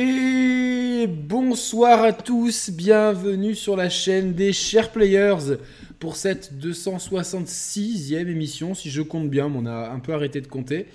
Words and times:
Et 0.00 1.08
bonsoir 1.08 2.04
à 2.04 2.12
tous, 2.12 2.70
bienvenue 2.70 3.56
sur 3.56 3.74
la 3.74 3.90
chaîne 3.90 4.32
des 4.32 4.52
Chers 4.52 4.92
Players 4.92 5.56
pour 5.98 6.14
cette 6.14 6.52
266e 6.54 8.28
émission, 8.28 8.76
si 8.76 8.90
je 8.90 9.02
compte 9.02 9.28
bien, 9.28 9.48
mais 9.48 9.58
on 9.58 9.66
a 9.66 9.90
un 9.90 9.98
peu 9.98 10.12
arrêté 10.12 10.40
de 10.40 10.46
compter. 10.46 10.86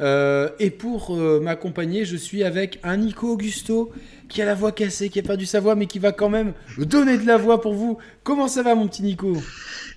Euh, 0.00 0.48
et 0.58 0.70
pour 0.70 1.14
euh, 1.14 1.38
m'accompagner, 1.38 2.06
je 2.06 2.16
suis 2.16 2.44
avec 2.44 2.80
un 2.82 2.96
Nico 2.96 3.32
Augusto 3.32 3.92
qui 4.30 4.40
a 4.40 4.46
la 4.46 4.54
voix 4.54 4.72
cassée, 4.72 5.10
qui 5.10 5.18
a 5.18 5.22
perdu 5.22 5.44
sa 5.44 5.60
voix, 5.60 5.74
mais 5.74 5.86
qui 5.86 5.98
va 5.98 6.12
quand 6.12 6.30
même 6.30 6.54
donner 6.78 7.18
de 7.18 7.26
la 7.26 7.36
voix 7.36 7.60
pour 7.60 7.74
vous. 7.74 7.98
Comment 8.22 8.48
ça 8.48 8.62
va, 8.62 8.74
mon 8.74 8.88
petit 8.88 9.02
Nico? 9.02 9.36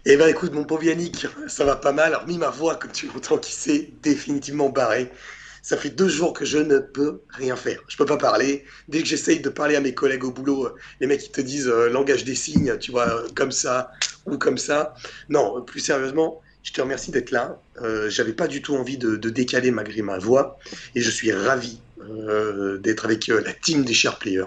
Eh 0.05 0.18
ben 0.18 0.28
écoute, 0.28 0.54
mon 0.54 0.66
pauvre 0.66 0.84
Yannick, 0.84 1.28
ça 1.48 1.64
va 1.64 1.78
pas 1.78 1.94
mal. 1.94 2.14
Hormis 2.14 2.38
ma 2.38 2.50
voix, 2.50 2.76
comme 2.76 2.91
tu 2.91 3.07
l'entends, 3.07 3.38
qui 3.38 3.54
s'est 3.54 3.89
définitivement 4.04 4.68
barrée. 4.68 5.10
Ça 5.62 5.78
fait 5.78 5.89
deux 5.89 6.07
jours 6.07 6.34
que 6.34 6.46
je 6.46 6.57
ne 6.57 6.80
peux 6.80 7.21
rien 7.30 7.55
faire. 7.55 7.82
Je 7.88 7.98
peux 7.98 8.05
pas 8.05 8.18
parler. 8.18 8.66
Dès 8.88 9.02
que 9.02 9.08
j'essaye 9.08 9.39
de 9.39 9.50
parler 9.50 9.76
à 9.76 9.82
mes 9.82 9.94
collègues 9.94 10.23
au 10.23 10.32
boulot, 10.32 10.66
euh, 10.66 10.76
les 11.00 11.08
mecs 11.08 11.26
ils 11.26 11.31
te 11.31 11.41
disent 11.41 11.67
euh, 11.67 11.90
langage 11.90 12.23
des 12.23 12.36
signes, 12.36 12.77
tu 12.80 12.91
vois, 12.91 13.09
euh, 13.09 13.27
comme 13.36 13.52
ça 13.52 13.91
ou 14.26 14.38
comme 14.38 14.58
ça. 14.58 14.94
Non, 15.30 15.62
plus 15.62 15.80
sérieusement, 15.80 16.41
je 16.64 16.72
te 16.72 16.81
remercie 16.81 17.12
d'être 17.12 17.31
là. 17.31 17.59
Euh, 17.81 18.09
J'avais 18.09 18.34
pas 18.34 18.48
du 18.48 18.62
tout 18.62 18.76
envie 18.76 18.98
de, 18.98 19.16
de, 19.16 19.30
décaler 19.30 19.72
malgré 19.72 20.02
ma 20.02 20.17
voix 20.17 20.59
et 20.95 21.02
je 21.02 21.09
suis 21.09 21.31
ravi 21.31 21.80
euh, 22.02 22.78
d'être 22.78 23.05
avec 23.05 23.28
la 23.28 23.53
team 23.53 23.84
des 23.84 23.94
chers 23.94 24.17
players. 24.17 24.45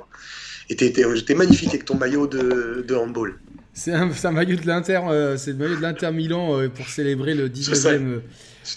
Et 0.71 0.77
t'es 0.77 1.35
magnifique 1.35 1.71
avec 1.71 1.85
ton 1.85 1.97
maillot 1.97 2.27
de, 2.27 2.85
de 2.87 2.95
handball. 2.95 3.39
C'est 3.75 3.93
un, 3.93 4.11
un, 4.11 4.31
maillot 4.31 4.57
de 4.57 4.67
l'Inter, 4.67 5.01
c'est 5.37 5.53
le 5.53 5.57
maillot 5.57 5.77
de 5.77 5.83
l'Inter 5.83 6.13
Milan 6.13 6.69
pour 6.75 6.89
célébrer 6.89 7.35
le 7.35 7.49
19e. 7.49 8.21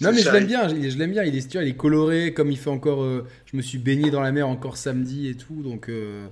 Non 0.01 0.11
mais 0.11 0.21
je 0.21 0.31
l'aime 0.31 0.45
bien, 0.45 0.67
je, 0.67 0.89
je 0.89 0.97
l'aime 0.97 1.11
bien. 1.11 1.23
Il 1.23 1.35
est, 1.35 1.47
tu 1.47 1.57
vois, 1.57 1.65
il 1.65 1.69
est 1.69 1.77
coloré, 1.77 2.33
comme 2.33 2.51
il 2.51 2.57
fait 2.57 2.69
encore. 2.69 3.03
Euh, 3.03 3.25
je 3.45 3.57
me 3.57 3.61
suis 3.61 3.77
baigné 3.77 4.11
dans 4.11 4.21
la 4.21 4.31
mer 4.31 4.47
encore 4.47 4.77
samedi 4.77 5.27
et 5.27 5.35
tout, 5.35 5.61
donc. 5.61 5.89
Euh, 5.89 6.27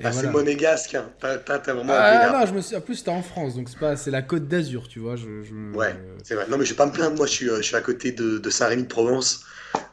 ah, 0.00 0.10
voilà. 0.10 0.28
c'est 0.28 0.32
monégasque, 0.32 0.94
hein. 0.94 1.10
t'as 1.20 1.58
vraiment. 1.58 1.92
Ah 1.94 2.30
non, 2.32 2.46
je 2.46 2.54
me 2.54 2.60
suis. 2.60 2.76
En 2.76 2.80
plus, 2.80 2.96
c'était 2.96 3.10
en 3.10 3.22
France, 3.22 3.56
donc 3.56 3.68
c'est 3.68 3.78
pas, 3.78 3.96
c'est 3.96 4.12
la 4.12 4.22
Côte 4.22 4.46
d'Azur, 4.46 4.86
tu 4.88 5.00
vois. 5.00 5.16
Je, 5.16 5.42
je... 5.42 5.76
Ouais, 5.76 5.94
c'est 6.22 6.34
vrai. 6.34 6.46
Non 6.48 6.56
mais 6.56 6.64
je 6.64 6.70
vais 6.70 6.76
pas 6.76 6.86
me 6.86 6.92
plaindre. 6.92 7.16
Moi, 7.16 7.26
je 7.26 7.32
suis, 7.32 7.46
je 7.46 7.62
suis 7.62 7.76
à 7.76 7.80
côté 7.80 8.12
de, 8.12 8.38
de 8.38 8.50
Saint-Rémy 8.50 8.84
de 8.84 8.88
Provence, 8.88 9.44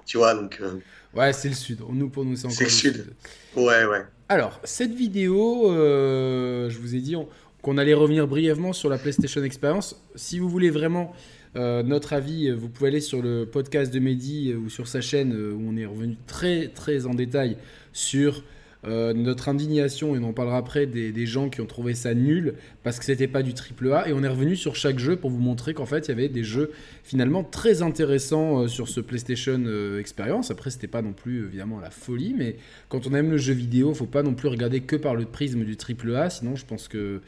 tu 0.06 0.18
vois, 0.18 0.36
donc. 0.36 0.60
Euh... 0.62 0.76
Ouais, 1.16 1.34
c'est 1.34 1.48
le 1.48 1.56
sud. 1.56 1.80
Nous, 1.90 2.10
pour 2.10 2.26
nous, 2.26 2.36
c'est 2.36 2.46
encore 2.46 2.60
le 2.60 2.70
sud. 2.70 2.96
sud. 2.96 3.14
Ouais, 3.56 3.86
ouais. 3.86 4.06
Alors, 4.28 4.60
cette 4.64 4.94
vidéo, 4.94 5.72
euh, 5.72 6.70
je 6.70 6.78
vous 6.80 6.96
ai 6.96 7.00
dit 7.00 7.16
qu'on 7.62 7.78
allait 7.78 7.94
revenir 7.94 8.28
brièvement 8.28 8.74
sur 8.74 8.90
la 8.90 8.98
PlayStation 8.98 9.44
Experience. 9.44 10.04
Si 10.16 10.40
vous 10.40 10.50
voulez 10.50 10.70
vraiment 10.70 11.14
euh, 11.56 11.84
notre 11.84 12.14
avis, 12.14 12.52
vous 12.52 12.70
pouvez 12.70 12.90
aller 12.90 13.02
sur 13.02 13.22
le 13.22 13.46
podcast 13.46 13.94
de 13.94 14.00
Mehdi 14.00 14.52
euh, 14.52 14.58
ou 14.58 14.70
sur 14.70 14.88
sa 14.88 15.02
chaîne 15.02 15.34
euh, 15.34 15.54
où 15.54 15.62
on 15.68 15.78
est 15.78 15.86
revenu 15.86 16.18
très 16.28 16.68
très 16.68 17.06
en 17.06 17.14
détail 17.14 17.58
sur 17.94 18.44
euh, 18.88 19.14
notre 19.14 19.50
indignation, 19.50 20.16
et 20.16 20.20
on 20.20 20.24
en 20.24 20.34
parlera 20.34 20.58
après, 20.58 20.86
des, 20.86 21.26
gens 21.26 21.50
qui 21.50 21.60
ont 21.62 21.66
trouvé 21.66 21.96
ça 21.96 22.14
nul 22.14 22.54
parce 22.84 23.00
que 23.00 23.06
c'était 23.06 23.28
pas 23.28 23.42
du 23.42 23.56
triple 23.56 23.92
A. 23.92 24.08
Et 24.08 24.14
on 24.14 24.24
est 24.24 24.28
revenu 24.28 24.56
sur 24.56 24.76
chaque 24.76 25.00
jeu 25.00 25.16
pour 25.16 25.32
vous 25.32 25.40
montrer 25.40 25.74
qu'en 25.74 25.88
fait 25.88 26.06
il 26.06 26.10
y 26.10 26.12
avait 26.12 26.30
des 26.30 26.44
jeux 26.44 26.72
finalement 27.04 27.44
très 27.44 27.82
intéressants 27.82 28.62
euh, 28.62 28.68
sur 28.68 28.88
ce 28.88 29.00
PlayStation 29.00 29.64
euh, 29.66 30.00
Experience. 30.00 30.52
Après, 30.52 30.70
c'était 30.70 30.88
pas 30.88 31.02
non 31.02 31.14
plus 31.14 31.46
évidemment 31.46 31.80
la 31.80 31.90
folie, 31.90 32.36
mais 32.38 32.58
quand 32.90 33.08
on 33.08 33.14
aime 33.16 33.32
le 33.32 33.38
jeu 33.38 33.54
vidéo, 33.54 33.94
faut 33.96 34.06
pas 34.06 34.24
non 34.24 34.36
plus 34.36 34.50
regarder 34.50 34.82
que 34.82 34.96
par 34.96 35.16
le 35.16 35.26
prisme 35.26 35.64
du 35.64 35.78
triple 35.78 36.16
A, 36.16 36.30
sinon 36.30 36.56
je 36.56 36.66
pense 36.66 36.88
que 36.88 37.22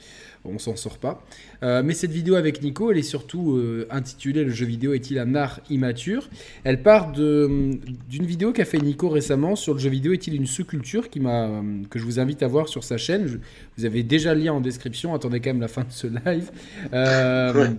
on 0.45 0.59
s'en 0.59 0.75
sort 0.75 0.99
pas. 0.99 1.25
Euh, 1.63 1.81
mais 1.83 1.93
cette 1.93 2.11
vidéo 2.11 2.35
avec 2.35 2.61
Nico, 2.61 2.91
elle 2.91 2.97
est 2.97 3.03
surtout 3.03 3.55
euh, 3.55 3.87
intitulée 3.89 4.43
Le 4.43 4.51
jeu 4.51 4.65
vidéo 4.65 4.93
est-il 4.93 5.19
un 5.19 5.35
art 5.35 5.59
immature? 5.69 6.29
Elle 6.63 6.83
part 6.83 7.11
d'une 7.11 7.79
vidéo 8.09 8.51
qu'a 8.51 8.65
fait 8.65 8.79
Nico 8.79 9.09
récemment 9.09 9.55
sur 9.55 9.73
le 9.73 9.79
jeu 9.79 9.89
vidéo 9.89 10.13
est-il 10.13 10.35
une 10.35 10.47
sous-culture 10.47 11.09
qui 11.09 11.19
m'a, 11.19 11.49
que 11.89 11.99
je 11.99 12.03
vous 12.03 12.19
invite 12.19 12.43
à 12.43 12.47
voir 12.47 12.67
sur 12.67 12.83
sa 12.83 12.97
chaîne. 12.97 13.27
Je, 13.27 13.37
vous 13.77 13.85
avez 13.85 14.03
déjà 14.03 14.33
le 14.33 14.41
lien 14.41 14.53
en 14.53 14.61
description, 14.61 15.13
attendez 15.13 15.39
quand 15.39 15.49
même 15.49 15.61
la 15.61 15.67
fin 15.67 15.81
de 15.81 15.91
ce 15.91 16.07
live. 16.07 16.51
Euh, 16.93 17.53
ouais. 17.53 17.69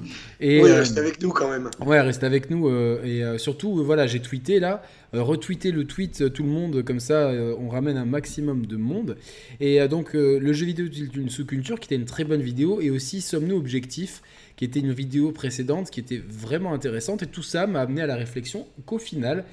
et, 0.41 0.63
oui, 0.63 0.73
reste 0.73 0.99
avec 0.99 1.23
nous 1.23 1.31
quand 1.31 1.51
même. 1.51 1.71
Ouais, 1.85 2.01
reste 2.01 2.25
avec 2.25 2.51
nous. 2.51 2.69
et 2.69 3.23
surtout, 3.39 3.83
voilà, 3.85 4.07
j'ai 4.07 4.21
tweeté 4.21 4.61
là. 4.61 4.83
Euh, 5.15 5.23
retweeter 5.23 5.73
le 5.73 5.85
tweet 5.85 6.21
euh, 6.21 6.29
tout 6.29 6.43
le 6.43 6.51
monde 6.51 6.83
comme 6.83 7.01
ça 7.01 7.29
euh, 7.29 7.55
on 7.59 7.71
ramène 7.71 7.97
un 7.97 8.05
maximum 8.05 8.67
de 8.67 8.77
monde. 8.77 9.17
Et 9.61 9.87
donc 9.89 10.13
le 10.13 10.53
jeu 10.53 10.67
vidéo 10.67 10.89
d'une 10.89 11.31
sous-culture 11.31 11.81
qui 11.81 11.87
était 11.87 12.01
une 12.01 12.05
très 12.05 12.25
bonne 12.25 12.43
vidéo 12.43 12.81
et 12.81 12.91
aussi 12.91 13.21
sommes-nous 13.21 13.57
objectifs 13.57 14.23
qui 14.57 14.65
était 14.65 14.81
une 14.81 14.93
vidéo 14.93 15.33
précédente 15.33 15.91
qui 15.91 16.01
était 16.01 16.23
vraiment 16.29 16.73
intéressante. 16.75 17.23
Et 17.23 17.27
tout 17.27 17.43
ça 17.43 17.67
m'a 17.67 17.81
amené 17.81 18.03
à 18.03 18.07
la 18.07 18.17
réflexion 18.17 18.67
qu'au 18.87 18.99
final 18.99 19.45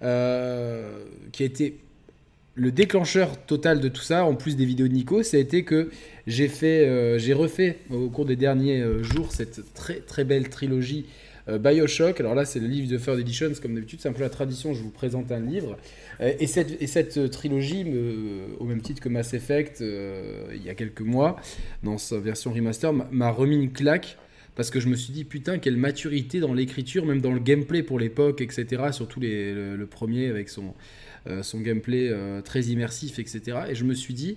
qui 0.00 0.04
a 0.04 1.46
été 1.46 1.78
le 2.54 2.72
déclencheur 2.72 3.38
total 3.46 3.80
de 3.80 3.88
tout 3.88 4.02
ça, 4.02 4.24
en 4.24 4.34
plus 4.34 4.56
des 4.56 4.64
vidéos 4.64 4.88
de 4.88 4.92
Nico, 4.92 5.22
ça 5.22 5.36
a 5.36 5.40
été 5.40 5.64
que 5.64 5.90
j'ai 6.26 6.50
j'ai 7.18 7.32
refait 7.32 7.78
au 7.90 8.08
cours 8.08 8.24
des 8.24 8.36
derniers 8.36 8.84
jours 9.02 9.32
cette 9.32 9.74
très 9.74 10.00
très 10.00 10.24
belle 10.24 10.48
trilogie 10.48 11.06
euh, 11.48 11.58
Bioshock, 11.58 12.20
alors 12.20 12.34
là 12.34 12.44
c'est 12.44 12.60
le 12.60 12.66
livre 12.66 12.90
de 12.90 12.96
Third 12.98 13.18
Editions, 13.18 13.52
comme 13.60 13.74
d'habitude, 13.74 14.00
c'est 14.00 14.08
un 14.08 14.12
peu 14.12 14.22
la 14.22 14.30
tradition, 14.30 14.74
je 14.74 14.82
vous 14.82 14.90
présente 14.90 15.32
un 15.32 15.40
livre. 15.40 15.76
Euh, 16.20 16.32
et, 16.38 16.46
cette, 16.46 16.80
et 16.80 16.86
cette 16.86 17.16
euh, 17.16 17.28
trilogie, 17.28 17.84
au 18.58 18.64
même 18.64 18.80
titre 18.82 19.00
que 19.00 19.08
Mass 19.08 19.34
Effect, 19.34 19.80
il 19.80 20.62
y 20.62 20.68
a 20.68 20.74
quelques 20.74 21.00
mois, 21.00 21.36
dans 21.82 21.98
sa 21.98 22.18
version 22.18 22.52
remaster, 22.52 22.92
m'a 22.92 23.30
remis 23.30 23.56
une 23.56 23.72
claque 23.72 24.18
parce 24.56 24.70
que 24.70 24.80
je 24.80 24.88
me 24.88 24.96
suis 24.96 25.12
dit 25.12 25.24
putain 25.24 25.58
quelle 25.58 25.76
maturité 25.76 26.40
dans 26.40 26.52
l'écriture, 26.52 27.06
même 27.06 27.20
dans 27.20 27.32
le 27.32 27.40
gameplay 27.40 27.82
pour 27.82 27.98
l'époque, 27.98 28.40
etc. 28.40 28.66
Surtout 28.92 29.20
les, 29.20 29.54
le, 29.54 29.86
premier 29.86 30.28
avec 30.28 30.48
son, 30.48 30.74
son 31.42 31.60
gameplay 31.60 32.12
très 32.44 32.62
immersif, 32.62 33.18
etc. 33.18 33.58
Et 33.70 33.74
je 33.74 33.84
me 33.84 33.94
suis 33.94 34.12
dit 34.12 34.36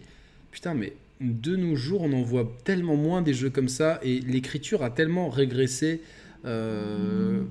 putain 0.51 0.75
mais 0.75 0.93
de 1.19 1.55
nos 1.55 1.75
jours 1.75 2.03
on 2.03 2.13
en 2.13 2.21
voit 2.21 2.51
tellement 2.63 2.95
moins 2.95 3.21
des 3.21 3.33
jeux 3.33 3.49
comme 3.49 3.69
ça 3.69 3.99
et 4.03 4.19
l'écriture 4.19 4.83
a 4.83 4.89
tellement 4.89 5.29
régressé 5.29 6.01
je, 6.43 7.43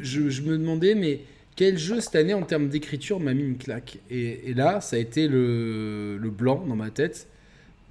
je, 0.00 0.42
me 0.42 0.58
demandais, 0.58 0.94
mais 0.94 1.20
quel 1.56 1.78
jeu 1.78 2.00
cette 2.00 2.16
année 2.16 2.34
en 2.34 2.42
termes 2.42 2.68
d'écriture 2.68 3.20
m'a 3.20 3.34
mis 3.34 3.42
une 3.42 3.58
claque 3.58 3.98
et, 4.10 4.54
là, 4.54 4.80
ça 4.80 4.96
a 4.96 4.98
été 4.98 5.28
le, 5.28 6.18
blanc 6.30 6.64
dans 6.66 6.76
ma 6.76 6.90
tête. 6.90 7.28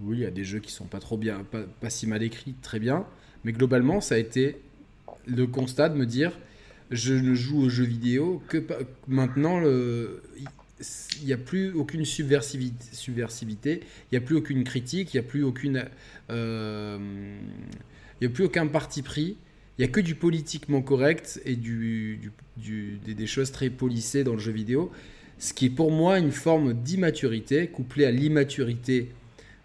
Oui, 0.02 0.18
il 0.18 0.22
y 0.22 0.26
a 0.26 0.32
des 0.32 0.44
jeux 0.44 0.60
qui 0.60 0.72
sont 0.72 0.86
pas 0.86 1.00
trop 1.00 1.18
bien, 1.18 1.46
pas, 1.52 1.90
si 1.90 2.08
mal 2.08 2.24
écrits, 2.24 2.56
très 2.62 2.80
bien, 2.80 3.06
mais 3.44 3.52
globalement, 3.52 4.02
ça 4.02 4.16
a 4.16 4.18
été 4.18 4.58
le 5.28 5.46
constat 5.46 5.90
de 5.90 5.96
me 5.96 6.06
dire 6.06 6.32
je 6.90 7.14
ne 7.14 7.36
joue 7.36 7.62
aux 7.62 7.70
jeux 7.70 7.86
vidéo 7.86 8.42
que 8.48 8.66
maintenant 9.08 9.62
il 9.62 11.26
n'y 11.26 11.34
a 11.34 11.38
plus 11.38 11.72
aucune 11.74 12.06
subversivité, 12.06 13.82
il 14.12 14.14
n'y 14.14 14.18
a 14.18 14.22
plus 14.22 14.36
aucune 14.36 14.64
critique, 14.64 15.14
il 15.14 15.18
n'y 15.18 15.26
a 15.26 15.30
plus 15.30 15.44
aucune, 15.44 15.86
euh, 16.32 17.38
il 18.20 18.28
n'y 18.28 18.34
a 18.34 18.34
plus 18.34 18.46
aucun 18.46 18.66
parti 18.66 19.04
pris 19.04 19.38
il 19.80 19.84
n'y 19.84 19.86
a 19.86 19.92
que 19.94 20.02
du 20.02 20.14
politiquement 20.14 20.82
correct 20.82 21.42
et 21.46 21.56
des, 21.56 23.28
choses 23.28 23.54
très 23.54 23.70
polissées 23.70 24.26
dans 24.26 24.34
le 24.34 24.40
jeu 24.40 24.52
vidéo, 24.52 24.92
ce 25.38 25.54
qui 25.54 25.68
est 25.68 25.70
pour 25.70 25.90
moi 25.90 26.20
une 26.20 26.34
forme 26.34 26.74
d'immaturité 26.74 27.68
couplée 27.68 28.04
à 28.04 28.12
l'immaturité 28.12 29.08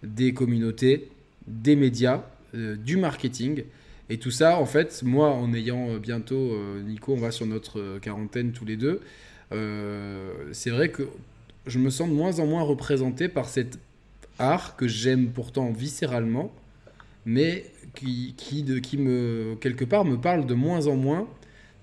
des 0.04 0.32
communautés, 0.32 1.08
des 1.48 1.75
médias, 1.75 2.22
euh, 2.54 2.76
du 2.76 2.97
marketing. 2.97 3.64
Et 4.08 4.19
tout 4.19 4.30
ça, 4.30 4.60
en 4.60 4.66
fait, 4.66 5.02
moi, 5.02 5.30
en 5.30 5.52
ayant 5.52 5.97
bientôt, 5.97 6.52
euh, 6.52 6.81
Nico, 6.82 7.14
on 7.14 7.16
va 7.16 7.32
sur 7.32 7.46
notre 7.46 7.98
quarantaine 7.98 8.52
tous 8.52 8.64
les 8.64 8.76
deux, 8.76 9.00
euh, 9.50 10.32
c'est 10.52 10.70
vrai 10.70 10.91
que 10.91 11.08
je 11.66 11.81
me 11.81 11.91
sens 11.91 12.08
de 12.08 12.14
moins 12.14 12.38
en 12.38 12.46
moins 12.46 12.62
représenté 12.62 13.28
par 13.28 13.48
cet 13.48 13.81
art 14.38 14.76
que 14.76 14.86
j'aime 14.86 15.31
pourtant 15.32 15.72
viscéralement, 15.72 16.52
mais 17.26 17.64
qui, 17.94 18.34
qui, 18.37 18.62
de, 18.62 18.78
qui 18.78 18.99
me, 18.99 19.56
quelque 19.60 19.84
part, 19.84 20.05
me 20.05 20.16
parle 20.16 20.47
de 20.47 20.55
moins 20.55 20.87
en 20.87 20.97
moins 20.97 21.28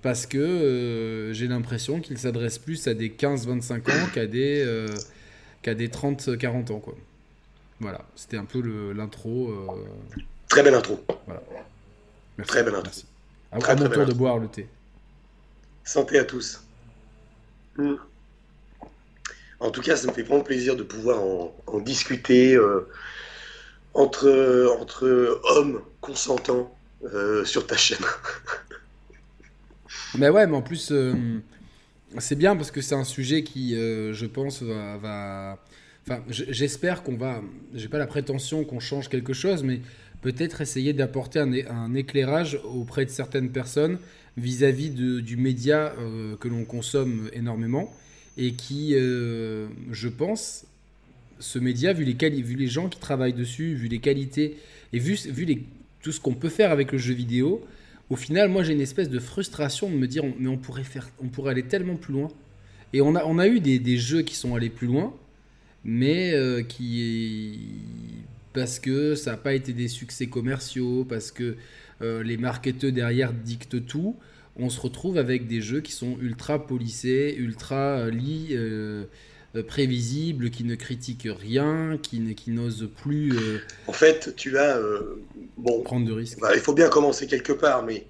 parce 0.01 0.25
que 0.25 0.37
euh, 0.37 1.33
j'ai 1.33 1.47
l'impression 1.47 1.99
qu'il 1.99 2.17
s'adresse 2.17 2.57
plus 2.57 2.87
à 2.87 2.93
des 2.93 3.09
15-25 3.09 3.73
ans 3.73 4.07
qu'à 4.13 4.25
des, 4.25 4.63
euh, 4.65 4.87
qu'à 5.61 5.73
des 5.73 5.89
30-40 5.89 6.71
ans. 6.71 6.79
Quoi. 6.79 6.95
Voilà, 7.79 8.01
c'était 8.15 8.37
un 8.37 8.45
peu 8.45 8.61
l'intro. 8.93 9.51
Euh... 9.51 10.25
Très 10.47 10.63
belle 10.63 10.75
intro. 10.75 10.99
Voilà. 11.25 11.41
Merci. 12.37 12.51
Très 12.51 12.63
belle 12.63 12.75
intro. 12.75 12.85
Merci. 12.85 13.05
À, 13.51 13.59
très, 13.59 13.73
à 13.73 13.75
mon 13.75 13.89
tour 13.89 14.05
de 14.05 14.13
boire 14.13 14.37
le 14.37 14.47
thé. 14.47 14.67
Santé 15.83 16.19
à 16.19 16.23
tous. 16.23 16.63
Mm. 17.77 17.95
En 19.59 19.69
tout 19.69 19.81
cas, 19.81 19.95
ça 19.95 20.07
me 20.07 20.13
fait 20.13 20.23
vraiment 20.23 20.43
plaisir 20.43 20.75
de 20.75 20.83
pouvoir 20.83 21.21
en, 21.21 21.55
en 21.67 21.79
discuter. 21.79 22.57
Entre, 23.93 25.39
hommes 25.55 25.81
consentants 25.99 26.73
euh, 27.03 27.43
sur 27.45 27.67
ta 27.67 27.75
chaîne. 27.75 28.05
mais 30.17 30.29
ouais, 30.29 30.47
mais 30.47 30.55
en 30.55 30.61
plus, 30.61 30.91
euh, 30.91 31.13
c'est 32.19 32.37
bien 32.37 32.55
parce 32.55 32.71
que 32.71 32.81
c'est 32.81 32.95
un 32.95 33.03
sujet 33.03 33.43
qui, 33.43 33.75
euh, 33.75 34.13
je 34.13 34.25
pense, 34.25 34.61
va. 34.61 35.57
Enfin, 36.07 36.23
j'espère 36.29 37.03
qu'on 37.03 37.17
va. 37.17 37.41
J'ai 37.73 37.89
pas 37.89 37.97
la 37.97 38.07
prétention 38.07 38.63
qu'on 38.63 38.79
change 38.79 39.09
quelque 39.09 39.33
chose, 39.33 39.63
mais 39.63 39.81
peut-être 40.21 40.61
essayer 40.61 40.93
d'apporter 40.93 41.39
un, 41.39 41.93
éclairage 41.93 42.59
auprès 42.63 43.05
de 43.05 43.11
certaines 43.11 43.51
personnes 43.51 43.99
vis-à-vis 44.37 44.89
-vis 44.89 45.21
du 45.21 45.37
média 45.37 45.93
que 46.39 46.47
l'on 46.47 46.63
consomme 46.65 47.29
énormément 47.33 47.93
et 48.37 48.53
qui, 48.53 48.93
je 48.93 50.07
pense, 50.07 50.65
ce 51.41 51.59
média, 51.59 51.91
vu 51.91 52.05
les, 52.05 52.41
vu 52.41 52.55
les 52.55 52.67
gens 52.67 52.87
qui 52.87 52.99
travaillent 52.99 53.33
dessus, 53.33 53.73
vu 53.73 53.87
les 53.87 53.99
qualités 53.99 54.57
et 54.93 54.99
vu, 54.99 55.17
tout 56.01 56.11
ce 56.11 56.19
qu'on 56.19 56.33
peut 56.33 56.49
faire 56.49 56.71
avec 56.71 56.91
le 56.91 56.97
jeu 56.97 57.13
vidéo, 57.13 57.65
au 58.09 58.15
final, 58.15 58.49
moi 58.49 58.63
j'ai 58.63 58.73
une 58.73 58.81
espèce 58.81 59.09
de 59.09 59.19
frustration 59.19 59.89
de 59.89 59.95
me 59.95 60.07
dire, 60.07 60.23
mais 60.39 60.47
on 60.47 60.57
pourrait, 60.57 60.83
faire, 60.83 61.09
on 61.23 61.27
pourrait 61.27 61.51
aller 61.51 61.63
tellement 61.63 61.95
plus 61.95 62.13
loin. 62.13 62.29
Et 62.93 63.01
on 63.01 63.15
a, 63.15 63.47
eu 63.47 63.59
des, 63.61 63.97
jeux 63.97 64.21
qui 64.21 64.35
sont 64.35 64.53
allés 64.53 64.69
plus 64.69 64.87
loin, 64.87 65.15
mais 65.83 66.33
euh, 66.33 66.61
qui. 66.61 67.59
Parce 68.53 68.79
que 68.79 69.15
ça 69.15 69.31
n'a 69.31 69.37
pas 69.37 69.53
été 69.53 69.71
des 69.71 69.87
succès 69.87 70.27
commerciaux, 70.27 71.05
parce 71.07 71.31
que 71.31 71.55
euh, 72.01 72.21
les 72.21 72.35
marketeurs 72.35 72.91
derrière 72.91 73.31
dictent 73.31 73.85
tout, 73.85 74.17
on 74.57 74.69
se 74.69 74.81
retrouve 74.81 75.17
avec 75.17 75.47
des 75.47 75.61
jeux 75.61 75.79
qui 75.79 75.93
sont 75.93 76.17
ultra 76.21 76.67
polissés, 76.67 77.33
ultra 77.37 77.99
euh, 77.99 78.11
li, 78.11 78.49
prévisibles, 79.67 80.49
qui 80.49 80.63
ne 80.63 80.75
critiquent 80.75 81.27
rien, 81.29 81.97
qui, 82.01 82.35
qui 82.35 82.51
n'osent 82.51 82.89
plus. 83.03 83.33
En 83.87 83.93
fait, 83.93 84.35
tu 84.35 84.57
as. 84.57 84.79
bon, 85.57 85.81
prendre 85.81 86.07
de 86.07 86.13
risques. 86.13 86.39
Bah, 86.39 86.51
il 86.53 86.61
faut 86.61 86.73
bien 86.73 86.89
commencer 86.89 87.27
quelque 87.27 87.53
part, 87.53 87.83
mais 87.83 88.05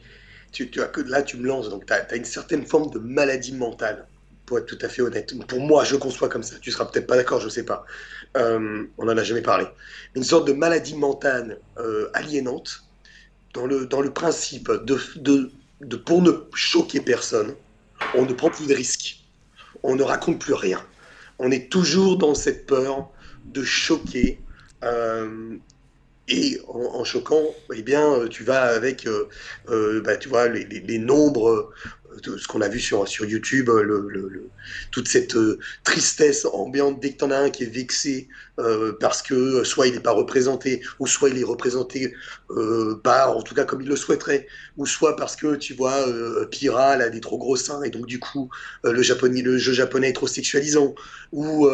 tu, 0.52 0.70
tu 0.70 0.82
as 0.82 0.86
que 0.86 1.02
là, 1.02 1.24
tu 1.24 1.38
me 1.38 1.48
lances, 1.48 1.70
donc 1.70 1.86
tu 1.86 1.94
as, 1.94 2.08
as, 2.10 2.16
une 2.16 2.26
certaine 2.26 2.66
forme 2.66 2.92
de 2.92 3.00
maladie 3.00 3.54
mentale 3.54 4.06
pour 4.46 4.60
être 4.60 4.66
tout 4.66 4.86
à 4.86 4.90
fait 4.90 5.02
honnête. 5.02 5.34
Pour 5.48 5.62
moi, 5.62 5.86
je 5.86 5.96
conçois 5.96 6.28
comme 6.28 6.44
ça. 6.44 6.58
Tu 6.60 6.72
seras 6.72 6.86
peut-être 6.86 7.08
pas 7.08 7.16
d'accord, 7.16 7.40
je 7.40 7.48
sais 7.48 7.64
pas. 7.64 7.86
Euh, 8.36 8.84
on 8.98 9.08
en 9.08 9.18
a 9.18 9.24
jamais 9.24 9.42
parlé. 9.42 9.66
Une 10.14 10.24
sorte 10.24 10.46
de 10.46 10.54
maladie 10.54 10.96
mentale 10.96 11.60
euh, 11.78 12.10
aliénante 12.14 12.84
dans 13.54 13.66
le, 13.66 13.86
dans 13.86 14.02
le 14.02 14.12
principe 14.12 14.70
de, 14.70 15.00
de, 15.16 15.52
de, 15.80 15.96
pour 15.96 16.22
ne 16.22 16.32
choquer 16.54 17.00
personne, 17.00 17.56
on 18.14 18.26
ne 18.26 18.34
prend 18.34 18.50
plus 18.50 18.68
de 18.68 18.74
risques. 18.74 19.24
On 19.84 19.96
ne 19.96 20.04
raconte 20.04 20.40
plus 20.40 20.54
rien. 20.54 20.86
On 21.44 21.52
est 21.52 21.72
toujours 21.72 22.18
dans 22.18 22.36
cette 22.36 22.68
peur 22.68 23.10
de 23.46 23.64
choquer. 23.64 24.40
Euh, 24.84 25.58
et 26.28 26.62
en, 26.68 27.04
choquant, 27.04 27.44
eh 27.74 27.82
bien, 27.82 28.28
tu 28.30 28.44
vas 28.44 28.62
avec, 28.62 29.06
bah, 29.68 30.48
les, 30.48 30.64
les, 30.64 30.80
les 30.80 30.98
nombres 31.00 31.72
ce 32.24 32.48
qu'on 32.48 32.62
a 32.62 32.68
vu 32.68 32.80
sur, 32.80 33.08
sur 33.08 33.26
YouTube, 33.26 33.70
euh, 33.70 33.84
le, 33.84 34.50
toute 34.92 35.08
cette 35.08 35.36
euh, 35.36 35.60
tristesse 35.84 36.46
ambiante 36.46 37.00
dès 37.00 37.14
que 37.14 37.18
tu 37.18 37.24
en 37.24 37.32
as 37.32 37.38
un 37.38 37.50
qui 37.50 37.64
est 37.64 37.74
vexé 37.74 38.28
euh, 38.60 38.94
parce 39.00 39.22
que 39.22 39.64
soit 39.64 39.88
il 39.88 39.94
n'est 39.94 40.02
pas 40.02 40.12
représenté, 40.12 40.82
ou 41.00 41.08
soit 41.08 41.30
il 41.30 41.38
est 41.38 41.44
représenté 41.44 42.14
pas, 43.04 43.30
en 43.30 43.42
tout 43.42 43.56
cas 43.56 43.64
comme 43.64 43.82
il 43.82 43.88
le 43.88 43.96
souhaiterait, 43.96 44.48
ou 44.78 44.86
soit 44.86 45.16
parce 45.16 45.36
que 45.36 45.56
tu 45.56 45.74
vois, 45.74 46.06
Piral 46.50 47.02
a 47.02 47.10
des 47.10 47.22
trop 47.22 47.38
gros 47.38 47.56
seins 47.56 47.82
et 47.84 47.90
donc 47.90 48.06
du 48.06 48.20
coup 48.20 48.50
le, 48.84 49.02
japonais, 49.02 49.42
le 49.42 49.58
jeu 49.58 49.74
japonais 49.74 50.10
est 50.10 50.14
trop 50.14 50.28
sexualisant, 50.28 50.94
ou 51.32 51.70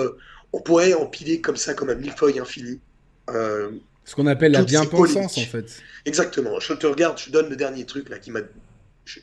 on 0.54 0.62
pourrait 0.62 0.94
empiler 0.94 1.42
comme 1.42 1.58
ça, 1.58 1.74
comme 1.74 1.90
un 1.90 1.96
millefeuille 1.96 2.40
infini. 2.40 2.80
ce 3.28 4.16
qu'on 4.16 4.28
appelle 4.28 4.52
la 4.52 4.64
bien-pensance 4.64 5.38
en 5.38 5.42
fait. 5.42 5.82
Exactement. 6.06 6.60
Je 6.60 6.74
te 6.74 6.86
regarde, 6.86 7.18
je 7.18 7.32
donne 7.32 7.50
le 7.50 7.56
dernier 7.56 7.86
truc 7.86 8.10
là 8.10 8.20
qui 8.20 8.32
m'a 8.32 8.42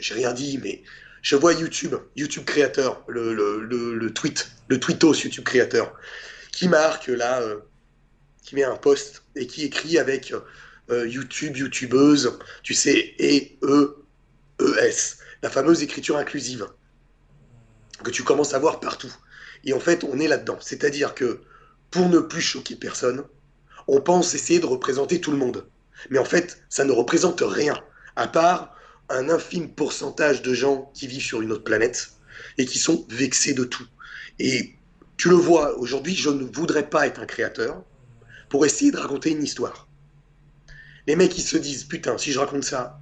j'ai 0.01 0.15
rien 0.15 0.33
dit, 0.33 0.59
mais 0.63 0.83
je 1.25 1.37
vois 1.37 1.55
YouTube, 1.55 1.95
YouTube 2.17 2.45
créateur, 2.45 3.03
le, 3.09 3.33
le, 3.33 4.11
tweet, 4.13 4.51
le 4.69 4.79
tweetos 4.79 5.15
YouTube 5.15 5.43
créateur, 5.43 5.95
qui 6.53 6.69
marque 6.69 7.07
là, 7.07 7.41
euh, 7.41 7.61
qui 8.43 8.55
met 8.55 8.63
un 8.63 8.77
post 8.77 9.23
et 9.35 9.47
qui 9.47 9.65
écrit 9.65 9.99
avec 9.99 10.35
euh, 10.91 11.09
YouTube, 11.09 11.57
YouTubeuse, 11.57 12.39
tu 12.63 12.75
sais, 12.75 13.15
et 13.19 13.59
E, 13.63 14.05
E, 14.61 14.79
S, 14.81 15.17
la 15.43 15.49
fameuse 15.49 15.83
écriture 15.83 16.19
inclusive 16.19 16.67
que 18.03 18.11
tu 18.11 18.23
commences 18.23 18.53
à 18.53 18.59
voir 18.59 18.79
partout. 18.79 19.13
Et 19.65 19.73
en 19.73 19.81
fait, 19.81 20.05
on 20.05 20.21
est 20.21 20.29
là-dedans. 20.29 20.59
C'est-à-dire 20.61 21.15
que 21.15 21.41
pour 21.91 22.11
ne 22.11 22.19
plus 22.19 22.43
choquer 22.43 22.77
personne, 22.77 23.25
on 23.89 24.03
pense 24.03 24.35
essayer 24.35 24.61
de 24.61 24.67
représenter 24.67 25.23
tout 25.23 25.31
le 25.31 25.39
monde. 25.39 25.67
Mais 26.11 26.19
en 26.19 26.25
fait, 26.27 26.63
ça 26.69 26.85
ne 26.85 26.93
représente 26.93 27.41
rien, 27.41 27.83
à 28.15 28.29
part 28.29 28.74
un 29.09 29.29
infime 29.29 29.69
pourcentage 29.69 30.43
de 30.43 30.55
gens 30.55 30.91
qui 30.95 31.07
vivent 31.07 31.23
sur 31.23 31.43
une 31.43 31.53
autre 31.53 31.65
planète 31.65 32.13
et 32.59 32.65
qui 32.65 32.79
sont 32.79 33.07
vexés 33.09 33.55
de 33.55 33.65
tout. 33.65 33.87
Et 34.39 34.75
tu 35.17 35.29
le 35.29 35.37
vois, 35.37 35.79
aujourd'hui, 35.79 36.15
je 36.15 36.31
ne 36.31 36.45
voudrais 36.45 36.89
pas 36.89 37.07
être 37.07 37.21
un 37.21 37.27
créateur 37.27 37.83
pour 38.49 38.67
essayer 38.67 38.91
de 38.91 38.97
raconter 38.97 39.31
une 39.31 39.43
histoire. 39.43 39.89
Les 41.07 41.17
mecs, 41.17 41.37
ils 41.37 41.43
se 41.43 41.57
disent, 41.57 41.85
putain, 41.85 42.17
si 42.19 42.33
je 42.33 42.39
raconte 42.39 42.65
ça 42.65 43.01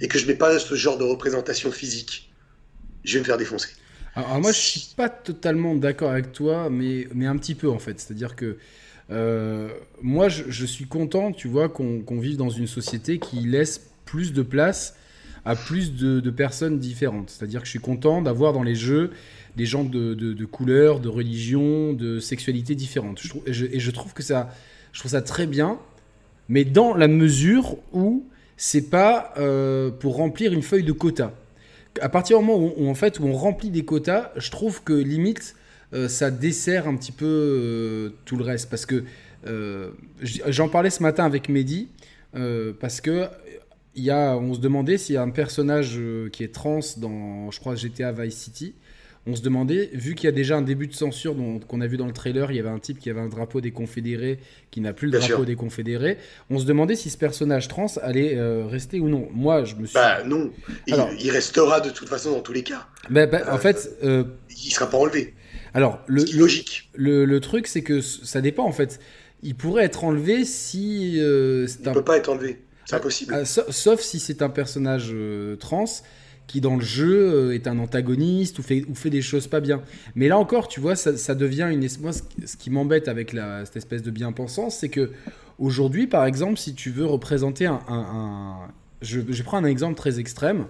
et 0.00 0.08
que 0.08 0.18
je 0.18 0.26
mets 0.26 0.34
pas 0.34 0.58
ce 0.58 0.74
genre 0.74 0.98
de 0.98 1.04
représentation 1.04 1.72
physique, 1.72 2.32
je 3.04 3.14
vais 3.14 3.20
me 3.20 3.24
faire 3.24 3.38
défoncer. 3.38 3.70
Alors, 4.14 4.40
moi, 4.40 4.52
je 4.52 4.58
suis 4.58 4.94
pas 4.96 5.08
totalement 5.08 5.74
d'accord 5.74 6.10
avec 6.10 6.32
toi, 6.32 6.68
mais, 6.70 7.08
mais 7.14 7.26
un 7.26 7.36
petit 7.36 7.54
peu 7.54 7.70
en 7.70 7.78
fait. 7.78 8.00
C'est-à-dire 8.00 8.36
que 8.36 8.58
euh, 9.10 9.70
moi, 10.02 10.28
je, 10.28 10.66
suis 10.66 10.86
content, 10.86 11.32
tu 11.32 11.48
vois, 11.48 11.68
qu'on 11.68 12.20
vive 12.20 12.36
dans 12.36 12.50
une 12.50 12.66
société 12.66 13.18
qui 13.18 13.40
laisse 13.40 13.90
plus 14.04 14.32
de 14.32 14.42
place 14.42 14.96
à 15.44 15.56
plus 15.56 15.94
de, 15.94 16.30
personnes 16.30 16.78
différentes. 16.78 17.30
C'est-à-dire 17.30 17.60
que 17.60 17.66
je 17.66 17.70
suis 17.70 17.80
content 17.80 18.22
d'avoir 18.22 18.52
dans 18.52 18.62
les 18.62 18.74
jeux 18.74 19.10
des 19.56 19.66
gens 19.66 19.82
de, 19.82 20.14
de, 20.14 20.44
couleurs, 20.44 21.00
de 21.00 21.08
religions, 21.08 21.92
de 21.92 22.20
sexualités 22.20 22.74
différentes. 22.74 23.20
Je 23.20 23.28
trouve, 23.28 23.42
et, 23.46 23.52
je, 23.52 23.90
trouve 23.90 24.14
que 24.14 24.22
ça, 24.22 24.50
je 24.92 25.00
trouve 25.00 25.10
ça 25.10 25.22
très 25.22 25.46
bien, 25.46 25.78
mais 26.48 26.64
dans 26.64 26.94
la 26.94 27.08
mesure 27.08 27.76
où 27.92 28.24
c'est 28.56 28.90
pas 28.90 29.32
euh, 29.38 29.90
pour 29.90 30.16
remplir 30.16 30.52
une 30.52 30.62
feuille 30.62 30.84
de 30.84 30.92
quota. 30.92 31.32
À 32.00 32.08
partir 32.08 32.38
du 32.38 32.44
moment 32.44 32.72
où, 32.76 32.88
en 32.88 32.94
fait 32.94 33.20
on 33.20 33.32
remplit 33.32 33.70
des 33.70 33.84
quotas, 33.84 34.30
je 34.36 34.50
trouve 34.50 34.82
que 34.82 34.92
limite 34.92 35.56
euh, 35.94 36.08
ça 36.08 36.30
dessert 36.30 36.86
un 36.86 36.96
petit 36.96 37.12
peu 37.12 37.24
euh, 37.26 38.10
tout 38.24 38.36
le 38.36 38.44
reste 38.44 38.68
parce 38.68 38.86
que 38.86 39.04
j'en 40.22 40.68
parlais 40.68 40.90
ce 40.90 41.02
matin 41.02 41.24
avec 41.24 41.48
Mehdi 41.48 41.88
parce 42.80 43.00
que 43.00 43.28
y 44.02 44.10
a, 44.10 44.36
on 44.36 44.54
se 44.54 44.60
demandait 44.60 44.98
s'il 44.98 45.14
y 45.14 45.18
a 45.18 45.22
un 45.22 45.30
personnage 45.30 45.96
euh, 45.98 46.28
qui 46.30 46.44
est 46.44 46.54
trans 46.54 46.80
dans, 46.96 47.50
je 47.50 47.60
crois, 47.60 47.74
GTA 47.74 48.12
Vice 48.12 48.36
City. 48.36 48.74
On 49.26 49.34
se 49.34 49.42
demandait, 49.42 49.90
vu 49.92 50.14
qu'il 50.14 50.24
y 50.24 50.28
a 50.28 50.32
déjà 50.32 50.56
un 50.56 50.62
début 50.62 50.86
de 50.86 50.94
censure 50.94 51.36
qu'on 51.66 51.80
a 51.82 51.86
vu 51.86 51.98
dans 51.98 52.06
le 52.06 52.14
trailer, 52.14 52.50
il 52.50 52.56
y 52.56 52.60
avait 52.60 52.70
un 52.70 52.78
type 52.78 52.98
qui 52.98 53.10
avait 53.10 53.20
un 53.20 53.28
drapeau 53.28 53.60
des 53.60 53.72
Confédérés, 53.72 54.38
qui 54.70 54.80
n'a 54.80 54.94
plus 54.94 55.10
le 55.10 55.18
drapeau 55.18 55.44
des 55.44 55.54
Confédérés. 55.54 56.16
On 56.48 56.58
se 56.58 56.64
demandait 56.64 56.96
si 56.96 57.10
ce 57.10 57.18
personnage 57.18 57.68
trans 57.68 57.88
allait 58.00 58.38
euh, 58.38 58.64
rester 58.66 59.00
ou 59.00 59.08
non. 59.08 59.28
Moi, 59.32 59.64
je 59.64 59.74
me 59.74 59.84
suis. 59.84 59.94
Bah 59.94 60.24
non, 60.24 60.50
il, 60.86 61.30
restera 61.30 61.82
de 61.82 61.90
toute 61.90 62.08
façon 62.08 62.32
dans 62.32 62.40
tous 62.40 62.54
les 62.54 62.62
cas. 62.62 62.86
Bah, 63.10 63.26
bah, 63.26 63.42
en 63.52 63.58
fait, 63.58 63.98
euh, 64.02 64.24
il 64.48 64.70
sera 64.70 64.88
pas 64.88 64.96
enlevé. 64.96 65.34
Alors, 65.74 66.00
le, 66.06 66.24
logique. 66.34 66.88
Le, 66.94 67.26
le, 67.26 67.40
truc, 67.40 67.66
c'est 67.66 67.82
que 67.82 68.00
ça 68.00 68.40
dépend 68.40 68.64
en 68.64 68.72
fait. 68.72 68.98
Il 69.42 69.56
pourrait 69.56 69.84
être 69.84 70.04
enlevé 70.04 70.46
si. 70.46 71.16
il 71.16 71.22
ne 71.22 71.92
peut 71.92 72.02
pas 72.02 72.16
être 72.16 72.30
enlevé. 72.30 72.60
C'est 72.88 72.96
impossible. 72.96 73.34
Euh, 73.34 73.44
sauf, 73.44 74.00
si 74.00 74.18
c'est 74.18 74.40
un 74.40 74.48
personnage 74.48 75.10
euh, 75.12 75.56
trans 75.56 75.84
qui 76.46 76.62
dans 76.62 76.76
le 76.76 76.82
jeu 76.82 77.50
euh, 77.50 77.54
est 77.54 77.66
un 77.66 77.78
antagoniste 77.78 78.58
ou 78.58 78.62
fait, 78.62 78.86
ou 78.88 78.94
fait 78.94 79.10
des 79.10 79.20
choses 79.20 79.46
pas 79.46 79.60
bien. 79.60 79.82
Mais 80.14 80.28
là 80.28 80.38
encore, 80.38 80.68
tu 80.68 80.80
vois, 80.80 80.96
ça, 80.96 81.34
devient 81.34 81.68
une... 81.70 81.86
Moi, 82.00 82.12
ce 82.12 82.56
qui 82.56 82.70
m'embête 82.70 83.08
avec 83.08 83.34
la, 83.34 83.66
cette 83.66 83.76
espèce 83.76 84.02
de 84.02 84.10
bien-pensance, 84.10 84.78
c'est 84.78 84.88
que 84.88 85.10
aujourd'hui, 85.58 86.06
par 86.06 86.24
exemple, 86.24 86.56
si 86.56 86.74
tu 86.74 86.90
veux 86.90 87.04
représenter 87.04 87.66
un... 87.66 88.56
Je, 89.02 89.20
je, 89.28 89.42
prends 89.42 89.58
un 89.58 89.64
exemple 89.64 89.94
très 89.94 90.18
extrême. 90.18 90.66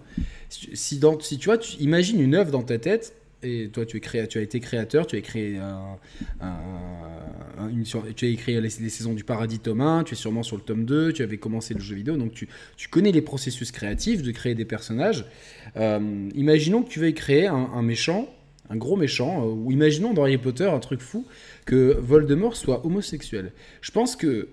Si, 0.50 0.98
dans, 0.98 1.18
si 1.20 1.38
tu 1.38 1.46
vois, 1.46 1.56
tu 1.56 1.76
imagines 1.78 2.20
une 2.20 2.34
œuvre 2.34 2.50
dans 2.50 2.62
ta 2.62 2.78
tête 2.78 3.14
et 3.42 3.68
toi, 3.68 3.86
tu, 3.86 4.00
as 4.14 4.40
été 4.40 4.60
créateur, 4.60 5.06
tu 5.06 5.16
as 5.16 5.20
créé, 5.20 5.60
une, 6.40 7.84
tu 7.84 8.24
as 8.24 8.28
écrit 8.28 8.60
les, 8.60 8.68
saisons 8.70 9.14
du 9.14 9.22
Paradis 9.22 9.60
tome 9.60 9.80
1, 9.80 10.04
tu 10.04 10.14
es 10.14 10.16
sûrement 10.16 10.42
sur 10.42 10.56
le 10.56 10.62
tome 10.62 10.84
2, 10.84 11.12
tu 11.12 11.22
avais 11.22 11.38
commencé 11.38 11.74
le 11.74 11.80
jeu 11.80 11.94
vidéo, 11.94 12.16
donc 12.16 12.32
tu, 12.32 12.48
tu 12.76 12.88
connais 12.88 13.12
les 13.12 13.22
processus 13.22 13.70
créatifs 13.70 14.22
de 14.22 14.32
créer 14.32 14.54
des 14.54 14.64
personnages. 14.64 15.24
Euh, 15.76 16.28
imaginons 16.34 16.82
que 16.82 16.88
tu 16.88 16.98
veuilles 16.98 17.14
créer 17.14 17.46
un, 17.46 17.82
méchant, 17.82 18.28
un 18.70 18.76
gros 18.76 18.96
méchant, 18.96 19.44
euh, 19.44 19.52
ou 19.52 19.70
imaginons 19.70 20.14
dans 20.14 20.22
Harry 20.22 20.38
Potter 20.38 20.68
un 20.68 20.80
truc 20.80 21.00
fou, 21.00 21.24
que 21.64 21.96
Voldemort 22.00 22.56
soit 22.56 22.84
homosexuel. 22.84 23.52
Je 23.82 23.92
pense 23.92 24.16
que 24.16 24.48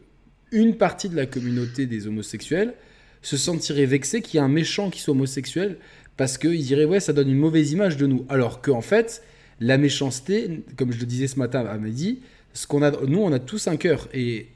une 0.52 0.78
partie 0.78 1.10
de 1.10 1.16
la 1.16 1.26
communauté 1.26 1.88
des 1.88 2.06
homosexuels 2.06 2.76
se 3.24 3.38
sentirait 3.38 3.88
vexée 3.88 4.22
qu'il 4.22 4.36
y 4.36 4.38
ait 4.38 4.46
un 4.46 4.48
méchant 4.48 4.92
qui 4.92 5.02
soit 5.02 5.14
homosexuel 5.14 5.80
parce 6.18 6.38
qu'ils 6.38 6.64
diraient 6.64 6.86
ouais 6.86 7.00
ça 7.00 7.14
donne 7.14 7.30
une 7.30 7.38
mauvaise 7.38 7.72
image 7.72 7.98
de 7.98 8.08
nous. 8.08 8.26
Alors 8.30 8.62
qu'en 8.62 8.82
fait 8.82 9.24
la 9.60 9.78
méchanceté 9.78 10.64
comme 10.78 10.92
je 10.92 11.00
le 11.00 11.06
disais 11.06 11.28
ce 11.28 11.40
matin 11.40 11.66
à 11.66 11.78
midi 11.78 12.20
ce 12.54 12.68
qu'on 12.68 12.82
a 12.82 12.92
nous 13.06 13.20
on 13.20 13.32
a 13.32 13.40
tous 13.40 13.68
un 13.68 13.78
cœur. 13.78 14.08
Et 14.14 14.48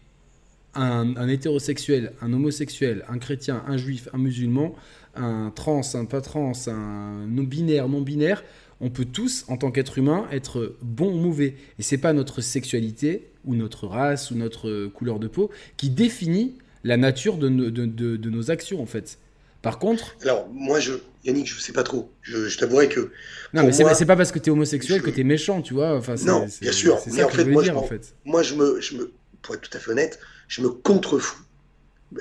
un, 0.76 1.28
hétérosexuel 1.28 2.14
un 2.22 2.32
homosexuel 2.32 3.04
un 3.10 3.18
chrétien 3.18 3.64
un 3.68 3.78
juif 3.78 4.08
un 4.14 4.20
musulman 4.20 4.76
un 5.16 5.52
trans 5.54 5.82
un 5.96 6.06
pas 6.06 6.22
trans 6.22 6.54
un 6.68 7.26
non 7.28 7.44
binaire 7.44 7.90
non 7.90 8.02
binaire 8.02 8.44
on 8.82 8.90
peut 8.90 9.06
tous 9.06 9.44
en 9.50 9.58
tant 9.58 9.72
qu'être 9.72 9.98
humain 9.98 10.26
être 10.32 10.78
bon 10.82 11.12
ou 11.14 11.18
mauvais. 11.18 11.56
Et 11.80 11.84
c'est 11.84 11.98
pas 11.98 12.14
notre 12.14 12.40
sexualité 12.40 13.28
ou 13.44 13.56
notre 13.56 13.88
race 13.88 14.32
ou 14.32 14.36
notre 14.36 14.88
couleur 14.88 15.20
de 15.20 15.28
peau 15.28 15.50
qui 15.76 15.90
définit 15.90 16.54
la 16.86 16.96
nature 16.96 17.38
de, 17.38 17.50
de 17.50 18.30
nos 18.30 18.52
actions 18.52 18.82
en 18.82 18.86
fait 18.86 19.18
Par 19.62 19.78
contre. 19.78 20.16
Alors, 20.22 20.48
moi, 20.54 20.80
je, 20.80 20.94
Yannick, 21.26 21.48
je 21.48 21.60
sais 21.60 21.74
pas 21.74 21.84
trop. 21.84 22.12
Je, 22.22 22.48
je 22.48 22.58
t'avouerai 22.58 22.88
que. 22.88 23.12
Non, 23.54 23.64
mais 23.64 23.72
c'est 23.72 24.06
pas 24.06 24.16
parce 24.16 24.32
que 24.32 24.40
t'es 24.40 24.52
homosexuel 24.52 25.02
que 25.02 25.10
t'es 25.10 25.24
méchant, 25.24 25.62
tu 25.62 25.74
vois. 25.74 25.96
Enfin, 25.96 26.16
non, 26.26 26.48
bien 26.62 26.72
sûr. 26.72 27.00
Mais 27.08 27.24
en 27.24 27.30
fait, 27.30 27.46
moi, 27.46 27.64
je, 27.64 27.72
en 27.72 27.84
fait, 27.84 28.16
moi, 28.26 28.44
je 28.44 28.56
me, 28.56 28.80
je 28.80 28.96
me, 28.96 29.12
pour 29.42 29.56
être 29.56 29.70
tout 29.70 29.78
à 29.78 29.80
fait 29.80 29.92
honnête, 29.92 30.20
je 30.48 30.62
me 30.62 30.70
contrefous, 30.70 31.44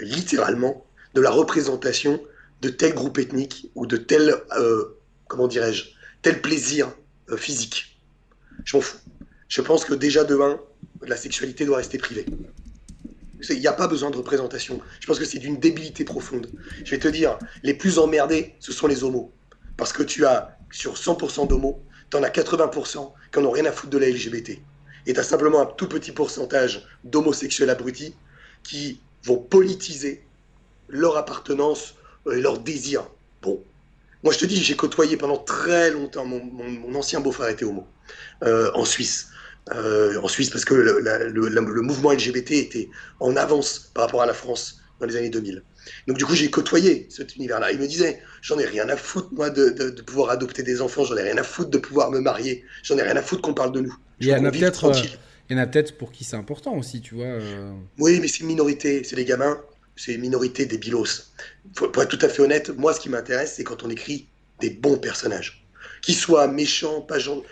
littéralement, 0.00 0.85
de 1.14 1.21
la 1.21 1.30
représentation 1.30 2.21
de 2.61 2.68
tel 2.68 2.95
groupe 2.95 3.18
ethnique 3.18 3.71
ou 3.75 3.87
de 3.87 3.97
tel, 3.97 4.35
euh, 4.59 4.97
comment 5.28 5.47
dirais-je, 5.47 5.85
tel 6.23 6.40
plaisir 6.40 6.92
euh, 7.30 7.37
physique. 7.37 7.99
Je 8.64 8.76
m'en 8.76 8.80
fous. 8.80 8.99
Je 9.49 9.61
pense 9.61 9.85
que 9.85 9.95
déjà 9.95 10.25
de 10.25 10.37
1, 10.37 10.61
la 11.07 11.16
sexualité 11.16 11.64
doit 11.64 11.78
rester 11.78 11.99
privée. 11.99 12.26
Il 13.50 13.61
n'y 13.61 13.66
a 13.66 13.73
pas 13.73 13.87
besoin 13.87 14.11
de 14.11 14.16
représentation. 14.16 14.80
Je 15.00 15.07
pense 15.07 15.18
que 15.18 15.25
c'est 15.25 15.38
d'une 15.38 15.59
débilité 15.59 16.04
profonde. 16.04 16.50
Je 16.85 16.90
vais 16.90 16.99
te 16.99 17.09
dire, 17.09 17.38
les 17.62 17.75
plus 17.75 17.99
emmerdés, 17.99 18.54
ce 18.59 18.73
sont 18.73 18.87
les 18.87 19.04
homos. 19.04 19.33
Parce 19.76 19.92
que 19.92 20.02
tu 20.02 20.26
as, 20.26 20.59
sur 20.73 20.95
100% 20.95 21.47
d'homos, 21.49 21.80
tu 22.11 22.16
en 22.16 22.23
as 22.23 22.30
80% 22.30 23.12
qui 23.33 23.40
n'ont 23.40 23.50
rien 23.50 23.64
à 23.66 23.73
foutre 23.73 23.90
de 23.90 23.99
la 23.99 24.09
LGBT. 24.09 24.59
Et 25.07 25.12
tu 25.12 25.21
as 25.21 25.23
simplement 25.23 25.61
un 25.61 25.66
tout 25.66 25.88
petit 25.88 26.12
pourcentage 26.12 26.87
d'homosexuels 27.04 27.71
abrutis 27.71 28.14
qui 28.62 29.00
vont 29.25 29.38
politiser 29.38 30.25
leur 30.88 31.16
appartenance 31.16 31.95
et 32.30 32.40
leur 32.40 32.59
désir. 32.59 33.09
Bon, 33.42 33.62
moi 34.23 34.33
je 34.33 34.38
te 34.38 34.47
dis, 34.47 34.57
j'ai 34.57 34.76
côtoyé 34.76 35.16
pendant 35.16 35.38
très 35.38 35.90
longtemps, 35.90 36.25
mon, 36.25 36.95
ancien 36.95 37.21
beau-frère 37.21 37.49
était 37.49 37.64
homo, 37.64 37.87
euh, 38.42 38.71
en 38.75 38.85
Suisse. 38.85 39.28
Euh, 39.75 40.18
en 40.22 40.28
Suisse 40.28 40.50
parce 40.50 40.64
que 40.64 40.75
le, 40.75 41.82
mouvement 41.82 42.12
LGBT 42.12 42.52
était 42.52 42.88
en 43.20 43.37
avance 43.37 43.90
par 43.92 44.04
rapport 44.04 44.22
à 44.22 44.26
la 44.26 44.32
France 44.32 44.80
dans 45.00 45.06
les 45.06 45.16
années 45.16 45.30
2000. 45.30 45.62
Donc 46.06 46.16
du 46.16 46.25
coup, 46.25 46.34
j'ai 46.34 46.50
côtoyé 46.50 47.06
cet 47.10 47.37
univers-là. 47.37 47.72
Il 47.72 47.78
me 47.78 47.87
disait, 47.87 48.20
j'en 48.40 48.58
ai 48.58 48.64
rien 48.64 48.88
à 48.88 48.96
foutre, 48.96 49.28
moi, 49.32 49.50
de, 49.50 49.90
pouvoir 50.02 50.30
adopter 50.30 50.62
des 50.62 50.80
enfants, 50.80 51.04
j'en 51.04 51.16
ai 51.16 51.22
rien 51.22 51.37
à 51.38 51.42
foutre 51.42 51.70
de 51.70 51.78
pouvoir 51.78 52.10
me 52.10 52.20
marier, 52.20 52.64
j'en 52.82 52.96
ai 52.98 53.02
rien 53.02 53.16
à 53.16 53.22
foutre 53.22 53.42
qu'on 53.42 53.54
parle 53.54 53.72
de 53.72 53.80
nous. 53.80 53.94
Il 54.20 54.28
y, 54.28 54.34
en 54.34 54.44
a 54.44 54.50
peut-être, 54.50 54.87
euh, 54.87 55.02
il 55.48 55.56
y 55.56 55.60
en 55.60 55.62
a 55.62 55.66
peut-être 55.66 55.96
pour 55.96 56.12
qui 56.12 56.25
c'est 56.25 56.37
important 56.37 56.75
aussi, 56.76 57.00
tu 57.00 57.14
vois. 57.14 57.26
Euh. 57.26 57.72
Oui, 57.98 58.18
mais 58.20 58.28
c'est 58.28 58.40
une 58.40 58.48
minorité, 58.48 59.04
c'est 59.04 59.16
les 59.16 59.25
gamins, 59.25 59.60
c'est 59.96 60.14
une 60.14 60.20
minorité 60.20 60.66
des 60.66 60.78
bilos. 60.78 61.32
pour 61.75 62.02
être 62.02 62.08
tout 62.08 62.25
à 62.25 62.28
fait 62.28 62.42
honnête, 62.42 62.70
moi, 62.70 62.92
ce 62.94 63.00
qui 63.00 63.08
m'intéresse, 63.08 63.54
c'est 63.56 63.64
quand 63.64 63.84
on 63.84 63.90
écrit 63.90 64.28
des 64.60 64.70
bons 64.70 64.98
personnages 64.98 65.67
qu'il 66.02 66.14
soit 66.14 66.48
méchant, 66.48 67.00
pas 67.00 67.18
gentil. 67.18 67.46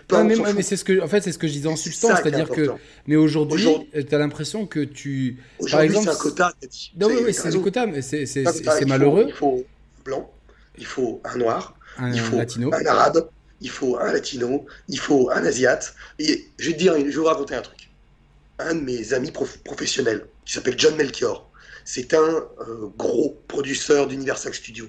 mais, 0.54 0.62
c'est 0.62 0.76
ce 0.76 0.84
que, 0.84 1.00
en 1.02 1.08
fait, 1.08 1.22
c'est 1.22 1.32
ce 1.32 1.38
que 1.38 1.46
je 1.46 1.52
disais 1.52 1.68
en 1.68 1.76
substance, 1.76 2.18
c'est-à-dire 2.22 2.48
que, 2.48 2.70
mais 3.06 3.16
aujourd'hui, 3.16 3.66
tu 3.92 4.14
as 4.14 4.18
l'impression 4.18 4.66
que 4.66 4.80
tu, 4.80 5.38
par 5.70 5.80
exemple, 5.80 6.06
c'est 6.06 6.12
un 6.12 6.16
quota. 6.16 6.52
Non, 6.98 7.08
oui, 7.08 7.32
c'est 7.34 7.54
un 7.54 7.60
quota, 7.60 7.86
mais 7.86 8.02
c'est 8.02 8.86
malheureux. 8.86 9.26
il 9.28 9.34
faut 9.34 9.64
un 9.98 10.02
blanc, 10.04 10.30
il 10.78 10.86
faut 10.86 11.20
un 11.24 11.36
noir, 11.36 11.76
il 12.00 12.20
faut 12.20 12.38
un 12.72 12.86
arabe, 12.86 13.28
il 13.60 13.70
faut 13.70 13.98
un 13.98 14.12
latino, 14.12 14.66
il 14.88 14.98
faut 14.98 15.30
un 15.30 15.44
asiate. 15.44 15.94
Et 16.18 16.46
je 16.58 16.68
vais 16.68 16.74
te 16.74 16.78
dire, 16.78 16.94
je 16.98 17.04
vais 17.04 17.10
vous 17.12 17.24
raconter 17.24 17.54
un 17.54 17.62
truc. 17.62 17.90
Un 18.58 18.74
de 18.74 18.80
mes 18.80 19.12
amis 19.12 19.32
professionnels, 19.64 20.26
qui 20.44 20.54
s'appelle 20.54 20.78
John 20.78 20.96
Melchior, 20.96 21.50
c'est 21.84 22.14
un 22.14 22.18
euh, 22.20 22.88
gros 22.96 23.40
producteur 23.48 24.08
d'Universal 24.08 24.54
Studios. 24.54 24.88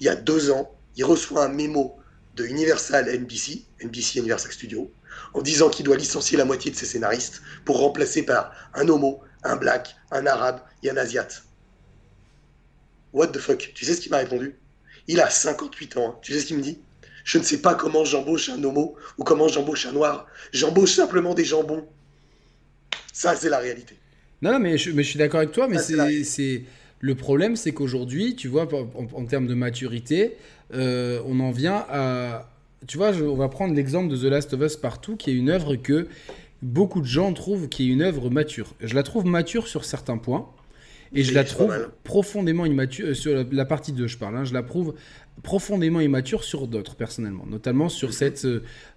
Il 0.00 0.06
y 0.06 0.08
a 0.08 0.16
deux 0.16 0.50
ans, 0.50 0.70
il 0.96 1.04
reçoit 1.04 1.44
un 1.44 1.48
mémo 1.48 1.96
de 2.36 2.46
Universal 2.46 3.08
NBC, 3.08 3.64
NBC 3.82 4.18
Universal 4.18 4.52
Studios, 4.52 4.90
en 5.34 5.42
disant 5.42 5.68
qu'il 5.68 5.84
doit 5.84 5.96
licencier 5.96 6.38
la 6.38 6.44
moitié 6.44 6.70
de 6.70 6.76
ses 6.76 6.86
scénaristes 6.86 7.42
pour 7.64 7.78
remplacer 7.78 8.22
par 8.22 8.52
un 8.74 8.88
homo, 8.88 9.20
un 9.42 9.56
black, 9.56 9.94
un 10.10 10.26
arabe 10.26 10.60
et 10.82 10.90
un 10.90 10.96
asiate. 10.96 11.44
What 13.12 13.28
the 13.28 13.38
fuck? 13.38 13.72
Tu 13.74 13.84
sais 13.84 13.94
ce 13.94 14.00
qu'il 14.00 14.10
m'a 14.10 14.18
répondu? 14.18 14.56
Il 15.06 15.20
a 15.20 15.28
58 15.28 15.96
ans. 15.96 16.08
Hein. 16.08 16.18
Tu 16.22 16.32
sais 16.32 16.40
ce 16.40 16.46
qu'il 16.46 16.56
me 16.56 16.62
dit? 16.62 16.78
Je 17.24 17.38
ne 17.38 17.42
sais 17.44 17.58
pas 17.58 17.74
comment 17.74 18.04
j'embauche 18.04 18.48
un 18.48 18.62
homo 18.64 18.96
ou 19.18 19.24
comment 19.24 19.48
j'embauche 19.48 19.86
un 19.86 19.92
noir. 19.92 20.26
J'embauche 20.52 20.92
simplement 20.94 21.34
des 21.34 21.44
jambons. 21.44 21.86
Ça, 23.12 23.36
c'est 23.36 23.50
la 23.50 23.58
réalité. 23.58 23.96
Non, 24.40 24.52
non, 24.52 24.58
mais 24.58 24.78
je, 24.78 24.90
mais 24.90 25.02
je 25.02 25.10
suis 25.10 25.18
d'accord 25.18 25.38
avec 25.38 25.52
toi, 25.52 25.68
mais 25.68 25.78
c'est 25.78 26.64
le 27.02 27.16
problème, 27.16 27.56
c'est 27.56 27.72
qu'aujourd'hui, 27.72 28.36
tu 28.36 28.46
vois, 28.46 28.68
en, 28.94 29.24
termes 29.26 29.48
de 29.48 29.54
maturité, 29.54 30.36
euh, 30.72 31.20
on 31.26 31.40
en 31.40 31.50
vient 31.50 31.84
à. 31.90 32.48
Tu 32.86 32.96
vois, 32.96 33.10
on 33.10 33.34
va 33.34 33.48
prendre 33.48 33.74
l'exemple 33.74 34.08
de 34.08 34.16
The 34.16 34.30
Last 34.30 34.54
of 34.54 34.60
Us 34.62 34.76
Partout, 34.76 35.16
qui 35.16 35.30
est 35.30 35.34
une 35.34 35.50
œuvre 35.50 35.74
que 35.74 36.06
beaucoup 36.62 37.00
de 37.00 37.06
gens 37.06 37.32
trouvent 37.32 37.68
qui 37.68 37.88
est 37.88 37.92
une 37.92 38.02
œuvre 38.02 38.30
mature. 38.30 38.74
Je 38.80 38.94
la 38.94 39.02
trouve 39.02 39.26
mature 39.26 39.66
sur 39.66 39.84
certains 39.84 40.16
points. 40.16 40.48
Et 41.14 41.24
je 41.24 41.34
la 41.34 41.44
trouve 41.44 41.90
profondément 42.04 42.64
immature, 42.64 43.08
euh, 43.08 43.14
sur 43.14 43.44
la, 43.50 43.64
partie 43.66 43.92
2 43.92 44.06
je 44.06 44.16
parle, 44.16 44.36
hein, 44.36 44.44
je 44.44 44.54
la 44.54 44.62
trouve 44.62 44.94
profondément 45.42 46.00
immature 46.00 46.42
sur 46.42 46.66
d'autres 46.66 46.94
personnellement, 46.94 47.44
notamment 47.46 47.90
sur 47.90 48.08
mhm. 48.08 48.14
cette 48.14 48.46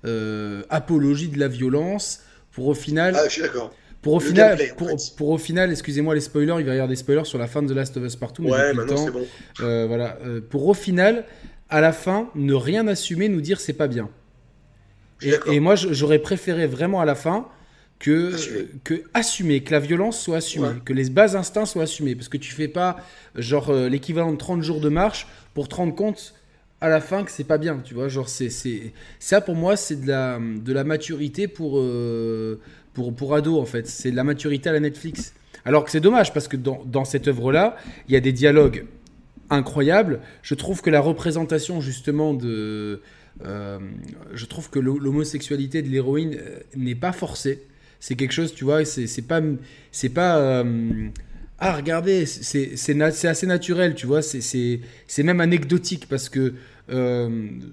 euh, 0.05 0.63
apologie 0.69 1.27
de 1.27 1.37
la 1.39 1.49
violence 1.49 2.21
pour 2.51 2.67
au 2.67 2.73
final... 2.73 3.15
Ah, 3.17 3.25
je 3.25 3.33
suis 3.33 3.41
d'accord 3.41 3.73
pour 4.05 4.13
au, 4.13 4.19
final, 4.19 4.59
pour, 5.17 5.29
au 5.29 5.37
final, 5.39 5.71
excusez-moi 5.71 6.13
les 6.13 6.21
spoilers, 6.21 6.57
il 6.59 6.65
va 6.65 6.73
y 6.73 6.75
avoir 6.75 6.87
des 6.87 6.95
spoilers 6.95 7.25
sur 7.25 7.39
la 7.39 7.47
fin 7.47 7.63
de 7.63 7.73
The 7.73 7.75
Last 7.75 7.97
of 7.97 8.03
Us 8.03 8.15
partout. 8.15 8.43
ouais, 8.43 8.71
maintenant 8.71 8.97
c'est 8.97 9.09
bon. 9.09 9.25
Euh, 9.61 9.87
voilà. 9.87 10.19
Euh, 10.23 10.41
pour 10.47 10.67
au 10.67 10.75
final, 10.75 11.25
à 11.71 11.81
la 11.81 11.91
fin, 11.91 12.29
ne 12.35 12.53
rien 12.53 12.87
assumer, 12.87 13.29
nous 13.29 13.41
dire 13.41 13.59
c'est 13.59 13.73
pas 13.73 13.87
bien. 13.87 14.11
Et, 15.23 15.59
moi, 15.59 15.73
j'aurais 15.73 16.19
préféré 16.19 16.67
vraiment 16.67 17.01
à 17.01 17.05
la 17.05 17.15
fin 17.15 17.47
que 17.97 18.35
assumer. 18.35 18.67
que 18.83 19.03
assumer, 19.15 19.63
que 19.63 19.71
la 19.71 19.79
violence 19.79 20.21
soit 20.21 20.37
assumée, 20.37 20.67
que 20.85 20.93
les 20.93 21.09
bas 21.09 21.35
instincts 21.35 21.65
soient 21.65 21.83
assumés, 21.83 22.13
parce 22.13 22.29
que 22.29 22.37
tu 22.37 22.53
fais 22.53 22.67
pas 22.67 22.97
genre 23.33 23.71
euh, 23.71 23.89
l'équivalent 23.89 24.31
de 24.31 24.37
30 24.37 24.61
jours 24.61 24.81
de 24.81 24.89
marche 24.89 25.25
pour 25.55 25.67
te 25.67 25.73
rendre 25.73 25.95
compte 25.95 26.35
à 26.79 26.89
la 26.89 27.01
fin 27.01 27.23
que 27.23 27.31
c'est 27.31 27.43
pas 27.43 27.57
bien, 27.57 27.81
tu 27.83 27.95
vois, 27.95 28.07
genre 28.07 28.29
c'est 28.29 28.51
ça 29.17 29.41
pour 29.41 29.55
moi 29.55 29.75
c'est 29.75 29.95
de 29.95 30.07
la 30.07 30.39
de 30.39 30.73
la 30.73 30.83
maturité 30.83 31.47
pour 31.47 31.81
pour, 32.95 33.13
pour 33.13 33.35
ados, 33.35 33.61
en 33.61 33.65
fait. 33.65 33.85
C'est 33.85 34.09
la 34.09 34.23
maturité 34.23 34.69
à 34.69 34.73
la 34.73 34.79
Netflix. 34.79 35.35
Alors 35.65 35.83
que 35.83 35.91
c'est 35.91 35.99
dommage, 35.99 36.33
parce 36.33 36.47
que 36.47 36.57
dans, 36.57 36.81
dans 36.85 37.05
cette 37.05 37.27
œuvre-là, 37.27 37.75
il 38.07 38.13
y 38.13 38.17
a 38.17 38.19
des 38.19 38.31
dialogues 38.31 38.85
incroyables. 39.51 40.21
Je 40.41 40.55
trouve 40.55 40.81
que 40.81 40.89
la 40.89 41.01
représentation, 41.01 41.81
justement, 41.81 42.33
de. 42.33 43.01
Euh, 43.43 43.79
je 44.33 44.45
trouve 44.45 44.69
que 44.69 44.79
l'homosexualité 44.79 45.81
de 45.81 45.89
l'héroïne 45.89 46.37
euh, 46.39 46.59
n'est 46.75 46.95
pas 46.95 47.11
forcée. 47.11 47.63
C'est 47.99 48.15
quelque 48.15 48.31
chose, 48.31 48.53
tu 48.53 48.63
vois, 48.63 48.85
c'est 48.85 49.27
pas. 49.27 49.41
C'est 49.91 50.09
pas. 50.09 50.37
Euh, 50.37 51.09
ah, 51.59 51.75
regardez, 51.75 52.25
c'est 52.25 53.01
assez 53.01 53.47
naturel, 53.47 53.95
tu 53.95 54.07
vois, 54.07 54.21
c'est 54.21 55.23
même 55.23 55.39
anecdotique 55.39 56.07
parce 56.09 56.29
que 56.29 56.53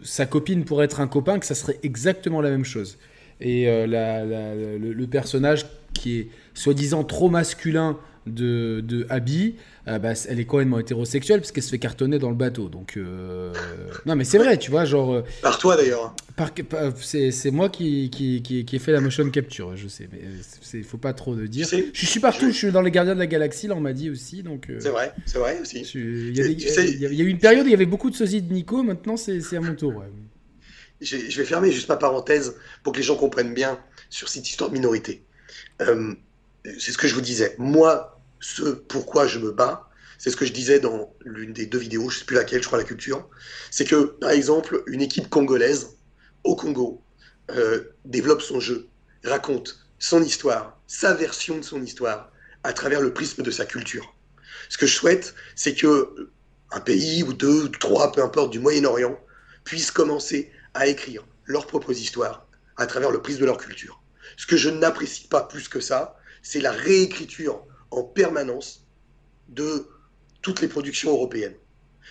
sa 0.05 0.27
copine 0.27 0.65
pourrait 0.65 0.85
être 0.85 1.01
un 1.01 1.09
copain, 1.09 1.39
que 1.41 1.47
ça 1.47 1.57
serait 1.57 1.79
exactement 1.83 2.41
la 2.41 2.51
même 2.51 2.65
chose 2.65 2.97
et 3.43 3.69
euh, 3.69 4.79
le, 4.79 5.07
personnage 5.07 5.67
qui 5.93 6.19
est 6.19 6.29
soi-disant 6.55 7.05
trop 7.05 7.29
masculin 7.29 7.99
de, 8.27 8.81
de 8.81 9.05
Abby, 9.11 9.57
euh, 9.89 9.99
bah, 9.99 10.13
elle 10.29 10.39
est 10.39 10.45
complètement 10.45 10.79
hétérosexuelle 10.79 11.41
parce 11.41 11.51
qu'elle 11.51 11.65
se 11.65 11.71
fait 11.71 11.81
cartonner 11.81 12.21
dans 12.21 12.31
le 12.31 12.37
bateau. 12.37 12.69
Donc, 12.69 12.97
euh, 12.97 13.53
non, 14.07 14.15
mais 14.15 14.23
c'est 14.23 14.39
vrai, 14.39 14.59
tu 14.59 14.71
vois, 14.71 14.85
genre. 14.85 15.25
Par 15.43 15.59
toi 15.59 15.77
d'ailleurs. 15.77 16.15
c'est 17.01 17.51
moi 17.51 17.69
qui, 17.69 18.11
qui, 18.11 18.43
qui, 18.43 18.77
ai 18.77 18.79
fait 18.79 18.93
la 18.93 19.01
motion 19.01 19.29
capture, 19.29 19.77
je 19.77 19.89
sais, 19.89 20.09
mais 20.13 20.21
il 20.75 20.85
faut 20.85 20.99
pas 20.99 21.13
trop 21.13 21.35
de 21.35 21.47
dire. 21.47 21.67
je 21.93 22.07
suis 22.07 22.21
partout, 22.21 22.47
je... 22.47 22.57
suis 22.57 22.71
dans 22.71 22.81
les 22.81 22.93
Gardiens 22.93 23.15
de 23.15 23.21
la 23.21 23.27
Galaxie, 23.27 23.67
là 23.67 23.75
on 23.75 23.81
m'a 23.81 23.93
dit 23.93 24.09
aussi. 24.09 24.45
donc. 24.45 24.69
C'est 24.79 24.91
vrai, 24.91 25.13
c'est 25.27 25.39
vrai 25.39 25.59
aussi. 25.61 25.81
Il 25.95 26.39
y, 26.39 26.41
a, 26.41 27.25
eu 27.25 27.29
une 27.29 27.39
période 27.39 27.65
où 27.65 27.69
il 27.69 27.73
y 27.73 27.75
avait 27.75 27.87
beaucoup 27.87 28.11
de 28.11 28.17
sosie 28.17 28.41
de 28.41 28.53
Nico, 28.53 28.85
maintenant 28.85 29.17
c'est 29.17 29.57
à 29.57 29.61
mon 29.61 29.75
tour. 29.75 29.97
Ouais 29.97 30.07
je 31.03 31.37
vais 31.37 31.45
fermer 31.45 31.73
juste 31.73 31.89
ma 31.89 31.97
parenthèse 31.97 32.57
pour 32.83 32.93
que 32.93 32.99
les 32.99 33.03
gens 33.03 33.17
comprennent 33.17 33.55
bien 33.55 33.79
sur 34.11 34.29
cette 34.29 34.49
histoire 34.49 34.71
minorité. 34.71 35.25
Euh, 35.81 36.15
c'est 36.65 36.93
ce 36.93 36.99
que 36.99 37.09
je 37.09 37.15
vous 37.15 37.21
disais. 37.21 37.55
Moi, 37.59 38.21
ce 38.41 38.63
pourquoi 38.63 39.27
je 39.27 39.39
me 39.39 39.51
bats, 39.53 39.89
c'est 40.19 40.31
ce 40.31 40.37
que 40.37 40.47
je 40.47 40.53
disais 40.53 40.79
dans 40.79 41.13
l'une 41.25 41.53
des 41.53 41.67
deux 41.67 41.79
vidéos, 41.79 42.09
je 42.09 42.17
ne 42.17 42.19
sais 42.21 42.25
plus 42.25 42.37
laquelle, 42.37 42.63
je 42.63 42.67
crois 42.67 42.79
la 42.79 42.85
culture, 42.85 43.29
c'est 43.71 43.85
que, 43.85 44.05
par 44.21 44.31
exemple, 44.31 44.83
une 44.87 45.03
équipe 45.03 45.29
congolaise 45.29 45.97
au 46.45 46.55
Congo 46.55 47.03
euh, 47.51 47.83
développe 48.05 48.43
son 48.43 48.61
jeu, 48.61 48.89
raconte 49.25 49.81
son 49.99 50.23
histoire, 50.23 50.81
sa 50.87 51.15
version 51.15 51.59
de 51.59 51.63
son 51.63 51.83
histoire, 51.83 52.31
à 52.63 52.73
travers 52.73 53.01
le 53.01 53.13
prisme 53.13 53.43
de 53.43 53.51
sa 53.51 53.67
culture. 53.67 54.15
Ce 54.69 54.79
que 54.79 54.87
je 54.87 54.95
souhaite, 54.95 55.35
c'est 55.57 55.75
que 55.75 56.31
un 56.71 56.81
pays 56.81 57.23
ou 57.23 57.33
deux, 57.33 57.65
ou 57.65 57.69
trois, 57.69 58.13
peu 58.13 58.23
importe, 58.23 58.51
du 58.51 58.59
Moyen-Orient, 58.59 59.19
puisse 59.65 59.91
commencer 59.91 60.51
à 60.75 60.87
écrire 60.87 61.25
leurs 61.45 61.67
propres 61.67 61.93
histoires 61.93 62.47
à 62.77 62.87
travers 62.87 63.11
le 63.11 63.21
prisme 63.21 63.41
de 63.41 63.47
leur 63.47 63.59
culture. 63.59 64.03
Ce 64.37 64.47
que 64.47 64.57
je 64.57 64.71
n'apprécie 64.71 65.29
pas 65.29 65.43
plus 65.43 65.69
que 65.69 65.81
ça, 65.81 66.17
c'est 66.43 66.61
la 66.61 66.73
réécriture 66.73 67.65
en 67.91 68.03
permanence 68.03 68.87
de 69.49 69.87
toutes 70.41 70.61
les 70.61 70.69
productions 70.69 71.11
européennes. 71.11 71.55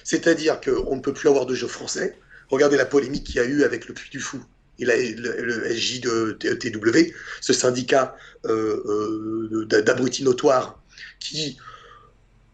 C'est-à-dire 0.03 0.61
qu'on 0.61 0.95
ne 0.95 1.01
peut 1.01 1.13
plus 1.13 1.29
avoir 1.29 1.45
de 1.45 1.55
jeux 1.55 1.67
français. 1.67 2.17
Regardez 2.49 2.77
la 2.77 2.85
polémique 2.85 3.25
qu'il 3.25 3.35
y 3.35 3.39
a 3.39 3.45
eu 3.45 3.63
avec 3.63 3.87
le 3.87 3.93
Puy 3.93 4.09
du 4.09 4.19
Fou 4.19 4.43
et 4.79 4.85
le, 4.85 5.75
SJ 5.75 6.01
de 6.01 6.31
TW, 6.31 7.13
ce 7.39 7.53
syndicat 7.53 8.15
euh, 8.45 9.51
euh, 9.51 9.65
d'abrutis 9.65 10.23
notoires 10.23 10.81
qui 11.19 11.57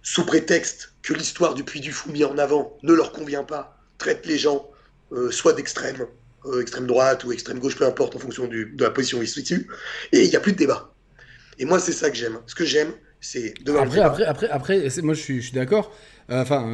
sous 0.02 0.26
prétexte 0.26 0.94
que 1.02 1.14
l'histoire 1.14 1.54
du 1.54 1.64
Puy 1.64 1.80
du 1.80 1.92
Fou 1.92 2.12
mis 2.12 2.24
en 2.24 2.38
avant 2.38 2.78
ne 2.84 2.94
leur 2.94 3.12
convient 3.12 3.44
pas, 3.44 3.78
traitent 3.98 4.26
les 4.26 4.38
gens 4.38 4.70
soit 5.32 5.54
d'extrême, 5.54 6.06
euh, 6.46 6.62
extrême 6.62 6.88
droite 6.88 7.24
ou 7.24 7.32
extrême 7.32 7.60
gauche, 7.60 7.76
peu 7.76 7.86
importe 7.86 8.16
en 8.16 8.20
fonction 8.20 8.48
du, 8.48 8.74
de 8.76 8.84
la 8.84 8.92
position 8.92 9.20
où 9.20 9.22
ils 9.24 9.28
se 9.28 9.36
situent, 9.36 9.68
et 10.12 10.24
il 10.24 10.30
n'y 10.30 10.36
a 10.36 10.40
plus 10.40 10.54
de 10.54 10.58
débat. 10.58 10.94
Et 11.60 11.66
moi, 11.66 11.80
c'est 11.80 11.92
ça 11.92 12.10
que 12.10 12.16
j'aime. 12.16 12.40
Ce 12.46 12.56
que 12.56 12.66
j'aime, 12.66 12.92
c'est 13.20 13.54
de 13.64 13.74
après, 13.76 14.02
après, 14.02 14.26
après, 14.26 14.50
après, 14.50 14.90
moi, 15.02 15.14
je 15.14 15.22
suis, 15.22 15.38
je 15.42 15.48
suis 15.48 15.56
d'accord. 15.56 15.96
Euh, 16.30 16.42
enfin, 16.42 16.66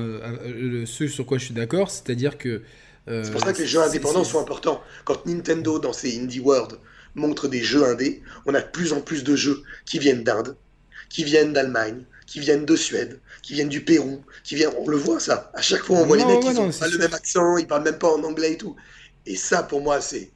ce 0.86 1.08
sur 1.08 1.26
quoi 1.26 1.38
je 1.38 1.46
suis 1.46 1.54
d'accord, 1.54 1.90
c'est-à-dire 1.90 2.38
que. 2.38 2.62
c'est 3.08 3.32
pour 3.32 3.42
ça 3.42 3.54
que 3.54 3.60
les 3.60 3.68
jeux 3.68 3.82
indépendants 3.82 4.24
sont 4.24 4.42
importants. 4.42 4.82
Quand 5.06 5.26
Nintendo, 5.26 5.80
dans 5.80 5.94
ses 5.94 6.20
Indie 6.20 6.40
World, 6.40 6.80
montre 7.16 7.48
des 7.48 7.62
jeux 7.62 7.86
indés, 7.86 8.24
on 8.46 8.54
a 8.54 8.62
de 8.62 8.68
plus 8.68 8.94
en 8.94 9.02
plus 9.02 9.24
de 9.24 9.36
jeux 9.36 9.64
qui 9.86 10.00
viennent 10.00 10.24
d'Inde, 10.24 10.58
qui 11.10 11.24
viennent 11.24 11.54
d'Allemagne, 11.54 12.06
qui 12.26 12.40
viennent 12.40 12.66
de 12.66 12.76
Suède, 12.76 13.20
qui 13.42 13.54
viennent 13.54 13.70
du 13.70 13.84
Pérou, 13.84 14.22
qui 14.44 14.56
viennent. 14.56 14.74
On 14.78 14.88
le 14.88 14.98
voit 14.98 15.20
ça. 15.20 15.52
À 15.54 15.62
chaque 15.62 15.82
fois, 15.82 15.98
on 16.00 16.06
voit 16.06 16.18
les 16.18 16.26
mecs 16.26 16.40
qui 16.40 16.48
ont 16.48 16.72
pas 16.72 16.88
le 16.88 16.98
même 16.98 17.14
accent, 17.14 17.58
ils 17.58 17.68
parlent 17.68 17.84
même 17.84 17.98
pas 17.98 18.14
en 18.14 18.24
anglais 18.24 18.54
et 18.54 18.58
tout. 18.58 18.76
Et 19.26 19.36
ça, 19.36 19.64
pour 19.64 19.82
moi, 19.82 20.02
c'est 20.02 20.32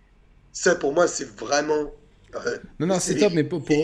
ça 0.57 0.75
pour 0.75 0.93
moi, 0.93 1.07
c'est 1.07 1.29
vraiment. 1.37 1.91
Euh, 2.35 2.57
non, 2.79 2.87
non, 2.87 2.99
c'est 2.99 3.15
top, 3.15 3.33
mais 3.33 3.43
pour, 3.43 3.63
pour, 3.63 3.77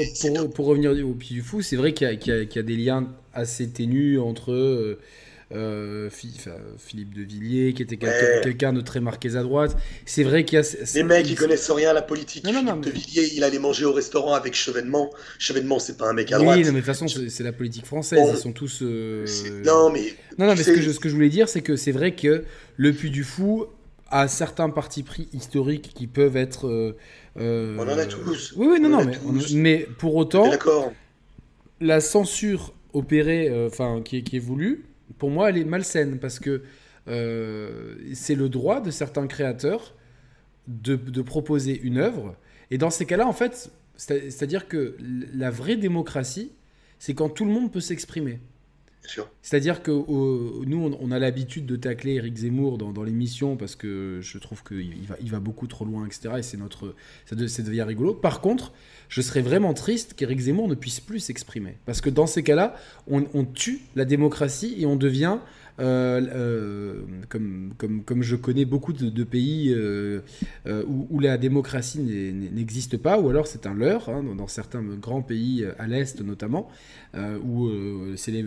pour, 0.53 0.65
revenir 0.65 0.91
au 1.07 1.13
Pied 1.13 1.35
du 1.35 1.41
Fou, 1.41 1.61
c'est 1.61 1.75
vrai 1.75 1.93
qu'il 1.93 2.07
y, 2.09 2.29
y, 2.29 2.59
a 2.59 2.63
des 2.63 2.75
liens 2.75 3.07
assez 3.33 3.69
ténus 3.69 4.19
entre 4.19 4.51
euh, 4.51 4.99
euh, 5.55 6.09
Philippe 6.09 7.13
de 7.13 7.21
Villiers, 7.21 7.73
qui 7.73 7.83
était 7.83 7.97
quelqu'un 7.97 8.73
de 8.73 8.81
très 8.81 8.99
marqué 8.99 9.35
à 9.35 9.43
droite. 9.43 9.77
C'est 10.05 10.23
vrai 10.23 10.45
qu'il 10.45 10.59
y 10.59 10.61
a. 10.61 10.75
Les 10.95 11.03
mecs, 11.03 11.29
ils 11.29 11.35
connaissent 11.35 11.69
rien 11.69 11.91
à 11.91 11.93
la 11.93 12.01
politique. 12.01 12.45
Philippe 12.45 12.81
de 12.81 12.89
Villiers, 12.89 13.29
il 13.35 13.43
allait 13.43 13.59
manger 13.59 13.85
au 13.85 13.93
restaurant 13.93 14.33
avec 14.33 14.55
Chevènement. 14.55 15.11
Chevènement, 15.37 15.79
c'est 15.79 15.97
pas 15.97 16.09
un 16.09 16.13
mec 16.13 16.31
à 16.31 16.39
droite. 16.39 16.57
Oui, 16.57 16.63
mais 16.63 16.71
de 16.71 16.75
toute 16.75 16.85
façon, 16.85 17.07
c'est 17.07 17.43
la 17.43 17.51
politique 17.51 17.85
française. 17.85 18.19
Ils 18.31 18.37
sont 18.37 18.51
tous. 18.51 18.79
Euh, 18.81 19.25
non, 19.65 19.91
mais. 19.91 20.15
Non, 20.37 20.47
non, 20.47 20.55
mais 20.55 20.63
ce 20.63 20.71
que, 20.71 20.81
je, 20.81 20.91
ce 20.91 20.99
que 20.99 21.09
je 21.09 21.13
voulais 21.13 21.29
dire, 21.29 21.47
c'est 21.47 21.61
que 21.61 21.75
c'est 21.75 21.91
vrai 21.91 22.15
que 22.15 22.43
le 22.77 22.93
Puy 22.93 23.11
du 23.11 23.23
Fou 23.23 23.65
a 24.09 24.27
certains 24.27 24.69
partis 24.69 25.03
pris 25.03 25.27
historiques 25.33 25.91
qui 25.93 26.07
peuvent 26.07 26.37
être. 26.37 26.67
Euh, 26.67 27.77
on 27.77 27.87
en 27.87 27.97
a 27.97 28.05
tous. 28.05 28.53
Oui, 28.57 28.67
oui, 28.71 28.79
non, 28.79 28.89
non, 28.89 29.05
mais, 29.05 29.17
mais, 29.53 29.87
pour 29.97 30.15
autant. 30.15 30.49
La 31.79 31.99
censure 31.99 32.73
opérée, 32.93 33.51
enfin, 33.67 34.01
qui, 34.03 34.23
qui 34.23 34.37
est 34.37 34.39
voulue 34.39 34.85
pour 35.17 35.29
moi, 35.29 35.49
elle 35.49 35.57
est 35.57 35.65
malsaine 35.65 36.19
parce 36.19 36.39
que 36.39 36.63
euh, 37.07 37.95
c'est 38.13 38.35
le 38.35 38.49
droit 38.49 38.81
de 38.81 38.91
certains 38.91 39.27
créateurs 39.27 39.93
de, 40.67 40.95
proposer 41.21 41.79
une 41.81 41.97
œuvre. 41.97 42.35
Et 42.71 42.77
dans 42.77 42.89
ces 42.89 43.05
cas-là, 43.05 43.27
en 43.27 43.33
fait, 43.33 43.71
c'est-à-dire 43.97 44.67
que 44.67 44.95
la 44.99 45.51
vraie 45.51 45.75
démocratie, 45.75 46.51
c'est 46.99 47.13
quand 47.13 47.29
tout 47.29 47.45
le 47.45 47.51
monde 47.51 47.71
peut 47.71 47.81
s'exprimer. 47.81 48.39
C'est-à-dire 49.41 49.83
que 49.83 49.91
nous, 49.91 50.97
on, 50.97 51.11
a 51.11 51.19
l'habitude 51.19 51.65
de 51.65 51.75
tacler 51.75 52.13
Eric 52.13 52.37
Zemmour 52.37 52.77
dans, 52.77 53.03
l'émission 53.03 53.57
parce 53.57 53.75
que 53.75 54.19
je 54.21 54.37
trouve 54.37 54.63
qu'il 54.63 55.05
va, 55.05 55.15
il 55.21 55.29
va 55.29 55.41
beaucoup 55.41 55.67
trop 55.67 55.83
loin, 55.83 56.05
etc. 56.05 56.35
Et 56.37 56.41
c'est 56.41 56.55
notre, 56.55 56.95
ça, 57.25 57.35
devient 57.35 57.81
rigolo. 57.83 58.13
Par 58.13 58.39
contre, 58.39 58.71
je 59.13 59.21
serais 59.21 59.41
vraiment 59.41 59.75
triste 59.75 60.15
qu'Éric 60.15 60.39
Zemmour 60.39 60.67
ne 60.67 60.73
puisse 60.73 60.99
plus 60.99 61.19
s'exprimer. 61.19 61.77
Parce 61.85 62.01
que 62.01 62.09
dans 62.09 62.25
ces 62.25 62.41
cas-là, 62.41 62.75
on, 63.07 63.45
tue 63.45 63.81
la 63.95 64.05
démocratie 64.05 64.73
et 64.79 64.87
on 64.87 64.95
devient, 64.95 65.37
euh, 65.79 66.19
euh, 66.33 67.01
comme, 67.29 67.75
comme, 67.77 68.03
comme, 68.03 68.23
je 68.23 68.35
connais 68.35 68.65
beaucoup 68.65 68.91
de, 68.91 69.23
pays 69.23 69.71
euh, 69.71 70.21
où, 70.87 71.19
la 71.19 71.37
démocratie 71.37 71.99
n'existe 71.99 72.97
pas, 72.97 73.19
ou 73.19 73.29
alors 73.29 73.45
c'est 73.45 73.67
un 73.67 73.75
leurre, 73.75 74.09
hein, 74.09 74.23
dans, 74.35 74.47
certains 74.47 74.81
grands 74.81 75.21
pays 75.21 75.63
à 75.77 75.85
l'Est 75.85 76.19
notamment, 76.21 76.71
où 77.45 77.69
c'est 78.15 78.31
les, 78.31 78.43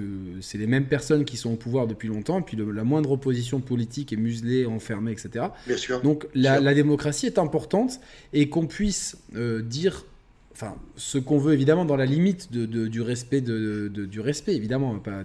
les, 0.55 0.67
mêmes 0.67 0.87
personnes 0.87 1.25
qui 1.25 1.37
sont 1.37 1.53
au 1.53 1.57
pouvoir 1.57 1.87
depuis 1.87 2.09
longtemps, 2.09 2.43
puis 2.43 2.57
la 2.57 2.83
moindre 2.83 3.13
opposition 3.13 3.61
politique 3.61 4.13
est 4.13 4.17
muselée, 4.17 4.67
enfermée, 4.67 5.13
etc. 5.13 5.47
Bien 5.69 5.77
sûr. 5.77 6.03
Donc 6.03 6.27
la, 6.35 6.59
la 6.59 6.75
démocratie 6.75 7.27
est 7.27 7.39
importante, 7.39 8.01
et 8.33 8.49
qu'on 8.49 8.67
puisse 8.67 9.17
dire 9.63 10.05
enfin, 10.57 10.77
ce 10.97 11.19
qu'on 11.19 11.39
veut 11.39 11.53
évidemment 11.53 11.85
dans 11.85 11.97
la 11.97 12.07
limite 12.07 12.51
de, 12.51 12.87
du 12.87 13.03
respect, 13.03 13.43
de, 13.43 13.89
du 13.89 14.21
respect 14.21 14.55
évidemment, 14.55 14.99
pas 14.99 15.23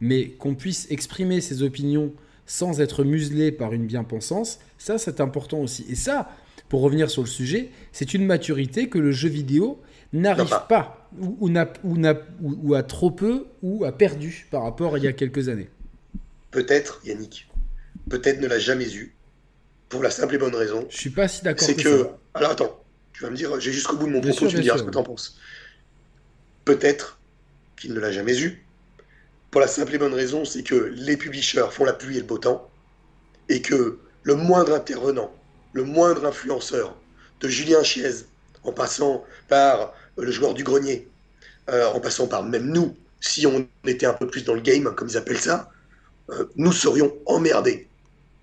mais 0.00 0.28
qu'on 0.28 0.54
puisse 0.54 0.86
exprimer 0.90 1.40
ses 1.40 1.62
opinions 1.62 2.12
sans 2.46 2.80
être 2.80 3.02
muselé 3.02 3.50
par 3.50 3.72
une 3.72 3.86
bien-pensance, 3.86 4.60
ça 4.78 4.96
c'est 4.98 5.20
important 5.20 5.58
aussi. 5.58 5.84
Et 5.88 5.96
ça, 5.96 6.30
pour 6.68 6.82
revenir 6.82 7.10
sur 7.10 7.22
le 7.22 7.28
sujet, 7.28 7.70
c'est 7.90 8.14
une 8.14 8.24
maturité 8.24 8.88
que 8.88 8.98
le 8.98 9.10
jeu 9.10 9.28
vidéo 9.28 9.80
n'arrive 10.12 10.56
pas, 10.68 11.08
ou, 11.18 11.36
ou, 11.40 11.50
ou, 11.84 11.96
ou, 12.62 12.74
a 12.74 12.82
trop 12.84 13.10
peu, 13.10 13.46
ou 13.62 13.84
a 13.84 13.92
perdu 13.92 14.46
par 14.52 14.62
rapport 14.62 14.94
à 14.94 14.98
il 14.98 15.04
y 15.04 15.08
a 15.08 15.12
quelques 15.12 15.48
années. 15.48 15.68
Peut-être, 16.52 17.00
Yannick, 17.04 17.48
peut-être 18.08 18.40
ne 18.40 18.46
l'a 18.46 18.58
jamais 18.58 18.92
eu, 18.94 19.14
pour 19.88 20.02
la 20.02 20.10
simple 20.10 20.36
et 20.36 20.38
bonne 20.38 20.54
raison. 20.54 20.86
Je 20.90 20.96
suis 20.96 21.10
pas 21.10 21.26
si 21.26 21.42
d'accord. 21.42 21.66
C'est 21.66 21.74
que, 21.74 22.08
alors 22.34 22.52
attends, 22.52 22.79
tu 23.20 23.26
vas 23.26 23.30
me 23.32 23.36
dire, 23.36 23.60
j'ai 23.60 23.70
jusqu'au 23.70 23.96
bout 23.96 24.06
de 24.06 24.12
mon 24.12 24.22
propos, 24.22 24.46
tu 24.46 24.56
me 24.56 24.62
diras 24.62 24.78
ce 24.78 24.82
que 24.82 24.90
tu 24.90 24.96
en 24.96 25.02
penses. 25.02 25.36
Peut-être 26.64 27.20
qu'il 27.78 27.92
ne 27.92 28.00
l'a 28.00 28.10
jamais 28.10 28.40
eu. 28.40 28.64
Pour 29.50 29.60
la 29.60 29.66
simple 29.66 29.94
et 29.94 29.98
bonne 29.98 30.14
raison, 30.14 30.46
c'est 30.46 30.62
que 30.62 30.90
les 30.96 31.18
publishers 31.18 31.66
font 31.70 31.84
la 31.84 31.92
pluie 31.92 32.16
et 32.16 32.20
le 32.20 32.24
beau 32.24 32.38
temps, 32.38 32.70
et 33.50 33.60
que 33.60 33.98
le 34.22 34.34
moindre 34.36 34.72
intervenant, 34.72 35.30
le 35.74 35.84
moindre 35.84 36.24
influenceur, 36.24 36.96
de 37.40 37.48
Julien 37.48 37.82
Chiez, 37.82 38.24
en 38.64 38.72
passant 38.72 39.22
par 39.48 39.92
le 40.16 40.30
joueur 40.30 40.54
du 40.54 40.64
grenier, 40.64 41.06
euh, 41.68 41.88
en 41.88 42.00
passant 42.00 42.26
par 42.26 42.42
même 42.42 42.68
nous, 42.68 42.96
si 43.20 43.46
on 43.46 43.68
était 43.84 44.06
un 44.06 44.14
peu 44.14 44.28
plus 44.28 44.44
dans 44.44 44.54
le 44.54 44.62
game, 44.62 44.94
comme 44.94 45.08
ils 45.08 45.18
appellent 45.18 45.38
ça, 45.38 45.70
euh, 46.30 46.46
nous 46.56 46.72
serions 46.72 47.14
emmerdés 47.26 47.86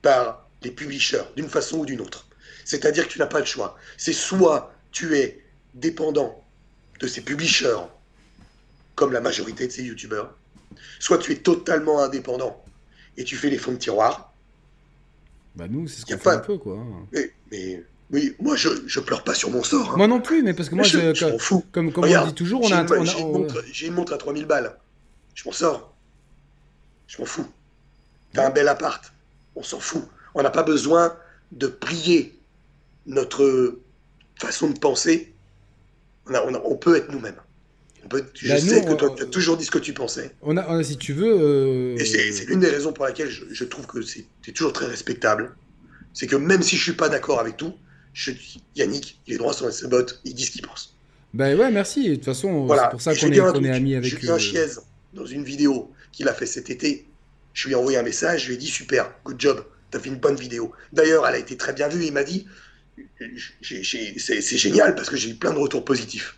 par 0.04 0.48
les 0.62 0.70
publishers, 0.70 1.24
d'une 1.36 1.50
façon 1.50 1.80
ou 1.80 1.86
d'une 1.88 2.02
autre. 2.02 2.27
C'est-à-dire 2.68 3.08
que 3.08 3.14
tu 3.14 3.20
n'as 3.20 3.28
pas 3.28 3.40
le 3.40 3.46
choix. 3.46 3.78
C'est 3.96 4.12
soit 4.12 4.74
tu 4.92 5.16
es 5.18 5.42
dépendant 5.74 6.44
de 7.00 7.08
ces 7.08 7.22
publishers, 7.22 7.80
comme 8.94 9.14
la 9.14 9.22
majorité 9.22 9.68
de 9.68 9.72
ces 9.72 9.84
youtubeurs, 9.84 10.36
soit 11.00 11.18
tu 11.18 11.32
es 11.32 11.38
totalement 11.38 12.02
indépendant 12.04 12.62
et 13.16 13.24
tu 13.24 13.38
fais 13.38 13.50
les 13.50 13.58
fonds 13.58 13.72
de 13.72 13.78
tiroir. 13.78 14.34
Bah 15.56 15.68
nous, 15.70 15.88
c'est 15.88 16.02
ce 16.02 16.06
qu'on 16.06 16.20
fait 16.20 16.30
un 16.30 16.40
peu, 16.40 16.58
quoi. 16.58 16.78
Mais, 17.52 17.86
oui, 18.12 18.36
moi 18.42 18.58
je, 18.58 18.68
je 18.86 19.00
pleure 19.00 19.24
pas 19.24 19.34
sur 19.34 19.50
mon 19.50 19.64
sort. 19.64 19.94
Hein. 19.94 19.98
Moi 19.98 20.08
non 20.08 20.20
plus, 20.20 20.44
mais 20.44 20.54
parce 20.54 20.68
que 20.68 20.76
moi, 20.76 20.84
je, 20.84 21.14
je, 21.14 21.26
m'en 21.26 21.40
fous. 21.40 21.64
Comme, 21.72 21.94
comme 21.94 22.04
on 22.04 22.26
dit 22.26 22.34
toujours, 22.34 22.62
on 22.64 22.72
a, 22.72 22.86
J'ai 23.72 23.88
une, 23.88 23.94
montre 23.94 24.14
à 24.14 24.18
3000 24.18 24.46
balles. 24.46 24.78
Je 25.36 25.44
m'en 25.46 25.54
sors. 25.54 25.96
Je 27.08 27.18
m'en 27.20 27.26
fous. 27.26 27.48
T'as 28.34 28.48
un 28.48 28.50
bel 28.50 28.68
appart. 28.68 29.14
On 29.56 29.64
s'en 29.64 29.80
fout. 29.80 30.04
On 30.36 30.44
n'a 30.44 30.50
pas 30.50 30.64
besoin 30.64 31.16
de 31.54 31.68
prier 31.68 32.37
notre 33.08 33.80
façon 34.40 34.70
de 34.70 34.78
penser, 34.78 35.34
on, 36.30 36.76
peut 36.76 36.96
être 36.98 37.12
nous-mêmes. 37.12 37.40
je 38.04 38.08
bah, 38.08 38.60
sais 38.60 38.84
que 38.84 38.94
toi, 38.94 39.14
tu 39.16 39.24
as 39.24 39.26
toujours 39.26 39.58
dit 39.58 39.66
ce 39.66 39.72
que 39.72 39.80
tu 39.80 39.94
pensais. 39.94 40.36
On 40.42 40.58
a, 40.58 40.84
si 40.84 40.98
tu 40.98 41.14
veux. 41.14 41.36
Euh, 41.40 41.98
Et 41.98 42.06
c'est 42.06 42.46
l'une 42.46 42.60
des 42.60 42.70
raisons 42.70 42.94
pour 42.94 43.06
laquelle 43.06 43.30
je, 43.30 43.64
trouve 43.64 43.88
que 43.88 44.02
c'est 44.02 44.28
toujours 44.54 44.74
très 44.74 44.86
respectable. 44.86 45.56
C'est 46.14 46.28
que 46.28 46.36
même 46.36 46.62
si 46.62 46.76
je 46.76 46.84
suis 46.84 46.94
pas 46.94 47.10
d'accord 47.10 47.40
avec 47.40 47.58
tout, 47.58 47.74
je 48.14 48.32
dis 48.32 48.64
Yannick, 48.76 49.20
il 49.28 49.36
est 49.36 49.38
droit 49.38 49.54
sur 49.54 49.72
ses 49.72 49.88
bottes, 49.88 50.20
il 50.26 50.34
dit 50.34 50.46
ce 50.46 50.52
qu'il 50.52 50.64
pense. 50.64 50.96
Ben 51.34 51.58
ouais, 51.58 51.72
merci. 51.72 52.10
De 52.10 52.16
toute 52.16 52.26
façon, 52.26 52.68
c'est 52.68 52.90
pour 52.90 53.02
ça 53.02 53.16
qu'on 53.16 53.32
est, 53.32 53.70
amis 53.70 53.96
avec. 53.96 54.10
Julien 54.10 54.34
euh... 54.34 54.40
Chiez, 54.40 54.66
dans 55.14 55.26
une 55.26 55.44
vidéo 55.44 55.92
qu'il 56.12 56.28
a 56.28 56.34
fait 56.34 56.46
cet 56.46 56.70
été, 56.70 57.06
je 57.54 57.68
lui 57.68 57.74
ai 57.74 57.76
envoyé 57.76 57.98
un 57.98 58.04
message, 58.04 58.44
je 58.44 58.48
lui 58.48 58.56
ai 58.56 58.58
dit 58.58 58.68
super, 58.68 59.14
good 59.24 59.40
job, 59.40 59.64
t'as 59.92 60.00
fait 60.00 60.10
une 60.10 60.18
bonne 60.18 60.36
vidéo. 60.36 60.72
D'ailleurs, 60.94 61.28
elle 61.28 61.36
a 61.36 61.38
été 61.38 61.58
très 61.58 61.74
bien 61.74 61.88
vue, 61.88 62.06
il 62.06 62.14
m'a 62.14 62.24
dit 62.24 62.48
c'est 63.62 64.58
génial 64.58 64.96
parce 64.96 65.10
que 65.10 65.16
j'ai 65.16 65.30
eu 65.32 65.36
plein 65.36 65.54
de 65.54 65.60
retours 65.60 65.86
positifs. 65.86 66.38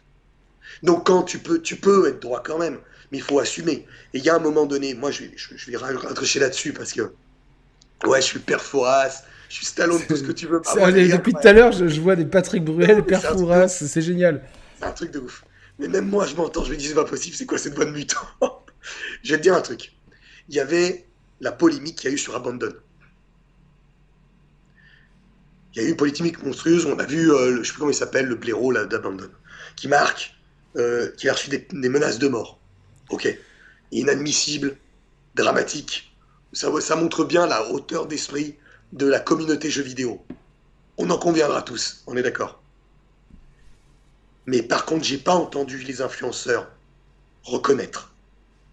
Donc 0.84 1.06
quand 1.06 1.24
tu 1.24 1.39
peux, 1.39 1.62
tu 1.62 1.76
peux 1.76 2.08
être 2.08 2.22
droit 2.22 2.41
quand 2.43 2.58
même, 2.58 2.78
mais 3.12 3.17
il 3.17 3.24
faut 3.24 3.39
assumer. 3.39 3.86
Et 4.13 4.19
il 4.19 4.24
y 4.24 4.30
a 4.30 4.36
un 4.36 4.39
moment 4.39 4.65
donné, 4.65 4.93
moi 4.93 5.12
je 5.12 5.24
vais, 5.24 5.32
je, 5.36 5.72
vais 5.72 6.39
là-dessus 6.39 6.74
parce 6.74 6.93
que 6.93 7.13
ouais, 8.06 8.22
je 8.22 8.26
suis 8.26 8.39
Perforas, 8.39 9.24
je 9.50 9.56
suis 9.56 9.65
Stallone, 9.65 10.02
tout 10.08 10.15
ce 10.15 10.24
que 10.24 10.32
tu 10.32 10.48
veux. 10.48 10.62
depuis 10.62 11.34
tout 11.34 11.48
à 11.48 11.54
l'heure, 11.54 11.72
je, 11.72 12.00
vois 12.00 12.15
des 12.15 12.26
Patrick 12.26 12.63
Bruel, 12.63 13.04
Perforas, 13.04 13.67
c'est 13.67 14.02
génial. 14.02 14.43
C'est 14.80 14.86
un 14.86 14.91
truc 14.91 15.12
de 15.12 15.19
ouf. 15.19 15.43
Mais 15.80 15.88
même 15.88 16.08
moi, 16.08 16.26
je 16.26 16.36
m'entends, 16.36 16.63
je 16.65 16.72
me 16.72 16.78
dis 16.78 16.88
c'est 16.88 16.93
pas 16.93 17.06
possible, 17.06 17.36
c'est 17.36 17.45
quoi 17.45 17.58
cette 17.58 17.76
bonne 17.76 17.91
mutant? 17.91 18.19
Je 19.24 19.32
vais 19.32 19.38
te 19.38 19.43
dire 19.43 19.56
un 19.56 19.62
truc. 19.62 19.93
Il 20.48 20.56
y 20.56 20.60
avait 20.62 21.06
la 21.41 21.52
polémique 21.52 21.98
qu'il 21.98 22.10
y 22.10 22.13
a 22.13 22.15
eu 22.15 22.17
sur 22.17 22.34
Abandon 22.34 22.72
il 25.73 25.82
y 25.82 25.86
a 25.86 25.88
eu 25.88 25.91
une 25.91 25.97
polémique 25.97 26.43
monstrueuse. 26.43 26.86
On 26.86 26.97
a 26.99 27.05
vu, 27.05 27.32
euh, 27.32 27.58
je 27.58 27.63
sais 27.63 27.71
plus 27.71 27.79
comment 27.79 27.91
il 27.91 27.95
s'appelle, 27.95 28.25
le 28.25 28.36
blaireau 28.36 28.73
d'Abandon, 28.73 29.29
qui 29.75 29.88
marque, 29.88 30.34
euh, 30.77 31.12
qui 31.17 31.29
a 31.29 31.34
reçu 31.34 31.49
des, 31.49 31.89
menaces 31.89 32.19
de 32.19 32.27
mort. 32.27 32.60
Ok. 33.10 33.27
Inadmissible, 33.91 34.77
dramatique. 35.36 36.15
Ça, 36.53 36.69
ça 36.82 36.95
montre 36.95 37.23
bien 37.23 37.45
la 37.47 37.69
hauteur 37.71 38.08
d'esprit 38.08 38.55
de 38.93 39.05
la 39.05 39.19
communauté 39.19 39.69
jeux 39.69 39.84
vidéo. 39.84 40.23
On 40.97 41.10
en 41.10 41.17
conviendra 41.17 41.62
tous, 41.62 42.03
on 42.08 42.17
est 42.17 42.23
d'accord. 42.23 42.62
Mais 44.45 44.63
par 44.63 44.86
contre, 44.86 45.03
j'ai 45.03 45.17
pas 45.17 45.36
entendu 45.36 45.77
les 45.77 46.01
influenceurs 46.01 46.71
reconnaître 47.43 48.13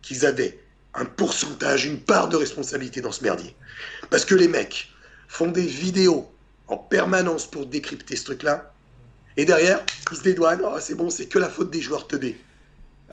qu'ils 0.02 0.24
avaient 0.24 0.58
un 0.94 1.04
pourcentage, 1.04 1.84
une 1.84 2.00
part 2.00 2.28
de 2.28 2.36
responsabilité 2.36 3.02
dans 3.02 3.12
ce 3.12 3.22
merdier. 3.22 3.54
Parce 4.08 4.24
que 4.24 4.34
les 4.34 4.48
mecs 4.48 4.88
font 5.28 5.48
des 5.48 5.66
vidéos 5.66 6.30
en 6.68 6.76
permanence 6.76 7.46
pour 7.46 7.66
décrypter 7.66 8.16
ce 8.16 8.24
truc-là. 8.24 8.72
Et 9.36 9.44
derrière, 9.44 9.84
ils 10.10 10.16
se 10.16 10.22
dédouanent. 10.22 10.62
Oh, 10.64 10.78
c'est 10.80 10.94
bon, 10.94 11.10
c'est 11.10 11.26
que 11.26 11.38
la 11.38 11.48
faute 11.48 11.70
des 11.70 11.80
joueurs 11.80 12.06
teubés. 12.06 12.36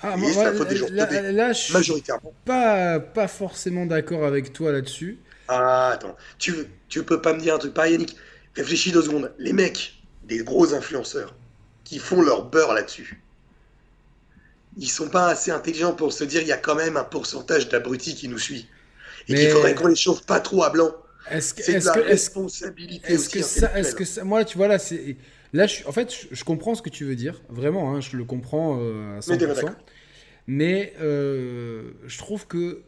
Ah, 0.01 0.17
moi, 0.17 0.29
la 0.43 0.53
faute 0.53 0.69
des 0.69 0.75
joueurs 0.75 0.91
là, 0.91 1.31
là, 1.31 1.53
je 1.53 1.59
suis 1.59 1.73
majoritairement. 1.73 2.33
Pas, 2.45 2.99
pas 2.99 3.27
forcément 3.27 3.85
d'accord 3.85 4.25
avec 4.25 4.53
toi 4.53 4.71
là-dessus. 4.71 5.19
Ah, 5.47 5.91
attends. 5.93 6.15
Tu, 6.39 6.53
tu 6.87 7.03
peux 7.03 7.21
pas 7.21 7.33
me 7.33 7.39
dire 7.39 7.55
un 7.55 7.59
truc 7.59 7.73
pareil, 7.73 7.93
Yannick 7.93 8.15
Réfléchis 8.55 8.91
deux 8.91 9.01
secondes. 9.01 9.33
Les 9.39 9.53
mecs, 9.53 9.95
des 10.23 10.37
gros 10.39 10.73
influenceurs, 10.73 11.35
qui 11.83 11.99
font 11.99 12.21
leur 12.21 12.45
beurre 12.45 12.73
là-dessus, 12.73 13.21
ils 14.77 14.89
sont 14.89 15.09
pas 15.09 15.27
assez 15.27 15.51
intelligents 15.51 15.93
pour 15.93 16.13
se 16.13 16.23
dire 16.23 16.41
il 16.41 16.47
y 16.47 16.51
a 16.51 16.57
quand 16.57 16.75
même 16.75 16.97
un 16.97 17.03
pourcentage 17.03 17.69
d'abrutis 17.69 18.15
qui 18.15 18.27
nous 18.27 18.39
suit. 18.39 18.67
Et 19.27 19.35
qu'il 19.35 19.49
faudrait 19.49 19.75
qu'on 19.75 19.87
les 19.87 19.95
chauffe 19.95 20.25
pas 20.25 20.39
trop 20.39 20.63
à 20.63 20.69
blanc. 20.69 20.91
Est-ce 21.29 21.53
que, 21.53 21.71
est 21.71 21.85
la 21.85 21.93
responsabilité 21.93 23.13
est-ce 23.13 23.29
que 23.29 23.41
ça, 23.41 23.77
est-ce 23.77 23.95
que 23.95 24.05
ça, 24.05 24.23
moi, 24.23 24.43
tu 24.45 24.57
vois 24.57 24.67
là, 24.67 24.79
c'est 24.79 25.17
là, 25.53 25.67
je, 25.67 25.85
en 25.85 25.91
fait, 25.91 26.13
je, 26.31 26.43
comprends 26.43 26.75
ce 26.75 26.81
que 26.81 26.89
tu 26.89 27.05
veux 27.05 27.15
dire, 27.15 27.41
vraiment, 27.49 27.93
hein, 27.93 28.01
je 28.01 28.17
le 28.17 28.25
comprends 28.25 28.79
euh, 28.79 29.17
à 29.17 29.19
100%. 29.19 29.69
Mais, 30.47 30.93
euh, 31.01 31.91
je 32.05 32.17
trouve 32.17 32.47
que, 32.47 32.81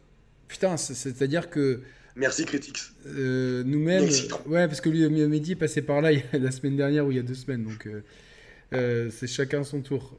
putain, 0.48 0.76
c'est-à-dire 0.76 1.48
que 1.50 1.80
Merci 2.14 2.46
Critics. 2.46 2.78
Euh, 3.06 3.62
Nous-mêmes, 3.64 4.08
ouais, 4.46 4.66
parce 4.66 4.80
que 4.80 4.88
lui, 4.88 5.06
Mehdi 5.08 5.52
est 5.52 5.56
passé 5.56 5.82
par 5.82 6.00
là 6.00 6.12
la 6.32 6.50
semaine 6.50 6.76
dernière 6.76 7.06
ou 7.06 7.10
il 7.10 7.16
y 7.16 7.20
a 7.20 7.22
deux 7.22 7.34
semaines, 7.34 7.64
donc 7.64 7.86
euh, 8.72 9.10
c'est 9.10 9.26
chacun 9.26 9.64
son 9.64 9.82
tour 9.82 10.18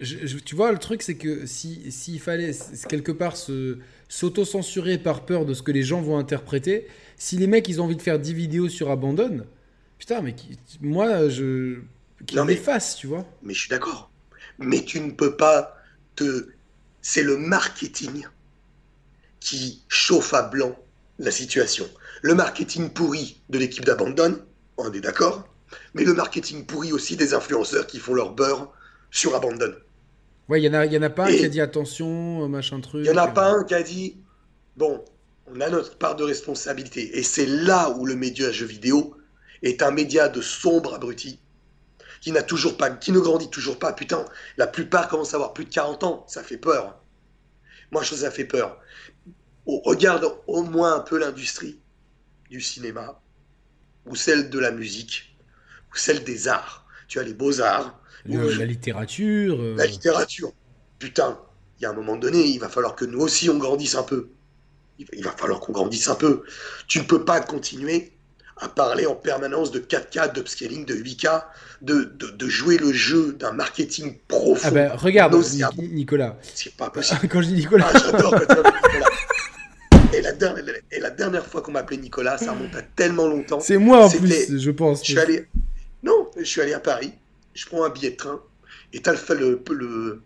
tu 0.00 0.54
vois, 0.54 0.72
le 0.72 0.78
truc, 0.78 1.02
c'est 1.02 1.16
que 1.16 1.46
s'il 1.46 1.92
si, 1.92 2.18
fallait 2.18 2.52
quelque 2.88 3.12
part 3.12 3.36
s'auto-censurer 4.08 4.98
par 4.98 5.24
peur 5.24 5.46
de 5.46 5.54
ce 5.54 5.62
que 5.62 5.72
les 5.72 5.82
gens 5.82 6.00
vont 6.00 6.18
interpréter, 6.18 6.88
si 7.16 7.36
les 7.36 7.46
mecs, 7.46 7.68
ils 7.68 7.80
ont 7.80 7.84
envie 7.84 7.96
de 7.96 8.02
faire 8.02 8.18
10 8.18 8.34
vidéos 8.34 8.68
sur 8.68 8.90
Abandon, 8.90 9.44
putain, 9.98 10.20
mais 10.20 10.34
moi, 10.80 11.28
je. 11.28 11.80
Qu'ils 12.26 12.42
m'effacent, 12.42 12.96
tu 12.96 13.06
vois. 13.06 13.26
Mais 13.42 13.54
je 13.54 13.60
suis 13.60 13.68
d'accord. 13.68 14.10
Mais 14.58 14.84
tu 14.84 15.00
ne 15.00 15.10
peux 15.10 15.36
pas 15.36 15.76
te. 16.16 16.48
C'est 17.02 17.22
le 17.22 17.36
marketing 17.36 18.26
qui 19.40 19.82
chauffe 19.88 20.32
à 20.32 20.42
blanc 20.42 20.74
la 21.18 21.30
situation. 21.30 21.88
Le 22.22 22.34
marketing 22.34 22.90
pourri 22.90 23.40
de 23.50 23.58
l'équipe 23.58 23.84
d'Abandon, 23.84 24.40
on 24.78 24.90
est 24.92 25.00
d'accord, 25.00 25.46
mais 25.92 26.04
le 26.04 26.14
marketing 26.14 26.64
pourri 26.64 26.92
aussi 26.92 27.16
des 27.16 27.34
influenceurs 27.34 27.86
qui 27.86 27.98
font 27.98 28.14
leur 28.14 28.32
beurre 28.32 28.72
sur 29.14 29.34
Abandon. 29.34 29.72
Ouais, 30.48 30.60
il 30.60 30.64
y, 30.64 30.68
en 30.68 30.74
a, 30.74 30.84
y 30.84 30.98
en 30.98 31.02
a 31.02 31.08
pas 31.08 31.26
un 31.26 31.30
qui 31.30 31.44
a 31.44 31.48
dit 31.48 31.60
attention, 31.60 32.46
machin 32.48 32.80
truc. 32.80 33.06
Il 33.06 33.06
y 33.06 33.14
en 33.14 33.16
a 33.16 33.28
pas 33.28 33.52
un 33.52 33.64
qui 33.64 33.74
a 33.74 33.82
dit 33.82 34.18
bon, 34.76 35.02
on 35.46 35.60
a 35.60 35.70
notre 35.70 35.96
part 35.96 36.16
de 36.16 36.24
responsabilité. 36.24 37.16
Et 37.16 37.22
c'est 37.22 37.46
là 37.46 37.90
où 37.90 38.04
le 38.04 38.16
média 38.16 38.50
jeu 38.50 38.66
vidéo 38.66 39.16
est 39.62 39.82
un 39.82 39.92
média 39.92 40.28
de 40.28 40.42
sombre 40.42 40.94
abruti 40.94 41.38
qui 42.20 42.32
n'a 42.32 42.42
toujours 42.42 42.76
pas, 42.76 42.90
qui 42.90 43.12
ne 43.12 43.20
grandit 43.20 43.48
toujours 43.48 43.78
pas. 43.78 43.92
Putain, 43.92 44.24
la 44.56 44.66
plupart 44.66 45.08
commencent 45.08 45.32
à 45.32 45.36
avoir 45.36 45.54
plus 45.54 45.64
de 45.64 45.70
40 45.72 46.04
ans. 46.04 46.24
Ça 46.26 46.42
fait 46.42 46.58
peur. 46.58 47.00
Moi, 47.92 48.02
je 48.02 48.16
ça 48.16 48.30
fait 48.32 48.44
peur. 48.44 48.80
On 49.66 49.78
regarde 49.80 50.26
au 50.48 50.64
moins 50.64 50.96
un 50.96 51.00
peu 51.00 51.18
l'industrie 51.18 51.80
du 52.50 52.60
cinéma, 52.60 53.22
ou 54.06 54.16
celle 54.16 54.50
de 54.50 54.58
la 54.58 54.72
musique, 54.72 55.36
ou 55.92 55.96
celle 55.96 56.24
des 56.24 56.48
arts. 56.48 56.84
Tu 57.06 57.18
as 57.18 57.22
les 57.22 57.34
beaux-arts, 57.34 58.00
la 58.26 58.66
littérature. 58.66 59.60
Euh. 59.60 59.76
La 59.76 59.86
littérature. 59.86 60.52
Putain, 60.98 61.38
il 61.78 61.82
y 61.82 61.86
a 61.86 61.90
un 61.90 61.94
moment 61.94 62.16
donné, 62.16 62.44
il 62.44 62.58
va 62.58 62.68
falloir 62.68 62.94
que 62.94 63.04
nous 63.04 63.20
aussi 63.20 63.50
on 63.50 63.58
grandisse 63.58 63.94
un 63.94 64.02
peu. 64.02 64.28
Il 64.98 65.24
va 65.24 65.32
falloir 65.32 65.60
qu'on 65.60 65.72
grandisse 65.72 66.08
un 66.08 66.14
peu. 66.14 66.44
Tu 66.86 67.00
ne 67.00 67.04
peux 67.04 67.24
pas 67.24 67.40
continuer 67.40 68.12
à 68.58 68.68
parler 68.68 69.06
en 69.06 69.16
permanence 69.16 69.72
de 69.72 69.80
4K, 69.80 70.32
d'upscaling, 70.32 70.84
de 70.84 70.94
8K, 70.94 71.42
de, 71.82 72.04
de, 72.04 72.48
jouer 72.48 72.78
le 72.78 72.92
jeu 72.92 73.32
d'un 73.32 73.50
marketing 73.50 74.16
profond. 74.28 74.60
Ah 74.62 74.70
ben, 74.70 74.92
regarde, 74.94 75.34
Nicolas. 75.76 76.38
C'est 76.54 76.76
pas 76.76 76.90
possible. 76.90 77.20
quand 77.28 77.42
je 77.42 77.48
dis 77.48 77.54
Nicolas. 77.54 77.90
Ah, 77.92 77.98
j'adore 77.98 78.30
quand 78.30 78.54
tu 78.54 78.60
Nicolas. 78.60 79.10
Et 80.12 80.20
la, 80.20 80.32
dernière, 80.32 80.64
et 80.92 81.00
la 81.00 81.10
dernière 81.10 81.44
fois 81.44 81.60
qu'on 81.60 81.72
m'appelait 81.72 81.96
Nicolas, 81.96 82.38
ça 82.38 82.52
remonte 82.52 82.76
à 82.76 82.82
tellement 82.82 83.26
longtemps. 83.26 83.58
C'est 83.58 83.78
moi 83.78 84.04
en 84.04 84.10
plus, 84.10 84.56
je 84.56 84.70
pense. 84.70 85.00
Je 85.00 85.10
suis 85.10 85.18
allé... 85.18 85.48
Non, 86.04 86.30
je 86.36 86.44
suis 86.44 86.60
allé 86.60 86.72
à 86.72 86.78
Paris 86.78 87.12
je 87.54 87.66
prends 87.66 87.84
un 87.84 87.90
billet 87.90 88.10
de 88.10 88.16
train, 88.16 88.40
et 88.92 89.00
t'as 89.00 89.12
le, 89.34 89.62
le, 89.70 90.22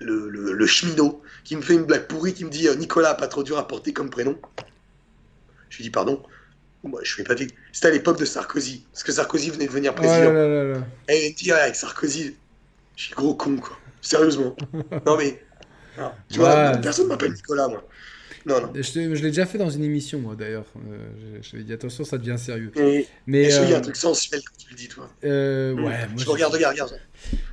le, 0.00 0.52
le, 0.52 0.66
cheminot 0.66 1.22
qui 1.44 1.56
me 1.56 1.62
fait 1.62 1.74
une 1.74 1.84
blague 1.84 2.06
pourrie, 2.06 2.34
qui 2.34 2.44
me 2.44 2.50
dit 2.50 2.68
euh, 2.68 2.74
Nicolas, 2.74 3.14
pas 3.14 3.28
trop 3.28 3.42
dur 3.42 3.58
à 3.58 3.66
porter 3.66 3.92
comme 3.92 4.10
prénom. 4.10 4.38
Je 5.70 5.78
lui 5.78 5.84
dis 5.84 5.90
pardon. 5.90 6.22
Moi, 6.84 7.00
je 7.04 7.12
suis 7.12 7.22
pas 7.22 7.34
C'était 7.72 7.86
à 7.86 7.90
l'époque 7.90 8.18
de 8.18 8.24
Sarkozy, 8.24 8.84
parce 8.92 9.04
que 9.04 9.12
Sarkozy 9.12 9.50
venait 9.50 9.66
de 9.66 9.70
devenir 9.70 9.94
président. 9.94 10.82
et 11.08 11.28
il 11.28 11.34
dit 11.34 11.52
avec 11.52 11.76
Sarkozy, 11.76 12.34
je 12.96 13.04
suis 13.04 13.14
gros 13.14 13.36
con, 13.36 13.56
quoi. 13.56 13.78
Sérieusement. 14.00 14.56
non 15.06 15.16
mais, 15.16 15.40
tu 16.28 16.40
vois, 16.40 16.72
personne 16.78 17.06
m'appelle 17.06 17.32
Nicolas, 17.32 17.68
moi. 17.68 17.84
Non, 18.46 18.60
non. 18.60 18.72
Je, 18.74 18.98
l'ai 18.98 19.30
déjà 19.30 19.46
fait 19.46 19.58
dans 19.58 19.70
une 19.70 19.84
émission, 19.84 20.18
moi, 20.18 20.34
d'ailleurs. 20.34 20.66
Euh, 20.76 21.38
je, 21.42 21.58
je 21.58 21.62
dit, 21.62 21.72
attention, 21.72 22.04
ça 22.04 22.18
devient 22.18 22.38
sérieux. 22.38 22.72
mais 23.26 23.50
je 23.50 23.60
euh, 23.60 23.76
un 23.76 23.80
truc 23.80 23.96
sensuel 23.96 24.40
quand 24.44 24.56
tu 24.56 24.70
le 24.70 24.76
dis, 24.76 24.88
toi. 24.88 25.08
Euh, 25.24 25.74
ouais. 25.74 26.08
je 26.16 26.28
regarde, 26.28 26.52
regarde, 26.52 26.74
regarde. 26.74 27.00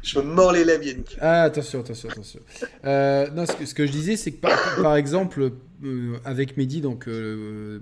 Je 0.02 0.20
me 0.20 0.24
mords 0.24 0.52
les 0.52 0.64
lèvres, 0.64 0.84
Yannick. 0.84 1.18
Ah, 1.22 1.44
attention, 1.44 1.82
attention, 1.82 2.10
attention. 2.10 2.40
Euh, 2.86 3.30
non, 3.32 3.46
ce 3.46 3.54
que, 3.54 3.66
ce 3.66 3.74
que, 3.74 3.86
je 3.86 3.92
disais, 3.92 4.16
c'est 4.16 4.32
que 4.32 4.40
par, 4.40 4.82
par 4.82 4.96
exemple, 4.96 5.52
avec 6.26 6.58
Mehdi, 6.58 6.82
donc 6.82 7.08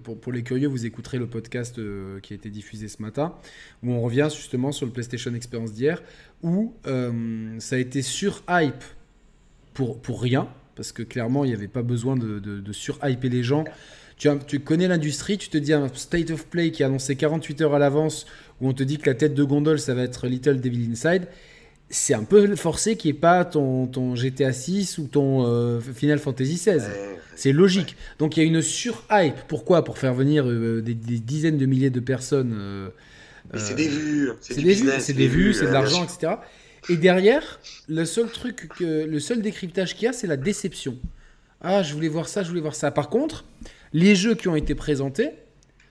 pour, 0.04 0.20
pour, 0.20 0.34
les 0.34 0.43
curieux, 0.43 0.67
vous 0.67 0.86
écouterez 0.86 1.17
le 1.17 1.28
podcast 1.28 1.80
qui 2.22 2.34
a 2.34 2.36
été 2.36 2.50
diffusé 2.50 2.89
ce 2.89 3.02
matin, 3.02 3.36
où 3.84 3.91
on 3.91 4.02
revient 4.02 4.28
justement 4.30 4.72
sur 4.72 4.86
le 4.86 4.91
PlayStation 4.91 5.34
Experience 5.34 5.72
d'hier, 5.72 6.04
où 6.43 6.76
ça 6.84 7.76
a 7.76 7.80
été 7.80 8.02
sur 8.02 8.43
hype 8.50 8.84
pour, 9.74 10.02
pour 10.02 10.22
rien 10.22 10.50
parce 10.78 10.92
que 10.92 11.04
clairement, 11.04 11.44
il 11.44 11.50
n'y 11.50 11.54
avait 11.56 11.68
pas 11.68 11.82
besoin 11.82 12.16
de, 12.16 12.40
de, 12.40 12.74
sur-hyper 12.74 13.30
les 13.30 13.44
gens. 13.44 13.66
Tu, 14.18 14.30
tu 14.48 14.60
connais 14.60 14.88
l'industrie, 14.88 15.38
tu 15.38 15.50
te 15.50 15.58
dis 15.58 15.74
un 15.74 15.90
State 15.94 16.32
of 16.32 16.46
Play 16.46 16.72
qui 16.72 16.84
est 16.84 16.86
annoncé 16.86 17.16
48 17.16 17.62
heures 17.62 17.74
à 17.74 17.80
l'avance, 17.80 18.26
où 18.62 18.70
on 18.70 18.74
te 18.74 18.84
dit 18.84 18.98
que 18.98 19.10
la 19.10 19.16
tête 19.16 19.34
de 19.34 19.44
gondole, 19.44 19.80
ça 19.80 19.94
va 19.94 20.04
être 20.04 20.28
Little 20.28 20.62
Devil 20.62 20.90
Inside. 20.92 21.28
C'est 21.90 22.13
un 22.13 22.24
peu 22.24 22.56
forcé 22.56 22.96
qu'il 22.96 23.12
n'y 23.12 23.18
ait 23.18 23.22
pas 23.22 23.46
ton, 23.46 23.88
ton, 23.88 24.16
GTA 24.16 24.54
6 24.54 24.98
ou 24.98 25.08
ton 25.08 25.46
euh, 25.46 25.80
Final 25.80 26.20
Fantasy 26.20 26.58
16. 26.58 26.90
C'est 27.36 27.52
logique. 27.52 27.96
Donc 28.20 28.36
il 28.36 28.42
y 28.42 28.44
a 28.44 28.48
une 28.48 28.62
sur-hype. 28.62 29.36
Pourquoi? 29.48 29.84
Pour 29.84 29.98
faire 29.98 30.13
venir 30.13 30.46
euh, 30.48 30.82
des, 30.82 30.96
dizaines 30.96 31.58
de 31.58 31.66
milliers 31.66 31.90
de 31.90 32.00
personnes. 32.00 32.54
Euh, 32.58 32.90
Mais 33.54 33.60
c'est 33.60 33.76
des 33.76 33.88
vues. 33.88 34.32
C'est 34.42 34.56
des, 34.56 34.74
vues, 34.74 34.90
c'est 35.00 35.13
des 35.13 35.28
vues, 35.28 35.54
c'est 35.54 35.68
de 35.68 35.72
l'argent, 35.72 36.04
etc. 36.04 36.34
Et 36.89 36.97
derrière, 36.97 37.60
le 37.88 38.06
seul 38.06 38.30
truc, 38.30 38.69
que, 38.78 39.06
le 39.06 39.19
seul 39.19 39.41
décryptage 39.41 39.95
qu'il 39.95 40.04
y 40.04 40.08
a, 40.08 40.13
c'est 40.13 40.28
la 40.28 40.38
déception. 40.38 40.97
Ah, 41.62 41.84
je 41.84 41.93
voulais 41.93 42.08
voir 42.08 42.30
ça, 42.30 42.43
je 42.43 42.50
voulais 42.50 42.62
voir 42.62 42.76
ça. 42.76 42.91
Par 42.91 43.10
contre, 43.10 43.45
les 43.93 44.15
jeux 44.15 44.36
qui 44.36 44.47
ont 44.47 44.56
été 44.56 44.76
présentés. 44.76 45.32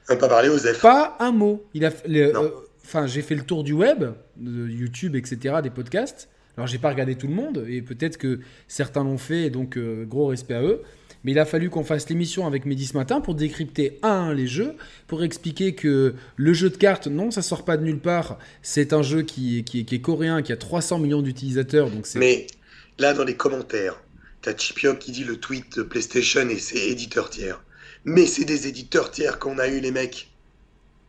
On 0.08 0.16
pas 0.16 0.28
parlé 0.28 0.48
aux 0.48 0.58
F. 0.58 0.80
Pas 0.80 1.16
un 1.18 1.32
mot. 1.32 1.64
Il 1.74 1.84
a, 1.84 1.90
euh, 2.08 2.50
enfin, 2.84 3.06
j'ai 3.06 3.22
fait 3.22 3.34
le 3.34 3.42
tour 3.42 3.64
du 3.64 3.72
web, 3.72 4.04
de 4.36 4.68
YouTube, 4.68 5.16
etc., 5.16 5.56
des 5.62 5.70
podcasts. 5.70 6.28
Alors, 6.56 6.66
j'ai 6.66 6.78
pas 6.78 6.88
regardé 6.88 7.16
tout 7.16 7.26
le 7.26 7.34
monde, 7.34 7.66
et 7.68 7.82
peut-être 7.82 8.16
que 8.16 8.40
certains 8.68 9.04
l'ont 9.04 9.18
fait, 9.18 9.42
et 9.42 9.50
donc 9.50 9.76
euh, 9.76 10.04
gros 10.06 10.28
respect 10.28 10.54
à 10.54 10.62
eux. 10.62 10.82
Mais 11.26 11.32
il 11.32 11.40
a 11.40 11.44
fallu 11.44 11.70
qu'on 11.70 11.82
fasse 11.82 12.08
l'émission 12.08 12.46
avec 12.46 12.66
Mehdi 12.66 12.86
ce 12.86 12.96
matin 12.96 13.20
pour 13.20 13.34
décrypter, 13.34 13.98
un, 14.04 14.32
les 14.32 14.46
jeux, 14.46 14.76
pour 15.08 15.24
expliquer 15.24 15.74
que 15.74 16.14
le 16.36 16.52
jeu 16.52 16.70
de 16.70 16.76
cartes, 16.76 17.08
non, 17.08 17.32
ça 17.32 17.42
sort 17.42 17.64
pas 17.64 17.76
de 17.76 17.82
nulle 17.82 17.98
part. 17.98 18.38
C'est 18.62 18.92
un 18.92 19.02
jeu 19.02 19.22
qui, 19.22 19.64
qui, 19.64 19.80
est 19.80 20.00
coréen, 20.00 20.42
qui 20.42 20.52
a 20.52 20.56
300 20.56 21.00
millions 21.00 21.22
d'utilisateurs. 21.22 21.90
Donc 21.90 22.06
Mais 22.14 22.46
là, 23.00 23.12
dans 23.12 23.24
les 23.24 23.34
commentaires, 23.34 24.00
t'as 24.40 24.56
Chipiok 24.56 25.00
qui 25.00 25.10
dit 25.10 25.24
le 25.24 25.36
tweet 25.36 25.78
de 25.78 25.82
PlayStation 25.82 26.48
et 26.48 26.60
c'est 26.60 26.78
éditeur 26.78 27.28
tiers. 27.28 27.60
Mais 28.04 28.26
c'est 28.26 28.44
des 28.44 28.68
éditeurs 28.68 29.10
tiers 29.10 29.40
qu'on 29.40 29.58
a 29.58 29.66
eu, 29.66 29.80
les 29.80 29.90
mecs. 29.90 30.30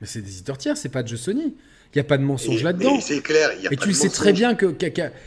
Mais 0.01 0.07
c'est 0.07 0.23
des 0.23 0.31
éditeurs 0.31 0.57
tiers, 0.57 0.77
c'est 0.77 0.89
pas 0.89 1.03
de 1.03 1.09
jeu 1.09 1.17
Sony. 1.17 1.55
Il 1.93 1.97
n'y 1.97 2.01
a 2.01 2.03
pas 2.03 2.17
de 2.17 2.23
mensonge 2.23 2.63
là-dedans. 2.63 2.99
C'est 3.01 3.21
clair. 3.21 3.51
Y 3.61 3.67
a 3.67 3.73
et 3.73 3.77
tu 3.77 3.93
sais 3.93 4.09
très 4.09 4.33
bien 4.33 4.55
que, 4.55 4.73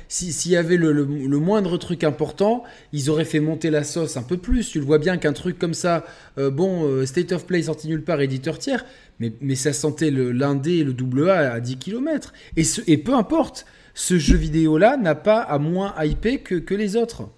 s'il 0.08 0.52
y 0.52 0.56
avait 0.56 0.76
le, 0.76 1.04
moindre 1.04 1.76
truc 1.78 2.04
important, 2.04 2.64
ils 2.92 3.10
auraient 3.10 3.24
fait 3.24 3.40
monter 3.40 3.70
la 3.70 3.84
sauce 3.84 4.16
un 4.16 4.22
peu 4.22 4.36
plus. 4.36 4.68
Tu 4.70 4.78
le 4.78 4.84
vois 4.84 4.98
bien 4.98 5.16
qu'un 5.16 5.32
truc 5.32 5.58
comme 5.58 5.74
ça, 5.74 6.04
euh, 6.38 6.50
bon, 6.50 6.84
euh, 6.84 7.06
State 7.06 7.32
of 7.32 7.46
Play 7.46 7.62
sorti 7.62 7.88
nulle 7.88 8.04
part, 8.04 8.20
éditeur 8.20 8.58
tiers, 8.58 8.84
mais, 9.18 9.32
mais 9.40 9.54
ça 9.54 9.72
sentait 9.72 10.10
l'indé 10.10 10.78
et 10.78 10.84
le 10.84 10.92
double 10.92 11.30
A 11.30 11.52
à 11.52 11.60
10 11.60 11.78
km. 11.78 12.32
Et, 12.56 12.64
ce, 12.64 12.80
et 12.86 12.98
peu 12.98 13.14
importe, 13.14 13.66
ce 13.94 14.18
jeu 14.18 14.36
vidéo-là 14.36 14.96
n'a 14.96 15.14
pas 15.14 15.40
à 15.40 15.58
moins 15.58 15.94
hyper 16.02 16.42
que, 16.42 16.54
que 16.54 16.74
les 16.74 16.96
autres. 16.96 17.28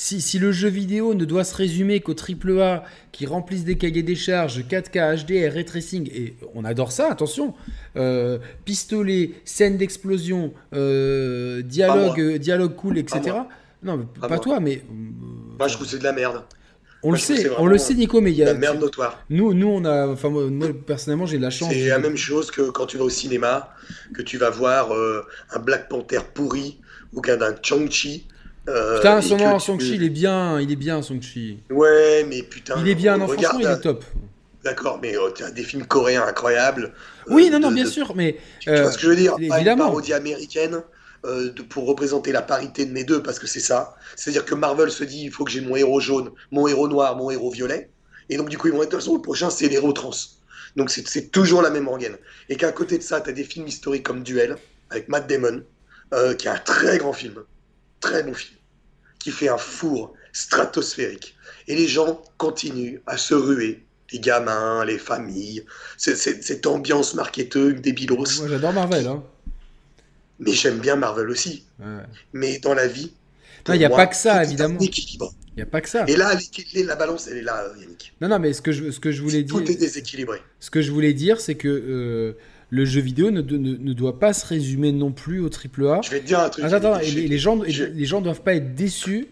Si, 0.00 0.38
le 0.38 0.52
jeu 0.52 0.68
vidéo 0.68 1.12
ne 1.12 1.24
doit 1.24 1.42
se 1.42 1.56
résumer 1.56 1.98
qu'au 1.98 2.14
AAA 2.14 2.84
qui 3.10 3.26
remplissent 3.26 3.64
des 3.64 3.76
cahiers 3.76 4.04
des 4.04 4.14
charges, 4.14 4.60
4K, 4.62 5.24
HDR, 5.26 5.52
ray 5.52 5.64
tracing, 5.64 6.08
et 6.14 6.36
on 6.54 6.64
adore 6.64 6.92
ça, 6.92 7.10
attention, 7.10 7.52
euh, 7.96 8.38
pistolet, 8.64 9.32
scène 9.44 9.76
d'explosion, 9.76 10.54
euh, 10.72 11.62
dialogue, 11.62 12.36
dialogue 12.36 12.76
cool, 12.76 12.98
etc. 12.98 13.38
non, 13.82 14.06
pas, 14.20 14.38
toi, 14.38 14.60
mais 14.60 14.84
Moi, 15.58 15.66
je 15.66 15.74
trouve 15.74 15.88
c'est 15.88 15.98
de 15.98 16.04
la 16.04 16.12
merde. 16.12 16.44
On 17.02 17.10
le 17.10 17.18
sait, 17.18 17.50
on 17.58 17.66
le 17.66 17.76
sait, 17.78 17.94
Nico, 17.94 18.20
mais 18.20 18.30
il 18.30 18.36
y 18.38 18.44
De 18.44 18.50
a. 18.50 18.52
la 18.52 18.58
merde 18.58 18.78
notoire. 18.78 19.24
Nous, 19.30 19.52
nous, 19.52 19.66
on 19.68 19.84
a. 19.84 20.06
Enfin, 20.06 20.30
moi, 20.30 20.68
personnellement, 20.86 21.26
j'ai 21.26 21.38
la 21.38 21.50
chance. 21.50 21.72
C'est 21.72 21.84
de- 21.84 21.88
la 21.88 21.98
même 21.98 22.16
chose 22.16 22.52
que 22.52 22.70
quand 22.70 22.86
tu 22.86 22.98
vas 22.98 23.04
au 23.04 23.10
cinéma, 23.10 23.70
que 24.14 24.22
tu 24.22 24.38
vas 24.38 24.50
voir 24.50 24.94
euh, 24.94 25.24
un 25.50 25.58
Black 25.58 25.88
Panther 25.88 26.20
pourri 26.34 26.78
ou 27.12 27.20
qu'un 27.20 27.38
Chang-Chi. 27.62 28.28
Euh, 28.68 28.96
Putain, 28.96 29.20
son 29.22 29.36
que 29.36 29.42
nom, 29.42 29.58
tu- 29.58 29.66
Shang-Chi, 29.66 29.94
il 29.96 30.02
est 30.04 30.08
bien, 30.10 30.60
il 30.60 30.70
est 30.70 30.76
bien, 30.76 31.00
Shang-Chi. 31.02 31.58
Ouais, 31.70 32.24
mais 32.28 32.42
putain. 32.42 32.74
Il 32.80 32.88
est 32.88 32.94
bien, 32.94 33.16
non, 33.16 33.26
regarde, 33.26 33.54
franchement, 33.56 33.70
il 33.72 33.78
est 33.78 33.80
top. 33.80 34.04
D'accord, 34.64 34.98
mais 35.00 35.16
oh, 35.16 35.30
t'as 35.30 35.50
des 35.50 35.62
films 35.62 35.86
coréens 35.86 36.24
incroyables. 36.26 36.92
euh, 37.28 37.32
Oui, 37.32 37.48
non, 37.50 37.58
non, 37.60 37.70
de- 37.70 37.74
bien 37.76 37.84
de- 37.84 37.88
sûr, 37.88 38.14
mais. 38.14 38.36
Tu 38.60 38.70
vois 38.70 38.78
euh, 38.80 38.90
ce 38.90 38.96
que 38.96 39.02
je 39.04 39.08
veux 39.08 39.16
dire 39.16 39.36
Pas 39.48 39.60
une 39.60 39.76
parodie 39.76 40.12
américaine 40.12 40.82
euh, 41.24 41.50
de- 41.52 41.62
pour 41.62 41.86
représenter 41.86 42.32
la 42.32 42.42
parité 42.42 42.84
de 42.84 42.92
mes 42.92 43.04
deux, 43.04 43.22
parce 43.22 43.38
que 43.38 43.46
c'est 43.46 43.60
ça. 43.60 43.96
C'est-à-dire 44.16 44.44
que 44.44 44.54
Marvel 44.54 44.90
se 44.90 45.04
dit 45.04 45.22
il 45.24 45.30
faut 45.32 45.44
que 45.44 45.50
j'ai 45.50 45.60
mon 45.60 45.74
héros 45.76 46.00
jaune, 46.00 46.30
mon 46.50 46.66
héros 46.68 46.88
noir, 46.88 47.16
mon 47.16 47.30
héros 47.30 47.50
violet. 47.50 47.88
Et 48.28 48.36
donc, 48.36 48.48
du 48.50 48.58
coup, 48.58 48.66
ils 48.68 48.72
vont 48.74 48.82
être 48.82 48.90
de 48.90 48.96
toute 48.96 49.00
façon, 49.00 49.14
le 49.16 49.22
prochain, 49.22 49.48
c'est 49.48 49.68
l'héros 49.68 49.92
trans. 49.92 50.10
Donc, 50.76 50.90
c'est 50.90 51.30
toujours 51.32 51.62
la 51.62 51.70
même 51.70 51.88
organe. 51.88 52.16
Et 52.50 52.56
qu'à 52.56 52.70
côté 52.72 52.98
de 52.98 53.02
ça, 53.02 53.20
t'as 53.20 53.32
des 53.32 53.44
films 53.44 53.66
historiques 53.66 54.02
comme 54.02 54.22
Duel, 54.22 54.56
avec 54.90 55.08
Matt 55.08 55.26
Damon, 55.28 55.62
euh, 56.14 56.34
qui 56.34 56.46
est 56.46 56.50
un 56.50 56.58
très 56.58 56.98
grand 56.98 57.12
film, 57.14 57.34
très 58.00 58.22
bon 58.22 58.34
film, 58.34 58.57
qui 59.28 59.36
fait 59.36 59.48
un 59.48 59.58
four 59.58 60.14
stratosphérique. 60.32 61.36
Et 61.66 61.76
les 61.76 61.86
gens 61.86 62.22
continuent 62.38 63.00
à 63.06 63.18
se 63.18 63.34
ruer. 63.34 63.84
Les 64.10 64.20
gamins, 64.20 64.86
les 64.86 64.96
familles, 64.96 65.64
cette 65.98 66.66
ambiance 66.66 67.12
marketeuse, 67.12 67.74
débilos. 67.82 68.38
Moi, 68.38 68.48
j'adore 68.48 68.72
Marvel, 68.72 69.06
hein. 69.06 69.22
Mais 70.38 70.52
j'aime 70.52 70.78
bien 70.78 70.96
Marvel 70.96 71.28
aussi. 71.28 71.64
Ouais. 71.78 72.04
Mais 72.32 72.58
dans 72.58 72.72
la 72.72 72.86
vie, 72.86 73.12
il 73.68 73.74
n'y 73.74 73.84
a 73.84 73.90
pas 73.90 74.06
que 74.06 74.16
ça, 74.16 74.44
évidemment. 74.44 74.80
équilibre. 74.80 75.34
Il 75.48 75.56
n'y 75.56 75.62
a 75.62 75.66
pas 75.66 75.82
que 75.82 75.90
ça. 75.90 76.04
Et 76.06 76.16
là, 76.16 76.32
la 76.74 76.96
balance, 76.96 77.26
elle 77.26 77.38
est 77.38 77.42
là, 77.42 77.66
Yannick. 77.78 78.14
Non, 78.22 78.28
non, 78.28 78.38
mais 78.38 78.54
ce 78.54 78.62
que 78.62 78.72
je, 78.72 78.90
ce 78.90 79.00
que 79.00 79.10
je 79.10 79.20
voulais 79.20 79.42
dire. 79.42 79.54
Tout 79.54 79.70
est 79.70 79.74
déséquilibré. 79.74 80.38
Ce 80.60 80.70
que 80.70 80.80
je 80.80 80.90
voulais 80.90 81.12
dire, 81.12 81.38
c'est 81.40 81.56
que 81.56 81.68
euh, 81.68 82.32
le 82.70 82.84
jeu 82.84 83.00
vidéo 83.00 83.30
ne, 83.30 83.40
ne, 83.40 83.76
ne 83.76 83.92
doit 83.92 84.18
pas 84.18 84.32
se 84.32 84.46
résumer 84.46 84.92
non 84.92 85.12
plus 85.12 85.40
au 85.40 85.48
triple 85.48 85.86
A. 85.88 86.00
Je 86.02 86.10
vais 86.10 86.20
te 86.20 86.26
dire 86.26 86.40
un 86.40 86.48
truc. 86.50 86.64
Attends, 86.64 86.92
attends, 86.94 87.00
et 87.00 87.10
les, 87.10 87.38
gens, 87.38 87.60
je- 87.66 87.84
les 87.84 88.04
gens 88.04 88.20
doivent 88.20 88.42
pas 88.42 88.54
être 88.54 88.74
déçus 88.74 89.28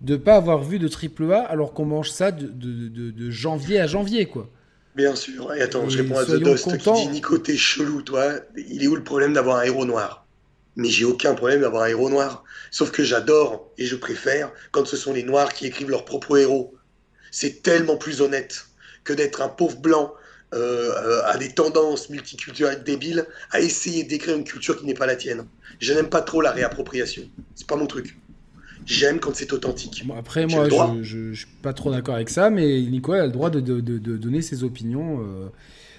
de 0.00 0.16
pas 0.16 0.34
avoir 0.36 0.62
vu 0.62 0.78
de 0.78 0.88
triple 0.88 1.32
A 1.32 1.40
alors 1.40 1.72
qu'on 1.72 1.86
mange 1.86 2.10
ça 2.10 2.30
de, 2.30 2.46
de- 2.46 2.88
de- 2.88 3.10
de 3.10 3.30
janvier 3.30 3.80
à 3.80 3.86
janvier, 3.86 4.26
quoi. 4.26 4.50
Bien 4.96 5.16
sûr. 5.16 5.52
Et 5.54 5.62
attends, 5.62 5.86
Et 5.86 5.90
je 5.90 5.98
réponds 6.02 6.18
à 6.18 6.24
The 6.24 6.36
Dust 6.42 6.64
contents. 6.64 6.94
qui 6.94 7.06
dit 7.06 7.12
Nico, 7.14 7.38
t'es 7.38 7.56
chelou, 7.56 8.02
toi. 8.02 8.32
Il 8.56 8.84
est 8.84 8.86
où 8.86 8.94
le 8.96 9.02
problème 9.02 9.32
d'avoir 9.32 9.56
un 9.56 9.62
héros 9.62 9.86
noir? 9.86 10.26
Mais 10.76 10.88
j'ai 10.88 11.04
aucun 11.04 11.34
problème 11.34 11.62
d'avoir 11.62 11.84
un 11.84 11.88
héros 11.88 12.10
noir. 12.10 12.44
Sauf 12.70 12.90
que 12.90 13.02
j'adore 13.02 13.70
et 13.78 13.86
je 13.86 13.96
préfère 13.96 14.50
quand 14.72 14.84
ce 14.86 14.96
sont 14.96 15.12
les 15.12 15.22
noirs 15.22 15.52
qui 15.54 15.66
écrivent 15.66 15.90
leurs 15.90 16.04
propres 16.04 16.36
héros. 16.36 16.74
C'est 17.30 17.62
tellement 17.62 17.96
plus 17.96 18.20
honnête 18.20 18.66
que 19.04 19.12
d'être 19.12 19.40
un 19.42 19.48
pauvre 19.48 19.78
blanc 19.78 20.12
euh, 20.54 21.22
à 21.24 21.36
des 21.36 21.50
tendances 21.50 22.08
multiculturelles 22.10 22.82
débiles 22.84 23.26
à 23.50 23.60
essayer 23.60 24.04
d'écrire 24.04 24.36
une 24.36 24.44
culture 24.44 24.78
qui 24.78 24.86
n'est 24.86 24.94
pas 24.94 25.06
la 25.06 25.16
tienne. 25.16 25.44
Je 25.80 25.92
n'aime 25.92 26.08
pas 26.08 26.22
trop 26.22 26.40
la 26.40 26.52
réappropriation. 26.52 27.24
C'est 27.54 27.66
pas 27.66 27.76
mon 27.76 27.86
truc. 27.86 28.16
J'aime 28.86 29.18
quand 29.18 29.34
c'est 29.34 29.52
authentique. 29.52 30.04
Bon, 30.06 30.14
après, 30.16 30.46
moi, 30.46 30.68
je, 30.68 31.02
je, 31.02 31.32
je 31.32 31.38
suis 31.38 31.48
pas 31.62 31.72
trop 31.72 31.90
d'accord 31.90 32.14
avec 32.16 32.28
ça, 32.28 32.50
mais 32.50 32.82
Nico 32.82 33.12
a 33.12 33.24
le 33.26 33.32
droit 33.32 33.50
de, 33.50 33.60
de- 33.60 33.80
de- 33.80 33.98
de 33.98 34.16
donner 34.16 34.42
ses 34.42 34.62
opinions. 34.62 35.20
euh, 35.22 35.48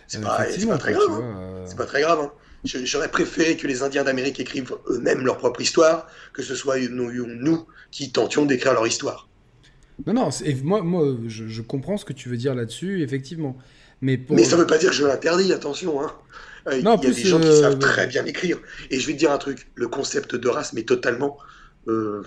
C'est 0.07 0.21
pas, 0.21 0.45
très 0.77 0.93
grave. 0.93 1.21
hein. 1.21 1.63
C'est 1.65 1.77
pas 1.77 1.85
très 1.87 2.01
grave. 2.01 2.19
hein. 2.21 2.31
J'aurais 2.63 3.09
préféré 3.09 3.57
que 3.57 3.67
les 3.67 3.83
Indiens 3.83 4.03
d'Amérique 4.03 4.39
écrivent 4.39 4.75
eux-mêmes 4.89 5.23
leur 5.25 5.37
propre 5.37 5.61
histoire, 5.61 6.07
que 6.33 6.41
ce 6.43 6.55
soit 6.55 6.79
nous, 6.89 7.11
nous 7.27 7.65
qui 7.91 8.11
tentions 8.11 8.45
d'écrire 8.45 8.73
leur 8.73 8.85
histoire. 8.87 9.27
Non, 10.05 10.13
non, 10.13 10.29
moi, 10.63 10.81
moi 10.81 11.15
je, 11.27 11.47
je 11.47 11.61
comprends 11.61 11.97
ce 11.97 12.05
que 12.05 12.13
tu 12.13 12.27
veux 12.29 12.37
dire 12.37 12.53
là-dessus, 12.55 13.01
effectivement. 13.01 13.55
Mais 14.05 14.17
pour. 14.19 14.35
Mais 14.35 14.43
ça 14.43 14.55
veut 14.55 14.67
pas 14.67 14.77
dire 14.77 14.91
que 14.91 14.95
je 14.95 15.03
l'interdis, 15.05 15.51
attention. 15.51 15.99
Hein. 16.01 16.11
Euh, 16.67 16.81
Non, 16.83 16.95
il 17.01 17.09
y 17.09 17.11
a 17.11 17.15
des 17.15 17.23
gens 17.25 17.39
qui 17.39 17.47
euh, 17.47 17.61
savent 17.61 17.79
très 17.79 18.05
bien 18.07 18.23
écrire. 18.25 18.57
Et 18.91 18.99
je 18.99 19.07
vais 19.07 19.13
te 19.13 19.17
dire 19.17 19.31
un 19.31 19.37
truc, 19.39 19.67
le 19.75 19.87
concept 19.87 20.35
de 20.35 20.47
race 20.47 20.73
m'est 20.73 20.87
totalement 20.87 21.37
euh, 21.87 22.21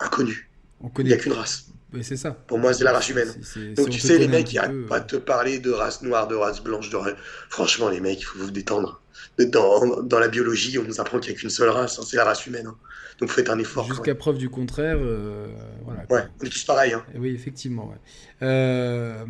inconnu. 0.00 0.50
on 0.80 0.90
Il 0.98 1.04
n'y 1.06 1.12
a 1.12 1.16
qu'une 1.18 1.32
race. 1.32 1.66
C'est 2.02 2.16
ça. 2.16 2.32
Pour 2.32 2.58
moi, 2.58 2.72
c'est 2.74 2.82
la 2.82 2.92
race 2.92 3.08
humaine. 3.10 3.28
Donc 3.76 3.86
si 3.92 4.00
tu 4.00 4.00
sais, 4.00 4.18
les 4.18 4.26
mecs, 4.26 4.52
ils 4.52 4.56
peu, 4.58 4.64
arrêtent 4.64 4.86
pas 4.88 5.00
de 5.00 5.06
te 5.06 5.16
parler 5.16 5.58
de 5.60 5.70
race 5.70 6.02
noire, 6.02 6.26
de 6.26 6.34
race 6.34 6.60
blanche, 6.62 6.90
de 6.90 6.96
ra- 6.96 7.12
Franchement, 7.50 7.88
les 7.88 8.00
mecs, 8.00 8.20
il 8.20 8.24
faut 8.24 8.38
vous 8.38 8.50
détendre. 8.50 9.00
Dans, 9.38 10.02
dans 10.02 10.18
la 10.18 10.28
biologie, 10.28 10.76
on 10.78 10.82
nous 10.84 11.00
apprend 11.00 11.18
qu'il 11.20 11.32
n'y 11.32 11.36
a 11.36 11.40
qu'une 11.40 11.50
seule 11.50 11.68
race, 11.68 11.98
hein, 11.98 12.02
c'est 12.06 12.16
la 12.16 12.24
race 12.24 12.46
humaine. 12.46 12.66
hein. 12.66 12.76
Donc 13.20 13.30
faites 13.30 13.48
un 13.48 13.58
effort. 13.60 13.86
Jusqu'à 13.86 14.14
preuve 14.16 14.38
du 14.38 14.48
contraire, 14.50 14.96
euh, 15.00 15.46
voilà. 15.84 16.04
Ouais, 16.10 16.22
on 16.40 16.44
est 16.46 16.48
tous 16.50 16.64
pareils. 16.64 16.92
Hein. 16.94 17.04
Oui, 17.16 17.32
effectivement. 17.32 17.88
ouais. 17.88 17.96
Euh, 18.42 19.24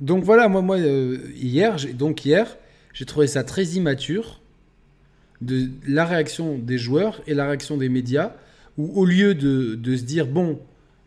donc 0.00 0.24
voilà, 0.24 0.48
moi, 0.48 0.62
moi 0.62 0.78
euh, 0.78 1.18
hier, 1.34 1.76
donc 1.94 2.24
hier, 2.24 2.56
j'ai 2.92 3.04
trouvé 3.04 3.26
ça 3.26 3.44
très 3.44 3.64
immature 3.64 4.40
de 5.40 5.68
la 5.86 6.04
réaction 6.04 6.58
des 6.58 6.78
joueurs 6.78 7.22
et 7.26 7.34
la 7.34 7.46
réaction 7.46 7.76
des 7.76 7.88
médias, 7.88 8.32
où 8.78 8.90
au 9.00 9.04
lieu 9.04 9.34
de, 9.34 9.74
de 9.74 9.96
se 9.96 10.02
dire 10.02 10.26
bon, 10.26 10.60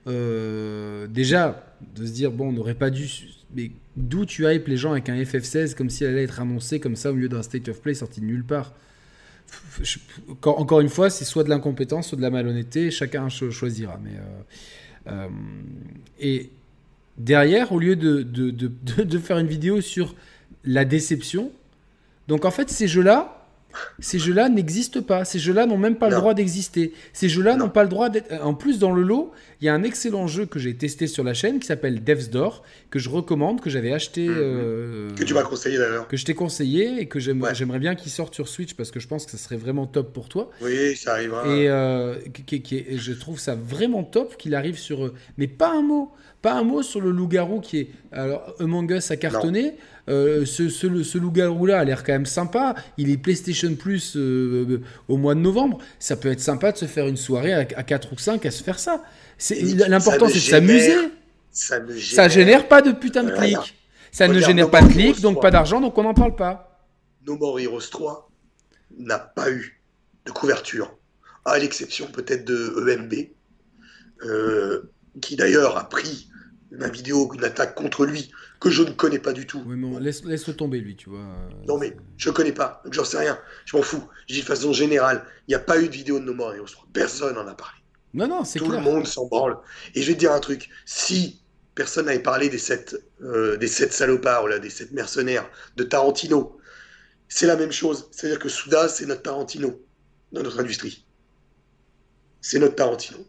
euh, 0.08 1.08
déjà 1.08 1.63
de 1.95 2.06
se 2.06 2.12
dire 2.12 2.32
bon, 2.32 2.50
on 2.50 2.52
n'aurait 2.54 2.76
pas 2.76 2.89
dû, 2.89 3.10
mais 3.56 3.71
d'où 3.95 4.26
tu 4.26 4.45
hype 4.45 4.67
les 4.67 4.78
gens 4.78 4.91
avec 4.91 5.10
un 5.10 5.15
FF16 5.15 5.76
comme 5.76 5.89
si 5.89 6.04
elle 6.04 6.12
allait 6.12 6.23
être 6.23 6.39
annoncée 6.39 6.80
comme 6.80 6.95
ça 6.95 7.12
au 7.12 7.13
milieu 7.15 7.30
d'un 7.30 7.43
state 7.43 7.67
of 7.69 7.82
play 7.82 7.93
sorti 7.93 8.21
de 8.21 8.26
nulle 8.26 8.43
part? 8.43 8.73
Encore, 10.43 10.82
une 10.82 10.89
fois, 10.89 11.10
c'est 11.10 11.23
soit 11.26 11.43
de 11.43 11.50
l'incompétence, 11.50 12.10
soit 12.10 12.17
de 12.17 12.21
la 12.21 12.30
malhonnêteté, 12.30 12.91
chacun 12.91 13.30
cho- 13.30 13.52
choisira. 13.52 14.00
Mais 14.04 14.12
euh, 15.08 15.28
et 16.19 16.50
derrière, 17.18 17.72
au 17.72 17.80
lieu 17.80 17.96
de, 17.96 18.22
de, 18.24 18.52
de- 18.52 18.72
de- 19.04 19.18
faire 19.20 19.38
une 19.38 19.48
vidéo 19.48 19.82
sur 19.82 20.16
la 20.64 20.86
déception, 20.86 21.52
donc 22.28 22.46
en 22.46 22.52
fait, 22.52 22.70
ces 22.70 22.88
jeux-là, 22.88 23.34
ces 24.00 24.18
jeux-là 24.18 24.50
n'existent 24.50 25.02
pas. 25.04 25.24
Ces 25.24 25.38
jeux-là 25.40 25.66
n'ont 25.68 25.78
même 25.78 25.96
pas 25.98 26.10
le 26.10 26.16
droit 26.16 26.34
d'exister. 26.34 26.94
Ces 27.14 27.30
jeux-là 27.30 27.56
Non. 27.56 27.66
n'ont 27.66 27.70
pas 27.70 27.84
le 27.84 27.90
droit 27.90 28.10
d'être. 28.10 28.34
En 28.44 28.54
plus, 28.56 28.80
dans 28.80 28.92
le 28.92 29.04
lot, 29.04 29.32
il 29.62 29.66
y 29.66 29.70
a 29.70 29.74
un 29.74 29.84
excellent 29.84 30.26
jeu 30.28 30.46
que 30.48 30.58
j'ai 30.58 30.76
testé 30.76 31.06
sur 31.06 31.24
la 31.24 31.34
chaîne 31.36 31.60
qui 31.60 31.68
s'appelle 31.68 32.04
Devs 32.04 32.30
Door, 32.32 32.64
que 32.89 33.00
je 33.00 33.10
recommande, 33.10 33.60
que 33.62 33.69
j'avais 33.69 33.91
acheté. 33.91 34.28
Mhm. 34.28 34.36
euh, 34.38 35.10
Que 35.15 35.23
tu 35.23 35.34
m'as 35.34 35.43
conseillé 35.43 35.78
d'ailleurs. 35.78 36.08
que 36.08 36.15
je 36.17 36.23
t'ai 36.26 36.34
conseillé 36.34 37.02
et 37.02 37.08
que 37.08 37.17
Ouais. 37.19 37.54
j'aimerais 37.56 37.80
bien 37.80 37.95
qu'il 37.95 38.12
sorte 38.12 38.34
sur 38.34 38.47
Switch 38.47 38.73
parce 38.76 38.91
que 38.91 39.00
je 39.00 39.08
pense 39.08 39.26
que 39.26 39.32
ça 39.32 39.38
serait 39.38 39.58
vraiment 39.58 39.86
top 39.88 40.13
pour 40.13 40.30
toi. 40.30 40.50
Oui, 40.62 40.95
ça 40.95 41.13
arrivera. 41.13 41.45
Et 41.47 41.69
euh, 41.69 42.15
qui- 42.34 42.43
qui- 42.43 42.62
qui 42.62 42.76
est- 42.78 42.97
je 42.97 43.12
trouve 43.13 43.39
ça 43.39 43.56
vraiment 43.56 44.04
top 44.04 44.38
qu'il 44.38 44.56
arrive 44.56 44.78
sur. 44.78 45.06
euh, 45.06 45.13
Mais 45.38 45.47
pas 45.47 45.71
un 45.78 45.82
mot, 45.82 46.12
pas 46.41 46.54
un 46.54 46.63
mot 46.63 46.82
sur 46.82 47.02
le 47.02 47.12
loup-garou 47.12 47.60
qui 47.60 47.78
est. 47.80 47.88
Alors, 48.13 48.56
Among 48.60 48.89
Us 48.91 49.12
a 49.12 49.17
cartonné. 49.17 49.73
Euh, 50.10 50.45
ce 50.45 50.69
ce, 50.69 51.04
ce 51.04 51.17
loup-garou-là 51.17 51.80
a 51.80 51.84
l'air 51.84 52.06
quand 52.06 52.13
même 52.13 52.26
sympa. 52.26 52.76
Il 52.97 53.10
est 53.10 53.17
PlayStation 53.17 53.76
Plus 53.76 54.13
euh, 54.15 54.80
au 55.10 55.17
mois 55.17 55.36
de 55.36 55.41
novembre. 55.41 55.80
Ça 56.00 56.15
peut 56.15 56.32
être 56.32 56.39
sympa 56.39 56.71
de 56.71 56.78
se 56.78 56.86
faire 56.86 57.08
une 57.08 57.17
soirée 57.17 57.54
à, 57.54 57.60
à 57.76 57.84
4 57.84 58.13
ou 58.13 58.17
5 58.17 58.45
à 58.45 58.52
se 58.52 58.63
faire 58.63 58.80
ça. 58.80 59.04
L'important, 59.89 60.28
c'est 60.30 60.36
de 60.36 60.39
s'amuser. 60.39 60.93
Ça 61.58 61.80
me 61.80 61.91
génère. 61.93 62.15
Ça 62.15 62.30
génère 62.30 62.67
pas 62.67 62.82
de 62.82 62.91
putain 62.91 63.24
de 63.24 63.32
clics. 63.32 63.76
Ça 64.12 64.28
ne 64.28 64.39
génère 64.39 64.65
No 64.65 64.72
pas 64.72 64.82
de 64.82 64.88
clics, 64.91 65.22
donc 65.22 65.34
3. 65.36 65.41
pas 65.41 65.52
d'argent, 65.52 65.82
donc 65.82 65.98
on 65.98 66.04
n'en 66.04 66.13
parle 66.13 66.36
pas. 66.36 66.80
No 67.26 67.36
More 67.38 67.60
Heroes 67.60 67.89
3 67.91 68.30
n'a 69.00 69.20
pas 69.20 69.52
eu 69.52 69.82
de 70.26 70.32
couverture, 70.32 70.96
à 71.46 71.58
l'exception 71.60 72.08
peut-être 72.08 72.46
de 72.46 72.89
EMB, 72.89 73.13
euh, 74.24 74.84
qui 75.22 75.36
d'ailleurs 75.36 75.78
a 75.78 75.88
pris 75.89 76.30
ma 76.72 76.89
vidéo, 76.89 77.32
une 77.34 77.43
attaque 77.43 77.76
contre 77.76 78.06
lui, 78.06 78.32
que 78.60 78.70
je 78.70 78.84
ne 78.84 78.91
connais 78.91 79.20
pas 79.20 79.34
du 79.34 79.46
tout. 79.48 79.62
Oui, 79.65 79.76
mais 79.78 79.88
on- 79.88 80.00
laisse, 80.00 80.24
laisse-le 80.24 80.56
tomber, 80.56 80.80
lui, 80.80 80.96
tu 80.96 81.10
vois. 81.10 81.26
Non 81.67 81.78
mais 81.78 81.96
je 82.17 82.30
connais 82.30 82.52
pas, 82.52 82.82
donc 82.84 82.93
j'en 82.93 83.06
sais 83.06 83.17
rien, 83.20 83.38
je 83.65 83.76
m'en 83.78 83.84
fous. 83.84 84.04
Je 84.28 84.36
dis 84.36 84.41
de 84.41 84.46
façon 84.46 84.74
générale, 84.74 85.24
il 85.48 85.52
n'y 85.52 85.56
a 85.56 85.60
pas 85.60 85.80
eu 85.82 85.88
de 85.88 85.93
vidéo 85.93 86.20
de 86.20 86.26
No 86.26 86.34
More 86.34 86.54
Heroes 86.56 86.67
3, 86.72 86.88
personne 86.93 87.36
n'en 87.36 87.48
a 87.48 87.54
parlé. 87.56 87.74
Non, 88.13 88.28
non, 88.28 88.43
c'est 88.46 88.60
Tout 88.60 88.67
clair. 88.67 88.80
le 88.82 88.86
monde 88.86 89.06
s'en 89.06 89.28
branle. 89.28 89.58
Et 89.93 90.02
je 90.02 90.08
vais 90.08 90.13
te 90.13 90.20
dire 90.20 90.32
un 90.32 90.39
truc, 90.39 90.70
si 90.86 91.41
personne 91.78 92.08
n'avait 92.08 92.20
parlé 92.20 92.50
des 92.50 92.58
sept, 92.58 92.98
euh, 93.22 93.56
des 93.56 93.68
sept 93.68 93.94
salopards, 93.94 94.48
là, 94.48 94.58
des 94.58 94.72
sept 94.72 94.92
mercenaires 94.92 95.48
de 95.76 95.84
Tarantino, 95.84 96.60
c'est 97.30 97.46
la 97.46 97.56
même 97.56 97.72
chose. 97.72 98.10
C'est-à-dire 98.12 98.40
que 98.40 98.50
Souda, 98.50 98.90
c'est 98.90 99.06
notre 99.06 99.22
Tarantino 99.22 99.80
dans 100.32 100.42
notre 100.42 100.60
industrie. 100.60 101.06
C'est 102.42 102.58
notre 102.58 102.76
Tarantino. 102.76 103.20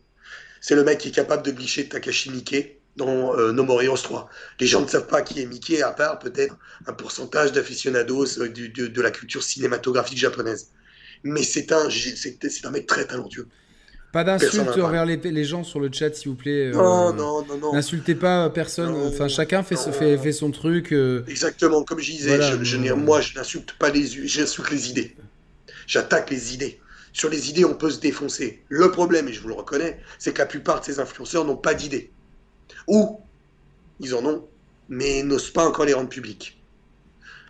C'est 0.62 0.74
le 0.74 0.82
mec 0.82 0.98
qui 0.98 1.08
est 1.08 1.12
capable 1.12 1.42
de 1.44 1.50
glisser 1.50 1.88
Takashi 1.88 2.30
Miike 2.30 2.80
dans 2.96 3.36
euh, 3.36 3.52
No 3.52 3.64
More 3.64 3.82
Heroes 3.82 3.98
3. 4.02 4.30
Les 4.60 4.66
gens 4.66 4.80
ne 4.80 4.88
savent 4.88 5.06
pas 5.06 5.20
qui 5.20 5.42
est 5.42 5.46
Miike, 5.46 5.82
à 5.82 5.90
part 5.90 6.18
peut-être 6.18 6.56
un 6.86 6.94
pourcentage 6.94 7.52
d'aficionados 7.52 8.40
euh, 8.40 8.48
de, 8.48 9.02
la 9.02 9.10
culture 9.10 9.42
cinématographique 9.42 10.18
japonaise. 10.18 10.70
Mais 11.22 11.42
c'est 11.42 11.70
un, 11.70 11.90
c'est 11.90 12.64
un 12.64 12.70
mec 12.70 12.86
très 12.86 13.04
talentueux. 13.04 13.46
Pas 14.12 14.24
d'insultes 14.24 14.78
envers 14.78 15.04
les, 15.04 15.16
les 15.16 15.44
gens 15.44 15.64
sur 15.64 15.80
le 15.80 15.90
chat, 15.92 16.14
s'il 16.14 16.30
vous 16.30 16.34
plaît. 16.34 16.68
euh, 16.68 16.72
Non, 16.72 17.12
non, 17.12 17.44
non, 17.44 17.58
non. 17.60 17.72
N'insultez 17.74 18.14
pas 18.14 18.48
personne. 18.48 18.92
Non, 18.92 19.08
enfin, 19.08 19.28
chacun 19.28 19.62
fait, 19.62 19.76
ce- 19.76 19.88
non. 19.88 19.92
fait, 19.92 20.16
fait 20.16 20.32
son 20.32 20.50
truc. 20.50 20.92
euh, 20.92 21.24
Exactement, 21.28 21.82
comme 21.84 21.98
je 22.00 22.12
disais, 22.12 22.36
Voilà, 22.38 22.62
je, 22.62 22.92
moi 22.94 23.20
je 23.20 23.34
n'insulte 23.34 23.72
pas 23.72 23.90
les, 23.90 24.06
j'insulte 24.26 24.70
les 24.70 24.88
idées. 24.90 25.14
J'attaque 25.86 26.30
les 26.30 26.54
idées. 26.54 26.80
Sur 27.12 27.28
les 27.30 27.50
idées, 27.50 27.64
on 27.64 27.74
peut 27.74 27.90
se 27.90 28.00
défoncer. 28.00 28.62
Le 28.68 28.90
problème, 28.90 29.28
et 29.28 29.32
je 29.32 29.40
vous 29.40 29.48
le 29.48 29.54
reconnais, 29.54 29.98
c'est 30.18 30.32
que 30.32 30.38
la 30.38 30.46
plupart 30.46 30.80
de 30.80 30.84
ces 30.86 31.00
influenceurs 31.00 31.44
n'ont 31.44 31.56
pas 31.56 31.74
d'idées. 31.74 32.10
Ou 32.86 33.20
ils 34.00 34.14
en 34.14 34.24
ont, 34.24 34.44
mais 34.88 35.22
n'osent 35.22 35.50
pas 35.50 35.66
encore 35.66 35.84
les 35.84 35.94
rendre 35.94 36.08
publics. 36.08 36.62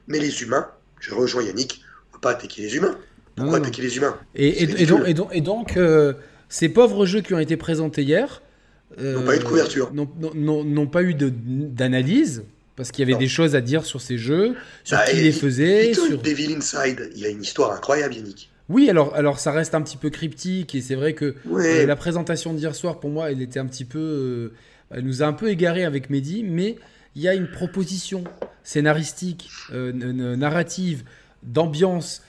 Mais 0.06 0.18
les 0.18 0.42
humains, 0.42 0.68
je 1.00 1.14
rejoins 1.14 1.42
Yannick, 1.42 1.82
on 2.06 2.10
ne 2.10 2.14
va 2.14 2.20
pas 2.20 2.30
attaquer 2.30 2.62
les 2.62 2.76
humains. 2.76 2.98
Pourquoi 3.36 3.58
attaquer 3.58 3.82
les 3.82 3.96
humains 3.96 4.18
Et, 4.34 4.62
et, 4.64 4.84
donc, 5.42 5.76
euh, 5.76 6.14
ces 6.48 6.68
pauvres 6.68 7.06
jeux 7.06 7.20
qui 7.20 7.34
ont 7.34 7.38
été 7.38 7.56
présentés 7.56 8.02
hier 8.02 8.42
n'ont 8.98 9.24
pas 9.24 9.36
eu 9.36 9.38
de 9.38 9.44
couverture. 9.44 9.92
N'ont 9.92 10.86
pas 10.86 11.02
eu 11.02 11.14
d'analyse. 11.14 12.44
Parce 12.76 12.92
qu'il 12.92 13.08
y 13.08 13.10
avait 13.10 13.18
des 13.18 13.28
choses 13.28 13.56
à 13.56 13.60
dire 13.60 13.84
sur 13.84 14.00
ces 14.00 14.18
jeux, 14.18 14.54
sur 14.84 14.96
bah, 14.96 15.04
qui 15.10 15.16
les 15.16 15.32
faisait. 15.32 15.94
sur 15.94 16.22
Devil 16.22 16.54
Inside, 16.54 17.10
il 17.16 17.22
y 17.22 17.26
a 17.26 17.28
une 17.28 17.42
histoire 17.42 17.72
incroyable, 17.72 18.14
Yannick. 18.14 18.50
Oui, 18.68 18.88
alors, 18.88 19.14
alors 19.16 19.40
ça 19.40 19.50
reste 19.50 19.74
un 19.74 19.82
petit 19.82 19.96
peu 19.96 20.10
cryptique 20.10 20.74
et 20.76 20.80
c'est 20.80 20.94
vrai 20.94 21.14
que 21.14 21.34
euh, 21.50 21.86
la 21.86 21.96
présentation 21.96 22.52
d'hier 22.52 22.74
soir, 22.74 23.00
pour 23.00 23.10
moi, 23.10 23.32
elle 23.32 23.40
était 23.40 23.58
un 23.58 23.66
petit 23.66 23.84
peu. 23.84 23.98
Euh, 23.98 24.52
elle 24.90 25.04
nous 25.04 25.24
a 25.24 25.26
un 25.26 25.32
peu 25.32 25.48
égaré 25.48 25.84
avec 25.84 26.08
Mehdi, 26.08 26.44
mais 26.44 26.76
il 27.16 27.22
y 27.22 27.28
a 27.28 27.34
une 27.34 27.50
proposition 27.50 28.24
scénaristique, 28.62 29.50
euh, 29.72 29.92
narrative, 30.36 31.02
d'ambiance. 31.42 32.22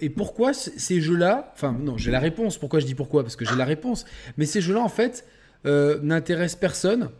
et 0.00 0.10
pourquoi 0.10 0.52
ces 0.54 1.00
jeux-là. 1.00 1.52
Enfin, 1.54 1.76
non, 1.78 1.96
j'ai 1.96 2.10
la 2.10 2.20
réponse. 2.20 2.58
Pourquoi 2.58 2.80
je 2.80 2.86
dis 2.86 2.94
pourquoi? 2.94 3.22
Parce 3.22 3.36
que 3.36 3.44
j'ai 3.44 3.56
la 3.56 3.64
réponse. 3.64 4.04
Mais 4.36 4.46
ces 4.46 4.60
jeux-là, 4.60 4.80
en 4.80 4.88
fait, 4.88 5.24
n'intéressent 5.64 6.60
personne 6.60 7.10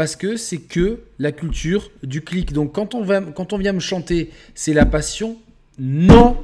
parce 0.00 0.16
que 0.16 0.36
c'est 0.36 0.58
que 0.58 1.00
la 1.18 1.30
culture 1.30 1.90
du 2.02 2.22
clic. 2.22 2.54
Donc 2.54 2.72
quand 2.72 2.94
on, 2.94 3.02
va, 3.02 3.20
quand 3.20 3.52
on 3.52 3.58
vient 3.58 3.74
me 3.74 3.80
chanter, 3.80 4.30
c'est 4.54 4.72
la 4.72 4.86
passion, 4.86 5.36
non, 5.78 6.38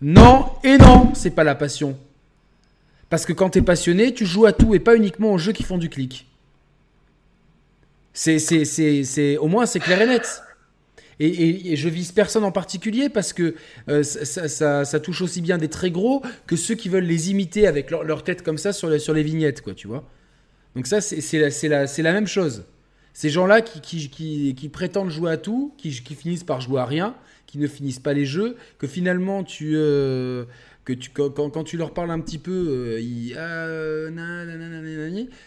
non 0.00 0.46
et 0.62 0.78
non, 0.78 1.12
c'est 1.12 1.32
pas 1.32 1.42
la 1.42 1.56
passion. 1.56 1.98
Parce 3.10 3.26
que 3.26 3.32
quand 3.32 3.50
tu 3.50 3.58
es 3.58 3.62
passionné, 3.62 4.14
tu 4.14 4.24
joues 4.24 4.46
à 4.46 4.52
tout 4.52 4.74
et 4.74 4.78
pas 4.78 4.94
uniquement 4.94 5.32
aux 5.32 5.38
jeux 5.38 5.52
qui 5.52 5.64
font 5.64 5.78
du 5.78 5.88
clic. 5.88 6.28
C'est, 8.14 8.38
c'est, 8.38 8.64
c'est, 8.64 9.36
au 9.36 9.48
moins 9.48 9.66
c'est 9.66 9.80
clair 9.80 10.00
et 10.00 10.06
net. 10.06 10.42
Et, 11.20 11.76
je 11.76 11.88
vise 11.88 12.12
personne 12.12 12.44
en 12.44 12.52
particulier 12.52 13.08
parce 13.08 13.32
que 13.32 13.54
euh, 13.88 14.02
ça, 14.02 15.00
touche 15.00 15.22
aussi 15.22 15.40
bien 15.40 15.58
des 15.58 15.68
très 15.68 15.90
gros 15.90 16.22
que 16.46 16.56
ceux 16.56 16.74
qui 16.74 16.88
veulent 16.88 17.04
les 17.04 17.30
imiter 17.30 17.66
avec 17.66 17.90
leur, 17.90 18.24
tête 18.24 18.42
comme 18.42 18.58
ça 18.58 18.72
sur, 18.72 18.88
les 18.88 19.22
vignettes, 19.22 19.62
quoi, 19.62 19.74
tu 19.74 19.86
vois. 19.86 20.04
Donc 20.74 20.86
ça, 20.86 21.00
c'est, 21.00 21.38
la, 21.68 21.84
la 21.86 22.12
même 22.12 22.26
chose. 22.26 22.64
Ces 23.12 23.28
gens-là 23.28 23.60
qui, 23.60 24.08
qui, 24.08 24.68
prétendent 24.68 25.10
jouer 25.10 25.32
à 25.32 25.36
tout, 25.36 25.74
qui, 25.76 25.92
finissent 25.92 26.44
par 26.44 26.60
jouer 26.60 26.80
à 26.80 26.86
rien, 26.86 27.14
qui 27.46 27.58
ne 27.58 27.66
finissent 27.66 27.98
pas 27.98 28.14
les 28.14 28.26
jeux, 28.26 28.56
que 28.78 28.86
finalement 28.86 29.44
tu... 29.44 29.72
Euh, 29.76 30.44
que 30.84 30.92
tu, 30.92 31.10
quand, 31.10 31.64
tu 31.64 31.76
leur 31.76 31.94
parles 31.94 32.10
un 32.10 32.18
petit 32.18 32.38
peu, 32.38 32.98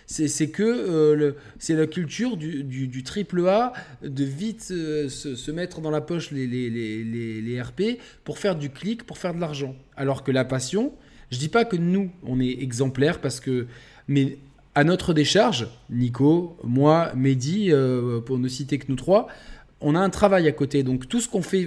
c'est 0.07 0.49
que 0.49 0.63
euh, 0.63 1.31
c'est 1.59 1.75
la 1.75 1.87
culture 1.87 2.37
du, 2.37 2.63
du, 2.63 3.03
triple 3.03 3.45
A 3.47 3.73
de 4.01 4.23
vite 4.23 4.69
euh, 4.71 5.09
se, 5.09 5.51
mettre 5.51 5.81
dans 5.81 5.91
la 5.91 6.01
poche 6.01 6.31
les, 6.31 6.47
les, 6.47 6.69
les, 6.69 7.41
les, 7.41 7.61
RP 7.61 7.99
pour 8.23 8.37
faire 8.37 8.55
du 8.55 8.69
clic, 8.69 9.03
pour 9.03 9.17
faire 9.17 9.33
de 9.33 9.41
l'argent. 9.41 9.75
Alors 9.97 10.23
que 10.23 10.31
la 10.31 10.45
passion, 10.45 10.93
je 11.31 11.37
dis 11.37 11.49
pas 11.49 11.65
que 11.65 11.75
nous, 11.75 12.11
on 12.23 12.39
est 12.39 12.61
exemplaires 12.61 13.19
parce 13.19 13.39
que. 13.39 13.67
Mais 14.07 14.37
à 14.73 14.83
notre 14.83 15.13
décharge, 15.13 15.67
Nico, 15.89 16.57
moi, 16.63 17.11
Mehdi, 17.15 17.71
euh, 17.71 18.19
pour 18.21 18.37
ne 18.37 18.47
citer 18.47 18.77
que 18.77 18.85
nous 18.89 18.95
trois, 18.95 19.27
on 19.81 19.95
a 19.95 19.99
un 19.99 20.09
travail 20.09 20.47
à 20.47 20.51
côté. 20.51 20.83
Donc 20.83 21.09
tout 21.09 21.19
ce 21.19 21.27
qu'on 21.27 21.41
fait, 21.41 21.65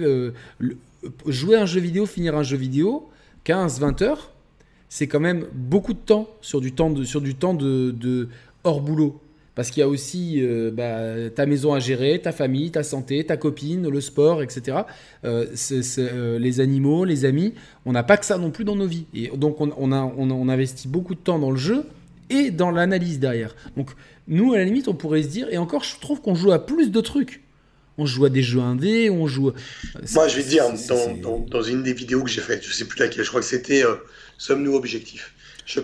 jouer 1.27 1.55
un 1.55 1.65
jeu 1.65 1.81
vidéo, 1.81 2.07
finir 2.07 2.35
un 2.35 2.43
jeu 2.43 2.57
vidéo, 2.57 3.09
15-20 3.45 4.03
heures, 4.03 4.31
c'est 4.89 5.07
quand 5.07 5.19
même 5.19 5.45
beaucoup 5.53 5.93
de 5.93 5.99
temps 5.99 6.27
sur 6.41 6.61
du 6.61 6.73
temps 6.73 6.89
de, 6.89 7.03
sur 7.03 7.21
du 7.21 7.35
temps 7.35 7.53
de, 7.53 8.29
hors 8.63 8.81
boulot. 8.81 9.21
Parce 9.55 9.71
qu'il 9.71 9.81
y 9.81 9.83
a 9.83 9.89
aussi 9.89 10.37
euh, 10.37 10.71
bah, 10.71 11.29
ta 11.35 11.45
maison 11.45 11.73
à 11.73 11.79
gérer, 11.79 12.21
ta 12.21 12.31
famille, 12.31 12.71
ta 12.71 12.81
santé, 12.81 13.25
ta 13.25 13.35
copine, 13.35 13.89
le 13.89 13.99
sport, 13.99 14.41
etc. 14.41 14.77
les 15.23 16.59
animaux, 16.61 17.03
les 17.03 17.25
amis. 17.25 17.53
On 17.85 17.91
n'a 17.91 18.03
pas 18.03 18.15
que 18.15 18.25
ça 18.25 18.37
non 18.37 18.51
plus 18.51 18.63
dans 18.63 18.77
nos 18.77 18.87
vies. 18.87 19.05
Et 19.13 19.29
donc 19.35 19.59
on, 19.59 19.71
on 19.77 20.49
investit 20.49 20.87
beaucoup 20.87 21.13
de 21.13 21.19
temps 21.19 21.39
dans 21.39 21.51
le 21.51 21.57
jeu 21.57 21.85
et 22.29 22.51
dans 22.51 22.71
l'analyse 22.71 23.19
derrière. 23.19 23.53
Donc 23.75 23.91
nous, 24.29 24.53
à 24.53 24.59
la 24.59 24.63
limite, 24.63 24.87
on 24.87 24.93
pourrait 24.93 25.23
se 25.23 25.27
dire, 25.27 25.47
et 25.51 25.57
encore, 25.57 25.83
je 25.83 25.99
trouve 25.99 26.21
qu'on 26.21 26.35
joue 26.35 26.51
à 26.51 26.65
plus 26.65 26.91
de 26.91 27.01
trucs. 27.01 27.41
On 27.99 28.05
joue 28.05 28.25
à 28.25 28.29
des 28.29 28.41
jeux 28.41 28.61
indés, 28.61 29.09
on 29.09 29.27
joue. 29.27 29.51
Moi, 30.13 30.27
je 30.27 30.37
vais 30.37 30.43
dire, 30.43 30.63
dans, 31.21 31.39
dans, 31.39 31.61
une 31.61 31.83
des 31.83 31.93
vidéos 31.93 32.23
que 32.23 32.29
j'ai 32.29 32.41
faites, 32.41 32.63
je 32.65 32.73
sais 32.73 32.85
plus 32.85 32.99
laquelle, 32.99 33.23
je 33.23 33.29
crois 33.29 33.41
que 33.41 33.47
c'était 33.47 33.83
euh, 33.83 33.95
Sommes-nous 34.37 34.73
objectifs? 34.73 35.33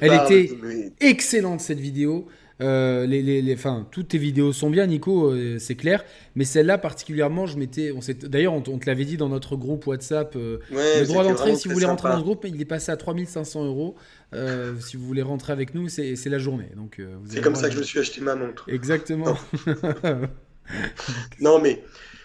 Elle 0.02 0.14
était 0.14 0.58
excellente 1.02 1.60
cette 1.60 1.80
vidéo. 1.80 2.28
Euh, 2.62 3.06
les, 3.06 3.22
les, 3.22 3.42
les 3.42 3.58
toutes 3.92 4.08
tes 4.08 4.18
vidéos 4.18 4.54
sont 4.54 4.70
bien, 4.70 4.88
Nico, 4.88 5.30
euh, 5.30 5.58
c'est 5.60 5.76
clair. 5.76 6.06
Mais 6.36 6.46
celle-là 6.46 6.78
particulièrement, 6.78 7.46
je 7.46 7.58
m'étais. 7.58 7.92
D'ailleurs, 8.24 8.54
on, 8.54 8.62
te 8.62 8.86
l'avait 8.88 9.04
dit 9.04 9.18
dans 9.18 9.28
notre 9.28 9.58
groupe 9.58 9.86
WhatsApp. 9.86 10.36
le 10.36 11.06
droit 11.06 11.26
d'entrée, 11.26 11.56
si 11.58 11.68
vous 11.68 11.74
voulez 11.74 11.86
rentrer 11.86 12.10
dans 12.10 12.20
ce 12.20 12.24
groupe, 12.24 12.46
il 12.48 12.60
est 12.60 12.66
passé 12.66 12.94
à 12.94 12.98
3500 12.98 13.66
euros. 13.66 13.96
Euh, 14.36 14.74
si 14.80 14.98
vous 14.98 15.06
voulez 15.06 15.22
rentrer 15.22 15.54
avec 15.54 15.74
nous, 15.76 15.88
c'est 15.90 16.26
la 16.26 16.40
journée. 16.40 16.70
Donc, 16.76 17.00
euh, 17.00 17.16
c'est 17.28 17.42
comme 17.42 17.56
ça 17.56 17.68
que 17.68 17.76
je 17.76 17.80
me 17.80 17.84
suis 17.84 18.00
acheté 18.00 18.22
ma 18.22 18.36
montre. 18.36 18.66
Exactement. 18.70 19.38
non, 21.40 21.60
mais. 21.60 21.84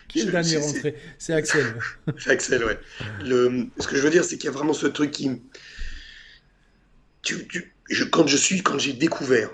Qui 0.08 0.20
est 0.20 0.24
le 0.24 0.32
dernier 0.32 0.56
rentré 0.56 0.96
C'est 1.18 1.34
Axel. 1.34 1.74
c'est 2.18 2.30
Axel, 2.30 2.64
ouais. 2.64 2.78
Le, 3.22 3.68
ce 3.78 3.86
que 3.86 3.96
je 3.96 4.02
veux 4.02 4.10
dire, 4.10 4.24
c'est 4.24 4.36
qu'il 4.36 4.46
y 4.46 4.48
a 4.48 4.56
vraiment 4.56 4.72
ce 4.72 4.86
truc 4.86 5.10
qui. 5.12 5.30
Tu, 7.22 7.72
je, 7.88 8.04
quand 8.04 8.26
je 8.26 8.36
suis, 8.36 8.62
quand 8.62 8.78
j'ai 8.78 8.92
découvert 8.92 9.50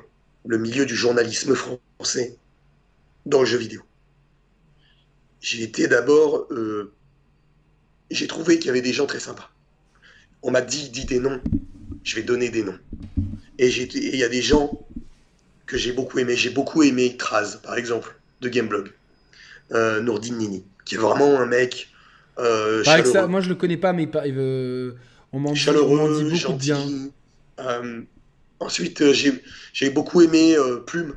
le 0.46 0.58
milieu 0.58 0.86
du 0.86 0.94
journalisme 0.94 1.54
français 1.54 2.38
dans 3.26 3.40
le 3.40 3.46
jeu 3.46 3.58
vidéo, 3.58 3.82
j'ai 5.40 5.62
été 5.62 5.88
d'abord. 5.88 6.46
Euh, 6.52 6.94
j'ai 8.10 8.28
trouvé 8.28 8.58
qu'il 8.58 8.68
y 8.68 8.70
avait 8.70 8.82
des 8.82 8.92
gens 8.92 9.06
très 9.06 9.20
sympas. 9.20 9.50
On 10.42 10.52
m'a 10.52 10.60
dit, 10.60 10.90
dit 10.90 11.04
des 11.04 11.18
noms 11.18 11.42
je 12.06 12.14
vais 12.14 12.22
donner 12.22 12.48
des 12.48 12.62
noms. 12.62 12.78
Et 13.58 13.68
il 13.68 14.16
y 14.16 14.22
a 14.22 14.28
des 14.28 14.40
gens 14.40 14.86
que 15.66 15.76
j'ai 15.76 15.92
beaucoup 15.92 16.20
aimé. 16.20 16.36
J'ai 16.36 16.50
beaucoup 16.50 16.84
aimé 16.84 17.16
Traz, 17.16 17.58
par 17.62 17.76
exemple, 17.76 18.15
de 18.40 18.48
Gameblog. 18.48 18.92
Euh, 19.72 20.00
Nourdine 20.00 20.38
Nini, 20.38 20.64
qui 20.84 20.94
est 20.94 20.98
vraiment 20.98 21.40
un 21.40 21.46
mec 21.46 21.88
euh, 22.38 22.84
Ça, 22.84 23.26
moi, 23.26 23.40
je 23.40 23.48
le 23.48 23.54
connais 23.54 23.76
pas, 23.76 23.92
mais 23.92 24.08
euh, 24.14 24.92
on 25.32 25.40
m'en 25.40 25.52
dit, 25.52 25.64
beaucoup 25.64 26.34
gentil, 26.34 26.66
bien. 26.66 26.80
Euh, 27.58 28.02
ensuite, 28.60 29.00
euh, 29.02 29.12
j'ai 29.72 29.90
beaucoup 29.90 30.22
aimé 30.22 30.56
Plume. 30.86 31.14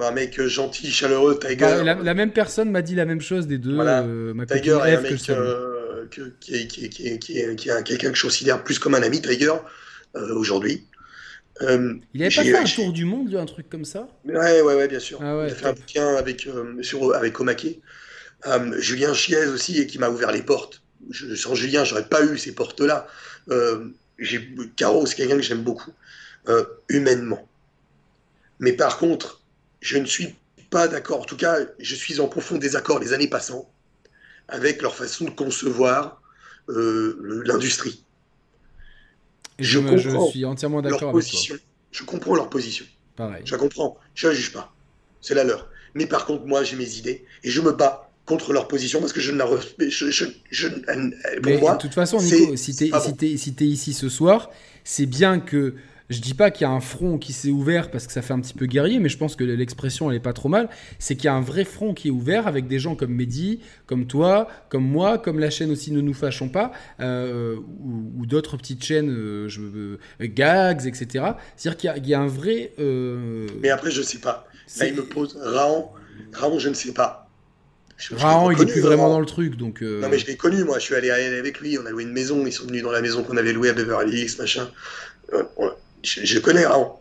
Un 0.00 0.10
mec 0.10 0.40
gentil, 0.46 0.90
chaleureux, 0.90 1.38
Tiger. 1.38 1.56
Bah, 1.56 1.82
la, 1.82 2.14
même 2.14 2.32
personne 2.32 2.70
m'a 2.70 2.82
dit 2.82 2.94
la 2.94 3.04
même 3.04 3.20
chose 3.20 3.46
des 3.46 3.58
deux. 3.58 3.74
Ma 3.74 4.46
Tiger 4.46 4.78
est 4.86 4.96
un 4.96 5.00
mec 5.00 5.16
qui, 6.40 6.54
est, 6.54 7.56
quelqu'un 7.84 8.10
que 8.10 8.16
je 8.16 8.22
considère 8.22 8.64
plus 8.64 8.78
comme 8.78 8.94
un 8.94 9.02
ami, 9.02 9.22
Tiger. 9.22 9.54
Euh, 10.14 10.34
aujourd'hui. 10.34 10.86
Euh, 11.62 11.94
il 12.12 12.22
avait 12.22 12.34
pas 12.34 12.42
fait 12.42 12.56
un 12.56 12.64
tour 12.64 12.92
du 12.92 13.04
monde, 13.04 13.34
un 13.34 13.46
truc 13.46 13.68
comme 13.68 13.84
ça 13.84 14.08
Ouais, 14.24 14.60
ouais, 14.60 14.74
ouais, 14.74 14.88
bien 14.88 14.98
sûr. 14.98 15.18
Ah 15.22 15.44
il 15.46 15.52
a 15.52 15.54
fait 15.54 15.66
un 15.66 15.72
bouquin 15.72 16.16
avec, 16.16 16.46
euh, 16.46 16.82
sur, 16.82 17.14
avec 17.14 17.38
Omake. 17.40 17.80
Julien 18.78 19.14
Chiez 19.14 19.46
aussi, 19.46 19.80
et 19.80 19.86
qui 19.86 19.98
m'a 19.98 20.10
ouvert 20.10 20.32
les 20.32 20.42
portes. 20.42 20.82
Je, 21.10 21.34
sans 21.34 21.54
Julien, 21.54 21.84
j'aurais 21.84 22.08
pas 22.08 22.24
eu 22.24 22.36
ces 22.36 22.54
portes-là. 22.54 23.06
Caro, 24.76 25.06
c'est 25.06 25.14
quelqu'un 25.14 25.36
que 25.36 25.42
j'aime 25.42 25.62
beaucoup, 25.62 25.92
humainement. 26.88 27.48
Mais 28.58 28.72
par 28.72 28.98
contre, 28.98 29.42
je 29.80 29.98
ne 29.98 30.06
suis 30.06 30.34
pas 30.70 30.88
d'accord. 30.88 31.20
En 31.20 31.24
tout 31.24 31.36
cas, 31.36 31.58
je 31.78 31.94
suis 31.94 32.18
en 32.18 32.28
profond 32.28 32.58
désaccord 32.58 32.98
les 32.98 33.12
années 33.12 33.28
passant 33.28 33.70
avec 34.48 34.82
leur 34.82 34.94
façon 34.94 35.26
de 35.26 35.30
concevoir 35.30 36.20
l'industrie. 36.68 38.04
Je, 39.62 39.96
je, 39.96 40.30
suis 40.30 40.44
entièrement 40.44 40.82
d'accord 40.82 41.10
avec 41.10 41.26
toi. 41.26 41.56
Je 41.90 42.04
comprends 42.04 42.34
leur 42.34 42.50
position. 42.50 42.84
Pareil. 43.16 43.42
Je 43.44 43.52
la 43.52 43.58
comprends. 43.58 43.96
Je 44.14 44.28
la 44.28 44.34
juge 44.34 44.52
pas. 44.52 44.72
C'est 45.20 45.34
la 45.34 45.44
leur. 45.44 45.68
Mais 45.94 46.06
par 46.06 46.24
contre, 46.26 46.46
moi, 46.46 46.64
j'ai 46.64 46.76
mes 46.76 46.96
idées 46.96 47.24
et 47.44 47.50
je 47.50 47.60
me 47.60 47.72
bats 47.72 48.10
contre 48.24 48.52
leur 48.52 48.68
position 48.68 49.00
parce 49.00 49.12
que 49.12 49.20
je 49.20 49.32
ne 49.32 49.38
la 49.38 49.48
je, 49.78 50.10
je, 50.10 50.24
je, 50.50 50.68
pour 50.68 51.60
moi, 51.60 51.74
de 51.74 51.78
toute 51.80 51.94
façon, 51.94 52.18
Nico, 52.20 52.56
si 52.56 52.74
tu 52.74 52.84
es, 52.84 53.36
si 53.36 53.54
es, 53.58 53.64
ici 53.64 53.92
ce 53.92 54.08
soir, 54.08 54.50
c'est 54.84 55.06
bien 55.06 55.40
que 55.40 55.74
je 56.10 56.20
dis 56.20 56.34
pas 56.34 56.50
qu'il 56.50 56.66
y 56.66 56.70
a 56.70 56.70
un 56.70 56.80
front 56.80 57.18
qui 57.18 57.32
s'est 57.32 57.50
ouvert 57.50 57.90
parce 57.90 58.06
que 58.06 58.12
ça 58.12 58.22
fait 58.22 58.32
un 58.32 58.40
petit 58.40 58.54
peu 58.54 58.66
guerrier, 58.66 58.98
mais 58.98 59.08
je 59.08 59.18
pense 59.18 59.36
que 59.36 59.44
l'expression 59.44 60.10
elle 60.10 60.16
est 60.16 60.20
pas 60.20 60.32
trop 60.32 60.48
mal. 60.48 60.68
C'est 60.98 61.16
qu'il 61.16 61.26
y 61.26 61.28
a 61.28 61.34
un 61.34 61.40
vrai 61.40 61.64
front 61.64 61.94
qui 61.94 62.08
est 62.08 62.10
ouvert 62.10 62.46
avec 62.46 62.66
des 62.66 62.78
gens 62.78 62.94
comme 62.94 63.12
Mehdi, 63.12 63.60
comme 63.86 64.06
toi, 64.06 64.48
comme 64.68 64.84
moi, 64.84 65.18
comme 65.18 65.38
la 65.38 65.50
chaîne 65.50 65.70
aussi 65.70 65.92
Ne 65.92 66.00
nous 66.00 66.14
fâchons 66.14 66.48
pas, 66.48 66.72
euh, 67.00 67.56
ou, 68.16 68.26
d'autres 68.26 68.56
petites 68.56 68.84
chaînes, 68.84 69.10
euh, 69.10 69.48
je, 69.48 69.60
euh, 69.60 69.98
Gags, 70.20 70.86
etc. 70.86 71.06
C'est-à-dire 71.56 71.96
qu'il 71.96 72.08
y, 72.08 72.14
a 72.14 72.20
un 72.20 72.26
vrai. 72.26 72.72
Mais 72.78 73.70
après, 73.70 73.90
je 73.90 74.02
sais 74.02 74.18
pas. 74.18 74.46
Là, 74.78 74.86
il 74.86 74.94
me 74.94 75.04
pose 75.04 75.38
Raon. 75.40 75.88
Raon, 76.32 76.58
je 76.58 76.68
ne 76.68 76.74
sais 76.74 76.92
pas. 76.92 77.28
Raon, 78.10 78.50
il 78.50 78.60
est 78.60 78.66
plus 78.66 78.80
vraiment 78.80 79.08
dans 79.08 79.20
le 79.20 79.26
truc, 79.26 79.56
donc. 79.56 79.82
Non, 79.82 80.08
mais 80.08 80.18
je 80.18 80.26
l'ai 80.26 80.36
connu, 80.36 80.64
moi. 80.64 80.78
Je 80.78 80.84
suis 80.84 80.94
allé 80.94 81.10
avec 81.10 81.60
lui. 81.60 81.78
On 81.78 81.86
a 81.86 81.90
loué 81.90 82.02
une 82.04 82.12
maison. 82.12 82.46
Ils 82.46 82.52
sont 82.52 82.66
venus 82.66 82.82
dans 82.82 82.92
la 82.92 83.00
maison 83.00 83.22
qu'on 83.22 83.36
avait 83.36 83.52
louée 83.52 83.68
à 83.68 83.72
Beverly 83.74 84.22
Hills, 84.22 84.36
machin. 84.38 84.68
euh, 85.32 85.42
je, 86.02 86.38
connais 86.38 86.66
Raon, 86.66 86.92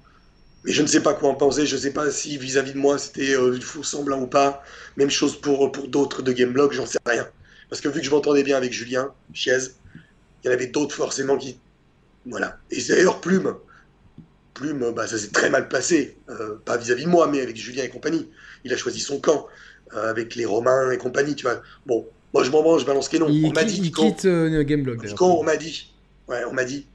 mais 0.63 0.71
je 0.71 0.81
ne 0.81 0.87
sais 0.87 1.01
pas 1.01 1.13
quoi 1.13 1.29
en 1.29 1.35
penser. 1.35 1.65
Je 1.65 1.75
ne 1.75 1.81
sais 1.81 1.91
pas 1.91 2.09
si 2.11 2.37
vis-à-vis 2.37 2.73
de 2.73 2.77
moi 2.77 2.97
c'était 2.97 3.35
euh, 3.35 3.59
faux 3.59 3.83
semblant 3.83 4.21
ou 4.21 4.27
pas. 4.27 4.63
Même 4.97 5.09
chose 5.09 5.39
pour, 5.39 5.71
pour 5.71 5.87
d'autres 5.87 6.21
de 6.21 6.31
Gameblog, 6.31 6.73
j'en 6.73 6.85
sais 6.85 6.99
rien. 7.05 7.27
Parce 7.69 7.81
que 7.81 7.89
vu 7.89 7.99
que 7.99 8.05
je 8.05 8.11
m'entendais 8.11 8.43
bien 8.43 8.57
avec 8.57 8.73
Julien 8.73 9.13
Chiez, 9.33 9.57
il 10.43 10.47
y 10.47 10.49
en 10.49 10.53
avait 10.53 10.67
d'autres 10.67 10.95
forcément 10.95 11.37
qui. 11.37 11.57
Voilà. 12.25 12.57
Et 12.69 12.81
d'ailleurs, 12.83 13.21
Plume. 13.21 13.55
Plume, 14.53 14.91
bah, 14.93 15.07
ça 15.07 15.17
s'est 15.17 15.31
très 15.31 15.49
mal 15.49 15.69
passé. 15.69 16.17
Euh, 16.29 16.55
pas 16.65 16.77
vis-à-vis 16.77 17.05
de 17.05 17.09
moi, 17.09 17.27
mais 17.27 17.41
avec 17.41 17.55
Julien 17.55 17.83
et 17.83 17.89
compagnie. 17.89 18.29
Il 18.63 18.73
a 18.73 18.77
choisi 18.77 18.99
son 18.99 19.19
camp. 19.19 19.47
Euh, 19.93 20.09
avec 20.09 20.35
les 20.35 20.45
Romains 20.45 20.91
et 20.91 20.97
compagnie, 20.97 21.35
tu 21.35 21.43
vois. 21.43 21.61
Bon, 21.85 22.07
moi 22.33 22.43
je 22.43 22.49
m'en 22.49 22.61
branche, 22.61 22.81
je 22.81 22.85
balance 22.85 23.09
Kenon. 23.09 23.27
Il, 23.29 23.45
on 23.45 23.51
m'a 23.51 23.65
dit. 23.65 23.81
Il 23.83 23.91
quitte 23.91 24.23
euh, 24.23 24.63
Gameblog. 24.63 25.05
on 25.19 25.43
m'a 25.43 25.57
dit. 25.57 25.93
Ouais, 26.29 26.45
on 26.49 26.53
m'a 26.53 26.63
dit. 26.63 26.87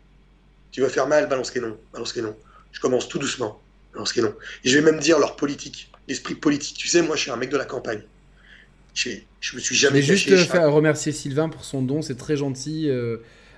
Tu 0.77 0.83
vas 0.83 0.91
faire 0.91 1.07
mal, 1.07 1.27
balance 1.27 1.51
Kenon. 1.51 1.75
Balance 1.91 2.13
Kenon. 2.13 2.37
Je 2.71 2.81
commence 2.81 3.09
tout 3.09 3.19
doucement. 3.19 3.63
Balance 3.95 4.13
Kenon. 4.13 4.35
Et 4.63 4.69
je 4.69 4.79
vais 4.79 4.85
même 4.85 5.01
dire 5.01 5.19
leur 5.19 5.35
politique, 5.35 5.91
l'esprit 6.07 6.35
politique. 6.35 6.77
Tu 6.77 6.87
sais, 6.87 7.01
moi 7.01 7.17
je 7.17 7.23
suis 7.23 7.31
un 7.31 7.37
mec 7.37 7.49
de 7.49 7.57
la 7.57 7.65
campagne. 7.65 8.03
Je, 8.93 9.09
je 9.41 9.57
me 9.57 9.61
suis 9.63 9.75
jamais. 9.75 10.01
Mais 10.01 10.03
juste 10.03 10.29
faire 10.29 10.71
remercier 10.71 11.13
Sylvain 11.13 11.49
pour 11.49 11.65
son 11.65 11.81
don, 11.81 12.03
c'est 12.03 12.17
très 12.17 12.37
gentil. 12.37 12.91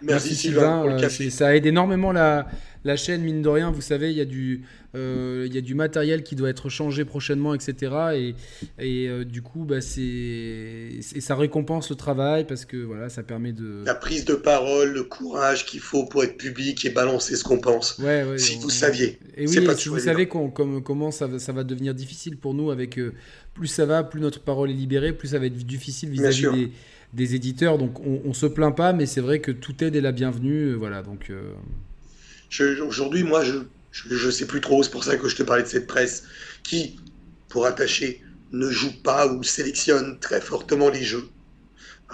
Merci, 0.01 0.37
Sylvain. 0.37 0.97
ça 1.31 1.57
aide 1.57 1.67
énormément 1.67 2.13
la, 2.13 2.47
la 2.85 2.97
chaîne, 2.97 3.23
mine 3.23 3.43
de 3.43 3.49
rien, 3.49 3.71
vous 3.71 3.81
savez, 3.81 4.11
il 4.11 4.17
y, 4.17 4.21
a 4.21 4.25
du, 4.25 4.63
euh, 4.95 5.45
il 5.47 5.55
y 5.55 5.59
a 5.59 5.61
du 5.61 5.75
matériel 5.75 6.23
qui 6.23 6.37
doit 6.37 6.49
être 6.49 6.69
changé 6.69 7.05
prochainement, 7.05 7.55
etc. 7.55 7.93
Et, 8.15 8.35
et 8.79 9.09
euh, 9.09 9.25
du 9.25 9.43
coup, 9.43 9.65
bah, 9.65 9.81
c'est, 9.81 11.01
ça 11.01 11.35
récompense 11.35 11.91
le 11.91 11.97
travail 11.97 12.47
parce 12.47 12.65
que 12.65 12.77
voilà, 12.77 13.09
ça 13.09 13.23
permet 13.23 13.53
de. 13.53 13.83
La 13.85 13.95
prise 13.95 14.25
de 14.25 14.35
parole, 14.35 14.93
le 14.93 15.05
courage 15.05 15.67
qu'il 15.67 15.81
faut 15.81 16.07
pour 16.07 16.23
être 16.23 16.37
public 16.37 16.85
et 16.85 16.91
balancer 16.91 17.37
ce 17.37 17.45
qu'on 17.45 17.59
pense. 17.59 17.99
Ouais, 17.99 18.25
ouais, 18.25 18.39
si 18.39 18.57
vous 18.59 18.71
saviez. 18.71 19.19
Et 19.37 19.47
oui, 19.47 19.69
si 19.77 19.89
vous 19.89 19.99
savez 19.99 20.29
comment 20.29 21.11
ça, 21.11 21.39
ça 21.39 21.53
va 21.53 21.65
devenir 21.65 21.95
difficile 21.95 22.37
pour 22.37 22.55
nous 22.55 22.71
avec. 22.71 22.99
Euh, 22.99 23.13
plus 23.55 23.67
ça 23.67 23.87
va, 23.87 24.05
plus 24.05 24.21
notre 24.21 24.41
parole 24.41 24.71
est 24.71 24.75
libérée, 24.75 25.13
plus 25.13 25.29
ça 25.29 25.41
va 25.41 25.47
être 25.47 25.57
difficile 25.57 26.11
vis-à-vis 26.11 26.49
des, 26.53 26.71
des, 27.13 27.35
éditeurs. 27.35 27.77
Donc 27.77 27.99
on, 28.07 28.21
on 28.25 28.33
se 28.33 28.47
plaint 28.47 28.77
pas, 28.77 28.93
mais 28.93 29.05
c'est 29.05 29.21
vrai 29.21 29.41
que 29.41 29.51
toute 29.51 29.83
aide 29.83 29.97
est 29.97 30.01
la 30.01 30.13
bienvenue. 30.13 30.75
voilà, 30.75 31.03
donc. 31.03 31.33
Aujourd'hui, 32.83 33.23
moi, 33.25 33.45
je 33.45 34.27
ne 34.27 34.31
sais 34.31 34.47
plus 34.47 34.61
trop, 34.61 34.83
c'est 34.83 34.91
pour 34.91 35.05
ça 35.05 35.17
que 35.17 35.29
je 35.29 35.37
te 35.37 35.43
parlais 35.43 35.63
de 35.63 35.69
cette 35.69 35.87
presse 35.87 36.25
qui, 36.63 36.99
pour 37.49 37.67
attacher, 37.67 38.23
ne 38.53 38.71
joue 38.71 38.93
pas 39.03 39.27
ou 39.27 39.43
sélectionne 39.43 40.19
très 40.21 40.41
fortement 40.41 40.89
les 40.89 41.03
jeux. 41.03 41.29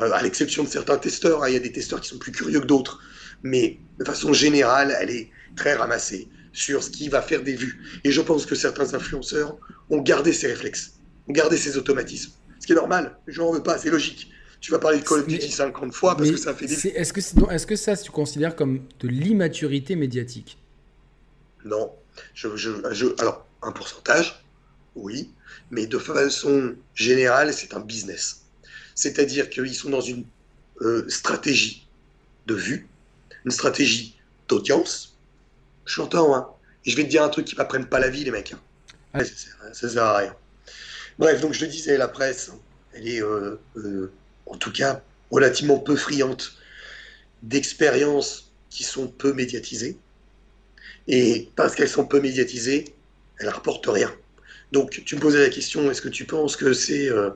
Euh, 0.01 0.11
à 0.13 0.23
l'exception 0.23 0.65
de 0.65 0.69
certains 0.69 0.99
testeurs, 0.99 1.45
hein, 1.45 1.49
il 1.49 1.55
y 1.55 1.57
a 1.57 1.61
des 1.61 1.73
testeurs 1.73 2.01
qui 2.01 2.09
sont 2.09 2.19
plus 2.19 2.33
curieux 2.33 2.61
que 2.61 2.67
d'autres, 2.67 3.01
mais 3.43 3.79
de 3.99 4.05
façon 4.05 4.33
générale, 4.33 4.97
elle 5.01 5.11
est 5.11 5.31
très 5.55 5.75
ramassée 5.75 6.29
sur 6.53 6.83
ce 6.83 6.91
qui 6.91 7.09
va 7.09 7.23
faire 7.23 7.43
des 7.43 7.55
vues. 7.55 8.01
Et 8.03 8.11
je 8.11 8.21
pense 8.21 8.47
que 8.47 8.55
certains 8.55 8.95
influenceurs 8.95 9.57
ont 9.91 10.01
gardé 10.01 10.33
ces 10.33 10.49
réflexes, 10.49 10.95
ont 11.29 11.33
gardé 11.33 11.57
ces 11.57 11.77
automatismes. 11.77 12.33
Ce 12.59 12.67
qui 12.67 12.73
est 12.73 12.77
normal, 12.77 13.19
je 13.27 13.41
n'en 13.41 13.53
veux 13.53 13.63
pas, 13.63 13.79
c'est 13.79 13.91
logique. 13.91 14.33
Tu 14.65 14.71
vas 14.71 14.79
parler 14.79 15.01
de 15.01 15.05
Call 15.05 15.19
of 15.19 15.27
Duty 15.27 15.51
50 15.51 15.93
fois 15.93 16.17
parce 16.17 16.31
que 16.31 16.39
ça 16.39 16.55
fait 16.55 16.65
des... 16.65 16.73
Est-ce 16.73 17.13
que, 17.13 17.21
est, 17.21 17.55
est 17.55 17.67
que 17.67 17.77
ça, 17.77 17.95
tu 17.99 18.11
considères 18.11 18.57
comme 18.57 18.81
de 18.99 19.09
l'immaturité 19.09 19.95
médiatique? 19.95 20.57
Non. 21.67 21.93
Je, 22.33 23.21
alors, 23.21 23.47
un 23.61 23.73
pourcentage, 23.73 24.43
oui, 24.95 25.31
mais 25.71 25.87
de 25.87 25.99
façon 25.99 26.77
générale, 26.95 27.53
c'est 27.53 27.75
un 27.75 27.81
business. 27.81 28.47
C'est-à-dire 28.95 29.51
qu'ils 29.51 29.75
sont 29.75 29.91
dans 29.91 30.01
une 30.01 30.25
euh, 30.81 31.07
stratégie 31.11 31.87
de 32.47 32.55
vue, 32.55 32.89
une 33.45 33.51
stratégie 33.51 34.19
d'audience. 34.49 35.19
Je 35.85 36.01
l'entends, 36.01 36.35
hein. 36.35 36.49
Et 36.87 36.91
je 36.91 36.97
vais 36.97 37.05
te 37.05 37.11
dire 37.11 37.23
un 37.23 37.29
truc 37.29 37.45
qui 37.45 37.55
ne 37.55 37.59
m'apprennent 37.59 37.91
pas 37.91 38.01
la 38.01 38.09
vie, 38.09 38.25
les 38.25 38.31
mecs. 38.31 38.55
Hein. 38.55 38.61
Ah. 39.13 39.23
Ça, 39.27 39.75
ça, 39.75 39.89
sert 39.91 40.05
à 40.05 40.17
rien. 40.17 40.35
Bref, 41.19 41.43
donc 41.43 41.53
je 41.53 41.61
te 41.61 41.65
disais, 41.67 41.99
la 41.99 42.09
presse, 42.09 42.51
elle 42.95 43.07
est 43.07 43.23
euh, 43.23 43.61
euh, 43.77 44.11
en 44.47 44.57
tout 44.57 44.73
cas 44.73 45.03
relativement 45.31 45.79
peu 45.79 45.97
friandes 45.97 46.43
d'expériences 47.43 48.53
qui 48.71 48.85
sont 48.85 49.09
peu 49.09 49.33
médiatisées. 49.33 49.97
Et 51.07 51.51
parce 51.57 51.75
qu'elles 51.75 51.89
sont 51.89 52.07
peu 52.07 52.21
médiatisées, 52.21 52.95
elles 53.39 53.47
ne 53.47 53.53
rapportent 53.53 53.87
rien. 53.87 54.13
Donc 54.73 55.03
tu 55.05 55.17
me 55.17 55.21
posais 55.21 55.41
la 55.41 55.51
question, 55.51 55.91
est-ce 55.91 56.03
que 56.03 56.09
tu 56.09 56.25
penses 56.25 56.57
que 56.57 56.73
c'est... 56.73 57.11
Euh, 57.11 57.31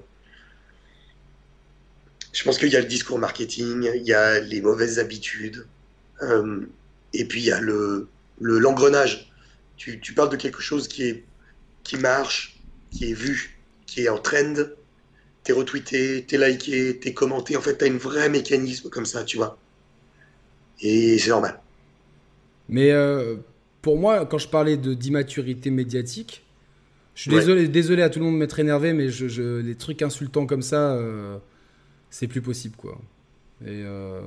je 2.32 2.44
pense 2.44 2.58
qu'il 2.58 2.68
y 2.68 2.76
a 2.76 2.80
le 2.80 2.86
discours 2.86 3.18
marketing, 3.18 3.90
il 3.94 4.02
y 4.02 4.12
a 4.12 4.40
les 4.40 4.60
mauvaises 4.60 4.98
habitudes, 4.98 5.66
euh, 6.22 6.60
et 7.12 7.24
puis 7.24 7.40
il 7.40 7.46
y 7.46 7.52
a 7.52 7.60
le 7.60 8.08
l'engrenage. 8.40 9.32
tu, 9.76 9.98
tu, 10.00 10.12
parles 10.14 10.30
de 10.30 10.36
quelque 10.36 10.60
chose 10.60 10.86
qui, 10.86 11.04
est, 11.04 11.24
qui 11.82 11.96
marche, 11.96 12.60
qui 12.92 13.10
est 13.10 13.14
vu, 13.14 13.58
qui 13.86 14.04
est 14.04 14.08
en 14.08 14.18
trend, 14.18 14.54
t'es 15.48 15.54
retweeté, 15.54 16.24
t'es 16.26 16.36
liké, 16.36 16.98
t'es 16.98 17.14
commenté. 17.14 17.56
En 17.56 17.62
fait, 17.62 17.76
t'as 17.76 17.88
un 17.88 17.96
vrai 17.96 18.28
mécanisme 18.28 18.90
comme 18.90 19.06
ça, 19.06 19.24
tu 19.24 19.38
vois. 19.38 19.56
Et 20.82 21.18
c'est 21.18 21.30
normal. 21.30 21.58
Mais 22.68 22.92
euh, 22.92 23.36
pour 23.80 23.96
moi, 23.96 24.26
quand 24.26 24.36
je 24.36 24.48
parlais 24.48 24.76
de 24.76 24.92
d'immaturité 24.92 25.70
médiatique, 25.70 26.44
je 27.14 27.22
suis 27.22 27.30
désolé, 27.30 27.66
désolé 27.66 28.02
à 28.02 28.10
tout 28.10 28.18
le 28.18 28.26
monde 28.26 28.34
de 28.34 28.40
m'être 28.40 28.58
énervé, 28.58 28.92
mais 28.92 29.08
je, 29.08 29.60
les 29.60 29.74
trucs 29.74 30.02
insultants 30.02 30.44
comme 30.44 30.60
ça, 30.60 30.92
euh, 30.92 31.38
c'est 32.10 32.28
plus 32.28 32.42
possible, 32.42 32.76
quoi. 32.76 33.00
Et, 33.64 33.82
euh, 33.86 34.20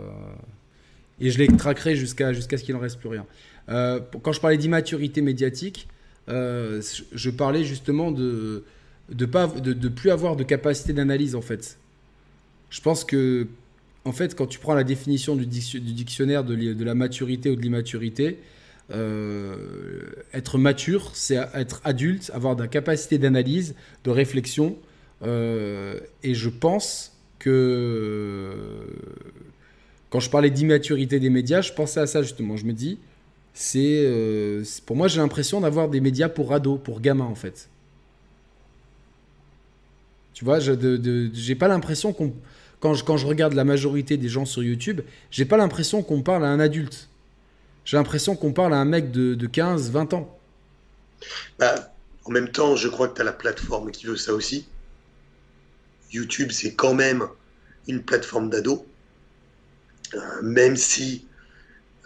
et 1.20 1.30
je 1.30 1.38
les 1.38 1.48
traquerai 1.56 1.96
jusqu'à 1.96 2.34
jusqu'à 2.34 2.58
ce 2.58 2.64
qu'il 2.64 2.74
n'en 2.74 2.82
reste 2.82 3.00
plus 3.00 3.10
rien. 3.10 3.28
quand 3.68 4.32
je 4.32 4.42
parlais 4.42 4.58
d'immaturité 4.58 5.22
médiatique, 5.22 5.88
je 6.28 7.30
parlais 7.30 7.64
justement 7.64 8.12
de 8.12 8.64
de 9.10 9.26
pas 9.26 9.48
de, 9.48 9.90
plus 9.90 10.10
avoir 10.10 10.36
de 10.36 10.44
capacité 10.44 10.94
d'analyse 10.94 11.36
en 11.36 11.42
fait. 11.42 11.78
Je 12.70 12.82
pense 12.82 13.04
que 13.04 13.48
en 14.06 14.12
fait 14.12 14.36
quand 14.36 14.48
tu 14.48 14.60
prends 14.60 14.74
la 14.74 14.84
définition 14.84 15.36
du, 15.36 15.46
dictionnaire 15.46 16.44
de, 16.44 16.84
la 16.84 16.96
maturité 16.96 17.50
ou 17.50 17.56
de 17.56 17.62
l'immaturité, 17.62 18.40
euh, 18.92 19.56
être 20.34 20.58
mature, 20.58 21.12
c'est 21.14 21.36
être 21.54 21.82
adulte, 21.84 22.32
avoir 22.34 22.56
de 22.56 22.62
la 22.62 22.68
capacité 22.68 23.18
d'analyse, 23.18 23.76
de 24.04 24.10
réflexion. 24.10 24.78
Euh, 25.24 26.00
et 26.24 26.34
je 26.34 26.50
pense 26.50 27.16
que 27.40 28.86
quand 30.10 30.20
je 30.20 30.30
parlais 30.30 30.50
d'immaturité 30.50 31.20
des 31.20 31.30
médias, 31.30 31.62
je 31.62 31.74
pensais 31.74 32.00
à 32.00 32.08
ça 32.08 32.22
justement. 32.22 32.58
Je 32.58 32.66
me 32.66 32.74
dis, 32.74 33.00
c'est 33.54 34.04
euh, 34.06 34.64
pour 34.86 34.96
moi 34.96 35.08
j'ai 35.08 35.20
l'impression 35.20 35.62
d'avoir 35.62 35.90
des 35.90 36.02
médias 36.02 36.30
pour 36.30 36.54
ados, 36.54 36.80
pour 36.82 37.02
gamins 37.02 37.26
en 37.26 37.36
fait. 37.36 37.70
Tu 40.34 40.46
vois, 40.46 40.60
je 40.60 40.72
n'ai 40.72 41.56
pas 41.56 41.68
l'impression 41.68 42.14
qu'on. 42.14 42.34
Quand 42.80 42.96
je, 42.96 43.04
quand 43.04 43.16
je 43.16 43.28
regarde 43.28 43.54
la 43.54 43.64
majorité 43.64 44.18
des 44.18 44.28
gens 44.28 44.46
sur 44.46 44.64
YouTube, 44.64 45.02
j'ai 45.30 45.46
pas 45.46 45.58
l'impression 45.58 46.02
qu'on 46.02 46.24
parle 46.24 46.44
à 46.44 46.48
un 46.48 46.60
adulte. 46.60 47.10
J'ai 47.86 47.98
l'impression 47.98 48.36
qu'on 48.36 48.54
parle 48.54 48.74
à 48.74 48.78
un 48.78 48.86
mec 48.86 49.12
de, 49.12 49.36
de 49.36 49.48
15, 49.48 49.92
20 49.92 50.14
ans. 50.16 50.40
Bah, 51.60 51.94
en 52.26 52.32
même 52.32 52.50
temps, 52.50 52.76
je 52.76 52.88
crois 52.88 53.08
que 53.08 53.16
tu 53.16 53.22
as 53.22 53.24
la 53.24 53.34
plateforme 53.34 53.92
qui 53.92 54.08
veut 54.08 54.16
ça 54.16 54.34
aussi. 54.34 54.68
YouTube, 56.12 56.50
c'est 56.52 56.74
quand 56.74 56.96
même 56.96 57.28
une 57.88 58.02
plateforme 58.02 58.50
d'ado. 58.50 58.86
Euh, 60.14 60.42
même 60.42 60.76
si 60.76 61.26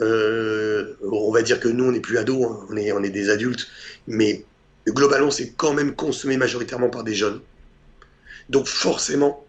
euh, 0.02 0.96
on 1.02 1.32
va 1.32 1.42
dire 1.42 1.60
que 1.60 1.68
nous, 1.68 1.86
on 1.86 1.92
n'est 1.92 2.02
plus 2.02 2.18
ados, 2.18 2.46
hein. 2.46 2.68
on, 2.70 2.78
est, 2.78 2.92
on 2.92 3.04
est 3.04 3.10
des 3.10 3.30
adultes. 3.30 3.68
Mais 4.08 4.44
globalement, 4.88 5.32
c'est 5.32 5.52
quand 5.52 5.74
même 5.74 5.96
consommé 5.96 6.38
majoritairement 6.38 6.90
par 6.90 7.04
des 7.04 7.16
jeunes. 7.16 7.42
Donc 8.50 8.68
forcément, 8.68 9.46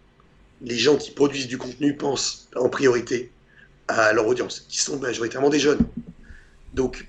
les 0.61 0.77
gens 0.77 0.97
qui 0.97 1.11
produisent 1.11 1.47
du 1.47 1.57
contenu 1.57 1.95
pensent 1.95 2.49
en 2.55 2.69
priorité 2.69 3.31
à 3.87 4.11
leur 4.13 4.27
audience, 4.27 4.65
qui 4.67 4.79
sont 4.79 4.99
majoritairement 4.99 5.49
des 5.49 5.59
jeunes. 5.59 5.79
Donc, 6.73 7.07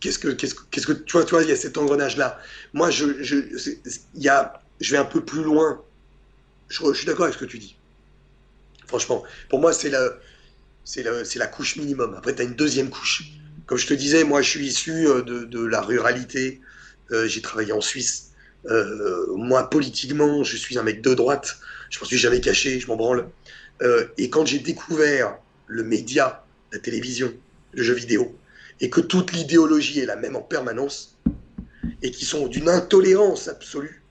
qu'est-ce 0.00 0.18
que, 0.18 0.28
qu'est-ce, 0.28 0.54
qu'est-ce 0.70 0.86
que, 0.86 0.92
tu 0.92 1.12
vois, 1.12 1.42
il 1.42 1.48
y 1.48 1.52
a 1.52 1.56
cet 1.56 1.76
engrenage-là. 1.78 2.40
Moi, 2.72 2.90
je, 2.90 3.22
je, 3.22 3.36
y 4.14 4.28
a, 4.28 4.62
je 4.80 4.92
vais 4.92 4.98
un 4.98 5.04
peu 5.04 5.24
plus 5.24 5.42
loin. 5.42 5.82
Je, 6.68 6.92
suis 6.92 7.06
d'accord 7.06 7.24
avec 7.24 7.34
ce 7.34 7.40
que 7.40 7.50
tu 7.50 7.58
dis. 7.58 7.76
Franchement, 8.86 9.24
pour 9.48 9.60
moi, 9.60 9.72
c'est 9.72 9.90
la, 9.90 10.10
c'est 10.84 11.02
la, 11.02 11.24
c'est 11.24 11.38
la 11.38 11.46
couche 11.46 11.76
minimum. 11.76 12.14
Après, 12.16 12.34
tu 12.34 12.42
as 12.42 12.44
une 12.44 12.54
deuxième 12.54 12.90
couche. 12.90 13.24
Comme 13.66 13.78
je 13.78 13.86
te 13.86 13.94
disais, 13.94 14.24
moi, 14.24 14.42
je 14.42 14.48
suis 14.48 14.66
issu 14.66 15.08
euh, 15.08 15.22
de, 15.22 15.44
de 15.44 15.64
la 15.64 15.80
ruralité. 15.80 16.60
Euh, 17.10 17.26
j'ai 17.26 17.42
travaillé 17.42 17.72
en 17.72 17.80
Suisse. 17.80 18.27
Euh, 18.68 19.26
moi, 19.34 19.68
politiquement, 19.70 20.42
je 20.44 20.56
suis 20.56 20.78
un 20.78 20.82
mec 20.82 21.00
de 21.02 21.14
droite. 21.14 21.58
Je 21.90 21.98
m'en 22.00 22.06
suis 22.06 22.18
jamais 22.18 22.40
caché, 22.40 22.80
je 22.80 22.86
m'en 22.86 22.96
branle. 22.96 23.28
Euh, 23.82 24.06
et 24.18 24.28
quand 24.30 24.44
j'ai 24.44 24.58
découvert 24.58 25.38
le 25.66 25.82
média, 25.82 26.44
la 26.72 26.78
télévision, 26.78 27.32
le 27.72 27.82
jeu 27.82 27.94
vidéo, 27.94 28.36
et 28.80 28.90
que 28.90 29.00
toute 29.00 29.32
l'idéologie 29.32 30.00
est 30.00 30.06
la 30.06 30.16
même 30.16 30.36
en 30.36 30.42
permanence, 30.42 31.18
et 32.02 32.10
qui 32.10 32.24
sont 32.24 32.46
d'une 32.46 32.68
intolérance 32.68 33.48
absolue, 33.48 34.02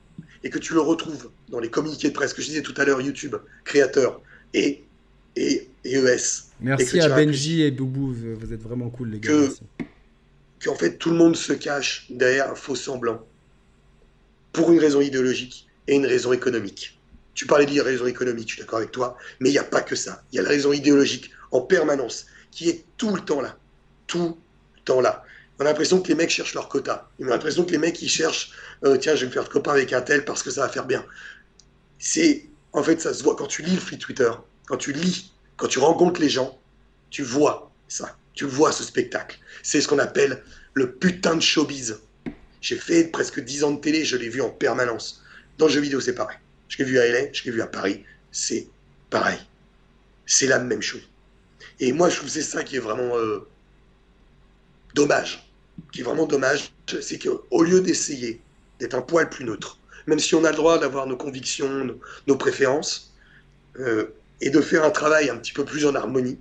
et 0.43 0.49
que 0.49 0.57
tu 0.57 0.73
le 0.73 0.81
retrouves 0.81 1.29
dans 1.49 1.59
les 1.59 1.69
communiqués 1.69 2.09
de 2.09 2.13
presse 2.13 2.33
que 2.33 2.41
je 2.41 2.47
disais 2.47 2.61
tout 2.61 2.73
à 2.77 2.85
l'heure, 2.85 3.01
YouTube, 3.01 3.35
créateur, 3.63 4.21
et, 4.53 4.83
et, 5.35 5.69
ES. 5.83 6.17
Merci 6.61 6.99
à 6.99 7.09
Benji 7.09 7.61
et 7.61 7.71
Boubou, 7.71 8.13
vous 8.13 8.53
êtes 8.53 8.61
vraiment 8.61 8.89
cool 8.89 9.11
les 9.11 9.19
gars. 9.19 9.31
qu'en 10.63 10.75
fait 10.75 10.97
tout 10.97 11.11
le 11.11 11.15
monde 11.15 11.35
se 11.35 11.53
cache 11.53 12.07
derrière 12.09 12.51
un 12.51 12.55
faux 12.55 12.75
semblant 12.75 13.25
pour 14.57 14.71
une 14.71 14.79
raison 14.79 15.01
idéologique 15.01 15.67
et 15.87 15.93
une 15.93 16.07
raison 16.07 16.33
économique. 16.33 16.99
Tu 17.35 17.45
parlais 17.45 17.67
de 17.67 17.79
raison 17.79 18.07
économique, 18.07 18.49
je 18.49 18.53
suis 18.55 18.61
d'accord 18.63 18.79
avec 18.79 18.91
toi, 18.91 19.15
mais 19.39 19.49
il 19.49 19.51
n'y 19.51 19.59
a 19.59 19.63
pas 19.63 19.81
que 19.81 19.95
ça. 19.95 20.23
Il 20.31 20.37
y 20.37 20.39
a 20.39 20.41
la 20.41 20.49
raison 20.49 20.73
idéologique 20.73 21.29
en 21.51 21.61
permanence 21.61 22.25
qui 22.49 22.67
est 22.67 22.83
tout 22.97 23.15
le 23.15 23.21
temps 23.21 23.39
là. 23.39 23.55
Tout 24.07 24.35
le 24.75 24.81
temps 24.81 24.99
là. 24.99 25.23
On 25.59 25.61
a 25.61 25.65
l'impression 25.65 26.01
que 26.01 26.07
les 26.07 26.15
mecs 26.15 26.31
cherchent 26.31 26.55
leur 26.55 26.69
quota. 26.69 27.07
On 27.19 27.27
a 27.27 27.29
l'impression 27.29 27.65
que 27.65 27.71
les 27.71 27.77
mecs 27.77 28.01
ils 28.01 28.09
cherchent 28.09 28.51
euh, 28.83 28.97
tiens, 28.97 29.13
je 29.13 29.21
vais 29.21 29.27
me 29.27 29.31
faire 29.31 29.47
copain 29.47 29.73
avec 29.73 29.93
un 29.93 30.01
tel 30.01 30.25
parce 30.25 30.41
que 30.41 30.49
ça 30.49 30.61
va 30.61 30.69
faire 30.69 30.87
bien. 30.87 31.05
C'est 31.99 32.49
en 32.73 32.81
fait 32.81 32.99
ça 32.99 33.13
se 33.13 33.21
voit 33.21 33.35
quand 33.35 33.45
tu 33.45 33.61
lis 33.61 33.75
le 33.75 33.79
free 33.79 33.99
Twitter, 33.99 34.31
quand 34.65 34.77
tu 34.77 34.91
lis, 34.91 35.33
quand 35.55 35.67
tu 35.67 35.77
rencontres 35.77 36.19
les 36.19 36.29
gens, 36.29 36.59
tu 37.11 37.21
vois 37.21 37.71
ça. 37.87 38.17
Tu 38.33 38.45
vois 38.45 38.71
ce 38.71 38.83
spectacle. 38.83 39.37
C'est 39.61 39.81
ce 39.81 39.87
qu'on 39.87 39.99
appelle 39.99 40.41
le 40.73 40.93
putain 40.93 41.35
de 41.35 41.41
showbiz. 41.41 41.99
J'ai 42.61 42.77
fait 42.77 43.05
presque 43.05 43.39
10 43.39 43.63
ans 43.63 43.71
de 43.71 43.79
télé, 43.79 44.03
je 44.05 44.17
l'ai 44.17 44.29
vu 44.29 44.41
en 44.41 44.49
permanence. 44.49 45.23
Dans 45.57 45.67
le 45.67 45.71
jeu 45.71 45.81
vidéo, 45.81 45.99
c'est 45.99 46.15
pareil. 46.15 46.37
Je 46.69 46.77
l'ai 46.77 46.85
vu 46.85 46.99
à 46.99 47.07
LA, 47.07 47.31
je 47.33 47.43
l'ai 47.43 47.51
vu 47.51 47.61
à 47.61 47.67
Paris, 47.67 48.03
c'est 48.31 48.67
pareil. 49.09 49.39
C'est 50.25 50.47
la 50.47 50.59
même 50.59 50.81
chose. 50.81 51.07
Et 51.79 51.93
moi, 51.93 52.09
je 52.09 52.17
trouve 52.17 52.29
c'est 52.29 52.41
ça 52.41 52.63
qui 52.63 52.75
est 52.75 52.79
vraiment 52.79 53.17
euh, 53.17 53.47
dommage. 54.93 55.49
Qui 55.91 56.01
est 56.01 56.03
vraiment 56.03 56.25
dommage, 56.25 56.71
c'est 57.01 57.19
qu'au 57.19 57.63
lieu 57.63 57.81
d'essayer 57.81 58.41
d'être 58.79 58.95
un 58.95 59.01
poil 59.01 59.29
plus 59.29 59.45
neutre, 59.45 59.77
même 60.07 60.19
si 60.19 60.35
on 60.35 60.43
a 60.43 60.51
le 60.51 60.55
droit 60.55 60.79
d'avoir 60.79 61.05
nos 61.05 61.17
convictions, 61.17 61.95
nos, 62.25 62.35
préférences, 62.35 63.13
euh, 63.79 64.07
et 64.41 64.49
de 64.49 64.61
faire 64.61 64.83
un 64.83 64.91
travail 64.91 65.29
un 65.29 65.37
petit 65.37 65.53
peu 65.53 65.65
plus 65.65 65.85
en 65.85 65.95
harmonie, 65.95 66.39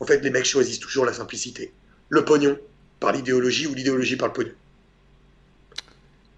en 0.00 0.06
fait, 0.06 0.18
les 0.18 0.30
mecs 0.30 0.44
choisissent 0.44 0.80
toujours 0.80 1.04
la 1.04 1.12
simplicité. 1.12 1.72
Le 2.08 2.24
pognon 2.24 2.58
par 3.00 3.12
l'idéologie 3.12 3.66
ou 3.66 3.74
l'idéologie 3.74 4.16
par 4.16 4.28
le 4.28 4.34
pognon. 4.34 4.52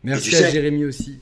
Merci 0.02 0.36
à 0.36 0.50
Jérémy 0.50 0.84
aussi. 0.84 1.18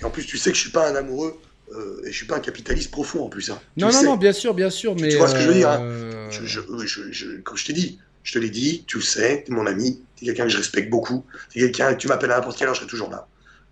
Et 0.00 0.04
en 0.04 0.10
plus, 0.10 0.26
tu 0.26 0.38
sais 0.38 0.50
que 0.50 0.56
je 0.56 0.62
suis 0.62 0.70
pas 0.70 0.90
un 0.90 0.94
amoureux 0.94 1.38
euh, 1.74 2.02
et 2.04 2.12
je 2.12 2.16
suis 2.16 2.26
pas 2.26 2.36
un 2.36 2.40
capitaliste 2.40 2.90
profond 2.90 3.24
en 3.24 3.28
plus. 3.28 3.50
Hein. 3.50 3.60
Non, 3.76 3.90
non, 3.92 4.02
non, 4.02 4.16
bien 4.16 4.32
sûr, 4.32 4.54
bien 4.54 4.70
sûr. 4.70 4.94
Mais 4.96 5.08
tu 5.08 5.16
vois 5.16 5.28
ce 5.28 5.34
que 5.34 5.40
je 5.40 5.48
veux 5.48 5.54
dire 5.54 5.70
hein. 5.70 5.80
euh, 5.80 6.30
je, 6.30 7.40
Comme 7.40 7.56
je 7.56 7.66
t'ai 7.66 7.72
dit, 7.72 7.98
je 8.22 8.32
te 8.32 8.38
l'ai 8.38 8.50
dit, 8.50 8.84
tu 8.86 8.98
le 8.98 9.02
sais, 9.02 9.42
tu 9.44 9.52
es 9.52 9.54
mon 9.54 9.66
ami, 9.66 10.00
tu 10.16 10.24
es 10.24 10.26
quelqu'un 10.28 10.44
que 10.44 10.50
je 10.50 10.58
respecte 10.58 10.90
beaucoup, 10.90 11.24
tu 11.50 11.58
es 11.58 11.62
quelqu'un 11.62 11.94
que 11.94 12.00
tu 12.00 12.08
m'appelles 12.08 12.32
à 12.32 12.36
n'importe 12.36 12.58
quelle 12.58 12.68
heure, 12.68 12.74
je 12.74 12.80
serai 12.80 12.90
toujours 12.90 13.10
là. 13.10 13.28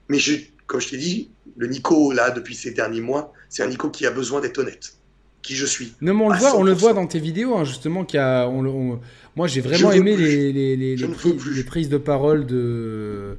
Mais 0.09 0.19
je, 0.19 0.35
comme 0.67 0.81
je 0.81 0.89
t'ai 0.89 0.99
dit, 0.99 1.31
le 1.57 1.67
Nico, 1.67 2.13
là, 2.13 2.31
depuis 2.31 2.55
ces 2.55 2.71
derniers 2.73 3.01
mois, 3.01 3.33
c'est 3.49 3.63
un 3.63 3.69
Nico 3.69 3.91
qui 3.91 4.07
a 4.07 4.11
besoin 4.11 4.41
d'être 4.41 4.59
honnête 4.59 4.95
qui 5.43 5.55
je 5.55 5.67
suis. 5.67 5.95
Non, 6.01 6.15
mais 6.15 6.25
on 6.25 6.29
le 6.29 6.39
voit, 6.39 6.57
on 6.59 6.63
le 6.63 6.73
voit 6.73 6.93
dans 6.93 7.07
tes 7.07 7.19
vidéos, 7.19 7.57
hein, 7.57 7.65
justement, 7.65 8.05
qu'il 8.05 8.21
a, 8.21 8.49
moi 8.49 9.47
j'ai 9.47 9.61
vraiment 9.61 9.93
aimé 9.93 10.17
les, 10.17 10.53
les, 10.53 10.77
les, 10.77 10.97
les, 10.97 11.65
prises 11.65 11.89
de 11.89 11.99
parole 11.99 12.47
de. 12.47 13.39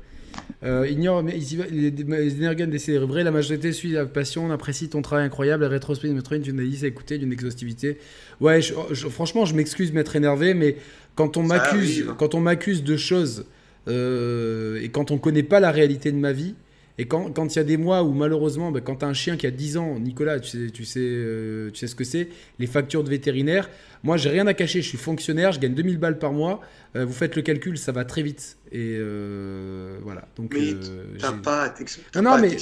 Euh, 0.63 0.87
ignore, 0.87 1.23
mais 1.23 1.37
les 1.71 2.35
Energan 2.35 2.67
vrai, 3.05 3.23
la 3.23 3.31
majorité 3.31 3.71
suit 3.71 3.91
la 3.91 4.05
passion, 4.05 4.45
on 4.45 4.51
apprécie 4.51 4.89
ton 4.89 5.01
travail 5.01 5.25
incroyable, 5.25 5.63
la 5.63 5.69
rétrospective 5.69 6.15
de 6.15 6.37
d'une 6.37 6.59
analyse 6.59 6.83
à 6.83 6.87
écouter, 6.87 7.17
d'une 7.17 7.33
exhaustivité. 7.33 7.97
Ouais, 8.39 8.61
franchement, 9.09 9.45
je 9.45 9.55
m'excuse 9.55 9.91
m'être 9.91 10.15
énervé, 10.15 10.53
mais 10.53 10.77
quand 11.15 11.37
on 11.37 11.43
m'accuse, 11.43 12.05
quand 12.17 12.35
on 12.35 12.39
m'accuse 12.39 12.83
de 12.83 12.95
choses 12.95 13.45
euh, 13.87 14.79
et 14.81 14.89
quand 14.89 15.09
on 15.09 15.17
connaît 15.17 15.43
pas 15.43 15.59
la 15.59 15.71
réalité 15.71 16.11
de 16.11 16.17
ma 16.17 16.31
vie, 16.31 16.53
et 16.97 17.05
quand 17.05 17.31
il 17.47 17.55
y 17.55 17.59
a 17.59 17.63
des 17.63 17.77
mois 17.77 18.03
où 18.03 18.11
malheureusement, 18.11 18.71
bah, 18.71 18.81
quand 18.81 18.97
tu 18.97 19.05
as 19.05 19.07
un 19.07 19.13
chien 19.13 19.37
qui 19.37 19.47
a 19.47 19.51
10 19.51 19.77
ans, 19.77 19.99
Nicolas, 19.99 20.39
tu 20.39 20.49
sais, 20.49 20.71
tu 20.71 20.85
sais, 20.85 20.99
euh, 21.01 21.69
tu 21.71 21.79
sais 21.79 21.87
ce 21.87 21.95
que 21.95 22.03
c'est, 22.03 22.29
les 22.59 22.67
factures 22.67 23.03
de 23.03 23.09
vétérinaire, 23.09 23.69
moi 24.03 24.17
j'ai 24.17 24.29
rien 24.29 24.45
à 24.47 24.53
cacher, 24.53 24.81
je 24.81 24.87
suis 24.87 24.97
fonctionnaire, 24.97 25.51
je 25.51 25.59
gagne 25.59 25.73
2000 25.73 25.97
balles 25.97 26.19
par 26.19 26.33
mois, 26.33 26.61
euh, 26.95 27.05
vous 27.05 27.13
faites 27.13 27.35
le 27.35 27.41
calcul, 27.41 27.77
ça 27.77 27.91
va 27.91 28.03
très 28.03 28.21
vite. 28.21 28.57
Et 28.73 28.95
euh, 28.99 29.97
voilà. 30.01 30.27
Donc, 30.37 30.53
mais 30.53 30.73
t'as 31.19 31.33
pas 31.33 31.63
à 31.63 31.69
t'expliquer. 31.69 32.09
Non, 32.15 32.21
non, 32.21 32.37
mais 32.37 32.57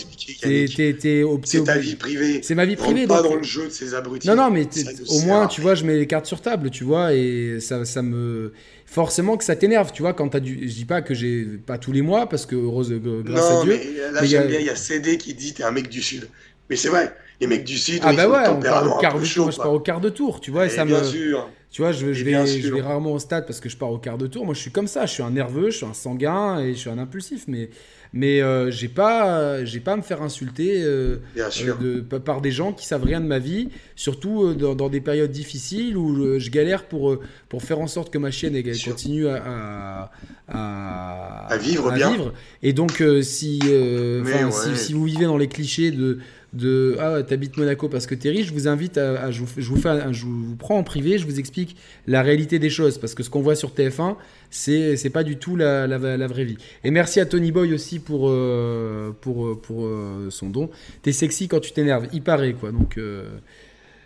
c'est 1.44 1.64
ta 1.64 1.78
vie 1.78 1.96
privée. 1.96 2.42
C'est 2.44 2.56
ma 2.56 2.66
vie 2.66 2.76
privée. 2.76 3.08
pas 3.08 3.22
dans 3.22 3.36
le 3.36 3.44
jeu 3.44 3.66
de 3.66 3.70
ces 3.70 3.94
abrutis. 3.94 4.28
Non, 4.28 4.36
non, 4.36 4.50
mais 4.52 4.68
au 5.10 5.20
moins, 5.22 5.48
tu 5.48 5.62
vois, 5.62 5.76
je 5.76 5.86
mets 5.86 5.98
les 5.98 6.08
cartes 6.08 6.26
sur 6.26 6.42
table, 6.42 6.70
tu 6.70 6.84
vois, 6.84 7.14
et 7.14 7.60
ça, 7.60 7.86
ça 7.86 8.02
me 8.02 8.54
forcément 8.90 9.38
que 9.38 9.44
ça 9.44 9.56
t'énerve, 9.56 9.92
tu 9.92 10.02
vois, 10.02 10.14
quand 10.14 10.30
t'as 10.30 10.40
du... 10.40 10.68
Je 10.68 10.74
dis 10.74 10.86
pas 10.86 11.02
que 11.02 11.14
j'ai 11.14 11.46
pas 11.46 11.78
tous 11.78 11.92
les 11.92 12.02
mois, 12.02 12.28
parce 12.28 12.46
que 12.46 12.56
heureuse, 12.56 12.92
grâce 13.24 13.52
à 13.52 13.64
Dieu. 13.64 13.80
Mais 13.80 14.12
là, 14.12 14.26
j'aime 14.26 14.48
bien, 14.48 14.60
il 14.60 14.66
y 14.66 14.70
a 14.70 14.76
CD 14.76 15.18
qui 15.18 15.34
dit 15.36 15.54
t'es 15.54 15.64
un 15.64 15.72
mec 15.72 15.90
du 15.90 16.02
Sud. 16.02 16.28
Mais 16.70 16.76
c'est 16.76 16.90
vrai, 16.90 17.14
les 17.40 17.48
mecs 17.48 17.64
du 17.64 17.78
Sud, 17.78 18.02
ah 18.04 18.14
bah 18.14 18.28
ouais, 18.28 18.48
on 18.50 18.60
part 18.60 18.98
au 18.98 19.00
quart 19.00 19.20
de 19.20 19.26
tour, 19.26 19.52
je 19.52 19.58
pars 19.58 19.74
au 19.74 19.80
quart 19.80 20.02
de 20.02 20.10
tour, 20.10 20.42
tu 20.42 20.52
vois, 20.52 20.66
et, 20.66 20.70
ça 20.70 20.86
bien 20.86 21.00
me... 21.00 21.04
sûr. 21.04 21.50
Tu 21.72 21.84
vois, 21.84 21.92
je, 21.92 22.04
vais, 22.04 22.14
je 22.16 22.74
vais 22.74 22.82
rarement 22.82 23.14
au 23.14 23.20
stade 23.20 23.46
parce 23.46 23.60
que 23.60 23.70
je 23.70 23.78
pars 23.78 23.92
au 23.92 24.00
quart 24.00 24.18
de 24.18 24.26
tour. 24.26 24.44
Moi, 24.44 24.56
je 24.56 24.60
suis 24.60 24.72
comme 24.72 24.88
ça. 24.88 25.06
Je 25.06 25.14
suis 25.14 25.22
un 25.22 25.30
nerveux, 25.30 25.70
je 25.70 25.78
suis 25.78 25.86
un 25.86 25.94
sanguin 25.94 26.60
et 26.60 26.74
je 26.74 26.80
suis 26.80 26.90
un 26.90 26.98
impulsif. 26.98 27.44
Mais, 27.48 27.70
mais 28.12 28.42
euh, 28.42 28.72
j'ai 28.72 28.88
pas, 28.88 29.64
j'ai 29.66 29.80
pas 29.80 29.94
à 29.94 29.98
me 29.98 30.02
faire 30.02 30.22
insulter 30.22 30.82
euh, 30.82 31.18
euh, 31.38 31.76
de, 31.80 32.18
par 32.18 32.42
des 32.42 32.52
gens 32.52 32.74
qui 32.74 32.88
savent 32.88 33.04
rien 33.04 33.22
de 33.22 33.28
ma 33.28 33.40
vie, 33.40 33.70
surtout 33.96 34.54
dans, 34.54 34.90
des 34.90 35.02
périodes 35.02 35.32
difficiles 35.32 35.96
où 35.96 36.40
je 36.40 36.50
galère 36.50 36.86
pour, 36.86 37.20
pour 37.50 37.62
faire 37.62 37.80
en 37.80 37.88
sorte 37.88 38.12
que 38.12 38.18
ma 38.18 38.32
chienne 38.32 38.56
elle, 38.56 38.82
continue 38.82 39.28
à, 39.28 40.12
à, 40.48 41.58
vivre 41.58 41.92
bien. 41.92 42.12
Vivre. 42.12 42.34
Et 42.64 42.74
donc, 42.74 43.04
si, 43.22 43.60
si, 43.62 44.78
si, 44.78 44.94
vous 44.94 45.04
vivez 45.04 45.26
dans 45.26 45.38
les 45.38 45.48
clichés 45.48 45.92
de 45.92 46.20
de 46.54 46.98
ah 47.00 47.22
t'habites 47.24 47.58
Monaco 47.58 47.90
parce 47.90 48.08
que 48.08 48.16
t'es 48.16 48.30
riche, 48.30 48.48
je 48.48 48.54
vous 48.54 48.68
invite 48.68 48.98
à, 48.98 49.32
je, 49.32 49.42
vous, 49.42 49.48
fais 49.48 50.14
je 50.14 50.26
vous 50.26 50.56
prends 50.56 50.78
en 50.78 50.84
privé, 50.84 51.18
je 51.18 51.26
vous 51.26 51.40
explique 51.40 51.76
la 52.08 52.22
réalité 52.22 52.60
des 52.60 52.70
choses 52.70 52.98
parce 52.98 53.14
que 53.14 53.24
ce 53.24 53.30
qu'on 53.30 53.42
voit 53.42 53.56
sur 53.56 53.72
TF1 53.72 54.16
c'est 54.50 54.98
c'est 54.98 55.10
pas 55.10 55.24
du 55.24 55.38
tout 55.38 55.56
la, 55.56 55.88
la, 55.88 55.98
vraie 56.28 56.46
vie. 56.46 56.58
Et 56.84 56.92
merci 56.92 57.20
à 57.20 57.26
Tony 57.26 57.52
Boy 57.52 57.74
aussi 57.74 58.00
pour 58.00 58.30
euh, 58.30 59.16
pour 59.22 59.60
pour 59.62 59.86
euh, 59.86 60.30
son 60.30 60.50
don. 60.50 60.70
T'es 61.02 61.12
sexy 61.12 61.48
quand 61.48 61.60
tu 61.60 61.72
t'énerves, 61.72 62.08
il 62.14 62.22
paraît 62.22 62.54
quoi 62.54 62.72
donc. 62.72 62.98
Euh, 62.98 63.26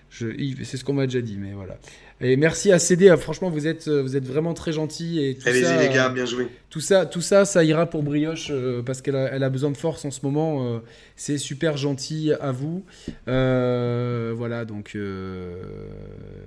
c'est 0.10 0.78
ce 0.78 0.84
qu'on 0.86 0.94
m'a 0.94 1.08
déjà 1.08 1.22
dit, 1.22 1.38
mais 1.40 1.54
voilà. 1.54 1.80
Et 2.24 2.38
merci 2.38 2.72
à 2.72 2.80
CD, 2.80 3.10
hein. 3.10 3.18
franchement, 3.18 3.50
vous 3.50 3.68
êtes, 3.68 3.90
vous 3.90 4.16
êtes 4.16 4.26
vraiment 4.26 4.54
très 4.54 4.72
gentil. 4.72 5.20
Et 5.20 5.38
Allez-y, 5.46 5.78
les 5.78 5.94
gars, 5.94 6.10
bien 6.10 6.26
joué. 6.26 6.48
Tout 6.70 6.80
ça, 6.80 7.06
tout 7.06 7.22
ça, 7.22 7.46
ça 7.46 7.64
ira 7.64 7.86
pour 7.86 8.02
Brioche 8.02 8.48
euh, 8.50 8.82
parce 8.82 9.02
qu'elle 9.02 9.16
a, 9.16 9.26
elle 9.32 9.44
a, 9.44 9.50
besoin 9.50 9.70
de 9.70 9.78
force 9.78 10.06
en 10.06 10.12
ce 10.12 10.22
moment. 10.24 10.66
Euh, 10.66 10.80
c'est 11.16 11.38
super 11.38 11.78
gentil 11.78 12.32
à 12.40 12.52
vous. 12.52 12.84
Euh, 13.28 14.34
voilà, 14.36 14.66
donc 14.66 14.98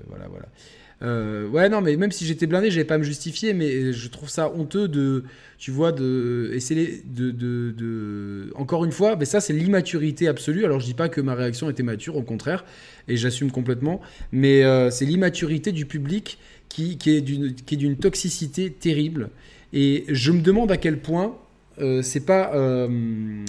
voilà, 0.08 0.26
voilà. 0.28 0.46
Euh, 1.03 1.47
ouais, 1.49 1.68
non, 1.68 1.82
mais 1.82 1.97
même 1.97 2.11
si 2.11 2.24
j'étais 2.24 2.47
blindé, 2.47 2.70
j'allais 2.70 2.84
pas 2.84 2.97
me 2.97 3.03
justifier, 3.03 3.53
mais 3.53 3.92
je 3.92 4.09
trouve 4.09 4.30
ça 4.30 4.51
honteux 4.51 4.88
de, 4.88 5.24
tu 5.59 5.70
vois, 5.70 5.92
de 5.92 6.51
essayer 6.55 7.03
de, 7.05 7.30
de, 7.30 7.70
de... 7.76 8.51
encore 8.55 8.84
une 8.84 8.92
fois, 8.92 9.14
mais 9.16 9.26
ça 9.26 9.40
c'est 9.40 9.53
l'immaturité 9.53 10.26
absolue. 10.26 10.64
Alors 10.64 10.80
je 10.80 10.86
dis 10.86 10.94
pas 10.94 11.11
que 11.11 11.20
ma 11.20 11.34
réaction 11.34 11.68
était 11.68 11.82
mature, 11.82 12.16
au 12.16 12.22
contraire, 12.22 12.64
et 13.09 13.16
j'assume 13.18 13.51
complètement, 13.51 14.01
mais 14.32 14.64
euh, 14.64 14.90
c'est 14.90 15.05
l'immaturité 15.05 15.70
du 15.70 15.84
public 15.84 16.38
qui, 16.70 16.97
qui 16.97 17.11
est 17.11 17.20
d'une 17.20 17.97
toxicité 17.97 18.70
terrible. 18.70 19.28
Et 19.74 20.05
je 20.09 20.32
me 20.32 20.40
demande 20.40 20.72
à 20.72 20.78
quel 20.78 20.99
point 20.99 21.36
euh, 21.78 22.01
c'est 22.01 22.24
pas 22.24 22.53
euh, 22.55 23.44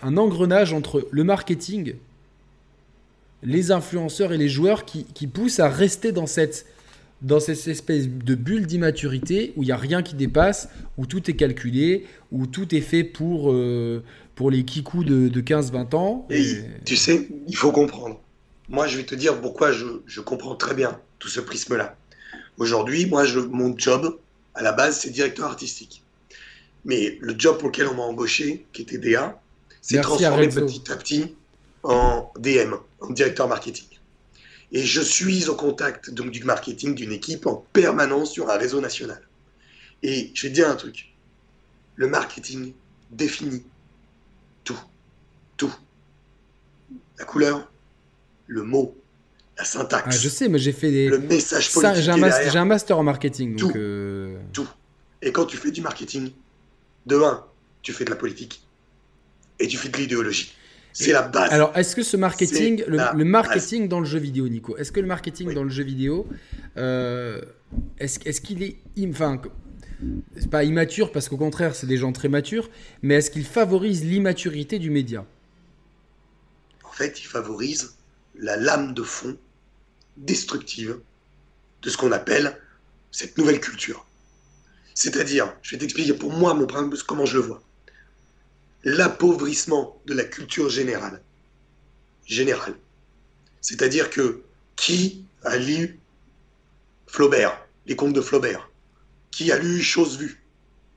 un 0.00 0.16
engrenage 0.16 0.72
entre 0.72 1.08
le 1.10 1.24
marketing 1.24 1.94
les 3.44 3.70
influenceurs 3.70 4.32
et 4.32 4.38
les 4.38 4.48
joueurs 4.48 4.84
qui, 4.84 5.26
poussent 5.26 5.60
à 5.60 5.68
rester 5.68 6.12
dans 6.12 6.26
cette, 6.26 6.66
dans 7.22 7.40
cette 7.40 7.66
espèce 7.68 8.08
de 8.08 8.34
bulle 8.34 8.66
d'immaturité 8.66 9.52
où 9.56 9.62
il 9.62 9.66
n'y 9.66 9.72
a 9.72 9.76
rien 9.76 10.02
qui 10.02 10.14
dépasse, 10.14 10.68
où 10.96 11.06
tout 11.06 11.30
est 11.30 11.34
calculé, 11.34 12.06
où 12.32 12.46
tout 12.46 12.74
est 12.74 12.80
fait 12.80 13.04
pour, 13.04 13.52
euh, 13.52 14.02
pour 14.34 14.50
les 14.50 14.64
kikous 14.64 15.04
de, 15.04 15.28
de 15.28 15.40
15-20 15.40 15.94
ans. 15.94 16.26
Et... 16.30 16.60
tu 16.84 16.96
sais, 16.96 17.28
il 17.46 17.56
faut 17.56 17.72
comprendre. 17.72 18.20
Moi, 18.68 18.86
je 18.86 18.96
vais 18.96 19.04
te 19.04 19.14
dire 19.14 19.40
pourquoi 19.40 19.72
je, 19.72 19.86
je 20.06 20.20
comprends 20.20 20.56
très 20.56 20.74
bien 20.74 20.98
tout 21.18 21.28
ce 21.28 21.40
prisme-là. 21.40 21.96
Aujourd'hui, 22.56 23.06
moi, 23.06 23.24
je, 23.24 23.40
mon 23.40 23.76
job, 23.76 24.18
à 24.54 24.62
la 24.62 24.72
base, 24.72 25.00
c'est 25.00 25.10
directeur 25.10 25.46
artistique. 25.46 26.02
Mais 26.86 27.18
le 27.20 27.34
job 27.36 27.58
pour 27.58 27.68
lequel 27.68 27.88
on 27.88 27.94
m'a 27.94 28.02
embauché, 28.02 28.66
qui 28.72 28.82
était 28.82 28.98
DA, 28.98 29.40
c'est 29.80 30.00
transformé 30.00 30.48
petit 30.48 30.90
à 30.90 30.96
petit 30.96 31.34
en 31.84 32.32
DM, 32.38 32.74
en 33.00 33.10
directeur 33.10 33.46
marketing. 33.46 33.86
Et 34.72 34.82
je 34.82 35.00
suis 35.00 35.48
au 35.48 35.54
contact 35.54 36.10
donc 36.10 36.30
du 36.30 36.42
marketing 36.42 36.94
d'une 36.94 37.12
équipe 37.12 37.46
en 37.46 37.64
permanence 37.72 38.32
sur 38.32 38.50
un 38.50 38.56
réseau 38.56 38.80
national. 38.80 39.22
Et 40.02 40.32
je 40.34 40.42
vais 40.42 40.48
te 40.48 40.54
dire 40.54 40.68
un 40.68 40.74
truc. 40.74 41.14
Le 41.94 42.08
marketing 42.08 42.72
définit 43.10 43.62
tout. 44.64 44.78
Tout. 45.56 45.72
La 47.18 47.24
couleur, 47.24 47.70
le 48.46 48.62
mot, 48.64 48.96
la 49.56 49.64
syntaxe. 49.64 50.06
Ah, 50.08 50.10
je 50.10 50.28
sais, 50.28 50.48
mais 50.48 50.58
j'ai 50.58 50.72
fait 50.72 50.90
des. 50.90 51.08
Le 51.08 51.20
message 51.20 51.72
politique. 51.72 52.02
J'ai 52.02 52.10
un, 52.10 52.62
un, 52.62 52.64
master 52.64 52.98
en 52.98 53.04
marketing. 53.04 53.56
tout. 53.56 53.70
Euh, 53.76 54.38
tout. 54.52 54.68
Et 55.22 55.30
quand 55.30 55.44
tu 55.44 55.56
fais 55.56 55.70
du 55.70 55.82
marketing, 55.82 56.32
de 57.06 57.16
un, 57.16 57.44
tu 57.82 57.92
fais 57.92 58.04
de 58.04 58.10
la 58.10 58.16
politique 58.16 58.66
et 59.60 59.68
tu 59.68 59.76
fais 59.76 59.88
de 59.88 59.96
l'idéologie. 59.96 60.52
C'est 60.94 61.12
la 61.12 61.22
base. 61.22 61.52
Alors, 61.52 61.76
est-ce 61.76 61.96
que 61.96 62.04
ce 62.04 62.16
marketing, 62.16 62.84
le, 62.86 63.24
marketing 63.24 63.88
dans 63.88 63.98
le 63.98 64.06
jeu 64.06 64.20
vidéo, 64.20 64.48
Nico, 64.48 64.76
est-ce 64.76 64.92
que 64.92 65.00
le 65.00 65.08
marketing 65.08 65.52
dans 65.52 65.64
le 65.64 65.68
jeu 65.68 65.82
vidéo, 65.82 66.28
euh, 66.76 67.42
est-ce 67.98 68.40
qu'il 68.40 68.62
est, 68.62 68.76
enfin, 69.08 69.42
c'est 70.36 70.48
pas 70.48 70.62
immature 70.62 71.10
parce 71.10 71.28
qu'au 71.28 71.36
contraire, 71.36 71.74
c'est 71.74 71.88
des 71.88 71.96
gens 71.96 72.12
très 72.12 72.28
matures, 72.28 72.70
mais 73.02 73.14
est-ce 73.16 73.32
qu'il 73.32 73.44
favorise 73.44 74.04
l'immaturité 74.04 74.78
du 74.78 74.90
média? 74.90 75.26
En 76.84 76.92
fait, 76.92 77.20
il 77.20 77.26
favorise 77.26 77.96
la 78.38 78.56
lame 78.56 78.94
de 78.94 79.02
fond 79.02 79.36
destructive 80.16 81.00
de 81.82 81.90
ce 81.90 81.96
qu'on 81.96 82.12
appelle 82.12 82.56
cette 83.10 83.36
nouvelle 83.36 83.60
culture. 83.60 84.06
C'est-à-dire, 84.94 85.52
je 85.60 85.72
vais 85.72 85.78
t'expliquer 85.78 86.14
pour 86.14 86.32
moi 86.32 86.54
mon 86.54 86.68
comment 87.06 87.26
je 87.26 87.38
le 87.38 87.42
vois. 87.42 87.62
L'appauvrissement 88.84 90.00
de 90.06 90.14
la 90.14 90.24
culture 90.24 90.68
générale. 90.68 91.22
Générale. 92.26 92.74
C'est-à-dire 93.60 94.10
que 94.10 94.42
qui 94.76 95.24
a 95.44 95.56
lu 95.56 95.98
Flaubert, 97.06 97.66
les 97.86 97.96
contes 97.96 98.12
de 98.12 98.20
Flaubert? 98.20 98.70
Qui 99.30 99.52
a 99.52 99.58
lu 99.58 99.82
Chose 99.82 100.18
vue, 100.18 100.42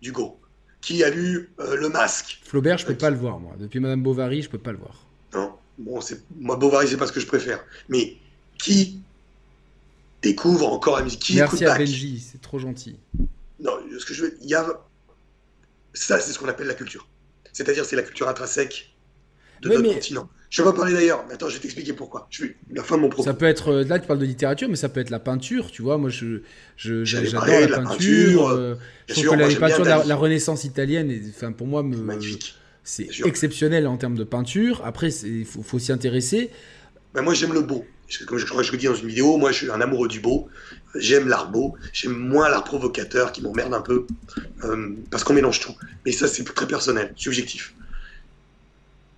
d'Hugo? 0.01 0.39
Qui 0.81 1.03
a 1.03 1.09
lu 1.09 1.49
euh, 1.59 1.75
Le 1.75 1.89
Masque? 1.89 2.39
Flaubert, 2.43 2.77
je 2.77 2.85
peux 2.85 2.97
pas 2.97 3.09
le 3.09 3.17
voir, 3.17 3.39
moi. 3.39 3.55
Depuis 3.57 3.79
Madame 3.79 4.03
Bovary, 4.03 4.41
je 4.41 4.49
peux 4.49 4.57
pas 4.57 4.71
le 4.71 4.77
voir. 4.77 5.05
Non, 5.33 5.53
bon, 5.77 5.99
moi 6.37 6.55
Bovary, 6.55 6.87
c'est 6.87 6.97
pas 6.97 7.07
ce 7.07 7.11
que 7.11 7.19
je 7.19 7.27
préfère. 7.27 7.63
Mais 7.89 8.17
qui 8.57 9.01
découvre 10.21 10.67
encore 10.71 10.97
la 10.97 11.03
musique? 11.03 11.21
Qui 11.21 11.35
Merci 11.35 11.65
à 11.65 11.77
Benji, 11.77 12.19
c'est 12.19 12.41
trop 12.41 12.59
gentil. 12.59 12.97
Non, 13.59 13.77
ce 13.97 14.05
que 14.05 14.13
je 14.13 14.23
veux, 14.23 14.37
il 14.41 14.49
y 14.49 14.55
a 14.55 14.65
ça, 15.93 16.19
c'est 16.19 16.31
ce 16.31 16.39
qu'on 16.39 16.47
appelle 16.47 16.67
la 16.67 16.73
culture. 16.73 17.07
C'est-à-dire, 17.57 17.85
c'est 17.85 17.95
la 17.95 18.03
culture 18.03 18.27
intrinsèque 18.27 18.91
de 19.63 19.69
notre 19.69 19.91
continent. 19.91 20.29
Je 20.51 20.61
vais 20.61 20.69
pas 20.69 20.75
parler 20.75 20.93
d'ailleurs, 20.93 21.25
mais 21.27 21.33
attends, 21.33 21.49
je 21.49 21.55
vais 21.55 21.59
t'expliquer 21.59 21.93
pourquoi. 21.93 22.27
Je 22.29 22.43
vais 22.43 22.55
la 22.69 22.83
fin 22.83 22.97
de 22.97 23.01
mon 23.01 23.09
propos. 23.09 23.23
Ça 23.23 23.33
peut 23.33 23.47
être, 23.47 23.69
euh, 23.69 23.83
là 23.83 23.97
tu 23.97 24.05
parles 24.05 24.19
de 24.19 24.25
littérature, 24.25 24.69
mais 24.69 24.75
ça 24.75 24.89
peut 24.89 24.99
être 24.99 25.09
la 25.09 25.19
peinture, 25.19 25.71
tu 25.71 25.81
vois. 25.81 25.97
Moi, 25.97 26.11
je, 26.11 26.43
j'adore 26.77 27.47
la, 27.47 27.67
peinture. 27.67 28.47
Euh, 28.49 28.75
je 29.07 29.13
trouve 29.15 29.29
que 29.29 29.35
la 29.35 29.55
peinture 29.55 29.85
de 29.85 30.07
la, 30.07 30.15
Renaissance 30.15 30.65
italienne, 30.65 31.11
enfin, 31.35 31.51
pour 31.51 31.65
moi, 31.65 31.81
me, 31.81 31.97
c'est 32.83 33.09
exceptionnel 33.25 33.87
en 33.87 33.97
termes 33.97 34.17
de 34.17 34.23
peinture. 34.23 34.83
Après, 34.85 35.09
il 35.09 35.43
faut, 35.43 35.63
faut 35.63 35.79
s'y 35.79 35.91
intéresser. 35.91 36.51
Ben, 37.15 37.23
moi, 37.23 37.33
j'aime 37.33 37.53
le 37.53 37.61
beau. 37.61 37.87
Comme 38.25 38.37
je 38.37 38.71
le 38.71 38.77
dis 38.77 38.85
dans 38.85 38.95
une 38.95 39.07
vidéo, 39.07 39.37
moi, 39.37 39.51
je 39.51 39.57
suis 39.57 39.71
un 39.71 39.81
amoureux 39.81 40.07
du 40.07 40.19
beau. 40.19 40.47
J'aime 40.95 41.27
l'art 41.27 41.51
beau. 41.51 41.75
J'aime 41.91 42.17
moins 42.17 42.49
l'art 42.49 42.63
provocateur 42.63 43.31
qui 43.31 43.41
m'emmerde 43.41 43.73
un 43.73 43.81
peu. 43.81 44.05
Euh, 44.63 44.95
parce 45.11 45.23
qu'on 45.23 45.33
mélange 45.33 45.59
tout. 45.59 45.75
Mais 46.05 46.11
ça, 46.13 46.27
c'est 46.27 46.43
très 46.43 46.67
personnel, 46.67 47.13
subjectif. 47.17 47.73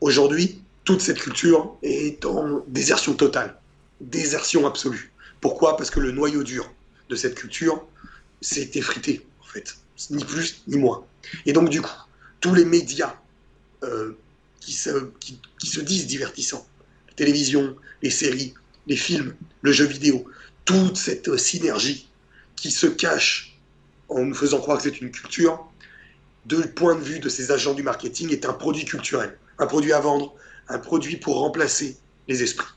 Aujourd'hui, 0.01 0.61
toute 0.85 1.01
cette 1.01 1.19
culture 1.19 1.77
est 1.83 2.25
en 2.25 2.63
désertion 2.67 3.13
totale. 3.13 3.59
Désertion 4.01 4.65
absolue. 4.65 5.11
Pourquoi? 5.39 5.77
Parce 5.77 5.91
que 5.91 5.99
le 5.99 6.11
noyau 6.11 6.43
dur 6.43 6.73
de 7.09 7.15
cette 7.15 7.35
culture 7.35 7.85
s'est 8.41 8.71
effrité, 8.73 9.25
en 9.41 9.45
fait. 9.45 9.75
Ni 10.09 10.23
plus, 10.23 10.63
ni 10.67 10.77
moins. 10.77 11.05
Et 11.45 11.53
donc, 11.53 11.69
du 11.69 11.81
coup, 11.81 11.91
tous 12.41 12.55
les 12.55 12.65
médias 12.65 13.15
euh, 13.83 14.17
qui, 14.59 14.73
se, 14.73 15.09
qui, 15.19 15.39
se 15.67 15.79
disent 15.79 16.07
divertissants, 16.07 16.65
la 17.07 17.13
télévision, 17.13 17.75
les 18.01 18.09
séries, 18.09 18.53
les 18.89 18.97
films, 18.97 19.35
le 19.61 19.71
jeu 19.71 19.85
vidéo, 19.85 20.25
toute 20.65 20.97
cette 20.97 21.37
synergie 21.37 22.09
qui 22.55 22.71
se 22.71 22.87
cache 22.87 23.57
en 24.09 24.25
nous 24.25 24.35
faisant 24.35 24.59
croire 24.59 24.77
que 24.77 24.83
c'est 24.83 24.99
une 24.99 25.11
culture, 25.11 25.65
de 26.45 26.57
point 26.63 26.95
de 26.95 27.01
vue 27.01 27.19
de 27.19 27.29
ces 27.29 27.51
agents 27.51 27.75
du 27.75 27.83
marketing, 27.83 28.31
est 28.31 28.45
un 28.45 28.53
produit 28.53 28.83
culturel, 28.83 29.37
un 29.59 29.67
produit 29.67 29.93
à 29.93 29.99
vendre, 29.99 30.33
un 30.67 30.79
produit 30.79 31.17
pour 31.17 31.39
remplacer 31.39 31.97
les 32.27 32.41
esprits. 32.43 32.73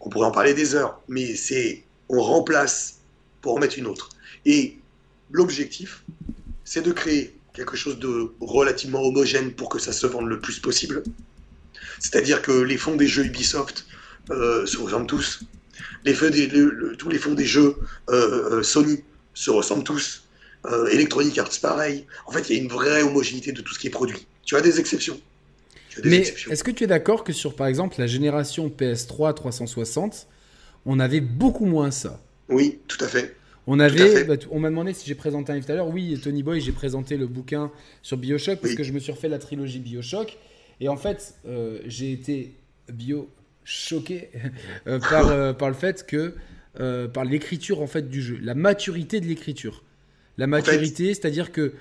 On 0.00 0.08
pourrait 0.10 0.26
en 0.26 0.32
parler 0.32 0.52
des 0.52 0.74
heures, 0.74 1.00
mais 1.08 1.36
c'est 1.36 1.84
on 2.08 2.20
remplace 2.20 2.98
pour 3.40 3.54
en 3.54 3.60
mettre 3.60 3.78
une 3.78 3.86
autre. 3.86 4.08
Et 4.44 4.78
l'objectif, 5.30 6.02
c'est 6.64 6.82
de 6.82 6.90
créer 6.90 7.36
quelque 7.54 7.76
chose 7.76 7.98
de 8.00 8.32
relativement 8.40 9.02
homogène 9.02 9.52
pour 9.52 9.68
que 9.68 9.78
ça 9.78 9.92
se 9.92 10.06
vende 10.06 10.26
le 10.26 10.40
plus 10.40 10.58
possible. 10.58 11.04
C'est-à-dire 12.00 12.42
que 12.42 12.50
les 12.50 12.76
fonds 12.76 12.96
des 12.96 13.06
jeux 13.06 13.26
Ubisoft 13.26 13.86
euh, 14.30 14.66
se 14.66 14.78
ressemblent 14.78 15.06
tous. 15.06 15.40
Les 16.04 16.14
tous 16.98 17.08
les 17.08 17.18
fonds 17.18 17.34
des 17.34 17.44
jeux 17.44 17.76
euh, 18.10 18.58
euh, 18.58 18.62
Sony 18.62 19.02
se 19.34 19.50
ressemblent 19.50 19.84
tous. 19.84 20.24
Electronic 20.92 21.38
Arts, 21.38 21.58
pareil. 21.62 22.04
En 22.26 22.32
fait, 22.32 22.50
il 22.50 22.56
y 22.56 22.58
a 22.58 22.62
une 22.62 22.68
vraie 22.68 23.02
homogénéité 23.02 23.52
de 23.52 23.62
tout 23.62 23.72
ce 23.72 23.78
qui 23.78 23.86
est 23.86 23.90
produit. 23.90 24.26
Tu 24.44 24.56
as 24.56 24.60
des 24.60 24.78
exceptions. 24.78 25.18
Mais 26.04 26.18
est-ce 26.18 26.62
que 26.62 26.70
tu 26.70 26.84
es 26.84 26.86
d'accord 26.86 27.24
que 27.24 27.32
sur, 27.32 27.56
par 27.56 27.66
exemple, 27.66 27.96
la 27.98 28.06
génération 28.06 28.68
PS3 28.68 29.32
360, 29.32 30.26
on 30.84 31.00
avait 31.00 31.22
beaucoup 31.22 31.64
moins 31.64 31.90
ça? 31.90 32.20
Oui, 32.50 32.78
tout 32.88 33.02
à 33.02 33.08
fait. 33.08 33.36
On 33.66 33.78
avait, 33.80 34.24
bah, 34.24 34.34
on 34.50 34.58
m'a 34.60 34.68
demandé 34.68 34.92
si 34.92 35.06
j'ai 35.06 35.14
présenté 35.14 35.52
un 35.52 35.54
livre 35.54 35.66
tout 35.66 35.72
à 35.72 35.76
l'heure. 35.76 35.88
Oui, 35.88 36.18
Tony 36.22 36.42
Boy, 36.42 36.60
j'ai 36.60 36.72
présenté 36.72 37.16
le 37.16 37.26
bouquin 37.26 37.70
sur 38.02 38.16
Bioshock 38.16 38.60
parce 38.60 38.74
que 38.74 38.82
je 38.82 38.92
me 38.92 38.98
suis 38.98 39.12
refait 39.12 39.28
la 39.28 39.38
trilogie 39.38 39.78
Bioshock. 39.78 40.36
Et 40.80 40.88
en 40.88 40.96
fait, 40.96 41.34
euh, 41.46 41.78
j'ai 41.86 42.12
été 42.12 42.52
bio 42.90 43.28
choqué 43.70 44.30
euh, 44.86 44.98
par, 44.98 45.28
euh, 45.28 45.52
par 45.52 45.68
le 45.68 45.74
fait 45.74 46.06
que 46.06 46.34
par 47.12 47.24
l'écriture 47.24 47.82
en 47.82 47.86
fait 47.86 48.08
du 48.08 48.22
jeu, 48.22 48.38
la 48.40 48.54
maturité 48.54 49.20
de 49.20 49.26
l'écriture. 49.26 49.82
La 50.38 50.46
maturité, 50.46 51.12
c'est-à-dire 51.12 51.52
que 51.52 51.74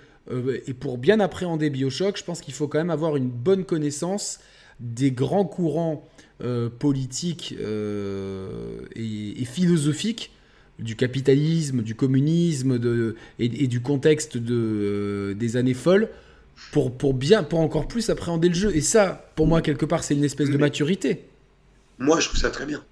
et 0.68 0.74
pour 0.74 0.98
bien 0.98 1.20
appréhender 1.20 1.70
Bioshock, 1.70 2.18
je 2.18 2.24
pense 2.24 2.42
qu'il 2.42 2.54
faut 2.54 2.68
quand 2.68 2.80
même 2.80 2.90
avoir 2.90 3.16
une 3.16 3.30
bonne 3.30 3.66
connaissance 3.66 4.40
des 4.80 5.12
grands 5.12 5.46
courants 5.46 6.08
politiques 6.80 7.54
et, 7.54 9.42
et 9.42 9.46
philosophiques 9.46 10.32
du 10.80 10.96
capitalisme, 10.96 11.82
du 11.82 11.96
communisme 11.96 12.80
de, 12.80 13.16
et, 13.38 13.68
du 13.68 13.82
contexte 13.82 14.38
de, 14.38 14.56
euh, 14.56 15.34
des 15.34 15.58
années 15.58 15.74
folles 15.74 16.10
pour, 16.72 16.92
pour, 16.92 17.14
bien, 17.14 17.44
pour 17.44 17.60
encore 17.60 17.88
plus 17.88 18.10
appréhender 18.10 18.50
le 18.50 18.56
jeu. 18.56 18.76
Et 18.76 18.82
ça, 18.82 19.32
pour 19.36 19.48
moi, 19.48 19.62
quelque 19.62 19.86
part, 19.86 20.04
c'est 20.04 20.16
une 20.16 20.24
espèce 20.24 20.50
de 20.50 20.58
maturité. 20.58 21.26
Moi, 22.00 22.20
je 22.20 22.28
trouve 22.28 22.39
ça 22.39 22.50
très 22.50 22.66
bien. 22.66 22.84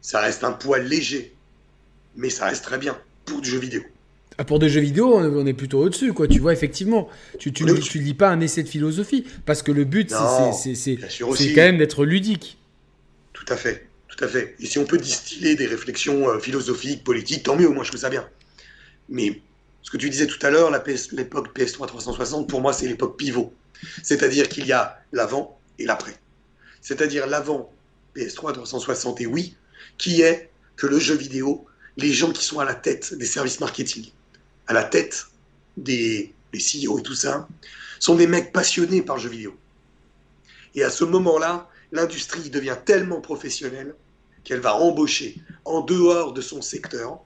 Ça 0.00 0.20
reste 0.20 0.44
un 0.44 0.52
poids 0.52 0.78
léger, 0.78 1.34
mais 2.14 2.30
ça 2.30 2.46
reste 2.46 2.62
très 2.62 2.78
bien 2.78 2.96
pour 3.24 3.40
du 3.40 3.50
jeu 3.50 3.58
vidéo. 3.58 3.82
Ah, 4.38 4.44
pour 4.44 4.58
des 4.58 4.68
jeux 4.68 4.82
vidéo, 4.82 5.16
on 5.16 5.46
est 5.46 5.54
plutôt 5.54 5.80
au-dessus, 5.80 6.12
quoi. 6.12 6.28
Tu 6.28 6.38
vois, 6.38 6.52
effectivement, 6.52 7.08
tu 7.38 7.52
tu, 7.52 7.64
tu, 7.80 7.98
lis 7.98 8.14
pas 8.14 8.28
un 8.28 8.40
essai 8.40 8.62
de 8.62 8.68
philosophie, 8.68 9.24
parce 9.46 9.62
que 9.62 9.72
le 9.72 9.84
but, 9.84 10.10
c'est 10.10 10.98
quand 11.54 11.62
même 11.62 11.78
d'être 11.78 12.04
ludique. 12.04 12.58
Tout 13.32 13.46
à 13.48 13.56
fait. 13.56 13.88
Tout 14.08 14.24
à 14.24 14.28
fait. 14.28 14.54
Et 14.60 14.66
si 14.66 14.78
on 14.78 14.84
peut 14.84 14.98
distiller 14.98 15.56
des 15.56 15.66
réflexions 15.66 16.28
euh, 16.28 16.38
philosophiques, 16.38 17.04
politiques, 17.04 17.42
tant 17.42 17.56
mieux, 17.56 17.68
moi 17.68 17.84
je 17.84 17.90
trouve 17.90 18.00
ça 18.00 18.08
bien. 18.08 18.26
Mais 19.08 19.40
ce 19.82 19.90
que 19.90 19.98
tu 19.98 20.08
disais 20.08 20.26
tout 20.26 20.38
à 20.44 20.50
l'heure, 20.50 20.70
l'époque 21.12 21.56
PS3 21.56 21.86
360, 21.86 22.48
pour 22.48 22.60
moi 22.60 22.72
c'est 22.72 22.86
l'époque 22.86 23.18
pivot. 23.18 23.52
C'est-à-dire 24.02 24.48
qu'il 24.48 24.66
y 24.66 24.72
a 24.72 24.98
l'avant 25.12 25.58
et 25.78 25.84
l'après. 25.84 26.16
C'est-à-dire 26.80 27.26
l'avant 27.26 27.70
PS3 28.16 28.52
360 28.52 29.20
et 29.20 29.26
oui, 29.26 29.56
qui 29.98 30.22
est 30.22 30.50
que 30.76 30.86
le 30.86 30.98
jeu 30.98 31.14
vidéo, 31.14 31.66
les 31.96 32.12
gens 32.12 32.32
qui 32.32 32.44
sont 32.44 32.58
à 32.58 32.64
la 32.64 32.74
tête 32.74 33.14
des 33.14 33.26
services 33.26 33.60
marketing, 33.60 34.10
à 34.66 34.72
la 34.72 34.84
tête 34.84 35.26
des, 35.76 36.34
des 36.52 36.58
CEO 36.58 36.98
et 36.98 37.02
tout 37.02 37.14
ça, 37.14 37.48
sont 37.98 38.14
des 38.14 38.26
mecs 38.26 38.52
passionnés 38.52 39.02
par 39.02 39.16
le 39.16 39.22
jeu 39.22 39.28
vidéo. 39.28 39.56
Et 40.74 40.82
à 40.84 40.90
ce 40.90 41.04
moment-là, 41.04 41.68
l'industrie 41.92 42.50
devient 42.50 42.76
tellement 42.84 43.20
professionnelle 43.20 43.94
qu'elle 44.44 44.60
va 44.60 44.76
embaucher 44.76 45.36
en 45.64 45.80
dehors 45.80 46.32
de 46.32 46.40
son 46.40 46.62
secteur. 46.62 47.18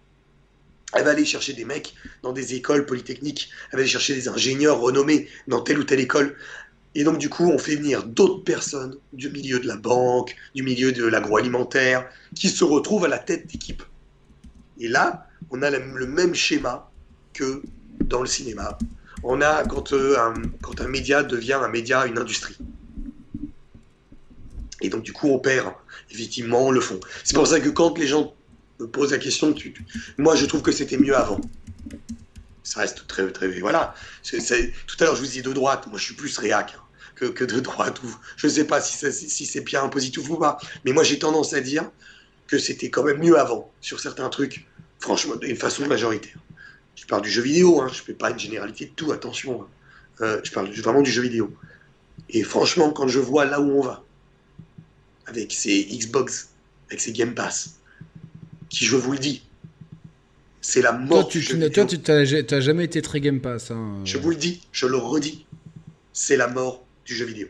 Elle 0.93 1.05
va 1.05 1.11
aller 1.11 1.25
chercher 1.25 1.53
des 1.53 1.65
mecs 1.65 1.95
dans 2.23 2.33
des 2.33 2.55
écoles 2.55 2.87
polytechniques, 2.87 3.51
elle 3.71 3.77
va 3.77 3.81
aller 3.81 3.91
chercher 3.91 4.15
des 4.15 4.29
ingénieurs 4.29 4.81
renommés 4.81 5.29
dans 5.47 5.61
telle 5.61 5.79
ou 5.79 5.85
telle 5.85 6.01
école. 6.01 6.37
Et 6.95 7.05
donc, 7.05 7.19
du 7.19 7.29
coup, 7.29 7.45
on 7.45 7.59
fait 7.59 7.77
venir 7.77 8.05
d'autres 8.05 8.43
personnes 8.43 8.97
du 9.13 9.31
milieu 9.31 9.61
de 9.61 9.67
la 9.67 9.77
banque, 9.77 10.35
du 10.55 10.63
milieu 10.63 10.93
de 10.93 11.05
l'agroalimentaire, 11.05 12.09
qui 12.35 12.49
se 12.49 12.65
retrouvent 12.65 13.05
à 13.05 13.09
la 13.09 13.19
tête 13.19 13.47
d'équipe. 13.47 13.83
Et 14.79 14.89
là, 14.89 15.27
on 15.51 15.63
a 15.63 15.71
le 15.71 16.07
même 16.07 16.35
schéma 16.35 16.91
que 17.33 17.63
dans 18.01 18.21
le 18.21 18.27
cinéma. 18.27 18.77
On 19.23 19.41
a 19.41 19.65
quand, 19.65 19.93
euh, 19.93 20.35
quand 20.63 20.81
un 20.81 20.89
média 20.89 21.23
devient 21.23 21.61
un 21.63 21.69
média, 21.69 22.07
une 22.07 22.19
industrie. 22.19 22.57
Et 24.81 24.89
donc, 24.89 25.03
du 25.03 25.13
coup, 25.13 25.29
on 25.29 25.39
perd 25.39 25.73
effectivement 26.11 26.71
le 26.71 26.81
fond. 26.81 26.99
C'est 27.25 27.35
pour 27.35 27.47
ça 27.47 27.61
que 27.61 27.69
quand 27.69 27.99
les 27.99 28.07
gens 28.07 28.35
me 28.81 28.87
posent 28.87 29.13
la 29.13 29.19
question, 29.19 29.55
moi, 30.19 30.35
je 30.35 30.47
trouve 30.47 30.63
que 30.63 30.73
c'était 30.73 30.97
mieux 30.97 31.17
avant. 31.17 31.41
Ça 32.63 32.81
reste 32.81 33.07
très, 33.07 33.31
très. 33.33 33.49
Voilà. 33.61 33.95
tout 34.23 34.97
à 35.01 35.05
l'heure, 35.05 35.17
je 35.17 35.21
vous 35.21 35.27
disais 35.27 35.43
de 35.43 35.53
droite. 35.53 35.87
Moi, 35.87 35.99
je 35.99 36.05
suis 36.05 36.15
plus 36.15 36.37
réac 36.39 36.77
hein, 36.77 37.31
que, 37.35 37.45
de 37.45 37.61
droite. 37.61 38.01
Je 38.37 38.47
ne 38.47 38.53
sais 38.53 38.65
pas 38.65 38.81
si, 38.81 39.47
c'est 39.47 39.61
bien 39.63 39.89
positif 39.89 40.29
ou 40.29 40.37
pas. 40.37 40.59
Mais 40.85 40.93
moi, 40.93 41.03
j'ai 41.03 41.19
tendance 41.19 41.53
à 41.55 41.61
dire 41.61 41.91
que 42.47 42.59
c'était 42.59 42.91
quand 42.91 43.03
même 43.03 43.19
mieux 43.19 43.39
avant 43.39 43.73
sur 43.81 44.01
certains 44.01 44.29
trucs. 44.29 44.67
Franchement, 44.99 45.37
d'une 45.37 45.57
façon 45.57 45.87
majoritaire. 45.87 46.37
Je 46.95 47.07
parle 47.07 47.23
du 47.23 47.31
jeu 47.31 47.43
vidéo. 47.43 47.81
Hein, 47.81 47.89
je 47.93 48.01
ne 48.01 48.05
fais 48.05 48.15
pas 48.15 48.31
une 48.31 48.39
généralité 48.39 48.87
de 48.87 48.91
tout. 48.91 49.13
Attention. 49.13 49.63
Hein. 49.63 49.69
Euh, 50.21 50.41
je 50.45 50.51
parle 50.53 50.71
vraiment 50.71 51.03
du 51.03 51.11
jeu 51.11 51.23
vidéo. 51.23 51.55
Et 52.29 52.43
franchement, 52.43 52.91
quand 52.91 53.09
je 53.09 53.19
vois 53.19 53.45
là 53.45 53.61
où 53.61 53.71
on 53.79 53.81
va, 53.81 54.05
avec 55.27 55.53
ses 55.53 55.85
Xbox, 55.85 56.51
avec 56.89 57.01
ses 57.01 57.13
Game 57.13 57.35
Pass, 57.35 57.77
qui, 58.69 58.85
je 58.85 58.97
vous 58.97 59.13
le 59.13 59.19
dis, 59.19 59.43
c'est 60.61 60.83
la 60.83 60.93
mort. 60.93 61.29
Toi, 61.29 61.41
tu, 61.41 61.71
toi, 61.71 61.87
tu 61.87 61.99
n'as 61.99 62.61
jamais 62.61 62.85
été 62.85 63.03
très 63.03 63.21
Game 63.21 63.41
Pass. 63.41 63.71
Hein. 63.71 64.01
Je 64.05 64.19
vous 64.19 64.31
le 64.31 64.37
dis, 64.37 64.63
je 64.73 64.87
le 64.87 64.97
redis, 64.97 65.47
c'est 66.13 66.37
la 66.37 66.49
mort 66.49 66.85
du 67.05 67.15
jeu 67.15 67.25
vidéo. 67.25 67.49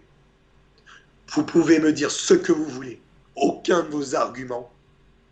Vous 1.33 1.45
pouvez 1.45 1.79
me 1.79 1.93
dire 1.93 2.11
ce 2.11 2.35
que 2.35 2.53
vous 2.53 2.65
voulez. 2.65 3.01
Aucun 3.37 3.83
de 3.83 3.89
vos 3.89 4.15
arguments 4.15 4.73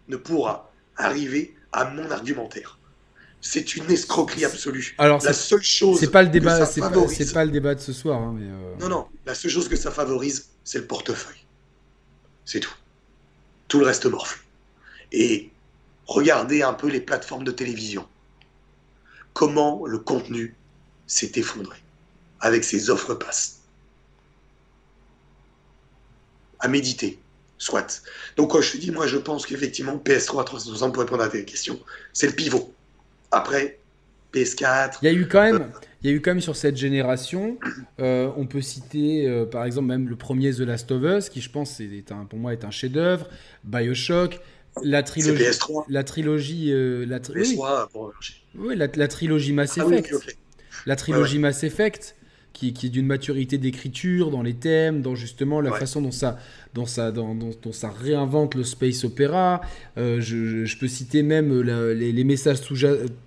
ne 0.09 0.17
pourra 0.17 0.73
arriver 0.97 1.55
à 1.73 1.91
mon 1.91 2.11
argumentaire. 2.11 2.79
C'est 3.41 3.77
une 3.77 3.91
escroquerie 3.91 4.45
absolue. 4.45 4.95
Alors, 4.99 5.23
la 5.25 5.33
seule 5.33 5.63
chose. 5.63 6.01
C'est 6.01 6.11
pas 6.11 6.23
le 6.23 6.29
débat. 6.29 6.67
C'est 6.67 6.81
pas, 7.33 7.45
le 7.45 7.51
débat 7.51 7.75
de 7.75 7.81
ce 7.81 7.93
soir. 7.93 8.21
Hein, 8.21 8.37
euh, 8.41 8.75
Non, 8.81 8.89
non. 8.89 9.07
La 9.27 9.35
seule 9.35 9.51
chose 9.51 9.69
que 9.69 9.77
ça 9.77 9.91
favorise, 9.91 10.49
c'est 10.65 10.79
le 10.79 10.87
portefeuille. 10.87 11.45
C'est 12.45 12.61
tout. 12.61 12.75
Tout 13.69 13.79
le 13.79 13.87
reste 13.87 14.07
morfle. 14.07 14.41
Et 15.13 15.51
regardez 16.09 16.63
un 16.63 16.75
peu 16.75 16.89
les 16.89 17.01
plateformes 17.01 17.45
de 17.45 17.53
télévision. 17.53 18.07
Comment 19.35 19.87
le 19.87 19.99
contenu 19.99 20.57
s'est 21.07 21.33
effondré 21.37 21.79
avec 22.41 22.65
ces 22.65 22.91
offres 22.91 23.15
passes. 23.15 23.61
À 26.61 26.69
méditer, 26.69 27.19
soit. 27.57 28.03
Donc, 28.37 28.51
quand 28.51 28.61
je 28.61 28.73
te 28.73 28.77
dis, 28.79 28.91
moi, 28.91 29.07
je 29.07 29.17
pense 29.17 29.47
qu'effectivement, 29.47 29.97
PS3 29.97 30.45
360, 30.45 30.93
pour 30.93 31.03
répondre 31.03 31.23
à 31.23 31.29
tes 31.29 31.45
questions, 31.45 31.79
c'est 32.13 32.27
le 32.27 32.33
pivot. 32.33 32.73
Après, 33.31 33.79
PS4. 34.33 34.99
Il 35.03 35.07
y 35.07 35.09
a 35.09 35.13
eu 35.13 35.29
quand 35.29 35.43
même. 35.43 35.71
Il 36.03 36.11
y 36.11 36.13
a 36.13 36.17
eu 36.17 36.21
quand 36.21 36.31
même 36.31 36.41
sur 36.41 36.55
cette 36.55 36.77
génération, 36.77 37.59
euh, 37.99 38.31
on 38.37 38.47
peut 38.47 38.61
citer 38.61 39.27
euh, 39.27 39.45
par 39.47 39.65
exemple 39.65 39.89
même 39.89 40.09
le 40.09 40.15
premier 40.15 40.55
The 40.55 40.61
Last 40.61 40.93
of 40.93 41.03
Us, 41.03 41.29
qui 41.29 41.41
je 41.41 41.51
pense 41.51 41.81
est 41.81 42.13
un, 42.13 42.25
pour 42.25 42.39
moi 42.39 42.53
est 42.53 42.65
un 42.65 42.71
chef-d'œuvre, 42.71 43.27
Bioshock, 43.65 44.39
la 44.83 45.03
trilogie, 45.03 45.43
PS3. 45.43 45.85
la 45.89 46.05
trilogie, 46.05 46.73
euh, 46.73 47.05
la, 47.07 47.21
PS3, 47.21 47.89
oui, 48.57 48.77
la, 48.77 48.87
la, 48.95 49.09
trilogie 49.09 49.53
Mass 49.53 49.79
ah 49.79 49.85
Effect, 49.85 50.37
la 50.87 50.97
trilogie 50.97 51.39
Mass 51.39 51.65
Effect, 51.65 52.17
qui, 52.53 52.73
qui 52.73 52.87
est 52.87 52.91
d'une 52.91 53.07
maturité 53.07 53.59
d'écriture 53.59 54.31
dans 54.31 54.43
les 54.43 54.55
thèmes, 54.55 55.03
dans 55.03 55.15
justement 55.15 55.61
la 55.61 55.73
façon 55.73 56.03
dont 56.03 56.11
ça, 56.11 56.39
dont 56.75 56.87
ça, 56.87 57.13
dans, 57.13 57.35
dont, 57.35 57.73
ça 57.73 57.91
réinvente 57.91 58.55
le 58.55 58.65
space 58.65 59.05
opéra. 59.05 59.61
Euh, 59.97 60.21
je, 60.21 60.65
je, 60.65 60.79
peux 60.79 60.89
citer 60.89 61.23
même 61.23 61.63
les, 61.63 62.13
les, 62.13 62.25
messages 62.25 62.59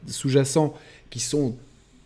sous-jacents 0.08 0.74
qui 1.10 1.20
sont 1.20 1.56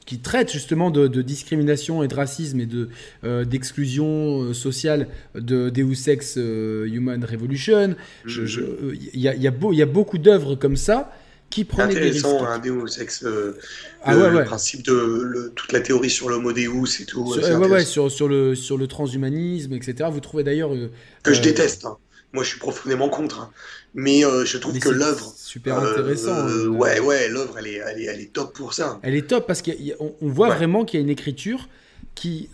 qui 0.05 0.19
traitent 0.19 0.51
justement 0.51 0.91
de, 0.91 1.07
de, 1.07 1.21
discrimination 1.21 2.03
et 2.03 2.07
de 2.07 2.15
racisme 2.15 2.59
et 2.59 2.65
de 2.65 2.89
euh, 3.23 3.43
d'exclusion 3.43 4.43
euh, 4.43 4.53
sociale 4.53 5.07
de 5.33 5.69
Deus 5.69 6.07
Ex 6.09 6.37
Human 6.37 7.23
Revolution. 7.23 7.95
Il 8.25 9.09
y, 9.13 9.27
a, 9.27 9.35
y, 9.35 9.47
a 9.47 9.51
beau, 9.51 9.73
y 9.73 9.81
a 9.81 9.87
beaucoup 9.87 10.17
d'œuvres 10.17 10.55
comme 10.55 10.77
ça 10.77 11.11
qui 11.55 11.63
prenait 11.63 11.95
intéressant, 11.95 12.39
des 12.59 12.69
risques. 12.69 12.97
Deus 12.97 13.01
Ex, 13.01 13.23
euh, 13.23 13.57
ah, 14.03 14.13
le, 14.13 14.43
principe 14.43 14.85
de 14.85 15.53
toute 15.55 15.71
la 15.71 15.79
théorie 15.79 16.09
sur 16.09 16.29
l'homo 16.29 16.51
Deus 16.51 17.01
et 17.01 17.05
tout. 17.05 17.33
Sur, 17.33 17.59
ouais, 17.59 17.67
ouais, 17.67 17.85
sur, 17.85 18.11
sur, 18.11 18.27
le, 18.27 18.55
sur 18.55 18.77
le 18.77 18.87
transhumanisme, 18.87 19.73
etc. 19.73 20.09
Vous 20.11 20.19
trouvez 20.19 20.43
d'ailleurs. 20.43 20.73
Euh, 20.73 20.91
que 21.23 21.33
je 21.33 21.39
euh, 21.39 21.43
déteste. 21.43 21.85
Hein. 21.85 21.97
Moi, 22.35 22.43
je 22.43 22.49
suis 22.49 22.59
profondément 22.59 23.09
contre. 23.09 23.39
Hein. 23.39 23.51
Mais 23.95 24.21
je 24.21 24.57
trouve 24.57 24.77
que 24.77 24.89
l'œuvre. 24.89 25.33
Super 25.35 25.79
intéressant. 25.79 26.35
Hein. 26.35 26.67
ouais, 26.67 26.99
ouais, 26.99 27.29
l'œuvre, 27.29 27.57
elle 27.57 27.67
est, 27.67 27.81
elle, 27.87 28.01
est, 28.01 28.05
elle 28.05 28.21
est 28.21 28.31
top 28.31 28.53
pour 28.53 28.73
ça. 28.73 28.99
Elle 29.01 29.15
est 29.15 29.27
top 29.27 29.47
parce 29.47 29.61
qu'on 29.63 30.15
on 30.21 30.27
voit 30.27 30.49
vraiment 30.49 30.85
qu'il 30.85 30.99
y 30.99 31.01
a 31.01 31.03
une 31.03 31.09
écriture 31.09 31.67
qui, 32.13 32.49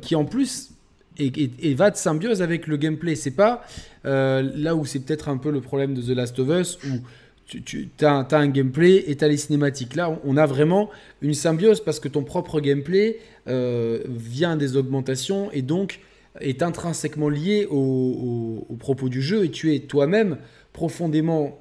qui 0.00 0.14
en 0.14 0.24
plus, 0.24 0.70
et, 1.18 1.74
va 1.74 1.90
de 1.90 1.96
symbiose 1.96 2.40
avec 2.40 2.66
le 2.66 2.76
gameplay. 2.76 3.16
C'est 3.16 3.32
pas 3.32 3.66
là 4.04 4.74
où 4.74 4.86
c'est 4.86 5.00
peut-être 5.00 5.28
un 5.28 5.36
peu 5.36 5.50
le 5.50 5.60
problème 5.60 5.94
de 5.94 6.00
The 6.00 6.16
Last 6.16 6.38
of 6.38 6.48
Us 6.48 6.78
où 6.84 7.00
tu, 7.46 7.88
as, 8.00 8.26
un 8.32 8.48
gameplay 8.48 9.04
et 9.06 9.16
tu 9.16 9.24
as 9.24 9.28
les 9.28 9.36
cinématiques. 9.36 9.94
Là, 9.94 10.18
on 10.24 10.36
a 10.36 10.46
vraiment 10.46 10.90
une 11.22 11.34
symbiose 11.34 11.82
parce 11.82 12.00
que 12.00 12.08
ton 12.08 12.22
propre 12.22 12.60
gameplay 12.60 13.18
euh, 13.48 14.00
vient 14.08 14.56
des 14.56 14.76
augmentations 14.76 15.50
et 15.52 15.62
donc 15.62 16.00
est 16.40 16.62
intrinsèquement 16.62 17.28
lié 17.28 17.66
au, 17.70 18.66
propos 18.78 19.08
du 19.08 19.22
jeu 19.22 19.44
et 19.44 19.50
tu 19.50 19.74
es 19.74 19.80
toi-même 19.80 20.36
profondément 20.72 21.58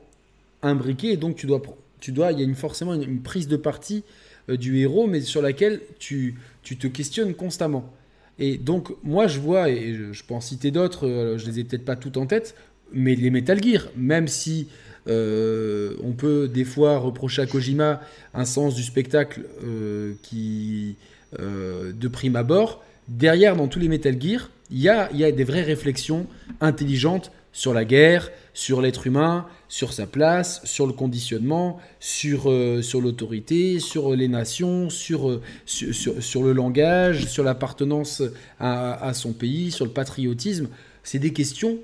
imbriqué 0.62 1.12
et 1.12 1.18
donc 1.18 1.36
tu 1.36 1.46
dois, 1.46 1.62
tu 2.00 2.12
dois, 2.12 2.32
il 2.32 2.40
y 2.40 2.42
a 2.42 2.46
une, 2.46 2.56
forcément 2.56 2.94
une, 2.94 3.22
prise 3.22 3.48
de 3.48 3.56
parti 3.56 4.04
euh, 4.50 4.58
du 4.58 4.80
héros 4.80 5.08
mais 5.08 5.22
sur 5.22 5.42
laquelle 5.42 5.80
tu, 6.00 6.36
tu 6.64 6.78
te 6.78 6.88
questionnes 6.88 7.34
constamment. 7.34 7.94
Et 8.40 8.58
donc 8.58 8.92
moi 9.04 9.28
je 9.28 9.40
vois, 9.40 9.70
et 9.70 9.94
je, 9.94 10.24
peux 10.24 10.34
en 10.34 10.42
citer 10.42 10.72
d'autres, 10.72 11.08
euh, 11.08 11.38
je 11.38 11.46
les 11.46 11.60
ai 11.60 11.64
peut-être 11.64 11.86
pas 11.86 11.96
toutes 11.96 12.18
en 12.18 12.26
tête, 12.26 12.56
mais 12.92 13.16
les 13.16 13.30
Metal 13.30 13.62
Gear, 13.62 13.88
même 13.96 14.28
si 14.28 14.68
euh, 15.08 15.96
on 16.04 16.14
peut 16.14 16.48
des 16.48 16.64
fois 16.64 16.98
reprocher 16.98 17.42
à 17.42 17.46
Kojima 17.46 18.02
un 18.34 18.46
sens 18.46 18.76
du 18.76 18.84
spectacle 18.84 19.46
euh, 19.64 20.14
qui, 20.24 20.96
de 21.40 22.08
prime 22.08 22.36
abord. 22.36 22.84
Derrière, 23.08 23.56
dans 23.56 23.68
tous 23.68 23.80
les 23.80 23.90
Metal 23.90 24.22
Gear, 24.22 24.50
il 24.74 24.80
y 24.80 24.90
a, 24.90 25.10
y 25.14 25.24
a 25.24 25.32
des 25.32 25.44
vraies 25.44 25.64
réflexions 25.64 26.28
intelligentes 26.60 27.32
sur 27.52 27.74
la 27.74 27.86
guerre, 27.86 28.32
sur 28.56 28.82
l'être 28.82 29.06
humain, 29.06 29.46
sur 29.70 29.94
sa 29.94 30.08
place, 30.08 30.62
sur 30.66 30.88
le 30.88 30.94
conditionnement, 30.94 31.80
sur, 32.00 32.52
sur 32.82 33.00
l'autorité, 33.00 33.80
sur 33.80 34.16
les 34.16 34.28
nations, 34.28 34.90
sur, 34.90 35.40
sur, 35.66 36.44
le 36.44 36.52
langage, 36.52 37.28
sur 37.28 37.44
l'appartenance 37.44 38.24
à, 38.60 39.06
à, 39.06 39.14
son 39.14 39.34
pays, 39.34 39.72
sur 39.72 39.86
le 39.86 39.92
patriotisme. 39.92 40.68
C'est 41.04 41.20
des 41.20 41.34
questions 41.34 41.78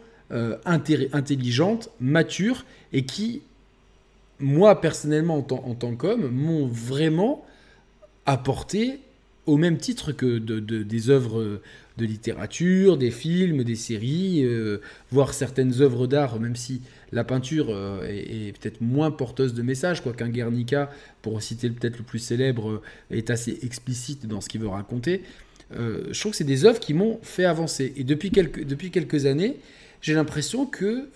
intelligentes, 0.65 1.89
matures, 1.99 2.65
et 2.91 3.05
qui, 3.05 3.41
moi 4.39 4.81
personnellement 4.81 5.37
en, 5.37 5.75
tant 5.75 5.95
qu'homme, 5.95 6.29
m'ont 6.29 6.67
vraiment 6.67 7.45
apporté 8.25 8.99
au 9.45 9.57
même 9.57 9.77
titre 9.77 10.11
que 10.11 10.37
des 10.37 11.09
œuvres 11.09 11.61
de 11.99 12.05
littérature, 12.05 12.97
des 12.97 13.11
films, 13.11 13.63
des 13.63 13.75
séries, 13.75 14.43
euh, 14.43 14.79
voire 15.11 15.33
certaines 15.33 15.81
œuvres 15.81 16.07
d'art, 16.07 16.39
même 16.39 16.55
si 16.55 16.81
la 17.11 17.23
peinture 17.23 17.67
euh, 17.69 18.07
est, 18.07 18.57
peut-être 18.57 18.81
moins 18.81 19.11
porteuse 19.11 19.53
de 19.53 19.61
messages, 19.61 20.01
quoi 20.01 20.13
qu'un 20.13 20.29
Guernica, 20.29 20.89
pour 21.21 21.41
citer 21.41 21.69
peut-être 21.69 21.97
le 21.97 22.03
plus 22.03 22.19
célèbre, 22.19 22.69
euh, 22.69 22.81
est 23.11 23.29
assez 23.29 23.59
explicite 23.63 24.25
dans 24.25 24.41
ce 24.41 24.49
qu'il 24.49 24.61
veut 24.61 24.67
raconter. 24.67 25.21
je 25.71 26.19
trouve 26.19 26.31
que 26.31 26.37
c'est 26.37 26.43
des 26.43 26.65
œuvres 26.65 26.79
qui 26.79 26.93
m'ont 26.93 27.19
fait 27.21 27.45
avancer. 27.45 27.93
Et 27.97 28.03
depuis 28.03 28.31
quelques, 28.31 28.65
depuis 28.65 28.89
quelques 28.89 29.25
années, 29.25 29.57
j'ai 30.01 30.13
l'impression 30.13 30.65
que 30.65 31.09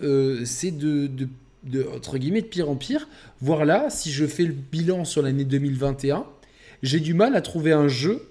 c'est 0.44 0.76
de, 0.76 1.06
de, 1.08 1.28
de, 1.64 1.86
entre 1.94 2.18
guillemets, 2.18 2.42
de 2.42 2.46
pire 2.46 2.68
en 2.68 2.76
pire. 2.76 3.08
Voire 3.40 3.64
là, 3.64 3.88
si 3.90 4.12
je 4.12 4.26
fais 4.26 4.44
le 4.44 4.52
bilan 4.52 5.04
sur 5.04 5.22
l'année 5.22 5.44
2021, 5.44 6.24
j'ai 6.82 7.00
du 7.00 7.14
mal 7.14 7.34
à 7.34 7.40
trouver 7.40 7.72
un 7.72 7.88
jeu 7.88 8.22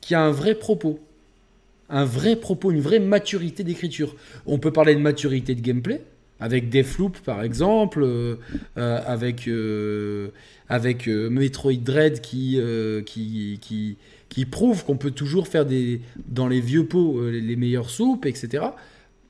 qui 0.00 0.14
a 0.14 0.22
un 0.22 0.30
vrai 0.30 0.54
propos. 0.54 0.98
Un 1.90 2.04
vrai 2.04 2.36
propos, 2.36 2.70
une 2.70 2.80
vraie 2.80 3.00
maturité 3.00 3.64
d'écriture. 3.64 4.14
On 4.46 4.58
peut 4.58 4.72
parler 4.72 4.94
de 4.94 5.00
maturité 5.00 5.54
de 5.54 5.60
gameplay, 5.60 6.02
avec 6.40 6.70
Deathloop 6.70 7.18
par 7.18 7.42
exemple, 7.42 8.02
euh, 8.02 8.36
euh, 8.78 9.00
avec, 9.04 9.46
euh, 9.46 10.30
avec 10.68 11.06
Metroid 11.06 11.74
Dread 11.74 12.20
qui, 12.20 12.58
qui, 13.06 13.58
qui, 13.60 13.96
qui, 14.28 14.44
prouve 14.46 14.84
qu'on 14.84 14.96
peut 14.96 15.10
toujours 15.10 15.48
faire 15.48 15.66
des, 15.66 16.00
dans 16.28 16.48
les 16.48 16.60
vieux 16.60 16.86
pots 16.86 17.28
les 17.28 17.56
meilleures 17.56 17.90
soupes, 17.90 18.24
etc. 18.26 18.64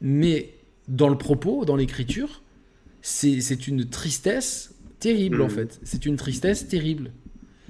Mais 0.00 0.50
dans 0.88 1.08
le 1.08 1.18
propos, 1.18 1.64
dans 1.64 1.76
l'écriture, 1.76 2.42
c'est 3.02 3.66
une 3.66 3.86
tristesse 3.86 4.74
terrible 5.00 5.42
en 5.42 5.46
hmm. 5.46 5.50
fait. 5.50 5.80
C'est 5.82 6.06
une 6.06 6.16
tristesse 6.16 6.68
terrible. 6.68 7.10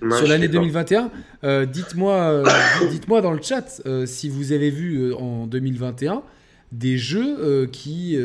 Sur 0.01 0.27
l'année 0.27 0.49
2021, 0.49 1.11
euh, 1.45 1.67
dites-moi 1.67 2.15
euh, 2.15 2.45
dites 2.91 3.07
dans 3.07 3.33
le 3.33 3.43
chat 3.43 3.83
euh, 3.87 4.07
si 4.07 4.29
vous 4.29 4.53
avez 4.53 4.71
vu 4.71 5.13
en 5.13 5.47
2021 5.47 6.23
des 6.73 6.97
jeux 6.99 7.67
qui 7.67 8.17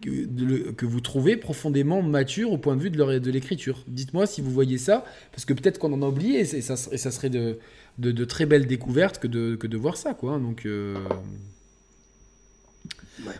que, 0.00 0.86
vous 0.86 1.00
trouvez 1.00 1.36
profondément 1.36 2.00
matures 2.02 2.52
au 2.52 2.58
point 2.58 2.76
de 2.76 2.82
vue 2.82 2.90
de 2.90 3.30
l'écriture. 3.30 3.82
Dites-moi 3.88 4.26
si 4.26 4.40
vous 4.40 4.50
voyez 4.50 4.78
ça, 4.78 5.04
parce 5.32 5.44
que 5.44 5.52
peut-être 5.52 5.78
qu'on 5.78 5.92
en 5.92 6.02
a 6.02 6.06
oublié 6.06 6.40
et, 6.40 6.44
ça, 6.44 6.74
et 6.92 6.96
ça 6.96 7.10
serait 7.10 7.30
de, 7.30 7.58
de, 7.98 8.24
très 8.24 8.46
belles 8.46 8.66
découvertes 8.66 9.18
que 9.18 9.26
de, 9.26 9.56
que 9.56 9.66
de 9.66 9.76
voir 9.76 9.96
ça. 9.96 10.14
Quoi. 10.14 10.34
Hein. 10.34 10.54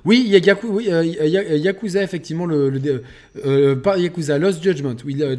Oui, 0.04 0.22
il 0.26 0.44
y 0.44 0.50
a 0.50 0.56
oui, 0.64 0.88
euh, 0.90 1.04
Yakuza, 1.04 2.02
effectivement, 2.02 2.46
le, 2.46 3.02
euh, 3.44 3.76
Yakuza, 3.96 4.38
Lost 4.38 4.62
Judgment, 4.62 4.96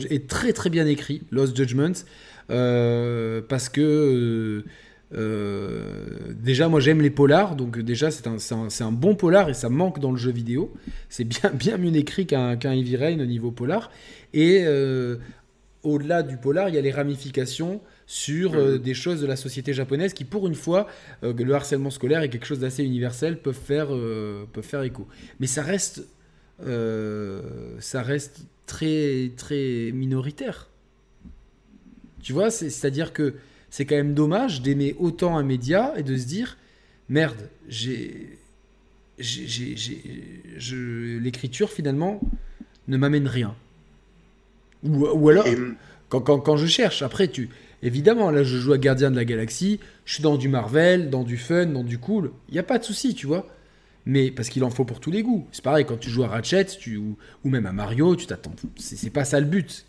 est 0.10 0.28
très 0.28 0.54
très 0.54 0.70
bien 0.70 0.86
écrit, 0.86 1.22
Lost 1.32 1.56
Judgment, 1.56 1.94
euh, 2.50 3.42
parce 3.48 3.70
que 3.70 4.64
déjà, 5.12 6.68
moi 6.68 6.80
j'aime 6.80 7.02
les 7.02 7.10
polars, 7.10 7.56
donc 7.56 7.80
déjà 7.80 8.12
c'est 8.12 8.28
un, 8.28 8.38
un, 8.52 8.86
un, 8.86 8.92
bon 8.92 9.16
polar 9.16 9.50
et 9.50 9.54
ça 9.54 9.70
manque 9.70 10.00
dans 10.00 10.12
le 10.12 10.18
jeu 10.18 10.32
vidéo. 10.32 10.74
C'est 11.10 11.24
bien, 11.24 11.52
bien 11.54 11.78
mieux 11.78 11.96
écrit 11.96 12.26
qu'un 12.26 12.58
qu 12.58 12.68
Heavy 12.68 12.98
Rain 12.98 13.20
au 13.20 13.26
niveau 13.26 13.52
polar. 13.52 13.92
Et 14.34 14.66
au-delà 15.84 16.24
du 16.24 16.38
polar, 16.38 16.70
il 16.70 16.76
y 16.76 16.78
a 16.78 16.82
les 16.82 16.92
ramifications 16.92 17.82
sur 18.08 18.56
euh, 18.56 18.78
des 18.78 18.94
choses 18.94 19.20
de 19.22 19.28
la 19.28 19.36
société 19.36 19.74
japonaise 19.74 20.14
qui, 20.14 20.24
pour 20.24 20.48
une 20.48 20.56
fois, 20.56 20.88
euh, 21.24 21.34
le 21.34 21.54
harcèlement 21.54 21.90
scolaire 21.90 22.22
est 22.22 22.30
quelque 22.30 22.46
chose 22.46 22.60
d'assez 22.60 22.84
universel, 22.84 23.38
peuvent 23.38 23.54
faire, 23.54 23.90
euh, 23.92 24.46
peuvent 24.54 24.64
faire 24.64 24.82
écho. 24.84 25.08
Mais 25.42 25.48
ça 25.48 25.62
reste, 25.62 26.08
ça 26.60 28.02
reste 28.02 28.46
très, 28.66 29.32
très 29.36 29.92
minoritaire. 29.94 30.70
Tu 32.24 32.34
vois, 32.34 32.50
c'est-à-dire 32.50 33.14
que 33.14 33.36
c'est 33.70 33.86
quand 33.86 33.96
même 33.96 34.14
dommage 34.14 34.62
d'aimer 34.62 34.96
autant 34.98 35.38
un 35.38 35.44
média 35.44 35.94
et 35.98 36.04
de 36.04 36.18
se 36.18 36.26
dire 36.26 36.58
merde, 37.10 37.50
j'ai, 37.68 38.38
l'écriture 41.20 41.70
finalement 41.70 42.22
ne 42.88 42.98
m'amène 42.98 43.28
rien. 43.28 43.54
Ou, 44.84 45.08
ou 45.08 45.30
alors, 45.30 45.46
quand, 46.10 46.22
quand, 46.22 46.40
quand, 46.40 46.58
je 46.58 46.66
cherche, 46.66 47.02
après, 47.02 47.28
tu, 47.28 47.50
évidemment, 47.84 48.32
là, 48.32 48.44
je 48.44 48.58
joue 48.58 48.74
à 48.74 48.78
Gardien 48.78 49.12
de 49.12 49.16
la 49.16 49.26
Galaxie, 49.26 49.80
je 50.06 50.16
suis 50.16 50.24
dans 50.24 50.38
du 50.38 50.50
Marvel, 50.50 51.10
dans 51.10 51.24
du 51.24 51.38
fun, 51.38 51.68
dans 51.68 51.84
du 51.84 51.98
cool, 51.98 52.32
il 52.50 52.54
n'y 52.54 52.60
a 52.60 52.64
pas 52.64 52.80
de 52.80 52.84
souci, 52.84 53.14
tu 53.14 53.28
vois. 53.28 53.48
Mais 54.06 54.32
parce 54.32 54.48
qu'il 54.48 54.64
en 54.64 54.70
faut 54.70 54.86
pour 54.86 55.02
tous 55.02 55.12
les 55.12 55.22
goûts. 55.22 55.46
C'est 55.52 55.64
pareil, 55.64 55.86
quand 55.86 55.98
tu 55.98 56.10
joues 56.10 56.24
à 56.24 56.30
Ratchet 56.30 56.66
ou, 56.98 57.50
même 57.50 57.66
à 57.66 57.74
Mario, 57.74 58.16
tu 58.16 58.26
t'attends. 58.26 58.56
C'est 58.78 59.10
pas 59.10 59.26
ça 59.26 59.42
le 59.42 59.46
but. 59.46 59.86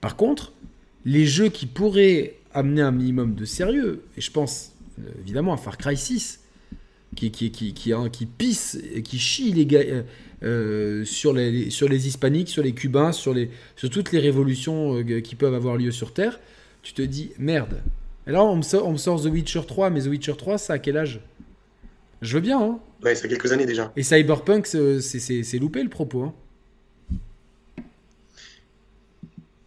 Par 0.00 0.14
contre, 0.14 0.52
les 1.04 1.26
jeux 1.26 1.48
qui 1.48 1.66
pourraient 1.66 2.36
amener 2.54 2.82
un 2.82 2.92
minimum 2.92 3.34
de 3.34 3.44
sérieux, 3.44 4.04
et 4.16 4.20
je 4.20 4.30
pense 4.30 4.72
euh, 5.00 5.10
évidemment 5.20 5.52
à 5.52 5.56
Far 5.56 5.76
Cry 5.76 5.96
6, 5.96 6.40
qui, 7.16 7.32
qui, 7.32 7.50
qui, 7.50 7.72
qui 7.72 8.26
pisse, 8.26 8.78
qui 9.02 9.18
chie 9.18 9.52
les 9.52 9.66
gars, 9.66 9.80
euh, 9.80 10.02
euh, 10.44 11.04
sur, 11.04 11.32
les, 11.32 12.06
hispaniques, 12.06 12.48
sur 12.48 12.62
les 12.62 12.72
cubains, 12.72 13.10
sur 13.10 13.34
toutes 13.90 14.12
les 14.12 14.20
révolutions 14.20 15.02
qui 15.24 15.34
peuvent 15.34 15.54
avoir 15.54 15.76
lieu 15.76 15.90
sur 15.90 16.12
Terre, 16.12 16.38
tu 16.82 16.92
te 16.92 17.02
dis 17.02 17.32
merde. 17.38 17.82
Et 18.26 18.32
là, 18.32 18.44
on 18.44 18.56
me, 18.56 18.62
sort, 18.62 18.86
on 18.86 18.92
me 18.92 18.98
sort 18.98 19.22
The 19.22 19.26
Witcher 19.26 19.62
3, 19.66 19.90
mais 19.90 20.02
The 20.02 20.06
Witcher 20.06 20.36
3, 20.36 20.58
ça 20.58 20.74
à 20.74 20.78
quel 20.78 20.96
âge? 20.96 21.20
Je 22.20 22.34
veux 22.34 22.40
bien, 22.40 22.60
hein 22.60 22.80
Ouais, 23.02 23.14
ça 23.14 23.26
a 23.26 23.28
quelques 23.28 23.52
années 23.52 23.66
déjà. 23.66 23.92
Et 23.96 24.02
Cyberpunk, 24.02 24.66
c'est 24.66 25.58
loupé 25.58 25.82
le 25.82 25.88
propos. 25.88 26.22
Hein 26.22 26.34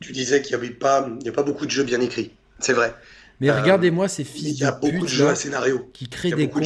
tu 0.01 0.11
disais 0.11 0.41
qu'il 0.41 0.57
n'y 0.57 0.63
avait 0.63 0.73
pas, 0.73 1.09
il 1.19 1.25
y 1.25 1.29
a 1.29 1.31
pas 1.31 1.43
beaucoup 1.43 1.65
de 1.65 1.71
jeux 1.71 1.83
bien 1.83 2.01
écrits. 2.01 2.31
C'est 2.59 2.73
vrai. 2.73 2.93
Mais 3.39 3.49
euh, 3.49 3.59
regardez-moi 3.59 4.07
ces 4.07 4.23
fils 4.23 4.43
de 4.43 4.49
pute. 4.49 4.59
Il 4.59 4.63
y 4.63 4.65
a 4.65 4.71
beaucoup 4.71 5.05
de 5.05 5.09
jeux 5.09 5.27
à 5.27 5.35
scénario. 5.35 5.89
Qui 5.93 6.09
créent 6.09 6.31
des 6.31 6.49
cons. 6.49 6.61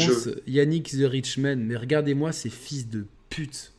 Yannick 0.48 0.92
the 0.92 1.06
Richman. 1.06 1.58
Mais 1.58 1.76
regardez-moi 1.76 2.32
ces 2.32 2.50
fils 2.50 2.90
de 2.90 3.06
pute. 3.30 3.74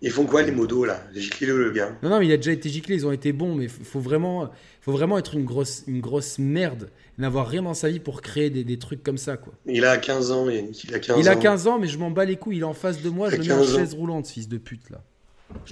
Ils 0.00 0.12
font 0.12 0.26
quoi 0.26 0.42
les 0.42 0.52
modos 0.52 0.84
là? 0.84 1.02
Giclé 1.14 1.48
le 1.48 1.70
gars? 1.72 1.96
Non, 2.02 2.10
non, 2.10 2.20
mais 2.20 2.26
il 2.26 2.32
a 2.32 2.36
déjà 2.36 2.52
été 2.52 2.68
giclé, 2.68 2.94
ils 2.94 3.06
ont 3.06 3.10
été 3.12 3.32
bons, 3.32 3.54
mais 3.56 3.64
il 3.64 3.70
faut 3.70 3.98
vraiment, 3.98 4.48
faut 4.80 4.92
vraiment 4.92 5.18
être 5.18 5.34
une 5.34 5.44
grosse, 5.44 5.82
une 5.88 6.00
grosse 6.00 6.38
merde, 6.38 6.90
n'avoir 7.18 7.48
rien 7.48 7.62
dans 7.62 7.74
sa 7.74 7.88
vie 7.88 7.98
pour 7.98 8.22
créer 8.22 8.48
des, 8.48 8.62
des, 8.62 8.78
trucs 8.78 9.02
comme 9.02 9.18
ça, 9.18 9.36
quoi. 9.36 9.52
Il 9.66 9.84
a 9.84 9.96
15 9.96 10.30
ans, 10.30 10.48
Yannick, 10.48 10.84
il 10.84 10.94
a 10.94 11.00
15 11.00 11.18
il 11.18 11.28
ans. 11.28 11.32
a 11.32 11.36
15 11.36 11.66
ans, 11.66 11.78
mais 11.80 11.88
je 11.88 11.98
m'en 11.98 12.12
bats 12.12 12.24
les 12.24 12.36
couilles, 12.36 12.58
il 12.58 12.60
est 12.60 12.64
en 12.64 12.74
face 12.74 13.02
de 13.02 13.10
moi, 13.10 13.28
je 13.30 13.36
le 13.36 13.44
mets 13.44 13.52
en 13.52 13.64
chaise 13.64 13.94
roulante, 13.94 14.28
fils 14.28 14.48
de 14.48 14.58
pute 14.58 14.88
là. 14.90 15.02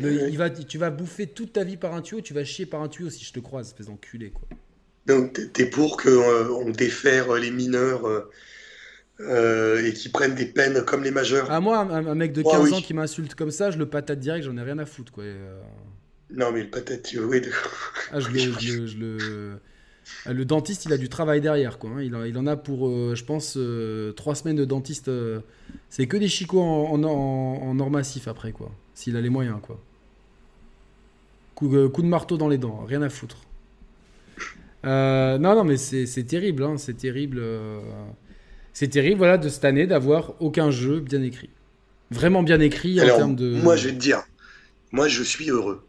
il 0.00 0.36
va, 0.36 0.50
tu 0.50 0.76
vas 0.76 0.90
bouffer 0.90 1.28
toute 1.28 1.52
ta 1.52 1.62
vie 1.62 1.76
par 1.76 1.94
un 1.94 2.02
tuyau, 2.02 2.20
tu 2.20 2.34
vas 2.34 2.42
chier 2.42 2.66
par 2.66 2.82
un 2.82 2.88
tuyau 2.88 3.10
si 3.10 3.24
je 3.24 3.32
te 3.32 3.38
croise, 3.38 3.68
espèce 3.68 3.86
d'enculé, 3.86 4.30
quoi. 4.30 4.48
Donc, 5.06 5.38
t'es 5.52 5.66
pour 5.66 5.96
qu'on 5.96 6.08
euh, 6.08 6.72
défère 6.72 7.32
les 7.34 7.52
mineurs 7.52 8.08
euh, 8.08 8.28
euh, 9.20 9.84
et 9.84 9.92
qu'ils 9.92 10.12
prennent 10.12 10.34
des 10.34 10.46
peines 10.46 10.84
comme 10.84 11.02
les 11.02 11.10
majeurs 11.10 11.46
Ah, 11.50 11.60
moi, 11.60 11.78
un, 11.78 12.14
mec 12.14 12.32
de 12.32 12.42
15 12.42 12.72
ans 12.72 12.80
qui 12.80 12.94
m'insulte 12.94 13.34
comme 13.34 13.50
ça, 13.50 13.70
je 13.70 13.78
le 13.78 13.86
patate 13.86 14.18
direct, 14.18 14.44
j'en 14.44 14.56
ai 14.56 14.62
rien 14.62 14.78
à 14.78 14.86
foutre, 14.86 15.12
quoi. 15.12 15.24
Non, 16.34 16.52
mais 16.52 16.62
le 16.62 16.70
patate, 16.70 17.14
oui, 17.18 17.40
Ah, 18.12 18.20
je, 18.20 18.28
je, 18.30 18.98
le... 18.98 19.58
Le 20.26 20.44
dentiste, 20.44 20.84
il 20.84 20.92
a 20.92 20.98
du 20.98 21.08
travail 21.08 21.40
derrière, 21.40 21.78
quoi. 21.78 21.90
Hein. 21.90 22.02
Il, 22.02 22.16
il, 22.28 22.38
en 22.38 22.46
a 22.46 22.56
pour, 22.56 22.88
je 23.14 23.24
pense, 23.24 23.58
trois 24.14 24.34
semaines 24.36 24.56
de 24.56 24.64
dentiste. 24.64 25.10
c'est 25.88 26.06
que 26.06 26.16
des 26.16 26.28
chicots 26.28 26.60
en, 26.60 27.02
en, 27.02 27.08
en, 27.08 27.80
or 27.80 27.90
massif 27.90 28.28
après, 28.28 28.52
quoi. 28.52 28.70
S'il 28.94 29.16
a 29.16 29.20
les 29.20 29.30
moyens, 29.30 29.58
quoi. 29.62 29.80
Coup, 31.56 31.88
coup 31.88 32.02
de 32.02 32.06
marteau 32.06 32.36
dans 32.36 32.48
les 32.48 32.58
dents, 32.58 32.84
rien 32.86 33.02
à 33.02 33.08
foutre. 33.08 33.38
Euh, 34.84 35.38
non, 35.38 35.54
non, 35.54 35.64
mais 35.64 35.76
c'est 35.76 36.24
terrible, 36.24 36.62
hein, 36.62 36.76
c'est 36.78 36.96
terrible. 36.96 37.40
C'est 38.78 38.88
terrible, 38.88 39.16
voilà, 39.16 39.38
de 39.38 39.48
cette 39.48 39.64
année 39.64 39.86
d'avoir 39.86 40.34
aucun 40.38 40.70
jeu 40.70 41.00
bien 41.00 41.22
écrit. 41.22 41.48
Vraiment 42.10 42.42
bien 42.42 42.60
écrit 42.60 43.00
en 43.00 43.06
termes 43.06 43.34
de. 43.34 43.54
Moi, 43.62 43.74
je 43.74 43.88
vais 43.88 43.94
te 43.94 43.98
dire, 43.98 44.22
moi, 44.92 45.08
je 45.08 45.22
suis 45.22 45.48
heureux. 45.48 45.82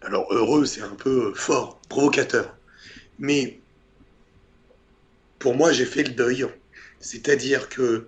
Alors, 0.00 0.26
heureux, 0.32 0.64
c'est 0.64 0.80
un 0.80 0.94
peu 0.94 1.34
fort, 1.34 1.78
provocateur. 1.90 2.56
Mais 3.18 3.60
pour 5.38 5.54
moi, 5.54 5.72
j'ai 5.72 5.84
fait 5.84 6.02
le 6.02 6.14
deuil. 6.14 6.46
C'est-à-dire 7.00 7.68
que 7.68 8.06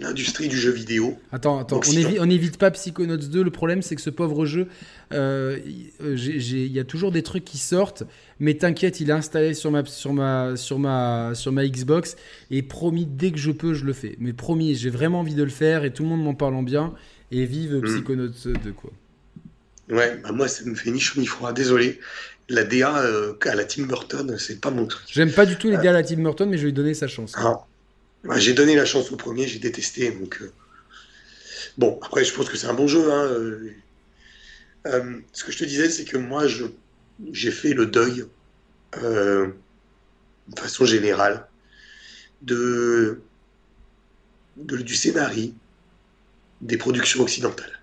l'industrie 0.00 0.48
du 0.48 0.56
jeu 0.56 0.70
vidéo. 0.70 1.18
Attends, 1.32 1.58
attends, 1.58 1.80
on 2.18 2.26
n'évite 2.26 2.58
pas 2.58 2.70
Psychonauts 2.70 3.16
2. 3.16 3.42
Le 3.42 3.50
problème, 3.50 3.82
c'est 3.82 3.94
que 3.94 4.02
ce 4.02 4.10
pauvre 4.10 4.44
jeu, 4.46 4.68
euh, 5.12 5.58
il 5.64 6.72
y 6.72 6.78
a 6.78 6.84
toujours 6.84 7.12
des 7.12 7.22
trucs 7.22 7.44
qui 7.44 7.58
sortent, 7.58 8.04
mais 8.38 8.54
t'inquiète, 8.54 9.00
il 9.00 9.10
est 9.10 9.14
installé 9.14 9.54
sur 9.54 9.70
ma, 9.70 9.84
sur, 9.84 10.12
ma, 10.12 10.56
sur, 10.56 10.78
ma, 10.78 11.32
sur 11.34 11.52
ma 11.52 11.66
Xbox, 11.66 12.16
et 12.50 12.62
promis, 12.62 13.06
dès 13.06 13.32
que 13.32 13.38
je 13.38 13.50
peux, 13.50 13.74
je 13.74 13.84
le 13.84 13.92
fais. 13.92 14.16
Mais 14.18 14.32
promis, 14.32 14.74
j'ai 14.74 14.90
vraiment 14.90 15.20
envie 15.20 15.34
de 15.34 15.42
le 15.42 15.50
faire, 15.50 15.84
et 15.84 15.92
tout 15.92 16.02
le 16.02 16.08
monde 16.08 16.22
m'en 16.22 16.34
parle 16.34 16.54
en 16.54 16.62
bien, 16.62 16.94
et 17.30 17.44
vive 17.44 17.76
mm. 17.76 17.82
Psychonauts 17.82 18.28
2, 18.28 18.72
quoi. 18.72 18.90
Ouais, 19.88 20.18
bah 20.22 20.32
moi, 20.32 20.48
ça 20.48 20.64
me 20.64 20.74
fait 20.74 20.90
ni 20.90 20.98
chaud 20.98 21.20
ni 21.20 21.26
froid, 21.26 21.52
désolé. 21.52 22.00
La 22.48 22.64
DA 22.64 22.98
euh, 23.02 23.34
à 23.42 23.54
la 23.54 23.64
Tim 23.64 23.84
Burton, 23.84 24.36
c'est 24.38 24.60
pas 24.60 24.70
mon 24.70 24.86
truc. 24.86 25.04
J'aime 25.08 25.32
pas 25.32 25.46
du 25.46 25.56
tout 25.56 25.68
les 25.68 25.76
DA 25.76 25.90
à 25.90 25.92
la 25.92 26.02
Tim 26.02 26.22
Burton, 26.22 26.48
mais 26.48 26.56
je 26.56 26.62
vais 26.62 26.68
lui 26.68 26.72
donner 26.72 26.94
sa 26.94 27.08
chance. 27.08 27.32
Ah 27.36 27.64
j'ai 28.36 28.52
donné 28.54 28.74
la 28.74 28.84
chance 28.84 29.10
au 29.12 29.16
premier, 29.16 29.46
j'ai 29.46 29.58
détesté. 29.58 30.10
Donc, 30.10 30.40
euh, 30.40 30.52
Bon, 31.78 31.98
après, 32.02 32.24
je 32.24 32.32
pense 32.32 32.48
que 32.48 32.56
c'est 32.56 32.68
un 32.68 32.74
bon 32.74 32.86
jeu. 32.88 33.12
Hein, 33.12 33.24
euh, 33.24 33.70
euh, 34.86 35.20
ce 35.32 35.44
que 35.44 35.52
je 35.52 35.58
te 35.58 35.64
disais, 35.64 35.90
c'est 35.90 36.04
que 36.04 36.16
moi, 36.16 36.44
j'ai 37.32 37.50
fait 37.50 37.74
le 37.74 37.86
deuil, 37.86 38.24
de 38.94 39.52
façon 40.58 40.86
générale, 40.86 41.46
de, 42.40 43.20
du 44.56 44.94
scénario 44.94 45.52
des 46.62 46.78
productions 46.78 47.22
occidentales. 47.22 47.78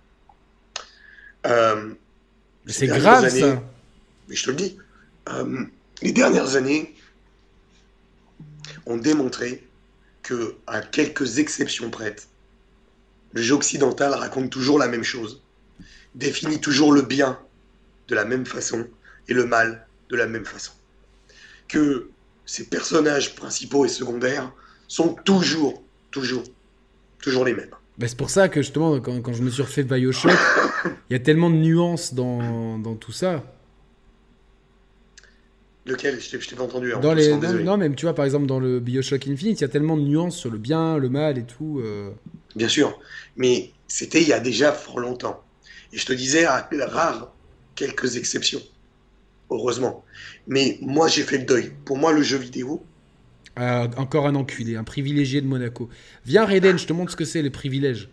c'est 2.66 2.88
grave, 2.88 3.30
ça. 3.30 3.64
Mais 4.28 4.36
je 4.36 4.44
te 4.44 4.50
le 4.50 4.56
dis. 4.56 4.78
les 6.02 6.14
dernières 6.14 6.56
années 6.56 6.96
ont 8.88 8.98
démontré 8.98 9.64
que, 10.24 10.56
à 10.68 10.82
quelques 10.82 11.38
exceptions 11.38 11.90
prêtes, 11.90 12.28
le 13.34 13.42
jeu 13.42 13.56
occidental 13.56 14.14
raconte 14.14 14.50
toujours 14.50 14.80
la 14.80 14.88
même 14.88 15.04
chose, 15.04 15.42
définit 16.16 16.60
toujours 16.60 16.94
le 16.94 17.02
bien 17.02 17.40
de 18.08 18.16
la 18.16 18.26
même 18.26 18.46
façon 18.46 18.88
et 19.28 19.34
le 19.34 19.46
mal 19.46 19.86
de 20.10 20.16
la 20.16 20.28
même 20.28 20.46
façon. 20.46 20.72
Que 21.68 22.10
ces 22.46 22.66
personnages 22.66 23.36
principaux 23.36 23.86
et 23.86 23.90
secondaires 23.90 24.52
sont 24.88 25.16
toujours, 25.26 25.84
toujours, 26.12 26.44
toujours 27.20 27.46
les 27.46 27.54
mêmes. 27.54 27.72
Bah, 27.98 28.08
c'est 28.08 28.18
pour 28.18 28.30
ça 28.30 28.50
que 28.50 28.62
justement, 28.62 29.00
quand, 29.00 29.34
je 29.34 29.42
me 29.42 29.50
suis 29.50 29.62
refait 29.62 29.84
Bioshock, 29.84 30.32
il 31.10 31.14
y 31.14 31.16
a 31.16 31.20
tellement 31.20 31.50
de 31.50 31.56
nuances 31.56 32.14
dans 32.14 32.96
tout 33.00 33.12
ça. 33.12 33.44
Lequel 35.86 36.20
Je 36.22 36.38
t'ai 36.38 36.56
pas 36.56 36.64
entendu. 36.64 36.94
Dans 37.02 37.14
les... 37.14 37.36
non, 37.36 37.78
même 37.78 37.96
tu 37.96 38.06
vois, 38.06 38.16
par 38.16 38.24
exemple, 38.24 38.46
dans 38.46 38.60
le 38.60 38.80
Bioshock 38.80 39.28
Infinite, 39.28 39.60
il 39.60 39.64
y 39.64 39.66
a 39.66 39.70
tellement 39.70 39.98
de 39.98 40.04
nuances 40.04 40.38
sur 40.38 40.50
le 40.50 40.58
bien, 40.58 40.98
le 40.98 41.10
mal 41.10 41.38
et 41.38 41.44
tout. 41.44 41.82
Euh. 41.84 42.12
Bien 42.56 42.70
sûr, 42.70 43.00
mais 43.36 43.72
c'était 43.88 44.22
il 44.22 44.28
y 44.28 44.34
a 44.34 44.40
déjà 44.40 44.72
fort 44.72 45.00
longtemps. 45.00 45.44
Et 45.92 45.98
je 45.98 46.06
te 46.06 46.14
disais, 46.14 46.46
à 46.46 46.70
rare 46.88 47.34
quelques 47.76 48.16
exceptions. 48.16 48.62
Heureusement. 49.50 50.06
Mais 50.48 50.78
moi, 50.82 51.08
j'ai 51.08 51.24
fait 51.24 51.38
le 51.38 51.46
deuil. 51.46 51.72
Pour 51.86 51.98
moi, 51.98 52.14
le 52.14 52.22
jeu 52.22 52.38
vidéo. 52.38 52.84
Ah, 53.56 53.88
encore 53.98 54.26
un 54.26 54.36
enculé, 54.36 54.78
un 54.78 54.84
privilégié 54.84 55.42
de 55.42 55.48
Monaco. 55.48 55.90
Viens, 56.26 56.46
Raiden, 56.46 56.80
je 56.80 56.88
te 56.88 56.94
montre 56.94 57.12
ce 57.12 57.16
que 57.16 57.26
c'est, 57.26 57.42
les 57.42 57.52
privilèges. 57.52 58.10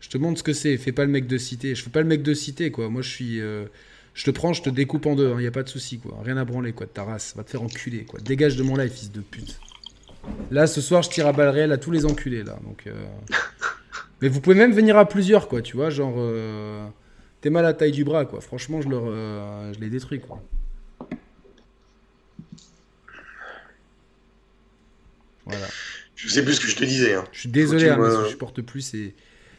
Je 0.00 0.08
te 0.08 0.18
montre 0.18 0.38
ce 0.38 0.42
que 0.42 0.52
c'est. 0.52 0.76
Fais 0.78 0.92
pas 0.92 1.04
le 1.04 1.10
mec 1.10 1.26
de 1.26 1.36
cité. 1.36 1.74
Je 1.74 1.82
fais 1.82 1.90
pas 1.90 2.00
le 2.00 2.06
mec 2.06 2.22
de 2.22 2.32
cité, 2.32 2.70
quoi. 2.70 2.88
Moi, 2.88 3.02
je 3.02 3.10
suis. 3.10 3.40
Euh, 3.40 3.66
je 4.14 4.24
te 4.24 4.30
prends, 4.30 4.52
je 4.52 4.62
te 4.62 4.70
découpe 4.70 5.06
en 5.06 5.14
deux, 5.14 5.28
il 5.28 5.32
hein, 5.32 5.40
n'y 5.40 5.46
a 5.46 5.50
pas 5.50 5.62
de 5.62 5.68
souci, 5.68 5.98
quoi. 5.98 6.18
Rien 6.22 6.36
à 6.36 6.44
branler, 6.44 6.72
quoi, 6.72 6.86
de 6.86 6.90
ta 6.90 7.04
race. 7.04 7.34
Va 7.36 7.44
te 7.44 7.50
faire 7.50 7.62
enculer, 7.62 8.04
quoi. 8.04 8.20
Dégage 8.20 8.56
de 8.56 8.62
mon 8.62 8.76
live, 8.76 8.90
fils 8.90 9.10
de 9.10 9.20
pute. 9.20 9.58
Là, 10.50 10.66
ce 10.66 10.80
soir, 10.80 11.02
je 11.02 11.10
tire 11.10 11.26
à 11.26 11.32
balles 11.32 11.48
réelles 11.48 11.72
à 11.72 11.78
tous 11.78 11.90
les 11.90 12.04
enculés, 12.04 12.42
là. 12.42 12.58
Donc, 12.64 12.86
euh. 12.86 12.92
Mais 14.20 14.28
vous 14.28 14.40
pouvez 14.40 14.54
même 14.54 14.72
venir 14.72 14.98
à 14.98 15.08
plusieurs, 15.08 15.48
quoi, 15.48 15.62
tu 15.62 15.76
vois, 15.76 15.90
genre... 15.90 16.14
Euh, 16.18 16.86
t'es 17.40 17.50
mal 17.50 17.64
à 17.64 17.68
la 17.68 17.74
taille 17.74 17.92
du 17.92 18.04
bras, 18.04 18.26
quoi. 18.26 18.40
Franchement, 18.40 18.82
je, 18.82 18.88
leur, 18.88 19.04
euh, 19.06 19.72
je 19.72 19.80
les 19.80 19.88
détruis, 19.88 20.20
quoi. 20.20 20.42
Voilà. 25.46 25.66
Je 26.14 26.28
sais 26.28 26.44
plus 26.44 26.54
ce 26.54 26.60
que 26.60 26.68
je 26.68 26.76
te 26.76 26.84
disais. 26.84 27.14
Hein. 27.14 27.24
Je 27.32 27.40
suis 27.40 27.48
désolé, 27.48 27.88
hein, 27.88 27.98
mais 27.98 28.24
je 28.24 28.30
supporte 28.30 28.60
plus 28.60 28.82
ces, 28.82 29.14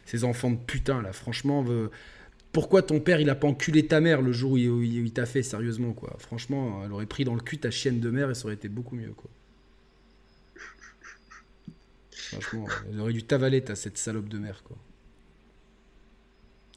ces 0.05 0.23
enfants 0.23 0.51
de 0.51 0.57
putain, 0.57 1.01
là. 1.01 1.11
Franchement, 1.11 1.65
pourquoi 2.53 2.83
ton 2.83 2.99
père 2.99 3.19
il 3.19 3.29
a 3.29 3.35
pas 3.35 3.47
enculé 3.47 3.85
ta 3.85 3.99
mère 3.99 4.21
le 4.21 4.31
jour 4.31 4.53
où 4.53 4.57
il, 4.57 5.11
t'a 5.11 5.25
fait 5.25 5.43
sérieusement 5.43 5.91
quoi. 5.91 6.15
Franchement, 6.19 6.83
elle 6.85 6.93
aurait 6.93 7.07
pris 7.07 7.25
dans 7.25 7.33
le 7.33 7.41
cul 7.41 7.57
ta 7.57 7.71
chienne 7.71 7.99
de 7.99 8.09
mère 8.09 8.29
et 8.29 8.35
ça 8.35 8.45
aurait 8.45 8.53
été 8.53 8.69
beaucoup 8.69 8.95
mieux 8.95 9.11
quoi. 9.11 9.29
Franchement, 12.11 12.65
elle 12.91 12.99
aurait 12.99 13.13
dû 13.13 13.23
t'avaler 13.23 13.61
ta 13.61 13.75
cette 13.75 13.97
salope 13.97 14.29
de 14.29 14.37
mère 14.37 14.63
quoi. 14.63 14.77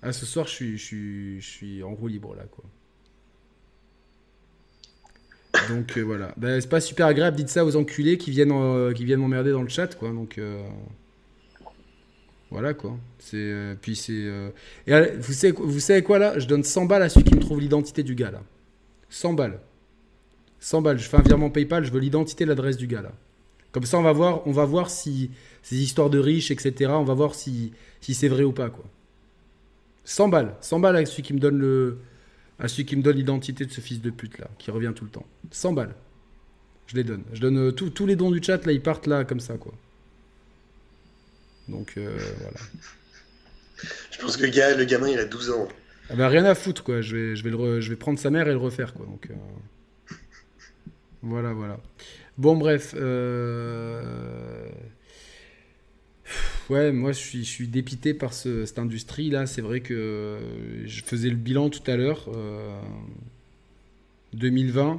Ah 0.03 0.13
ce 0.13 0.25
soir 0.25 0.47
je 0.47 1.39
suis, 1.41 1.83
en 1.83 1.95
roue 1.95 2.09
libre 2.09 2.35
là 2.35 2.45
quoi. 2.51 2.65
Donc 5.69 5.99
euh, 5.99 6.03
voilà. 6.03 6.33
Ben, 6.39 6.59
c'est 6.61 6.69
pas 6.69 6.81
super 6.81 7.07
agréable, 7.07 7.37
dites 7.37 7.49
ça 7.51 7.65
aux 7.65 7.77
enculés 7.77 8.17
qui 8.17 8.31
viennent, 8.31 8.53
euh, 8.53 8.93
qui 8.93 9.05
viennent 9.05 9.21
m'emmerder 9.21 9.53
dans 9.53 9.63
le 9.63 9.69
chat, 9.69 9.95
quoi. 9.95 10.11
Donc 10.11 10.39
euh, 10.39 10.67
voilà, 12.51 12.75
quoi. 12.75 12.97
C'est 13.19 13.77
puis 13.83 13.97
c'est. 13.97 14.25
Et 14.87 15.17
vous 15.19 15.33
savez, 15.33 15.53
vous 15.57 16.03
quoi 16.05 16.19
là? 16.19 16.39
Je 16.39 16.47
donne 16.47 16.63
100 16.63 16.87
balles 16.87 17.03
à 17.03 17.09
celui 17.09 17.25
qui 17.25 17.35
me 17.35 17.41
trouve 17.41 17.61
l'identité 17.61 18.03
du 18.03 18.15
gars 18.15 18.31
là. 18.31 18.43
100 19.11 19.35
balles. 19.35 19.59
100 20.61 20.83
balles. 20.83 20.99
Je 20.99 21.09
fais 21.09 21.17
un 21.17 21.23
virement 21.23 21.51
PayPal. 21.51 21.85
Je 21.85 21.93
veux 21.93 22.01
l'identité, 22.01 22.45
l'adresse 22.45 22.77
du 22.77 22.87
gars 22.87 23.03
là. 23.03 23.13
Comme 23.73 23.85
ça, 23.85 23.99
on 23.99 24.03
va 24.03 24.13
voir, 24.13 24.47
on 24.47 24.53
va 24.53 24.65
voir 24.65 24.89
si 24.91 25.31
ces 25.63 25.77
histoires 25.77 26.09
de 26.09 26.19
riches, 26.19 26.51
etc. 26.51 26.93
On 26.95 27.05
va 27.05 27.15
voir 27.15 27.35
si, 27.35 27.73
si 28.01 28.15
c'est 28.15 28.29
vrai 28.29 28.45
ou 28.45 28.53
pas, 28.53 28.71
quoi. 28.71 28.85
100 30.05 30.29
balles. 30.29 30.55
100 30.61 30.81
balles 30.81 30.97
avec 30.97 31.09
celui 31.09 31.25
qui 31.25 31.35
me 31.35 31.41
donne 31.41 31.59
le, 31.59 31.99
à 32.59 32.69
celui 32.69 32.87
qui 32.87 32.97
me 32.97 33.03
donne 33.03 33.17
l'identité 33.17 33.67
de 33.67 33.71
ce 33.71 33.81
fils 33.81 34.01
de 34.01 34.11
pute 34.11 34.39
là, 34.39 34.49
qui 34.59 34.71
revient 34.71 34.93
tout 34.95 35.05
le 35.05 35.11
temps. 35.11 35.27
100 35.51 35.73
balles. 35.73 35.95
Je 36.87 36.97
les 36.97 37.05
donne. 37.05 37.23
Je 37.33 37.41
donne 37.41 37.59
euh, 37.59 37.73
tous 37.73 38.07
les 38.07 38.17
dons 38.17 38.31
du 38.31 38.43
chat 38.43 38.65
là, 38.65 38.73
ils 38.73 38.81
partent 38.81 39.07
là 39.07 39.25
comme 39.25 39.41
ça 39.41 39.55
quoi. 39.55 39.75
Donc 41.69 41.95
euh, 41.97 42.17
voilà. 42.41 42.59
Je 44.11 44.19
pense 44.19 44.37
que 44.37 44.45
le, 44.45 44.51
gars, 44.51 44.75
le 44.75 44.85
gamin 44.85 45.09
il 45.09 45.19
a 45.19 45.25
12 45.25 45.51
ans. 45.51 45.69
Ah 46.11 46.15
bah, 46.15 46.29
rien 46.29 46.45
à 46.45 46.55
foutre 46.55 46.85
quoi. 46.85 47.01
Je 47.01 47.17
vais, 47.17 47.37
je 47.37 47.43
vais, 47.45 47.51
le 47.51 47.81
je 47.81 47.91
vais 47.91 47.97
prendre 47.97 48.19
sa 48.19 48.31
mère 48.31 48.49
et 48.49 48.53
le 48.53 48.59
refaire 48.59 48.95
quoi. 48.95 49.07
Donc 49.07 49.29
euh, 49.31 50.15
voilà 51.23 51.53
voilà. 51.53 51.81
Bon 52.39 52.57
bref. 52.57 52.95
Euh... 52.97 54.69
Ouais, 56.69 56.91
moi 56.91 57.13
je 57.13 57.19
suis, 57.19 57.45
je 57.45 57.51
suis 57.51 57.69
dépité 57.69 58.13
par 58.13 58.33
cette 58.33 58.79
industrie 58.79 59.31
là. 59.31 59.47
C'est 59.47 59.63
vrai 59.63 59.81
que 59.81 60.39
je 60.85 61.03
faisais 61.03 61.29
le 61.29 61.37
bilan 61.37 61.71
tout 61.71 61.89
à 61.91 61.97
l'heure. 61.97 62.29
2020, 64.33 64.91
euh, 64.91 64.95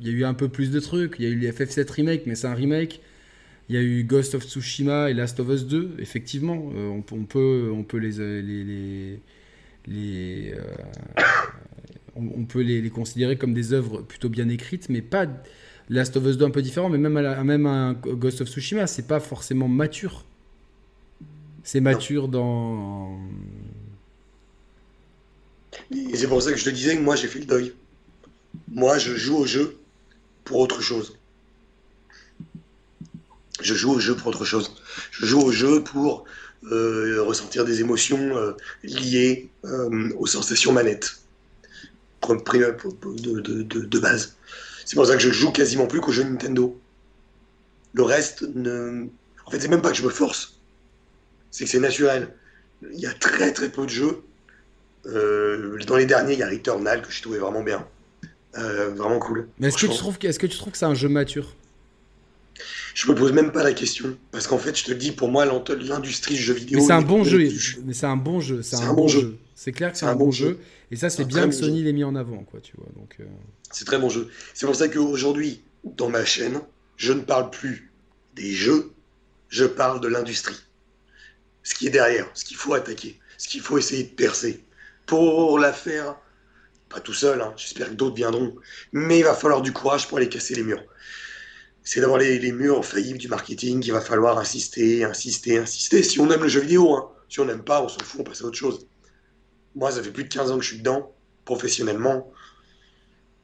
il 0.00 0.06
y 0.06 0.10
a 0.10 0.12
eu 0.12 0.24
un 0.24 0.34
peu 0.34 0.48
plus 0.48 0.70
de 0.70 0.78
trucs. 0.80 1.16
Il 1.18 1.24
y 1.24 1.28
a 1.28 1.30
eu 1.30 1.38
les 1.38 1.50
FF7 1.50 1.90
remake, 1.90 2.26
mais 2.26 2.36
c'est 2.36 2.46
un 2.46 2.54
remake. 2.54 3.00
Il 3.68 3.74
y 3.74 3.78
a 3.78 3.82
eu 3.82 4.04
Ghost 4.04 4.34
of 4.34 4.44
Tsushima 4.44 5.10
et 5.10 5.14
Last 5.14 5.40
of 5.40 5.48
Us 5.48 5.66
2. 5.66 5.96
Effectivement, 5.98 6.70
euh, 6.74 6.88
on, 6.88 7.24
peut, 7.24 7.70
on 7.72 7.82
peut 7.82 7.96
les, 7.96 8.20
euh, 8.20 8.42
les, 8.42 9.20
les, 9.86 10.54
on, 12.16 12.44
peut 12.44 12.60
les, 12.60 12.88
considérer 12.90 13.36
comme 13.36 13.54
des 13.54 13.72
œuvres 13.72 14.02
plutôt 14.02 14.28
bien 14.28 14.48
écrites, 14.48 14.88
mais 14.88 15.02
pas 15.02 15.26
Last 15.88 16.16
of 16.16 16.26
Us 16.26 16.36
2 16.36 16.44
un 16.44 16.50
peu 16.50 16.62
différent, 16.62 16.88
mais 16.88 16.98
même, 16.98 17.14
même 17.42 17.66
un 17.66 17.94
Ghost 17.94 18.40
of 18.40 18.48
Tsushima, 18.48 18.86
c'est 18.86 19.06
pas 19.06 19.20
forcément 19.20 19.68
mature. 19.68 20.24
C'est 21.62 21.80
mature 21.80 22.28
dans. 22.28 23.18
Et 25.90 26.16
c'est 26.16 26.28
pour 26.28 26.42
ça 26.42 26.52
que 26.52 26.58
je 26.58 26.64
te 26.64 26.70
disais 26.70 26.96
que 26.96 27.02
moi 27.02 27.16
j'ai 27.16 27.26
fait 27.26 27.38
le 27.38 27.46
deuil. 27.46 27.72
Moi 28.68 28.98
je 28.98 29.14
joue 29.14 29.36
au 29.38 29.46
jeu 29.46 29.78
pour 30.44 30.58
autre 30.58 30.82
chose. 30.82 31.18
Je 33.60 33.74
joue 33.74 33.92
au 33.92 34.00
jeu 34.00 34.16
pour 34.16 34.28
autre 34.28 34.44
chose. 34.44 34.74
Je 35.10 35.26
joue 35.26 35.40
au 35.40 35.52
jeu 35.52 35.82
pour 35.82 36.24
euh, 36.72 37.22
ressentir 37.22 37.64
des 37.64 37.80
émotions 37.80 38.36
euh, 38.36 38.52
liées 38.82 39.48
euh, 39.64 40.10
aux 40.18 40.26
sensations 40.26 40.72
manettes. 40.72 41.18
De, 42.26 43.62
de, 43.62 43.98
base. 43.98 44.36
C'est 44.86 44.96
pour 44.96 45.04
ça 45.04 45.14
que 45.14 45.20
je 45.20 45.30
joue 45.30 45.52
quasiment 45.52 45.86
plus 45.86 46.00
qu'aux 46.00 46.10
jeux 46.10 46.24
Nintendo. 46.24 46.80
Le 47.92 48.02
reste, 48.02 48.46
ne... 48.54 49.08
en 49.44 49.50
fait, 49.50 49.60
c'est 49.60 49.68
même 49.68 49.82
pas 49.82 49.90
que 49.90 49.96
je 49.98 50.02
me 50.02 50.08
force 50.08 50.54
c'est 51.50 51.64
que 51.64 51.70
c'est 51.70 51.78
naturel. 51.78 52.34
Il 52.92 52.98
y 52.98 53.06
a 53.06 53.12
très 53.12 53.52
très 53.52 53.68
peu 53.68 53.84
de 53.84 53.90
jeux. 53.90 54.24
Dans 55.06 55.96
les 55.96 56.04
derniers, 56.04 56.32
il 56.32 56.38
y 56.40 56.42
a 56.42 56.48
Returnal 56.48 57.00
que 57.00 57.12
je 57.12 57.22
trouvais 57.22 57.38
vraiment 57.38 57.62
bien. 57.62 57.86
Vraiment 58.54 59.20
cool. 59.20 59.46
Mais 59.60 59.68
est-ce 59.68 59.76
que, 59.76 59.86
tu 59.86 59.96
trouves, 59.96 60.16
est-ce 60.22 60.40
que 60.40 60.48
tu 60.48 60.58
trouves 60.58 60.72
que 60.72 60.78
c'est 60.78 60.84
un 60.84 60.94
jeu 60.94 61.08
mature? 61.08 61.54
Je 62.94 63.10
me 63.10 63.14
pose 63.14 63.32
même 63.32 63.52
pas 63.52 63.62
la 63.62 63.72
question. 63.72 64.16
Parce 64.30 64.46
qu'en 64.46 64.58
fait, 64.58 64.78
je 64.78 64.84
te 64.84 64.92
dis, 64.92 65.12
pour 65.12 65.28
moi, 65.28 65.44
l'industrie 65.44 66.34
du 66.34 66.40
jeu 66.40 66.54
vidéo. 66.54 66.78
Mais 66.78 66.86
c'est 66.86 66.92
un 66.92 67.02
bon 67.02 67.24
jeu. 67.24 67.38
Mais 67.84 67.92
c'est 67.92 68.06
un 68.06 68.16
bon 68.16 68.40
jeu. 68.40 68.62
C'est 68.62 68.76
un, 68.76 68.94
bon 68.94 69.08
jeu. 69.08 69.36
C'est 69.54 69.72
clair 69.72 69.92
que 69.92 69.98
c'est 69.98 70.06
un, 70.06 70.14
bon 70.14 70.30
jeu. 70.30 70.58
Et 70.90 70.96
ça, 70.96 71.10
c'est 71.10 71.24
bien 71.24 71.48
que 71.48 71.54
Sony 71.54 71.82
l'ait 71.82 71.92
mis 71.92 72.04
en 72.04 72.14
avant, 72.14 72.44
quoi, 72.44 72.60
tu 72.60 72.72
vois. 72.76 72.88
Donc. 72.96 73.16
Euh. 73.20 73.24
C'est 73.72 73.84
très 73.84 73.98
bon 73.98 74.08
jeu. 74.08 74.30
C'est 74.54 74.66
pour 74.66 74.76
ça 74.76 74.88
qu'aujourd'hui, 74.88 75.62
dans 75.82 76.08
ma 76.08 76.24
chaîne, 76.24 76.60
je 76.96 77.12
ne 77.12 77.20
parle 77.20 77.50
plus 77.50 77.90
des 78.36 78.52
jeux, 78.52 78.92
je 79.48 79.64
parle 79.64 80.00
de 80.00 80.08
l'industrie 80.08 80.56
ce 81.64 81.74
qui 81.74 81.88
est 81.88 81.90
derrière, 81.90 82.28
ce 82.34 82.44
qu'il 82.44 82.56
faut 82.56 82.74
attaquer, 82.74 83.18
ce 83.38 83.48
qu'il 83.48 83.62
faut 83.62 83.78
essayer 83.78 84.04
de 84.04 84.10
percer. 84.10 84.62
Pour 85.06 85.58
la 85.58 85.72
faire, 85.72 86.16
pas 86.88 87.00
tout 87.00 87.12
seul, 87.12 87.40
hein, 87.40 87.52
j'espère 87.56 87.88
que 87.88 87.94
d'autres 87.94 88.14
viendront, 88.14 88.54
mais 88.92 89.18
il 89.18 89.24
va 89.24 89.34
falloir 89.34 89.62
du 89.62 89.72
courage 89.72 90.06
pour 90.06 90.18
aller 90.18 90.28
casser 90.28 90.54
les 90.54 90.62
murs. 90.62 90.84
C'est 91.84 92.00
d'avoir 92.00 92.18
les, 92.18 92.52
murs 92.52 92.84
faillibles 92.84 93.18
du 93.18 93.28
marketing 93.28 93.80
qu'il 93.80 93.92
va 93.92 94.00
falloir 94.00 94.38
insister, 94.38 95.04
insister, 95.04 95.58
insister. 95.58 96.02
Si 96.02 96.18
on 96.18 96.30
aime 96.30 96.42
le 96.42 96.48
jeu 96.48 96.60
vidéo, 96.60 96.94
hein. 96.94 97.10
si 97.28 97.40
on 97.40 97.44
n'aime 97.44 97.62
pas, 97.62 97.82
on 97.82 97.88
s'en 97.88 98.00
fout, 98.00 98.20
on 98.20 98.24
passe 98.24 98.42
à 98.42 98.46
autre 98.46 98.56
chose. 98.56 98.86
Moi, 99.74 99.90
ça 99.90 100.02
fait 100.02 100.10
plus 100.10 100.24
de 100.24 100.28
15 100.28 100.50
ans 100.50 100.56
que 100.56 100.62
je 100.62 100.68
suis 100.68 100.78
dedans, 100.78 101.12
professionnellement. 101.44 102.32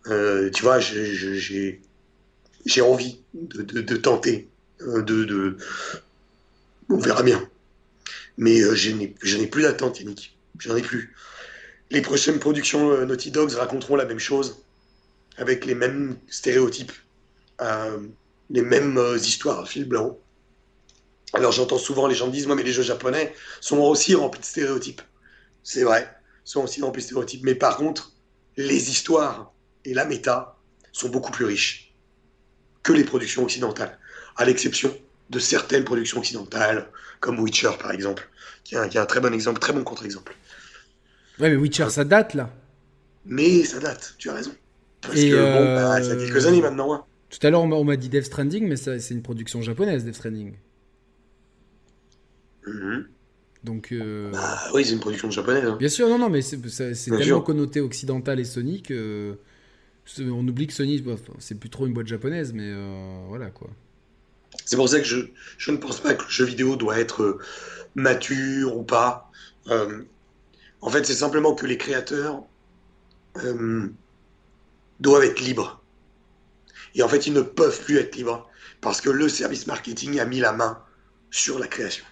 Euh, 0.06 0.50
tu 0.50 0.62
vois, 0.62 0.78
j'ai 0.80 1.80
envie 2.80 3.20
de, 3.34 3.96
tenter, 3.96 4.48
euh, 4.80 5.02
de, 5.02 5.56
on 6.88 6.96
verra 6.96 7.22
bien. 7.22 7.48
Mais 8.38 8.60
euh, 8.62 8.74
je 8.74 8.90
n'ai 9.36 9.46
plus 9.46 9.62
d'attente, 9.62 10.00
Yannick. 10.00 10.36
J'en 10.58 10.76
ai 10.76 10.82
plus. 10.82 11.14
Les 11.90 12.02
prochaines 12.02 12.38
productions 12.38 12.90
euh, 12.90 13.04
Naughty 13.04 13.30
Dogs 13.30 13.52
raconteront 13.52 13.96
la 13.96 14.04
même 14.04 14.18
chose, 14.18 14.62
avec 15.36 15.64
les 15.64 15.74
mêmes 15.74 16.16
stéréotypes, 16.28 16.92
les 18.50 18.62
mêmes 18.62 19.00
histoires 19.16 19.60
à 19.60 19.66
fil 19.66 19.86
blanc. 19.86 20.18
Alors 21.32 21.52
j'entends 21.52 21.78
souvent 21.78 22.06
les 22.06 22.14
gens 22.14 22.26
me 22.26 22.32
disent, 22.32 22.46
moi 22.46 22.56
mais 22.56 22.62
les 22.62 22.72
jeux 22.72 22.82
japonais 22.82 23.34
sont 23.60 23.78
aussi 23.78 24.14
remplis 24.14 24.40
de 24.40 24.46
stéréotypes. 24.46 25.02
C'est 25.62 25.84
vrai, 25.84 26.08
sont 26.44 26.64
aussi 26.64 26.82
remplis 26.82 27.02
de 27.02 27.06
stéréotypes. 27.06 27.44
Mais 27.44 27.54
par 27.54 27.76
contre, 27.76 28.12
les 28.56 28.90
histoires 28.90 29.52
et 29.84 29.94
la 29.94 30.04
méta 30.04 30.56
sont 30.92 31.08
beaucoup 31.08 31.30
plus 31.30 31.44
riches 31.44 31.94
que 32.82 32.92
les 32.92 33.04
productions 33.04 33.44
occidentales, 33.44 33.98
à 34.36 34.44
l'exception 34.44 34.96
de 35.28 35.38
certaines 35.38 35.84
productions 35.84 36.18
occidentales, 36.18 36.88
comme 37.20 37.38
Witcher 37.38 37.70
par 37.78 37.92
exemple, 37.92 38.28
qui 38.64 38.74
est 38.74 38.96
un, 38.96 39.06
très 39.06 39.20
bon 39.20 39.32
exemple, 39.32 39.60
très 39.60 39.72
bon 39.72 39.84
contre-exemple. 39.84 40.34
Ouais, 41.38 41.50
mais 41.50 41.56
Witcher, 41.56 41.90
ça 41.90 42.04
date 42.04 42.34
là. 42.34 42.50
Mais 43.24 43.64
ça 43.64 43.78
date, 43.78 44.14
tu 44.18 44.30
as 44.30 44.34
raison. 44.34 44.52
Parce 45.02 45.14
que 45.14 45.58
bon, 45.58 45.74
bah, 45.74 46.02
ça 46.02 46.12
a 46.12 46.16
quelques 46.16 46.46
années 46.46 46.60
maintenant. 46.60 46.92
Hein. 46.94 47.04
Tout 47.30 47.46
à 47.46 47.50
l'heure, 47.50 47.62
on 47.62 47.84
m'a 47.84 47.96
dit 47.96 48.08
Death 48.08 48.24
Stranding, 48.24 48.68
mais 48.68 48.76
c'est 48.76 49.10
une 49.10 49.22
production 49.22 49.62
japonaise, 49.62 50.04
Death 50.04 50.16
Stranding. 50.16 50.54
Mhm. 52.66 53.06
Donc. 53.64 53.92
Euh, 53.92 54.30
bah 54.32 54.58
oui, 54.74 54.84
c'est 54.84 54.92
une 54.92 55.00
production 55.00 55.30
japonaise. 55.30 55.64
Hein. 55.64 55.76
Bien 55.78 55.88
sûr, 55.88 56.08
non, 56.08 56.18
non, 56.18 56.28
mais 56.28 56.42
c'est 56.42 56.60
tellement 56.60 57.40
connoté 57.40 57.80
occidental 57.80 58.40
et 58.40 58.44
Sony 58.44 58.82
que. 58.82 59.38
On 60.18 60.46
oublie 60.48 60.66
que 60.66 60.72
Sony, 60.72 61.04
c'est 61.38 61.54
plus 61.54 61.70
trop 61.70 61.86
une 61.86 61.92
boîte 61.92 62.08
japonaise, 62.08 62.52
mais 62.52 62.66
euh, 62.66 63.24
voilà 63.28 63.50
quoi. 63.50 63.70
C'est 64.64 64.76
pour 64.76 64.88
ça 64.88 64.98
que 64.98 65.04
je, 65.04 65.18
je, 65.58 65.70
ne 65.70 65.76
pense 65.76 66.00
pas 66.00 66.14
que 66.14 66.24
le 66.24 66.30
jeu 66.30 66.44
vidéo 66.44 66.74
doit 66.74 66.98
être 66.98 67.22
euh, 67.22 67.38
mature 67.94 68.76
ou 68.76 68.82
pas. 68.82 69.30
Euh, 69.68 70.02
en 70.80 70.90
fait, 70.90 71.04
c'est 71.04 71.14
simplement 71.14 71.54
que 71.54 71.66
les 71.66 71.76
créateurs 71.76 72.42
euh, 73.36 73.88
doivent 74.98 75.24
être 75.24 75.40
libres. 75.40 75.79
Et 76.94 77.02
en 77.02 77.08
fait, 77.08 77.26
ils 77.26 77.32
ne 77.32 77.42
peuvent 77.42 77.82
plus 77.84 77.98
être 77.98 78.16
libres 78.16 78.48
parce 78.80 79.00
que 79.00 79.10
le 79.10 79.28
service 79.28 79.66
marketing 79.66 80.18
a 80.20 80.24
mis 80.24 80.40
la 80.40 80.52
main 80.52 80.78
sur 81.30 81.58
la 81.58 81.66
création. 81.66 82.04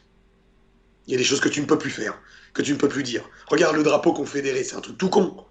Il 1.07 1.13
y 1.13 1.15
a 1.15 1.19
des 1.19 1.25
choses 1.25 1.41
que 1.41 1.49
tu 1.49 1.61
ne 1.61 1.67
peux 1.67 1.79
plus 1.79 1.91
faire, 1.91 2.21
que 2.53 2.63
tu 2.63 2.73
ne 2.73 2.77
peux 2.77 2.89
plus 2.89 3.03
dire. 3.03 3.29
Regarde 3.49 3.77
le 3.77 3.83
drapeau 3.83 4.13
confédéré, 4.13 4.63
c'est 4.63 4.77
un 4.77 4.81
truc 4.81 4.99
tout 4.99 5.09
con. 5.09 5.45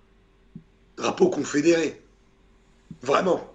Drapeau 0.97 1.29
confédéré. 1.29 2.01
Vraiment. 3.01 3.53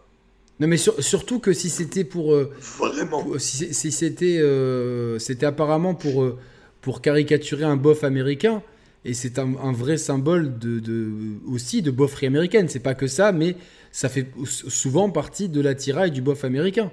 Non, 0.60 0.68
mais 0.68 0.76
surtout 0.76 1.40
que 1.40 1.52
si 1.52 1.70
c'était 1.70 2.04
pour. 2.04 2.34
Euh, 2.34 2.52
Vraiment. 2.78 3.24
si, 3.38 3.72
c'était, 3.72 4.38
euh, 4.38 5.18
c'était 5.18 5.46
apparemment 5.46 5.94
pour, 5.94 6.22
euh, 6.22 6.38
pour 6.80 7.00
caricaturer 7.00 7.64
un 7.64 7.76
bof 7.76 8.04
américain. 8.04 8.62
Et 9.04 9.14
c'est 9.14 9.38
un, 9.40 9.72
vrai 9.72 9.96
symbole 9.96 10.58
de, 10.58 10.78
de, 10.78 11.10
aussi 11.46 11.82
de 11.82 11.90
bofferie 11.90 12.26
américaine. 12.26 12.68
C'est 12.68 12.80
pas 12.80 12.94
que 12.94 13.08
ça, 13.08 13.32
mais 13.32 13.56
ça 13.90 14.08
fait 14.08 14.28
souvent 14.44 15.10
partie 15.10 15.48
de 15.48 15.60
l'attirail 15.60 16.12
du 16.12 16.22
bof 16.22 16.44
américain. 16.44 16.92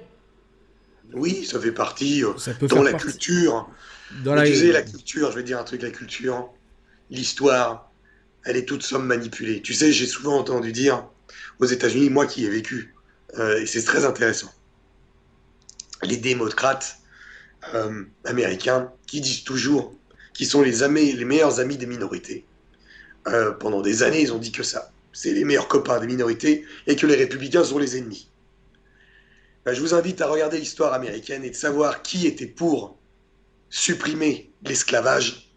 Oui, 1.12 1.44
ça 1.44 1.60
fait 1.60 1.72
partie 1.72 2.24
ça 2.36 2.52
peut 2.54 2.66
dans 2.66 2.82
la 2.82 2.94
culture. 2.94 3.68
Dans 4.24 4.34
la... 4.34 4.44
Tu 4.44 4.56
sais, 4.56 4.72
la 4.72 4.82
culture, 4.94 5.30
je 5.30 5.36
vais 5.36 5.44
dire 5.44 5.58
un 5.58 5.64
truc, 5.64 5.82
la 5.82 5.90
culture, 5.90 6.50
l'histoire, 7.10 7.92
elle 8.44 8.56
est 8.56 8.64
toute 8.64 8.82
somme 8.82 9.06
manipulée. 9.06 9.62
Tu 9.62 9.74
sais, 9.74 9.92
j'ai 9.92 10.06
souvent 10.06 10.36
entendu 10.38 10.72
dire 10.72 11.06
aux 11.60 11.66
États-Unis, 11.66 12.10
moi 12.10 12.26
qui 12.26 12.44
ai 12.44 12.48
vécu, 12.48 12.94
euh, 13.38 13.60
et 13.60 13.66
c'est 13.66 13.82
très 13.84 14.04
intéressant, 14.04 14.52
les 16.02 16.16
démocrates 16.16 16.98
euh, 17.74 18.04
américains 18.24 18.90
qui 19.06 19.20
disent 19.20 19.44
toujours 19.44 19.94
qu'ils 20.40 20.48
sont 20.48 20.62
les 20.62 20.88
meilleurs 21.26 21.60
amis 21.60 21.76
des 21.76 21.84
minorités. 21.84 22.46
Euh, 23.26 23.50
pendant 23.50 23.82
des 23.82 24.02
années, 24.02 24.22
ils 24.22 24.32
ont 24.32 24.38
dit 24.38 24.52
que 24.52 24.62
ça. 24.62 24.90
C'est 25.12 25.34
les 25.34 25.44
meilleurs 25.44 25.68
copains 25.68 26.00
des 26.00 26.06
minorités 26.06 26.64
et 26.86 26.96
que 26.96 27.06
les 27.06 27.14
républicains 27.14 27.62
sont 27.62 27.76
les 27.76 27.98
ennemis. 27.98 28.26
Ben, 29.66 29.74
je 29.74 29.82
vous 29.82 29.92
invite 29.92 30.22
à 30.22 30.28
regarder 30.28 30.58
l'histoire 30.58 30.94
américaine 30.94 31.44
et 31.44 31.50
de 31.50 31.54
savoir 31.54 32.00
qui 32.00 32.26
était 32.26 32.46
pour 32.46 32.96
supprimer 33.68 34.50
l'esclavage 34.62 35.52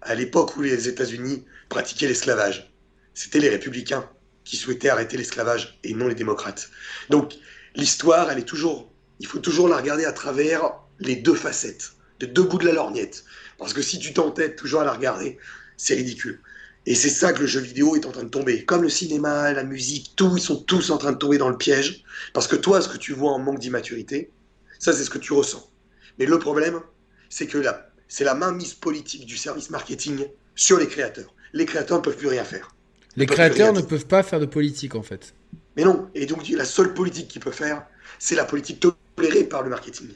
à 0.00 0.14
l'époque 0.14 0.56
où 0.56 0.62
les 0.62 0.86
États-Unis 0.86 1.44
pratiquaient 1.68 2.06
l'esclavage. 2.06 2.72
C'était 3.14 3.40
les 3.40 3.48
républicains 3.48 4.08
qui 4.44 4.56
souhaitaient 4.56 4.90
arrêter 4.90 5.16
l'esclavage 5.16 5.80
et 5.82 5.92
non 5.92 6.06
les 6.06 6.14
démocrates. 6.14 6.70
Donc 7.08 7.34
l'histoire, 7.74 8.30
elle 8.30 8.38
est 8.38 8.42
toujours, 8.42 8.92
il 9.18 9.26
faut 9.26 9.40
toujours 9.40 9.66
la 9.66 9.78
regarder 9.78 10.04
à 10.04 10.12
travers 10.12 10.70
les 11.00 11.16
deux 11.16 11.34
facettes, 11.34 11.94
les 12.20 12.28
deux 12.28 12.44
bouts 12.44 12.58
de 12.58 12.66
la 12.66 12.74
lorgnette. 12.74 13.24
Parce 13.60 13.74
que 13.74 13.82
si 13.82 13.98
tu 13.98 14.12
t'entêtes 14.14 14.56
toujours 14.56 14.80
à 14.80 14.84
la 14.84 14.92
regarder, 14.92 15.38
c'est 15.76 15.94
ridicule. 15.94 16.40
Et 16.86 16.94
c'est 16.94 17.10
ça 17.10 17.34
que 17.34 17.40
le 17.40 17.46
jeu 17.46 17.60
vidéo 17.60 17.94
est 17.94 18.06
en 18.06 18.10
train 18.10 18.24
de 18.24 18.30
tomber. 18.30 18.64
Comme 18.64 18.82
le 18.82 18.88
cinéma, 18.88 19.52
la 19.52 19.64
musique, 19.64 20.14
tout, 20.16 20.32
ils 20.34 20.42
sont 20.42 20.62
tous 20.62 20.90
en 20.90 20.96
train 20.96 21.12
de 21.12 21.18
tomber 21.18 21.36
dans 21.36 21.50
le 21.50 21.58
piège. 21.58 22.02
Parce 22.32 22.48
que 22.48 22.56
toi, 22.56 22.80
ce 22.80 22.88
que 22.88 22.96
tu 22.96 23.12
vois 23.12 23.32
en 23.32 23.38
manque 23.38 23.58
d'immaturité, 23.58 24.30
ça, 24.78 24.94
c'est 24.94 25.04
ce 25.04 25.10
que 25.10 25.18
tu 25.18 25.34
ressens. 25.34 25.70
Mais 26.18 26.24
le 26.24 26.38
problème, 26.38 26.80
c'est 27.28 27.46
que 27.46 27.62
c'est 28.08 28.24
la 28.24 28.34
mainmise 28.34 28.72
politique 28.72 29.26
du 29.26 29.36
service 29.36 29.68
marketing 29.68 30.26
sur 30.54 30.78
les 30.78 30.88
créateurs. 30.88 31.34
Les 31.52 31.66
créateurs 31.66 31.98
ne 31.98 32.02
peuvent 32.02 32.16
plus 32.16 32.28
rien 32.28 32.44
faire. 32.44 32.74
Les 33.16 33.26
créateurs 33.26 33.74
ne 33.74 33.82
peuvent 33.82 34.06
pas 34.06 34.22
faire 34.22 34.40
de 34.40 34.46
politique, 34.46 34.94
en 34.94 35.02
fait. 35.02 35.34
Mais 35.76 35.84
non. 35.84 36.08
Et 36.14 36.24
donc, 36.24 36.48
la 36.48 36.64
seule 36.64 36.94
politique 36.94 37.28
qu'ils 37.28 37.42
peuvent 37.42 37.52
faire, 37.52 37.84
c'est 38.18 38.34
la 38.34 38.46
politique 38.46 38.80
tolérée 38.80 39.44
par 39.44 39.62
le 39.62 39.68
marketing. 39.68 40.08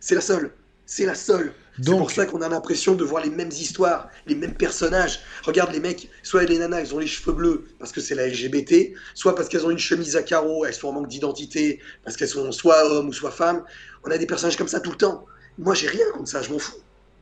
C'est 0.00 0.14
la 0.14 0.20
seule. 0.20 0.52
C'est 0.86 1.06
la 1.06 1.14
seule. 1.14 1.52
C'est 1.82 1.90
pour 1.90 2.10
ça 2.10 2.24
qu'on 2.26 2.40
a 2.42 2.48
l'impression 2.48 2.94
de 2.94 3.02
voir 3.04 3.24
les 3.24 3.30
mêmes 3.30 3.50
histoires, 3.50 4.08
les 4.26 4.34
mêmes 4.34 4.54
personnages. 4.54 5.20
Regarde 5.42 5.72
les 5.72 5.80
mecs, 5.80 6.08
soit 6.22 6.44
les 6.44 6.58
nanas, 6.58 6.82
ils 6.82 6.94
ont 6.94 6.98
les 6.98 7.06
cheveux 7.06 7.32
bleus 7.32 7.64
parce 7.78 7.90
que 7.90 8.00
c'est 8.00 8.14
la 8.14 8.28
LGBT, 8.28 8.92
soit 9.14 9.34
parce 9.34 9.48
qu'elles 9.48 9.66
ont 9.66 9.70
une 9.70 9.78
chemise 9.78 10.14
à 10.14 10.22
carreaux, 10.22 10.64
elles 10.64 10.74
sont 10.74 10.88
en 10.88 10.92
manque 10.92 11.08
d'identité, 11.08 11.80
parce 12.04 12.16
qu'elles 12.16 12.28
sont 12.28 12.52
soit 12.52 12.84
hommes 12.84 13.08
ou 13.08 13.12
soit 13.12 13.32
femmes. 13.32 13.64
On 14.04 14.10
a 14.10 14.18
des 14.18 14.26
personnages 14.26 14.56
comme 14.56 14.68
ça 14.68 14.78
tout 14.78 14.92
le 14.92 14.96
temps. 14.96 15.26
Moi, 15.58 15.74
j'ai 15.74 15.88
rien 15.88 16.04
contre 16.12 16.28
ça, 16.28 16.42
je 16.42 16.52
m'en 16.52 16.58
fous. 16.58 16.76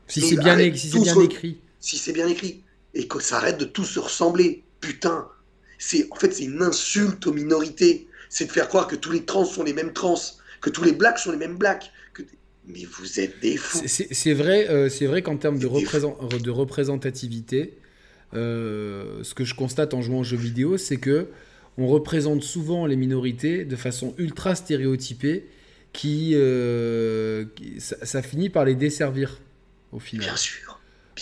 Si 0.08 0.20
c'est 0.20 0.36
bien, 0.36 0.58
si 0.74 0.90
bien 1.00 1.20
écrit. 1.20 1.58
Si 1.80 1.96
c'est 1.96 2.12
bien 2.12 2.28
écrit. 2.28 2.62
Et 2.94 3.08
que 3.08 3.20
ça 3.20 3.36
arrête 3.36 3.56
de 3.56 3.64
tous 3.64 3.84
se 3.84 4.00
ressembler. 4.00 4.64
Putain. 4.80 5.28
C'est, 5.78 6.08
en 6.10 6.16
fait, 6.16 6.32
c'est 6.34 6.44
une 6.44 6.62
insulte 6.62 7.26
aux 7.26 7.32
minorités. 7.32 8.06
C'est 8.28 8.46
de 8.46 8.52
faire 8.52 8.68
croire 8.68 8.86
que 8.86 8.96
tous 8.96 9.12
les 9.12 9.24
trans 9.24 9.44
sont 9.44 9.62
les 9.62 9.72
mêmes 9.72 9.92
trans, 9.92 10.20
que 10.60 10.70
tous 10.70 10.84
les 10.84 10.92
blacks 10.92 11.18
sont 11.18 11.32
les 11.32 11.38
mêmes 11.38 11.56
blacks, 11.56 11.90
mais 12.66 12.84
vous 12.84 13.20
êtes 13.20 13.40
des 13.40 13.56
fous. 13.56 13.82
C'est 13.86 14.34
vrai, 14.34 14.68
euh, 14.68 14.88
c'est 14.88 15.06
vrai 15.06 15.22
qu'en 15.22 15.36
termes 15.36 15.58
de, 15.58 15.66
de, 16.38 16.50
représentativité, 16.50 17.76
euh, 18.34 19.22
ce 19.24 19.34
que 19.34 19.44
je 19.44 19.54
constate 19.54 19.94
en 19.94 20.02
jouant 20.02 20.20
aux 20.20 20.24
jeux 20.24 20.36
vidéo, 20.36 20.76
c'est 20.76 20.98
que 20.98 21.28
on 21.78 21.86
représente 21.86 22.42
souvent 22.42 22.86
les 22.86 22.96
minorités 22.96 23.64
de 23.64 23.76
façon 23.76 24.14
ultra 24.18 24.54
stéréotypée, 24.54 25.48
qui, 25.92 26.32
euh, 26.34 27.44
ça, 27.78 28.22
finit 28.22 28.50
par 28.50 28.64
les 28.64 28.74
desservir 28.74 29.38
au 29.90 29.98
final. 29.98 30.26
Bien 30.26 30.36
sûr. 30.36 30.80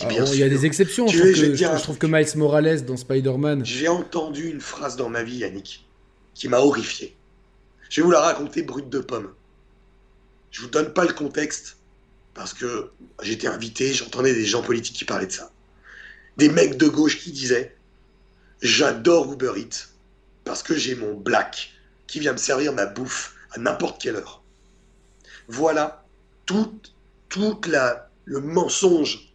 Il 0.09 0.37
y 0.37 0.43
a 0.43 0.49
des 0.49 0.65
exceptions. 0.65 1.07
Je, 1.07 1.17
trouve 1.17 1.31
que, 1.31 1.55
je, 1.55 1.83
trouve 1.83 1.97
que, 1.97 2.07
Miles 2.07 2.37
Morales 2.37 2.85
dans 2.85 2.95
Spider-Man. 2.95 3.65
J'ai 3.65 3.89
entendu 3.89 4.49
une 4.49 4.61
phrase 4.61 4.95
dans 4.95 5.09
ma 5.09 5.23
vie, 5.23 5.37
Yannick, 5.37 5.85
qui 6.33 6.47
m'a 6.47 6.59
horrifié. 6.59 7.13
Je 7.89 7.99
vais 7.99 8.05
vous 8.05 8.11
la 8.11 8.21
raconter 8.21 8.63
brute 8.63 8.89
de 8.89 8.99
pomme. 8.99 9.31
Je 10.51 10.61
vous 10.61 10.67
donne 10.67 10.93
pas 10.93 11.05
le 11.05 11.13
contexte 11.13 11.77
parce 12.33 12.53
que 12.53 12.91
j'étais 13.21 13.47
invité, 13.47 13.93
j'entendais 13.93 14.33
des 14.33 14.45
gens 14.45 14.61
politiques 14.61 14.95
qui 14.95 15.05
parlaient 15.05 15.27
de 15.27 15.31
ça. 15.31 15.51
Des 16.37 16.49
mecs 16.49 16.77
de 16.77 16.87
gauche 16.87 17.19
qui 17.19 17.31
disaient 17.31 17.75
J'adore 18.61 19.33
Uber 19.33 19.53
Eats 19.57 19.87
parce 20.43 20.61
que 20.63 20.75
j'ai 20.75 20.95
mon 20.95 21.13
black 21.15 21.71
qui 22.07 22.19
vient 22.19 22.33
me 22.33 22.37
servir 22.37 22.73
ma 22.73 22.85
bouffe 22.85 23.35
à 23.51 23.59
n'importe 23.59 24.01
quelle 24.01 24.15
heure. 24.15 24.43
Voilà 25.47 26.05
tout, 26.45 26.79
toute 27.29 27.67
la, 27.67 28.09
le 28.25 28.39
mensonge 28.39 29.33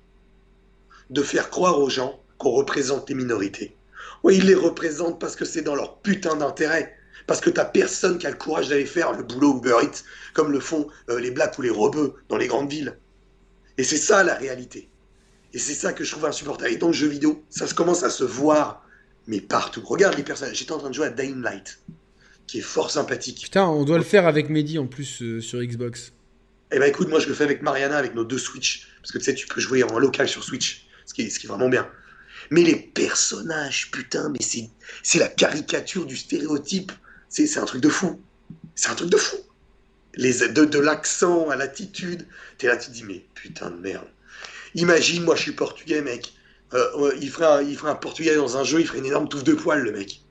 de 1.11 1.23
faire 1.23 1.51
croire 1.51 1.79
aux 1.79 1.91
gens 1.91 2.21
qu'on 2.39 2.51
représente 2.51 3.09
les 3.09 3.15
minorités. 3.15 3.77
Oui, 4.23 4.37
ils 4.37 4.47
les 4.47 4.55
représentent 4.55 5.21
parce 5.21 5.37
que 5.37 5.45
c'est 5.45 5.63
dans 5.63 5.75
leur 5.75 5.99
putain 5.99 6.37
d'intérêt. 6.37 6.96
Parce 7.27 7.41
que 7.41 7.51
t'as 7.51 7.65
personne 7.65 8.19
qui 8.19 8.27
a 8.27 8.31
le 8.31 8.37
courage 8.37 8.69
d'aller 8.69 8.87
faire 8.87 9.13
le 9.13 9.23
boulot 9.23 9.59
Uber 9.59 9.77
Eats 9.83 10.05
comme 10.33 10.53
le 10.53 10.61
font 10.61 10.89
euh, 11.11 11.19
les 11.19 11.31
blacks 11.31 11.59
ou 11.59 11.63
les 11.63 11.71
rebeux 11.71 12.15
dans 12.29 12.37
les 12.37 12.47
grandes 12.47 12.71
villes. 12.71 12.99
Et 13.79 13.85
c'est 13.85 13.97
ça 13.97 14.23
la 14.23 14.35
réalité. 14.35 14.89
Et 15.53 15.59
c'est 15.59 15.75
ça 15.75 15.93
que 15.93 16.05
je 16.05 16.11
trouve 16.11 16.27
insupportable. 16.27 16.71
Et 16.71 16.77
dans 16.77 16.89
le 16.89 16.93
jeu 16.93 17.09
vidéo, 17.09 17.45
ça 17.51 17.67
se 17.67 17.75
commence 17.75 18.03
à 18.03 18.11
se 18.11 18.25
voir, 18.25 18.87
mais 19.27 19.41
partout. 19.41 19.83
Regarde 19.85 20.17
les 20.17 20.23
personnages. 20.23 20.57
J'étais 20.57 20.73
en 20.73 20.79
train 20.79 20.91
de 20.91 20.95
jouer 20.95 21.07
à 21.07 21.11
Dying 21.11 21.43
Light, 21.43 21.81
qui 22.47 22.59
est 22.59 22.63
fort 22.63 22.91
sympathique. 22.91 23.43
Putain, 23.43 23.67
on 23.67 23.85
doit 23.85 23.99
le 23.99 24.05
faire 24.05 24.27
avec 24.27 24.51
Mehdi 24.51 24.79
en 24.79 24.87
plus 24.87 25.23
euh, 25.23 25.41
sur 25.41 25.61
Xbox. 25.61 26.13
Eh 26.73 26.79
ben 26.79 26.87
écoute, 26.87 27.09
moi 27.09 27.21
je 27.21 27.29
le 27.29 27.35
fais 27.35 27.45
avec 27.45 27.63
Mariana, 27.63 27.97
avec 27.97 28.15
nos 28.15 28.25
deux 28.25 28.39
Switch. 28.39 28.89
Parce 29.01 29.13
que 29.13 29.19
tu 29.19 29.25
sais, 29.25 29.35
tu 29.35 29.47
peux 29.47 29.61
jouer 29.61 29.83
en 29.85 29.99
local 29.99 30.29
sur 30.29 30.43
Switch, 30.43 30.87
ce 31.07 31.15
qui 31.15 31.23
est, 31.23 31.31
ce 31.31 31.39
qui 31.39 31.47
est 31.47 31.49
vraiment 31.49 31.69
bien. 31.69 31.89
Mais 32.51 32.63
les 32.63 32.77
personnages, 32.77 33.91
putain, 33.91 34.29
mais 34.31 34.39
c'est 35.03 35.19
la 35.19 35.29
caricature 35.29 36.07
du 36.07 36.17
stéréotype. 36.17 36.93
C'est 37.29 37.59
un 37.59 37.65
truc 37.65 37.83
de 37.83 37.89
fou. 37.89 38.21
C'est 38.75 38.91
un 38.91 38.95
truc 38.95 39.11
de 39.11 39.17
fou 39.17 39.37
les, 40.17 40.49
de, 40.49 40.65
de 40.65 40.79
l'accent 40.79 41.49
à 41.51 41.57
l'attitude. 41.57 42.27
T'es 42.59 42.67
là, 42.67 42.77
tu 42.77 42.89
te 42.89 42.93
dis, 42.93 43.05
mais 43.05 43.25
putain 43.35 43.71
de 43.71 43.77
merde. 43.77 44.09
Imagine, 44.75 45.23
moi 45.23 45.37
je 45.37 45.43
suis 45.43 45.53
portugais, 45.53 46.03
mec. 46.03 46.33
Euh, 46.75 47.13
il, 47.21 47.31
ferait 47.31 47.47
un, 47.47 47.63
il 47.63 47.77
ferait 47.77 47.93
un 47.93 47.97
portugais 47.97 48.35
dans 48.35 48.57
un 48.57 48.65
jeu, 48.65 48.81
il 48.81 48.87
ferait 48.87 48.99
une 48.99 49.07
énorme 49.07 49.29
touffe 49.29 49.45
de 49.45 49.55
poils, 49.55 49.83
le 49.83 49.93
mec. 49.93 50.23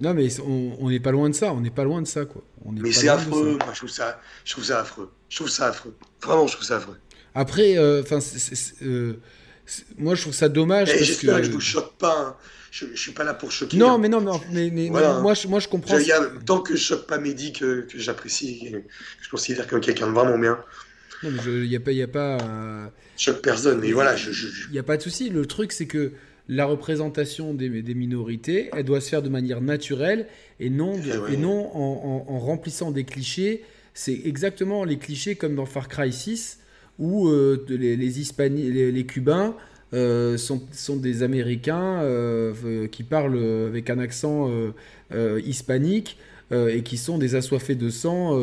Non, 0.00 0.14
mais 0.14 0.28
on 0.40 0.88
n'est 0.88 1.00
pas 1.00 1.10
loin 1.10 1.28
de 1.28 1.34
ça, 1.34 1.52
on 1.52 1.60
n'est 1.60 1.70
pas 1.70 1.84
loin 1.84 2.00
de 2.00 2.06
ça, 2.06 2.24
quoi. 2.24 2.42
On 2.64 2.72
mais 2.72 2.92
c'est 2.92 3.08
affreux, 3.08 3.58
moi 3.58 3.72
je 3.72 3.78
trouve, 3.78 3.90
ça, 3.90 4.18
je 4.44 4.52
trouve 4.52 4.64
ça 4.64 4.80
affreux. 4.80 5.10
Je 5.28 5.36
trouve 5.36 5.50
ça 5.50 5.66
affreux. 5.66 5.94
Vraiment, 6.22 6.46
je 6.46 6.54
trouve 6.54 6.66
ça 6.66 6.76
affreux. 6.76 6.96
Après, 7.34 7.76
euh, 7.76 8.02
enfin, 8.02 8.18
euh, 8.82 9.14
moi 9.98 10.14
je 10.14 10.22
trouve 10.22 10.34
ça 10.34 10.48
dommage. 10.48 10.90
Eh, 10.94 11.04
j'espère 11.04 11.36
que... 11.36 11.40
que 11.40 11.46
je 11.46 11.50
vous 11.52 11.60
choque 11.60 11.96
pas. 11.96 12.18
Hein 12.18 12.36
je, 12.70 12.86
ne 12.86 12.96
suis 12.96 13.12
pas 13.12 13.24
là 13.24 13.34
pour 13.34 13.50
choquer. 13.50 13.76
Non, 13.76 13.98
mais 13.98 14.08
non, 14.08 14.20
non 14.20 14.40
mais, 14.52 14.70
moi, 14.70 15.34
je, 15.34 15.48
moi 15.48 15.60
je 15.60 15.68
comprends. 15.68 15.98
Il 15.98 16.06
y 16.06 16.12
a, 16.12 16.20
tant 16.46 16.60
que 16.60 16.76
je 16.76 16.82
choque 16.82 17.06
pas 17.06 17.18
Mehdi, 17.18 17.52
que, 17.52 17.82
que 17.82 17.98
j'apprécie, 17.98 18.74
je 19.20 19.28
considère 19.28 19.66
comme 19.66 19.80
quelqu'un 19.80 20.06
de 20.06 20.12
vraiment 20.12 20.38
bien. 20.38 20.58
Non, 21.22 21.30
il 21.46 21.68
n'y 21.68 21.76
a 21.76 21.80
pas. 21.80 21.92
Y 21.92 22.02
a 22.02 22.08
pas 22.08 22.38
euh... 22.38 22.86
Choque 23.16 23.42
personne, 23.42 23.80
mais 23.80 23.92
voilà. 23.92 24.16
Il 24.16 24.72
n'y 24.72 24.78
a 24.78 24.82
pas 24.82 24.96
de 24.96 25.02
souci. 25.02 25.28
Le 25.28 25.44
truc, 25.46 25.72
c'est 25.72 25.86
que 25.86 26.12
la 26.48 26.64
représentation 26.64 27.54
des, 27.54 27.82
des, 27.82 27.94
minorités, 27.94 28.70
elle 28.72 28.84
doit 28.84 29.00
se 29.00 29.08
faire 29.08 29.22
de 29.22 29.28
manière 29.28 29.60
naturelle 29.60 30.26
et 30.58 30.70
non, 30.70 30.98
eh 31.04 31.34
et 31.34 31.36
non 31.36 31.70
en, 31.76 32.24
en, 32.28 32.38
remplissant 32.38 32.90
des 32.90 33.04
clichés. 33.04 33.64
C'est 33.94 34.20
exactement 34.24 34.84
les 34.84 34.98
clichés 34.98 35.36
comme 35.36 35.54
dans 35.54 35.66
Far 35.66 35.88
Cry 35.88 36.12
6 36.12 36.58
où 37.00 37.28
euh, 37.28 37.64
les, 37.68 37.96
les, 37.96 38.92
les, 38.92 39.06
Cubains 39.06 39.56
euh, 39.94 40.36
sont, 40.36 40.62
sont, 40.70 40.96
des 40.96 41.22
Américains 41.22 42.02
euh, 42.02 42.86
qui 42.88 43.02
parlent 43.02 43.66
avec 43.68 43.90
un 43.90 43.98
accent 43.98 44.50
hispanique 45.44 46.18
et 46.52 46.82
qui 46.82 46.96
sont 46.96 47.18
des 47.18 47.34
assoiffés 47.34 47.74
de 47.74 47.90
sang. 47.90 48.38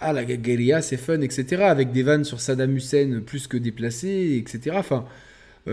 ah, 0.00 0.12
la 0.12 0.24
guérilla, 0.24 0.80
c'est 0.80 0.96
fun, 0.96 1.20
etc. 1.20 1.62
Avec 1.64 1.90
des 1.90 2.02
vannes 2.02 2.24
sur 2.24 2.40
Saddam 2.40 2.76
Hussein 2.76 3.22
plus 3.26 3.46
que 3.48 3.56
déplacées, 3.56 4.40
etc. 4.40 4.76
Enfin, 4.78 5.04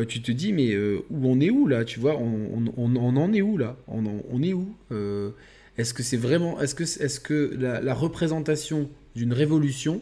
tu 0.07 0.21
te 0.21 0.31
dis, 0.31 0.51
mais 0.53 0.75
où 0.75 1.03
on 1.23 1.39
est 1.39 1.51
où 1.51 1.67
là 1.67 1.85
Tu 1.85 1.99
vois, 1.99 2.17
on, 2.17 2.95
en 2.95 3.33
est 3.33 3.41
où 3.41 3.57
là? 3.57 3.77
On, 3.87 4.41
est 4.41 4.53
où? 4.53 4.73
Est-ce 5.77 5.93
que 5.93 6.03
c'est 6.03 6.17
vraiment. 6.17 6.59
Est-ce 6.61 6.73
que, 6.73 6.83
est 6.83 7.07
-ce 7.07 7.19
que 7.19 7.55
la 7.59 7.93
représentation 7.93 8.89
d'une 9.15 9.33
révolution, 9.33 10.01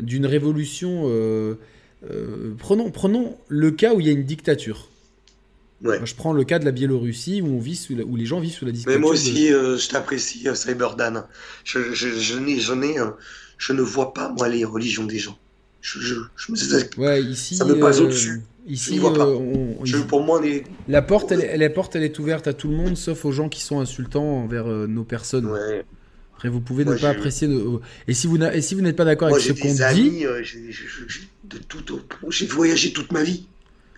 d'une 0.00 0.26
révolution 0.26 1.08
euh, 2.08 2.54
prenons, 2.58 2.90
prenons 2.90 3.36
le 3.48 3.70
cas 3.70 3.94
où 3.94 4.00
il 4.00 4.06
y 4.06 4.08
a 4.08 4.12
une 4.12 4.24
dictature. 4.24 4.88
je 5.82 6.14
prends 6.14 6.32
le 6.32 6.44
cas 6.44 6.58
de 6.58 6.64
la 6.64 6.70
Biélorussie 6.70 7.42
où, 7.42 7.48
on 7.48 7.58
vit 7.58 7.76
sous 7.76 7.94
où 7.94 8.16
les 8.16 8.26
gens 8.26 8.40
vivent 8.40 8.54
sous 8.54 8.64
la 8.64 8.72
dictature. 8.72 8.98
Mais 8.98 9.00
moi 9.00 9.12
aussi, 9.12 9.52
euh, 9.52 9.76
je 9.76 9.88
t'apprécie, 9.88 10.48
euh, 10.48 10.54
Cyberdan. 10.54 11.24
Je, 11.64 11.92
je, 11.92 12.08
je, 12.08 12.38
je, 13.58 13.72
ne 13.72 13.82
vois 13.82 14.14
pas, 14.14 14.30
moi, 14.30 14.48
les 14.48 14.64
religions 14.64 15.04
des 15.04 15.18
gens. 15.18 15.36
Je, 15.82 15.98
me 16.48 17.00
ouais, 17.00 17.22
ici, 17.22 17.56
ça 17.56 17.64
me 17.64 17.78
passe 17.78 18.00
au-dessus. 18.00 18.42
Ici, 18.66 18.98
vois 18.98 19.14
pas. 19.14 19.26
pour 20.08 20.22
moi, 20.22 20.40
les... 20.40 20.64
la, 20.88 21.02
porte, 21.02 21.32
elle, 21.32 21.58
la 21.58 21.70
porte, 21.70 21.96
elle 21.96 22.02
est 22.02 22.18
ouverte 22.18 22.46
à 22.46 22.52
tout 22.52 22.68
le 22.68 22.76
monde, 22.76 22.96
sauf 22.96 23.24
aux 23.24 23.32
gens 23.32 23.48
qui 23.48 23.62
sont 23.62 23.80
insultants 23.80 24.42
envers 24.44 24.66
nos 24.66 25.04
personnes. 25.04 25.46
Ouais. 25.46 25.84
Après, 26.40 26.48
vous 26.48 26.62
pouvez 26.62 26.86
ne 26.86 26.94
pas 26.94 27.10
apprécier. 27.10 27.50
Et 28.08 28.14
si 28.14 28.26
vous 28.26 28.38
n'êtes 28.38 28.96
pas 28.96 29.04
d'accord 29.04 29.28
avec 29.28 29.42
ce 29.42 29.52
qu'on 29.52 29.74
dit. 29.92 30.24
de 31.44 31.58
tout 31.58 32.00
J'ai 32.30 32.46
voyagé 32.46 32.94
toute 32.94 33.12
ma 33.12 33.22
vie. 33.22 33.44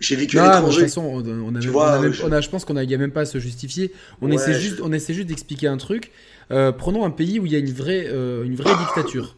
J'ai 0.01 0.17
vécu 0.17 0.37
à 0.37 0.55
l'étranger. 0.55 0.81
De 0.81 0.81
toute 0.81 0.89
façon, 0.89 1.23
on, 1.25 1.55
a, 1.55 1.59
tu 1.59 1.69
vois, 1.69 2.01
on 2.25 2.31
a, 2.33 2.41
je 2.41 2.49
pense 2.49 2.65
qu'on 2.65 2.73
n'a 2.73 2.85
même 2.85 3.11
pas 3.11 3.21
à 3.21 3.25
se 3.25 3.37
justifier. 3.37 3.93
On 4.21 4.29
essaie 4.29 4.59
juste, 4.59 4.81
on 4.83 4.91
essaie 4.91 5.13
juste 5.13 5.29
d'expliquer 5.29 5.67
un 5.67 5.77
truc. 5.77 6.11
Euh, 6.51 6.73
prenons 6.73 7.05
un 7.05 7.11
pays 7.11 7.39
où 7.39 7.45
il 7.45 7.53
y 7.53 7.55
a 7.55 7.59
une 7.59 7.71
vraie, 7.71 8.07
euh, 8.07 8.43
une 8.43 8.55
vraie 8.55 8.75
dictature. 8.77 9.37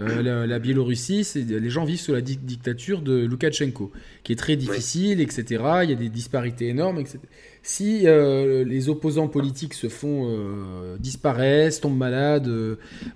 Euh, 0.00 0.46
la, 0.46 0.58
Biélorussie, 0.58 1.24
les 1.46 1.70
gens 1.70 1.84
vivent 1.84 2.00
sous 2.00 2.12
la 2.12 2.20
dictature 2.20 3.00
de 3.02 3.26
Loukachenko, 3.26 3.92
qui 4.24 4.32
est 4.32 4.36
très 4.36 4.56
difficile, 4.56 5.20
etc. 5.20 5.44
Il 5.84 5.90
y 5.90 5.92
a 5.92 5.96
des 5.96 6.08
disparités 6.08 6.66
énormes, 6.66 6.98
etc. 6.98 7.18
Si 7.62 8.06
les 8.06 8.88
opposants 8.88 9.28
politiques 9.28 9.74
se 9.74 9.88
font 9.88 10.96
disparaissent, 10.98 11.80
tombent 11.80 11.98
malades, 11.98 12.50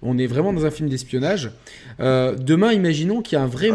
on 0.03 0.19
est 0.19 0.27
vraiment 0.27 0.53
dans 0.53 0.67
un 0.67 0.71
film 0.71 0.89
d'espionnage. 0.89 1.51
demain, 1.99 2.73
imaginons 2.73 3.23
qu'il 3.23 3.37
y 3.37 3.41
a 3.41 3.43
un 3.43 3.47
vrai, 3.47 3.71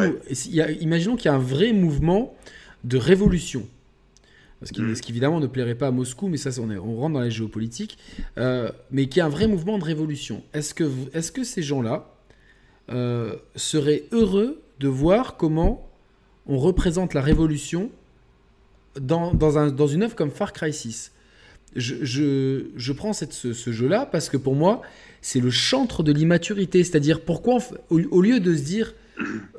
imaginons 0.79 1.15
qu'il 1.15 1.25
y 1.25 1.33
a 1.33 1.35
un 1.35 1.39
vrai 1.39 1.73
mouvement 1.73 2.35
de 2.83 2.97
révolution 2.97 3.67
ce 4.63 4.73
qui, 4.73 4.81
mm. 4.81 4.95
évidemment 5.09 5.39
ne 5.39 5.47
plairait 5.47 5.75
pas 5.75 5.87
à 5.87 5.91
Moscou, 5.91 6.27
mais 6.27 6.37
ça, 6.37 6.49
on, 6.61 6.69
est, 6.71 6.77
on 6.77 6.95
rentre 6.97 7.13
dans 7.13 7.21
la 7.21 7.29
géopolitique, 7.29 7.97
euh, 8.37 8.69
mais 8.91 9.07
qui 9.07 9.19
est 9.19 9.23
un 9.23 9.29
vrai 9.29 9.47
mouvement 9.47 9.77
de 9.77 9.83
révolution. 9.83 10.43
Est-ce 10.53 10.73
que, 10.73 11.43
ces 11.43 11.61
gens-là 11.61 12.13
euh, 12.89 13.35
seraient 13.55 14.03
heureux 14.11 14.61
de 14.79 14.87
voir 14.87 15.37
comment 15.37 15.89
on 16.45 16.57
représente 16.57 17.13
la 17.13 17.21
révolution 17.21 17.91
dans, 18.99 19.33
dans, 19.33 19.57
un, 19.57 19.71
dans 19.71 19.87
une 19.87 20.03
œuvre 20.03 20.15
comme 20.15 20.31
Far 20.31 20.53
Cry 20.53 20.73
6 20.73 21.11
je, 21.75 21.95
je, 22.01 22.65
je 22.75 22.93
prends 22.93 23.13
cette, 23.13 23.33
ce, 23.33 23.71
jeu-là 23.71 24.07
parce 24.11 24.29
que 24.29 24.37
pour 24.37 24.55
moi, 24.55 24.81
c'est 25.21 25.39
le 25.39 25.51
chantre 25.51 26.01
de 26.01 26.11
l'immaturité. 26.11 26.83
C'est-à-dire, 26.83 27.21
pourquoi, 27.21 27.59
au 27.91 28.21
lieu 28.21 28.39
de 28.39 28.55
se 28.55 28.61
dire 28.63 28.95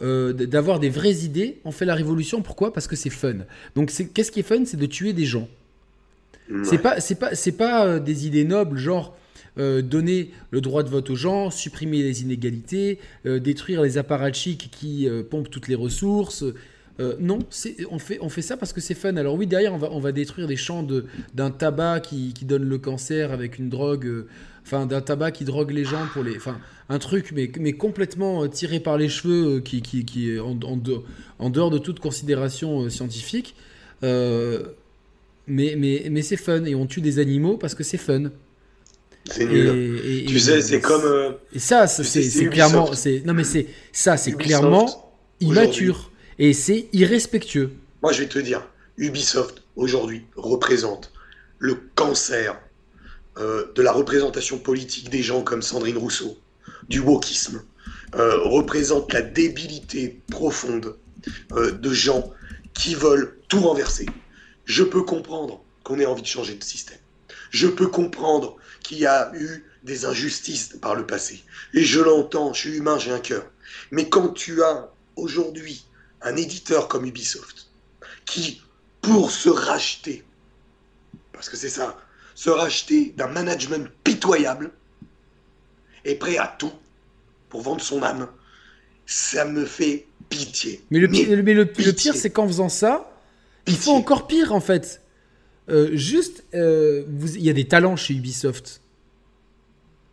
euh, 0.00 0.32
d'avoir 0.32 0.80
des 0.80 0.88
vraies 0.88 1.16
idées. 1.16 1.58
On 1.64 1.70
fait 1.70 1.84
la 1.84 1.94
révolution, 1.94 2.40
pourquoi? 2.40 2.72
Parce 2.72 2.86
que 2.86 2.96
c'est 2.96 3.10
fun. 3.10 3.34
Donc 3.76 3.92
qu'est-ce 4.14 4.30
qui 4.30 4.40
est 4.40 4.44
fun? 4.44 4.64
C'est 4.64 4.78
de 4.78 4.86
tuer 4.86 5.12
des 5.12 5.26
gens. 5.26 5.48
C'est 6.64 6.78
pas, 6.78 6.98
c'est 7.00 7.14
pas, 7.14 7.34
c'est 7.34 7.52
pas 7.52 7.86
euh, 7.86 8.00
des 8.00 8.26
idées 8.26 8.44
nobles, 8.44 8.78
genre 8.78 9.14
euh, 9.58 9.82
donner 9.82 10.30
le 10.50 10.60
droit 10.60 10.82
de 10.82 10.88
vote 10.88 11.10
aux 11.10 11.14
gens, 11.14 11.50
supprimer 11.50 12.02
les 12.02 12.22
inégalités, 12.22 12.98
détruire 13.24 13.82
les 13.82 13.98
apparatchiks 13.98 14.70
qui 14.70 15.08
pompent 15.30 15.50
toutes 15.50 15.68
les 15.68 15.74
ressources. 15.74 16.44
Non, 17.18 17.38
on 17.90 17.98
fait, 17.98 18.18
on 18.20 18.28
fait 18.28 18.42
ça 18.42 18.56
parce 18.56 18.72
que 18.72 18.80
c'est 18.80 18.94
fun. 18.94 19.16
Alors 19.16 19.34
oui, 19.34 19.46
derrière, 19.46 19.72
on 19.72 19.78
va, 19.78 19.90
on 19.90 20.00
va 20.00 20.12
détruire 20.12 20.46
des 20.46 20.56
champs 20.56 20.86
d'un 21.34 21.50
tabac 21.50 22.00
qui, 22.00 22.32
qui, 22.34 22.44
donne 22.44 22.64
le 22.64 22.78
cancer 22.78 23.32
avec 23.32 23.58
une 23.58 23.68
drogue 23.68 24.26
enfin 24.64 24.86
d'un 24.86 25.00
tabac 25.00 25.32
qui 25.32 25.44
drogue 25.44 25.70
les 25.70 25.84
gens 25.84 26.06
pour 26.12 26.22
les, 26.22 26.36
enfin 26.36 26.58
un 26.88 26.98
truc 26.98 27.32
mais, 27.34 27.50
mais 27.58 27.72
complètement 27.72 28.44
euh, 28.44 28.48
tiré 28.48 28.80
par 28.80 28.98
les 28.98 29.08
cheveux 29.08 29.56
euh, 29.56 29.60
qui, 29.60 29.82
qui, 29.82 30.04
qui 30.04 30.30
est 30.30 30.38
en, 30.38 30.58
en, 31.38 31.50
dehors 31.50 31.70
de 31.70 31.78
toute 31.78 32.00
considération 32.00 32.82
euh, 32.82 32.90
scientifique. 32.90 33.54
mais 34.02 34.58
mais, 35.46 36.06
mais 36.10 36.22
c'est 36.22 36.36
fun 36.36 36.64
et 36.64 36.74
on 36.74 36.86
tue 36.86 37.00
des 37.00 37.18
animaux 37.18 37.56
parce 37.56 37.74
que 37.74 37.84
c'est 37.84 37.98
fun. 37.98 38.30
C'est 39.26 39.46
nul. 39.46 40.24
tu 40.26 40.38
sais, 40.38 40.60
c'est 40.62 40.80
comme. 40.80 41.34
et 41.54 41.58
ça, 41.58 41.86
c'est 41.86 42.48
clairement, 42.48 42.94
c'est 42.94 43.22
non 43.24 43.34
mais 43.34 43.44
c'est 43.44 43.66
ça, 43.92 44.16
c'est 44.16 44.32
clairement 44.32 45.12
immature 45.40 46.09
et 46.40 46.54
c'est 46.54 46.88
irrespectueux. 46.94 47.70
Moi, 48.02 48.12
je 48.12 48.22
vais 48.22 48.28
te 48.28 48.38
dire, 48.38 48.66
Ubisoft 48.96 49.62
aujourd'hui 49.76 50.24
représente 50.36 51.12
le 51.58 51.78
cancer 51.94 52.58
euh, 53.36 53.70
de 53.74 53.82
la 53.82 53.92
représentation 53.92 54.58
politique 54.58 55.10
des 55.10 55.22
gens 55.22 55.42
comme 55.42 55.60
Sandrine 55.60 55.98
Rousseau, 55.98 56.38
du 56.88 56.98
wokisme, 56.98 57.62
euh, 58.14 58.38
représente 58.38 59.12
la 59.12 59.20
débilité 59.20 60.18
profonde 60.30 60.96
euh, 61.52 61.72
de 61.72 61.92
gens 61.92 62.32
qui 62.72 62.94
veulent 62.94 63.38
tout 63.48 63.60
renverser. 63.60 64.06
Je 64.64 64.82
peux 64.82 65.02
comprendre 65.02 65.62
qu'on 65.84 66.00
ait 66.00 66.06
envie 66.06 66.22
de 66.22 66.26
changer 66.26 66.54
de 66.54 66.64
système. 66.64 66.98
Je 67.50 67.66
peux 67.66 67.88
comprendre 67.88 68.56
qu'il 68.82 68.98
y 68.98 69.06
a 69.06 69.30
eu 69.34 69.66
des 69.84 70.06
injustices 70.06 70.78
par 70.80 70.94
le 70.94 71.06
passé. 71.06 71.44
Et 71.74 71.84
je 71.84 72.00
l'entends, 72.00 72.54
je 72.54 72.60
suis 72.60 72.76
humain, 72.78 72.98
j'ai 72.98 73.10
un 73.10 73.18
cœur. 73.18 73.44
Mais 73.90 74.08
quand 74.08 74.30
tu 74.30 74.62
as 74.62 74.90
aujourd'hui 75.16 75.84
un 76.22 76.36
éditeur 76.36 76.88
comme 76.88 77.06
Ubisoft, 77.06 77.70
qui, 78.24 78.62
pour 79.00 79.30
se 79.30 79.48
racheter, 79.48 80.24
parce 81.32 81.48
que 81.48 81.56
c'est 81.56 81.70
ça, 81.70 81.98
se 82.34 82.50
racheter 82.50 83.14
d'un 83.16 83.28
management 83.28 83.88
pitoyable, 84.04 84.70
est 86.04 86.14
prêt 86.14 86.38
à 86.38 86.46
tout 86.46 86.72
pour 87.48 87.62
vendre 87.62 87.82
son 87.82 88.02
âme, 88.02 88.28
ça 89.06 89.44
me 89.44 89.64
fait 89.64 90.06
pitié. 90.28 90.80
Mais 90.90 91.00
le, 91.00 91.08
mais, 91.08 91.54
le, 91.54 91.66
pire, 91.66 92.14
c'est 92.14 92.30
qu'en 92.30 92.46
faisant 92.46 92.68
ça, 92.68 93.12
il 93.66 93.76
faut 93.76 93.92
encore 93.92 94.26
pire 94.26 94.52
en 94.52 94.60
fait. 94.60 95.02
Euh, 95.68 95.90
juste, 95.94 96.44
euh, 96.54 97.04
il 97.34 97.42
y 97.42 97.50
a 97.50 97.52
des 97.52 97.66
talents 97.66 97.96
chez 97.96 98.14
Ubisoft. 98.14 98.80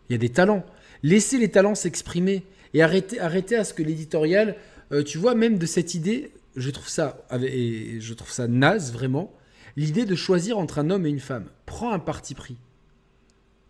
Il 0.09 0.13
y 0.13 0.15
a 0.15 0.19
des 0.19 0.29
talents. 0.29 0.65
Laissez 1.03 1.37
les 1.37 1.49
talents 1.49 1.75
s'exprimer 1.75 2.43
et 2.73 2.81
arrêtez, 2.81 3.19
arrêtez 3.19 3.55
à 3.55 3.63
ce 3.63 3.73
que 3.73 3.83
l'éditorial, 3.83 4.55
euh, 4.91 5.03
tu 5.03 5.17
vois, 5.17 5.35
même 5.35 5.57
de 5.57 5.65
cette 5.65 5.95
idée, 5.95 6.31
je 6.55 6.69
trouve 6.69 6.89
ça, 6.89 7.25
et 7.41 7.99
je 7.99 8.13
trouve 8.13 8.31
ça 8.31 8.47
naze 8.47 8.91
vraiment 8.91 9.33
l'idée 9.75 10.05
de 10.05 10.15
choisir 10.15 10.57
entre 10.57 10.79
un 10.79 10.89
homme 10.89 11.05
et 11.05 11.09
une 11.09 11.19
femme. 11.19 11.45
Prends 11.65 11.93
un 11.93 11.99
parti 11.99 12.33
pris. 12.33 12.57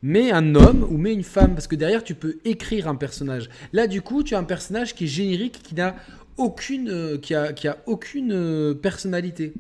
Mets 0.02 0.31
un 0.31 0.56
homme 0.56 0.84
ou 0.89 0.98
mets 0.98 1.14
une 1.14 1.23
femme, 1.23 1.53
parce 1.53 1.68
que 1.68 1.76
derrière, 1.76 2.03
tu 2.03 2.15
peux 2.15 2.38
écrire 2.45 2.88
un 2.88 2.95
personnage. 2.95 3.49
Là, 3.73 3.88
du 3.88 4.02
coup, 4.02 4.23
tu 4.23 4.35
as 4.35 4.39
un 4.39 4.44
personnage 4.44 4.95
qui 4.95 5.06
est 5.06 5.07
générique, 5.07 5.61
qui 5.64 5.76
n'a 5.76 5.95
aucune, 6.38 6.89
euh, 6.89 7.18
qui 7.18 7.35
a, 7.35 7.52
qui 7.52 7.68
a 7.68 7.77
aucune 7.88 8.31
euh, 8.31 8.73
personnalité. 8.73 9.53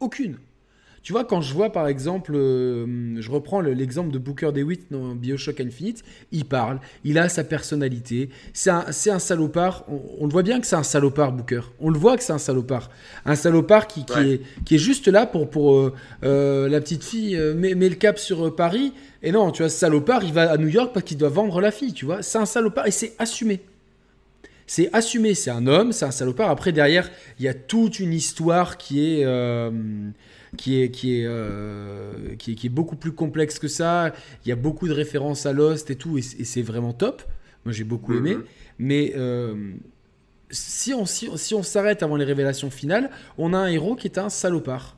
Aucune. 0.00 0.38
Tu 1.02 1.12
vois, 1.12 1.24
quand 1.24 1.40
je 1.40 1.54
vois 1.54 1.72
par 1.72 1.88
exemple, 1.88 2.32
euh, 2.34 3.20
je 3.20 3.30
reprends 3.30 3.62
l'exemple 3.62 4.10
de 4.10 4.18
Booker 4.18 4.52
DeWitt 4.52 4.86
dans 4.90 5.14
Bioshock 5.14 5.58
Infinite, 5.60 6.04
il 6.30 6.44
parle, 6.44 6.78
il 7.04 7.18
a 7.18 7.30
sa 7.30 7.42
personnalité, 7.42 8.28
c'est 8.52 8.68
un, 8.68 8.84
un, 8.88 9.18
salopard, 9.18 9.86
on, 9.88 10.26
le 10.26 10.30
voit 10.30 10.42
bien 10.42 10.60
que 10.60 10.66
c'est 10.66 10.76
un 10.76 10.82
salopard 10.82 11.32
Booker, 11.32 11.62
on 11.80 11.88
le 11.88 11.98
voit 11.98 12.18
que 12.18 12.22
c'est 12.22 12.34
un 12.34 12.38
salopard, 12.38 12.90
un 13.24 13.34
salopard 13.34 13.86
qui, 13.86 14.04
qui, 14.04 14.18
est, 14.18 14.42
qui 14.66 14.74
est 14.74 14.78
juste 14.78 15.08
là 15.08 15.24
pour, 15.24 15.48
pour 15.48 15.74
euh, 15.74 15.94
euh, 16.22 16.68
la 16.68 16.82
petite 16.82 17.02
fille, 17.02 17.34
met, 17.56 17.74
met, 17.74 17.88
le 17.88 17.94
cap 17.94 18.18
sur 18.18 18.54
Paris, 18.54 18.92
et 19.22 19.32
non, 19.32 19.52
tu 19.52 19.62
vois, 19.62 19.70
ce 19.70 19.78
salopard, 19.78 20.22
il 20.22 20.34
va 20.34 20.50
à 20.50 20.58
New 20.58 20.68
York 20.68 20.90
parce 20.92 21.06
qu'il 21.06 21.16
doit 21.16 21.30
vendre 21.30 21.62
la 21.62 21.70
fille, 21.70 21.94
tu 21.94 22.04
vois, 22.04 22.20
c'est 22.22 22.38
un 22.38 22.46
salopard 22.46 22.86
et 22.86 22.90
c'est 22.90 23.14
assumé. 23.18 23.60
C'est 24.66 24.90
assumé, 24.92 25.34
c'est 25.34 25.50
un 25.50 25.66
homme, 25.66 25.92
c'est 25.92 26.04
un 26.04 26.12
salopard. 26.12 26.48
Après, 26.48 26.70
derrière, 26.70 27.10
il 27.40 27.44
y 27.44 27.48
a 27.48 27.54
toute 27.54 27.98
une 27.98 28.12
histoire 28.12 28.76
qui 28.76 29.04
est 29.04 29.24
qui 30.56 30.80
est, 30.80 30.90
qui 30.90 31.20
est, 31.20 31.26
euh, 31.26 32.34
qui 32.38 32.52
est, 32.52 32.54
qui 32.54 32.66
est, 32.66 32.70
beaucoup 32.70 32.96
plus 32.96 33.12
complexe 33.12 33.58
que 33.58 33.68
ça. 33.68 34.12
Il 34.44 34.48
y 34.48 34.52
a 34.52 34.56
beaucoup 34.56 34.88
de 34.88 34.92
références 34.92 35.46
à 35.46 35.52
Lost 35.52 35.90
et 35.90 35.96
tout, 35.96 36.18
et, 36.18 36.22
c'est 36.22 36.62
vraiment 36.62 36.92
top. 36.92 37.22
Moi, 37.64 37.72
j'ai 37.72 37.84
beaucoup 37.84 38.14
aimé. 38.14 38.36
Mhm. 38.36 38.44
Mais 38.78 39.12
euh, 39.16 39.72
si 40.50 40.94
on 40.94 41.06
si, 41.06 41.28
si 41.36 41.54
on 41.54 41.62
s'arrête 41.62 42.02
avant 42.02 42.16
les 42.16 42.24
révélations 42.24 42.70
finales, 42.70 43.10
on 43.38 43.52
a 43.52 43.58
un 43.58 43.68
héros 43.68 43.94
qui 43.94 44.08
est 44.08 44.18
un 44.18 44.30
salopard. 44.30 44.96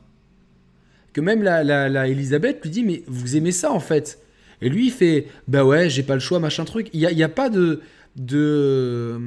Que 1.11 1.21
même 1.21 1.43
la, 1.43 1.63
la, 1.63 2.07
Elisabeth 2.07 2.61
lui 2.63 2.71
dit 2.71 2.83
Mais 2.83 3.03
vous 3.07 3.35
aimez 3.35 3.51
ça 3.51 3.71
en 3.71 3.79
fait 3.79 4.19
Et 4.61 4.69
lui, 4.69 4.87
il 4.87 4.91
fait 4.91 5.27
Bah 5.47 5.63
ouais, 5.63 5.89
j'ai 5.89 6.03
pas 6.03 6.15
le 6.15 6.19
choix, 6.19 6.39
machin 6.39 6.65
truc. 6.65 6.89
Il 6.93 6.99
n'y 6.99 7.05
a, 7.05 7.11
y 7.11 7.23
a, 7.23 7.29
pas 7.29 7.49
de. 7.49 7.81
de 8.15 9.19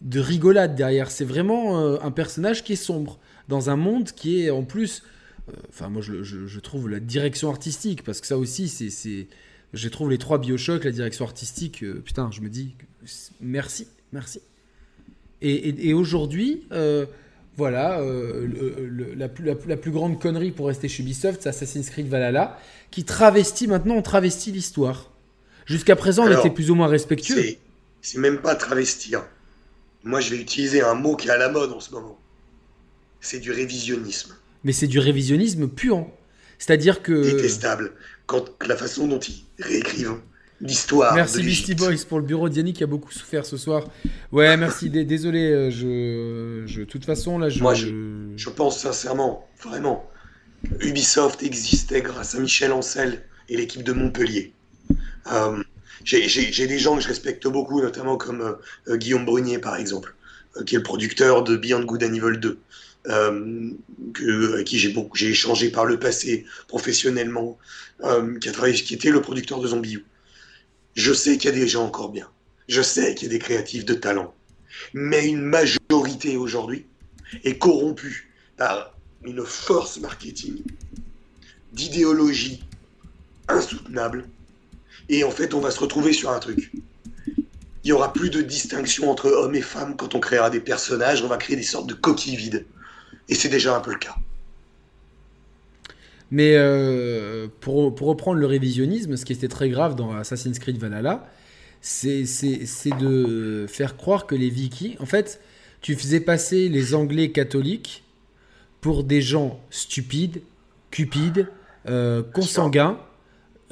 de 0.00 0.18
rigolade 0.18 0.74
derrière. 0.74 1.10
C'est 1.10 1.24
vraiment 1.24 1.78
euh, 1.78 1.98
un 2.02 2.10
personnage 2.10 2.64
qui 2.64 2.72
est 2.72 2.76
sombre 2.76 3.18
dans 3.50 3.68
un 3.68 3.76
monde 3.76 4.12
qui 4.12 4.42
est 4.42 4.50
en 4.50 4.62
plus. 4.62 5.02
Euh, 5.50 5.52
enfin, 5.68 5.90
moi, 5.90 6.00
je, 6.00 6.60
trouve 6.60 6.88
la 6.88 7.00
direction 7.00 7.50
artistique, 7.50 8.02
parce 8.02 8.22
que 8.22 8.26
ça 8.26 8.38
aussi, 8.38 8.68
c'est. 8.68 9.26
Je 9.72 9.88
trouve 9.88 10.10
les 10.10 10.18
trois 10.18 10.38
Bioshock, 10.38 10.84
la 10.84 10.90
direction 10.90 11.24
artistique, 11.24 11.84
euh, 11.84 12.02
putain, 12.04 12.30
je 12.32 12.40
me 12.40 12.48
dis 12.48 12.74
merci, 13.40 13.86
merci. 14.12 14.40
Et, 15.42 15.94
aujourd'hui, 15.94 16.66
euh, 16.72 17.06
voilà, 17.56 17.98
la, 19.16 19.28
plus, 19.28 19.44
la, 19.44 19.76
plus, 19.76 19.90
grande 19.90 20.20
connerie 20.20 20.50
pour 20.50 20.66
rester 20.66 20.86
chez 20.86 21.02
Ubisoft, 21.02 21.42
c'est 21.42 21.48
Assassin's 21.48 21.88
Creed 21.88 22.08
Valhalla, 22.08 22.58
qui 22.90 23.04
travestit 23.04 23.66
maintenant, 23.66 23.94
on 23.94 24.02
travestit 24.02 24.52
l'histoire. 24.52 25.10
Jusqu'à 25.64 25.96
présent, 25.96 26.26
on 26.26 26.38
était 26.38 26.50
plus 26.50 26.70
ou 26.70 26.74
moins 26.74 26.88
respectueux. 26.88 27.42
C'est 28.02 28.18
même 28.18 28.38
pas 28.38 28.54
travestir. 28.54 29.24
Moi, 30.04 30.20
je 30.20 30.30
vais 30.30 30.40
utiliser 30.40 30.82
un 30.82 30.94
mot 30.94 31.16
qui 31.16 31.28
est 31.28 31.32
à 31.32 31.38
la 31.38 31.48
mode 31.48 31.72
en 31.72 31.80
ce 31.80 31.92
moment 31.92 32.18
c'est 33.20 33.40
du 33.40 33.52
révisionnisme. 33.52 34.34
Mais 34.64 34.72
c'est 34.72 34.86
du 34.86 34.98
révisionnisme 34.98 35.68
puant. 35.68 36.14
C'est-à-dire 36.58 37.02
que. 37.02 37.22
Détestable. 37.22 37.92
Quand 38.26 38.44
la 38.66 38.76
façon 38.76 39.08
dont 39.08 39.18
ils 39.18 39.44
réécrivent 39.58 40.18
l'histoire. 40.60 41.14
Merci 41.14 41.42
Beastie 41.42 41.74
Boys 41.74 42.04
pour 42.08 42.18
le 42.18 42.24
bureau 42.24 42.48
d'Yannick 42.48 42.76
qui 42.76 42.84
a 42.84 42.86
beaucoup 42.86 43.12
souffert 43.12 43.44
ce 43.46 43.56
soir. 43.56 43.84
Ouais, 44.32 44.56
merci. 44.56 44.90
désolé. 44.90 45.50
Euh, 45.50 45.70
je, 45.70 46.64
je, 46.66 46.80
de 46.80 46.84
toute 46.84 47.04
façon, 47.04 47.38
là, 47.38 47.48
je. 47.48 47.60
Moi, 47.60 47.74
je, 47.74 48.50
pense 48.50 48.80
sincèrement, 48.80 49.48
vraiment, 49.62 50.08
Ubisoft 50.80 51.42
existait 51.42 52.02
grâce 52.02 52.34
à 52.34 52.40
Michel 52.40 52.72
Ancel 52.72 53.22
et 53.48 53.56
l'équipe 53.56 53.82
de 53.82 53.92
Montpellier. 53.92 54.52
Euh, 55.32 55.62
j'ai 56.04 56.66
des 56.66 56.78
gens 56.78 56.96
que 56.96 57.02
je 57.02 57.08
respecte 57.08 57.46
beaucoup, 57.46 57.80
notamment 57.80 58.16
comme 58.16 58.56
euh, 58.88 58.96
Guillaume 58.96 59.24
Brunier, 59.24 59.58
par 59.58 59.76
exemple, 59.76 60.14
qui 60.66 60.74
est 60.74 60.78
le 60.78 60.84
producteur 60.84 61.42
de 61.44 61.56
Beyond 61.56 61.84
Good 61.84 62.04
and 62.04 62.14
Evil 62.14 62.38
2. 62.38 62.58
Euh, 63.08 63.70
avec 64.52 64.66
qui 64.66 64.78
j'ai 64.78 65.28
échangé 65.28 65.70
par 65.70 65.86
le 65.86 65.98
passé 65.98 66.44
professionnellement, 66.68 67.58
euh, 68.04 68.38
qui 68.38 68.48
a 68.48 68.52
travaillé, 68.52 68.74
qui 68.74 68.94
était 68.94 69.10
le 69.10 69.22
producteur 69.22 69.60
de 69.60 69.68
Zombie 69.68 69.94
U. 69.94 70.04
Je 70.94 71.12
sais 71.12 71.38
qu'il 71.38 71.50
y 71.50 71.52
a 71.52 71.56
des 71.56 71.68
gens 71.68 71.84
encore 71.84 72.10
bien. 72.10 72.28
Je 72.68 72.82
sais 72.82 73.14
qu'il 73.14 73.28
y 73.28 73.30
a 73.30 73.34
des 73.34 73.38
créatifs 73.38 73.84
de 73.84 73.94
talent. 73.94 74.34
Mais 74.92 75.28
une 75.28 75.40
majorité 75.40 76.36
aujourd'hui 76.36 76.86
est 77.44 77.58
corrompue 77.58 78.30
par 78.56 78.94
une 79.24 79.44
force 79.44 79.98
marketing, 79.98 80.62
d'idéologie 81.72 82.64
insoutenable. 83.48 84.28
Et 85.08 85.24
en 85.24 85.30
fait, 85.30 85.54
on 85.54 85.60
va 85.60 85.70
se 85.70 85.80
retrouver 85.80 86.12
sur 86.12 86.30
un 86.30 86.38
truc. 86.38 86.70
Il 87.82 87.86
n'y 87.86 87.92
aura 87.92 88.12
plus 88.12 88.30
de 88.30 88.42
distinction 88.42 89.10
entre 89.10 89.30
hommes 89.30 89.54
et 89.54 89.62
femmes 89.62 89.96
quand 89.96 90.14
on 90.14 90.20
créera 90.20 90.50
des 90.50 90.60
personnages. 90.60 91.22
On 91.22 91.28
va 91.28 91.38
créer 91.38 91.56
des 91.56 91.62
sortes 91.62 91.88
de 91.88 91.94
coquilles 91.94 92.36
vides. 92.36 92.66
Et 93.30 93.34
c'est 93.34 93.48
déjà 93.48 93.76
un 93.76 93.80
peu 93.80 93.92
le 93.92 93.98
cas. 93.98 94.16
Mais 96.30 96.54
euh, 96.56 97.48
pour, 97.60 97.94
pour, 97.94 98.08
reprendre 98.08 98.38
le 98.38 98.46
révisionnisme, 98.46 99.16
ce 99.16 99.24
qui 99.24 99.32
était 99.32 99.48
très 99.48 99.68
grave 99.68 99.96
dans 99.96 100.12
Assassin's 100.12 100.58
Creed 100.58 100.78
Valhalla, 100.78 101.28
c'est 101.80 102.24
de 102.98 103.66
faire 103.68 103.96
croire 103.96 104.26
que 104.26 104.34
les 104.34 104.50
Vikings, 104.50 104.96
en 105.00 105.06
fait, 105.06 105.40
tu 105.80 105.96
faisais 105.96 106.20
passer 106.20 106.68
les 106.68 106.94
Anglais 106.94 107.30
catholiques 107.30 108.04
pour 108.80 109.02
des 109.04 109.22
gens 109.22 109.60
stupides, 109.70 110.42
cupides, 110.90 111.48
euh, 111.88 112.22
consanguins, 112.22 112.98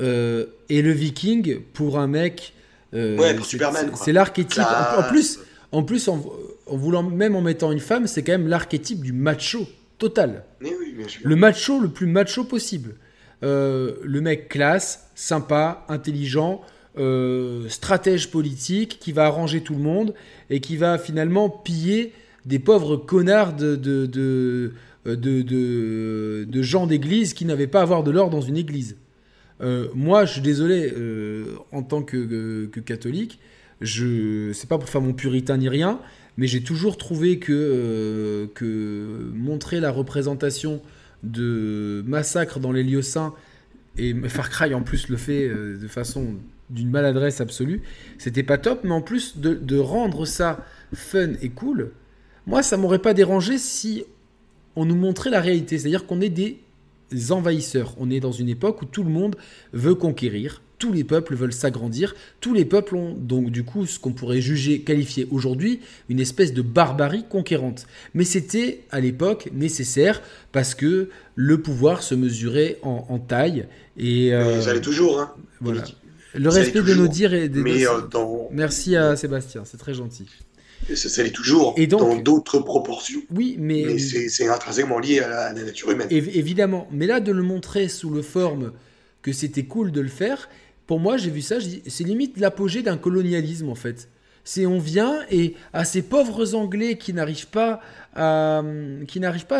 euh, 0.01 0.47
et 0.68 0.82
le 0.82 0.93
Viking 0.93 1.60
pour 1.74 1.98
un 1.98 2.06
mec. 2.06 2.55
Ouais, 2.93 3.35
pour 3.35 3.44
Superman. 3.44 3.93
C'est 3.94 4.12
l'archétype. 4.12 4.62
En, 4.97 5.02
plus, 5.02 5.40
en 5.72 5.82
plus, 5.82 6.09
en, 6.09 6.24
voulant 6.77 7.03
même 7.03 7.36
en 7.36 7.43
mettant 7.43 7.73
une 7.73 7.81
femme, 7.81 8.07
c'est 8.07 8.23
quand 8.23 8.32
même 8.32 8.49
l'archétype 8.49 9.01
du 9.01 9.12
macho 9.12 9.66
total. 9.99 10.45
oui, 10.61 10.70
bien 10.97 11.09
sûr. 11.09 11.23
Le 11.24 11.36
macho 11.36 11.81
le 11.81 11.89
plus 11.89 12.07
macho 12.07 12.45
possible. 12.45 12.95
le 13.43 14.20
mec 14.20 14.49
classe, 14.49 15.11
sympa, 15.15 15.85
intelligent, 15.89 16.62
euh, 16.99 17.69
stratège 17.69 18.28
politique 18.28 18.99
qui 18.99 19.12
va 19.12 19.27
arranger 19.27 19.61
tout 19.61 19.74
le 19.74 19.81
monde 19.81 20.15
et 20.51 20.59
qui 20.59 20.77
va 20.77 20.99
finalement 20.99 21.49
piller 21.49 22.12
des 22.45 22.59
pauvres 22.59 22.97
connards 22.97 23.55
de, 23.55 23.77
de, 23.77 24.07
de, 24.07 24.73
euh, 25.07 26.45
de, 26.45 26.62
gens 26.62 26.89
d'église 26.89 27.35
qui 27.35 27.45
n'avaient 27.45 27.69
pas 27.69 27.81
à 27.81 27.82
avoir 27.82 28.03
de 28.03 28.11
l'or 28.11 28.31
dans 28.31 28.40
une 28.40 28.57
église. 28.57 28.97
Euh, 29.61 29.86
moi, 29.95 30.24
je 30.24 30.32
suis 30.32 30.40
désolé, 30.40 30.93
en 31.70 31.85
tant 31.85 32.03
que, 32.03 32.66
que, 32.66 32.81
catholique, 32.81 33.39
je 33.81 34.51
c'est 34.53 34.69
pas 34.69 34.78
pour 34.78 34.89
faire 34.89 35.03
mon 35.03 35.12
puritain 35.12 35.57
ni 35.57 35.69
rien, 35.69 36.01
mais 36.39 36.47
j'ai 36.47 36.62
toujours 36.62 36.97
trouvé 36.97 37.39
que, 37.39 38.48
que 38.55 39.31
montrer 39.35 39.81
la 39.81 39.90
représentation 39.90 40.81
de 41.23 42.02
massacres 42.06 42.60
dans 42.60 42.73
les 42.73 42.85
lieux 42.85 43.02
saints, 43.02 43.35
et 43.98 44.15
Far 44.28 44.48
Cry 44.48 44.73
en 44.73 44.82
plus 44.82 45.09
le 45.09 45.16
fait 45.16 45.48
de 45.48 45.89
façon 45.89 46.36
d'une 46.70 46.90
maladresse 46.90 47.40
absolue. 47.40 47.82
C'était 48.19 48.43
pas 48.43 48.59
top, 48.59 48.81
mais 48.85 48.93
en 48.93 49.02
plus 49.02 49.39
de, 49.39 49.78
rendre 49.78 50.24
ça 50.24 50.65
fun 50.94 51.32
et 51.43 51.48
cool, 51.51 51.90
moi 52.47 52.62
ça 52.62 52.77
m'aurait 52.77 52.98
pas 52.98 53.15
dérangé 53.15 53.59
si 53.59 54.05
on 54.77 54.85
nous 54.85 54.97
montrait 54.97 55.31
la 55.31 55.40
réalité. 55.40 55.78
C'est-à-dire 55.78 56.06
qu'on 56.06 56.20
est 56.20 56.28
des 56.28 56.60
envahisseurs. 57.31 57.94
On 57.98 58.10
est 58.10 58.20
dans 58.20 58.32
une 58.32 58.48
époque 58.48 58.82
où 58.82 58.85
tout 58.85 59.02
le 59.02 59.10
monde 59.10 59.36
veut 59.73 59.94
conquérir. 59.94 60.62
Tous 60.78 60.92
les 60.92 61.05
peuples 61.05 61.34
veulent 61.34 61.52
s'agrandir. 61.52 62.14
Tous 62.40 62.55
les 62.55 62.64
peuples 62.64 62.94
ont 62.94 63.14
donc 63.14 63.50
du 63.50 63.64
coup 63.64 63.86
ce 63.86 63.98
qu'on 63.98 64.12
pourrait 64.12 64.40
juger, 64.40 64.80
qualifier 64.80 65.26
aujourd'hui, 65.30 65.80
une 66.09 66.20
espèce 66.20 66.52
de 66.52 66.62
barbarie 66.62 67.24
conquérante. 67.28 67.86
Mais 68.14 68.24
c'était 68.24 68.84
à 68.90 69.00
l'époque 69.00 69.50
nécessaire 69.52 70.22
parce 70.52 70.74
que 70.74 71.09
le 71.34 71.60
pouvoir 71.60 72.02
se 72.02 72.14
mesurait 72.14 72.78
en, 72.82 73.18
taille. 73.18 73.66
Et 73.96 74.32
euh, 74.32 74.60
ça 74.60 74.70
allait 74.70 74.80
toujours. 74.80 75.20
Hein. 75.20 75.32
Voilà. 75.60 75.82
Le 76.34 76.48
respect 76.48 76.82
de 76.82 76.94
nos 76.94 77.09
dires 77.09 77.34
et 77.34 77.48
des. 77.48 77.60
Mais 77.60 77.86
euh, 77.86 78.00
Merci 78.50 78.96
à 78.96 79.16
Sébastien, 79.16 79.62
c'est 79.64 79.78
très 79.78 79.94
gentil. 79.94 80.26
Ça, 80.94 81.09
ça 81.09 81.22
l'est 81.22 81.30
toujours, 81.30 81.74
et 81.76 81.86
dans 81.86 82.16
d'autres 82.16 82.60
proportions. 82.60 83.20
Oui, 83.34 83.56
mais. 83.59 83.84
mais 83.86 83.98
c'est 83.98 84.48
intrinsèquement 84.48 84.98
lié 84.98 85.20
à 85.20 85.28
la, 85.28 85.52
nature 85.52 85.90
humaine. 85.90 86.09
évidemment. 86.10 86.88
Mais 86.92 87.06
là, 87.06 87.20
de 87.20 87.32
le 87.32 87.42
montrer 87.42 87.88
sous 87.88 88.10
le 88.10 88.22
forme 88.22 88.72
que 89.22 89.32
c'était 89.32 89.64
cool 89.64 89.92
de 89.92 90.00
le 90.00 90.09
faire, 90.09 90.48
pour 90.89 90.98
moi, 90.98 91.19
j'ai 91.19 91.31
vu 91.31 91.43
ça, 91.43 91.56
c'est 91.86 92.02
limite 92.02 92.40
l'apogée 92.40 92.82
d'un 92.82 92.97
colonialisme, 92.97 93.69
en 93.69 93.74
fait. 93.77 94.09
C'est 94.43 94.65
on 94.65 94.78
vient 94.78 95.20
et 95.31 95.55
à 95.74 95.85
ces 95.85 96.01
pauvres 96.01 96.55
Anglais 96.55 96.97
qui 96.97 97.12
n'arrivent 97.12 97.48
pas 97.48 97.81
à, 98.15 98.62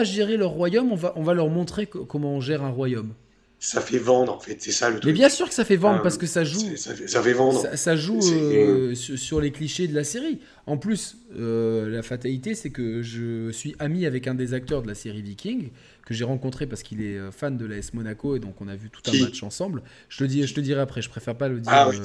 gérer 0.05 0.39
leur 0.39 0.51
royaume, 0.51 0.91
on 0.91 1.23
va 1.23 1.35
leur 1.35 1.51
montrer 1.51 1.87
comment 1.87 2.33
on 2.33 2.41
gère 2.41 2.65
un 2.65 2.71
royaume 2.71 3.13
ça 3.61 3.81
fait 3.81 3.99
vendre 3.99 4.33
en 4.33 4.39
fait, 4.39 4.57
c'est 4.61 4.71
ça 4.71 4.89
le 4.89 5.01
truc. 5.01 5.07
Mais 5.07 5.13
bien 5.13 5.29
sûr 5.29 5.49
que 5.49 5.55
ça 5.55 5.65
fait 5.65 5.77
vendre 5.77 5.99
euh, 5.99 6.03
parce 6.03 6.17
que 6.17 6.27
ça 6.27 6.45
joue. 6.45 6.77
Ça 6.77 6.95
fait, 6.95 7.33
vendre. 7.33 7.67
Ça, 7.75 7.97
joue 7.97 8.21
euh, 8.23 8.95
sur, 8.95 9.41
les 9.41 9.51
clichés 9.51 9.89
de 9.89 9.95
la 9.97 10.05
série. 10.05 10.39
En 10.67 10.77
plus, 10.77 11.17
euh, 11.37 11.89
la 11.89 12.03
fatalité, 12.03 12.55
c'est 12.55 12.71
que 12.71 13.03
je 13.03 13.51
suis 13.51 13.75
ami 13.81 14.07
avec 14.07 14.29
un 14.29 14.35
des 14.35 14.55
acteurs 14.55 14.83
de 14.83 14.87
la 14.87 14.95
série 14.95 15.23
Viking 15.23 15.71
que 16.07 16.15
j'ai 16.15 16.25
rencontré 16.25 16.69
parce 16.69 16.85
qu'il 16.85 17.03
est 17.03 17.19
fan 17.33 17.57
de 17.57 17.67
l'AS 17.67 17.95
Monaco 17.95 18.37
et 18.37 18.39
donc 18.39 18.61
on 18.61 18.69
a 18.69 18.77
vu 18.77 18.91
tout 18.91 19.03
un 19.11 19.21
match 19.21 19.43
ensemble. 19.43 19.83
Je 20.09 20.19
te 20.19 20.25
dis, 20.25 20.47
je 20.47 20.55
te 20.55 20.61
dirai 20.61 20.81
après. 20.81 21.03
Je 21.03 21.11
préfère 21.11 21.37
pas 21.37 21.49
le 21.49 21.59
dire. 21.59 21.73
Ah 21.75 21.89
oui, 21.89 21.99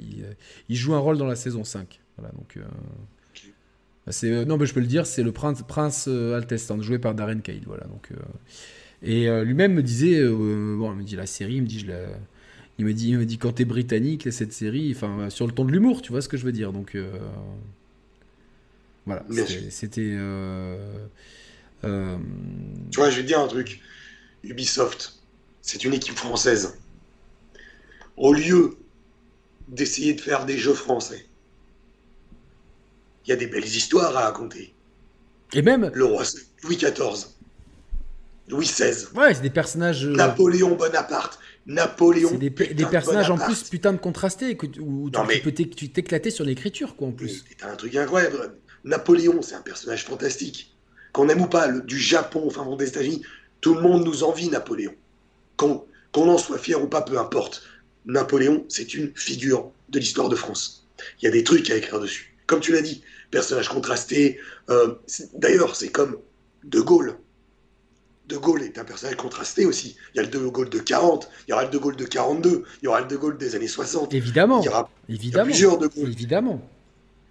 il, 0.00 0.24
il, 0.68 0.76
joue 0.76 0.94
un 0.94 0.98
rôle 0.98 1.16
dans 1.16 1.26
la 1.26 1.36
saison 1.36 1.62
5. 1.62 2.00
Voilà 2.18 2.32
donc. 2.32 2.58
C'est 4.08 4.44
non, 4.44 4.56
mais 4.56 4.66
je 4.66 4.74
peux 4.74 4.80
le 4.80 4.86
dire, 4.86 5.06
c'est 5.06 5.22
le 5.22 5.32
prince, 5.32 5.62
prince 5.62 6.08
Altestan, 6.08 6.82
joué 6.82 6.98
par 6.98 7.14
Darren 7.14 7.40
Cade. 7.40 7.62
Voilà 7.66 7.84
donc. 7.84 8.10
Et 9.02 9.28
euh, 9.28 9.44
lui-même 9.44 9.74
me 9.74 9.82
disait, 9.82 10.18
euh, 10.18 10.76
bon, 10.76 10.92
il 10.92 10.98
me 10.98 11.02
dit 11.02 11.16
la 11.16 11.26
série, 11.26 11.56
il 11.56 11.62
me 11.62 11.66
dit, 11.66 11.80
je 11.80 11.86
la... 11.86 12.06
il 12.78 12.86
me 12.86 12.92
dit, 12.92 13.10
il 13.10 13.18
me 13.18 13.26
dit 13.26 13.38
quand 13.38 13.52
t'es 13.52 13.64
britannique, 13.64 14.32
cette 14.32 14.52
série, 14.52 14.92
enfin, 14.94 15.30
sur 15.30 15.46
le 15.46 15.52
ton 15.52 15.64
de 15.64 15.72
l'humour, 15.72 16.02
tu 16.02 16.12
vois 16.12 16.22
ce 16.22 16.28
que 16.28 16.36
je 16.36 16.44
veux 16.44 16.52
dire. 16.52 16.72
Donc, 16.72 16.94
euh, 16.94 17.10
voilà, 19.06 19.24
c'était. 19.70 20.16
Tu 21.82 22.96
vois, 22.96 23.10
je 23.10 23.16
vais 23.16 23.22
te 23.22 23.26
dire 23.26 23.40
un 23.40 23.48
truc. 23.48 23.80
Ubisoft, 24.42 25.18
c'est 25.62 25.84
une 25.84 25.94
équipe 25.94 26.16
française. 26.16 26.78
Au 28.16 28.32
lieu 28.32 28.76
d'essayer 29.68 30.14
de 30.14 30.20
faire 30.20 30.44
des 30.44 30.58
jeux 30.58 30.74
français, 30.74 31.26
il 33.26 33.30
y 33.30 33.32
a 33.32 33.36
des 33.36 33.46
belles 33.46 33.64
histoires 33.64 34.16
à 34.16 34.24
raconter. 34.24 34.74
Et 35.54 35.62
même. 35.62 35.90
Le 35.94 36.04
roi 36.04 36.24
Louis 36.62 36.76
XIV. 36.76 37.33
Louis 38.48 38.66
XVI. 38.66 39.06
Ouais, 39.14 39.34
c'est 39.34 39.42
des 39.42 39.50
personnages. 39.50 40.04
Euh, 40.06 40.12
Napoléon 40.12 40.74
Bonaparte. 40.74 41.38
Napoléon. 41.66 42.28
C'est 42.30 42.38
des, 42.38 42.50
personnages 42.84 43.30
en 43.30 43.38
plus 43.38 43.62
putain 43.64 43.92
de 43.92 43.98
contrastés 43.98 44.56
que, 44.56 44.66
où 44.80 45.10
tu, 45.10 45.40
peux 45.40 45.52
t'éclater 45.52 46.30
sur 46.30 46.44
l'écriture 46.44 46.94
quoi 46.94 47.08
en 47.08 47.12
plus. 47.12 47.44
C'est 47.48 47.64
un 47.64 47.74
truc 47.74 47.96
incroyable. 47.96 48.56
Napoléon, 48.84 49.40
c'est 49.40 49.54
un 49.54 49.62
personnage 49.62 50.04
fantastique. 50.04 50.74
Qu'on 51.12 51.28
aime 51.28 51.40
ou 51.40 51.46
pas, 51.46 51.68
du 51.68 51.98
Japon, 51.98 52.42
enfin 52.46 52.66
des 52.76 52.88
États-Unis, 52.88 53.22
tout 53.62 53.74
le 53.74 53.80
monde 53.80 54.04
nous 54.04 54.24
envie 54.24 54.50
Napoléon. 54.50 54.94
Qu'on 55.56 55.86
en 56.14 56.36
soit 56.36 56.58
fier 56.58 56.82
ou 56.82 56.86
pas, 56.86 57.00
peu 57.00 57.18
importe. 57.18 57.62
Napoléon, 58.04 58.66
c'est 58.68 58.92
une 58.92 59.12
figure 59.14 59.70
de 59.88 59.98
l'histoire 59.98 60.28
de 60.28 60.36
France. 60.36 60.86
Il 61.20 61.24
y 61.24 61.28
a 61.28 61.30
des 61.30 61.44
trucs 61.44 61.70
à 61.70 61.76
écrire 61.76 61.98
dessus. 61.98 62.36
Comme 62.46 62.60
tu 62.60 62.72
l'as 62.72 62.82
dit, 62.82 63.02
personnage 63.30 63.68
contrasté. 63.68 64.38
Euh, 64.68 64.94
d'ailleurs, 65.34 65.76
c'est 65.76 65.88
comme 65.88 66.18
De 66.64 66.80
Gaulle. 66.80 67.16
De 68.28 68.36
Gaulle 68.36 68.62
est 68.62 68.78
un 68.78 68.84
personnage 68.84 69.16
contrasté 69.16 69.66
aussi. 69.66 69.96
Il 70.14 70.16
y 70.16 70.20
a 70.20 70.22
le 70.22 70.28
De 70.28 70.38
Gaulle 70.38 70.70
de 70.70 70.78
40, 70.78 71.28
il 71.46 71.50
y 71.50 71.52
aura 71.52 71.64
le 71.64 71.70
De 71.70 71.78
Gaulle 71.78 71.96
de 71.96 72.04
42, 72.04 72.64
il 72.80 72.84
y 72.84 72.88
aura 72.88 73.00
le 73.00 73.06
De 73.06 73.16
Gaulle 73.16 73.36
des 73.36 73.54
années 73.54 73.68
60. 73.68 74.14
Évidemment. 74.14 74.62
Il 74.62 74.66
y 74.66 74.68
aura, 74.68 74.90
Évidemment. 75.08 75.44
plusieurs 75.44 75.78
De 75.78 75.88
Gaulle. 75.88 76.08
Évidemment. 76.10 76.70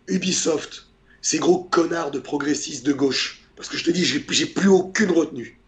Ubisoft, 0.08 0.88
ces 1.22 1.40
gros 1.40 1.64
connards 1.64 2.12
de 2.12 2.20
progressistes 2.20 2.86
de 2.86 2.94
gauche, 2.94 3.44
parce 3.56 3.70
que 3.70 3.78
je 3.78 3.86
te 3.86 3.92
dis, 3.92 4.06
j'ai 4.06 4.20
plus 4.46 4.68
aucune 4.68 5.12
retenue, 5.12 5.60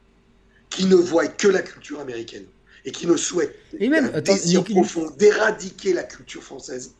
qui 0.69 0.85
ne 0.85 0.95
voient 0.95 1.27
que 1.27 1.47
la 1.47 1.61
culture 1.61 1.99
américaine 1.99 2.45
et 2.83 2.91
qui 2.91 3.07
ne 3.07 3.15
souhaitent 3.17 3.55
et 3.79 3.89
même, 3.89 4.11
un 4.13 4.21
désir 4.21 4.63
profond 4.63 5.09
d'éradiquer 5.17 5.93
la 5.93 6.03
culture 6.03 6.43
française 6.43 6.93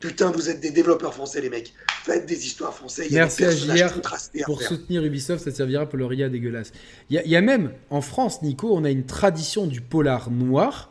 Putain, 0.00 0.30
vous 0.30 0.48
êtes 0.48 0.60
des 0.60 0.70
développeurs 0.70 1.12
français, 1.12 1.42
les 1.42 1.50
mecs. 1.50 1.74
Faites 2.04 2.24
des 2.26 2.46
histoires 2.46 2.74
françaises. 2.74 3.10
Merci 3.12 3.44
à 3.44 3.50
JR 3.50 4.00
pour 4.46 4.62
soutenir 4.62 5.04
Ubisoft, 5.04 5.44
ça 5.44 5.50
servira 5.50 5.86
pour 5.86 5.98
le 5.98 6.06
RIA 6.06 6.30
dégueulasse. 6.30 6.72
Il 7.10 7.22
y, 7.22 7.36
a 7.36 7.40
même 7.42 7.72
en 7.90 8.00
France, 8.00 8.42
Nico, 8.42 8.74
on 8.74 8.84
a 8.84 8.90
une 8.90 9.04
tradition 9.04 9.66
du 9.66 9.82
polar 9.82 10.30
noir. 10.30 10.90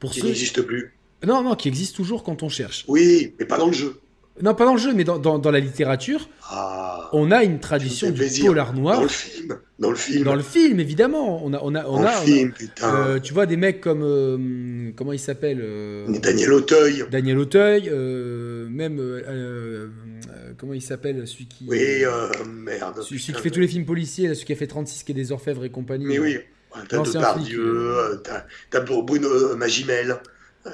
Pour 0.00 0.10
qui 0.10 0.22
n'existe 0.24 0.62
plus. 0.62 0.94
Non, 1.24 1.42
non, 1.42 1.54
qui 1.54 1.68
existe 1.68 1.94
toujours 1.94 2.24
quand 2.24 2.42
on 2.42 2.48
cherche. 2.48 2.84
Oui, 2.88 3.34
mais 3.38 3.44
pas 3.44 3.58
dans 3.58 3.66
le 3.66 3.72
jeu. 3.72 4.00
Non, 4.42 4.54
pas 4.54 4.64
dans 4.64 4.74
le 4.74 4.80
jeu, 4.80 4.92
mais 4.94 5.04
dans, 5.04 5.18
dans, 5.18 5.50
la 5.50 5.60
littérature, 5.60 6.28
ah, 6.50 7.08
on 7.12 7.30
a 7.30 7.44
une 7.44 7.60
tradition 7.60 8.10
du 8.10 8.22
polar 8.44 8.72
noir. 8.72 8.96
Dans 8.96 9.02
le 9.02 9.08
film, 9.08 9.58
dans 9.78 9.90
le 9.90 9.96
film. 9.96 10.24
Dans 10.24 10.34
le 10.34 10.42
film, 10.42 10.80
évidemment. 10.80 11.44
On 11.44 11.52
a, 11.52 11.60
on 11.62 11.74
a, 11.74 11.84
on 11.86 12.02
a, 12.02 12.12
film, 12.12 12.52
putain. 12.52 12.94
Euh, 12.94 13.18
tu 13.20 13.34
vois 13.34 13.46
des 13.46 13.56
mecs 13.56 13.80
comme 13.80 14.02
euh, 14.02 14.90
comment 14.96 15.12
il 15.12 15.18
s'appelle 15.18 15.60
euh, 15.62 16.06
Daniel 16.20 16.52
Auteuil. 16.52 17.04
Daniel 17.10 17.38
Auteuil, 17.38 17.90
même 18.70 19.00
comment 20.58 20.74
il 20.74 20.82
s'appelle 20.82 21.26
celui 21.26 21.46
qui. 21.46 21.66
Oui, 21.68 22.04
merde. 22.46 23.02
Celui, 23.02 23.20
qui 23.20 23.32
fait 23.32 23.50
tous 23.50 23.60
les 23.60 23.68
films 23.68 23.86
policiers, 23.86 24.34
celui 24.34 24.46
qui 24.46 24.52
a 24.52 24.56
fait 24.56 24.66
36 24.66 25.02
qui 25.02 25.12
est 25.12 25.14
des 25.14 25.32
Orfèvres 25.32 25.64
et 25.64 25.70
compagnie. 25.70 26.06
Mais 26.06 26.18
oui, 26.18 26.38
t'as 26.88 27.02
Depardieu, 27.02 28.22
t'as 28.70 28.80
Bruno 28.80 29.56
Magimel. 29.56 30.18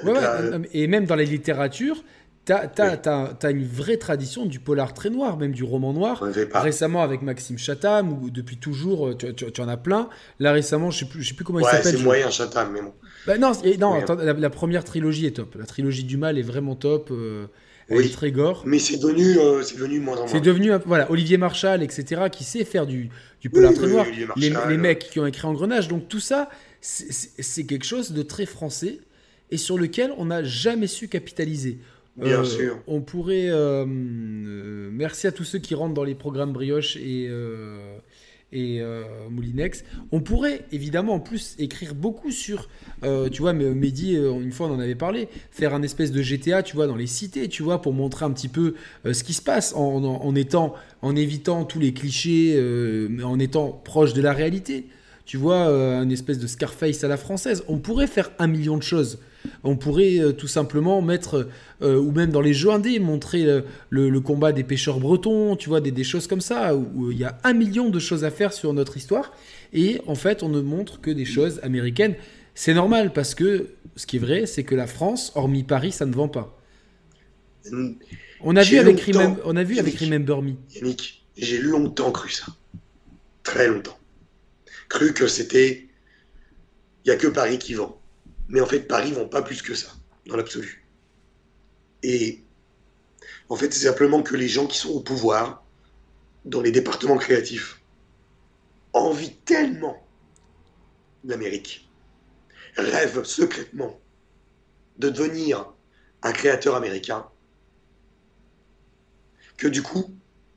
Ouais, 0.03 0.11
ouais, 0.11 0.61
et 0.73 0.85
même 0.87 1.05
dans 1.05 1.15
la 1.15 1.23
littérature, 1.23 2.03
T'as 2.47 3.35
as, 3.43 3.51
une 3.51 3.67
vraie 3.67 3.97
tradition 3.97 4.45
du 4.45 4.61
polar 4.61 4.93
très 4.93 5.09
noir, 5.09 5.35
même 5.37 5.51
du 5.51 5.65
roman 5.65 5.91
noir. 5.91 6.23
Récemment 6.53 7.03
avec 7.03 7.21
Maxime 7.21 7.57
Chatham, 7.57 8.13
ou 8.23 8.29
depuis 8.29 8.55
toujours, 8.55 9.17
tu, 9.17 9.33
tu, 9.33 9.61
en 9.61 9.67
as 9.67 9.75
plein. 9.75 10.07
Là 10.39 10.53
récemment, 10.53 10.89
je 10.89 10.99
sais 10.99 11.05
plus, 11.05 11.21
je 11.21 11.29
sais 11.29 11.35
plus 11.35 11.43
comment 11.43 11.59
il 11.59 11.65
s'appelle. 11.65 11.97
c'est 11.97 12.03
moyen 12.03 12.29
Chatham, 12.29 12.71
mais 12.73 12.81
bon. 12.81 12.93
Bah, 13.25 13.37
non, 13.37 13.51
non 13.79 13.99
la, 14.15 14.49
première 14.49 14.85
trilogie 14.85 15.25
est 15.25 15.31
top. 15.31 15.55
La 15.55 15.65
trilogie 15.65 16.05
du 16.05 16.15
mal 16.15 16.37
est 16.37 16.43
vraiment 16.43 16.75
top. 16.75 17.09
Euh, 17.11 17.47
elle 17.89 18.05
est 18.05 18.13
très 18.13 18.31
gore. 18.31 18.63
Mais 18.65 18.79
c'est 18.79 18.97
devenu, 18.97 19.37
euh, 19.37 19.61
c'est 19.63 19.75
devenu 19.75 19.99
moins 19.99 20.15
en 20.15 20.19
moins. 20.19 20.27
C'est 20.27 20.39
devenu, 20.39 20.71
voilà, 20.85 21.11
Olivier 21.11 21.37
Marchal, 21.37 21.83
etc., 21.83 22.23
qui 22.31 22.45
sait 22.45 22.63
faire 22.63 22.85
du, 22.85 23.09
du 23.41 23.49
polar 23.49 23.73
très 23.73 23.87
noir. 23.87 24.05
les, 24.37 24.53
les, 24.69 24.77
mecs 24.77 25.09
qui 25.09 25.19
ont 25.19 25.25
écrit 25.25 25.45
Engrenage. 25.45 25.89
Donc 25.89 26.07
tout 26.07 26.21
ça, 26.21 26.49
c'est 26.79 27.65
quelque 27.65 27.85
chose 27.85 28.11
de 28.11 28.23
très 28.23 28.45
français 28.45 28.99
et 29.51 29.57
sur 29.57 29.77
lequel 29.77 30.13
on 30.17 30.25
n'a 30.25 30.43
jamais 30.43 30.87
su 30.87 31.07
capitaliser. 31.07 31.79
Bien 32.17 32.39
euh, 32.39 32.43
sûr. 32.43 32.79
On 32.87 33.01
pourrait. 33.01 33.49
Euh, 33.49 33.85
euh, 33.85 34.89
merci 34.91 35.27
à 35.27 35.31
tous 35.31 35.43
ceux 35.43 35.59
qui 35.59 35.75
rentrent 35.75 35.93
dans 35.93 36.03
les 36.03 36.15
programmes 36.15 36.51
Brioche 36.51 36.97
et, 36.97 37.29
et 38.51 38.81
Moulinex. 39.29 39.83
On 40.11 40.21
pourrait 40.21 40.65
évidemment 40.71 41.13
en 41.13 41.19
plus 41.19 41.55
écrire 41.59 41.93
beaucoup 41.93 42.31
sur. 42.31 42.69
tu 43.03 43.41
vois, 43.41 43.53
Mehdi, 43.53 44.15
une 44.15 44.51
fois 44.51 44.67
on 44.67 44.73
en 44.73 44.79
avait 44.79 44.95
parlé, 44.95 45.29
faire 45.51 45.75
un 45.75 45.83
espèce 45.83 46.11
de 46.11 46.21
GTA, 46.21 46.63
tu 46.63 46.75
vois, 46.75 46.87
dans 46.87 46.95
les 46.95 47.07
cités, 47.07 47.47
tu 47.49 47.61
vois, 47.61 47.81
pour 47.81 47.93
montrer 47.93 48.25
un 48.25 48.31
petit 48.31 48.47
peu 48.47 48.73
ce 49.05 49.23
qui 49.23 49.33
se 49.33 49.41
passe 49.41 49.73
en, 49.75 50.03
en, 50.03 50.35
étant, 50.35 50.73
en 51.01 51.15
évitant 51.15 51.65
tous 51.65 51.79
les 51.79 51.93
clichés, 51.93 52.59
en 53.23 53.37
étant 53.39 53.71
proche 53.83 54.13
de 54.13 54.21
la 54.21 54.33
réalité. 54.33 54.87
Tu 55.25 55.37
vois, 55.37 55.67
un 55.67 56.09
espèce 56.09 56.39
de 56.39 56.47
Scarface 56.47 57.03
à 57.03 57.07
la 57.07 57.17
française. 57.17 57.63
On 57.67 57.77
pourrait 57.77 58.07
faire 58.07 58.31
un 58.39 58.47
million 58.47 58.77
de 58.77 58.83
choses. 58.83 59.19
On 59.63 59.75
pourrait 59.75 60.19
euh, 60.19 60.31
tout 60.31 60.47
simplement 60.47 61.01
mettre, 61.01 61.47
euh, 61.81 61.99
ou 61.99 62.11
même 62.11 62.31
dans 62.31 62.41
les 62.41 62.53
jeux 62.53 62.71
indés, 62.71 62.99
montrer 62.99 63.45
euh, 63.45 63.61
le, 63.89 64.19
combat 64.19 64.51
des 64.51 64.63
pêcheurs 64.63 64.99
bretons, 64.99 65.55
tu 65.55 65.69
vois, 65.69 65.81
des, 65.81 66.03
choses 66.03 66.27
comme 66.27 66.41
ça, 66.41 66.75
où 66.75 67.11
il 67.11 67.17
y 67.17 67.23
a 67.23 67.37
un 67.43 67.53
million 67.53 67.89
de 67.89 67.99
choses 67.99 68.23
à 68.23 68.31
faire 68.31 68.53
sur 68.53 68.73
notre 68.73 68.97
histoire. 68.97 69.33
Et 69.73 70.01
en 70.07 70.15
fait, 70.15 70.43
on 70.43 70.49
ne 70.49 70.61
montre 70.61 71.01
que 71.01 71.11
des 71.11 71.25
choses 71.25 71.59
américaines. 71.63 72.15
C'est 72.55 72.73
normal, 72.73 73.13
parce 73.13 73.35
que 73.35 73.67
ce 73.95 74.05
qui 74.05 74.17
est 74.17 74.19
vrai, 74.19 74.45
c'est 74.45 74.63
que 74.63 74.75
la 74.75 74.87
France, 74.87 75.31
hormis 75.35 75.63
Paris, 75.63 75.91
ça 75.91 76.05
ne 76.05 76.13
vend 76.13 76.27
pas. 76.27 76.57
On 78.41 78.55
a 78.55 78.63
vu 78.63 78.77
avec, 78.77 78.99
Remember, 79.01 79.41
on 79.45 79.55
a 79.55 79.63
vu 79.63 79.79
avec 79.79 79.95
Remember 79.95 80.41
Me. 80.41 80.53
Yannick, 80.75 81.23
j'ai 81.37 81.59
longtemps 81.59 82.11
cru 82.11 82.29
ça. 82.29 82.45
Très 83.43 83.67
longtemps. 83.67 83.97
Cru 84.89 85.13
que 85.13 85.27
c'était. 85.27 85.87
Il 87.03 87.09
n'y 87.09 87.15
a 87.15 87.17
que 87.17 87.27
Paris 87.27 87.57
qui 87.57 87.73
vend. 87.73 87.96
Mais 88.49 88.61
en 88.61 88.65
fait, 88.65 88.81
Paris 88.81 89.11
ne 89.11 89.15
vend 89.15 89.27
pas 89.27 89.41
plus 89.41 89.61
que 89.61 89.75
ça, 89.75 89.89
dans 90.25 90.37
l'absolu. 90.37 90.85
Et 92.03 92.43
en 93.49 93.55
fait, 93.55 93.73
c'est 93.73 93.87
simplement 93.87 94.23
que 94.23 94.35
les 94.35 94.47
gens 94.47 94.67
qui 94.67 94.77
sont 94.77 94.91
au 94.91 94.99
pouvoir, 94.99 95.65
dans 96.45 96.61
les 96.61 96.71
départements 96.71 97.17
créatifs, 97.17 97.81
envient 98.93 99.35
tellement 99.45 100.05
l'Amérique, 101.23 101.89
rêvent 102.77 103.23
secrètement 103.23 103.99
de 104.97 105.09
devenir 105.09 105.73
un 106.23 106.31
créateur 106.31 106.75
américain, 106.75 107.27
que 109.57 109.67
du 109.67 109.81
coup, 109.81 110.15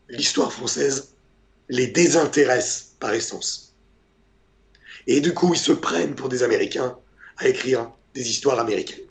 l'histoire 0.09 0.53
française 0.53 1.15
les 1.69 1.87
désintéresse 1.87 2.97
par 3.01 3.15
essence. 3.15 3.75
Et 5.07 5.21
du 5.21 5.33
coup, 5.35 5.55
ils 5.55 5.61
se 5.61 5.73
prennent 5.73 6.15
pour 6.15 6.29
des 6.29 6.43
Américains 6.43 6.99
à 7.41 7.49
écrire 7.49 7.91
des 8.15 8.29
histoires 8.31 8.59
américaines. 8.59 9.05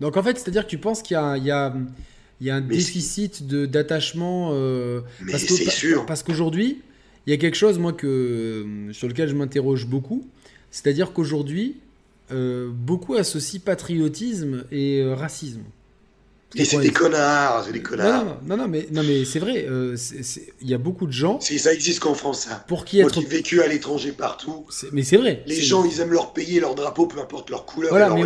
Donc 0.00 0.16
en 0.16 0.22
fait, 0.22 0.38
c'est-à-dire 0.38 0.64
que 0.64 0.70
tu 0.70 0.78
penses 0.78 1.02
qu'il 1.02 1.14
y 1.14 1.18
a, 1.18 1.36
il 1.36 1.44
y 1.44 1.50
a, 1.50 1.74
il 2.40 2.46
y 2.46 2.50
a 2.50 2.56
un 2.56 2.60
déficit 2.60 3.46
de, 3.46 3.64
d'attachement 3.66 4.50
euh, 4.52 5.00
Mais 5.22 5.38
c'est 5.38 5.70
sûr. 5.70 6.04
Parce 6.06 6.22
qu'aujourd'hui, 6.22 6.82
il 7.26 7.30
y 7.30 7.32
a 7.32 7.38
quelque 7.38 7.56
chose, 7.56 7.78
moi, 7.78 7.92
que, 7.92 8.88
sur 8.92 9.08
lequel 9.08 9.28
je 9.28 9.34
m'interroge 9.34 9.86
beaucoup. 9.86 10.26
C'est-à-dire 10.70 11.12
qu'aujourd'hui, 11.12 11.76
euh, 12.30 12.70
beaucoup 12.70 13.14
associent 13.14 13.60
patriotisme 13.64 14.64
et 14.70 15.00
euh, 15.00 15.14
racisme. 15.14 15.62
Et 16.54 16.64
c'est 16.64 16.78
des 16.78 16.92
connards, 16.92 17.64
c'est 17.64 17.72
des 17.72 17.82
connards. 17.82 18.40
Non, 18.46 18.56
non, 18.56 18.68
mais, 18.68 18.86
non, 18.92 19.02
mais 19.02 19.24
c'est 19.24 19.40
vrai, 19.40 19.66
euh, 19.68 19.96
il 20.60 20.68
y 20.68 20.74
a 20.74 20.78
beaucoup 20.78 21.06
de 21.06 21.12
gens. 21.12 21.40
Ça 21.40 21.72
existe 21.72 22.00
qu'en 22.00 22.14
France, 22.14 22.42
ça. 22.42 22.64
Pour 22.68 22.84
qui 22.84 23.00
être. 23.00 23.20
Moi 23.20 23.28
vécu 23.28 23.62
à 23.62 23.66
l'étranger 23.66 24.12
partout. 24.12 24.66
Mais 24.92 25.02
c'est 25.02 25.16
vrai. 25.16 25.42
Les 25.46 25.60
gens, 25.60 25.84
ils 25.84 26.00
aiment 26.00 26.12
leur 26.12 26.32
pays, 26.32 26.60
leur 26.60 26.74
drapeau, 26.74 27.06
peu 27.06 27.20
importe 27.20 27.50
leur 27.50 27.66
couleur. 27.66 27.90
Voilà, 27.90 28.10
mais 28.10 28.24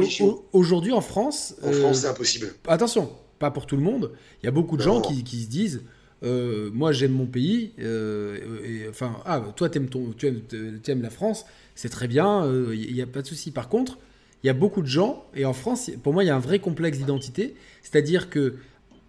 aujourd'hui 0.52 0.92
en 0.92 1.00
France. 1.00 1.54
En 1.62 1.72
France, 1.72 1.98
euh, 1.98 2.00
c'est 2.00 2.08
impossible. 2.08 2.54
Attention, 2.68 3.10
pas 3.38 3.50
pour 3.50 3.66
tout 3.66 3.76
le 3.76 3.82
monde. 3.82 4.12
Il 4.42 4.46
y 4.46 4.48
a 4.48 4.52
beaucoup 4.52 4.76
de 4.76 4.82
gens 4.82 5.00
qui, 5.00 5.24
qui, 5.24 5.42
se 5.42 5.48
disent. 5.48 5.82
Euh, 6.22 6.68
moi 6.74 6.92
j'aime 6.92 7.12
mon 7.12 7.24
pays, 7.24 7.72
et, 7.78 8.86
enfin, 8.90 9.16
ah, 9.24 9.42
toi 9.56 9.70
aimes 9.72 9.88
ton, 9.88 10.12
tu, 10.18 10.26
aimes, 10.26 10.42
tu 10.50 10.90
aimes 10.90 11.00
la 11.00 11.08
France, 11.08 11.46
c'est 11.74 11.88
très 11.88 12.08
bien, 12.08 12.46
il 12.74 12.92
n'y 12.92 13.00
a 13.00 13.06
pas 13.06 13.22
de 13.22 13.26
souci. 13.26 13.52
Par 13.52 13.70
contre, 13.70 13.96
il 14.42 14.46
y 14.46 14.50
a 14.50 14.54
beaucoup 14.54 14.82
de 14.82 14.86
gens, 14.86 15.24
et 15.34 15.44
en 15.44 15.52
France, 15.52 15.90
pour 16.02 16.12
moi, 16.12 16.24
il 16.24 16.28
y 16.28 16.30
a 16.30 16.36
un 16.36 16.40
vrai 16.40 16.58
complexe 16.58 16.98
d'identité, 16.98 17.54
c'est-à-dire 17.82 18.30
que 18.30 18.54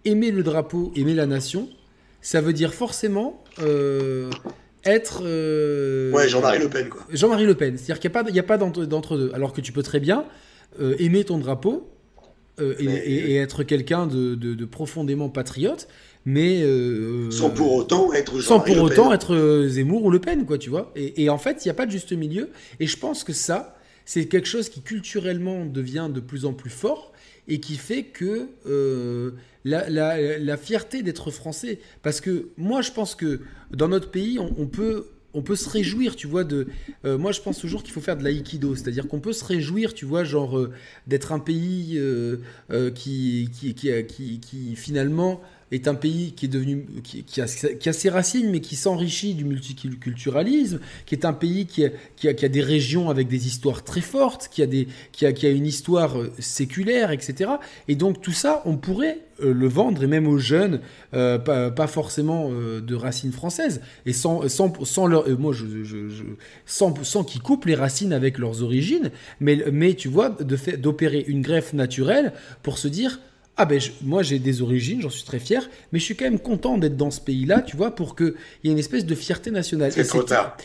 aimer 0.04 0.30
le 0.30 0.42
drapeau, 0.42 0.92
aimer 0.94 1.14
la 1.14 1.26
nation, 1.26 1.68
ça 2.20 2.40
veut 2.40 2.52
dire 2.52 2.74
forcément 2.74 3.42
euh, 3.60 4.30
être... 4.84 5.22
Euh, 5.24 6.12
ouais, 6.12 6.28
Jean-Marie 6.28 6.58
Le 6.58 6.68
Pen, 6.68 6.88
quoi. 6.88 7.06
Jean-Marie 7.10 7.46
Le 7.46 7.54
Pen, 7.54 7.76
c'est-à-dire 7.76 8.00
qu'il 8.00 8.10
n'y 8.32 8.38
a 8.38 8.42
pas, 8.42 8.58
pas 8.58 8.84
d'entre-deux, 8.86 9.32
alors 9.32 9.52
que 9.52 9.60
tu 9.60 9.72
peux 9.72 9.82
très 9.82 10.00
bien 10.00 10.26
euh, 10.80 10.94
aimer 10.98 11.24
ton 11.24 11.38
drapeau 11.38 11.88
et, 12.60 13.36
être 13.36 13.64
quelqu'un 13.64 14.06
de, 14.06 14.64
profondément 14.66 15.30
patriote, 15.30 15.88
mais 16.26 16.62
sans 17.30 17.50
pour 17.50 17.72
autant 17.74 18.12
être 18.12 18.40
sans 18.40 18.60
pour 18.60 18.80
autant 18.82 19.12
être 19.12 19.66
Zemmour 19.66 20.04
ou 20.04 20.10
Le 20.10 20.20
Pen 20.20 20.44
quoi 20.46 20.58
tu 20.58 20.70
vois. 20.70 20.92
Et, 20.94 21.24
et 21.24 21.30
en 21.30 21.38
fait 21.38 21.64
il 21.64 21.68
n'y 21.68 21.70
a 21.70 21.74
pas 21.74 21.86
de 21.86 21.90
juste 21.90 22.12
milieu. 22.12 22.50
Et 22.78 22.86
je 22.86 22.96
pense 22.96 23.24
que 23.24 23.32
ça 23.32 23.74
c'est 24.12 24.26
quelque 24.26 24.46
chose 24.46 24.68
qui 24.68 24.82
culturellement 24.82 25.64
devient 25.64 26.10
de 26.12 26.20
plus 26.20 26.44
en 26.44 26.52
plus 26.52 26.68
fort 26.68 27.14
et 27.48 27.60
qui 27.60 27.76
fait 27.76 28.02
que 28.02 28.48
euh, 28.66 29.30
la, 29.64 30.56
fierté 30.58 31.02
d'être 31.02 31.30
français, 31.30 31.78
parce 32.02 32.20
que 32.20 32.48
moi 32.58 32.82
je 32.82 32.90
pense 32.90 33.14
que 33.14 33.40
dans 33.70 33.88
notre 33.88 34.10
pays 34.10 34.38
on, 34.38 34.66
peut 34.66 35.06
se 35.56 35.66
réjouir, 35.66 36.14
tu 36.14 36.26
vois, 36.26 36.44
de. 36.44 36.66
Euh, 37.06 37.16
moi, 37.16 37.32
je 37.32 37.40
pense 37.40 37.58
toujours 37.58 37.82
qu'il 37.82 37.94
faut 37.94 38.02
faire 38.02 38.18
de 38.18 38.22
l'aïkido, 38.22 38.74
c'est-à-dire 38.74 39.08
qu'on 39.08 39.20
peut 39.20 39.32
se 39.32 39.46
réjouir, 39.46 39.94
tu 39.94 40.04
vois, 40.04 40.24
genre 40.24 40.58
euh, 40.58 40.74
d'être 41.06 41.32
un 41.32 41.38
pays 41.38 41.98
qui, 42.94 43.48
finalement 44.76 45.40
est 45.72 45.88
un 45.88 45.94
pays 45.94 46.32
qui 46.32 46.46
est 46.46 46.48
devenu 46.48 46.84
qui, 47.02 47.40
a, 47.40 47.46
ses 47.46 48.08
racines 48.10 48.50
mais 48.50 48.60
qui 48.60 48.76
s'enrichit 48.76 49.34
du 49.34 49.44
multiculturalisme, 49.44 50.80
qui 51.06 51.14
est 51.14 51.24
un 51.24 51.32
pays 51.32 51.66
qui 51.66 51.86
a, 51.86 51.90
qui, 52.16 52.28
a, 52.28 52.48
des 52.48 52.60
régions 52.60 53.10
avec 53.10 53.28
des 53.28 53.46
histoires 53.46 53.82
très 53.82 54.02
fortes, 54.02 54.48
qui 54.52 54.62
a, 54.62 54.66
des, 54.66 54.86
qui 55.12 55.26
a, 55.26 55.32
qui 55.32 55.46
a 55.46 55.50
une 55.50 55.66
histoire 55.66 56.18
euh, 56.18 56.32
séculaire, 56.38 57.10
etc. 57.10 57.52
Et 57.88 57.94
donc 57.94 58.20
tout 58.20 58.32
ça, 58.32 58.62
on 58.66 58.76
pourrait 58.76 59.20
euh, 59.42 59.54
le 59.54 59.66
vendre 59.66 60.04
et 60.04 60.06
même 60.06 60.28
aux 60.28 60.38
jeunes, 60.38 60.80
euh, 61.14 61.38
pas, 61.38 61.86
forcément 61.86 62.50
de 62.50 62.94
racines 62.94 63.32
françaises 63.32 63.80
et 64.06 64.12
sans, 64.12 64.48
sans, 64.48 64.72
sans 64.84 65.06
leur, 65.06 65.28
moi 65.38 65.52
je, 65.52 65.64
sans, 66.66 66.94
sans 67.02 67.24
qu'ils 67.24 67.42
coupent 67.42 67.64
les 67.64 67.74
racines 67.74 68.12
avec 68.12 68.38
leurs 68.38 68.62
origines, 68.62 69.10
mais, 69.40 69.64
mais 69.72 69.94
tu 69.94 70.08
vois, 70.08 70.30
d'opérer 70.30 71.24
une 71.26 71.42
greffe 71.42 71.72
naturelle 71.72 72.32
pour 72.62 72.78
se 72.78 72.88
dire 72.88 73.18
ah 73.56 73.66
ben 73.66 73.80
moi 74.02 74.22
j'ai 74.22 74.38
des 74.38 74.62
origines, 74.62 75.02
j'en 75.02 75.10
suis 75.10 75.24
très 75.24 75.38
fier, 75.38 75.68
mais 75.92 75.98
je 75.98 76.04
suis 76.04 76.16
quand 76.16 76.24
même 76.24 76.38
content 76.38 76.78
d'être 76.78 76.96
dans 76.96 77.10
ce 77.10 77.20
pays-là, 77.20 77.60
tu 77.60 77.76
vois, 77.76 77.94
pour 77.94 78.16
qu'il 78.16 78.34
y 78.64 78.68
ait 78.68 78.72
une 78.72 78.78
espèce 78.78 79.04
de 79.04 79.14
fierté 79.14 79.50
nationale. 79.50 79.92
C'est 79.92 80.04
trop 80.04 80.22
tard. 80.22 80.56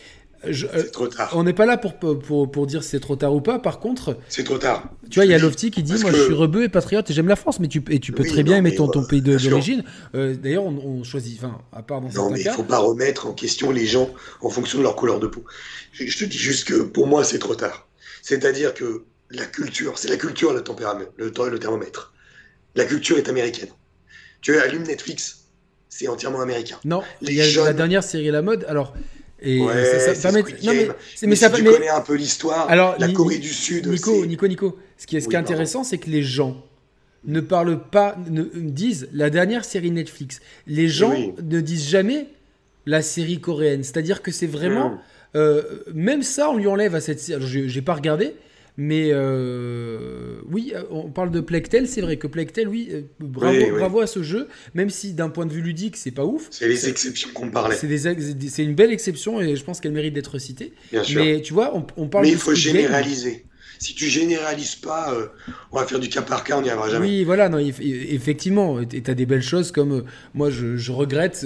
c'est 0.42 0.90
trop 0.90 1.06
tard. 1.06 1.30
On 1.34 1.44
n'est 1.44 1.52
pas 1.52 1.66
là 1.66 1.76
pour, 1.76 1.94
pour, 1.96 2.50
pour 2.50 2.66
dire 2.66 2.82
si 2.82 2.90
c'est 2.90 3.00
trop 3.00 3.16
tard 3.16 3.34
ou 3.34 3.42
pas. 3.42 3.58
Par 3.58 3.78
contre, 3.78 4.16
c'est 4.30 4.44
trop 4.44 4.56
tard. 4.56 4.88
Tu 5.10 5.18
vois, 5.18 5.26
il 5.26 5.30
y 5.30 5.34
a 5.34 5.38
Lofty 5.38 5.70
qui 5.70 5.82
dit 5.82 6.00
Moi, 6.00 6.12
je 6.12 6.24
suis 6.24 6.32
rebeu 6.32 6.62
et 6.62 6.70
patriote 6.70 7.10
et 7.10 7.12
j'aime 7.12 7.28
la 7.28 7.36
France, 7.36 7.60
mais 7.60 7.68
tu, 7.68 7.82
et 7.90 8.00
tu 8.00 8.12
peux 8.12 8.24
très 8.24 8.42
bien 8.42 8.56
aimer 8.56 8.74
ton, 8.74 8.88
ton 8.88 9.04
pays 9.04 9.20
d'origine. 9.20 9.84
Euh, 10.14 10.34
d'ailleurs, 10.34 10.64
on, 10.64 11.04
choisit, 11.04 11.38
enfin, 11.42 11.60
à 11.72 11.82
part 11.82 12.00
dans 12.00 12.08
non, 12.08 12.30
mais 12.30 12.40
il 12.40 12.50
faut 12.50 12.62
pas 12.62 12.78
remettre 12.78 13.26
en 13.26 13.32
question 13.32 13.70
les 13.70 13.86
gens 13.86 14.08
en 14.40 14.48
fonction 14.48 14.78
de 14.78 14.84
leur 14.84 14.96
couleur 14.96 15.20
de 15.20 15.26
peau. 15.26 15.44
Je, 15.92 16.06
je 16.06 16.18
te 16.18 16.24
dis 16.24 16.38
juste 16.38 16.66
que 16.66 16.82
pour 16.82 17.06
moi, 17.06 17.22
c'est 17.22 17.38
trop 17.38 17.54
tard. 17.54 17.86
C'est-à-dire 18.22 18.72
que 18.72 19.04
la 19.30 19.44
culture, 19.44 19.98
c'est 19.98 20.08
la 20.08 20.16
culture 20.16 20.54
le 20.54 20.62
tempérament, 20.62 21.04
le, 21.16 21.26
le 21.26 21.58
thermomètre 21.58 22.12
la 22.74 22.84
culture 22.84 23.18
est 23.18 23.28
américaine. 23.28 23.68
Tu 24.40 24.58
allumes 24.58 24.84
Netflix, 24.84 25.44
c'est 25.88 26.08
entièrement 26.08 26.40
américain. 26.40 26.78
Non, 26.84 27.02
il 27.22 27.32
y 27.32 27.40
a 27.40 27.64
la 27.64 27.72
dernière 27.72 28.04
série 28.04 28.30
La 28.30 28.42
Mode. 28.42 28.64
Alors, 28.68 28.94
et 29.40 29.60
ça, 30.00 30.14
ça 30.14 30.32
non, 30.32 30.42
mais, 30.42 30.88
mais, 31.22 31.36
ça, 31.36 31.50
tu 31.50 31.62
connais 31.62 31.88
un 31.88 32.00
peu 32.00 32.14
l'histoire, 32.14 32.68
la 32.74 33.08
Corée 33.12 33.38
du 33.38 33.52
Sud. 33.52 33.86
Nico, 33.86 34.26
Nico, 34.26 34.48
Nico, 34.48 34.78
ce 34.96 35.06
qui 35.06 35.16
est, 35.16 35.20
ce 35.20 35.28
qui 35.28 35.34
est 35.34 35.38
intéressant, 35.38 35.84
c'est 35.84 35.98
que 35.98 36.10
les 36.10 36.22
gens 36.22 36.64
ne 37.24 37.40
parlent 37.40 37.80
pas, 37.90 38.16
ne, 38.28 38.42
disent 38.42 39.08
la 39.12 39.30
dernière 39.30 39.64
série 39.64 39.90
Netflix. 39.90 40.40
Les 40.66 40.88
gens 40.88 41.10
Oui. 41.10 41.34
ne 41.42 41.60
disent 41.60 41.88
jamais 41.88 42.28
la 42.86 43.02
série 43.02 43.40
coréenne. 43.40 43.84
C'est-à-dire 43.84 44.22
que 44.22 44.32
c'est 44.32 44.46
vraiment. 44.46 44.90
Mm. 44.90 45.00
euh, 45.36 45.62
même 45.94 46.22
ça, 46.22 46.50
on 46.50 46.56
lui 46.56 46.66
enlève 46.66 46.94
à 46.94 47.00
cette 47.00 47.20
série. 47.20 47.68
J'ai 47.68 47.82
pas 47.82 47.94
regardé, 47.94 48.34
mais 48.80 49.08
euh, 49.12 50.36
oui, 50.50 50.72
euh, 50.74 50.82
on 50.90 51.10
parle 51.10 51.32
de 51.32 51.40
Plectel. 51.40 51.88
C'est 51.88 52.00
vrai 52.00 52.16
que 52.16 52.28
Plectel, 52.28 52.68
oui, 52.68 52.88
euh, 52.92 53.02
bravo, 53.18 53.56
Oui, 53.58 53.64
oui. 53.72 53.78
bravo 53.78 54.00
à 54.00 54.06
ce 54.06 54.22
jeu. 54.22 54.46
Même 54.74 54.88
si 54.88 55.14
d'un 55.14 55.28
point 55.30 55.46
de 55.46 55.52
vue 55.52 55.60
ludique, 55.62 55.96
c'est 55.96 56.12
pas 56.12 56.24
ouf. 56.24 56.46
C'est 56.50 56.68
les 56.68 56.88
exceptions 56.88 57.28
qu'on 57.34 57.50
parlait, 57.50 57.74
C'est 57.76 58.62
une 58.64 58.74
belle 58.76 58.92
exception 58.92 59.40
et 59.40 59.56
je 59.56 59.64
pense 59.64 59.80
qu'elle 59.80 59.92
mérite 59.92 60.14
d'être 60.14 60.38
citée. 60.38 60.72
bien 60.92 61.02
sûr. 61.02 61.22
Mais 61.22 61.42
tu 61.42 61.52
vois, 61.52 61.76
on, 61.76 61.84
on 61.96 62.06
parle 62.08 62.24
Mais 62.26 62.30
il 62.30 62.38
faut 62.38 62.52
Game. 62.52 62.60
généraliser. 62.60 63.44
Si 63.80 63.94
tu 63.94 64.06
généralises 64.06 64.76
pas, 64.76 65.12
euh, 65.12 65.26
on 65.72 65.78
va 65.80 65.84
faire 65.86 65.98
du 65.98 66.08
cas 66.08 66.22
par 66.22 66.42
cas, 66.44 66.56
on 66.56 66.62
n'y 66.62 66.68
arrivera 66.70 66.88
jamais. 66.88 67.06
Oui, 67.06 67.24
voilà, 67.24 67.48
non, 67.48 67.58
eff- 67.58 67.80
effectivement, 67.80 68.80
et 68.80 68.86
t'as 69.02 69.14
des 69.14 69.26
belles 69.26 69.42
choses 69.42 69.70
comme 69.72 70.04
moi, 70.34 70.50
je, 70.50 70.76
je 70.76 70.92
regrette, 70.92 71.44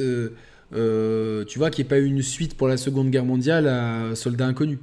tu 0.70 1.59
vois, 1.59 1.70
qu'il 1.70 1.82
n'y 1.84 1.86
ait 1.86 1.90
pas 1.90 1.98
eu 1.98 2.06
une 2.06 2.22
suite 2.22 2.54
pour 2.56 2.68
la 2.68 2.76
Seconde 2.76 3.10
Guerre 3.10 3.24
mondiale 3.24 3.68
à 3.68 4.14
Soldats 4.14 4.46
Inconnus. 4.46 4.78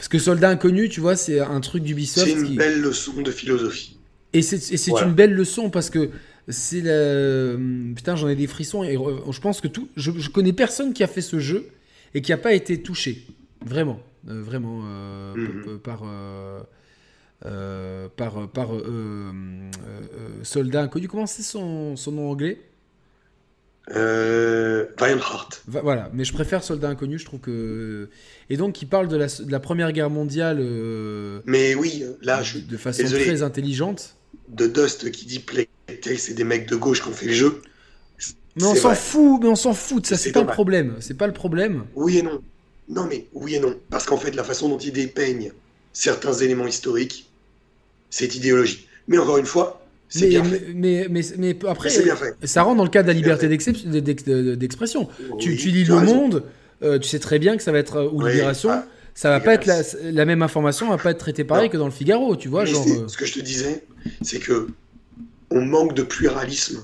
Parce 0.00 0.08
que 0.08 0.18
Soldats 0.18 0.48
Inconnus, 0.48 0.88
tu 0.88 1.00
vois, 1.00 1.14
c'est 1.14 1.40
un 1.40 1.60
truc 1.60 1.82
d'Ubisoft 1.82 2.26
C'est 2.26 2.32
une 2.32 2.46
qui... 2.46 2.56
belle 2.56 2.80
leçon 2.80 3.20
de 3.20 3.30
philosophie. 3.30 3.98
Et 4.32 4.40
c'est 4.40 4.56
Voilà. 4.88 5.06
une 5.08 5.12
belle 5.12 5.34
leçon 5.34 5.68
parce 5.68 5.90
que 5.90 6.08
c'est 6.48 6.80
la... 6.80 7.58
Putain, 7.94 8.16
j'en 8.16 8.28
ai 8.30 8.34
des 8.34 8.46
frissons 8.46 8.82
et 8.82 8.94
je 8.96 9.40
pense 9.40 9.60
que 9.60 9.68
tout... 9.68 9.88
Je, 9.96 10.10
je 10.16 10.30
connais 10.30 10.54
personne 10.54 10.94
qui 10.94 11.02
a 11.02 11.06
fait 11.06 11.20
ce 11.20 11.38
jeu 11.38 11.66
et 12.14 12.22
qui 12.22 12.30
n'a 12.30 12.38
pas 12.38 12.54
été 12.54 12.80
touché. 12.80 13.26
Vraiment. 13.62 14.00
Euh, 14.30 14.40
vraiment. 14.42 14.80
euh, 14.86 15.34
Mhm. 15.36 15.78
par... 15.80 16.00
euh, 16.06 16.60
euh, 17.44 18.08
par, 18.16 18.48
par 18.48 18.74
euh, 18.74 18.82
euh, 18.88 19.32
euh, 19.84 20.28
soldat 20.44 20.80
inconnu. 20.82 21.08
Comment 21.08 21.26
c'est 21.26 21.42
son, 21.42 21.94
son 21.96 22.12
nom 22.12 22.30
anglais? 22.30 22.58
Euh, 23.94 24.86
Lionheart. 25.00 25.62
Voilà, 25.66 26.10
mais 26.12 26.24
je 26.24 26.32
préfère 26.32 26.62
soldat 26.62 26.88
inconnu, 26.88 27.18
je 27.18 27.24
trouve 27.24 27.40
que... 27.40 28.08
Et 28.48 28.56
donc, 28.56 28.74
qui 28.74 28.86
parle 28.86 29.08
de 29.08 29.16
la, 29.16 29.26
de 29.26 29.50
la 29.50 29.60
Première 29.60 29.92
Guerre 29.92 30.10
mondiale 30.10 30.58
euh, 30.60 31.40
Mais 31.46 31.74
oui, 31.74 32.04
là, 32.22 32.42
je 32.42 32.58
de 32.58 32.76
façon 32.76 33.02
désolé. 33.02 33.24
très 33.24 33.42
intelligente. 33.42 34.16
de 34.48 34.66
Dust 34.66 35.10
qui 35.10 35.26
dit 35.26 35.38
Playtale, 35.38 36.18
c'est 36.18 36.34
des 36.34 36.44
mecs 36.44 36.68
de 36.68 36.76
gauche 36.76 37.02
qui 37.02 37.08
ont 37.08 37.12
fait 37.12 37.26
le 37.26 37.32
jeu. 37.32 37.62
Mais 38.56 38.64
on 38.64 38.74
s'en 38.74 38.94
fout, 38.94 39.40
mais 39.42 39.48
on 39.48 39.56
s'en 39.56 39.74
fout 39.74 40.02
de 40.02 40.06
ça, 40.08 40.16
C'est 40.16 40.32
pas 40.32 40.42
le 40.42 40.46
problème. 40.48 40.96
C'est 41.00 41.16
pas 41.16 41.26
le 41.26 41.32
problème. 41.32 41.84
Oui 41.94 42.18
et 42.18 42.22
non. 42.22 42.40
Non, 42.88 43.06
mais 43.08 43.26
oui 43.32 43.54
et 43.54 43.60
non. 43.60 43.76
Parce 43.88 44.04
qu'en 44.04 44.16
fait, 44.16 44.34
la 44.34 44.42
façon 44.44 44.68
dont 44.68 44.78
ils 44.78 44.92
dépeignent 44.92 45.52
certains 45.92 46.32
éléments 46.32 46.66
historiques, 46.66 47.30
c'est 48.10 48.34
idéologie. 48.34 48.88
Mais 49.06 49.18
encore 49.18 49.38
une 49.38 49.46
fois, 49.46 49.79
Mais, 50.16 50.26
bien 50.28 50.42
mais, 50.42 50.48
fait. 50.50 50.66
mais, 50.74 51.06
mais, 51.10 51.20
mais 51.38 51.56
après, 51.68 51.88
bien 52.02 52.16
fait. 52.16 52.34
ça 52.44 52.62
rentre 52.62 52.76
dans 52.78 52.84
le 52.84 52.90
cadre 52.90 53.06
de 53.08 53.12
la 53.12 53.16
liberté 53.16 53.48
d'expression. 53.48 55.08
tu, 55.38 55.50
Oui, 55.50 55.56
tu 55.56 55.68
lis 55.70 55.84
tu 55.84 55.90
Le 55.90 55.94
raison. 55.96 56.14
Monde, 56.14 56.42
euh, 56.82 56.98
tu 56.98 57.08
sais 57.08 57.18
très 57.18 57.38
bien 57.38 57.56
que 57.56 57.62
ça 57.62 57.72
va 57.72 57.78
être 57.78 57.96
euh, 57.96 58.08
ou 58.10 58.22
Oui, 58.22 58.32
Libération, 58.32 58.70
ah, 58.72 58.86
ça 59.14 59.30
va 59.30 59.40
pas 59.40 59.54
être 59.54 59.66
la, 60.02 60.24
même 60.24 60.42
information, 60.42 60.88
va 60.88 60.98
pas 60.98 61.10
être 61.10 61.18
traitée 61.18 61.44
pareil 61.44 61.66
Non. 61.66 61.72
que 61.72 61.76
dans 61.76 61.84
le 61.84 61.90
Figaro, 61.92 62.36
tu 62.36 62.48
vois, 62.48 62.64
genre. 62.64 62.84
euh, 62.88 63.06
Ce 63.08 63.16
que 63.16 63.26
je 63.26 63.34
te 63.34 63.40
disais, 63.40 63.84
c'est 64.22 64.38
que 64.38 64.68
on 65.50 65.60
manque 65.62 65.94
de 65.94 66.02
pluralisme 66.02 66.80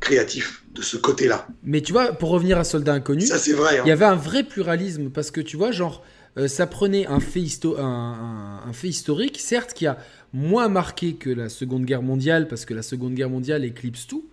créatif 0.00 0.64
de 0.74 0.82
ce 0.82 0.96
côté-là. 0.96 1.46
Mais 1.62 1.80
tu 1.80 1.92
vois, 1.92 2.12
pour 2.12 2.30
revenir 2.30 2.58
à 2.58 2.64
Soldat 2.64 2.94
Inconnu, 2.94 3.22
Ça, 3.26 3.38
c'est 3.38 3.52
vrai. 3.52 3.78
hein. 3.78 3.82
il 3.84 3.88
y 3.88 3.92
avait 3.92 4.04
un 4.04 4.16
vrai 4.16 4.42
pluralisme 4.42 5.10
parce 5.10 5.30
que 5.30 5.40
tu 5.40 5.56
vois, 5.56 5.70
genre, 5.72 6.04
euh, 6.38 6.48
ça 6.48 6.66
prenait 6.66 7.06
un 7.06 7.20
fait, 7.20 7.40
histo- 7.40 7.78
un, 7.78 7.82
un- 7.84 8.68
un 8.68 8.72
fait 8.72 8.88
historique, 8.88 9.38
certes, 9.40 9.72
qui 9.74 9.86
a 9.86 9.98
moins 10.32 10.68
marqué 10.68 11.14
que 11.14 11.30
la 11.30 11.48
Seconde 11.48 11.84
Guerre 11.84 12.02
mondiale 12.02 12.48
parce 12.48 12.64
que 12.64 12.74
la 12.74 12.82
Seconde 12.82 13.14
Guerre 13.14 13.30
mondiale 13.30 13.64
éclipse 13.64 14.06
tout. 14.06 14.24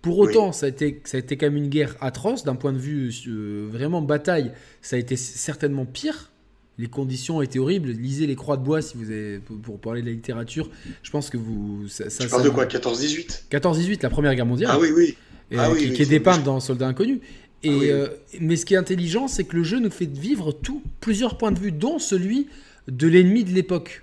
Pour 0.00 0.18
Oui. 0.18 0.28
autant, 0.28 0.52
ça, 0.52 0.66
a 0.66 0.68
été, 0.68 1.00
ça 1.04 1.16
a 1.16 1.20
été 1.20 1.36
quand 1.36 1.46
même 1.46 1.56
une 1.56 1.68
guerre 1.68 1.96
atroce 2.00 2.44
d'un 2.44 2.54
point 2.54 2.72
de 2.72 2.78
vue 2.78 3.10
euh, 3.26 3.66
vraiment 3.70 4.00
bataille. 4.00 4.52
Ça 4.80 4.94
a 4.94 4.98
été 5.00 5.16
certainement 5.16 5.84
pire. 5.86 6.30
Les 6.78 6.86
conditions 6.86 7.42
étaient 7.42 7.58
horribles. 7.58 7.88
Lisez 7.90 8.28
les 8.28 8.36
Croix 8.36 8.56
de 8.56 8.62
bois 8.62 8.80
si 8.80 8.96
vous 8.96 9.10
avez 9.10 9.40
pour, 9.40 9.80
parler 9.80 10.00
de 10.00 10.06
la 10.06 10.12
littérature. 10.12 10.70
Je 11.02 11.10
pense 11.10 11.28
que 11.30 11.36
vous 11.36 11.88
ça, 11.88 12.08
ça- 12.08 12.22
Tu 12.22 12.30
parles 12.30 12.42
ça- 12.42 12.48
de 12.48 12.54
quoi 12.54 12.66
14-18 12.66 13.46
14-18, 13.50 14.04
la 14.04 14.10
Première 14.10 14.32
Guerre 14.36 14.46
mondiale 14.46 14.70
Ah 14.72 14.78
oui, 14.80 14.90
oui. 14.94 15.16
et, 15.50 15.56
Ah 15.58 15.72
oui, 15.72 15.78
qui, 15.80 15.88
oui, 15.88 15.92
qui 15.94 16.02
est 16.02 16.06
dépeinte 16.06 16.44
dans 16.44 16.60
Soldat 16.60 16.86
Inconnu. 16.86 17.20
Et, 17.64 17.68
Ah 17.70 17.76
oui, 17.78 17.90
euh, 17.90 18.06
mais 18.40 18.56
ce 18.56 18.64
qui 18.64 18.74
est 18.74 18.76
intelligent, 18.78 19.26
c'est 19.28 19.44
que 19.44 19.56
le 19.56 19.64
jeu 19.64 19.78
nous 19.80 19.90
fait 19.90 20.06
vivre 20.10 20.52
tout, 20.52 20.82
plusieurs 21.00 21.36
points 21.38 21.50
de 21.52 21.58
vue, 21.58 21.72
dont 21.72 21.98
celui 21.98 22.46
de 22.86 23.06
l'ennemi 23.08 23.44
de 23.44 23.50
l'époque. 23.52 24.02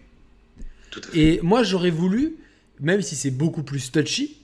Et 1.13 1.39
moi, 1.43 1.63
j'aurais 1.63 1.89
voulu, 1.89 2.35
même 2.79 3.01
si 3.01 3.15
c'est 3.15 3.31
beaucoup 3.31 3.63
plus 3.63 3.91
touchy, 3.91 4.37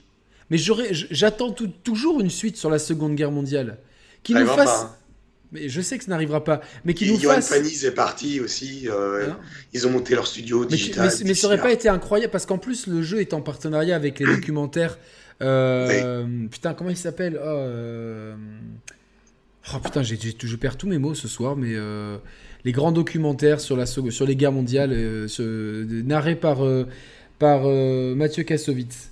mais 0.50 0.58
j'attends 0.58 1.54
toujours 1.82 2.20
une 2.20 2.28
suite 2.30 2.56
sur 2.56 2.68
la 2.70 2.78
Seconde 2.78 3.14
Guerre 3.14 3.30
mondiale, 3.30 3.78
qui 4.22 4.34
nous 4.34 4.46
fasse. 4.46 4.64
pas, 4.66 4.80
hein. 4.84 4.96
Mais 5.54 5.68
je 5.68 5.82
sais 5.82 5.98
que 5.98 6.04
ça 6.04 6.10
n'arrivera 6.10 6.42
pas, 6.44 6.62
mais 6.86 6.94
qui 6.94 7.10
nous 7.12 7.20
Johan 7.20 7.34
fasse. 7.34 7.50
Paniz 7.50 7.84
est 7.84 7.90
parti 7.92 8.40
aussi. 8.40 8.88
euh, 8.88 9.28
Hein 9.30 9.38
Ils 9.74 9.86
ont 9.86 9.90
monté 9.90 10.14
leur 10.14 10.26
studio 10.26 10.64
digital. 10.64 11.10
mais- 11.18 11.24
mais 11.26 11.34
ça 11.34 11.46
aurait 11.46 11.56
d'ici 11.56 11.62
pas 11.66 11.72
été 11.72 11.88
incroyable 11.90 12.30
parce 12.32 12.46
qu'en 12.46 12.56
plus 12.56 12.86
le 12.86 13.02
jeu 13.02 13.20
est 13.20 13.34
en 13.34 13.42
partenariat 13.42 13.94
avec 13.94 14.18
les 14.18 14.24
documentaires. 14.36 14.98
euh, 15.42 16.24
Putain, 16.50 16.72
comment 16.72 16.88
il 16.88 16.96
s'appelle 16.96 17.38
oh, 17.38 17.46
euh, 17.46 18.34
oh, 19.74 19.78
putain, 19.78 20.02
j'ai- 20.02 20.18
je 20.38 20.56
perds 20.56 20.76
tous 20.76 20.88
mes 20.88 20.98
mots 20.98 21.14
ce 21.14 21.28
soir, 21.28 21.56
mais 21.56 21.72
euh, 21.74 22.18
les 22.64 22.72
grands 22.72 22.92
documentaires 22.92 23.60
sur, 23.60 23.76
la, 23.76 23.86
sur 23.86 24.26
les 24.26 24.36
guerres 24.36 24.52
mondiales, 24.52 24.92
euh, 24.92 26.02
narrés 26.04 26.36
par, 26.36 26.64
euh, 26.64 26.86
par 27.38 27.64
Mathieu 28.16 28.42
Kassovitz. 28.44 29.10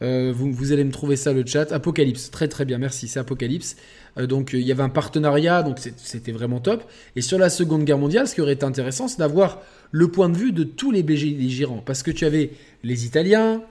Vous, 0.00 0.72
allez 0.72 0.84
me 0.84 0.90
trouver 0.90 1.16
ça 1.16 1.32
le 1.32 1.44
chat. 1.46 1.72
Apocalypse, 1.72 2.30
très 2.30 2.48
très 2.48 2.64
bien, 2.64 2.78
merci, 2.78 3.08
c'est 3.08 3.18
Apocalypse. 3.18 3.76
Donc 4.18 4.52
il 4.54 4.60
y 4.60 4.72
avait 4.72 4.82
un 4.82 4.88
partenariat, 4.88 5.62
donc 5.62 5.78
c'était 5.96 6.32
vraiment 6.32 6.60
top. 6.60 6.84
Et 7.16 7.20
sur 7.22 7.38
la 7.38 7.50
Seconde 7.50 7.84
Guerre 7.84 7.98
mondiale, 7.98 8.28
ce 8.28 8.34
qui 8.34 8.40
aurait 8.40 8.54
été 8.54 8.64
intéressant, 8.64 9.08
c'est 9.08 9.18
d'avoir 9.18 9.62
le 9.90 10.08
point 10.08 10.28
de 10.28 10.36
vue 10.36 10.52
de 10.52 10.64
tous 10.64 10.90
les 10.90 11.02
belligérants. 11.02 11.82
Parce 11.84 12.02
que 12.02 12.10
tu 12.10 12.24
avais 12.24 12.50
les 12.82 13.06
Italiens, 13.06 13.62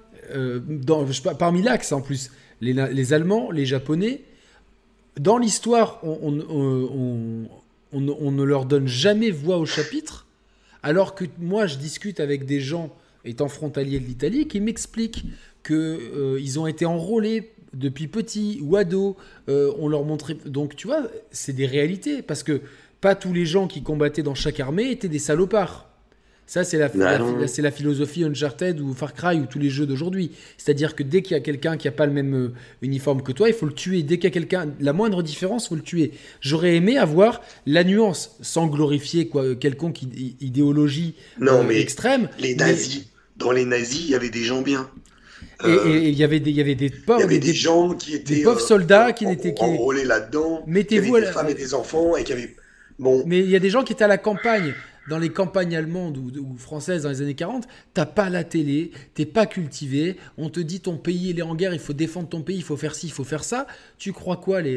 parmi 1.38 1.61
l'axe 1.61 1.91
en 1.91 2.02
plus, 2.02 2.31
les 2.61 3.14
Allemands, 3.14 3.52
les 3.52 3.65
Japonais. 3.65 4.22
Dans 5.20 5.38
l'histoire, 5.38 6.00
on, 6.04 6.32
ne 7.92 8.44
leur 8.44 8.66
donne 8.66 8.88
jamais 8.88 9.32
voix 9.32 9.58
au 9.58 9.66
chapitre, 9.66 10.28
alors 10.84 11.16
que 11.16 11.26
moi, 11.40 11.68
je 11.68 11.78
discute 11.78 12.20
avec 12.20 12.46
des 12.46 12.60
gens 12.60 12.94
étant 13.24 13.48
frontaliers 13.48 14.00
de 14.00 14.06
l'Italie 14.06 14.48
qui 14.48 14.60
m'expliquent 14.60 15.26
qu'ils 15.66 16.60
ont 16.60 16.68
été 16.68 16.86
enrôlés 16.86 17.54
depuis 17.74 18.08
petits 18.08 18.60
ou 18.62 18.76
ados. 18.76 19.16
euh, 19.50 19.74
on 19.80 19.88
leur 19.88 20.04
montrait. 20.04 20.38
Donc, 20.46 20.76
tu 20.76 20.88
vois, 20.88 21.04
c'est 21.32 21.54
des 21.54 21.66
réalités. 21.66 22.22
Parce 22.22 22.44
que 22.44 22.62
pas 23.02 23.16
tous 23.16 23.34
les 23.34 23.46
gens 23.46 23.68
qui 23.68 23.84
combattaient 23.84 24.24
dans 24.24 24.36
chaque 24.36 24.60
armée 24.60 24.92
étaient 24.92 25.10
des 25.10 25.20
salopards. 25.20 25.90
Ça, 26.47 26.63
c'est 26.63 26.77
la, 26.77 26.91
la- 26.93 27.17
non. 27.17 27.38
la- 27.38 27.47
c'est 27.47 27.63
la 27.63 27.72
philosophie 27.72 28.23
Uncharted 28.23 28.80
ou 28.80 28.93
Far 28.93 29.13
Cry 29.15 29.39
ou 29.39 29.45
tous 29.47 29.57
les 29.57 29.69
jeux 29.69 29.88
d'aujourd'hui. 29.88 30.31
C'est-à-dire 30.57 30.95
que 30.95 31.01
dès 31.01 31.23
qu'il 31.23 31.31
y 31.35 31.39
a 31.39 31.41
quelqu'un 31.41 31.76
qui 31.76 31.88
n'a 31.88 31.91
pas 31.91 32.05
le 32.05 32.11
même 32.11 32.35
euh, 32.35 32.53
uniforme 32.84 33.23
que 33.23 33.31
toi, 33.31 33.47
il 33.49 33.55
faut 33.55 33.65
le 33.65 33.73
tuer. 33.73 34.03
Dès 34.03 34.17
qu'il 34.19 34.26
y 34.26 34.27
a 34.27 34.31
quelqu'un, 34.31 34.67
la 34.80 34.93
moindre 34.93 35.23
différence, 35.23 35.65
il 35.65 35.69
faut 35.69 35.76
le 35.76 35.81
tuer. 35.81 36.11
J'aurais 36.41 36.76
aimé 36.76 36.99
avoir 36.99 37.41
la 37.65 37.84
nuance, 37.84 38.35
sans 38.41 38.67
glorifier 38.67 39.27
quoi, 39.27 39.55
quelconque 39.55 40.03
id- 40.03 40.35
idéologie 40.39 41.15
Non, 41.39 41.61
euh, 41.61 41.63
mais 41.67 41.81
extrême. 41.81 42.30
les 42.39 42.49
mais- 42.55 42.63
nazis, 42.65 43.07
dans 43.38 43.51
les 43.51 43.65
nazis, 43.65 44.01
il 44.05 44.11
y 44.11 44.15
avait 44.15 44.30
des 44.30 44.43
gens 44.43 44.61
bien. 44.61 44.88
Et 45.63 45.67
Euh, 45.67 45.97
il 46.03 46.13
y 46.13 46.23
avait 46.23 46.39
des, 46.39 46.51
il 46.51 46.55
y 46.57 46.61
avait 46.61 46.76
des 46.76 46.89
pauvres, 46.91 47.22
y 47.22 47.23
avait 47.23 47.39
des- 47.39 47.47
des 47.47 47.53
gens 47.53 47.93
qui 47.95 48.13
étaient. 48.13 48.43
pauvres 48.43 48.57
euh, 48.61 48.67
soldats 48.67 49.13
qui 49.13 49.26
en- 49.26 49.30
n'étaient- 49.31 49.55
enrôlés 49.59 50.03
là-dedans. 50.05 50.63
Mettez-vous 50.67 51.19
des 51.19 51.26
femmes 51.27 51.49
et 51.49 51.53
des 51.55 51.73
enfants 51.73 52.15
et 52.17 52.23
qui 52.23 52.34
avaient. 52.34 52.55
Bon, 52.99 53.23
Mais 53.26 53.39
il 53.39 53.49
y 53.49 53.55
a 53.55 53.59
des 53.59 53.69
gens 53.72 53.84
qui 53.84 53.93
étaient 53.93 54.03
à 54.03 54.07
la 54.07 54.17
campagne. 54.19 54.73
Dans 55.07 55.19
les 55.19 55.30
campagnes 55.30 55.76
allemandes 55.76 56.18
ou, 56.18 56.57
françaises 56.57 57.03
dans 57.03 57.10
les 57.10 57.22
années 57.22 57.36
40, 57.36 57.68
t'as 57.94 58.06
pas 58.06 58.30
la 58.30 58.44
télé, 58.44 58.91
t'es 59.14 59.26
pas 59.26 59.45
cultivé, 59.45 60.18
on 60.38 60.49
te 60.49 60.60
dit 60.60 60.80
ton 60.80 60.98
pays 60.98 61.30
il 61.30 61.40
est 61.40 61.44
en 61.44 61.56
guerre, 61.56 61.73
il 61.73 61.80
faut 61.80 61.94
défendre 61.94 62.27
ton 62.30 62.41
pays, 62.41 62.57
il 62.57 62.64
faut 62.64 62.77
faire 62.77 62.95
ci, 62.95 63.07
il 63.07 63.14
faut 63.14 63.23
faire 63.23 63.44
ça. 63.44 63.68
Tu 63.98 64.14
crois 64.14 64.38
quoi 64.38 64.61
les, 64.61 64.76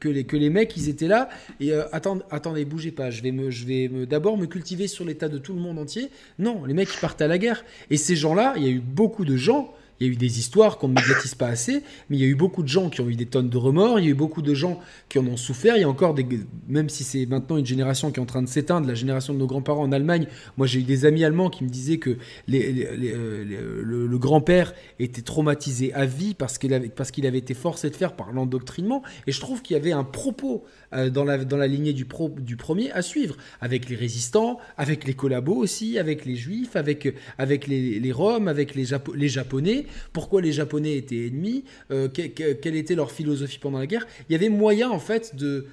que, 0.00 0.08
les, 0.08 0.24
que 0.24 0.36
les 0.36 0.50
mecs 0.50 0.76
ils 0.76 0.88
étaient 0.88 1.08
là 1.08 1.28
et 1.60 1.72
euh, 1.72 1.84
attendez, 1.92 2.64
bougez 2.64 2.92
pas, 2.92 3.10
je 3.10 3.22
vais 3.22 3.32
me, 3.32 3.50
je 3.50 3.66
vais 3.66 3.88
d'abord 4.06 4.36
me 4.36 4.46
cultiver 4.46 4.88
sur 4.88 5.04
l'état 5.04 5.28
de 5.28 5.38
tout 5.38 5.54
le 5.54 5.60
monde 5.60 5.78
entier. 5.78 6.10
Non, 6.38 6.64
les 6.64 6.74
mecs 6.74 6.88
ils 6.94 7.00
partent 7.00 7.22
à 7.22 7.28
la 7.28 7.38
guerre. 7.38 7.64
Et 7.90 7.96
ces 7.96 8.16
gens-là, 8.16 8.54
il 8.56 8.62
y 8.62 8.66
a 8.66 8.70
eu 8.70 8.80
beaucoup 8.80 9.24
de 9.24 9.36
gens 9.36 9.72
il 10.00 10.06
y 10.06 10.10
a 10.10 10.12
eu 10.12 10.16
des 10.16 10.38
histoires 10.38 10.78
qu'on 10.78 10.88
ne 10.88 10.94
médiatise 10.94 11.34
pas 11.34 11.48
assez, 11.48 11.82
mais 12.08 12.16
il 12.16 12.20
y 12.20 12.24
a 12.24 12.28
eu 12.28 12.34
beaucoup 12.34 12.62
de 12.62 12.68
gens 12.68 12.88
qui 12.88 13.00
ont 13.00 13.08
eu 13.08 13.16
des 13.16 13.26
tonnes 13.26 13.48
de 13.48 13.56
remords, 13.56 13.98
il 13.98 14.04
y 14.04 14.08
a 14.08 14.10
eu 14.10 14.14
beaucoup 14.14 14.42
de 14.42 14.54
gens 14.54 14.80
qui 15.08 15.18
en 15.18 15.26
ont 15.26 15.36
souffert. 15.36 15.76
Il 15.76 15.80
y 15.80 15.84
a 15.84 15.88
encore 15.88 16.14
des, 16.14 16.26
même 16.68 16.88
si 16.88 17.04
c'est 17.04 17.26
maintenant 17.26 17.56
une 17.56 17.66
génération 17.66 18.10
qui 18.10 18.20
est 18.20 18.22
en 18.22 18.26
train 18.26 18.42
de 18.42 18.48
s'éteindre, 18.48 18.86
la 18.86 18.94
génération 18.94 19.34
de 19.34 19.38
nos 19.38 19.46
grands-parents 19.46 19.82
en 19.82 19.92
Allemagne. 19.92 20.26
Moi, 20.56 20.66
j'ai 20.66 20.80
eu 20.80 20.84
des 20.84 21.04
amis 21.04 21.24
allemands 21.24 21.50
qui 21.50 21.64
me 21.64 21.68
disaient 21.68 21.98
que 21.98 22.16
euh, 22.50 23.82
le, 23.82 24.18
grand-père 24.18 24.74
était 24.98 25.22
traumatisé 25.22 25.92
à 25.94 26.04
vie 26.04 26.34
parce 26.34 26.58
qu'il 26.58 26.74
avait, 26.74 26.88
parce 26.88 27.12
avait 27.18 27.38
été 27.38 27.54
forcé 27.54 27.90
de 27.90 27.96
faire 27.96 28.14
par 28.14 28.32
l'endoctrinement. 28.32 29.02
Et 29.26 29.32
je 29.32 29.40
trouve 29.40 29.62
qu'il 29.62 29.74
y 29.74 29.80
avait 29.80 29.92
un 29.92 30.04
propos 30.04 30.64
euh, 30.92 31.10
dans, 31.10 31.24
la, 31.24 31.44
dans 31.44 31.56
la 31.56 31.66
lignée 31.66 31.92
du, 31.92 32.04
pro, 32.04 32.28
du 32.28 32.56
premier 32.56 32.90
à 32.92 33.02
suivre, 33.02 33.36
avec 33.60 33.88
les 33.88 33.96
résistants, 33.96 34.58
avec 34.76 35.04
les 35.04 35.14
collabos 35.14 35.56
aussi, 35.56 35.98
avec 35.98 36.24
les 36.24 36.36
juifs, 36.36 36.76
avec, 36.76 37.14
avec 37.36 37.66
les, 37.66 38.12
Roms, 38.12 38.48
avec 38.48 38.74
les, 38.74 38.86
les 39.14 39.28
Japonais 39.28 39.86
pourquoi 40.12 40.40
les 40.40 40.52
Japonais 40.52 40.96
étaient 40.96 41.26
ennemis, 41.26 41.64
euh, 41.90 42.08
quelle 42.08 42.76
était 42.76 42.94
leur 42.94 43.10
philosophie 43.10 43.58
pendant 43.58 43.78
la 43.78 43.86
guerre. 43.86 44.06
Il 44.28 44.32
y 44.32 44.36
avait 44.36 44.48
moyen 44.48 44.90
en 44.90 44.98
fait 44.98 45.36
de, 45.36 45.66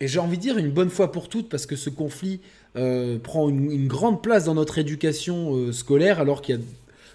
et 0.00 0.08
j'ai 0.08 0.18
envie 0.18 0.36
de 0.36 0.42
dire 0.42 0.58
une 0.58 0.70
bonne 0.70 0.90
fois 0.90 1.10
pour 1.10 1.28
toutes, 1.28 1.48
parce 1.48 1.66
que 1.66 1.76
ce 1.76 1.90
conflit 1.90 2.40
euh, 2.76 3.18
prend 3.18 3.48
une, 3.48 3.88
grande 3.88 4.22
place 4.22 4.44
dans 4.44 4.54
notre 4.54 4.78
éducation 4.78 5.56
euh, 5.56 5.72
scolaire, 5.72 6.20
alors 6.20 6.42
qu'il 6.42 6.56
y 6.56 6.58
a 6.58 6.62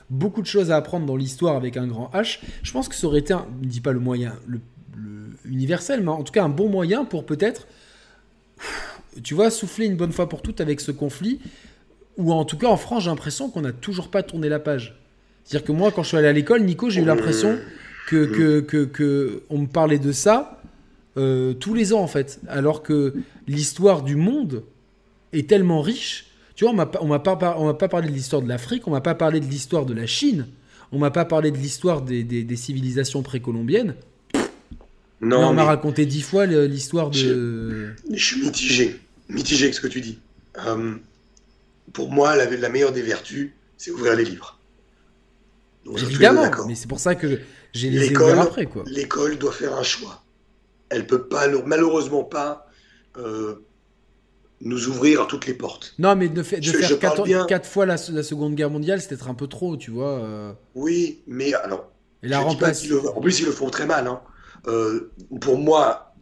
beaucoup 0.10 0.42
de 0.42 0.48
choses 0.48 0.72
à 0.72 0.78
apprendre 0.78 1.06
dans 1.06 1.16
l'histoire 1.16 1.56
avec 1.56 1.78
un 1.78 1.88
grand 1.88 2.12
H. 2.14 2.40
Je 2.62 2.72
pense 2.72 2.90
que 2.90 2.96
ça 2.96 3.08
aurait 3.08 3.20
été, 3.20 3.34
un, 3.34 3.48
ne 3.62 3.68
dis 3.68 3.82
pas 3.82 3.94
le 3.94 4.00
moyen 4.00 4.34
universel, 5.46 6.02
mais 6.02 6.10
en 6.10 6.24
tout 6.24 6.34
cas 6.34 6.44
un 6.44 6.50
bon 6.50 6.70
moyen 6.70 7.06
pour 7.06 7.26
peut-être, 7.26 7.68
tu 9.24 9.34
vois, 9.34 9.50
souffler 9.50 9.86
une 9.86 9.96
bonne 9.96 10.12
fois 10.12 10.28
pour 10.28 10.42
toutes 10.42 10.62
avec 10.62 10.82
ce 10.82 10.92
conflit. 10.92 11.40
Ou 12.18 12.32
en 12.32 12.46
tout 12.46 12.58
cas 12.58 12.68
en 12.68 12.78
France, 12.78 13.04
j'ai 13.04 13.10
l'impression 13.10 13.50
qu'on 13.50 13.62
n'a 13.62 13.72
toujours 13.72 14.10
pas 14.10 14.24
tourné 14.24 14.50
la 14.50 14.60
page. 14.60 14.96
C'est-à-dire 15.44 15.66
que 15.68 15.72
moi, 15.72 15.92
quand 15.92 16.04
je 16.04 16.10
suis 16.10 16.18
allé 16.18 16.28
à 16.28 16.34
l'école, 16.34 16.64
Nico, 16.64 16.90
j'ai 16.90 17.02
eu 17.02 17.06
l'impression 17.06 17.60
que, 18.08 18.26
que, 18.26 18.60
que, 18.62 18.86
que, 18.86 19.44
on 19.50 19.60
me 19.60 19.68
parlait 19.68 20.00
de 20.00 20.12
ça 20.12 20.62
euh, 21.18 21.54
tous 21.54 21.74
les 21.74 21.94
ans, 21.94 22.02
en 22.02 22.08
fait. 22.08 22.40
Alors 22.48 22.84
que 22.84 23.14
l'histoire 23.48 24.04
du 24.04 24.16
monde 24.16 24.64
est 25.32 25.48
tellement 25.50 25.82
riche. 25.82 26.28
Tu 26.56 26.64
vois, 26.64 26.74
on 26.74 26.76
m'a 26.76 26.86
pas, 26.86 27.00
on 27.02 27.08
m'a 27.08 27.20
pas 27.74 27.88
parlé 27.88 28.08
de 28.10 28.14
l'histoire 28.14 28.42
de 28.42 28.48
l'Afrique, 28.48 28.88
on 28.88 28.92
m'a 28.92 29.02
pas 29.02 29.16
parlé 29.16 29.40
de 29.40 29.46
l'histoire 29.46 29.86
de 29.86 29.94
la 29.94 30.06
Chine, 30.06 30.48
on 30.92 31.00
m'a 31.00 31.12
pas 31.12 31.26
parlé 31.26 31.50
de 31.52 31.58
l'histoire 31.58 32.04
des, 32.04 32.24
des, 32.24 32.44
des, 32.44 32.56
civilisations 32.56 33.24
précolombiennes. 33.24 33.96
Non, 35.20 35.48
on 35.48 35.54
m'a 35.54 35.64
raconté 35.64 36.06
dix 36.06 36.22
fois 36.22 36.46
l'histoire 36.46 37.10
de. 37.10 37.18
Je, 37.18 38.16
je, 38.16 38.24
suis 38.24 38.42
mitigé, 38.42 39.00
mitigé 39.30 39.66
avec 39.66 39.74
ce 39.74 39.82
que 39.82 39.88
tu 39.88 40.02
dis. 40.02 40.20
Euh, 40.68 40.94
pour 41.92 42.12
moi, 42.12 42.36
la, 42.36 42.46
la 42.46 42.70
meilleure 42.70 42.92
des 42.92 43.02
vertus, 43.02 43.52
c'est 43.78 43.90
ouvrir 43.90 44.16
les 44.16 44.26
livres. 44.26 44.60
Évidemment, 45.86 46.50
mais 46.68 46.76
c'est 46.76 46.88
pour 46.88 47.00
ça 47.00 47.16
que 47.16 47.40
j'ai 47.74 47.90
les 47.90 48.08
écoles 48.08 48.40
après. 48.40 48.68
L'école 48.86 49.38
doit 49.38 49.52
faire 49.52 49.76
un 49.76 49.84
choix. 49.84 50.24
Elle 50.90 51.08
peut 51.08 51.28
pas, 51.28 51.48
malheureusement 51.66 52.24
pas, 52.24 52.68
euh, 53.18 53.56
nous 54.62 54.88
ouvrir 54.88 55.22
à 55.22 55.26
toutes 55.26 55.48
les 55.48 55.54
portes. 55.54 55.94
Non, 55.98 56.16
mais 56.16 56.30
de, 56.30 56.36
de 56.36 56.44
faire 56.44 56.60
quatre, 57.48 57.66
fois 57.66 57.86
la, 57.86 57.98
Seconde 57.98 58.56
Guerre 58.56 58.70
mondiale, 58.70 59.02
c'est 59.02 59.10
peut-être 59.10 59.30
un 59.30 59.34
peu 59.34 59.48
trop, 59.48 59.76
tu 59.76 59.92
vois. 59.92 60.20
Euh. 60.20 60.54
Oui, 60.76 61.22
mais 61.28 61.54
alors. 61.54 61.92
Et 62.22 62.30
la 62.30 62.42
en 62.42 62.56
plus, 62.56 63.40
ils 63.40 63.46
le 63.46 63.52
font 63.52 63.70
très 63.70 63.86
mal. 63.86 64.08
Hein. 64.08 64.22
Euh, 64.68 65.12
pour 65.42 65.58
moi, 65.58 66.16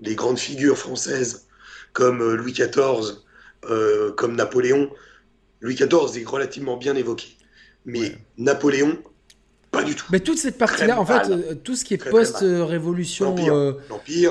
les 0.00 0.14
grandes 0.14 0.38
figures 0.38 0.78
françaises 0.78 1.46
comme 1.92 2.32
Louis 2.32 2.52
XIV, 2.52 3.18
comme 4.16 4.34
Napoléon, 4.34 4.90
Louis 5.60 5.74
XIV 5.74 6.16
est 6.16 6.26
relativement 6.26 6.78
bien 6.78 6.96
évoqué. 6.96 7.36
Mais 7.84 8.12
Napoléon, 8.38 8.98
pas 9.72 9.82
du 9.82 9.94
tout. 9.94 10.06
Mais 10.12 10.20
toute 10.20 10.38
cette 10.38 10.58
partie-là, 10.58 11.00
en 11.00 11.06
fait, 11.06 11.30
euh, 11.30 11.54
tout 11.54 11.74
ce 11.76 11.84
qui 11.84 11.94
est 11.94 12.10
post-révolution, 12.10 13.34
l'Empire, 13.34 13.54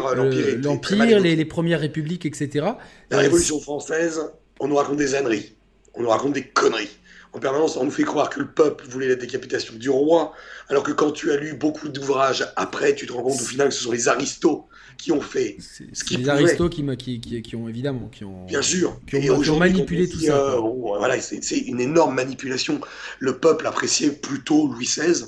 euh, 0.06 0.56
l'Empire, 0.62 1.20
les, 1.20 1.46
premières 1.46 1.80
républiques, 1.80 2.26
etc. 2.26 2.68
La 3.10 3.18
Révolution 3.18 3.60
française, 3.60 4.22
on 4.60 4.68
nous 4.68 4.76
raconte 4.76 4.98
des 4.98 5.16
âneries, 5.16 5.56
on 5.96 6.04
nous 6.04 6.10
raconte 6.10 6.34
des 6.34 6.44
conneries. 6.44 6.92
En 7.34 7.40
permanence, 7.40 7.78
on 7.78 7.86
nous 7.86 7.92
fait 7.92 8.04
croire 8.04 8.30
que 8.30 8.42
le 8.42 8.48
peuple 8.48 8.86
voulait 8.90 9.08
la 9.08 9.16
décapitation 9.16 9.76
du 9.76 9.90
roi, 9.90 10.34
alors 10.68 10.84
que 10.84 10.92
quand 10.92 11.12
tu 11.12 11.32
as 11.32 11.38
lu 11.38 11.54
beaucoup 11.54 11.88
d'ouvrages 11.88 12.46
après, 12.58 12.94
tu 12.94 13.08
te 13.08 13.14
rends 13.14 13.24
compte 13.24 13.40
au 13.40 13.46
final 13.46 13.70
que 13.70 13.74
ce 13.74 13.84
sont 13.84 13.92
les 13.92 14.10
aristos 14.10 14.66
qui 14.98 15.12
ont 15.12 15.22
fait 15.22 15.58
ce 15.94 16.04
qu'ils 16.04 16.20
Les 16.20 16.30
aristos 16.30 16.70
qui, 16.70 16.86
qui, 16.98 17.42
qui, 17.42 17.56
ont 17.56 17.68
évidemment 17.68 18.10
qui 18.10 18.24
ont, 18.24 18.46
Bien 18.46 18.62
sûr. 18.62 19.00
Qui 19.08 19.30
ont, 19.32 19.58
manipulé 19.58 20.08
tout 20.08 20.20
ça. 20.20 20.38
Euh, 20.38 20.60
voilà, 20.60 21.20
c'est 21.20 21.58
une 21.58 21.80
énorme 21.80 22.16
manipulation. 22.16 22.82
Le 23.20 23.38
peuple 23.38 23.66
appréciait 23.66 24.12
plutôt 24.12 24.68
Louis 24.68 24.86
XVI 24.86 25.26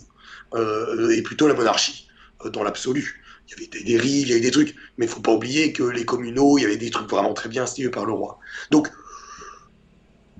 euh, 0.54 1.10
et 1.10 1.22
plutôt 1.22 1.48
la 1.48 1.54
monarchie, 1.54 2.08
euh, 2.46 2.50
dans 2.50 2.64
l'absolu. 2.64 3.24
Il 3.48 3.52
y 3.52 3.54
avait 3.56 3.68
des 3.68 3.84
dérives, 3.84 4.28
il 4.28 4.30
y 4.30 4.32
avait 4.34 4.42
des 4.42 4.52
trucs, 4.52 4.76
mais 4.98 5.06
il 5.06 5.10
faut 5.10 5.22
pas 5.22 5.34
oublier 5.34 5.74
que 5.74 5.84
les 5.84 6.06
communaux, 6.06 6.58
il 6.58 6.62
y 6.62 6.66
avait 6.66 6.78
des 6.78 6.92
trucs 6.92 7.10
vraiment 7.10 7.34
très 7.34 7.50
bien 7.50 7.66
stylés 7.66 7.90
par 7.90 8.06
le 8.06 8.14
roi. 8.14 8.40
Donc, 8.72 8.90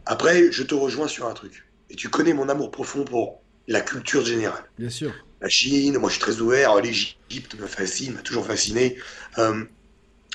après, 0.06 0.52
je 0.52 0.64
te 0.64 0.76
rejoins 0.76 1.08
sur 1.08 1.28
un 1.28 1.34
truc. 1.34 1.66
Et 1.90 1.96
tu 1.96 2.10
connais 2.10 2.34
mon 2.34 2.50
amour 2.50 2.72
profond 2.72 3.06
pour 3.06 3.42
la 3.68 3.82
culture 3.82 4.26
générale. 4.26 4.64
Bien 4.78 4.90
sûr 4.90 5.14
la 5.44 5.50
Chine, 5.50 5.98
moi 5.98 6.10
je 6.10 6.14
suis 6.14 6.22
très 6.22 6.40
ouvert, 6.40 6.80
l'Égypte 6.80 7.60
me 7.60 7.68
fascine, 7.68 8.14
m'a 8.14 8.22
toujours 8.22 8.46
fasciné. 8.46 8.98
Euh, 9.38 9.66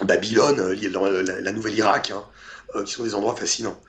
Babylone, 0.03 0.61
euh, 0.61 1.40
la, 1.40 1.51
nouvelle 1.51 1.74
Irak, 1.74 2.12
hein, 2.15 2.24
euh, 2.77 2.85
qui 2.85 2.93
sont 2.93 3.05
des 3.05 3.15
endroits 3.15 3.35
fascinants. 3.35 3.81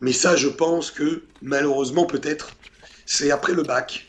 Mais 0.00 0.12
ça, 0.12 0.34
je 0.34 0.48
pense 0.48 0.90
que 0.90 1.22
malheureusement, 1.40 2.04
peut-être, 2.04 2.50
c'est 3.06 3.30
après 3.30 3.52
le 3.52 3.62
bac 3.62 4.06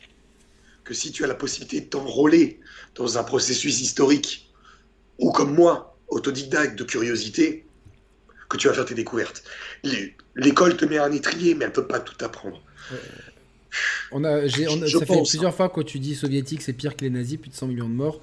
que 0.84 0.96
si 0.96 1.12
tu 1.12 1.24
as 1.24 1.28
la 1.28 1.36
possibilité 1.36 1.82
de 1.82 1.90
t'enrôler 1.90 2.60
dans 2.96 3.20
un 3.20 3.24
processus 3.24 3.80
historique, 3.80 4.52
ou 5.20 5.32
comme 5.32 5.54
moi, 5.54 5.96
autodidacte 6.08 6.76
de 6.78 6.84
curiosité, 6.84 7.65
que 8.56 8.62
tu 8.62 8.68
vas 8.68 8.74
faire 8.74 8.86
tes 8.86 8.96
découvertes. 8.96 9.44
L'école 10.36 10.78
te 10.78 10.86
met 10.86 10.98
un 10.98 11.12
étrier, 11.12 11.56
mais 11.56 11.66
elle 11.66 11.72
ne 11.72 11.76
peut 11.76 11.88
pas 11.88 12.00
tout 12.00 12.24
apprendre. 12.24 12.62
On 14.12 14.24
a, 14.24 14.48
ça 14.48 15.06
fait 15.06 15.22
plusieurs 15.24 15.54
fois 15.54 15.70
que 15.70 15.82
tu 15.82 16.00
dis 16.00 16.16
soviétique, 16.16 16.62
c'est 16.62 16.74
pire 16.74 16.96
que 16.96 17.04
les 17.04 17.10
nazis, 17.10 17.38
plus 17.38 17.50
de 17.50 17.56
100 17.56 17.68
millions 17.68 17.90
de 17.90 17.94
morts. 17.94 18.22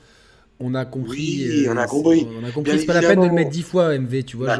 On 0.60 0.74
a 0.74 0.84
compris. 0.84 1.44
Oui, 1.48 1.66
on 1.68 1.76
a 1.76 1.86
compris. 1.86 2.26
On 2.40 2.44
a 2.44 2.50
compris. 2.50 2.78
C'est 2.78 2.86
pas 2.86 3.00
la 3.00 3.08
peine 3.08 3.20
de 3.20 3.26
le 3.26 3.32
mettre 3.32 3.50
10 3.50 3.62
fois, 3.62 3.98
MV, 3.98 4.24
tu 4.24 4.36
vois. 4.36 4.58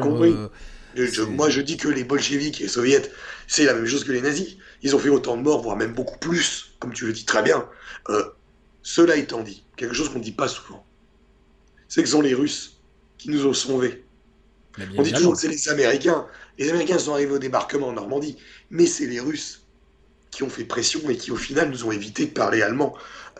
Euh, 0.95 1.25
moi, 1.29 1.49
je 1.49 1.61
dis 1.61 1.77
que 1.77 1.87
les 1.87 2.03
bolcheviks 2.03 2.59
et 2.59 2.63
les 2.63 2.69
soviets, 2.69 3.01
c'est 3.47 3.65
la 3.65 3.73
même 3.73 3.85
chose 3.85 4.03
que 4.03 4.11
les 4.11 4.21
nazis. 4.21 4.57
Ils 4.83 4.95
ont 4.95 4.99
fait 4.99 5.09
autant 5.09 5.37
de 5.37 5.41
morts, 5.41 5.61
voire 5.61 5.77
même 5.77 5.93
beaucoup 5.93 6.19
plus, 6.19 6.75
comme 6.79 6.93
tu 6.93 7.07
le 7.07 7.13
dis 7.13 7.25
très 7.25 7.41
bien. 7.41 7.65
Euh, 8.09 8.23
cela 8.83 9.15
étant 9.15 9.41
dit, 9.41 9.63
quelque 9.77 9.95
chose 9.95 10.09
qu'on 10.09 10.19
ne 10.19 10.23
dit 10.23 10.33
pas 10.33 10.47
souvent, 10.47 10.85
c'est 11.87 12.01
que 12.01 12.07
ce 12.07 12.13
sont 12.13 12.21
les 12.21 12.33
Russes 12.33 12.77
qui 13.17 13.29
nous 13.29 13.45
ont 13.47 13.53
sauvés. 13.53 14.03
On 14.97 15.01
dit 15.03 15.13
toujours 15.13 15.33
que 15.33 15.39
c'est 15.39 15.47
les 15.47 15.69
Américains. 15.69 16.25
Les 16.57 16.69
Américains 16.69 16.99
sont 16.99 17.13
arrivés 17.13 17.33
au 17.33 17.39
débarquement 17.39 17.87
en 17.89 17.93
Normandie, 17.93 18.37
mais 18.69 18.85
c'est 18.85 19.05
les 19.05 19.19
Russes 19.19 19.63
qui 20.31 20.43
ont 20.43 20.49
fait 20.49 20.65
pression 20.65 20.99
et 21.09 21.15
qui 21.15 21.31
au 21.31 21.35
final 21.35 21.69
nous 21.69 21.85
ont 21.85 21.91
évité 21.91 22.25
de 22.25 22.31
parler 22.31 22.61
allemand 22.61 22.95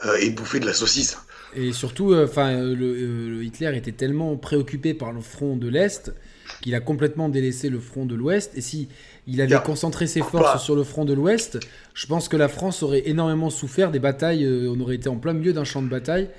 euh, 0.05 0.15
et 0.19 0.30
de 0.30 0.35
bouffer 0.35 0.60
de 0.60 0.65
la 0.65 0.73
saucisse. 0.73 1.18
Et 1.55 1.72
surtout, 1.72 2.14
euh, 2.14 2.26
enfin, 2.26 2.53
euh, 2.53 2.76
le, 2.76 3.43
Hitler 3.43 3.76
était 3.76 3.91
tellement 3.91 4.35
préoccupé 4.38 4.93
par 4.93 5.11
le 5.11 5.22
front 5.22 5.55
de 5.55 5.68
l'Est 5.68 6.14
qu'il 6.61 6.76
a 6.76 6.80
complètement 6.80 7.30
délaissé 7.30 7.69
le 7.69 7.80
front 7.80 8.05
de 8.05 8.15
l'Ouest. 8.15 8.51
Et 8.55 8.61
si 8.61 8.89
il 9.27 9.41
avait 9.41 9.60
concentré 9.64 10.07
ses 10.07 10.22
forces 10.22 10.64
sur 10.64 10.76
le 10.76 10.84
front 10.84 11.03
de 11.05 11.14
l'Ouest, 11.14 11.60
je 11.93 12.05
pense 12.05 12.27
que 12.27 12.38
la 12.38 12.47
France 12.47 12.84
aurait 12.84 13.07
énormément 13.07 13.49
souffert 13.49 13.91
des 13.91 13.99
batailles. 13.99 14.47
on 14.68 14.80
aurait 14.80 14.95
été 14.95 15.10
en 15.10 15.18
plein 15.18 15.34
milieu 15.34 15.53
d'un 15.53 15.64
champ 15.64 15.81
de 15.81 15.89
bataille. 15.89 16.30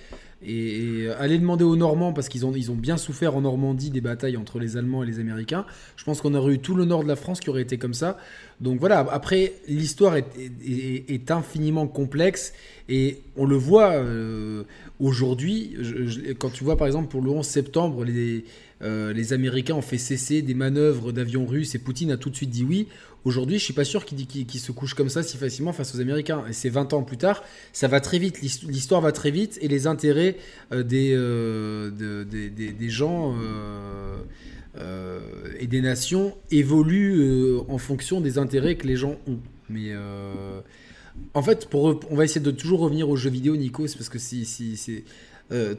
Et, 0.42 1.08
aller 1.18 1.38
demander 1.38 1.64
aux 1.64 1.76
Normands, 1.76 2.12
parce 2.12 2.28
qu'ils 2.28 2.44
ont, 2.44 2.52
ils 2.54 2.70
ont 2.70 2.76
bien 2.76 2.96
souffert 2.96 3.36
en 3.36 3.42
Normandie 3.42 3.90
des 3.90 4.00
batailles 4.00 4.36
entre 4.36 4.58
les 4.58 4.76
Allemands 4.76 5.02
et 5.02 5.06
les 5.06 5.20
Américains, 5.20 5.64
je 5.96 6.04
pense 6.04 6.20
qu'on 6.20 6.34
aurait 6.34 6.54
eu 6.54 6.58
tout 6.58 6.74
le 6.74 6.84
nord 6.84 7.02
de 7.02 7.08
la 7.08 7.16
France 7.16 7.40
qui 7.40 7.50
aurait 7.50 7.62
été 7.62 7.78
comme 7.78 7.94
ça. 7.94 8.18
Donc 8.60 8.78
voilà, 8.80 9.06
après, 9.10 9.54
l'histoire 9.68 10.16
est, 10.16 11.30
infiniment 11.30 11.86
complexe 11.86 12.52
et 12.88 13.18
on 13.36 13.46
le 13.46 13.56
voit 13.56 13.92
euh, 13.92 14.64
aujourd'hui. 15.00 15.76
Quand 16.38 16.50
tu 16.50 16.64
vois 16.64 16.76
par 16.76 16.86
exemple 16.86 17.08
pour 17.08 17.22
le 17.22 17.30
11 17.30 17.46
septembre, 17.46 18.04
les, 18.04 18.44
euh, 18.84 19.12
les 19.12 19.32
Américains 19.32 19.74
ont 19.74 19.82
fait 19.82 19.98
cesser 19.98 20.42
des 20.42 20.54
manœuvres 20.54 21.12
d'avions 21.12 21.46
russes 21.46 21.74
et 21.74 21.78
Poutine 21.78 22.12
a 22.12 22.16
tout 22.16 22.30
de 22.30 22.36
suite 22.36 22.50
dit 22.50 22.64
oui. 22.64 22.88
Aujourd'hui, 23.24 23.58
je 23.58 23.64
suis 23.64 23.72
pas 23.72 23.84
sûr 23.84 24.04
qu'il 24.04 24.60
se 24.60 24.70
couche 24.70 24.92
comme 24.92 25.08
ça 25.08 25.22
si 25.22 25.38
facilement 25.38 25.72
face 25.72 25.94
aux 25.94 26.00
Américains. 26.00 26.44
Et 26.46 26.52
c'est 26.52 26.68
20 26.68 26.92
ans 26.92 27.02
plus 27.02 27.16
tard, 27.16 27.42
ça 27.72 27.88
va 27.88 28.00
très 28.00 28.18
vite, 28.18 28.42
l'histoire 28.42 29.00
va 29.00 29.12
très 29.12 29.30
vite 29.30 29.58
et 29.62 29.68
les 29.68 29.86
intérêts 29.86 30.36
euh, 30.72 30.82
des, 30.82 31.16
des, 32.72 32.90
gens 32.90 33.34
euh, 34.76 35.20
et 35.60 35.68
des 35.68 35.80
nations 35.80 36.36
évoluent 36.50 37.20
euh, 37.20 37.60
en 37.68 37.78
fonction 37.78 38.20
des 38.20 38.38
intérêts 38.38 38.74
que 38.74 38.88
les 38.88 38.96
gens 38.96 39.16
ont. 39.28 39.38
Mais 39.68 39.90
euh, 39.92 40.60
en 41.32 41.42
fait, 41.42 41.68
on 41.72 42.16
va 42.16 42.24
essayer 42.24 42.40
de 42.40 42.50
toujours 42.50 42.80
revenir 42.80 43.08
aux 43.08 43.14
jeux 43.14 43.30
vidéo, 43.30 43.56
Nico, 43.56 43.84
parce 43.84 44.08
que 44.08 44.18
si, 44.18 44.44
si 44.44 44.76
c'est. 44.76 45.04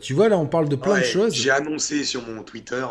Tu 0.02 0.14
vois, 0.14 0.30
là, 0.30 0.38
on 0.38 0.48
parle 0.48 0.70
de 0.70 0.76
plein 0.76 1.00
de 1.00 1.04
choses. 1.04 1.34
J'ai 1.34 1.52
annoncé 1.52 2.04
sur 2.04 2.28
mon 2.28 2.44
Twitter 2.44 2.86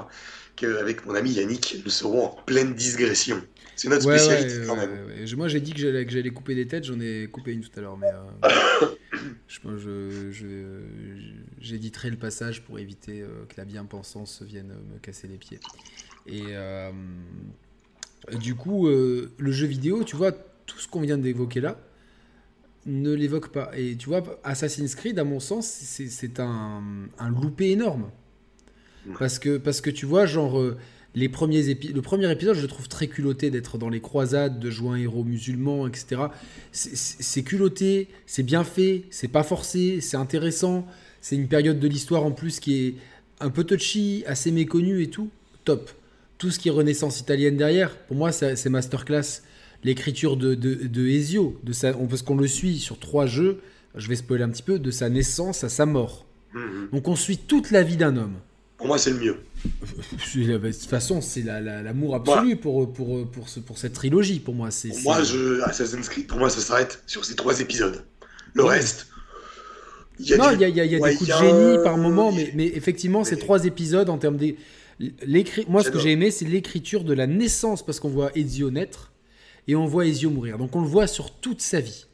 qu'avec 0.57 1.05
mon 1.07 1.15
ami 1.15 1.33
Yannick, 1.33 1.83
nous 1.85 1.91
serons 1.91 2.27
en 2.27 2.29
pleine 2.47 2.75
digression. 2.75 3.43
C'est 3.77 3.89
notre 3.89 4.03
spécialité 4.03 4.67
quand 4.67 4.77
même. 4.77 4.91
moi, 5.37 5.49
j'ai 5.49 5.61
dit 5.61 5.73
que 5.73 5.81
j'allais 5.81 6.31
couper 6.31 6.55
des 6.55 6.67
têtes, 6.67 6.85
j'en 6.85 7.01
ai 7.01 7.29
coupé 7.31 7.53
une 7.53 7.63
tout 7.63 7.77
à 7.77 7.81
l'heure. 7.81 7.97
Mais, 7.97 8.11
Je, 9.47 10.81
j'éditerai 11.61 12.11
le 12.11 12.17
passage 12.17 12.63
pour 12.63 12.79
éviter 12.79 13.23
euh, 13.23 13.45
que 13.49 13.55
la 13.57 13.65
bien-pensance 13.65 14.43
vienne 14.43 14.75
me 14.93 14.99
casser 14.99 15.29
les 15.29 15.39
pieds. 15.39 15.61
Et 16.27 16.43
euh, 16.51 16.91
du 18.33 18.55
coup, 18.55 18.89
euh, 18.89 19.33
le 19.39 19.53
jeu 19.53 19.67
vidéo, 19.67 20.05
tu 20.05 20.17
vois, 20.17 20.33
tout 20.33 20.79
ce 20.79 20.89
qu'on 20.89 21.01
vient 21.01 21.19
d'évoquer 21.19 21.61
là, 21.61 21.79
ne 22.87 23.13
l'évoque 23.13 23.49
pas. 23.49 23.71
Et 23.77 23.97
tu 23.97 24.09
vois, 24.09 24.23
Assassin's 24.45 24.95
Creed, 24.95 25.19
à 25.19 25.25
mon 25.25 25.41
sens, 25.41 25.67
c'est 25.67 26.41
un, 26.41 26.83
un, 27.19 27.31
loupé 27.31 27.71
énorme. 27.71 28.11
Parce 29.19 29.39
que, 29.39 29.59
parce 29.59 29.81
que 29.81 29.91
tu 29.91 30.07
vois, 30.07 30.27
genre, 30.27 30.59
les 31.15 31.29
premiers 31.29 31.63
le 31.63 32.03
premier 32.03 32.31
épisode, 32.31 32.57
je 32.57 32.63
le 32.63 32.69
trouve 32.69 32.89
très 32.89 33.07
culotté 33.07 33.51
d'être 33.51 33.79
dans 33.79 33.89
les 33.89 34.01
croisades, 34.01 34.59
de 34.59 34.71
jouer 34.71 34.91
un 34.91 34.97
héros 34.97 35.25
musulman, 35.25 35.87
etc. 35.87 36.23
C'est 36.73 37.43
culotté, 37.43 38.09
c'est 38.27 38.43
bien 38.43 38.65
fait, 38.65 39.05
c'est 39.11 39.29
pas 39.29 39.45
forcé, 39.45 40.01
c'est 40.01 40.17
intéressant. 40.17 40.87
C'est 41.21 41.37
une 41.37 41.49
période 41.49 41.79
de 41.79 41.89
l'histoire 41.89 42.25
en 42.25 42.33
plus 42.33 42.61
qui 42.61 42.87
est 42.87 42.95
un 43.41 43.51
peu 43.51 43.65
touchy, 43.65 44.25
assez 44.27 44.51
méconnue 44.51 45.03
et 45.03 45.09
tout. 45.09 45.31
Top. 45.65 45.91
Tout 46.37 46.51
ce 46.51 46.59
qui 46.59 46.69
est 46.69 46.73
Renaissance 46.73 47.21
italienne 47.21 47.57
derrière, 47.57 47.97
pour 47.97 48.17
moi, 48.17 48.33
c'est 48.33 48.69
masterclass. 48.69 49.43
L'écriture 49.85 50.37
de, 50.37 50.55
de, 50.55 51.07
Ezio, 51.07 51.61
de 51.63 51.73
sa, 51.73 51.93
parce 51.93 52.23
qu'on 52.23 52.37
le 52.37 52.47
suit 52.47 52.79
sur 52.79 52.99
trois 52.99 53.27
jeux, 53.27 53.61
je 53.95 54.09
vais 54.09 54.17
spoiler 54.17 54.43
un 54.43 54.49
petit 54.49 54.63
peu, 54.63 54.79
de 54.79 54.91
sa 54.91 55.11
naissance 55.11 55.63
à 55.63 55.69
sa 55.69 55.85
mort. 55.85 56.25
Mhm. 56.55 56.89
Donc 56.93 57.09
on 57.09 57.17
suit 57.17 57.37
toute 57.37 57.71
la 57.71 57.83
vie 57.83 57.97
d'un 57.97 58.17
homme. 58.17 58.37
Pour 58.77 58.89
moi, 58.89 58.99
c'est 58.99 59.11
le 59.11 59.19
mieux. 59.19 59.37
De 60.35 60.73
toute 60.73 60.91
façon, 60.91 61.21
c'est 61.21 61.43
l'amour 61.43 62.15
absolu 62.17 62.57
pour, 62.57 62.93
pour, 62.93 63.27
pour, 63.31 63.49
ce, 63.49 63.61
pour, 63.61 63.79
cette 63.79 63.93
trilogie. 63.93 64.41
Pour 64.41 64.55
moi, 64.55 64.71
c'est. 64.71 64.91
moi, 65.03 65.23
je, 65.23 65.63
Assassin's 65.63 66.09
Creed, 66.09 66.27
pour 66.27 66.39
moi, 66.39 66.51
ça 66.51 66.61
s'arrête 66.61 67.03
sur 67.07 67.25
ces 67.25 67.35
trois 67.35 67.61
épisodes. 67.61 68.05
Le 68.55 68.65
reste. 68.65 69.09
Il 70.19 70.27
y 70.27 70.35
a 70.35 70.37
non, 70.37 70.51
il 70.53 70.61
y 70.61 70.65
a, 70.65 70.69
y 70.69 70.81
a, 70.81 70.85
y 70.85 70.95
a 70.95 71.09
des 71.09 71.17
coups 71.17 71.31
de 71.31 71.35
génie 71.35 71.83
par 71.83 71.97
moment, 71.97 72.31
mais, 72.31 72.53
mais 72.55 72.67
effectivement, 72.67 73.25
ces 73.25 73.39
trois 73.39 73.65
épisodes, 73.65 74.09
en 74.09 74.19
termes 74.19 74.37
des. 74.37 74.57
Moi, 75.69 75.83
ce 75.83 75.91
que 75.91 75.99
j'ai 75.99 76.13
aimé, 76.13 76.31
c'est 76.31 76.45
l'écriture 76.45 77.05
de 77.05 77.15
la 77.15 77.27
naissance, 77.27 77.85
parce 77.85 78.01
qu'on 78.01 78.11
voit 78.11 78.31
Ezio 78.37 78.71
naître 78.71 79.13
et 79.69 79.77
on 79.77 79.87
voit 79.87 80.07
Ezio 80.07 80.31
mourir. 80.31 80.59
Donc, 80.59 80.77
on 80.77 80.81
le 80.81 80.87
voit 80.87 81.07
sur 81.07 81.31
toute 81.31 81.61
sa 81.61 81.81
vie. 81.81 82.07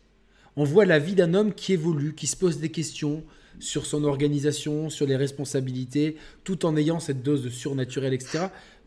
On 0.56 0.64
voit 0.64 0.84
la 0.84 0.98
vie 0.98 1.14
d'un 1.14 1.34
homme 1.34 1.52
qui 1.52 1.72
évolue, 1.72 2.14
qui 2.14 2.26
se 2.26 2.36
pose 2.36 2.58
des 2.58 2.70
questions, 2.70 3.24
sur 3.58 3.86
son 3.86 4.04
organisation, 4.04 4.88
sur 4.88 5.06
les 5.06 5.16
responsabilités, 5.16 6.16
tout 6.44 6.64
en 6.64 6.76
ayant 6.76 6.98
cette 6.98 7.22
dose 7.22 7.42
de 7.42 7.50
surnaturel, 7.50 8.14
etc. 8.14 8.46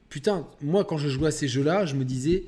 Putain, 0.10 0.48
moi, 0.62 0.84
quand 0.84 0.98
je 0.98 1.10
jouais 1.10 1.28
à 1.28 1.32
ces 1.32 1.48
jeux-là, 1.48 1.86
je 1.86 1.96
me 1.96 2.06
disais, 2.06 2.46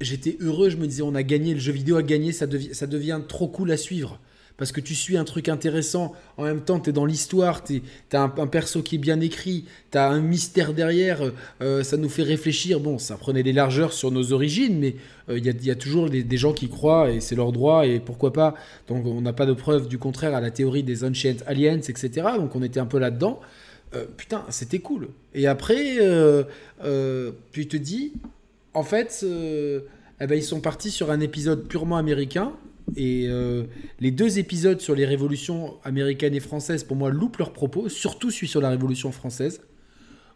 j'étais 0.00 0.36
heureux, 0.40 0.70
je 0.70 0.76
me 0.76 0.86
disais, 0.86 1.02
on 1.02 1.14
a 1.14 1.22
gagné, 1.22 1.54
le 1.54 1.60
jeu 1.60 1.72
vidéo 1.72 1.96
a 1.96 2.02
gagné, 2.02 2.32
ça, 2.32 2.46
ça 2.72 2.86
devient 2.86 3.20
trop 3.26 3.48
cool 3.48 3.70
à 3.70 3.76
suivre 3.76 4.20
parce 4.58 4.72
que 4.72 4.80
tu 4.80 4.94
suis 4.96 5.16
un 5.16 5.24
truc 5.24 5.48
intéressant, 5.48 6.12
en 6.36 6.42
même 6.42 6.60
temps 6.60 6.80
tu 6.80 6.90
es 6.90 6.92
dans 6.92 7.06
l'histoire, 7.06 7.62
tu 7.62 7.80
as 8.12 8.20
un, 8.20 8.46
perso 8.48 8.82
qui 8.82 8.96
est 8.96 8.98
bien 8.98 9.20
écrit, 9.20 9.64
tu 9.92 9.98
as 9.98 10.10
un 10.10 10.20
mystère 10.20 10.74
derrière, 10.74 11.22
euh, 11.62 11.84
ça 11.84 11.96
nous 11.96 12.08
fait 12.08 12.24
réfléchir. 12.24 12.80
Bon, 12.80 12.98
ça 12.98 13.16
prenait 13.16 13.44
des 13.44 13.52
largeurs 13.52 13.92
sur 13.92 14.10
nos 14.10 14.32
origines, 14.32 14.78
mais 14.80 14.96
euh, 15.30 15.38
il 15.38 15.64
y, 15.64 15.70
a 15.70 15.74
toujours 15.76 16.10
des, 16.10 16.36
gens 16.36 16.52
qui 16.52 16.68
croient 16.68 17.10
et 17.10 17.20
c'est 17.20 17.36
leur 17.36 17.52
droit 17.52 17.86
et 17.86 18.00
pourquoi 18.00 18.32
pas. 18.32 18.54
Donc 18.88 19.06
on 19.06 19.20
n'a 19.20 19.32
pas 19.32 19.46
de 19.46 19.52
preuve 19.52 19.86
du 19.86 19.96
contraire 19.96 20.34
à 20.34 20.40
la 20.40 20.50
théorie 20.50 20.82
des 20.82 21.04
Ancient 21.04 21.36
Aliens, 21.46 21.80
etc. 21.80 22.10
Donc 22.36 22.56
on 22.56 22.62
était 22.62 22.80
un 22.80 22.86
peu 22.86 22.98
là-dedans. 22.98 23.40
Euh, 23.94 24.06
putain, 24.16 24.44
c'était 24.50 24.80
cool. 24.80 25.08
Et 25.34 25.46
après, 25.46 25.98
tu 27.52 27.68
te 27.68 27.76
dis, 27.76 28.12
en 28.74 28.82
fait, 28.82 29.24
eh 29.24 30.26
ben, 30.26 30.34
ils 30.34 30.42
sont 30.42 30.60
partis 30.60 30.90
sur 30.90 31.12
un 31.12 31.20
épisode 31.20 31.68
purement 31.68 31.96
américain 31.96 32.54
et 32.96 33.26
euh, 33.28 33.64
les 34.00 34.10
deux 34.10 34.38
épisodes 34.38 34.80
sur 34.80 34.94
les 34.94 35.04
révolutions 35.04 35.76
américaines 35.84 36.34
et 36.34 36.40
françaises, 36.40 36.84
pour 36.84 36.96
moi, 36.96 37.10
loupent 37.10 37.38
leurs 37.38 37.52
propos, 37.52 37.88
surtout 37.88 38.30
celui 38.30 38.48
sur 38.48 38.60
la 38.60 38.70
Révolution 38.70 39.12
française, 39.12 39.60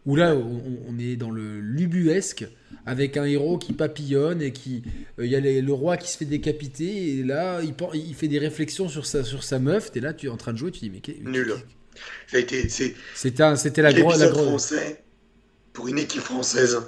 où 0.05 0.15
là, 0.15 0.35
on, 0.35 0.99
est 0.99 1.15
dans 1.15 1.31
le 1.31 1.59
lubuesque, 1.59 2.45
avec 2.85 3.15
un 3.15 3.23
héros 3.23 3.57
qui 3.57 3.73
papillonne 3.73 4.41
et 4.41 4.51
qui. 4.51 4.83
Euh, 5.19 5.25
il 5.25 5.31
y 5.31 5.35
a 5.35 5.39
le 5.39 5.73
roi 5.73 5.97
qui 5.97 6.09
se 6.09 6.17
fait 6.17 6.25
décapiter, 6.25 7.19
et 7.19 7.23
là, 7.23 7.61
il, 7.61 7.73
il 7.93 8.13
fait 8.13 8.27
des 8.27 8.39
réflexions 8.39 8.89
sur 8.89 9.05
sa, 9.05 9.23
sur 9.23 9.43
sa 9.43 9.59
meuf, 9.59 9.91
et 9.95 10.01
là, 10.01 10.13
tu 10.13 10.27
es 10.27 10.29
en 10.29 10.37
train 10.37 10.53
de 10.53 10.57
jouer, 10.57 10.71
tu 10.71 10.81
dis, 10.81 10.89
mais. 10.89 11.01
Nul. 11.23 11.55
Ça 12.27 12.37
a 12.37 12.39
été. 12.39 12.67
C'était 12.69 13.81
la 13.81 13.93
grosse. 13.93 14.23
français, 14.23 15.03
pour 15.71 15.87
une 15.87 15.99
équipe 15.99 16.21
française, 16.21 16.79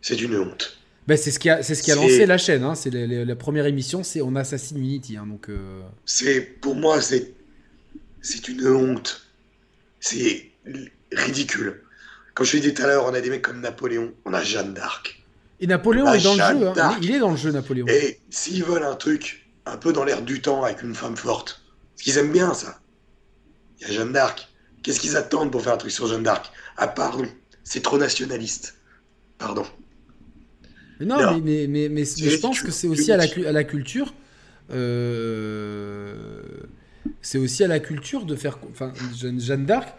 c'est 0.00 0.20
une 0.20 0.36
honte. 0.36 0.77
Ben, 1.08 1.16
c'est 1.16 1.30
ce 1.30 1.38
qui 1.38 1.48
a, 1.48 1.62
c'est 1.62 1.74
ce 1.74 1.82
qui 1.82 1.90
a 1.90 1.94
lancé 1.94 2.26
la 2.26 2.36
chaîne. 2.36 2.62
Hein. 2.62 2.74
C'est 2.74 2.90
la, 2.90 3.34
première 3.34 3.64
émission, 3.64 4.04
c'est 4.04 4.20
on 4.20 4.36
assassine 4.36 4.76
Unity. 4.76 5.16
Hein, 5.16 5.26
donc. 5.26 5.48
Euh. 5.48 5.80
C'est 6.04 6.42
pour 6.42 6.74
moi, 6.74 7.00
c'est 7.00 7.32
c'est 8.20 8.46
une 8.46 8.68
honte. 8.68 9.26
C'est 10.00 10.50
ridicule. 11.10 11.82
Comme 12.34 12.44
je 12.44 12.58
dit 12.58 12.74
tout 12.74 12.82
à 12.82 12.88
l'heure, 12.88 13.06
on 13.06 13.14
a 13.14 13.22
des 13.22 13.30
mecs 13.30 13.40
comme 13.40 13.62
Napoléon, 13.62 14.12
on 14.26 14.34
a 14.34 14.42
Jeanne 14.42 14.74
d'Arc. 14.74 15.24
Et 15.60 15.66
Napoléon 15.66 16.12
est 16.12 16.22
dans 16.22 16.34
le 16.34 16.58
jeu. 16.60 16.72
Hein. 16.76 16.98
Il 17.00 17.10
est 17.10 17.18
dans 17.20 17.30
le 17.30 17.38
jeu, 17.38 17.52
Napoléon. 17.52 17.86
Et 17.88 18.20
s'ils 18.28 18.62
veulent 18.62 18.84
un 18.84 18.94
truc 18.94 19.48
un 19.64 19.78
peu 19.78 19.94
dans 19.94 20.04
l'air 20.04 20.20
du 20.20 20.42
temps 20.42 20.62
avec 20.62 20.82
une 20.82 20.94
femme 20.94 21.16
forte, 21.16 21.62
parce 21.94 22.02
qu'ils 22.02 22.18
aiment 22.18 22.32
bien 22.32 22.52
ça. 22.52 22.80
Il 23.80 23.88
y 23.88 23.90
a 23.90 23.94
Jeanne 23.94 24.12
d'Arc. 24.12 24.46
Qu'est-ce 24.82 25.00
qu'ils 25.00 25.16
attendent 25.16 25.50
pour 25.50 25.62
faire 25.62 25.72
un 25.72 25.78
truc 25.78 25.90
sur 25.90 26.06
Jeanne 26.06 26.22
d'Arc? 26.22 26.52
Ah 26.76 26.86
pardon, 26.86 27.26
c'est 27.64 27.82
trop 27.82 27.96
nationaliste. 27.96 28.74
Pardon. 29.38 29.64
Non, 31.00 31.40
mais, 31.40 31.66
mais, 31.68 31.88
mais, 31.88 32.04
je 32.04 32.40
pense 32.40 32.60
que 32.60 32.70
c'est 32.70 32.88
aussi 32.88 33.12
à 33.12 33.16
la, 33.16 33.26
à 33.46 33.52
la 33.52 33.64
culture. 33.64 34.14
Euh, 34.72 36.42
c'est 37.22 37.38
aussi 37.38 37.64
à 37.64 37.68
la 37.68 37.80
culture 37.80 38.24
de 38.24 38.34
faire. 38.34 38.58
Enfin, 38.70 38.92
Jeanne, 39.16 39.64
d'Arc, 39.64 39.94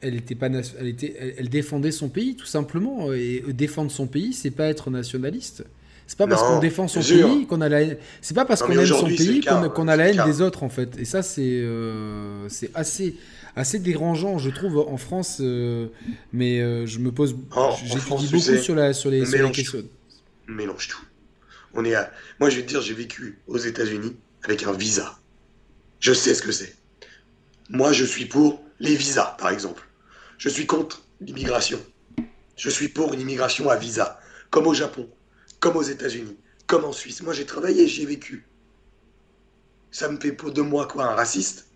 elle 0.00 0.14
était 0.14 0.34
pas, 0.34 0.46
elle 0.46 0.86
était, 0.86 1.34
elle, 1.38 1.48
défendait 1.48 1.90
son 1.90 2.08
pays 2.08 2.36
tout 2.36 2.46
simplement. 2.46 3.12
Et 3.12 3.42
défendre 3.48 3.90
son 3.90 4.06
pays, 4.06 4.32
c'est 4.32 4.50
pas 4.50 4.66
être 4.66 4.90
nationaliste. 4.90 5.64
C'est 6.06 6.16
pas 6.16 6.26
parce 6.26 6.42
qu'on 6.42 6.58
défend 6.58 6.88
son 6.88 7.02
pays 7.02 7.46
qu'on 7.46 7.60
a 7.60 7.68
la 7.68 7.82
haine. 7.82 7.96
C'est 8.22 8.34
pas 8.34 8.46
parce 8.46 8.62
qu'on 8.62 8.72
aime 8.72 8.86
son 8.86 9.06
pays 9.06 9.40
qu'on 9.42 9.88
a 9.88 9.96
la 9.96 10.08
haine 10.08 10.22
des 10.24 10.40
autres 10.40 10.62
en 10.62 10.70
fait. 10.70 10.98
Et 10.98 11.04
ça, 11.04 11.22
c'est 11.22 11.42
euh, 11.42 12.48
c'est 12.48 12.70
assez 12.74 13.16
assez 13.56 13.78
dérangeant, 13.78 14.38
je 14.38 14.48
trouve, 14.50 14.78
en 14.78 14.96
France. 14.96 15.38
Euh, 15.40 15.88
mais 16.32 16.60
je 16.86 16.98
me 16.98 17.12
pose, 17.12 17.36
j'étudie 17.84 18.28
beaucoup 18.32 18.56
sur 18.62 18.74
la 18.74 18.94
sur 18.94 19.10
les, 19.10 19.26
sur 19.26 19.42
les 19.42 19.52
questions 19.52 19.82
mélange 20.48 20.88
tout. 20.88 21.04
On 21.74 21.84
est 21.84 21.94
à... 21.94 22.10
Moi, 22.40 22.50
je 22.50 22.56
vais 22.56 22.62
te 22.62 22.68
dire, 22.68 22.80
j'ai 22.80 22.94
vécu 22.94 23.38
aux 23.46 23.58
États-Unis 23.58 24.16
avec 24.42 24.64
un 24.64 24.72
visa. 24.72 25.18
Je 26.00 26.12
sais 26.12 26.34
ce 26.34 26.42
que 26.42 26.52
c'est. 26.52 26.74
Moi, 27.68 27.92
je 27.92 28.04
suis 28.04 28.24
pour 28.24 28.62
les 28.80 28.96
visas, 28.96 29.36
par 29.38 29.50
exemple. 29.50 29.86
Je 30.38 30.48
suis 30.48 30.66
contre 30.66 31.02
l'immigration. 31.20 31.80
Je 32.56 32.70
suis 32.70 32.88
pour 32.88 33.12
une 33.12 33.20
immigration 33.20 33.68
à 33.68 33.76
visa, 33.76 34.20
comme 34.50 34.66
au 34.66 34.74
Japon, 34.74 35.08
comme 35.60 35.76
aux 35.76 35.82
États-Unis, 35.82 36.36
comme 36.66 36.84
en 36.84 36.92
Suisse. 36.92 37.22
Moi, 37.22 37.34
j'ai 37.34 37.46
travaillé, 37.46 37.86
j'ai 37.86 38.06
vécu. 38.06 38.46
Ça 39.90 40.08
me 40.08 40.18
fait 40.18 40.32
pour 40.32 40.52
de 40.52 40.62
moi 40.62 40.86
quoi, 40.86 41.04
un 41.04 41.14
raciste? 41.14 41.66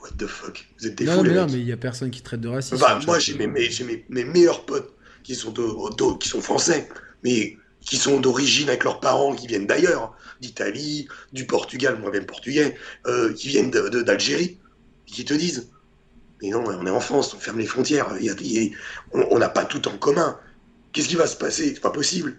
What 0.00 0.10
the 0.18 0.26
fuck? 0.26 0.66
Vous 0.78 0.86
êtes 0.86 0.96
des 0.96 1.04
Non, 1.04 1.22
mais 1.22 1.32
non, 1.32 1.46
mais 1.46 1.60
il 1.60 1.66
y 1.66 1.72
a 1.72 1.76
personne 1.76 2.10
qui 2.10 2.22
traite 2.22 2.40
de 2.40 2.48
raciste. 2.48 2.82
Moi, 3.06 3.18
j'ai 3.18 3.34
mes, 3.34 3.46
mes, 3.46 3.70
mes, 4.08 4.24
meilleurs 4.24 4.64
potes 4.66 4.92
qui 5.22 5.34
sont, 5.34 5.52
de, 5.52 6.18
qui 6.18 6.28
sont 6.28 6.40
français 6.40 6.88
mais 7.22 7.56
qui 7.80 7.96
sont 7.96 8.20
d'origine 8.20 8.68
avec 8.68 8.84
leurs 8.84 9.00
parents 9.00 9.34
qui 9.34 9.46
viennent 9.46 9.66
d'ailleurs, 9.66 10.14
d'Italie, 10.40 11.08
du 11.32 11.46
Portugal, 11.46 11.98
moi 12.00 12.10
même 12.10 12.26
portugais, 12.26 12.76
euh, 13.06 13.32
qui 13.32 13.48
viennent 13.48 13.70
d'Algérie, 13.70 14.58
qui 15.06 15.24
te 15.24 15.34
disent 15.34 15.70
Mais 16.40 16.50
non, 16.50 16.64
on 16.66 16.86
est 16.86 16.90
en 16.90 17.00
France, 17.00 17.34
on 17.34 17.38
ferme 17.38 17.58
les 17.58 17.66
frontières, 17.66 18.14
on 19.12 19.38
n'a 19.38 19.48
pas 19.48 19.64
tout 19.64 19.86
en 19.88 19.96
commun. 19.98 20.38
Qu'est-ce 20.92 21.08
qui 21.08 21.16
va 21.16 21.26
se 21.26 21.36
passer? 21.36 21.72
C'est 21.74 21.80
pas 21.80 21.90
possible. 21.90 22.36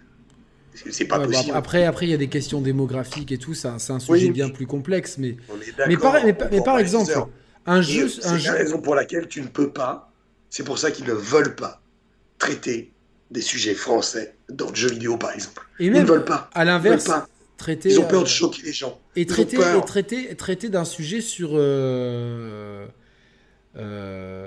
C'est 0.90 1.04
pas 1.04 1.18
bah, 1.18 1.26
possible. 1.26 1.52
après, 1.54 1.84
après, 1.84 2.06
il 2.06 2.10
y 2.10 2.14
a 2.14 2.18
des 2.18 2.28
questions 2.28 2.60
démographiques 2.60 3.30
et 3.30 3.38
tout, 3.38 3.54
c'est 3.54 3.68
un, 3.68 3.98
sujet 4.00 4.30
bien 4.30 4.48
plus 4.48 4.66
complexe. 4.66 5.18
Mais, 5.18 5.36
mais, 5.86 5.96
par, 5.96 6.14
mais, 6.24 6.60
par 6.62 6.78
exemple, 6.78 7.12
un 7.66 7.82
jeu. 7.82 8.08
C'est 8.08 8.38
la 8.38 8.52
raison 8.52 8.80
pour 8.80 8.94
laquelle 8.94 9.28
tu 9.28 9.40
ne 9.40 9.46
peux 9.46 9.70
pas, 9.70 10.10
c'est 10.50 10.64
pour 10.64 10.78
ça 10.78 10.90
qu'ils 10.90 11.06
ne 11.06 11.12
veulent 11.12 11.54
pas 11.54 11.80
traiter 12.38 12.93
des 13.30 13.40
sujets 13.40 13.74
français 13.74 14.34
dans 14.48 14.70
le 14.70 14.74
jeu 14.74 14.90
vidéo, 14.90 15.16
par 15.16 15.32
exemple. 15.32 15.66
Et 15.78 15.90
même, 15.90 16.02
Ils 16.02 16.02
ne 16.02 16.08
veulent 16.08 16.24
pas. 16.24 16.50
À 16.54 16.64
l'inverse, 16.64 17.10
traiter. 17.56 17.90
Ils 17.90 18.00
ont 18.00 18.06
peur 18.06 18.22
de 18.22 18.26
euh, 18.26 18.30
choquer 18.30 18.62
les 18.62 18.72
gens. 18.72 19.00
Et 19.16 19.26
traiter, 19.26 19.56
et 19.56 19.84
traiter, 19.84 20.34
traiter 20.36 20.68
d'un 20.68 20.84
sujet 20.84 21.20
sur. 21.20 21.50
Euh, 21.52 22.86
euh, 23.76 24.46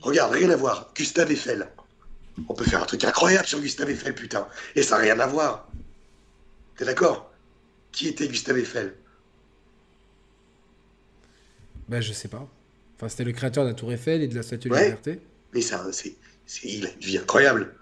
Regarde, 0.00 0.32
rien 0.32 0.50
à 0.50 0.56
voir. 0.56 0.92
Gustave 0.94 1.30
Eiffel. 1.32 1.68
On 2.48 2.54
peut 2.54 2.64
faire 2.64 2.82
un 2.82 2.86
truc 2.86 3.04
incroyable 3.04 3.46
sur 3.46 3.60
Gustave 3.60 3.90
Eiffel, 3.90 4.14
putain. 4.14 4.46
Et 4.74 4.82
ça 4.82 4.96
n'a 4.96 5.02
rien 5.02 5.20
à 5.20 5.26
voir. 5.26 5.68
T'es 6.76 6.84
d'accord? 6.84 7.30
Qui 7.92 8.08
était 8.08 8.28
Gustave 8.28 8.58
Eiffel? 8.58 8.94
Ben, 11.88 12.00
je 12.00 12.12
sais 12.12 12.28
pas. 12.28 12.48
Enfin, 12.96 13.08
c'était 13.08 13.24
le 13.24 13.32
créateur 13.32 13.64
de 13.64 13.70
la 13.70 13.74
Tour 13.74 13.92
Eiffel 13.92 14.22
et 14.22 14.28
de 14.28 14.34
la 14.34 14.42
Statue 14.42 14.68
de 14.68 14.74
la 14.74 14.84
Liberté. 14.84 15.20
Mais 15.52 15.60
ça, 15.60 15.84
c'est 15.92 16.14
il 16.64 16.86
a 16.86 16.90
une 16.90 17.00
vie 17.00 17.18
incroyable. 17.18 17.74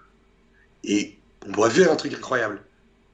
Et 0.83 1.17
on 1.47 1.51
pourrait 1.51 1.69
faire 1.69 1.91
un 1.91 1.95
truc 1.95 2.13
incroyable. 2.13 2.61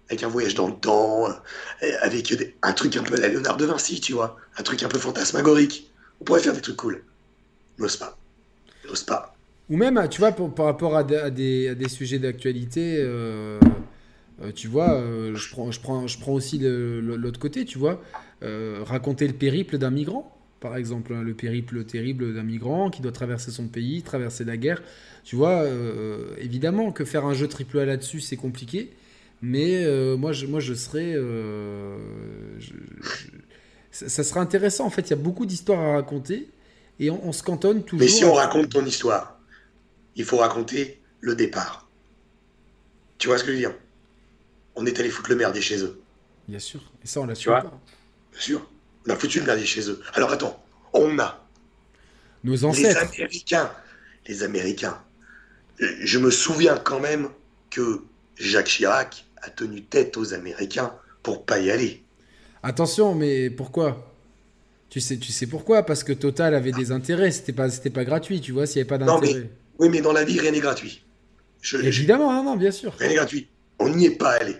avec 0.07 0.21
un 0.21 0.27
voyage 0.27 0.53
dans 0.53 0.67
le 0.67 0.75
temps, 0.75 1.27
euh, 1.27 1.87
avec 2.01 2.31
un 2.61 2.73
truc 2.73 2.95
un 2.95 3.01
peu 3.01 3.15
à 3.15 3.21
la 3.21 3.27
Léonard 3.29 3.57
de 3.57 3.65
Vinci, 3.65 3.99
tu 3.99 4.13
vois, 4.13 4.37
un 4.57 4.63
truc 4.63 4.83
un 4.83 4.87
peu 4.87 4.99
fantasmagorique. 4.99 5.89
On 6.21 6.25
pourrait 6.25 6.41
faire 6.41 6.53
des 6.53 6.61
trucs 6.61 6.77
cool. 6.77 7.03
N'ose 7.79 7.97
pas. 7.97 8.17
N'ose 8.87 9.03
pas. 9.03 9.35
Ou 9.69 9.77
même, 9.77 10.07
tu 10.11 10.19
vois, 10.19 10.31
par 10.31 10.65
rapport 10.65 10.95
à, 10.95 11.03
des, 11.03 11.89
sujets 11.89 12.19
d'actualité, 12.19 12.97
euh, 12.99 13.59
euh, 14.43 14.51
tu 14.53 14.67
vois, 14.67 15.01
je, 15.33 15.49
prends, 15.49 15.71
je, 15.71 15.79
prends, 15.79 16.05
je 16.05 16.19
prends 16.19 16.33
aussi 16.33 16.59
l'autre 16.61 17.39
côté, 17.39 17.65
tu 17.65 17.79
vois, 17.79 17.99
raconter 18.41 19.27
le 19.27 19.33
périple 19.33 19.79
d'un 19.79 19.89
migrant 19.89 20.34
par 20.65 20.77
exemple, 20.77 21.13
hein, 21.13 21.21
le 21.21 21.35
périple 21.35 21.83
terrible 21.83 22.33
d'un 22.33 22.41
migrant 22.41 22.89
qui 22.89 23.03
doit 23.03 23.11
traverser 23.11 23.51
son 23.51 23.67
pays, 23.67 24.01
traverser 24.01 24.43
la 24.45 24.57
guerre. 24.57 24.81
Tu 25.23 25.35
vois, 25.35 25.61
euh, 25.61 26.35
évidemment 26.39 26.91
que 26.91 27.05
faire 27.05 27.23
un 27.23 27.35
jeu 27.35 27.47
triple 27.47 27.77
A 27.77 27.85
là-dessus, 27.85 28.19
c'est 28.19 28.35
compliqué, 28.35 28.91
mais 29.43 29.85
euh, 29.85 30.17
moi, 30.17 30.31
je, 30.31 30.47
moi, 30.47 30.59
je 30.59 30.73
serais. 30.73 31.13
Euh, 31.15 31.99
ça, 33.91 34.23
sera 34.23 34.39
intéressant, 34.39 34.87
en 34.87 34.89
fait, 34.89 35.03
il 35.03 35.09
y 35.11 35.13
a 35.13 35.17
beaucoup 35.17 35.45
d'histoires 35.45 35.79
à 35.79 35.93
raconter, 35.93 36.49
et 36.99 37.11
on, 37.11 37.31
se 37.31 37.43
cantonne 37.43 37.83
toujours. 37.83 38.03
Mais 38.03 38.11
si 38.11 38.25
on 38.25 38.33
raconte 38.33 38.69
ton 38.69 38.83
histoire, 38.83 39.39
il 40.15 40.25
faut 40.25 40.37
raconter 40.37 40.99
le 41.21 41.35
départ. 41.35 41.87
Tu 43.19 43.27
vois 43.27 43.37
ce 43.37 43.43
que 43.43 43.51
je 43.51 43.53
veux 43.53 43.59
dire? 43.59 43.75
On 44.75 44.87
est 44.87 44.99
allé 44.99 45.09
foutre 45.09 45.29
le 45.29 45.35
merdier 45.35 45.61
chez 45.61 45.83
eux. 45.83 46.01
Bien 46.47 46.59
sûr, 46.59 46.81
et 47.03 47.07
ça, 47.07 47.21
on 47.21 47.27
l'a 47.27 47.35
su 47.35 47.49
pas. 47.49 47.61
Bien 47.61 48.41
sûr. 48.41 48.67
On 49.07 49.11
a 49.11 49.15
foutu 49.15 49.39
le 49.39 49.45
merdier 49.45 49.65
chez 49.65 49.89
eux. 49.89 50.01
Alors 50.13 50.31
attends, 50.31 50.63
on 50.93 51.17
a. 51.19 51.45
Nos 52.43 52.65
ancêtres. 52.65 53.01
Les 53.11 53.21
Américains. 53.21 53.71
Les 54.27 54.43
Américains. 54.43 54.97
Je 55.79 56.19
me 56.19 56.31
souviens 56.31 56.77
quand 56.77 56.99
même 56.99 57.29
que 57.69 58.01
Jacques 58.37 58.67
Chirac 58.67 59.25
a 59.41 59.49
tenu 59.49 59.83
tête 59.83 60.17
aux 60.17 60.33
Américains 60.33 60.93
pour 61.21 61.45
pas 61.45 61.59
y 61.59 61.69
aller. 61.71 62.03
Attention, 62.63 63.13
mais 63.13 63.49
pourquoi? 63.49 64.11
Tu 64.89 65.01
sais, 65.01 65.17
tu 65.17 65.31
sais 65.31 65.47
pourquoi? 65.47 65.83
Parce 65.83 66.03
que 66.03 66.13
Total 66.13 66.55
avait 66.55 66.71
des 66.71 66.91
intérêts. 66.91 67.31
C'était 67.31 67.53
pas, 67.53 67.69
c'était 67.69 67.89
pas 67.89 68.05
gratuit, 68.05 68.41
tu 68.41 68.53
vois, 68.53 68.65
s'il 68.65 68.77
n'y 68.77 68.81
avait 68.81 68.97
pas 68.97 69.05
d'intérêt. 69.05 69.49
Oui, 69.77 69.89
mais 69.89 70.01
dans 70.01 70.13
la 70.13 70.23
vie, 70.23 70.39
rien 70.39 70.51
n'est 70.51 70.61
gratuit. 70.61 71.03
Évidemment, 71.73 72.31
non, 72.31 72.43
non, 72.43 72.55
bien 72.55 72.71
sûr. 72.71 72.93
Rien 72.97 73.09
n'est 73.09 73.15
gratuit. 73.15 73.49
On 73.79 73.89
n'y 73.89 74.05
est 74.05 74.17
pas 74.17 74.31
allé. 74.31 74.55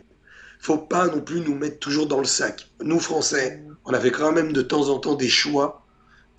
Faut 0.60 0.78
pas 0.78 1.08
non 1.08 1.22
plus 1.22 1.40
nous 1.40 1.56
mettre 1.56 1.80
toujours 1.80 2.08
dans 2.08 2.20
le 2.20 2.26
sac. 2.26 2.68
Nous, 2.84 3.00
Français, 3.00 3.64
on 3.86 3.94
avait 3.94 4.12
quand 4.12 4.32
même 4.32 4.52
de 4.52 4.62
temps 4.62 4.90
en 4.90 5.00
temps 5.00 5.16
des 5.16 5.30
choix 5.30 5.86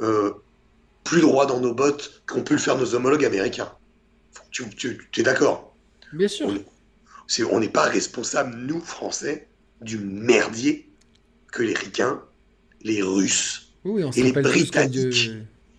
euh, 0.00 0.32
plus 1.04 1.20
droits 1.20 1.46
dans 1.46 1.60
nos 1.60 1.72
bottes 1.72 2.22
qu'ont 2.26 2.42
pu 2.42 2.54
le 2.54 2.58
faire 2.58 2.76
nos 2.76 2.94
homologues 2.94 3.24
américains. 3.24 3.72
Tu, 4.50 5.08
es 5.16 5.22
d'accord? 5.22 5.74
Bien 6.12 6.28
sûr. 6.28 6.48
On 7.50 7.60
n'est 7.60 7.68
pas 7.68 7.84
responsable, 7.84 8.56
nous, 8.56 8.80
Français, 8.80 9.48
du 9.80 9.98
merdier 9.98 10.88
que 11.52 11.62
les 11.62 11.74
Ricains, 11.74 12.22
les 12.82 13.02
Russes 13.02 13.72
et 13.84 14.22
les 14.22 14.32
Britanniques. 14.32 15.30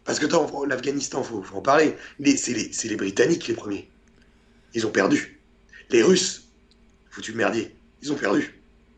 Parce 0.06 0.20
que 0.20 0.28
l'Afghanistan, 0.68 1.22
il 1.22 1.44
faut, 1.46 1.58
en 1.58 1.62
parler. 1.62 1.96
C'est 2.38 2.54
les, 2.54 2.72
les, 2.90 2.96
Britanniques 2.96 3.48
les 3.48 3.54
premiers. 3.56 3.90
Ils 4.74 4.86
ont 4.86 4.92
perdu. 4.92 5.42
Les 5.90 6.04
Russes, 6.04 6.48
foutu 7.10 7.34
merdier, 7.34 7.76
ils 8.02 8.12
ont 8.12 8.16
perdu. 8.16 8.57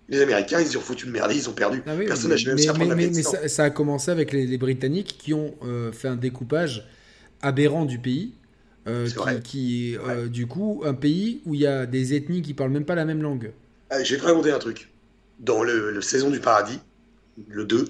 Les 0.09 0.21
Américains, 0.21 0.59
ils 0.59 0.75
ont 0.75 0.81
foutu 0.81 1.05
de 1.05 1.11
merde, 1.11 1.31
ils 1.33 1.47
ont 1.49 1.53
perdu. 1.53 1.83
Ah 1.85 1.95
Personne 1.95 2.31
n'a 2.31 2.35
jamais 2.35 2.65
mais, 2.95 3.11
mais, 3.13 3.21
ça, 3.21 3.63
a 3.63 3.69
commencé 3.69 4.09
avec 4.09 4.31
les, 4.33 4.57
Britanniques 4.57 5.17
qui 5.19 5.35
ont 5.35 5.55
euh, 5.63 5.91
fait 5.91 6.07
un 6.07 6.15
découpage 6.15 6.87
aberrant 7.41 7.85
du 7.85 7.99
pays. 7.99 8.33
Euh, 8.87 9.07
qui, 9.43 9.97
euh, 9.97 10.27
du 10.27 10.47
coup, 10.47 10.81
un 10.83 10.95
pays 10.95 11.41
où 11.45 11.53
il 11.53 11.61
y 11.61 11.67
a 11.67 11.85
des 11.85 12.15
ethnies 12.15 12.41
qui 12.41 12.55
parlent 12.55 12.71
même 12.71 12.85
pas 12.85 12.95
la 12.95 13.05
même 13.05 13.21
langue. 13.21 13.51
Ah, 13.91 14.03
je 14.03 14.15
vais 14.15 14.19
te 14.19 14.25
raconter 14.25 14.51
un 14.51 14.57
truc. 14.57 14.89
Dans 15.39 15.61
le, 15.61 16.01
Saison 16.01 16.31
du 16.31 16.39
Paradis, 16.39 16.79
le 17.49 17.65
2, 17.65 17.87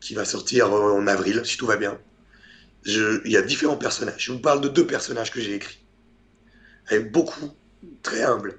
qui 0.00 0.14
va 0.14 0.24
sortir 0.24 0.72
en 0.72 1.06
avril, 1.06 1.42
si 1.44 1.56
tout 1.56 1.66
va 1.66 1.76
bien, 1.76 1.96
il 2.84 3.20
y 3.26 3.36
a 3.36 3.42
différents 3.42 3.76
personnages. 3.76 4.24
Je 4.24 4.32
vous 4.32 4.40
parle 4.40 4.60
de 4.60 4.68
deux 4.68 4.86
personnages 4.86 5.30
que 5.30 5.40
j'ai 5.40 5.54
écrits. 5.54 5.78
Avec 6.88 7.12
beaucoup, 7.12 7.50
très 8.02 8.22
humbles 8.22 8.58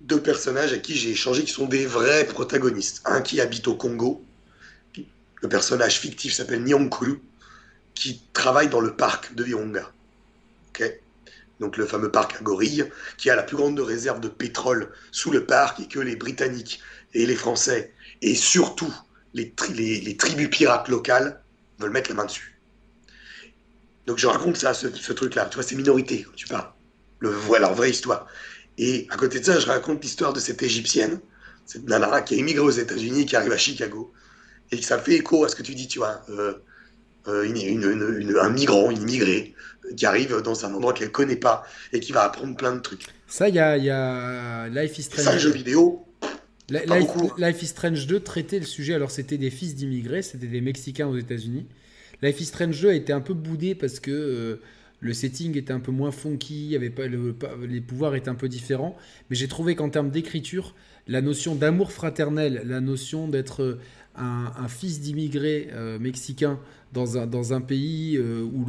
deux 0.00 0.20
personnages 0.20 0.72
à 0.72 0.78
qui 0.78 0.96
j'ai 0.96 1.10
échangé 1.10 1.44
qui 1.44 1.52
sont 1.52 1.66
des 1.66 1.86
vrais 1.86 2.24
protagonistes. 2.26 3.02
Un 3.04 3.20
qui 3.20 3.40
habite 3.40 3.68
au 3.68 3.74
Congo, 3.74 4.24
le 5.42 5.48
personnage 5.48 5.98
fictif 5.98 6.34
s'appelle 6.34 6.62
Nyankuru, 6.64 7.20
qui 7.94 8.22
travaille 8.32 8.68
dans 8.68 8.80
le 8.80 8.94
parc 8.94 9.34
de 9.34 9.44
Virunga. 9.44 9.90
Donc 11.60 11.76
le 11.76 11.84
fameux 11.84 12.10
parc 12.10 12.36
à 12.36 12.40
gorilles, 12.40 12.90
qui 13.18 13.28
a 13.28 13.36
la 13.36 13.42
plus 13.42 13.56
grande 13.56 13.78
réserve 13.78 14.20
de 14.20 14.28
pétrole 14.28 14.90
sous 15.12 15.30
le 15.30 15.44
parc 15.44 15.78
et 15.80 15.86
que 15.86 16.00
les 16.00 16.16
Britanniques 16.16 16.80
et 17.12 17.26
les 17.26 17.36
Français, 17.36 17.92
et 18.22 18.34
surtout 18.34 18.92
les, 19.34 19.52
les, 19.74 20.16
tribus 20.16 20.48
pirates 20.48 20.88
locales, 20.88 21.42
veulent 21.78 21.90
mettre 21.90 22.10
la 22.10 22.16
main 22.16 22.24
dessus. 22.24 22.58
Donc 24.06 24.18
je 24.18 24.26
raconte 24.26 24.56
ça, 24.56 24.72
ce, 24.72 25.12
truc-là. 25.12 25.46
Tu 25.46 25.56
vois, 25.56 25.62
c'est 25.62 25.76
minorité 25.76 26.26
tu 26.34 26.48
parles. 26.48 26.72
Le, 27.18 27.28
voilà, 27.28 27.66
leur 27.66 27.76
vraie 27.76 27.90
histoire. 27.90 28.26
Et 28.78 29.06
à 29.10 29.16
côté 29.16 29.40
de 29.40 29.44
ça, 29.44 29.58
je 29.58 29.66
raconte 29.66 30.02
l'histoire 30.02 30.32
de 30.32 30.40
cette 30.40 30.62
Égyptienne, 30.62 31.20
cette 31.66 31.88
nana 31.88 32.22
qui 32.22 32.34
a 32.34 32.38
immigré 32.38 32.60
aux 32.60 32.70
États-Unis, 32.70 33.26
qui 33.26 33.36
arrive 33.36 33.52
à 33.52 33.58
Chicago. 33.58 34.12
Et 34.72 34.80
ça 34.80 34.98
fait 34.98 35.14
écho 35.14 35.44
à 35.44 35.48
ce 35.48 35.56
que 35.56 35.62
tu 35.62 35.74
dis, 35.74 35.88
tu 35.88 35.98
vois. 35.98 36.22
Euh, 36.30 36.54
euh, 37.28 37.44
une, 37.44 38.36
un 38.38 38.50
migrant, 38.50 38.90
une 38.90 39.02
immigrée, 39.02 39.54
qui 39.96 40.06
arrive 40.06 40.40
dans 40.42 40.64
un 40.64 40.72
endroit 40.72 40.94
qu'elle 40.94 41.08
ne 41.08 41.12
connaît 41.12 41.36
pas 41.36 41.64
et 41.92 42.00
qui 42.00 42.12
va 42.12 42.24
apprendre 42.24 42.56
plein 42.56 42.74
de 42.74 42.80
trucs. 42.80 43.06
Ça, 43.26 43.48
il 43.48 43.54
y 43.54 43.58
a, 43.58 43.76
y 43.76 43.90
a, 43.90 44.68
Life 44.68 44.98
is 44.98 45.02
Strange. 45.02 45.24
Ça, 45.24 45.38
jeu 45.38 45.50
vidéo. 45.50 46.06
Life, 46.70 47.62
is 47.62 47.66
Strange 47.66 48.06
2 48.06 48.20
traitait 48.20 48.60
le 48.60 48.64
sujet. 48.64 48.94
Alors, 48.94 49.10
c'était 49.10 49.38
des 49.38 49.50
fils 49.50 49.74
d'immigrés, 49.74 50.22
c'était 50.22 50.46
des 50.46 50.60
Mexicains 50.60 51.08
aux 51.08 51.18
États-Unis. 51.18 51.66
Life 52.22 52.40
is 52.40 52.46
Strange 52.46 52.80
2 52.80 52.88
a 52.88 52.94
été 52.94 53.12
un 53.12 53.20
peu 53.20 53.34
boudé 53.34 53.74
parce 53.74 54.00
que. 54.00 54.10
Euh, 54.10 54.62
le 55.00 55.14
setting 55.14 55.56
était 55.56 55.72
un 55.72 55.80
peu 55.80 55.92
moins 55.92 56.10
funky, 56.10 56.76
les 56.78 57.80
pouvoirs 57.80 58.14
étaient 58.14 58.28
un 58.28 58.34
peu 58.34 58.48
différents, 58.48 58.96
mais 59.28 59.36
j'ai 59.36 59.48
trouvé 59.48 59.74
qu'en 59.74 59.88
termes 59.88 60.10
d'écriture, 60.10 60.74
la 61.08 61.22
notion 61.22 61.54
d'amour 61.54 61.90
fraternel, 61.90 62.62
la 62.66 62.80
notion 62.80 63.26
d'être 63.26 63.62
euh, 63.62 63.78
un, 64.14 64.68
fils 64.68 65.00
d'immigrés 65.00 65.68
euh, 65.72 65.98
mexicains 65.98 66.58
dans 66.92 67.16
un, 67.16 67.60
pays 67.60 68.16
euh, 68.16 68.42
où, 68.42 68.64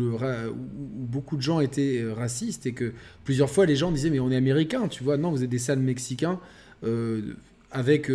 beaucoup 0.55 1.35
de 1.35 1.41
gens 1.41 1.59
étaient 1.59 2.03
racistes 2.15 2.65
et 2.65 2.71
que 2.71 2.93
plusieurs 3.25 3.49
fois 3.49 3.65
les 3.65 3.75
gens 3.75 3.91
disaient 3.91 4.09
mais 4.09 4.19
on 4.19 4.31
est 4.31 4.35
américains, 4.35 4.87
tu 4.87 5.03
vois, 5.03 5.17
non, 5.17 5.31
vous 5.31 5.43
êtes 5.43 5.49
des 5.49 5.59
sales 5.59 5.79
mexicains, 5.79 6.39
avec 7.71 8.11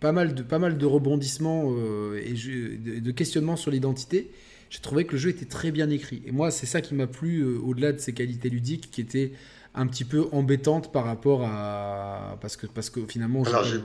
pas, 0.00 0.12
mal 0.12 0.34
de, 0.34 0.42
pas 0.42 0.58
mal 0.58 0.76
de 0.76 0.86
rebondissements 0.86 1.72
et 2.16 3.00
de 3.00 3.10
questionnements 3.10 3.56
sur 3.56 3.70
l'identité 3.70 4.30
j'ai 4.74 4.80
trouvé 4.80 5.06
que 5.06 5.12
le 5.12 5.18
jeu 5.18 5.30
était 5.30 5.44
très 5.44 5.70
bien 5.70 5.88
écrit. 5.88 6.20
Et 6.26 6.32
moi, 6.32 6.50
c'est 6.50 6.66
ça 6.66 6.80
qui 6.80 6.94
m'a 6.94 7.06
plu 7.06 7.42
euh, 7.42 7.60
au-delà 7.62 7.92
de 7.92 8.00
ses 8.00 8.12
qualités 8.12 8.50
ludiques 8.50 8.90
qui 8.90 9.02
étaient 9.02 9.30
un 9.72 9.86
petit 9.86 10.02
peu 10.02 10.26
embêtantes 10.32 10.90
par 10.92 11.04
rapport 11.04 11.44
à. 11.44 12.36
Parce 12.40 12.56
que, 12.56 12.66
parce 12.66 12.90
que 12.90 13.06
finalement. 13.06 13.44
Alors, 13.44 13.64
je 13.64 13.78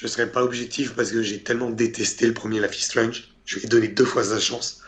ne 0.00 0.08
serais 0.08 0.30
pas 0.30 0.44
objectif 0.44 0.94
parce 0.94 1.10
que 1.10 1.22
j'ai 1.22 1.42
tellement 1.42 1.70
détesté 1.70 2.28
le 2.28 2.34
premier 2.34 2.60
Life 2.60 2.78
is 2.78 2.84
Strange. 2.84 3.34
Je 3.46 3.56
lui 3.56 3.64
ai 3.64 3.68
donné 3.68 3.88
deux 3.88 4.04
fois 4.04 4.22
sa 4.22 4.38
chance. 4.38 4.80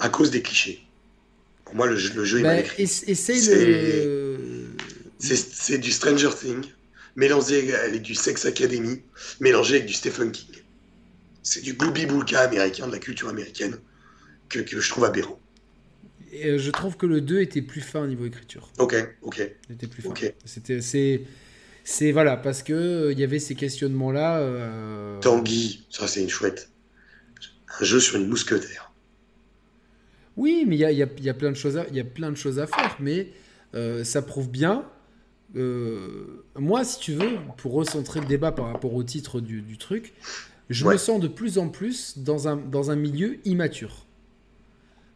À 0.00 0.08
cause 0.08 0.32
des 0.32 0.42
clichés. 0.42 0.84
Pour 1.64 1.76
moi, 1.76 1.86
le 1.86 1.94
jeu, 1.96 2.12
le 2.16 2.24
jeu 2.24 2.40
est 2.40 2.42
mal 2.42 2.56
bah, 2.56 2.62
écrit. 2.62 2.88
C'est 2.88 3.14
C'est 5.20 5.78
du 5.78 5.92
Stranger 5.92 6.30
Things 6.36 6.66
mélangé 7.14 7.72
avec 7.72 8.02
du 8.02 8.16
Sex 8.16 8.44
Academy, 8.44 9.00
mélangé 9.38 9.76
avec 9.76 9.86
du 9.86 9.92
Stephen 9.92 10.32
King 10.32 10.53
c'est 11.44 11.60
du 11.60 11.74
Booby 11.74 12.06
Boulka 12.06 12.40
américain, 12.40 12.88
de 12.88 12.92
la 12.92 12.98
culture 12.98 13.28
américaine, 13.28 13.76
que, 14.48 14.58
que 14.58 14.80
je 14.80 14.90
trouve 14.90 15.04
aberrant. 15.04 15.38
Et 16.32 16.48
euh, 16.48 16.58
je 16.58 16.70
trouve 16.70 16.96
que 16.96 17.06
le 17.06 17.20
2 17.20 17.40
était 17.40 17.62
plus 17.62 17.82
fin 17.82 18.02
au 18.02 18.06
niveau 18.06 18.24
écriture. 18.24 18.68
Ok, 18.78 18.96
ok. 19.22 19.52
Il 19.68 19.74
était 19.74 19.86
plus 19.86 20.02
fin. 20.02 20.12
C'était, 20.44 20.80
c'est, 20.80 21.22
c'est 21.84 22.10
voilà, 22.10 22.36
parce 22.36 22.62
que 22.62 22.72
euh, 22.72 23.12
il 23.12 23.20
y 23.20 23.24
avait 23.24 23.38
ces 23.38 23.54
questionnements-là. 23.54 24.40
Euh... 24.40 25.20
Tanguy, 25.20 25.86
ça 25.90 26.08
c'est 26.08 26.22
une 26.22 26.30
chouette. 26.30 26.70
Un 27.80 27.84
jeu 27.84 28.00
sur 28.00 28.16
une 28.16 28.26
mousquetaire. 28.26 28.90
Oui, 30.36 30.64
mais 30.66 30.76
il 30.76 30.80
y 30.80 30.84
a, 30.84 30.90
y, 30.90 31.02
a, 31.02 31.08
y 31.20 31.28
a, 31.28 31.34
plein 31.34 31.50
de 31.50 31.56
choses 31.56 31.76
à, 31.76 31.86
y 31.90 32.00
a 32.00 32.04
plein 32.04 32.32
de 32.32 32.36
choses 32.36 32.58
à 32.58 32.66
faire, 32.66 32.96
mais 32.98 33.28
euh, 33.74 34.02
ça 34.02 34.20
prouve 34.22 34.50
bien. 34.50 34.84
moi, 35.54 36.84
si 36.84 36.98
tu 36.98 37.12
veux, 37.12 37.36
pour 37.58 37.72
recentrer 37.72 38.20
le 38.20 38.26
débat 38.26 38.50
par 38.50 38.72
rapport 38.72 38.94
au 38.94 39.04
titre 39.04 39.40
du, 39.40 39.62
du 39.62 39.78
truc, 39.78 40.14
je 40.70 40.86
me 40.86 40.96
sens 40.96 41.20
de 41.20 41.28
plus 41.28 41.58
en 41.58 41.68
plus 41.68 42.18
dans 42.18 42.48
un, 42.48 42.56
dans 42.56 42.90
un 42.90 42.96
milieu 42.96 43.38
immature. 43.44 44.06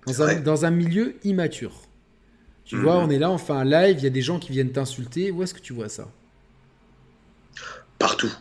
Dans 0.06 0.22
un, 0.22 0.40
dans 0.40 0.64
un, 0.64 0.70
milieu 0.70 1.16
immature. 1.24 1.82
Tu 2.64 2.76
vois, 2.76 2.98
mhm. 2.98 3.06
on 3.06 3.10
est 3.10 3.18
là, 3.18 3.30
on 3.30 3.38
fait 3.38 3.52
un 3.52 3.64
live, 3.64 3.98
il 3.98 4.04
y 4.04 4.06
a 4.06 4.10
des 4.10 4.22
gens 4.22 4.38
qui 4.38 4.52
viennent 4.52 4.72
t'insulter. 4.72 5.30
Où 5.30 5.42
est-ce 5.42 5.54
que 5.54 5.60
tu 5.60 5.72
vois 5.72 5.88
ça? 5.88 6.10
Partout. 7.98 8.32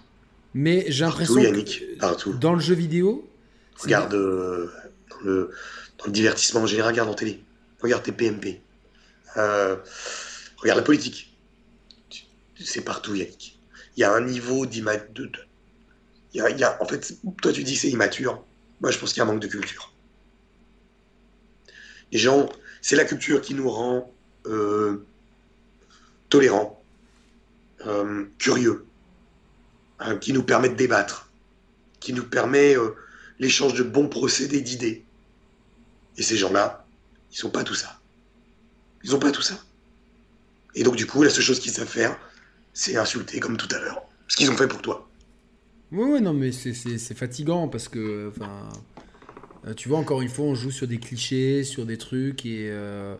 Mais 0.53 0.85
j'ai 0.89 1.05
l'impression 1.05 1.35
que 1.35 1.97
partout. 1.97 2.33
dans 2.33 2.53
le 2.53 2.59
jeu 2.59 2.75
vidéo. 2.75 3.29
Regarde 3.77 4.13
euh, 4.13 4.71
dans, 5.09 5.19
le, 5.23 5.51
dans, 5.97 6.05
le, 6.05 6.11
divertissement 6.11 6.61
en 6.61 6.65
général, 6.65 6.91
regarde 6.91 7.09
en 7.09 7.13
télé. 7.13 7.43
Regarde 7.81 8.03
tes 8.03 8.11
PMP. 8.11 8.61
Euh, 9.37 9.77
regarde 10.57 10.79
la 10.79 10.85
politique. 10.85 11.35
C'est 12.59 12.81
partout, 12.81 13.13
Yannick. 13.13 13.59
il 13.95 14.01
y 14.01 14.03
a 14.03 14.11
un 14.11 14.21
niveau. 14.21 14.65
Il 14.65 14.83
en 16.41 16.85
fait, 16.85 17.13
toi 17.41 17.51
tu 17.51 17.63
dis 17.63 17.75
c'est 17.75 17.89
immature. 17.89 18.43
Moi 18.81 18.91
je 18.91 18.97
pense 18.97 19.13
qu'il 19.13 19.19
y 19.19 19.21
a 19.21 19.23
un 19.23 19.31
manque 19.31 19.41
de 19.41 19.47
culture. 19.47 19.93
Les 22.11 22.19
gens, 22.19 22.49
c'est 22.81 22.95
la 22.95 23.05
culture 23.05 23.41
qui 23.41 23.53
nous 23.53 23.69
rend 23.69 24.13
euh, 24.45 25.05
tolérants, 26.29 26.81
euh, 27.85 28.25
curieux, 28.37 28.85
hein, 29.99 30.17
qui 30.17 30.33
nous 30.33 30.43
permet 30.43 30.69
de 30.69 30.75
débattre, 30.75 31.29
qui 31.99 32.13
nous 32.13 32.23
permet 32.23 32.77
euh, 32.77 32.95
l'échange 33.39 33.73
de 33.73 33.83
bons 33.83 34.07
procédés 34.07 34.61
d'idées. 34.61 35.03
Et 36.17 36.23
ces 36.23 36.37
gens-là, 36.37 36.85
ils 37.31 37.37
sont 37.37 37.49
pas 37.49 37.63
tout 37.63 37.75
ça. 37.75 37.99
Ils 39.03 39.13
ont 39.15 39.19
pas 39.19 39.31
tout 39.31 39.41
ça. 39.41 39.55
Et 40.75 40.83
donc 40.83 40.95
du 40.95 41.05
coup, 41.05 41.23
la 41.23 41.29
seule 41.29 41.43
chose 41.43 41.59
qu'ils 41.59 41.71
savent 41.71 41.87
faire, 41.87 42.17
c'est 42.73 42.95
insulter 42.95 43.39
comme 43.39 43.57
tout 43.57 43.73
à 43.75 43.79
l'heure. 43.79 44.01
Ce 44.27 44.35
qu'ils 44.35 44.49
ont 44.49 44.57
fait 44.57 44.67
pour 44.67 44.81
toi. 44.81 45.06
Ouais, 45.91 46.03
ouais, 46.03 46.19
non, 46.21 46.33
mais 46.33 46.51
c'est- 46.51 46.73
fatigant 47.13 47.67
parce 47.69 47.87
que, 47.87 48.29
enfin, 48.29 48.67
euh, 49.67 49.73
tu 49.73 49.89
vois, 49.89 49.99
encore 49.99 50.21
une 50.21 50.29
fois, 50.29 50.45
on 50.45 50.55
joue 50.55 50.71
sur 50.71 50.87
des 50.87 50.97
clichés, 50.99 51.63
sur 51.63 51.85
des 51.85 51.97
trucs 51.97 52.45
et, 52.45 52.69
euh, 52.69 53.15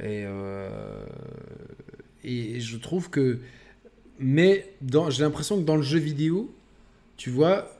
et, 0.00 0.24
euh, 0.26 1.04
et 2.24 2.60
je 2.60 2.76
trouve 2.76 3.10
que, 3.10 3.38
mais 4.20 4.74
dans- 4.82 5.10
j'ai 5.10 5.22
l'impression 5.24 5.58
que 5.60 5.64
dans 5.66 5.76
le 5.76 5.82
jeu 5.82 5.98
vidéo, 5.98 6.54
tu 7.16 7.30
vois, 7.30 7.72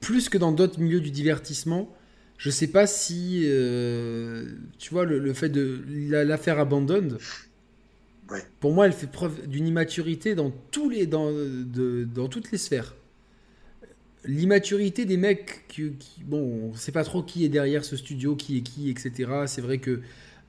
plus 0.00 0.28
que 0.28 0.38
dans 0.38 0.52
d'autres 0.52 0.80
milieux 0.80 1.00
du 1.00 1.10
divertissement, 1.10 1.94
je 2.38 2.50
sais 2.50 2.68
pas 2.68 2.86
si, 2.86 3.42
euh, 3.46 4.46
tu 4.78 4.90
vois, 4.94 5.04
le, 5.04 5.18
le 5.18 5.34
fait 5.34 5.50
de 5.50 5.80
la- 6.10 6.24
l'affaire 6.24 6.58
Abandoned, 6.58 7.20
Ouais. 8.30 8.42
pour 8.60 8.72
moi, 8.72 8.86
elle 8.86 8.92
fait 8.92 9.08
preuve 9.10 9.48
d'une 9.48 9.66
immaturité 9.66 10.34
dans 10.34 10.50
tous 10.70 10.88
les, 10.88 11.06
dans, 11.06 11.30
de- 11.32 12.04
dans 12.04 12.28
toutes 12.28 12.50
les 12.52 12.58
sphères 12.58 12.94
l'immaturité 14.24 15.04
des 15.06 15.16
mecs 15.16 15.66
qui, 15.68 15.92
qui- 15.92 16.22
bon 16.24 16.70
on 16.72 16.74
sait 16.74 16.92
pas 16.92 17.04
trop 17.04 17.22
qui 17.22 17.44
est 17.44 17.48
derrière 17.48 17.84
ce 17.84 17.96
studio 17.96 18.36
qui 18.36 18.58
est 18.58 18.60
qui 18.62 18.90
etc 18.90 19.44
c'est 19.46 19.62
vrai 19.62 19.78
que 19.78 20.00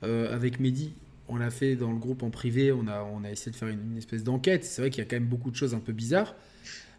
euh, 0.04 0.34
avec 0.34 0.60
Mehdi 0.60 0.92
on 1.28 1.36
l'a 1.36 1.50
fait 1.50 1.76
dans 1.76 1.90
le 1.90 1.98
groupe 1.98 2.22
en 2.22 2.30
privé 2.30 2.72
on 2.72 2.86
a 2.86 3.02
on 3.02 3.24
a 3.24 3.30
essayé 3.30 3.50
de 3.50 3.56
faire 3.56 3.68
une, 3.68 3.96
espèce 3.96 4.24
d'enquête. 4.24 4.64
C'est 4.64 4.82
vrai 4.82 4.90
qu'il 4.90 5.02
y 5.02 5.06
a 5.06 5.08
quand 5.08 5.16
même 5.16 5.28
beaucoup 5.28 5.50
de 5.50 5.56
choses 5.56 5.74
un 5.74 5.80
peu 5.80 5.92
bizarres. 5.92 6.34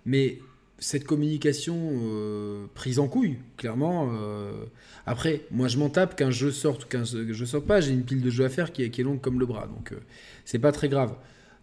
Mais 0.06 0.40
cette 0.80 1.06
communication 1.06 1.78
euh, 1.94 2.66
prise 2.74 3.00
en 3.00 3.08
couille 3.08 3.38
clairement 3.58 4.10
euh, 4.12 4.66
après 5.06 5.42
moi 5.52 5.68
je 5.70 5.78
m'en 5.78 5.90
tape 5.90 6.16
qu'un 6.18 6.32
jeu 6.32 6.52
sorte 6.52 6.86
ou 6.86 6.88
qu'un 6.88 7.04
jeu 7.04 7.46
sorte 7.46 7.66
pas. 7.68 7.80
J'ai 7.82 7.92
une 7.92 8.04
pile 8.04 8.22
de 8.22 8.30
jeux 8.30 8.46
à 8.46 8.50
faire 8.50 8.74
qui 8.74 8.84
est, 8.84 8.90
qui 8.90 9.04
longue 9.04 9.22
comme 9.22 9.40
le 9.40 9.46
bras 9.46 9.68
donc 9.68 9.92
euh, 9.92 10.00
c'est 10.46 10.60
pas 10.60 10.72
très 10.72 10.90
grave. 10.90 11.16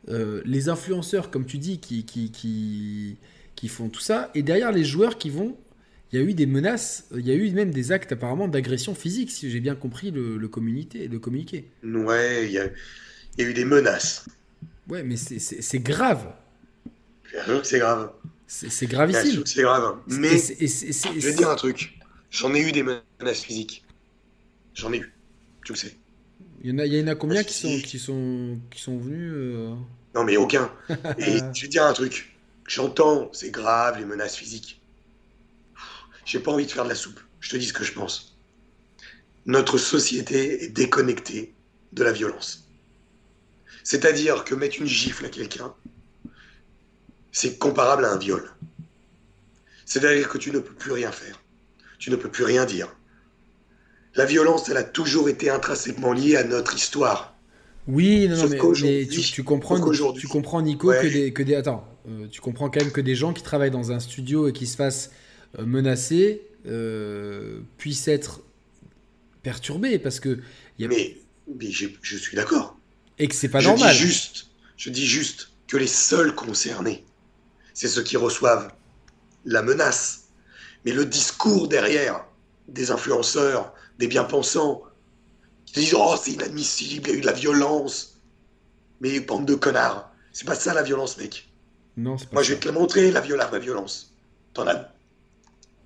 Les 0.08 0.70
influenceurs 0.70 1.30
comme 1.30 1.44
tu 1.44 1.58
dis 1.58 1.78
qui, 1.78 2.04
qui, 2.04 2.30
qui 2.32 3.18
qui 3.60 3.68
font 3.68 3.90
tout 3.90 4.00
ça. 4.00 4.30
Et 4.34 4.42
derrière 4.42 4.72
les 4.72 4.84
joueurs 4.84 5.18
qui 5.18 5.28
vont, 5.28 5.54
il 6.12 6.18
y 6.18 6.22
a 6.22 6.24
eu 6.24 6.32
des 6.32 6.46
menaces, 6.46 7.04
il 7.14 7.26
y 7.26 7.30
a 7.30 7.34
eu 7.34 7.50
même 7.50 7.72
des 7.72 7.92
actes 7.92 8.10
apparemment 8.12 8.48
d'agression 8.48 8.94
physique, 8.94 9.30
si 9.30 9.50
j'ai 9.50 9.60
bien 9.60 9.74
compris 9.74 10.10
le, 10.10 10.38
le, 10.38 10.48
communiqué, 10.48 11.08
le 11.08 11.18
communiqué. 11.18 11.66
Ouais, 11.84 12.46
il 12.46 12.52
y 12.52 12.58
a, 12.58 12.64
il 13.36 13.44
y 13.44 13.46
a 13.46 13.50
eu 13.50 13.52
des 13.52 13.66
menaces. 13.66 14.24
Ouais, 14.88 15.02
mais 15.02 15.16
c'est- 15.16 15.78
grave. 15.78 16.32
C'est 17.62 17.78
grave. 17.78 18.10
C'est 18.46 18.86
gravissime. 18.86 19.42
c'est 19.44 19.62
grave. 19.62 19.98
Mais 20.06 20.38
c'est- 20.38 20.60
et 20.62 21.20
je 21.20 21.28
vais 21.28 21.34
dire 21.34 21.50
un 21.50 21.54
truc. 21.54 21.98
J'en 22.30 22.54
ai 22.54 22.60
eu 22.66 22.72
des 22.72 22.82
menaces 22.82 23.42
physiques. 23.42 23.84
J'en 24.74 24.92
ai 24.92 24.98
eu. 24.98 25.12
Tu 25.64 25.72
le 25.72 25.78
sais. 25.78 25.94
il 26.64 26.70
y 26.70 26.72
en 26.72 26.78
a, 26.78 26.86
il 26.86 26.94
y 26.94 27.02
en 27.02 27.08
a 27.08 27.14
combien 27.14 27.44
qui 27.44 27.52
sont, 27.54 27.78
qui 27.86 27.98
sont, 27.98 28.58
qui 28.70 28.80
sont 28.80 28.96
venus 28.98 29.32
euh, 29.34 29.74
Non, 30.14 30.24
mais 30.24 30.38
aucun. 30.38 30.72
Et 31.18 31.38
je 31.54 31.62
vais 31.62 31.68
dire 31.68 31.84
un 31.84 31.92
truc. 31.92 32.29
J'entends, 32.70 33.28
c'est 33.32 33.50
grave, 33.50 33.98
les 33.98 34.04
menaces 34.04 34.36
physiques. 34.36 34.80
J'ai 36.24 36.38
pas 36.38 36.52
envie 36.52 36.66
de 36.66 36.70
faire 36.70 36.84
de 36.84 36.88
la 36.90 36.94
soupe. 36.94 37.18
Je 37.40 37.50
te 37.50 37.56
dis 37.56 37.66
ce 37.66 37.72
que 37.72 37.82
je 37.82 37.92
pense. 37.92 38.38
Notre 39.44 39.76
société 39.76 40.62
est 40.62 40.68
déconnectée 40.68 41.52
de 41.92 42.04
la 42.04 42.12
violence. 42.12 42.68
C'est-à-dire 43.82 44.44
que 44.44 44.54
mettre 44.54 44.76
une 44.80 44.86
gifle 44.86 45.26
à 45.26 45.30
quelqu'un, 45.30 45.74
c'est 47.32 47.58
comparable 47.58 48.04
à 48.04 48.12
un 48.12 48.18
viol. 48.18 48.48
C'est-à-dire 49.84 50.28
que 50.28 50.38
tu 50.38 50.52
ne 50.52 50.60
peux 50.60 50.74
plus 50.74 50.92
rien 50.92 51.10
faire. 51.10 51.42
Tu 51.98 52.08
ne 52.12 52.14
peux 52.14 52.30
plus 52.30 52.44
rien 52.44 52.66
dire. 52.66 52.94
La 54.14 54.26
violence, 54.26 54.68
elle 54.68 54.76
a 54.76 54.84
toujours 54.84 55.28
été 55.28 55.50
intrinsèquement 55.50 56.12
liée 56.12 56.36
à 56.36 56.44
notre 56.44 56.76
histoire. 56.76 57.34
Oui, 57.88 58.28
non, 58.28 58.36
non, 58.36 58.48
mais, 58.48 59.08
tu, 59.08 59.22
tu 59.22 59.42
comprends, 59.42 59.80
tu 60.12 60.28
comprends 60.28 60.62
Nico 60.62 60.90
Ouais. 60.90 61.02
que 61.02 61.08
des, 61.08 61.32
que 61.32 61.42
des, 61.42 61.56
attends, 61.56 61.89
euh, 62.08 62.26
tu 62.28 62.40
comprends 62.40 62.70
quand 62.70 62.80
même 62.80 62.92
que 62.92 63.00
des 63.00 63.14
gens 63.14 63.32
qui 63.32 63.42
travaillent 63.42 63.70
dans 63.70 63.92
un 63.92 64.00
studio 64.00 64.48
et 64.48 64.52
qui 64.52 64.66
se 64.66 64.76
fassent 64.76 65.10
euh, 65.58 65.64
menacer 65.66 66.42
euh, 66.66 67.60
puissent 67.78 68.08
être 68.08 68.42
perturbés 69.42 69.98
parce 69.98 70.20
que 70.20 70.40
y 70.78 70.84
a- 70.84 70.88
Mais, 70.88 71.16
je 71.58 72.16
suis 72.16 72.36
d'accord. 72.36 72.76
et 73.18 73.28
que 73.28 73.34
c'est 73.34 73.48
pas 73.48 73.60
je 73.60 73.68
normal. 73.68 73.92
Dis 73.94 73.98
juste, 74.00 74.46
je 74.76 74.90
dis 74.90 75.06
juste 75.06 75.50
que 75.68 75.76
les 75.76 75.86
seuls 75.86 76.34
concernés, 76.34 77.04
c'est 77.74 77.88
ceux 77.88 78.02
qui 78.02 78.16
reçoivent 78.16 78.72
la 79.44 79.62
menace. 79.62 80.24
Mais 80.84 80.92
le 80.92 81.04
discours 81.04 81.68
derrière 81.68 82.24
des 82.68 82.90
influenceurs, 82.90 83.72
des 83.98 84.06
bien-pensants, 84.06 84.82
qui 85.66 85.80
disent 85.80 85.94
Oh, 85.96 86.14
c'est 86.22 86.32
inadmissible, 86.32 87.08
il 87.08 87.12
y 87.12 87.14
a 87.14 87.18
eu 87.18 87.20
de 87.20 87.26
la 87.26 87.32
violence. 87.32 88.20
Mais 89.00 89.20
bande 89.20 89.46
de 89.46 89.54
connards, 89.54 90.12
c'est 90.32 90.46
pas 90.46 90.54
ça 90.54 90.74
la 90.74 90.82
violence, 90.82 91.16
mec. 91.18 91.49
Non, 92.02 92.18
c'est 92.18 92.26
pas 92.28 92.34
Moi, 92.34 92.42
ça. 92.42 92.48
je 92.48 92.54
vais 92.54 92.60
te 92.60 92.66
la 92.66 92.72
montrer, 92.72 93.10
la, 93.10 93.20
viol- 93.20 93.38
la 93.38 93.58
violence. 93.58 94.14
T'en 94.54 94.66
as 94.66 94.92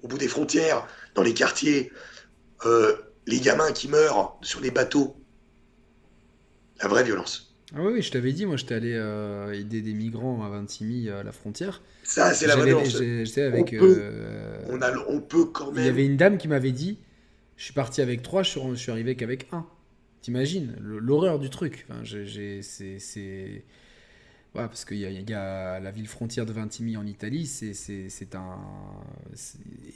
au 0.03 0.09
bout 0.09 0.19
des 0.19 0.29
frontières, 0.29 0.87
dans 1.15 1.23
les 1.23 1.35
quartiers, 1.35 1.91
euh, 2.67 2.95
les 3.27 3.41
gamins 3.41 3.73
qui 3.73 3.89
meurent 3.89 4.37
sur 4.43 4.61
les 4.61 4.71
bateaux. 4.71 5.17
La 6.83 6.89
vraie 6.89 7.05
violence. 7.05 7.55
Ah 7.75 7.79
oui, 7.81 7.95
oui, 7.95 8.03
je 8.03 8.11
t'avais 8.13 8.33
dit, 8.33 8.47
moi 8.47 8.57
j'étais 8.57 8.75
allé 8.75 8.93
euh, 8.95 9.53
aider 9.53 9.81
des 9.81 9.95
migrants 9.95 10.45
à 10.45 10.49
Vintimille 10.49 11.11
à 11.11 11.23
la 11.23 11.33
frontière. 11.33 11.83
Ça, 12.05 12.33
c'est 12.35 12.47
la 12.47 12.57
violence. 12.57 12.89
j'ai- 12.99 13.25
J'étais 13.25 13.43
avec. 13.43 13.75
On 13.75 13.79
peut- 13.79 13.97
euh, 13.99 14.59
On, 14.71 14.81
a, 14.83 14.93
on 15.09 15.21
peut 15.21 15.47
quand 15.47 15.71
Il 15.73 15.79
y 15.79 15.81
même. 15.85 15.89
avait 15.89 16.05
une 16.07 16.17
dame 16.17 16.37
qui 16.39 16.47
m'avait 16.49 16.73
dit 16.73 16.99
Je 17.57 17.65
suis 17.65 17.73
parti 17.73 18.01
avec 18.03 18.23
trois, 18.23 18.43
je 18.43 18.59
suis, 18.75 18.91
arrivé 18.91 19.15
qu'avec 19.17 19.47
un. 19.53 19.65
T'imagines 20.23 20.77
l'horreur 20.81 21.39
du 21.39 21.51
truc. 21.51 21.87
Enfin, 21.89 22.01
j'ai- 22.03 22.27
j'ai- 22.27 22.63
c'est. 22.63 23.65
Ouais, 24.55 24.69
parce 24.69 24.85
qu'il 24.85 24.99
y, 24.99 25.05
a- 25.05 25.11
il 25.11 25.29
y 25.29 25.35
a 25.35 25.81
la 25.81 25.91
ville 25.91 26.07
frontière 26.07 26.47
de 26.47 26.53
Vintimille 26.53 26.97
en 26.97 27.07
Italie, 27.07 27.47
c'est 27.47 28.35
un. 28.37 28.57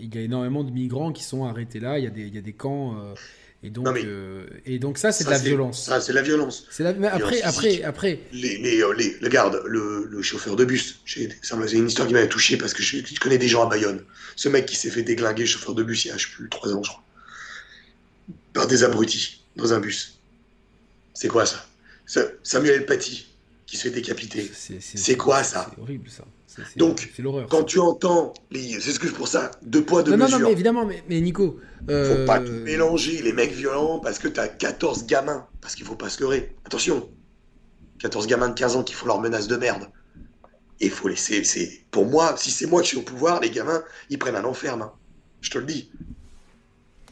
Il 0.00 0.12
y 0.14 0.18
a 0.18 0.22
énormément 0.22 0.64
de 0.64 0.72
migrants 0.72 1.12
qui 1.12 1.22
sont 1.22 1.44
arrêtés 1.44 1.78
là, 1.78 1.98
il 1.98 2.04
y 2.04 2.06
a 2.08 2.10
des, 2.10 2.22
il 2.22 2.34
y 2.34 2.38
a 2.38 2.42
des 2.42 2.52
camps. 2.54 2.98
euh, 3.00 3.14
et, 3.62 3.70
donc, 3.70 3.86
Non, 3.86 3.92
mais- 3.92 4.02
euh, 4.04 4.46
et 4.66 4.78
donc, 4.80 4.98
ça, 4.98 5.10
c'est 5.12 5.24
de 5.24 5.30
la 5.30 5.38
violence. 5.38 5.84
Ça, 5.84 6.00
c'est 6.00 6.12
la 6.12 6.22
violence. 6.22 6.66
C'est 6.70 6.82
la... 6.84 6.92
mais 6.92 7.06
après, 7.08 7.40
après, 7.42 7.82
après, 7.82 8.20
Les, 8.32 8.56
les, 8.58 8.82
euh, 8.82 8.92
les, 8.94 9.16
regarde, 9.22 9.62
le, 9.66 10.06
le 10.10 10.22
chauffeur 10.22 10.54
de 10.56 10.64
bus, 10.64 11.00
m'a- 11.54 11.66
c'est 11.68 11.76
une 11.76 11.86
histoire 11.88 12.06
qui 12.08 12.14
m'avait 12.14 12.28
touché 12.28 12.56
parce 12.56 12.72
que 12.74 12.82
je, 12.82 12.98
je 13.04 13.18
connais 13.20 13.38
des 13.38 13.48
gens 13.48 13.64
à 13.64 13.68
Bayonne. 13.68 14.02
Ce 14.36 14.48
mec 14.48 14.66
qui 14.66 14.74
s'est 14.76 14.90
fait 14.90 15.02
déglinguer, 15.04 15.46
chauffeur 15.46 15.74
de 15.76 15.82
bus, 15.84 16.04
il 16.04 16.08
y 16.08 16.10
a, 16.12 16.16
je 16.16 16.28
plus, 16.28 16.48
3 16.48 16.72
ans, 16.74 16.82
je 16.82 16.90
crois. 16.90 17.02
Par 18.54 18.66
des 18.66 18.82
abrutis, 18.84 19.42
dans 19.56 19.72
un 19.72 19.80
bus. 19.80 20.18
C'est 21.14 21.28
quoi 21.28 21.44
ça, 21.46 21.64
Ça- 22.06 22.26
Samuel 22.44 22.86
Paty, 22.86 23.27
qui 23.68 23.76
se 23.76 23.82
fait 23.82 23.90
décapiter. 23.90 24.50
c'est 24.80 25.16
quoi, 25.18 25.42
ça 25.44 25.70
C'est 25.74 25.80
horrible 25.82 26.08
ça. 26.08 26.24
Donc. 26.76 27.12
Quand 27.50 27.64
tu 27.64 27.78
entends, 27.78 28.32
les, 28.50 28.80
c'est 28.80 28.92
ce 28.92 28.98
que 28.98 29.06
pour 29.08 29.28
ça, 29.28 29.50
deux 29.62 29.84
poids, 29.84 30.02
deux 30.02 30.12
Non, 30.12 30.16
non, 30.16 30.24
non, 30.24 30.30
mesures. 30.32 30.46
mais 30.46 30.52
évidemment, 30.52 30.86
mais, 30.86 31.04
mais 31.08 31.20
Nico. 31.20 31.60
euh, 31.90 32.20
Faut 32.20 32.26
pas 32.26 32.40
tout 32.40 32.50
mélanger 32.50 33.20
les 33.20 33.34
mecs 33.34 33.52
violents 33.52 34.00
parce 34.00 34.18
que 34.18 34.26
t'as 34.26 34.48
14 34.48 35.04
gamins. 35.06 35.46
Parce 35.60 35.74
qu'il 35.74 35.84
faut 35.84 35.94
pas 35.96 36.08
se 36.08 36.20
leurrer. 36.22 36.56
Attention. 36.64 37.08
14 38.00 38.26
gamins 38.26 38.48
de 38.48 38.54
15 38.54 38.76
ans 38.76 38.82
qui 38.82 38.94
font 38.94 39.06
leurs 39.06 39.20
menaces 39.20 39.46
de 39.48 39.56
merde. 39.56 39.88
Et 40.80 40.86
il 40.86 40.90
faut 40.90 41.08
laisser. 41.08 41.44
C'est, 41.44 41.84
pour 41.90 42.06
moi, 42.06 42.36
si 42.38 42.50
c'est 42.50 42.66
moi 42.66 42.80
qui 42.80 42.88
suis 42.88 42.96
au 42.98 43.02
pouvoir, 43.02 43.40
les 43.40 43.50
gamins, 43.50 43.84
ils 44.08 44.18
prennent 44.18 44.36
un 44.36 44.44
enferme. 44.44 44.80
hein. 44.82 44.92
Je 45.42 45.50
te 45.50 45.58
le 45.58 45.66
dis. 45.66 45.90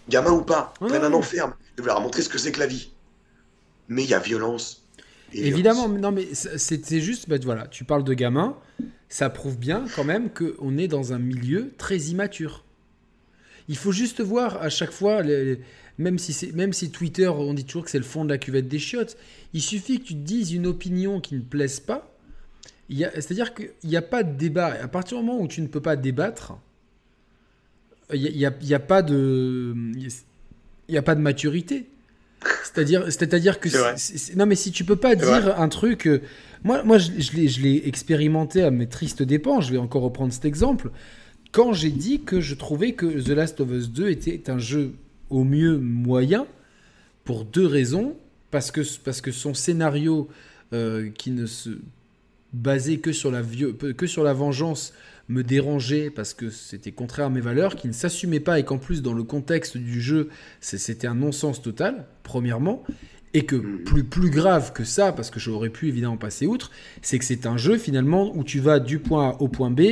Gamin 0.08 0.30
ou 0.32 0.42
pas, 0.42 0.72
ils 0.80 0.86
prennent 0.86 1.04
un 1.04 1.12
enferme. 1.12 1.52
Je 1.76 1.82
vais 1.82 1.88
leur 1.88 2.00
montrer 2.00 2.22
ce 2.22 2.28
que 2.30 2.38
c'est 2.38 2.50
que 2.52 2.60
la 2.60 2.66
vie. 2.66 2.92
Mais 3.88 4.04
il 4.04 4.08
y 4.10 4.14
a 4.14 4.18
violence. 4.20 4.85
Et 5.32 5.48
Évidemment, 5.48 5.88
non, 5.88 6.12
mais 6.12 6.28
c'est 6.32 6.58
c'est 6.84 7.00
juste, 7.00 7.28
bah, 7.28 7.36
voilà, 7.42 7.66
tu 7.68 7.84
parles 7.84 8.04
de 8.04 8.14
gamins, 8.14 8.56
ça 9.08 9.28
prouve 9.30 9.58
bien 9.58 9.84
quand 9.94 10.04
même 10.04 10.30
qu'on 10.30 10.78
est 10.78 10.88
dans 10.88 11.12
un 11.12 11.18
milieu 11.18 11.72
très 11.78 11.98
immature. 11.98 12.64
Il 13.68 13.76
faut 13.76 13.92
juste 13.92 14.20
voir 14.20 14.62
à 14.62 14.68
chaque 14.68 14.92
fois, 14.92 15.22
les- 15.22 15.44
les- 15.44 15.60
même, 15.98 16.18
si 16.18 16.32
c'est- 16.32 16.52
même 16.52 16.72
si 16.72 16.90
Twitter, 16.90 17.26
on 17.28 17.54
dit 17.54 17.64
toujours 17.64 17.84
que 17.84 17.90
c'est 17.90 17.98
le 17.98 18.04
fond 18.04 18.24
de 18.24 18.30
la 18.30 18.38
cuvette 18.38 18.68
des 18.68 18.78
chiottes, 18.78 19.16
il 19.54 19.62
suffit 19.62 19.98
que 20.00 20.04
tu 20.04 20.14
te 20.14 20.20
dises 20.20 20.52
une 20.52 20.66
opinion 20.66 21.20
qui 21.20 21.34
ne 21.34 21.40
plaise 21.40 21.80
pas. 21.80 22.12
C'est-à-dire 22.88 23.52
qu'il 23.54 23.70
n'y 23.84 23.96
a 23.96 24.02
pas 24.02 24.22
de 24.22 24.36
débat. 24.36 24.66
À 24.80 24.86
partir 24.88 25.18
du 25.18 25.24
moment 25.24 25.40
où 25.42 25.48
tu 25.48 25.60
ne 25.60 25.66
peux 25.66 25.80
pas 25.80 25.96
débattre, 25.96 26.52
il 28.14 28.20
n'y 28.20 28.26
a, 28.28 28.30
il 28.30 28.36
y 28.38 28.46
a- 28.46 28.54
il 28.60 28.68
y 28.68 28.74
a 28.74 28.78
pas 28.78 29.02
de. 29.02 29.74
Il 30.88 30.92
n'y 30.92 30.96
a 30.98 31.02
pas 31.02 31.16
de 31.16 31.20
maturité. 31.20 31.86
C'est-à-dire, 32.64 33.04
c'est-à-dire 33.06 33.60
que 33.60 33.68
C'est 33.96 34.36
non 34.36 34.46
mais 34.46 34.54
si 34.54 34.70
tu 34.70 34.84
peux 34.84 34.96
pas 34.96 35.14
dire 35.14 35.58
un 35.58 35.68
truc, 35.68 36.06
euh, 36.06 36.20
Moi, 36.64 36.82
moi 36.82 36.98
je, 36.98 37.10
je 37.18 37.60
l'ai 37.60 37.82
expérimenté 37.86 38.62
à 38.62 38.70
mes 38.70 38.86
tristes 38.86 39.22
dépens. 39.22 39.60
Je 39.60 39.72
vais 39.72 39.78
encore 39.78 40.02
reprendre 40.02 40.32
cet 40.32 40.44
exemple. 40.44 40.90
Quand 41.52 41.72
j'ai 41.72 41.90
dit 41.90 42.20
que 42.22 42.40
je 42.40 42.54
trouvais 42.54 42.92
que 42.92 43.06
The 43.06 43.30
Last 43.30 43.60
of 43.60 43.70
Us 43.70 43.90
2 43.90 44.10
était 44.10 44.50
un 44.50 44.58
jeu 44.58 44.92
au 45.30 45.44
mieux 45.44 45.78
moyen, 45.78 46.46
pour 47.24 47.44
deux 47.44 47.66
raisons. 47.66 48.16
Parce 48.50 48.70
que, 48.70 48.80
parce 49.04 49.20
que 49.20 49.32
son 49.32 49.52
scénario, 49.52 50.28
euh, 50.72 51.10
qui 51.10 51.30
ne 51.30 51.46
se 51.46 51.70
basait 52.52 52.96
que 52.96 53.12
sur, 53.12 53.30
la 53.30 53.42
que 53.42 54.06
sur 54.06 54.24
la 54.24 54.32
vengeance, 54.32 54.94
me 55.28 55.42
dérangeait 55.42 56.10
parce 56.10 56.34
que 56.34 56.50
c'était 56.50 56.92
contraire 56.92 57.26
à 57.26 57.30
mes 57.30 57.40
valeurs, 57.40 57.76
qui 57.76 57.88
ne 57.88 57.92
s'assumait 57.92 58.40
pas 58.40 58.58
et 58.58 58.64
qu'en 58.64 58.78
plus, 58.78 59.02
dans 59.02 59.12
le 59.12 59.24
contexte 59.24 59.76
du 59.76 60.00
jeu, 60.00 60.28
c'était 60.60 61.06
un 61.06 61.14
non-sens 61.14 61.62
total, 61.62 62.06
premièrement. 62.22 62.84
Et 63.36 63.44
que 63.44 63.56
mm. 63.56 63.84
plus, 63.84 64.02
plus 64.02 64.30
grave 64.30 64.72
que 64.72 64.82
ça, 64.82 65.12
parce 65.12 65.30
que 65.30 65.38
j'aurais 65.38 65.68
pu 65.68 65.88
évidemment 65.88 66.16
passer 66.16 66.46
outre, 66.46 66.70
c'est 67.02 67.18
que 67.18 67.24
c'est 67.26 67.44
un 67.44 67.58
jeu 67.58 67.76
finalement 67.76 68.34
où 68.34 68.44
tu 68.44 68.60
vas 68.60 68.80
du 68.80 68.98
point 68.98 69.28
A 69.28 69.36
au 69.40 69.48
point 69.48 69.70
B 69.70 69.82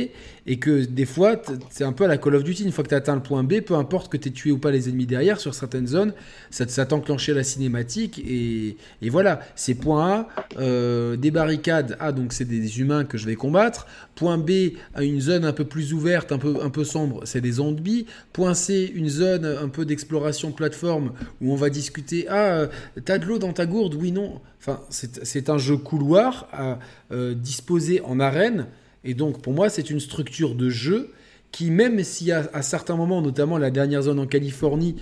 et 0.47 0.59
que 0.59 0.85
des 0.85 1.05
fois, 1.05 1.41
c'est 1.71 1.83
un 1.83 1.91
peu 1.91 2.03
à 2.03 2.07
la 2.07 2.17
Call 2.17 2.35
of 2.35 2.43
Duty. 2.43 2.63
Une 2.63 2.71
fois 2.71 2.83
que 2.83 2.89
tu 2.89 2.95
as 2.95 2.99
atteint 2.99 3.15
le 3.15 3.21
point 3.21 3.43
B, 3.43 3.61
peu 3.61 3.73
importe 3.73 4.11
que 4.11 4.17
tu 4.17 4.29
aies 4.29 4.31
tué 4.31 4.51
ou 4.51 4.59
pas 4.59 4.69
les 4.69 4.89
ennemis 4.89 5.07
derrière, 5.07 5.39
sur 5.39 5.55
certaines 5.55 5.87
zones, 5.87 6.13
ça, 6.51 6.67
ça 6.67 6.85
t'enclenchait 6.85 7.33
la 7.33 7.43
cinématique. 7.43 8.19
Et, 8.19 8.77
et 9.01 9.09
voilà, 9.09 9.39
c'est 9.55 9.73
point 9.73 10.07
A, 10.07 10.27
euh, 10.59 11.15
des 11.15 11.31
barricades. 11.31 11.97
Ah, 11.99 12.11
donc 12.11 12.31
c'est 12.31 12.45
des 12.45 12.79
humains 12.79 13.05
que 13.05 13.17
je 13.17 13.25
vais 13.25 13.35
combattre. 13.35 13.87
Point 14.13 14.37
B, 14.37 14.73
une 14.99 15.19
zone 15.19 15.45
un 15.45 15.53
peu 15.53 15.65
plus 15.65 15.93
ouverte, 15.93 16.31
un 16.31 16.37
peu, 16.37 16.57
un 16.61 16.69
peu 16.69 16.83
sombre, 16.83 17.21
c'est 17.25 17.41
des 17.41 17.53
zombies. 17.53 18.05
Point 18.31 18.53
C, 18.53 18.91
une 18.93 19.09
zone 19.09 19.45
un 19.45 19.67
peu 19.67 19.83
d'exploration 19.83 20.51
plateforme 20.51 21.13
où 21.41 21.53
on 21.53 21.55
va 21.55 21.69
discuter. 21.71 22.27
Ah, 22.29 22.59
euh, 22.59 22.67
t'as 23.03 23.17
de 23.17 23.25
l'eau 23.35 23.39
dans 23.39 23.53
ta 23.53 23.65
gourde 23.65 23.95
Oui, 23.95 24.11
non. 24.11 24.41
Enfin, 24.59 24.81
c'est 24.89 25.49
un 25.49 25.57
jeu 25.57 25.77
couloir 25.77 26.47
à 26.51 26.79
euh, 27.11 27.33
disposer 27.33 28.01
en 28.01 28.19
arène 28.19 28.67
et 29.05 29.13
donc, 29.13 29.41
pour 29.41 29.53
moi, 29.53 29.69
c'est 29.69 29.89
une 29.89 29.99
structure 29.99 30.55
de 30.55 30.69
jeu 30.69 31.11
qui, 31.51 31.69
même 31.71 32.03
si 32.03 32.31
à, 32.31 32.49
à 32.53 32.63
certains 32.63 32.95
moments, 32.95 33.21
notamment 33.21 33.57
la 33.57 33.69
dernière 33.69 34.01
zone 34.01 34.19
en 34.19 34.25
Californie, 34.25 34.95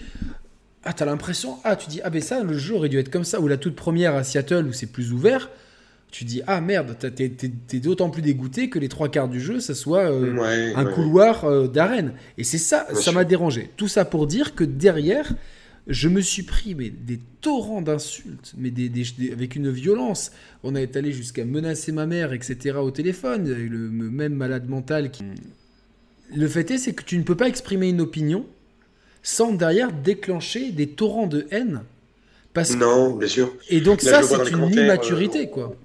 ah, 0.84 0.92
t'as 0.92 1.06
l'impression, 1.06 1.56
ah, 1.64 1.78
tu 1.78 1.88
dis, 1.88 2.02
ah, 2.04 2.10
ben 2.10 2.22
ça, 2.22 2.44
le 2.44 2.58
jeu 2.58 2.76
aurait 2.76 2.90
dû 2.90 3.00
être 3.00 3.10
comme 3.10 3.24
ça, 3.24 3.40
ou 3.40 3.48
la 3.48 3.56
toute 3.58 3.76
première 3.76 4.14
à 4.16 4.24
Seattle 4.24 4.68
où 4.68 4.74
c'est 4.74 4.92
plus 4.92 5.14
ouvert, 5.14 5.50
tu 6.12 6.26
dis, 6.26 6.42
ah 6.46 6.62
merde, 6.62 6.96
t'es 7.00 7.80
d'autant 7.80 8.12
plus 8.12 8.22
dégoûté 8.22 8.70
que 8.70 8.78
les 8.78 8.90
trois 8.90 9.10
quarts 9.10 9.30
du 9.30 9.40
jeu, 9.40 9.60
ça 9.60 9.74
soit 9.74 10.12
euh, 10.12 10.74
un 10.76 10.86
couloir 10.86 11.46
euh, 11.46 11.68
d'arène. 11.68 12.14
Et 12.38 12.44
c'est 12.44 12.60
ça, 12.60 12.86
ça 12.94 13.12
m'a 13.14 13.24
dérangé. 13.24 13.72
Tout 13.78 13.88
ça 13.88 14.06
pour 14.06 14.28
dire 14.28 14.54
que 14.54 14.64
derrière, 14.64 15.34
je 15.88 16.08
me 16.08 16.22
suis 16.22 16.44
pris 16.44 16.76
mais, 16.76 16.90
des 16.90 17.20
torrents 17.42 17.82
d'insultes, 17.82 18.54
mais 18.58 18.72
des, 18.72 18.92
avec 19.32 19.56
une 19.56 19.70
violence. 19.70 20.32
On 20.64 20.76
est 20.76 20.96
allé 20.96 21.12
jusqu'à 21.12 21.46
menacer 21.46 21.92
ma 21.92 22.06
mère, 22.06 22.34
etc. 22.34 22.78
au 22.78 22.92
téléphone, 22.92 23.50
le 23.50 23.90
même 23.90 24.34
malade 24.34 24.70
mental 24.70 25.12
qui... 25.12 25.24
Le 26.36 26.48
fait 26.48 26.72
est, 26.72 26.78
c'est 26.78 26.94
que 26.94 27.04
tu 27.04 27.18
ne 27.18 27.24
peux 27.24 27.36
pas 27.36 27.48
exprimer 27.48 27.90
une 27.90 28.02
opinion 28.02 28.46
sans 29.24 29.54
derrière 29.54 29.92
déclencher 29.92 30.72
des 30.72 30.90
torrents 30.90 31.28
de 31.28 31.48
haine. 31.52 31.84
Parce 32.54 32.76
non, 32.76 33.16
bien 33.16 33.28
sûr. 33.28 33.56
Et 33.70 33.82
donc 33.82 34.02
ça, 34.02 34.22
c'est 34.22 34.52
une 34.52 34.70
immaturité, 34.70 35.48
euh, 35.48 35.50
quoi. 35.50 35.76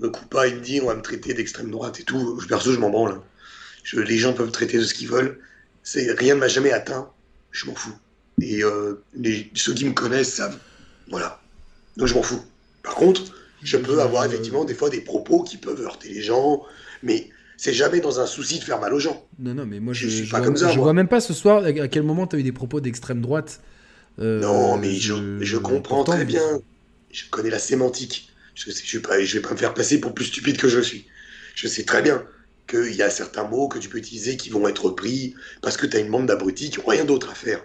Me 0.00 0.08
coupe 0.08 0.30
pas, 0.30 0.46
il 0.48 0.56
me 0.56 0.60
dit, 0.60 0.80
on 0.80 0.86
va 0.86 0.94
me 0.94 1.02
traiter 1.02 1.34
d'extrême 1.34 1.70
droite 1.70 2.00
et 2.00 2.04
tout. 2.04 2.40
Perso, 2.48 2.72
je 2.72 2.78
m'en 2.78 2.90
branle. 2.90 3.20
Je, 3.82 4.00
les 4.00 4.16
gens 4.16 4.32
peuvent 4.32 4.46
me 4.46 4.52
traiter 4.52 4.78
de 4.78 4.84
ce 4.84 4.94
qu'ils 4.94 5.08
veulent. 5.08 5.38
C'est 5.82 6.12
rien 6.12 6.34
ne 6.34 6.40
m'a 6.40 6.48
jamais 6.48 6.70
atteint. 6.70 7.10
Je 7.50 7.66
m'en 7.66 7.74
fous. 7.74 7.94
Et 8.40 8.62
euh, 8.62 8.94
ceux 9.54 9.74
qui 9.74 9.84
me 9.84 9.92
connaissent 9.92 10.34
savent. 10.34 10.58
Voilà. 11.10 11.40
Donc 11.96 12.08
je 12.08 12.14
m'en 12.14 12.22
fous. 12.22 12.42
Par 12.82 12.94
contre, 12.94 13.22
je 13.62 13.76
peux 13.76 14.00
avoir 14.00 14.24
effectivement 14.24 14.64
des 14.64 14.74
fois 14.74 14.90
des 14.90 15.00
propos 15.00 15.42
qui 15.42 15.56
peuvent 15.56 15.80
heurter 15.80 16.08
les 16.08 16.22
gens, 16.22 16.62
mais 17.02 17.28
c'est 17.56 17.74
jamais 17.74 18.00
dans 18.00 18.20
un 18.20 18.26
souci 18.26 18.58
de 18.58 18.64
faire 18.64 18.80
mal 18.80 18.94
aux 18.94 19.00
gens. 19.00 19.26
Non, 19.38 19.54
non, 19.54 19.66
mais 19.66 19.80
moi 19.80 19.92
je, 19.92 20.08
je, 20.08 20.22
suis 20.22 20.28
pas 20.28 20.40
comme 20.40 20.56
ça. 20.56 20.70
Je 20.70 20.78
vois 20.78 20.94
même 20.94 21.08
pas 21.08 21.20
ce 21.20 21.34
soir 21.34 21.64
à 21.64 21.88
quel 21.88 22.02
moment 22.02 22.26
tu 22.26 22.36
as 22.36 22.38
eu 22.38 22.42
des 22.42 22.52
propos 22.52 22.80
d'extrême 22.80 23.20
droite. 23.20 23.60
Euh, 24.18 24.40
non, 24.40 24.76
mais 24.76 24.94
je, 24.94 25.40
je 25.40 25.56
comprends 25.56 26.04
très 26.04 26.24
bien. 26.24 26.60
Je 27.10 27.24
connais 27.30 27.50
la 27.50 27.58
sémantique. 27.58 28.30
Je 28.54 28.70
ne 28.70 28.74
vais, 28.74 29.00
pas, 29.00 29.22
je 29.22 29.38
vais 29.38 29.42
pas 29.42 29.52
me 29.52 29.56
faire 29.56 29.74
passer 29.74 30.00
pour 30.00 30.14
plus 30.14 30.26
stupide 30.26 30.56
que 30.56 30.68
je 30.68 30.80
suis. 30.80 31.06
Je 31.54 31.66
sais 31.68 31.84
très 31.84 32.02
bien 32.02 32.24
qu'il 32.68 32.94
y 32.94 33.02
a 33.02 33.10
certains 33.10 33.44
mots 33.44 33.68
que 33.68 33.78
tu 33.78 33.88
peux 33.88 33.98
utiliser 33.98 34.36
qui 34.36 34.50
vont 34.50 34.68
être 34.68 34.90
pris 34.90 35.34
parce 35.62 35.76
que 35.76 35.86
tu 35.86 35.96
as 35.96 36.00
une 36.00 36.10
bande 36.10 36.26
d'abrutis 36.26 36.70
qui 36.70 36.78
n'ont 36.78 36.86
rien 36.86 37.04
d'autre 37.04 37.30
à 37.30 37.34
faire. 37.34 37.62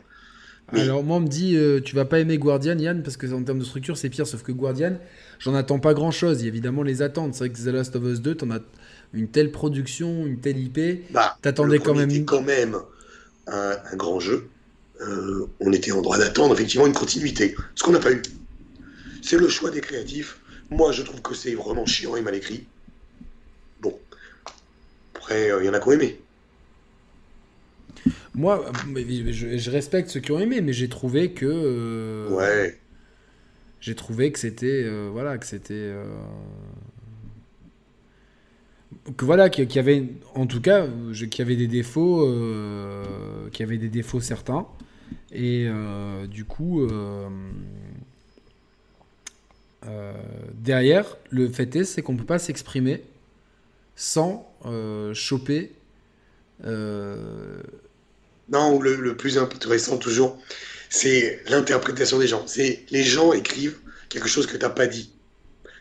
Alors 0.74 1.04
moi 1.04 1.18
on 1.18 1.20
me 1.20 1.28
dit 1.28 1.56
euh, 1.56 1.80
tu 1.80 1.96
vas 1.96 2.06
pas 2.06 2.20
aimer 2.20 2.38
Guardian 2.38 2.78
Yann 2.78 3.04
parce 3.04 3.18
que 3.18 3.32
en 3.32 3.44
termes 3.44 3.60
de 3.60 3.64
structure 3.64 3.98
c'est 3.98 4.10
pire 4.10 4.26
sauf 4.26 4.42
que 4.42 4.52
Guardian 4.52 4.98
j'en 5.38 5.54
attends 5.54 5.80
pas 5.80 5.94
grand 5.94 6.12
chose, 6.12 6.42
il 6.42 6.44
y 6.44 6.46
a 6.46 6.48
évidemment 6.48 6.82
les 6.82 7.02
attentes. 7.02 7.36
C'est 7.36 7.46
vrai 7.46 7.50
que 7.50 7.58
The 7.58 7.68
Last 7.68 7.96
of 7.96 8.04
Us 8.04 8.22
2 8.22 8.36
t'en 8.36 8.50
as 8.52 8.60
une 9.14 9.28
telle 9.28 9.52
production, 9.52 10.26
une 10.26 10.40
telle 10.40 10.58
IP, 10.58 11.12
bah, 11.12 11.38
t'attendais 11.42 11.80
quand 11.80 11.94
même 11.94 12.26
quand 12.26 12.42
même 12.42 12.78
un, 13.48 13.96
grand 13.96 14.20
jeu. 14.20 14.48
Euh, 15.02 15.46
on 15.60 15.72
était 15.72 15.92
en 15.92 16.02
droit 16.02 16.18
d'attendre 16.18 16.54
effectivement 16.56 16.88
une 16.88 16.94
continuité, 16.94 17.56
ce 17.76 17.84
qu'on 17.84 17.92
n'a 17.92 18.00
pas 18.00 18.12
eu. 18.12 18.22
C'est 19.22 19.38
le 19.38 19.50
choix 19.50 19.70
des 19.70 19.82
créatifs. 19.82 20.40
Moi 20.72 20.92
je 20.92 21.04
trouve 21.04 21.22
que 21.22 21.36
c'est 21.36 21.54
vraiment 21.54 21.86
chiant 21.86 22.16
et 22.16 22.22
mal 22.22 22.34
écrit. 22.34 22.66
Bon. 23.82 23.96
Après 25.16 25.48
il 25.48 25.52
euh, 25.52 25.64
y 25.64 25.70
en 25.70 25.74
a 25.74 25.80
qui 25.80 25.88
ont 25.90 25.92
aimé. 25.92 26.20
Moi, 28.36 28.66
je, 28.94 29.72
respecte 29.72 30.10
ceux 30.10 30.20
qui 30.20 30.32
ont 30.32 30.40
aimé, 30.40 30.62
mais 30.62 30.74
j'ai 30.74 30.90
trouvé 30.90 31.32
que. 31.32 31.46
Euh, 31.46 32.30
ouais. 32.30 32.78
J'ai 33.80 33.96
trouvé 33.96 34.32
que 34.32 34.40
c'était. 34.40 34.84
Euh, 34.84 35.10
voilà, 35.12 35.38
que 35.38 35.46
c'était. 35.46 35.74
Euh, 35.74 36.06
que 39.16 39.26
voilà, 39.26 39.50
qu'il 39.50 39.72
y 39.74 39.80
avait. 39.80 40.04
En 40.34 40.48
tout 40.48 40.62
cas, 40.62 40.88
qu'il 41.14 41.40
y 41.40 41.42
avait 41.42 41.56
des 41.56 41.68
défauts. 41.68 42.26
qu'il 43.52 43.62
y 43.62 43.64
avait 43.64 43.78
des 43.78 43.90
défauts 43.90 44.20
certains. 44.20 44.68
Et 45.32 45.70
du 46.30 46.46
coup. 46.46 46.88
derrière, 50.56 51.18
le 51.30 51.48
fait 51.48 51.76
est, 51.76 51.84
c'est 51.86 52.02
qu'on 52.02 52.18
peut 52.18 52.26
pas 52.26 52.40
s'exprimer 52.40 53.04
sans 53.96 54.52
choper 55.14 55.72
non, 58.50 58.80
le, 58.80 58.96
le 58.96 59.18
plus 59.18 59.38
intéressant 59.38 59.98
toujours, 59.98 60.40
c'est 60.90 61.42
l'interprétation 61.48 62.20
des 62.20 62.28
gens. 62.28 62.46
C'est 62.48 62.86
les 62.90 63.04
gens 63.04 63.34
écrivent 63.34 63.78
quelque 64.10 64.28
chose 64.28 64.48
que 64.48 64.58
tu 64.58 64.64
n'as 64.64 64.70
pas 64.70 64.88
dit. 64.88 65.14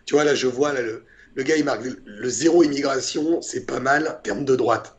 Tu 0.06 0.14
vois, 0.14 0.24
là, 0.24 0.34
je 0.34 0.46
vois, 0.46 0.72
là, 0.72 0.82
le, 0.82 1.04
le 1.34 1.42
gars, 1.42 1.56
il 1.56 1.64
marque 1.64 1.84
le 2.04 2.28
zéro 2.28 2.62
immigration, 2.62 3.40
c'est 3.42 3.66
pas 3.66 3.80
mal 3.80 4.08
en 4.08 4.22
termes 4.22 4.44
de 4.44 4.56
droite. 4.56 4.96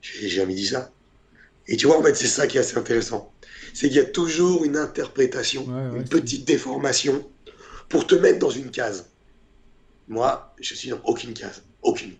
J'ai 0.00 0.28
jamais 0.28 0.54
dit 0.54 0.66
ça. 0.66 0.90
Et 1.66 1.76
tu 1.76 1.86
vois, 1.86 1.98
en 1.98 2.02
fait, 2.02 2.14
c'est 2.14 2.26
ça 2.26 2.46
qui 2.46 2.56
est 2.56 2.60
assez 2.60 2.76
intéressant. 2.76 3.32
C'est 3.74 3.88
qu'il 3.88 3.96
y 3.96 4.00
a 4.00 4.04
toujours 4.04 4.64
une 4.64 4.76
interprétation, 4.76 5.66
une 5.94 6.08
petite 6.08 6.44
déformation 6.44 7.28
pour 7.88 8.06
te 8.06 8.14
mettre 8.14 8.38
dans 8.38 8.50
une 8.50 8.70
case. 8.70 9.06
Moi, 10.08 10.54
je 10.60 10.74
suis 10.74 10.88
dans 10.88 11.00
aucune 11.04 11.34
case. 11.34 11.62
Aucune. 11.82 12.14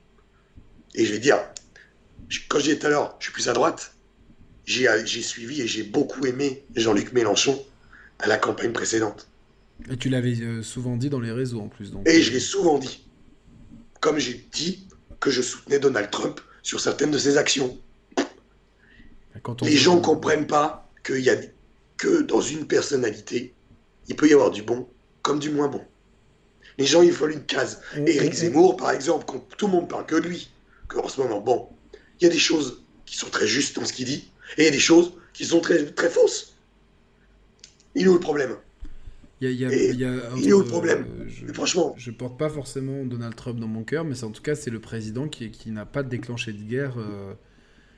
Et 0.94 1.04
je 1.04 1.12
vais 1.12 1.18
dire, 1.18 1.38
quand 2.48 2.60
j'ai 2.60 2.78
tout 2.78 2.86
à 2.86 2.90
l'heure, 2.90 3.16
je 3.18 3.24
suis 3.24 3.32
plus 3.32 3.48
à 3.48 3.52
droite, 3.52 3.94
j'ai 4.70 5.22
suivi 5.22 5.62
et 5.62 5.66
j'ai 5.66 5.82
beaucoup 5.82 6.24
aimé 6.26 6.64
Jean-Luc 6.76 7.12
Mélenchon 7.12 7.60
à 8.18 8.28
la 8.28 8.36
campagne 8.36 8.72
précédente. 8.72 9.28
Et 9.90 9.96
tu 9.96 10.08
l'avais 10.08 10.38
euh, 10.40 10.62
souvent 10.62 10.96
dit 10.96 11.10
dans 11.10 11.20
les 11.20 11.32
réseaux 11.32 11.60
en 11.60 11.68
plus. 11.68 11.90
Donc. 11.90 12.06
Et 12.08 12.22
je 12.22 12.32
l'ai 12.32 12.40
souvent 12.40 12.78
dit. 12.78 13.06
Comme 14.00 14.18
j'ai 14.18 14.46
dit 14.52 14.86
que 15.18 15.30
je 15.30 15.42
soutenais 15.42 15.78
Donald 15.78 16.10
Trump 16.10 16.40
sur 16.62 16.80
certaines 16.80 17.10
de 17.10 17.18
ses 17.18 17.36
actions. 17.36 17.78
les 19.62 19.76
gens 19.76 19.96
ne 19.96 20.00
comprennent 20.00 20.46
pas 20.46 20.90
qu'il 21.04 21.20
y 21.20 21.30
a 21.30 21.36
que 21.96 22.22
dans 22.22 22.40
une 22.40 22.66
personnalité, 22.66 23.54
il 24.08 24.16
peut 24.16 24.28
y 24.28 24.32
avoir 24.32 24.50
du 24.50 24.62
bon 24.62 24.88
comme 25.22 25.38
du 25.38 25.50
moins 25.50 25.68
bon. 25.68 25.82
Les 26.78 26.86
gens, 26.86 27.02
il 27.02 27.12
faut 27.12 27.28
une 27.28 27.44
case. 27.44 27.82
Éric 27.94 28.32
Zemmour, 28.32 28.76
par 28.76 28.90
exemple, 28.90 29.26
quand 29.26 29.46
tout 29.56 29.66
le 29.66 29.72
monde 29.72 29.88
parle 29.88 30.06
que 30.06 30.16
de 30.16 30.26
lui, 30.26 30.50
qu'en 30.88 31.08
ce 31.08 31.20
moment, 31.20 31.40
bon, 31.40 31.68
il 32.20 32.24
y 32.24 32.26
a 32.26 32.30
des 32.30 32.38
choses 32.38 32.82
qui 33.04 33.16
sont 33.16 33.28
très 33.28 33.46
justes 33.46 33.76
dans 33.76 33.84
ce 33.84 33.92
qu'il 33.92 34.06
dit, 34.06 34.30
et 34.56 34.62
il 34.62 34.64
y 34.64 34.68
a 34.68 34.70
des 34.70 34.78
choses 34.78 35.12
qui 35.32 35.44
sont 35.44 35.60
très, 35.60 35.84
très 35.86 36.10
fausses. 36.10 36.56
Il 37.94 38.04
est 38.04 38.08
où 38.08 38.14
le 38.14 38.20
problème? 38.20 38.56
Il 39.40 39.50
y 39.52 39.64
a, 39.64 39.72
il 39.72 40.48
est 40.48 40.52
où 40.52 40.60
le 40.60 40.66
problème? 40.66 41.06
je, 41.26 41.50
Franchement. 41.52 41.94
Je 41.96 42.10
porte 42.10 42.38
pas 42.38 42.50
forcément 42.50 43.04
Donald 43.06 43.34
Trump 43.34 43.58
dans 43.58 43.66
mon 43.66 43.84
cœur, 43.84 44.04
mais 44.04 44.22
en 44.22 44.30
tout 44.30 44.42
cas, 44.42 44.54
c'est 44.54 44.70
le 44.70 44.80
président 44.80 45.28
qui, 45.28 45.50
qui 45.50 45.70
n'a 45.70 45.86
pas 45.86 46.02
déclenché 46.02 46.52
de 46.52 46.62
guerre. 46.62 46.98
Euh, 46.98 47.32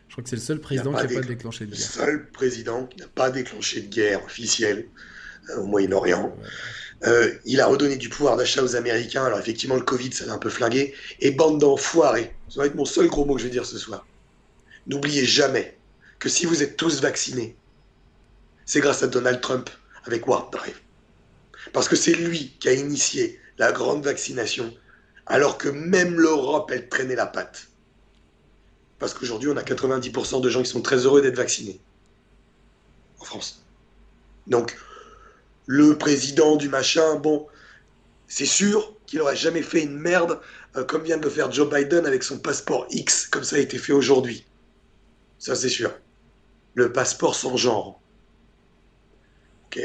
je 0.07 0.15
crois 0.15 0.23
que 0.23 0.31
c'est 0.31 0.37
le 0.37 0.43
seul 0.43 0.61
président 0.61 0.93
qui 0.93 1.03
n'a 1.15 1.21
pas 1.21 1.27
déclenché 1.27 1.67
de 1.67 1.73
guerre. 1.73 1.81
Le 1.81 1.85
seul 1.85 2.31
président 2.31 2.87
qui 2.87 2.99
n'a 2.99 3.09
pas 3.09 3.31
déclenché 3.31 3.81
de 3.81 3.89
guerre 3.89 4.25
officielle 4.25 4.87
euh, 5.51 5.63
au 5.63 5.67
Moyen-Orient. 5.67 6.37
Euh, 7.05 7.33
il 7.45 7.61
a 7.61 7.67
redonné 7.67 7.97
du 7.97 8.09
pouvoir 8.09 8.37
d'achat 8.37 8.63
aux 8.63 8.77
Américains. 8.77 9.25
Alors 9.25 9.41
effectivement, 9.41 9.75
le 9.75 9.83
Covid, 9.83 10.13
ça 10.13 10.27
l'a 10.27 10.35
un 10.35 10.39
peu 10.39 10.51
flingué. 10.51 10.95
Et 11.19 11.33
bande 11.33 11.59
d'enfoirés. 11.59 12.33
Ça 12.49 12.61
va 12.61 12.67
être 12.67 12.77
mon 12.77 12.85
seul 12.85 13.09
gros 13.09 13.25
mot 13.25 13.35
que 13.35 13.41
je 13.41 13.47
vais 13.47 13.53
dire 13.53 13.67
ce 13.67 13.79
soir. 13.79 14.07
N'oubliez 14.87 15.25
jamais 15.25 15.77
que 16.23 16.29
si 16.29 16.47
vous 16.47 16.63
êtes 16.63 16.77
tous 16.77 17.01
vaccinés, 17.01 17.57
c'est 18.65 18.79
grâce 18.79 19.03
à 19.03 19.09
Donald 19.09 19.41
Trump 19.41 19.69
avec 20.05 20.29
Warp 20.29 20.53
Drive. 20.53 20.79
Parce 21.73 21.89
que 21.89 21.97
c'est 21.97 22.15
lui 22.15 22.57
qui 22.61 22.69
a 22.69 22.73
initié 22.75 23.41
la 23.59 23.73
grande 23.73 24.05
vaccination 24.05 24.73
alors 25.27 25.59
que 25.59 25.69
même 25.69 26.21
l'Europe, 26.21 26.71
elle 26.73 26.89
traînait 26.89 27.17
la 27.17 27.27
patte. 27.27 27.67
Parce 29.01 29.15
qu'aujourd'hui, 29.15 29.49
on 29.49 29.57
a 29.57 29.65
90% 29.65 30.41
de 30.41 30.49
gens 30.49 30.63
qui 30.63 30.71
sont 30.71 30.81
très 30.81 30.99
heureux 30.99 31.23
d'être 31.23 31.35
vaccinés. 31.35 31.81
En 33.19 33.25
France. 33.25 33.65
Donc, 34.47 34.79
le 35.67 35.99
président 35.99 36.55
du 36.55 36.69
machin, 36.69 37.17
bon, 37.17 37.49
c'est 38.29 38.47
sûr 38.47 38.95
qu'il 39.07 39.19
n'aurait 39.19 39.35
jamais 39.35 39.63
fait 39.63 39.83
une 39.83 39.99
merde 39.99 40.41
euh, 40.77 40.85
comme 40.85 41.03
vient 41.03 41.17
de 41.17 41.25
le 41.25 41.31
faire 41.31 41.51
Joe 41.51 41.69
Biden 41.69 42.07
avec 42.07 42.23
son 42.23 42.39
passeport 42.39 42.87
X, 42.91 43.27
comme 43.27 43.43
ça 43.43 43.57
a 43.57 43.59
été 43.59 43.77
fait 43.77 43.93
aujourd'hui. 43.93 44.47
Ça, 45.41 45.57
c'est 45.57 45.69
sûr. 45.69 45.93
Le 46.75 46.93
passeport 46.93 47.35
sans 47.35 47.57
genre. 47.57 48.01
Ok. 49.67 49.81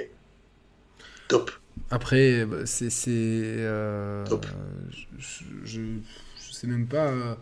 Top. 1.27 1.51
Après, 1.91 2.45
bah, 2.45 2.65
c'est. 2.65 2.89
c'est 2.89 3.09
euh, 3.11 4.25
Top. 4.25 4.45
Je, 4.89 5.43
je, 5.63 5.81
je 6.41 6.51
sais 6.51 6.67
même 6.67 6.87
pas. 6.87 7.07
euh, 7.07 7.35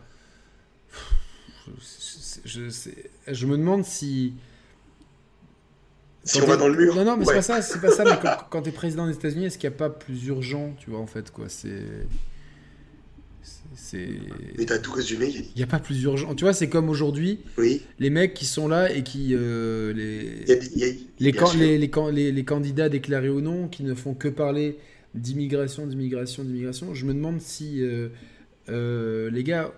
je, 2.45 3.45
me 3.45 3.57
demande 3.57 3.85
si. 3.85 4.34
Si 6.23 6.41
on 6.41 6.45
va 6.47 6.57
dans 6.57 6.67
le 6.67 6.76
mur. 6.76 6.95
Non, 6.95 7.05
non, 7.05 7.17
mais 7.17 7.26
ouais. 7.26 7.41
c'est 7.41 7.53
pas 7.53 7.61
ça, 7.61 7.61
c'est 7.61 7.80
pas 7.81 7.91
ça. 7.91 8.03
Mais 8.03 8.19
quand, 8.19 8.38
quand 8.49 8.61
t'es 8.63 8.72
président 8.72 9.05
des 9.07 9.13
États-Unis, 9.13 9.45
est-ce 9.45 9.57
qu'il 9.57 9.69
n'y 9.69 9.76
a 9.76 9.77
pas 9.77 9.89
plus 9.89 10.26
urgent, 10.26 10.73
tu 10.80 10.89
vois, 10.89 10.99
en 10.99 11.07
fait, 11.07 11.31
quoi 11.31 11.49
C'est. 11.49 12.07
C'est. 13.76 14.07
Mais 14.57 14.65
t'as 14.65 14.77
tout 14.80 14.91
résumé. 14.93 15.27
Il 15.35 15.57
n'y 15.57 15.64
a 15.64 15.68
pas 15.68 15.80
plus 15.80 16.02
urgent. 16.03 16.34
Tu 16.35 16.43
vois, 16.43 16.53
c'est 16.53 16.69
comme 16.69 16.89
aujourd'hui, 16.89 17.39
Oui. 17.57 17.81
les 17.99 18.10
mecs 18.10 18.34
qui 18.34 18.45
sont 18.45 18.68
là 18.68 18.91
et 18.93 19.03
qui. 19.03 19.30
euh, 19.34 19.93
les... 19.93 20.41
Il 20.43 20.49
y 20.49 20.52
a 20.52 20.56
des- 20.56 20.72
il 20.76 20.80
y 20.80 20.84
a- 20.85 20.93
Les, 21.19 21.31
bien 21.31 21.41
can- 21.41 21.47
sûr. 21.47 21.60
les, 21.60 21.77
les, 21.77 21.89
can- 21.89 22.10
les- 22.10 22.31
les 22.31 22.43
candidats 22.45 22.89
déclarés 22.89 23.30
ou 23.30 23.41
non, 23.41 23.68
qui 23.68 23.84
ne 23.84 23.93
font 23.93 24.14
que 24.14 24.27
parler 24.27 24.77
d'immigration, 25.14 25.88
d'immigration, 25.88 26.43
d'immigration, 26.43 26.93
je 26.93 27.06
me 27.06 27.14
demande 27.14 27.39
si 27.41 27.81
euh, 27.81 28.10
euh, 28.69 29.30
les 29.31 29.43
gars, 29.43 29.73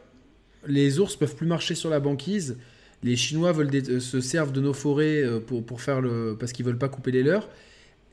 les 0.68 1.00
ours 1.00 1.16
peuvent 1.16 1.36
plus 1.36 1.48
marcher 1.48 1.76
sur 1.76 1.90
la 1.90 2.00
banquise, 2.00 2.58
les 3.04 3.16
Chinois 3.16 3.52
veulent 3.52 4.02
se 4.02 4.22
servent 4.22 4.52
de 4.52 4.62
nos 4.62 4.74
forêts 4.74 5.24
pour, 5.46 5.64
pour 5.64 5.82
faire 5.82 6.02
le, 6.02 6.36
parce 6.40 6.52
qu'ils 6.52 6.66
veulent 6.66 6.78
pas 6.80 6.90
couper 6.90 7.12
les 7.12 7.24
leurs. 7.24 7.48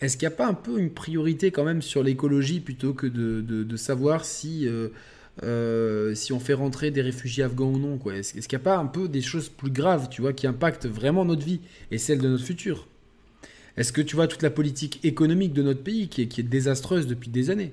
Est-ce 0.00 0.16
qu'il 0.18 0.28
n'y 0.28 0.34
a 0.34 0.36
pas 0.36 0.46
un 0.48 0.54
peu 0.54 0.78
une 0.78 0.90
priorité 0.90 1.50
quand 1.50 1.64
même 1.64 1.80
sur 1.80 2.02
l'écologie 2.02 2.60
plutôt 2.60 2.92
que 2.92 3.06
de, 3.06 3.40
de- 3.40 3.62
de 3.62 3.76
savoir 3.76 4.24
si, 4.26 4.68
euh, 5.42 6.14
si 6.14 6.32
on 6.32 6.40
fait 6.40 6.54
rentrer 6.54 6.90
des 6.90 7.02
réfugiés 7.02 7.42
afghans 7.44 7.72
ou 7.72 7.78
non 7.78 7.98
quoi 7.98 8.14
Est-ce 8.16 8.32
qu'il 8.32 8.56
n'y 8.56 8.62
a 8.62 8.64
pas 8.64 8.76
un 8.76 8.86
peu 8.86 9.08
des 9.08 9.22
choses 9.22 9.48
plus 9.48 9.70
graves, 9.70 10.08
tu 10.08 10.20
vois, 10.22 10.32
qui 10.32 10.46
impactent 10.46 10.86
vraiment 10.86 11.24
notre 11.24 11.44
vie 11.44 11.60
et 11.90 11.98
celle 11.98 12.18
de 12.20 12.28
notre 12.28 12.44
futur? 12.44 12.86
Est-ce 13.76 13.92
que 13.92 14.00
tu 14.02 14.16
vois 14.16 14.28
toute 14.28 14.42
la 14.42 14.50
politique 14.50 15.00
économique 15.04 15.52
de 15.52 15.62
notre 15.62 15.82
pays 15.82 16.08
qui 16.08 16.22
est, 16.22 16.28
qui 16.28 16.40
est 16.40 16.44
désastreuse 16.44 17.06
depuis 17.08 17.30
des 17.30 17.50
années? 17.50 17.72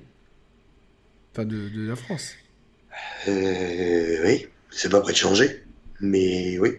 Enfin, 1.32 1.44
de, 1.44 1.68
de 1.68 1.86
la 1.88 1.96
France. 1.96 2.34
Euh, 3.28 4.22
oui, 4.24 4.46
c'est 4.70 4.90
pas 4.90 5.00
prêt 5.00 5.12
de 5.12 5.16
changer. 5.18 5.62
Mais 6.00 6.58
oui, 6.58 6.70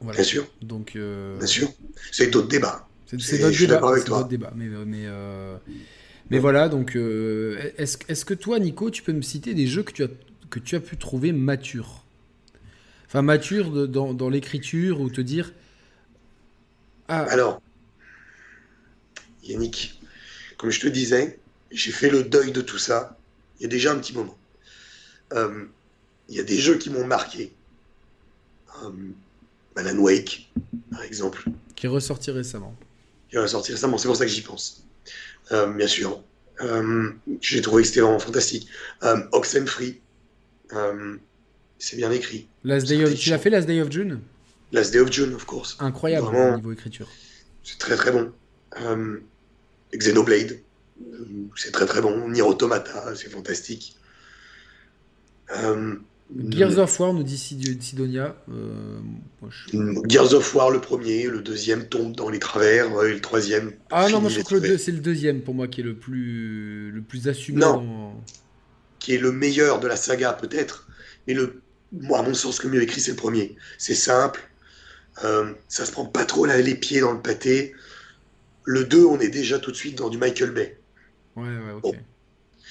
Voilà. 0.00 0.16
bien 0.18 0.24
sûr, 0.24 0.46
Donc, 0.62 0.96
euh, 0.96 1.38
bien 1.38 1.46
sûr. 1.46 1.68
C'est 2.12 2.28
d'autres 2.28 2.48
débats. 2.48 2.88
c'est 3.18 3.38
notre 3.38 3.52
je 3.52 3.58
suis 3.58 3.66
débat. 3.66 3.74
d'accord 3.74 3.90
avec 3.90 4.02
c'est 4.02 4.08
toi. 4.08 4.24
débat. 4.24 4.52
Mais, 4.56 4.66
mais, 4.86 5.06
mais 6.30 6.38
voilà, 6.38 6.68
donc, 6.68 6.96
euh, 6.96 7.58
est-ce 7.76 8.24
que 8.24 8.34
toi, 8.34 8.58
Nico, 8.58 8.90
tu 8.90 9.02
peux 9.02 9.12
me 9.12 9.22
citer 9.22 9.54
des 9.54 9.66
jeux 9.66 9.82
que 9.82 9.92
tu 9.92 10.04
as, 10.04 10.08
que 10.50 10.58
tu 10.60 10.76
as 10.76 10.80
pu 10.80 10.96
trouver 10.96 11.32
matures? 11.32 12.04
Enfin, 13.06 13.22
matures 13.22 13.70
de- 13.72 13.86
dans, 13.86 14.14
dans 14.14 14.28
l'écriture 14.30 15.00
ou 15.00 15.10
te 15.10 15.20
dire. 15.20 15.52
Ah, 17.08 17.24
Alors, 17.30 17.60
Yannick, 19.42 20.00
comme 20.58 20.70
je 20.70 20.80
te 20.80 20.88
disais, 20.88 21.38
j'ai 21.70 21.92
fait 21.92 22.10
le 22.10 22.24
deuil 22.24 22.52
de 22.52 22.60
tout 22.62 22.78
ça 22.78 23.16
il 23.58 23.64
y 23.64 23.66
a 23.66 23.68
déjà 23.68 23.92
un 23.92 23.98
petit 23.98 24.14
moment. 24.14 24.38
Euh, 25.34 25.66
Il 26.28 26.36
y 26.36 26.40
a 26.40 26.44
des 26.44 26.58
jeux 26.58 26.78
qui 26.78 26.90
m'ont 26.90 27.06
marqué. 27.06 27.52
Euh, 28.82 28.90
Alan 29.76 29.98
Wake, 29.98 30.50
par 30.90 31.02
exemple, 31.02 31.44
qui 31.74 31.86
est 31.86 31.88
ressorti 31.88 32.30
récemment. 32.30 32.74
qui 33.30 33.36
va 33.36 33.48
sortir 33.48 33.74
récemment, 33.74 33.98
c'est 33.98 34.08
pour 34.08 34.16
ça 34.16 34.26
que 34.26 34.30
j'y 34.32 34.42
pense. 34.42 34.84
Euh, 35.52 35.66
bien 35.72 35.86
sûr. 35.86 36.22
Euh, 36.60 37.10
j'ai 37.40 37.62
trouvé 37.62 37.82
que 37.82 37.88
c'était 37.88 38.00
vraiment 38.00 38.18
fantastique. 38.18 38.68
Euh, 39.02 39.16
Oxenfree, 39.32 40.00
c'est 41.78 41.96
bien 41.96 42.10
écrit. 42.10 42.48
Last 42.64 42.86
Day 42.86 43.02
of, 43.04 43.14
tu 43.14 43.30
l'as 43.30 43.38
fait 43.38 43.50
Last 43.50 43.66
Day 43.66 43.80
of 43.80 43.90
June? 43.90 44.20
Last 44.72 44.92
Day 44.92 45.00
of 45.00 45.10
June, 45.10 45.34
of 45.34 45.44
course. 45.46 45.76
Incroyable 45.80 46.26
Vraiment. 46.26 46.54
au 46.54 46.56
niveau 46.56 46.72
écriture. 46.72 47.08
C'est 47.64 47.78
très 47.78 47.96
très 47.96 48.12
bon. 48.12 48.32
Xenoblade, 49.92 50.60
c'est 51.56 51.72
très 51.72 51.86
très 51.86 52.00
bon. 52.00 52.28
Nier 52.28 52.42
Automata, 52.42 53.14
c'est 53.16 53.30
fantastique. 53.30 53.96
Gears 56.50 56.78
of 56.78 57.00
War, 57.00 57.12
nous 57.12 57.22
dit 57.24 57.36
Sid- 57.36 57.82
Sidonia. 57.82 58.36
Euh, 58.50 59.00
moi, 59.40 59.50
je- 59.50 60.08
Gears 60.08 60.32
of 60.34 60.54
War, 60.54 60.70
le 60.70 60.80
premier, 60.80 61.24
le 61.26 61.40
deuxième 61.42 61.88
tombe 61.88 62.14
dans 62.14 62.28
les 62.28 62.38
travers, 62.38 62.92
euh, 62.96 63.08
et 63.08 63.14
le 63.14 63.20
troisième. 63.20 63.72
Ah 63.90 64.08
non, 64.08 64.20
moi 64.20 64.30
je 64.30 64.40
trouve 64.40 64.60
que 64.60 64.76
c'est 64.76 64.92
le 64.92 65.00
deuxième 65.00 65.40
pour 65.42 65.54
moi 65.54 65.66
qui 65.66 65.80
est 65.80 65.84
le 65.84 65.94
plus, 65.96 66.90
le 66.92 67.02
plus 67.02 67.28
assumé. 67.28 67.60
Non. 67.60 67.72
dans- 67.82 68.24
Qui 69.00 69.14
est 69.14 69.18
le 69.18 69.32
meilleur 69.32 69.80
de 69.80 69.88
la 69.88 69.96
saga, 69.96 70.34
peut-être, 70.34 70.86
mais 71.26 71.32
le, 71.34 71.62
moi, 71.90 72.18
à 72.18 72.22
mon 72.22 72.34
sens, 72.34 72.62
le 72.62 72.68
mieux 72.70 72.82
écrit, 72.82 73.00
c'est 73.00 73.12
le 73.12 73.16
premier. 73.16 73.56
C'est 73.78 73.94
simple, 73.94 74.42
euh, 75.24 75.52
ça 75.68 75.86
se 75.86 75.90
prend 75.92 76.04
pas 76.04 76.24
trop 76.26 76.44
là, 76.46 76.60
les 76.60 76.74
pieds 76.74 77.00
dans 77.00 77.12
le 77.12 77.20
pâté. 77.20 77.72
Le 78.64 78.84
2, 78.84 79.04
on 79.06 79.18
est 79.18 79.30
déjà 79.30 79.58
tout 79.58 79.70
de 79.72 79.76
suite 79.76 79.96
dans 79.96 80.10
du 80.10 80.18
Michael 80.18 80.50
Bay. 80.50 80.78
Ouais, 81.34 81.44
ouais, 81.44 81.72
ok. 81.76 81.82
Bon. 81.82 81.94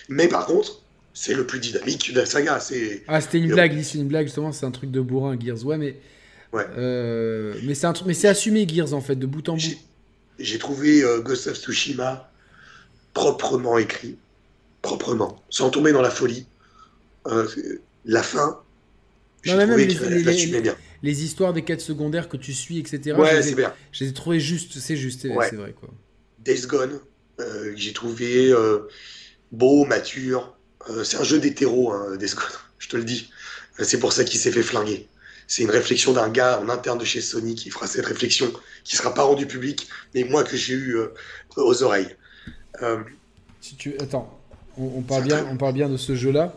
Mais 0.07 0.27
par 0.27 0.45
contre, 0.45 0.83
c'est 1.13 1.33
le 1.33 1.45
plus 1.45 1.59
dynamique 1.59 2.13
de 2.13 2.19
la 2.19 2.25
saga. 2.25 2.59
C'est 2.59 3.03
Ah, 3.07 3.19
c'était 3.21 3.39
une 3.39 3.49
blague, 3.51 3.81
c'est 3.81 3.97
une 3.97 4.07
blague, 4.07 4.27
justement, 4.27 4.51
c'est 4.51 4.65
un 4.65 4.71
truc 4.71 4.91
de 4.91 5.01
bourrin, 5.01 5.37
Gears. 5.39 5.65
Ouais, 5.65 5.77
mais. 5.77 5.97
Ouais. 6.53 6.65
Euh, 6.77 7.53
mais 7.63 7.75
c'est 7.75 7.85
un 7.87 7.93
truc, 7.93 8.07
mais 8.07 8.13
c'est 8.13 8.27
assumé, 8.27 8.67
Gears, 8.67 8.93
en 8.93 9.01
fait, 9.01 9.15
de 9.15 9.25
bout 9.27 9.47
en 9.49 9.53
bout. 9.55 9.61
J'ai 10.39 10.57
trouvé 10.57 11.03
euh, 11.03 11.19
Ghost 11.21 11.47
of 11.47 11.57
Tsushima 11.57 12.31
proprement 13.13 13.77
écrit, 13.77 14.17
proprement, 14.81 15.43
sans 15.49 15.69
tomber 15.69 15.91
dans 15.91 16.01
la 16.01 16.09
folie. 16.09 16.45
Euh, 17.27 17.45
la 18.05 18.23
fin, 18.23 18.59
j'ai 19.43 19.51
trouvé 19.51 19.65
même 19.65 19.77
les- 19.77 19.85
les- 19.87 20.45
les- 20.47 20.61
bien. 20.61 20.75
Les 21.03 21.23
histoires 21.23 21.53
des 21.53 21.63
quêtes 21.63 21.81
secondaires 21.81 22.29
que 22.29 22.37
tu 22.37 22.53
suis, 22.53 22.77
etc. 22.79 23.17
Ouais, 23.17 23.41
c'est 23.41 23.55
bien. 23.55 23.73
je 23.91 24.03
les 24.03 24.09
ai 24.11 24.13
trouvées 24.13 24.39
juste, 24.39 24.79
c'est 24.79 24.95
juste, 24.97 25.25
Ouais. 25.25 25.47
c'est 25.49 25.55
vrai, 25.55 25.73
quoi. 25.77 25.89
Days 26.39 26.65
Gone, 26.67 26.99
euh, 27.39 27.73
j'ai 27.75 27.93
trouvé 27.93 28.53
beau, 29.51 29.85
mature. 29.85 30.55
Euh, 30.89 31.03
c'est 31.03 31.17
un 31.17 31.23
jeu 31.23 31.39
d'hétéro, 31.39 31.91
hein, 31.91 32.17
je 32.79 32.87
te 32.87 32.97
le 32.97 33.03
dis. 33.03 33.29
Euh, 33.79 33.83
C'est 33.83 33.99
pour 33.99 34.13
ça 34.13 34.23
qu'il 34.23 34.39
s'est 34.39 34.51
fait 34.51 34.63
flinguer. 34.63 35.07
C'est 35.47 35.63
une 35.63 35.71
réflexion 35.71 36.13
d'un 36.13 36.29
gars 36.29 36.59
en 36.61 36.69
interne 36.69 36.99
de 36.99 37.05
chez 37.05 37.21
Sony 37.21 37.55
qui 37.55 37.69
fera 37.71 37.87
cette 37.87 38.05
réflexion, 38.05 38.51
qui 38.83 38.95
sera 38.95 39.13
pas 39.13 39.23
rendue 39.23 39.47
publique, 39.47 39.89
mais 40.13 40.23
moi 40.23 40.43
que 40.43 40.55
j'ai 40.55 40.75
eu 40.75 40.95
euh, 40.97 41.07
aux 41.57 41.81
oreilles. 41.83 42.15
Euh, 42.83 42.99
Si 43.61 43.75
tu... 43.75 43.95
Attends, 43.99 44.39
on, 44.77 44.83
on 44.97 45.01
parle 45.01 45.23
bien, 45.23 45.45
on 45.51 45.57
parle 45.57 45.73
bien 45.73 45.89
de 45.89 45.97
ce 45.97 46.15
jeu-là. 46.15 46.55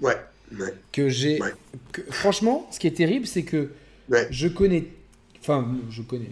ouais, 0.00 0.16
ouais, 0.58 0.74
que 0.92 1.08
j'ai. 1.08 1.40
Ouais. 1.42 1.52
que- 1.92 2.02
Franchement, 2.12 2.68
ce 2.72 2.78
qui 2.78 2.86
est 2.86 2.96
terrible, 2.96 3.26
c'est 3.26 3.42
que 3.42 3.70
ouais. 4.08 4.28
je 4.30 4.46
connais. 4.48 4.84
Enfin, 5.40 5.66
je 5.90 6.02
connais. 6.02 6.30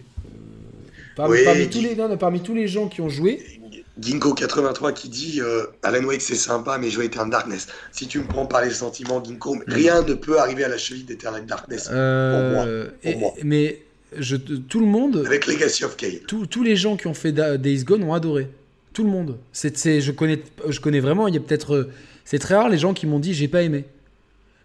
parmi, 1.17 1.33
Oui, 1.37 1.43
parmi 1.43 1.63
Guy- 1.65 1.69
tous 1.69 1.81
les, 1.81 1.95
non, 1.95 2.07
non, 2.07 2.17
parmi 2.17 2.39
tous 2.41 2.55
les 2.55 2.67
gens 2.69 2.87
qui 2.87 3.01
ont 3.01 3.09
joué, 3.09 3.58
Ginkgo83 3.99 4.93
qui 4.93 5.09
dit 5.09 5.39
euh, 5.41 5.65
Alan 5.83 6.03
Wake 6.05 6.21
c'est 6.21 6.35
sympa 6.35 6.77
mais 6.77 6.89
jouer 6.89 7.05
Eternal 7.05 7.29
Darkness. 7.31 7.67
Si 7.91 8.07
tu 8.07 8.19
me 8.19 8.23
prends 8.25 8.45
par 8.45 8.61
les 8.63 8.71
sentiments 8.71 9.23
Ginkgo, 9.23 9.57
rien 9.67 10.01
ne 10.03 10.13
peut 10.13 10.39
arriver 10.39 10.63
à 10.63 10.69
la 10.69 10.77
cheville 10.77 11.03
d'Eternal 11.03 11.45
Darkness 11.45 11.89
euh, 11.91 12.87
Pour 13.01 13.11
et- 13.11 13.15
moi. 13.15 13.33
mais 13.43 13.81
je, 14.17 14.35
tout 14.35 14.79
le 14.79 14.85
monde, 14.87 15.23
avec 15.25 15.45
Legacy 15.47 15.85
of 15.85 15.95
Kain. 15.95 16.09
tous- 16.27 16.63
les 16.63 16.75
gens 16.75 16.97
qui 16.97 17.07
ont 17.07 17.13
fait 17.13 17.31
Da- 17.31 17.57
Days 17.57 17.83
Gone 17.83 18.03
ont 18.03 18.13
adoré. 18.13 18.47
Tout 18.93 19.03
le 19.03 19.09
monde. 19.11 19.37
C'est, 19.53 20.01
je 20.01 20.11
connais, 20.11 20.41
je 20.67 20.79
connais 20.79 20.99
vraiment. 20.99 21.27
Il 21.27 21.35
y 21.35 21.37
a 21.37 21.39
peut-être, 21.41 21.75
euh, 21.75 21.91
c'est 22.25 22.39
très 22.39 22.55
rare 22.55 22.69
les 22.69 22.79
gens 22.79 22.93
qui 22.95 23.05
m'ont 23.05 23.19
dit 23.19 23.33
j'ai 23.35 23.47
pas 23.47 23.61
aimé. 23.61 23.85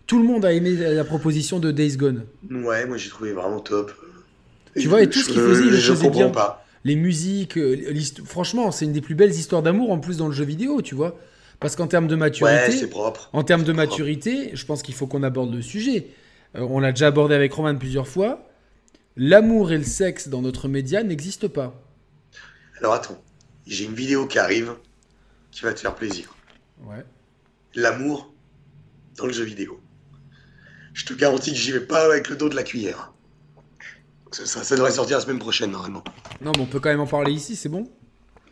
Tout 0.07 0.19
le 0.19 0.25
monde 0.25 0.45
a 0.47 0.53
aimé 0.53 0.71
la 0.73 1.05
proposition 1.05 1.59
de 1.61 1.71
Days 1.71 1.97
Gone. 1.99 2.25
Ouais, 2.51 2.87
moi 2.87 2.97
j'ai 2.97 3.11
trouvé 3.11 3.33
vraiment 3.33 3.61
top. 3.61 3.93
Tu 4.77 4.89
vois, 4.89 5.03
et 5.03 5.09
tout 5.11 5.19
ce 5.21 5.27
qu'il 5.29 5.41
faisait, 5.41 5.63
il 5.65 5.71
le 5.71 5.77
je 5.77 5.93
faisait 5.93 6.05
comprends 6.07 6.21
bien. 6.25 6.31
pas. 6.31 6.64
Les 6.85 6.97
musiques, 6.97 7.57
euh, 7.57 7.95
franchement, 8.25 8.71
c'est 8.71 8.85
une 8.85 8.93
des 8.93 9.01
plus 9.01 9.15
belles 9.15 9.33
histoires 9.33 9.63
d'amour 9.63 9.91
en 9.91 9.99
plus 9.99 10.19
dans 10.19 10.29
le 10.29 10.35
jeu 10.35 10.45
vidéo, 10.45 10.83
tu 10.83 10.95
vois. 10.95 11.19
Parce 11.61 11.77
qu'en 11.77 11.87
termes 11.87 12.09
de 12.09 12.17
maturité, 12.17 12.87
propre. 12.89 13.31
en 13.33 13.43
termes 13.43 13.63
de 13.63 13.73
propre. 13.73 13.89
maturité, 13.89 14.51
je 14.53 14.67
pense 14.67 14.83
qu'il 14.83 14.95
faut 14.95 15.07
qu'on 15.07 15.23
aborde 15.23 15.55
le 15.55 15.63
sujet. 15.63 16.09
Euh, 16.57 16.67
on 16.69 16.81
l'a 16.81 16.93
déjà 16.93 17.07
abordé 17.07 17.35
avec 17.35 17.53
Roman 17.55 17.77
plusieurs 17.77 18.07
fois. 18.07 18.51
L'amour 19.17 19.73
et 19.73 19.79
le 19.79 19.85
sexe 19.85 20.29
dans 20.29 20.43
notre 20.43 20.69
média 20.69 21.03
n'existent 21.03 21.49
pas. 21.49 21.81
Alors 22.81 22.93
attends, 22.93 23.23
j'ai 23.67 23.85
une 23.85 23.95
vidéo 23.95 24.27
qui 24.27 24.39
arrive 24.39 24.75
qui 25.53 25.63
va 25.63 25.73
te 25.73 25.81
faire 25.81 25.95
plaisir. 25.95 26.35
Ouais. 26.83 27.05
L'amour 27.75 28.33
dans 29.17 29.27
le 29.27 29.33
jeu 29.33 29.45
vidéo. 29.45 29.81
Je 30.93 31.07
te 31.07 31.15
garantis 31.15 31.53
que 31.53 31.57
j'y 31.57 31.73
vais 31.73 31.81
pas 31.81 32.05
avec 32.05 32.29
le 32.29 32.37
dos 32.37 32.49
de 32.49 32.57
la 32.57 32.63
cuillère. 32.63 33.14
Ça, 34.35 34.75
devrait 34.77 34.91
sortir 34.91 35.19
la 35.19 35.23
semaine 35.23 35.39
prochaine 35.39 35.71
normalement. 35.71 36.03
Non, 36.41 36.53
mais 36.57 36.63
on 36.63 36.67
peut 36.67 36.81
quand 36.81 36.89
même 36.89 37.01
en 37.01 37.07
parler 37.07 37.33
ici, 37.33 37.55
c'est 37.55 37.69
bon? 37.69 37.89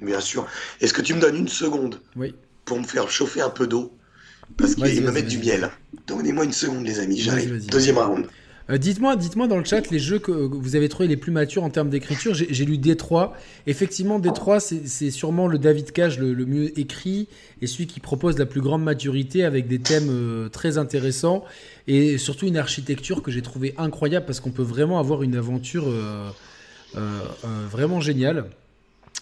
Bien 0.01 0.21
sûr. 0.21 0.47
Est-ce 0.81 0.93
que 0.95 1.03
tu 1.03 1.15
me 1.15 1.21
donnes 1.21 1.37
une 1.37 1.49
seconde 1.49 2.01
Oui. 2.17 2.35
pour 2.65 2.79
me 2.79 2.85
faire 2.85 3.11
chauffer 3.11 3.41
un 3.41 3.51
peu 3.51 3.67
d'eau? 3.67 3.93
Parce 4.57 4.75
qu'il 4.75 4.85
Vas-y, 4.85 5.01
me 5.01 5.07
vas-y, 5.11 5.15
met 5.15 5.23
du 5.23 5.39
miel. 5.39 5.71
Donnez-moi 6.07 6.45
une 6.45 6.53
seconde, 6.53 6.85
les 6.87 7.01
amis, 7.01 7.19
j'arrive. 7.19 7.67
Deuxième 7.67 7.99
round. 7.99 8.27
Euh, 8.71 8.79
dites-moi, 8.79 9.17
dites-moi 9.17 9.49
dans 9.49 9.59
le 9.59 9.65
chat 9.65 9.91
les 9.91 9.99
jeux 9.99 10.19
que 10.19 10.31
vous 10.31 10.77
avez 10.77 10.89
trouvé 10.89 11.09
les 11.09 11.17
plus 11.17 11.33
matures 11.33 11.65
en 11.65 11.71
termes 11.71 11.91
d'écriture. 11.91 12.35
J'ai 12.35 12.65
lu 12.65 12.79
Détroit. 12.79 13.35
Effectivement, 13.67 14.19
Détroit, 14.19 14.61
c'est 14.61 15.11
sûrement 15.11 15.47
le 15.47 15.59
David 15.59 15.93
Cage 15.93 16.19
le, 16.19 16.47
mieux 16.47 16.79
écrit 16.79 17.29
et 17.61 17.67
celui 17.67 17.87
qui 17.87 18.01
propose 18.01 18.39
la 18.39 18.47
plus 18.47 18.61
grande 18.61 18.83
maturité 18.83 19.45
avec 19.45 19.67
des 19.67 19.79
thèmes 19.79 20.09
euh, 20.11 20.49
très 20.49 20.79
intéressants 20.79 21.45
et 21.87 22.19
surtout 22.19 22.47
une 22.47 22.57
architecture 22.57 23.23
que 23.23 23.31
j'ai 23.31 23.43
trouvé 23.43 23.75
incroyable 23.79 24.27
parce 24.27 24.41
qu'on 24.41 24.51
peut 24.51 24.63
vraiment 24.63 24.99
avoir 24.99 25.23
une 25.23 25.37
aventure 25.37 25.85
euh, 25.89 26.31
vraiment 27.71 28.01
géniale. 28.01 28.47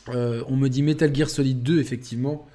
On 0.08 0.56
me 0.56 0.68
dit 0.68 0.82
Metal 0.82 1.14
Gear 1.14 1.30
Solid 1.30 1.62
2, 1.62 1.78
effectivement. 1.78 2.46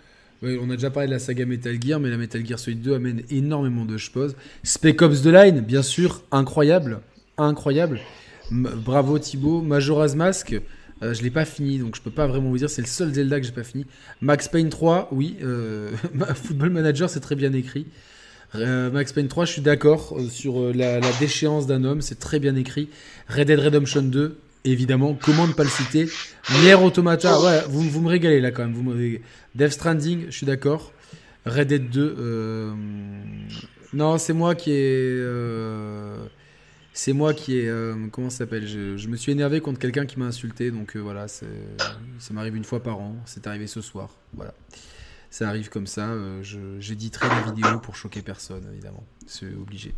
On 0.61 0.69
a 0.69 0.76
déjà 0.76 0.91
parlé 0.91 1.07
de 1.07 1.13
la 1.13 1.19
saga 1.19 1.45
Metal 1.45 1.76
Gear, 1.81 1.99
mais 1.99 2.09
la 2.09 2.17
Metal 2.17 2.45
Gear 2.45 2.59
Solid 2.59 2.81
2 2.81 2.93
amène 2.93 3.23
énormément 3.30 3.85
de 3.85 3.97
choses. 3.97 4.35
Spec 4.63 5.01
Ops 5.01 5.23
The 5.23 5.27
Line, 5.27 5.61
bien 5.61 5.81
sûr, 5.81 6.23
incroyable. 6.31 7.01
Incroyable. 7.38 7.99
Bravo 8.51 9.17
Thibaut. 9.17 9.61
Majora's 9.61 10.15
Mask, 10.15 10.55
euh, 11.01 11.13
je 11.13 11.23
l'ai 11.23 11.31
pas 11.31 11.45
fini, 11.45 11.80
donc 11.80 11.95
je 11.95 12.01
peux 12.01 12.11
pas 12.11 12.27
vraiment 12.27 12.49
vous 12.49 12.57
dire. 12.57 12.69
C'est 12.69 12.81
le 12.81 12.88
seul 12.88 13.13
Zelda 13.13 13.39
que 13.39 13.45
j'ai 13.45 13.51
pas 13.51 13.63
fini. 13.63 13.85
Max 14.22 14.47
Payne 14.47 14.69
3, 14.69 15.09
oui. 15.11 15.38
euh, 15.43 15.91
Football 16.35 16.69
Manager, 16.69 17.09
c'est 17.09 17.19
très 17.22 17.35
bien 17.35 17.53
écrit. 17.53 17.88
Euh, 18.53 18.91
Max 18.91 19.11
Payne 19.11 19.27
3, 19.27 19.45
je 19.45 19.51
suis 19.51 19.61
d'accord 19.61 20.17
sur 20.30 20.73
la, 20.73 20.99
la 20.99 21.11
déchéance 21.19 21.67
d'un 21.67 21.84
homme, 21.84 22.01
c'est 22.01 22.19
très 22.19 22.39
bien 22.39 22.55
écrit. 22.55 22.89
Red 23.27 23.47
Dead 23.47 23.59
Redemption 23.59 24.03
2, 24.03 24.38
évidemment, 24.66 25.18
comment 25.22 25.48
ne 25.48 25.54
pas 25.54 25.64
le 25.64 25.70
citer? 25.70 26.08
Nier 26.62 26.74
Automata, 26.76 27.40
ouais, 27.42 27.62
vous, 27.70 27.82
vous 27.82 28.02
me 28.02 28.10
régalez 28.10 28.42
là 28.42 28.52
quand 28.52 28.64
même. 28.64 28.74
Vous 28.74 28.84
me. 28.84 29.20
Death 29.56 29.72
Stranding, 29.72 30.26
je 30.28 30.32
suis 30.36 30.46
d'accord. 30.46 30.92
Red 31.46 31.68
Dead 31.68 31.90
2, 31.90 32.16
euh, 32.20 32.74
non, 33.94 34.18
c'est 34.18 34.34
moi 34.34 34.56
qui 34.56 34.72
ai. 34.72 34.76
euh, 34.82 36.18
c'est 36.94 37.14
moi 37.14 37.34
qui 37.34 37.58
ai. 37.60 37.70
euh, 37.70 37.94
comment 38.12 38.30
ça 38.32 38.40
s'appelle? 38.40 38.68
Je, 38.68 38.98
je 38.98 39.08
me 39.08 39.16
suis 39.16 39.32
énervé 39.32 39.62
contre 39.62 39.80
quelqu'un 39.80 40.06
qui 40.06 40.18
m'a 40.20 40.26
insulté, 40.26 40.72
donc 40.72 40.98
voilà, 40.98 41.28
ça 41.28 41.46
m'arrive 42.32 42.56
une 42.56 42.64
fois 42.64 42.82
par 42.82 43.00
an. 43.00 43.16
C'est 43.26 43.46
arrivé 43.48 43.68
ce 43.68 43.82
soir, 43.82 44.10
voilà. 44.34 44.54
Ça 45.30 45.50
arrive 45.50 45.70
comme 45.70 45.86
ça. 45.88 46.10
J'éditerai 46.80 47.28
la 47.28 47.52
vidéo 47.52 47.80
pour 47.80 47.96
choquer 47.96 48.22
personne, 48.22 48.64
évidemment. 48.72 49.06
C'est 49.28 49.48
obligé. 49.48 49.94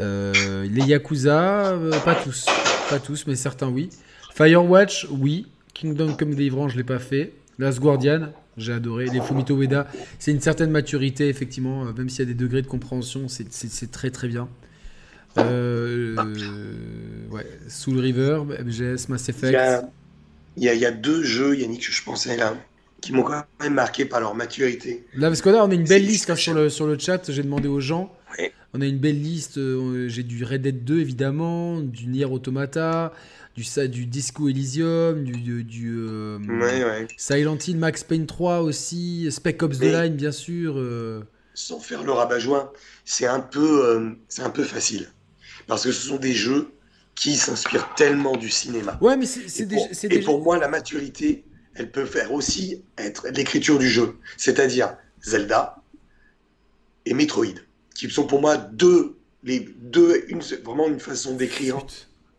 Euh, 0.00 0.66
les 0.70 0.82
Yakuza, 0.84 1.72
euh, 1.72 1.90
pas 2.04 2.14
tous. 2.14 2.46
Pas 2.88 2.98
tous, 3.00 3.26
mais 3.26 3.34
certains 3.36 3.68
oui. 3.68 3.90
Firewatch, 4.34 5.06
oui. 5.10 5.46
Kingdom 5.74 6.14
Come 6.14 6.34
Deliverance, 6.34 6.72
je 6.72 6.76
l'ai 6.76 6.84
pas 6.84 6.98
fait. 6.98 7.32
Last 7.58 7.80
Guardian, 7.80 8.32
j'ai 8.56 8.72
adoré. 8.72 9.06
Les 9.06 9.20
Fumito 9.20 9.56
Ueda, 9.60 9.88
c'est 10.18 10.30
une 10.30 10.40
certaine 10.40 10.70
maturité, 10.70 11.28
effectivement. 11.28 11.84
euh, 11.86 11.92
Même 11.96 12.08
s'il 12.08 12.20
y 12.20 12.22
a 12.22 12.26
des 12.32 12.34
degrés 12.34 12.62
de 12.62 12.66
compréhension, 12.68 13.26
c'est- 13.28 13.90
très 13.90 14.10
très 14.10 14.28
bien. 14.28 14.48
Euh, 15.36 16.16
ouais. 17.30 17.46
Soul 17.68 17.98
River, 17.98 18.42
MGS, 18.64 19.08
Mass 19.08 19.26
Il 19.28 19.30
Effect. 19.30 19.52
y 19.52 19.56
a, 19.56 19.82
il 20.56 20.62
y 20.64 20.68
a- 20.68 20.74
il 20.74 20.80
y 20.80 20.86
a 20.86 20.90
deux 20.90 21.22
jeux, 21.22 21.56
Yannick, 21.56 21.86
que 21.86 21.92
je 21.92 22.02
pensais 22.02 22.36
là, 22.36 22.54
qui 23.00 23.12
m'ont 23.12 23.22
quand 23.22 23.42
même 23.60 23.74
marqué 23.74 24.04
par 24.04 24.20
leur 24.20 24.34
maturité. 24.34 25.04
Là, 25.14 25.28
parce 25.28 25.42
que 25.42 25.48
là, 25.50 25.64
on 25.64 25.70
a 25.70 25.74
une 25.74 25.84
belle 25.84 26.04
liste 26.06 26.30
hein, 26.30 26.36
sur, 26.36 26.54
le, 26.54 26.68
sur 26.70 26.86
le 26.86 26.98
chat. 26.98 27.30
J'ai 27.30 27.42
demandé 27.42 27.68
aux 27.68 27.80
gens. 27.80 28.12
On 28.74 28.80
a 28.80 28.86
une 28.86 28.98
belle 28.98 29.20
liste. 29.20 29.58
euh, 29.58 30.08
J'ai 30.08 30.22
du 30.22 30.44
Red 30.44 30.62
Dead 30.62 30.84
2, 30.84 31.00
évidemment, 31.00 31.80
du 31.80 32.06
Nier 32.06 32.26
Automata, 32.26 33.12
du, 33.56 33.64
du 33.88 34.06
Disco 34.06 34.48
Elysium, 34.48 35.24
du, 35.24 35.32
du, 35.32 35.64
du, 35.64 35.94
euh, 35.98 36.38
Ouais, 36.38 36.84
ouais. 36.84 37.06
Silent 37.16 37.58
Hill, 37.66 37.78
Max 37.78 38.04
Payne 38.04 38.26
3 38.26 38.60
aussi, 38.60 39.30
Spec 39.30 39.62
Ops 39.62 39.78
The 39.78 39.82
Line, 39.84 40.14
bien 40.16 40.32
sûr. 40.32 40.74
euh. 40.76 41.22
Sans 41.54 41.80
faire 41.80 42.04
le 42.04 42.12
rabat-joint, 42.12 42.70
c'est 43.04 43.26
un 43.26 43.40
peu, 43.40 43.84
euh, 43.86 44.10
c'est 44.28 44.42
un 44.42 44.50
peu 44.50 44.62
facile. 44.64 45.08
Parce 45.66 45.84
que 45.84 45.92
ce 45.92 46.06
sont 46.08 46.16
des 46.18 46.32
jeux 46.34 46.68
qui 47.16 47.34
s'inspirent 47.36 47.94
tellement 47.96 48.36
du 48.36 48.48
cinéma. 48.48 48.96
Ouais, 49.00 49.16
mais 49.16 49.26
c'est 49.26 49.48
c'est 49.48 49.64
Et 49.64 49.66
pour, 49.66 49.88
c'est 49.92 50.12
et 50.12 50.20
pour 50.20 50.40
moi, 50.42 50.56
la 50.58 50.68
maturité, 50.68 51.44
elle 51.74 51.90
peut 51.90 52.04
faire 52.04 52.32
aussi 52.32 52.84
être 52.96 53.26
l'écriture 53.34 53.78
du 53.78 53.88
jeu. 53.88 54.14
C'est-à-dire 54.36 54.96
Zelda 55.22 55.82
et 57.06 57.14
Metroid, 57.14 57.54
qui 57.98 58.10
sont 58.10 58.26
pour 58.26 58.40
moi 58.40 58.56
deux, 58.56 59.16
les 59.42 59.60
deux, 59.80 60.24
une, 60.28 60.40
vraiment 60.64 60.86
une 60.88 61.00
façon 61.00 61.34
d'écrire 61.34 61.78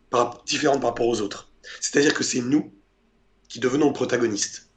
par- 0.09 0.43
différente 0.45 0.81
par 0.81 0.91
rapport 0.91 1.07
aux 1.07 1.21
autres. 1.21 1.51
C'est-à-dire 1.81 2.13
que 2.13 2.23
c'est 2.23 2.41
nous 2.41 2.73
qui 3.47 3.59
devenons 3.59 3.87
le 3.87 3.93
protagoniste. 3.93 4.69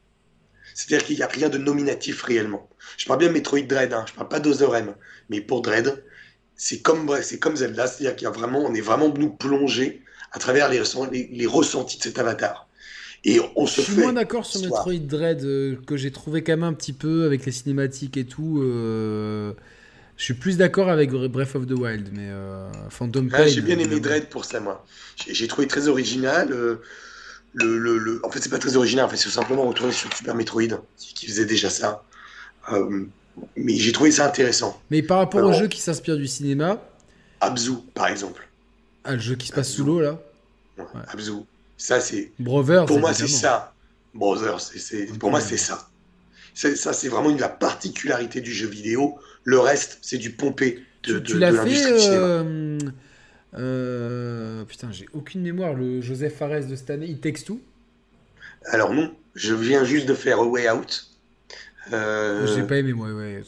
C'est-à-dire 0.74 1.06
qu'il 1.06 1.16
n'y 1.16 1.22
a 1.22 1.26
rien 1.28 1.48
de 1.48 1.58
nominatif 1.58 2.22
réellement. 2.22 2.68
Je 2.96 3.04
parle 3.06 3.18
bien 3.20 3.28
de 3.28 3.32
Metroid 3.34 3.60
Dread, 3.62 3.92
hein, 3.92 4.04
je 4.08 4.14
parle 4.14 4.28
pas 4.28 4.40
d'Other 4.40 4.74
M, 4.74 4.94
mais 5.28 5.40
pour 5.40 5.62
Dread, 5.62 6.02
c'est 6.56 6.80
comme, 6.80 7.14
c'est 7.22 7.38
comme 7.38 7.56
Zelda, 7.56 7.86
c'est-à-dire 7.86 8.16
qu'il 8.16 8.24
y 8.24 8.28
a 8.28 8.30
vraiment, 8.30 8.60
on 8.60 8.74
est 8.74 8.80
vraiment 8.80 9.08
nous 9.12 9.30
plongés 9.30 10.02
à 10.32 10.38
travers 10.38 10.68
les, 10.70 10.80
ressent- 10.80 11.10
les, 11.10 11.28
les 11.30 11.46
ressentis 11.46 11.98
de 11.98 12.02
cet 12.04 12.18
avatar. 12.18 12.68
Et 13.24 13.38
on 13.54 13.66
Je 13.66 13.72
se 13.72 13.82
suis 13.82 13.92
fait. 13.92 14.00
moins 14.02 14.12
d'accord 14.14 14.44
sur. 14.46 14.60
Metroid 14.62 14.94
Dread, 15.06 15.44
euh, 15.44 15.76
que 15.86 15.96
j'ai 15.96 16.10
trouvé 16.10 16.42
quand 16.42 16.52
même 16.54 16.64
un 16.64 16.72
petit 16.72 16.92
peu 16.94 17.24
avec 17.24 17.44
les 17.46 17.52
cinématiques 17.52 18.16
et 18.16 18.24
tout. 18.24 18.58
euh, 18.62 19.52
Je 20.16 20.24
suis 20.24 20.34
plus 20.34 20.56
d'accord 20.56 20.88
avec 20.88 21.10
Breath 21.10 21.56
of 21.56 21.66
the 21.66 21.72
Wild, 21.72 22.10
mais 22.12 22.28
euh, 22.30 22.70
Phantom 22.90 23.28
Ah, 23.32 23.38
Pain. 23.38 23.46
j'ai 23.48 23.60
bien 23.60 23.74
aimé 23.74 23.82
évidemment. 23.84 24.02
Dread 24.02 24.28
pour 24.28 24.44
ça, 24.44 24.60
moi. 24.60 24.84
J'ai 25.28 25.48
trouvé 25.48 25.66
très 25.66 25.88
original. 25.88 26.52
euh, 26.52 26.76
le, 27.54 27.76
le, 27.78 27.98
le- 27.98 28.20
En 28.24 28.30
fait, 28.30 28.40
c'est 28.40 28.48
pas 28.48 28.58
très 28.58 28.76
original. 28.76 29.04
En 29.04 29.08
fait, 29.08 29.16
c'est 29.16 29.28
simplement 29.30 29.64
retourner 29.66 29.92
sur 29.92 30.12
Super 30.14 30.34
Metroid, 30.34 30.62
qui, 30.96 31.26
faisait 31.26 31.44
déjà 31.44 31.70
ça. 31.70 32.04
Euh, 32.72 33.04
mais 33.56 33.74
j'ai 33.76 33.92
trouvé 33.92 34.10
ça 34.12 34.26
intéressant. 34.26 34.80
Mais 34.90 35.02
par 35.02 35.18
rapport 35.18 35.40
au 35.42 35.48
Alors- 35.48 35.58
jeu 35.58 35.66
qui 35.68 35.80
s'inspire 35.80 36.16
du 36.16 36.26
cinéma, 36.26 36.80
Abzu, 37.40 37.72
par 37.94 38.06
exemple. 38.06 38.48
ah, 39.04 39.14
le 39.14 39.18
jeu 39.20 39.34
qui 39.34 39.48
se 39.48 39.52
passe 39.52 39.70
sous 39.72 39.84
l'eau 39.84 40.00
là, 40.00 40.20
Ouais, 40.78 40.84
Ouais. 40.94 41.00
Abzu. 41.08 41.32
Ça, 41.76 42.00
c'est. 42.00 42.30
Brothers. 42.38 42.86
Pour 42.86 43.00
moi, 43.00 43.12
c'est 43.12 43.26
ça. 43.28 43.72
Brothers, 44.14 44.60
c'est- 44.60 45.18
pour 45.18 45.30
moi, 45.30 45.40
c'est 45.40 45.56
ça. 45.56 45.88
Ça, 46.54 46.92
c'est 46.92 47.08
vraiment 47.08 47.30
une, 47.30 47.38
la 47.40 47.48
particularité 47.48 48.40
du 48.40 48.52
jeu 48.52 48.68
vidéo. 48.68 49.18
Le 49.44 49.58
reste, 49.58 49.98
c'est 50.02 50.18
du 50.18 50.30
pompé 50.32 50.84
de, 51.04 51.18
Tu, 51.18 51.20
de, 51.20 51.20
tu 51.20 51.38
de 51.38 51.38
l'as 51.38 51.52
fait. 51.52 51.56
l'industrie 51.64 51.92
du 51.92 51.98
cinéma. 51.98 52.26
euh, 52.26 52.78
euh, 53.54 54.64
putain, 54.64 54.90
j'ai 54.92 55.06
aucune 55.12 55.42
mémoire. 55.42 55.74
Le 55.74 56.00
Joseph 56.00 56.36
Fares 56.36 56.66
de 56.66 56.74
cette 56.76 56.90
année, 56.90 57.06
il 57.08 57.20
texte 57.20 57.46
tout? 57.46 57.60
Alors, 58.66 58.92
non, 58.94 59.12
je 59.34 59.54
viens 59.54 59.84
juste 59.84 60.06
de 60.06 60.14
faire 60.14 60.38
A 60.38 60.44
Way 60.46 60.70
Out. 60.70 61.08
Euh, 61.92 62.46
J'ai 62.54 62.62
pas 62.62 62.76
aimé 62.76 62.92
moi. 62.92 63.12
Ouais. 63.12 63.42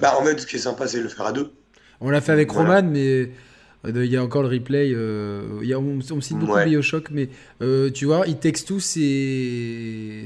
bah, 0.00 0.16
en 0.18 0.24
fait, 0.24 0.38
ce 0.40 0.46
qui 0.46 0.56
est 0.56 0.60
sympa, 0.60 0.88
c'est 0.88 0.98
de 0.98 1.02
le 1.04 1.08
faire 1.08 1.26
à 1.26 1.32
deux. 1.32 1.52
On 2.00 2.10
l'a 2.10 2.20
fait 2.20 2.32
avec 2.32 2.52
Voilà. 2.52 2.76
Roman, 2.76 2.90
mais 2.90 3.30
euh, 3.84 4.04
il 4.04 4.10
y 4.10 4.16
a 4.16 4.24
encore 4.24 4.42
le 4.42 4.48
replay. 4.48 4.88
il 4.90 5.68
y 5.68 5.72
a, 5.74 5.78
on, 5.78 5.98
on 6.10 6.20
cite 6.20 6.38
beaucoup 6.38 6.52
Ouais. 6.54 6.64
Bioshock, 6.64 7.10
mais 7.10 7.28
tu 7.92 8.06
vois, 8.06 8.24
il 8.26 8.38
texte 8.38 8.66
tout, 8.68 8.80
c'est 8.80 9.00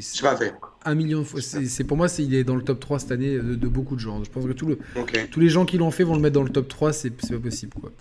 Je 0.01 0.23
pas 0.23 0.37
fait. 0.37 0.55
Un 0.87 0.95
million 0.95 1.19
de 1.21 1.25
fois. 1.25 1.41
C'est 1.43 1.85
pour 1.85 1.97
moi, 1.97 2.09
c'est 2.09 2.23
il 2.25 2.35
est 2.35 2.45
dans 2.45 2.57
le 2.57 2.63
top 2.63 2.81
3 2.81 3.01
cette 3.01 3.13
année 3.13 3.35
de, 3.37 3.55
de 3.55 3.69
beaucoup 3.69 3.95
de 3.95 4.01
gens. 4.01 4.25
Je 4.25 4.31
pense 4.31 4.47
que 4.47 4.53
tout 4.53 4.67
le, 4.67 4.79
Ok. 4.97 5.29
tous 5.31 5.41
les 5.41 5.49
gens 5.51 5.65
qui 5.67 5.77
l'ont 5.79 5.91
fait 5.91 6.05
vont 6.05 6.15
le 6.15 6.21
mettre 6.23 6.35
dans 6.35 6.43
le 6.43 6.51
top 6.51 6.69
3, 6.69 6.93
c'est 6.93 7.11
pas 7.11 7.39
possible. 7.39 7.73
Quoi. 7.79 7.93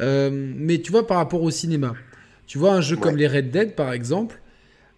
Euh, 0.00 0.30
mais 0.32 0.80
tu 0.80 0.92
vois, 0.92 1.06
par 1.06 1.16
rapport 1.16 1.42
au 1.42 1.50
cinéma, 1.50 1.94
tu 2.46 2.58
vois, 2.58 2.72
un 2.74 2.80
jeu 2.80 2.96
Ouais. 2.96 3.02
comme 3.02 3.16
les 3.16 3.26
Red 3.26 3.50
Dead, 3.50 3.74
par 3.74 3.92
exemple, 3.92 4.40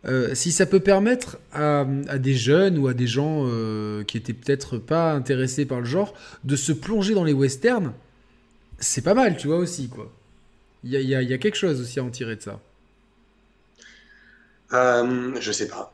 euh, 0.06 0.35
si 0.35 0.52
ça 0.52 0.66
peut 0.66 0.81
permettre 0.81 1.39
à, 1.52 1.86
à 2.09 2.19
des 2.19 2.35
jeunes 2.35 2.78
ou 2.78 2.86
à 2.89 2.94
des 2.94 3.06
gens 3.06 3.44
euh, 3.47 4.05
qui 4.05 4.16
étaient 4.16 4.32
peut-être 4.35 4.78
pas 4.78 5.12
intéressés 5.12 5.65
par 5.65 5.81
le 5.81 5.86
genre 5.86 6.15
de 6.44 6.56
se 6.56 6.73
plonger 6.73 7.15
dans 7.15 7.24
les 7.24 7.32
westerns, 7.32 7.93
c'est 8.78 9.02
pas 9.02 9.15
mal, 9.15 9.36
tu 9.36 9.48
vois, 9.48 9.56
aussi, 9.59 9.89
quoi. 9.89 10.12
Y 10.85 10.94
y 10.97 11.12
il 11.15 11.28
y 11.28 11.32
a 11.35 11.39
quelque 11.39 11.56
chose 11.56 11.81
aussi 11.81 11.98
à 11.98 12.05
en 12.05 12.10
tirer 12.10 12.36
de 12.36 12.43
ça. 12.43 12.60
Euh, 14.73 15.32
je 15.40 15.51
sais 15.52 15.66
pas. 15.69 15.93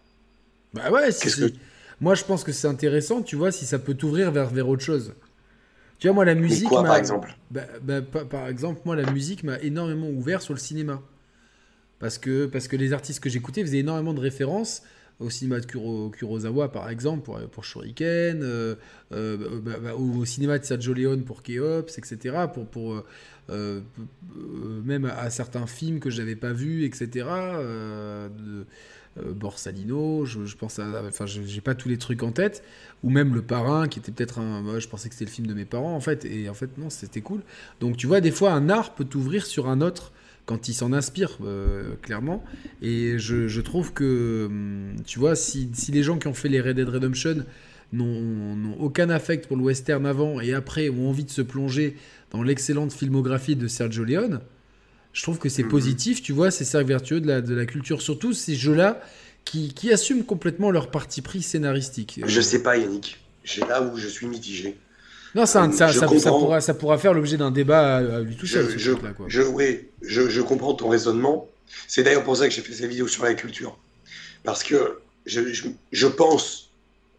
Bah 0.74 0.90
ouais, 0.90 1.12
si, 1.12 1.30
si. 1.30 1.54
Moi, 2.00 2.14
je 2.14 2.24
pense 2.24 2.44
que 2.44 2.52
c'est 2.52 2.66
intéressant, 2.68 3.22
tu 3.22 3.36
vois, 3.36 3.52
si 3.52 3.66
ça 3.66 3.78
peut 3.78 3.94
t'ouvrir 3.94 4.30
vers, 4.32 4.48
vers 4.50 4.68
autre 4.68 4.82
chose. 4.82 5.14
Tu 5.98 6.08
vois, 6.08 6.14
moi, 6.14 6.24
la 6.24 6.34
musique. 6.34 6.68
quoi, 6.68 6.82
par 6.82 6.96
exemple? 6.96 7.34
Bah, 7.50 7.62
bah, 7.82 8.02
pa- 8.02 8.24
par 8.24 8.48
exemple, 8.48 8.80
moi, 8.84 8.96
la 8.96 9.10
musique 9.12 9.44
m'a 9.44 9.58
énormément 9.60 10.08
ouvert 10.10 10.42
sur 10.42 10.52
le 10.54 10.58
cinéma. 10.60 11.00
Parce 11.98 12.18
que, 12.18 12.46
parce 12.46 12.68
que 12.68 12.76
les 12.76 12.92
artistes 12.92 13.20
que 13.20 13.30
j'écoutais 13.30 13.62
faisaient 13.62 13.78
énormément 13.78 14.12
de 14.12 14.20
références 14.20 14.82
au 15.20 15.30
cinéma 15.30 15.60
de 15.60 15.66
Kuro- 15.66 16.10
Kurosawa, 16.10 16.72
par 16.72 16.90
exemple, 16.90 17.22
pour, 17.22 17.38
pour 17.48 17.64
Shuriken, 17.64 18.42
euh, 18.42 18.74
euh, 19.12 19.60
bah, 19.62 19.76
bah, 19.82 19.94
au, 19.94 20.18
au 20.18 20.24
cinéma 20.24 20.58
de 20.58 20.64
Sergio 20.64 20.92
Leone 20.92 21.22
pour 21.22 21.42
Keops, 21.42 21.96
etc. 21.96 22.48
Pour, 22.52 22.66
pour, 22.66 23.04
euh, 23.50 23.80
même 24.84 25.04
à, 25.04 25.16
à 25.20 25.30
certains 25.30 25.66
films 25.66 26.00
que 26.00 26.10
je 26.10 26.18
n'avais 26.20 26.36
pas 26.36 26.52
vus, 26.52 26.84
etc. 26.84 27.28
de, 28.28 28.66
Borsalino, 29.16 30.24
je, 30.24 30.56
pense 30.56 30.78
à. 30.78 31.02
Enfin, 31.06 31.26
j'ai 31.26 31.60
pas 31.60 31.74
tous 31.74 31.88
les 31.88 31.98
trucs 31.98 32.22
en 32.22 32.32
tête. 32.32 32.62
Ou 33.02 33.10
même 33.10 33.34
Le 33.34 33.42
Parrain, 33.42 33.86
qui 33.88 33.98
était 33.98 34.12
peut-être 34.12 34.38
un. 34.38 34.62
moi, 34.62 34.78
je 34.78 34.88
pensais 34.88 35.08
que 35.08 35.14
c'était 35.14 35.26
le 35.26 35.30
film 35.30 35.46
de 35.46 35.54
mes 35.54 35.64
parents, 35.64 35.94
en 35.94 36.00
fait. 36.00 36.24
Et 36.24 36.48
en 36.48 36.54
fait, 36.54 36.78
non, 36.78 36.90
c'était 36.90 37.20
cool. 37.20 37.40
Donc, 37.80 37.96
tu 37.96 38.06
vois, 38.06 38.20
des 38.20 38.30
fois, 38.30 38.52
un 38.52 38.68
art 38.68 38.94
peut 38.94 39.04
t'ouvrir 39.04 39.46
sur 39.46 39.68
un 39.68 39.80
autre 39.80 40.12
quand 40.46 40.68
il 40.68 40.74
s'en 40.74 40.92
inspire, 40.92 41.38
euh, 41.44 41.94
clairement. 42.02 42.44
Et 42.82 43.18
je, 43.18 43.48
je 43.48 43.60
trouve 43.60 43.92
que, 43.92 44.46
hum, 44.46 44.96
tu 45.06 45.18
vois, 45.18 45.36
si, 45.36 45.70
si 45.74 45.92
les 45.92 46.02
gens 46.02 46.18
qui 46.18 46.28
ont 46.28 46.34
fait 46.34 46.48
les 46.48 46.60
Red 46.60 46.76
Dead 46.76 46.88
Redemption 46.88 47.44
n'ont 47.92 48.76
aucun 48.80 49.08
affect 49.08 49.46
pour 49.46 49.56
le 49.56 49.62
western 49.62 50.04
avant 50.04 50.40
et 50.40 50.52
après 50.52 50.88
ont 50.88 51.08
envie 51.08 51.24
de 51.24 51.30
se 51.30 51.42
plonger 51.42 51.96
dans 52.32 52.42
l'excellente 52.42 52.92
filmographie 52.92 53.54
de 53.54 53.68
Sergio 53.68 54.02
Leone, 54.02 54.40
je 55.14 55.22
trouve 55.22 55.38
que 55.38 55.48
c'est 55.48 55.62
Mhm. 55.62 55.70
positif, 55.70 56.20
tu 56.22 56.32
vois, 56.32 56.50
c'est 56.50 56.64
cercle 56.66 56.88
vertueux 56.88 57.20
de 57.22 57.26
la, 57.26 57.40
de 57.40 57.54
la 57.54 57.64
culture, 57.64 58.02
surtout 58.02 58.34
ces 58.34 58.54
jeux-là 58.54 59.00
qui, 59.46 59.72
qui 59.72 59.90
assument 59.92 60.24
complètement 60.24 60.70
leur 60.70 60.90
parti 60.90 61.22
pris 61.22 61.42
scénaristique. 61.42 62.20
Je 62.26 62.40
sais 62.42 62.62
pas, 62.62 62.76
Yannick. 62.76 63.18
C'est 63.44 63.66
là 63.66 63.80
où 63.82 63.96
je 63.96 64.08
suis 64.08 64.26
mitigé. 64.26 64.76
Non, 65.34 65.46
ça, 65.46 65.70
ça, 65.72 65.92
ça- 65.92 66.08
ça 66.18 66.30
pourra, 66.30 66.60
ça 66.60 66.74
pourra 66.74 66.96
faire 66.98 67.12
l'objet 67.14 67.36
d'un 67.36 67.50
débat 67.50 67.96
à, 67.96 68.16
à 68.16 68.20
lui 68.20 68.36
tout 68.36 68.46
seul, 68.46 68.68
Je, 68.70 68.78
je, 68.78 68.92
quoi. 68.92 69.10
je- 69.28 69.42
oui, 69.42 69.88
je, 70.02 70.28
je 70.28 70.40
comprends 70.40 70.74
ton 70.74 70.88
raisonnement. 70.88 71.48
C'est 71.88 72.02
d'ailleurs 72.04 72.22
pour 72.24 72.36
ça 72.36 72.46
que 72.48 72.54
j'ai 72.54 72.62
fait 72.62 72.72
cette 72.72 72.88
vidéo 72.88 73.08
sur 73.08 73.24
la 73.24 73.34
culture. 73.34 73.76
Parce 74.44 74.62
que 74.62 75.00
je, 75.26 75.52
je, 75.52 75.64
je 75.92 76.06
pense, 76.06 76.70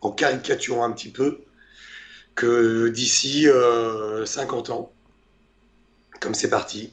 en 0.02 0.12
caricaturant 0.12 0.84
un 0.86 0.92
petit 0.92 1.10
peu, 1.10 1.40
que 2.36 2.90
d'ici 2.90 3.48
euh, 3.48 4.26
50 4.26 4.70
ans, 4.70 4.92
comme 6.20 6.34
c'est 6.34 6.50
parti, 6.50 6.92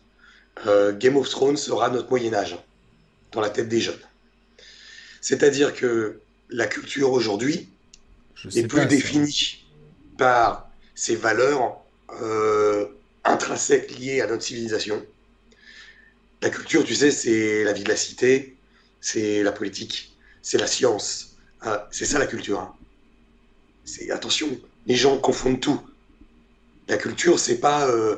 euh, 0.66 0.92
Game 0.92 1.16
of 1.16 1.28
Thrones 1.28 1.56
sera 1.56 1.90
notre 1.90 2.08
Moyen 2.10 2.34
Âge 2.34 2.58
dans 3.32 3.40
la 3.40 3.50
tête 3.50 3.68
des 3.68 3.80
jeunes. 3.80 3.98
C'est-à-dire 5.20 5.74
que 5.74 6.20
la 6.50 6.66
culture 6.66 7.12
aujourd'hui 7.12 7.68
n'est 8.54 8.66
plus 8.66 8.86
définie 8.86 9.64
par 10.18 10.68
ces 10.94 11.16
valeurs 11.16 11.80
euh, 12.20 12.86
intrinsèques 13.24 13.98
liées 13.98 14.20
à 14.20 14.26
notre 14.26 14.42
civilisation. 14.42 15.04
La 16.42 16.50
culture, 16.50 16.84
tu 16.84 16.94
sais, 16.94 17.10
c'est 17.10 17.64
la 17.64 17.72
vie 17.72 17.84
de 17.84 17.88
la 17.88 17.96
cité, 17.96 18.56
c'est 19.00 19.42
la 19.42 19.52
politique, 19.52 20.16
c'est 20.42 20.58
la 20.58 20.66
science. 20.66 21.36
Ah, 21.60 21.88
c'est 21.92 22.04
ça 22.04 22.18
la 22.18 22.26
culture. 22.26 22.60
hein. 22.60 22.74
C'est 23.84 24.10
attention, 24.10 24.48
les 24.86 24.96
gens 24.96 25.18
confondent 25.18 25.60
tout. 25.60 25.80
La 26.88 26.96
culture, 26.96 27.38
c'est 27.38 27.58
pas 27.58 27.88
euh, 27.88 28.16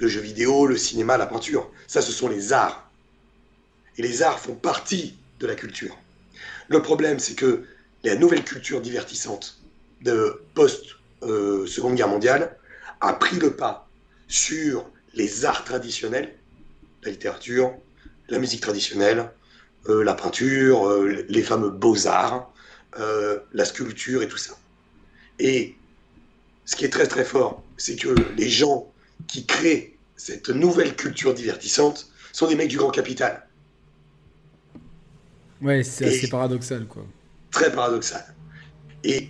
le 0.00 0.08
jeu 0.08 0.20
vidéo, 0.20 0.66
le 0.66 0.76
cinéma, 0.76 1.16
la 1.18 1.26
peinture. 1.26 1.70
Ça, 1.86 2.00
ce 2.00 2.10
sont 2.10 2.28
les 2.28 2.52
arts. 2.52 2.90
Et 3.98 4.02
les 4.02 4.22
arts 4.22 4.40
font 4.40 4.54
partie 4.54 5.14
de 5.38 5.46
la 5.46 5.54
culture. 5.54 5.96
Le 6.68 6.80
problème, 6.80 7.18
c'est 7.18 7.34
que 7.34 7.64
la 8.02 8.16
nouvelle 8.16 8.42
culture 8.42 8.80
divertissante 8.80 9.60
de 10.00 10.42
post-Seconde 10.54 11.94
Guerre 11.96 12.08
mondiale 12.08 12.56
a 13.00 13.12
pris 13.12 13.36
le 13.36 13.54
pas 13.54 13.88
sur 14.26 14.88
les 15.14 15.44
arts 15.44 15.64
traditionnels, 15.64 16.34
la 17.02 17.10
littérature, 17.10 17.74
la 18.28 18.38
musique 18.38 18.62
traditionnelle, 18.62 19.30
euh, 19.88 20.02
la 20.02 20.14
peinture, 20.14 20.88
euh, 20.88 21.24
les 21.28 21.42
fameux 21.42 21.70
beaux-arts, 21.70 22.52
euh, 22.98 23.38
la 23.52 23.64
sculpture 23.66 24.22
et 24.22 24.28
tout 24.28 24.38
ça. 24.38 24.56
Et 25.38 25.74
ce 26.64 26.76
qui 26.76 26.84
est 26.84 26.90
très 26.90 27.06
très 27.06 27.24
fort, 27.24 27.62
c'est 27.76 27.96
que 27.96 28.14
les 28.36 28.48
gens 28.48 28.90
qui 29.26 29.46
créent 29.46 29.96
cette 30.16 30.50
nouvelle 30.50 30.94
culture 30.96 31.34
divertissante 31.34 32.10
sont 32.32 32.46
des 32.46 32.54
mecs 32.54 32.68
du 32.68 32.76
grand 32.76 32.90
capital. 32.90 33.46
Ouais, 35.62 35.82
c'est 35.82 36.06
assez 36.06 36.28
paradoxal, 36.28 36.86
quoi. 36.86 37.04
très 37.50 37.72
paradoxal. 37.72 38.24
Et 39.04 39.28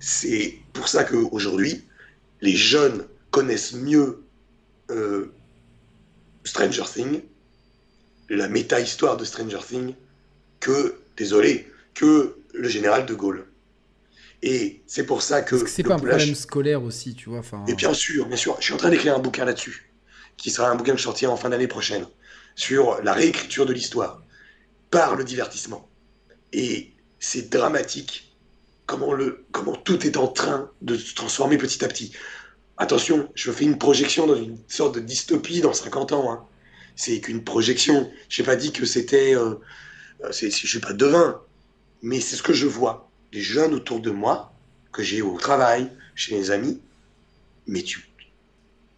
c'est 0.00 0.58
pour 0.72 0.88
ça 0.88 1.04
qu'aujourd'hui, 1.04 1.84
les 2.40 2.56
jeunes 2.56 3.06
connaissent 3.30 3.72
mieux 3.74 4.24
euh, 4.90 5.32
Stranger 6.44 6.84
Things, 6.92 7.22
la 8.28 8.48
méta-histoire 8.48 9.16
de 9.16 9.24
Stranger 9.24 9.60
Things, 9.66 9.94
que, 10.60 10.98
désolé, 11.16 11.70
que 11.94 12.36
le 12.54 12.68
général 12.68 13.06
de 13.06 13.14
Gaulle. 13.14 13.46
Et 14.42 14.82
c'est 14.86 15.06
pour 15.06 15.22
ça 15.22 15.42
que... 15.42 15.66
C'est 15.66 15.82
le 15.82 15.88
pas 15.88 15.94
un 15.94 15.98
problème 15.98 16.34
scolaire 16.34 16.82
aussi, 16.82 17.14
tu 17.14 17.28
vois 17.30 17.38
enfin, 17.38 17.64
et 17.68 17.74
bien 17.74 17.94
sûr, 17.94 18.26
bien 18.26 18.36
sûr. 18.36 18.56
Je 18.58 18.64
suis 18.64 18.74
en 18.74 18.76
train 18.76 18.90
d'écrire 18.90 19.14
un 19.14 19.20
bouquin 19.20 19.44
là-dessus, 19.44 19.92
qui 20.36 20.50
sera 20.50 20.68
un 20.68 20.74
bouquin 20.74 20.92
que 20.92 20.98
je 20.98 21.04
sortirai 21.04 21.30
en 21.30 21.36
fin 21.36 21.50
d'année 21.50 21.68
prochaine, 21.68 22.06
sur 22.56 23.00
la 23.02 23.12
réécriture 23.12 23.66
de 23.66 23.72
l'histoire 23.72 24.22
par 24.90 25.14
le 25.16 25.24
divertissement. 25.24 25.88
Et 26.52 26.92
c'est 27.20 27.50
dramatique 27.50 28.36
comment, 28.86 29.12
le, 29.12 29.46
comment 29.52 29.76
tout 29.76 30.04
est 30.06 30.16
en 30.16 30.26
train 30.26 30.70
de 30.82 30.96
se 30.96 31.14
transformer 31.14 31.56
petit 31.56 31.84
à 31.84 31.88
petit. 31.88 32.12
Attention, 32.78 33.30
je 33.34 33.52
fais 33.52 33.64
une 33.64 33.78
projection 33.78 34.26
dans 34.26 34.34
une 34.34 34.58
sorte 34.66 34.96
de 34.96 35.00
dystopie 35.00 35.60
dans 35.60 35.72
50 35.72 36.12
ans. 36.12 36.32
hein. 36.32 36.44
C'est 36.96 37.20
qu'une 37.20 37.44
projection. 37.44 38.10
Je 38.28 38.42
n'ai 38.42 38.46
pas 38.46 38.56
dit 38.56 38.72
que 38.72 38.84
c'était... 38.84 39.36
Euh, 39.36 39.54
euh, 40.24 40.32
je 40.32 40.46
ne 40.46 40.50
suis 40.50 40.80
pas 40.80 40.92
devin, 40.92 41.40
mais 42.02 42.20
c'est 42.20 42.36
ce 42.36 42.42
que 42.42 42.52
je 42.52 42.66
vois. 42.66 43.10
Les 43.32 43.40
jeunes 43.40 43.74
autour 43.74 44.00
de 44.00 44.10
moi, 44.10 44.52
que 44.92 45.02
j'ai 45.02 45.22
au 45.22 45.38
travail, 45.38 45.90
chez 46.14 46.36
mes 46.36 46.50
amis, 46.50 46.80
mais 47.66 47.82
tu 47.82 48.08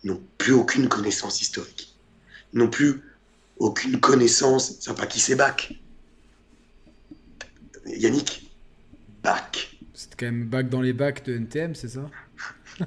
n'ont 0.02 0.22
plus 0.38 0.52
aucune 0.52 0.88
connaissance 0.88 1.40
historique. 1.40 1.94
N'ont 2.52 2.68
plus 2.68 3.02
aucune 3.58 4.00
connaissance. 4.00 4.80
Ça 4.80 4.94
pas 4.94 5.06
qui 5.06 5.20
c'est 5.20 5.36
Bach. 5.36 5.72
Yannick, 7.86 8.50
Bach. 9.22 9.76
C'est 9.92 10.16
quand 10.16 10.26
même 10.26 10.46
bac 10.46 10.68
dans 10.68 10.80
les 10.80 10.92
bacs 10.92 11.24
de 11.24 11.34
NTM, 11.36 11.74
c'est 11.74 11.88
ça? 11.88 12.10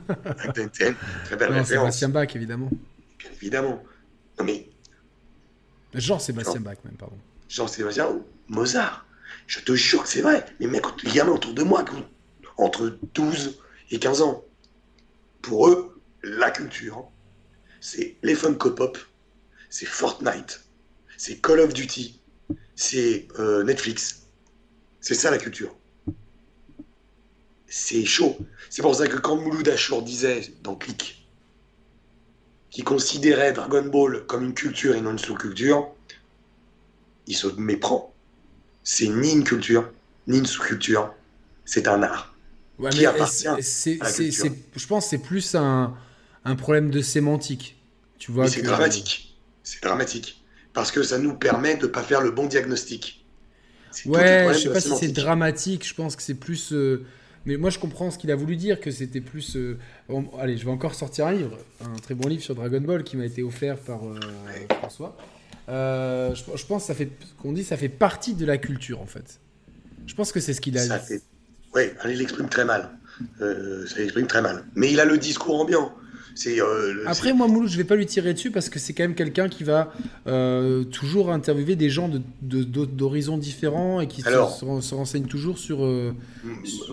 Bach 0.07 0.53
de 0.53 0.61
NTM, 0.61 0.95
très 1.25 1.37
belle 1.37 1.51
Non, 1.51 1.57
référence, 1.59 1.67
Sébastien 1.67 2.09
Bach, 2.09 2.35
évidemment. 2.35 2.69
bien 3.19 3.29
évidemment. 3.31 3.83
Non 4.37 4.45
mais 4.45 4.69
Jean-Sébastien 5.93 6.59
Bach, 6.59 6.77
même, 6.83 6.95
pardon. 6.95 7.17
Jean-Sébastien 7.47 8.09
ou 8.09 8.25
Mozart. 8.49 9.06
Je 9.47 9.59
te 9.61 9.73
jure 9.73 10.03
que 10.03 10.09
c'est 10.09 10.21
vrai. 10.21 10.45
Les 10.59 10.67
mecs, 10.67 10.85
les 11.03 11.11
gamins 11.11 11.31
autour 11.31 11.53
de 11.53 11.63
moi, 11.63 11.83
entre 12.57 12.99
12 13.13 13.59
et 13.91 13.99
15 13.99 14.21
ans, 14.21 14.43
pour 15.41 15.69
eux, 15.69 16.01
la 16.21 16.51
culture, 16.51 17.09
c'est 17.79 18.17
les 18.23 18.35
Funko 18.35 18.71
Pop, 18.71 18.97
c'est 19.69 19.85
Fortnite, 19.85 20.65
c'est 21.17 21.41
Call 21.41 21.61
of 21.61 21.73
Duty, 21.73 22.21
c'est 22.75 23.27
euh, 23.39 23.63
Netflix. 23.63 24.27
C'est 24.99 25.15
ça 25.15 25.31
la 25.31 25.37
culture. 25.37 25.73
C'est 27.67 28.05
chaud. 28.05 28.37
C'est 28.69 28.81
pour 28.81 28.95
ça 28.95 29.07
que 29.07 29.17
quand 29.17 29.37
Mouloud 29.37 29.67
Achour 29.69 30.01
disait 30.01 30.41
dans 30.63 30.75
Click 30.75 31.27
qu'il 32.69 32.83
considérait 32.83 33.53
Dragon 33.53 33.85
Ball 33.85 34.25
comme 34.25 34.43
une 34.43 34.53
culture 34.53 34.95
et 34.95 35.01
non 35.01 35.11
une 35.11 35.19
sous-culture, 35.19 35.93
il 37.25 37.35
se 37.35 37.47
méprend. 37.47 38.13
C'est 38.89 39.09
ni 39.09 39.33
une 39.33 39.43
culture, 39.43 39.91
ni 40.27 40.37
une 40.37 40.45
sous-culture, 40.45 41.13
c'est 41.65 41.89
un 41.89 42.01
art. 42.03 42.33
Ouais, 42.79 42.89
Qui 42.89 43.05
appartient 43.05 43.47
c'est- 43.61 43.99
je 44.77 44.87
pense 44.87 45.03
que 45.03 45.09
c'est 45.09 45.17
plus 45.17 45.55
un, 45.55 45.93
un 46.45 46.55
problème 46.55 46.89
de 46.89 47.01
sémantique. 47.01 47.75
Tu 48.17 48.31
vois 48.31 48.47
c'est 48.47 48.61
que- 48.61 48.65
dramatique. 48.67 49.35
C'est 49.61 49.83
dramatique. 49.83 50.41
Parce 50.71 50.93
que 50.93 51.03
ça 51.03 51.17
nous 51.19 51.33
permet 51.33 51.75
de 51.75 51.81
ne 51.81 51.87
pas 51.91 52.01
faire 52.01 52.21
le 52.21 52.31
bon 52.31 52.45
diagnostic. 52.45 53.25
Ouais, 54.05 54.53
je 54.53 54.59
sais 54.59 54.69
pas 54.69 54.79
si 54.79 54.87
c'est 54.95 55.11
dramatique, 55.11 55.85
je 55.85 55.93
pense 55.93 56.15
que 56.15 56.21
c'est 56.21 56.35
plus. 56.35 56.71
euh, 56.71 57.05
Mais 57.45 57.57
moi, 57.57 57.69
je 57.69 57.79
comprends 57.79 58.09
ce 58.09 58.17
qu'il 58.17 58.31
a 58.31 58.35
voulu 58.37 58.55
dire, 58.55 58.79
que 58.79 58.91
c'était 58.91 59.19
plus. 59.21 59.57
euh, 59.57 59.77
bon, 60.07 60.29
allez, 60.39 60.55
je 60.55 60.63
vais 60.63 60.71
encore 60.71 60.95
sortir 60.95 61.27
un 61.27 61.33
livre, 61.33 61.57
un 61.81 61.99
très 61.99 62.13
bon 62.13 62.29
livre 62.29 62.41
sur 62.43 62.55
Dragon 62.55 62.79
Ball 62.79 63.03
qui 63.03 63.17
m'a 63.17 63.25
été 63.25 63.43
offert 63.43 63.77
par 63.79 64.05
euh, 64.07 64.17
François. 64.79 65.17
Euh, 65.69 66.33
je, 66.33 66.43
je 66.55 66.65
pense 66.65 66.83
que 66.83 66.87
ça 66.87 66.93
fait, 66.95 67.09
qu'on 67.41 67.51
dit, 67.51 67.63
ça 67.63 67.75
fait 67.77 67.89
partie 67.89 68.33
de 68.35 68.45
la 68.45 68.57
culture 68.57 69.01
en 69.01 69.05
fait. 69.05 69.39
Je 70.05 70.15
pense 70.15 70.31
que 70.31 70.39
c'est 70.39 70.53
ce 70.53 70.61
qu'il 70.61 70.77
a 70.77 70.81
Ça 70.81 70.97
dit. 70.99 71.05
fait- 71.05 71.21
Ouais, 71.75 71.93
il 72.05 72.11
l'exprime 72.17 72.47
très 72.49 72.63
mal. 72.65 72.89
Euh, 73.41 73.85
ça 73.87 73.97
l'exprime 73.99 74.25
très 74.27 74.41
mal. 74.41 74.63
Mais 74.75 74.91
il 74.91 74.99
a 74.99 75.05
le 75.05 75.17
discours 75.17 75.59
ambiant. 75.59 75.93
C'est 76.39 76.61
euh, 76.61 77.03
Après, 77.07 77.33
moi, 77.33 77.47
Mouloud, 77.47 77.67
je 77.67 77.77
vais 77.77 77.83
pas 77.83 77.95
lui 77.95 78.05
tirer 78.05 78.31
dessus 78.31 78.51
parce 78.51 78.69
que 78.69 78.77
c'est 78.77 78.93
quand 78.93 79.01
même 79.03 79.15
quelqu'un 79.15 79.49
qui 79.49 79.63
va 79.63 79.91
euh, 80.27 80.83
toujours 80.83 81.31
interviewer 81.31 81.75
des 81.75 81.89
gens 81.89 82.09
de- 82.09 82.21
de- 82.43 82.63
d'ho- 82.63 82.85
d'horizons 82.85 83.39
différents 83.39 84.01
et 84.01 84.07
qui 84.07 84.21
se- 84.21 84.27
Alors. 84.27 84.55
se, 84.55 84.81
se 84.87 84.93
renseigne 84.93 85.25
toujours 85.25 85.57
sur. 85.57 85.83
euh, 85.83 86.13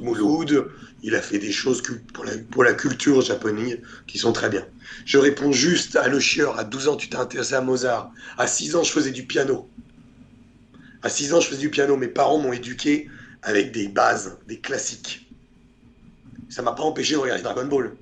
Mouloud, 0.01 0.67
il 1.03 1.15
a 1.15 1.21
fait 1.21 1.39
des 1.39 1.53
choses 1.53 1.83
cul- 1.83 2.01
pour 2.15 2.25
la, 2.25 2.33
pour 2.51 2.65
la 2.65 2.73
culture 2.73 3.21
japonaise 3.21 3.81
qui 4.07 4.17
sont 4.17 4.33
très 4.33 4.49
bien. 4.49 4.65
Je 5.05 5.19
réponds 5.19 5.53
juste 5.53 5.95
à 5.97 6.09
Le 6.09 6.21
Chieur. 6.21 6.59
À 6.59 6.65
12 6.65 6.89
ans, 6.89 6.97
tu 6.97 7.11
t'es 7.11 7.17
intéressé 7.17 7.53
à 7.55 7.61
Mozart. 7.61 8.11
À 8.39 8.47
6 8.47 8.77
ans, 8.77 8.83
je 8.83 8.93
faisais 8.93 9.11
du 9.11 9.25
piano. 9.25 9.69
À 11.03 11.11
6 11.11 11.35
ans, 11.35 11.41
je 11.41 11.49
faisais 11.49 11.61
du 11.61 11.69
piano. 11.69 11.99
Mes 11.99 12.09
parents 12.09 12.39
m'ont 12.39 12.55
éduqué 12.55 13.11
avec 13.43 13.73
des 13.73 13.89
bases, 13.89 14.39
des 14.49 14.59
classiques. 14.59 15.29
Ça 16.49 16.63
m'a 16.63 16.73
pas 16.73 16.83
empêché 16.83 17.13
de 17.13 17.19
regarder 17.19 17.43
Dragon 17.43 17.67
Ball. 17.67 17.93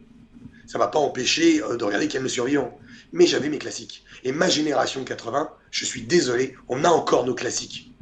Ça 0.72 0.78
m'a 0.78 0.88
pas 0.88 0.98
empêché 0.98 1.62
euh, 1.62 1.76
de 1.76 1.84
regarder 1.84 2.08
le 2.08 2.28
survivant. 2.30 2.78
Mais 3.12 3.26
j'avais 3.26 3.50
mes 3.50 3.58
classiques. 3.58 4.04
Et 4.24 4.32
ma 4.32 4.48
génération 4.48 5.02
de 5.02 5.04
80, 5.06 5.50
je 5.70 5.84
suis 5.84 6.00
désolé, 6.00 6.54
on 6.66 6.82
a 6.84 6.88
encore 6.88 7.26
nos 7.26 7.34
classiques. 7.34 7.92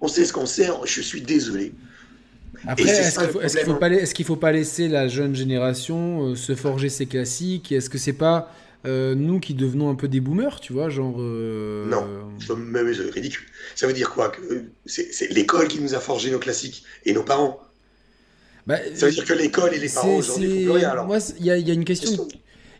On 0.00 0.08
sait 0.08 0.24
ce 0.24 0.32
qu'on 0.32 0.46
sait, 0.46 0.68
je 0.84 1.00
suis 1.00 1.22
désolé. 1.22 1.72
Après, 2.66 2.88
est-ce 2.88 3.20
qu'il 3.20 3.26
le 3.26 3.64
faut, 3.64 4.36
pas, 4.36 4.50
faut 4.50 4.52
laisser 4.52 4.88
la 4.88 5.06
jeune 5.06 5.36
génération 5.36 6.30
euh, 6.30 6.34
se 6.34 6.56
forger 6.56 6.88
ses 6.88 7.06
classiques? 7.06 7.70
Est-ce 7.70 7.88
que 7.88 7.98
c'est 7.98 8.14
pas 8.14 8.52
euh, 8.84 9.14
nous 9.14 9.38
qui 9.38 9.54
devenons 9.54 9.88
un 9.88 9.94
peu 9.94 10.08
des 10.08 10.18
boomers, 10.18 10.58
tu 10.58 10.72
vois, 10.72 10.88
genre 10.88 11.14
euh, 11.20 11.86
Non. 11.86 12.04
Je 12.40 12.48
peux 12.48 12.56
même 12.56 12.92
c'est 12.92 13.10
ridicule. 13.10 13.46
Ça 13.76 13.86
veut 13.86 13.92
dire 13.92 14.10
quoi 14.10 14.32
c'est 14.86 15.30
l'école 15.30 15.68
qui 15.68 15.80
nous 15.80 15.94
a 15.94 16.00
forgé 16.00 16.32
nos 16.32 16.40
classiques 16.40 16.82
et 17.04 17.12
nos 17.12 17.22
parents. 17.22 17.60
Bah, 18.66 18.78
ça 18.94 19.06
veut 19.06 19.12
dire 19.12 19.24
que 19.24 19.32
l'école 19.32 19.74
et 19.74 19.78
les 19.78 19.88
parents 19.88 20.16
aujourd'hui 20.16 20.70
rien. 20.70 20.90
Alors. 20.90 21.06
Moi, 21.06 21.18
il 21.38 21.44
y, 21.44 21.48
y, 21.48 21.70
a 21.70 21.74
une 21.74 21.84
question. 21.84 22.10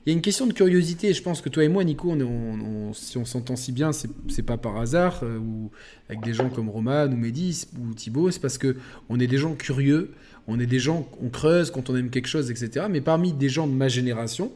Il 0.05 0.11
y 0.11 0.13
a 0.13 0.17
une 0.17 0.23
question 0.23 0.47
de 0.47 0.53
curiosité. 0.53 1.13
Je 1.13 1.23
pense 1.23 1.41
que 1.41 1.49
toi 1.49 1.65
et 1.65 1.69
moi, 1.69 1.83
Nico, 1.83 2.11
on, 2.11 2.93
si 2.93 3.19
on 3.19 3.25
s'entend 3.25 3.57
si 3.57 3.73
bien, 3.73 3.91
c'est 3.93 4.43
pas 4.43 4.57
par 4.57 4.77
hasard, 4.77 5.21
euh, 5.23 5.39
ou 5.39 5.71
avec 6.09 6.23
des 6.23 6.33
gens 6.33 6.49
comme 6.49 6.69
Roman 6.69 7.07
ou 7.07 7.17
Mehdi 7.17 7.67
ou 7.81 7.93
Thibaut, 7.93 8.31
c'est 8.31 8.41
parce 8.41 8.59
que 8.59 8.77
on 9.09 9.19
est 9.19 9.27
des 9.27 9.39
gens 9.39 9.55
curieux, 9.55 10.13
on 10.47 10.61
est 10.61 10.67
des 10.67 10.79
gens, 10.79 11.09
on 11.21 11.29
creuse 11.29 11.73
quand 11.73 11.91
on 11.91 11.97
aime 11.97 12.11
quelque 12.11 12.29
chose, 12.29 12.51
etc. 12.53 12.87
Mais 12.89 13.01
parmi 13.01 13.33
des 13.33 13.49
gens 13.49 13.67
de 13.67 13.73
ma 13.73 13.89
génération, 13.89 14.53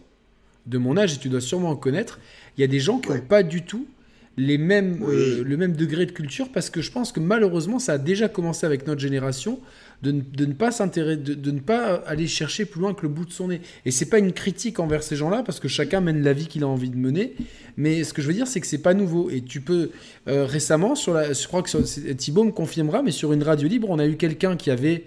de 0.66 0.78
mon 0.78 0.96
âge, 0.96 1.14
et 1.14 1.18
tu 1.18 1.28
dois 1.28 1.40
sûrement 1.40 1.70
en 1.70 1.76
connaître, 1.76 2.20
il 2.56 2.60
y 2.60 2.64
a 2.64 2.68
des 2.68 2.80
gens 2.80 2.98
qui 2.98 3.10
n'ont 3.10 3.20
pas 3.20 3.42
du 3.42 3.62
tout 3.62 3.88
les 4.36 4.58
mêmes, 4.58 5.02
euh, 5.02 5.42
le 5.44 5.56
même 5.56 5.74
degré 5.74 6.06
de 6.06 6.12
culture 6.12 6.50
parce 6.52 6.70
que 6.70 6.80
je 6.80 6.92
pense 6.92 7.12
que 7.12 7.20
malheureusement 7.20 7.78
ça 7.78 7.94
a 7.94 7.98
déjà 7.98 8.28
commencé 8.28 8.64
avec 8.64 8.86
notre 8.86 9.00
génération 9.00 9.58
de, 10.02 10.12
ne 10.12 10.52
pas 10.52 10.70
s'intéresser, 10.70 11.20
de, 11.20 11.50
ne 11.50 11.60
pas 11.60 11.96
aller 12.06 12.26
chercher 12.26 12.64
plus 12.64 12.80
loin 12.80 12.94
que 12.94 13.02
le 13.02 13.08
bout 13.08 13.24
de 13.24 13.32
son 13.32 13.48
nez. 13.48 13.60
Et 13.84 13.90
c'est 13.90 14.06
pas 14.06 14.18
une 14.18 14.32
critique 14.32 14.78
envers 14.78 15.02
ces 15.02 15.16
gens-là 15.16 15.42
parce 15.42 15.60
que 15.60 15.68
chacun 15.68 16.00
mène 16.00 16.22
la 16.22 16.32
vie 16.32 16.46
qu'il 16.46 16.62
a 16.64 16.68
envie 16.68 16.90
de 16.90 16.96
mener. 16.96 17.34
Mais 17.76 18.02
ce 18.04 18.12
que 18.12 18.22
je 18.22 18.26
veux 18.26 18.34
dire, 18.34 18.46
c'est 18.46 18.60
que 18.60 18.66
c'est 18.66 18.78
pas 18.78 18.94
nouveau. 18.94 19.30
Et 19.30 19.42
tu 19.42 19.60
peux 19.60 19.90
euh, 20.28 20.46
récemment 20.46 20.94
sur 20.94 21.14
je 21.32 21.46
crois 21.46 21.62
que 21.62 22.12
Thibaut 22.12 22.44
me 22.44 22.52
confirmera, 22.52 23.02
mais 23.02 23.10
sur 23.10 23.32
une 23.32 23.42
radio 23.42 23.68
libre, 23.68 23.88
on 23.90 23.98
a 23.98 24.06
eu 24.06 24.16
quelqu'un 24.16 24.56
qui 24.56 24.70
avait, 24.70 25.04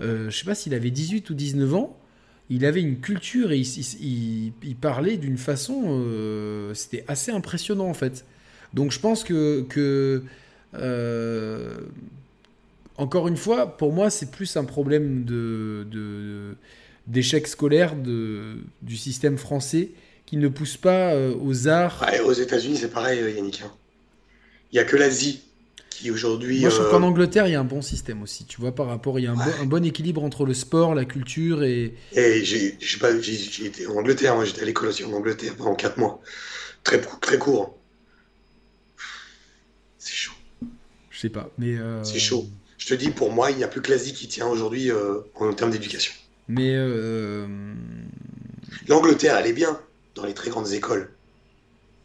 euh, 0.00 0.30
je 0.30 0.38
sais 0.38 0.44
pas 0.44 0.54
s'il 0.54 0.74
avait 0.74 0.90
18 0.90 1.28
ou 1.30 1.34
19 1.34 1.74
ans. 1.74 1.98
Il 2.50 2.64
avait 2.64 2.80
une 2.80 3.00
culture 3.00 3.52
et 3.52 3.58
il, 3.58 4.52
il, 4.62 4.76
parlait 4.76 5.18
d'une 5.18 5.36
façon, 5.36 5.82
euh, 5.86 6.72
c'était 6.72 7.04
assez 7.06 7.30
impressionnant 7.30 7.88
en 7.88 7.94
fait. 7.94 8.24
Donc 8.72 8.90
je 8.90 9.00
pense 9.00 9.22
que, 9.22 9.66
que 9.68 10.22
euh, 10.74 11.78
encore 12.98 13.28
une 13.28 13.36
fois, 13.36 13.76
pour 13.76 13.92
moi, 13.92 14.10
c'est 14.10 14.30
plus 14.30 14.56
un 14.56 14.64
problème 14.64 15.24
de, 15.24 16.56
d'échec 17.06 17.46
scolaire 17.46 17.96
de, 17.96 18.58
du 18.82 18.96
système 18.96 19.38
français 19.38 19.90
qui 20.26 20.36
ne 20.36 20.48
pousse 20.48 20.76
pas 20.76 21.14
euh, 21.14 21.34
aux 21.40 21.68
arts. 21.68 22.04
aux 22.26 22.32
États-Unis, 22.32 22.76
c'est 22.76 22.90
pareil, 22.90 23.20
euh, 23.20 23.30
Yannick. 23.30 23.62
Hein. 23.64 23.72
Il 24.72 24.74
n'y 24.74 24.80
a 24.80 24.84
que 24.84 24.96
l'Asie 24.96 25.42
qui 25.88 26.10
aujourd'hui. 26.10 26.60
Moi, 26.60 26.70
je 26.70 26.74
trouve 26.74 26.90
qu'en 26.90 27.02
Angleterre, 27.02 27.46
il 27.46 27.52
y 27.52 27.54
a 27.54 27.60
un 27.60 27.64
bon 27.64 27.82
système 27.82 28.22
aussi. 28.22 28.44
Tu 28.44 28.60
vois, 28.60 28.74
par 28.74 28.86
rapport, 28.86 29.18
il 29.18 29.24
y 29.24 29.26
a 29.26 29.32
un, 29.32 29.64
bon, 29.64 29.84
équilibre 29.84 30.22
entre 30.22 30.44
le 30.44 30.52
sport, 30.52 30.94
la 30.94 31.04
culture 31.04 31.64
et. 31.64 31.94
Et 32.12 32.44
j'ai, 32.44 32.76
j'ai, 32.80 33.64
été 33.64 33.86
en 33.86 33.94
Angleterre. 33.96 34.34
Moi, 34.34 34.44
j'étais 34.44 34.62
à 34.62 34.64
l'école 34.64 34.88
aussi 34.88 35.04
en 35.04 35.12
Angleterre 35.12 35.54
pendant 35.56 35.74
4 35.74 35.98
mois. 35.98 36.20
Très, 36.84 37.00
très 37.00 37.38
court. 37.38 37.78
C'est 39.98 40.14
chaud. 40.14 40.32
Je 41.10 41.20
sais 41.20 41.30
pas, 41.30 41.50
mais. 41.58 41.76
Euh, 41.76 42.04
c'est 42.04 42.18
chaud. 42.18 42.46
Je 42.78 42.86
te 42.86 42.94
dis, 42.94 43.10
pour 43.10 43.32
moi, 43.32 43.50
il 43.50 43.56
n'y 43.56 43.64
a 43.64 43.68
plus 43.68 43.82
que 43.82 43.90
l'Asie 43.90 44.14
qui 44.14 44.28
tient 44.28 44.46
aujourd'hui 44.46 44.90
euh, 44.90 45.18
en 45.34 45.52
termes 45.52 45.70
d'éducation. 45.70 46.12
Mais. 46.48 46.72
Euh, 46.74 47.46
L'Angleterre, 48.86 49.36
elle 49.36 49.48
est 49.48 49.52
bien 49.52 49.78
dans 50.14 50.24
les 50.24 50.32
très 50.32 50.48
grandes 50.48 50.72
écoles. 50.72 51.10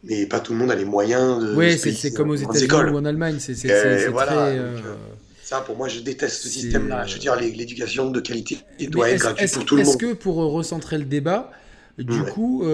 Mais 0.02 0.26
pas 0.26 0.40
tout 0.40 0.52
le 0.52 0.58
monde 0.58 0.70
a 0.70 0.74
les 0.74 0.84
moyens 0.84 1.42
de. 1.42 1.54
Oui, 1.54 1.78
c'est 1.78 2.12
comme 2.12 2.30
aux 2.30 2.34
États-Unis 2.34 2.90
ou 2.90 2.96
en 2.96 3.04
Allemagne. 3.04 3.36
C'est 3.38 3.54
très. 3.54 4.10
ça, 5.42 5.60
pour 5.60 5.76
moi, 5.76 5.88
je 5.88 6.00
déteste 6.00 6.42
ce 6.42 6.48
système-là. 6.48 7.06
Je 7.06 7.14
veux 7.14 7.20
dire, 7.20 7.36
l'éducation 7.36 8.10
de 8.10 8.20
qualité 8.20 8.58
doit 8.90 9.10
être 9.10 9.20
gratuite 9.20 9.52
pour 9.54 9.64
tout 9.64 9.76
le 9.76 9.84
monde. 9.84 9.94
Est-ce 9.94 9.98
que, 9.98 10.12
pour 10.12 10.36
recentrer 10.36 10.98
le 10.98 11.04
débat, 11.04 11.50
du 11.98 12.22
coup, 12.24 12.64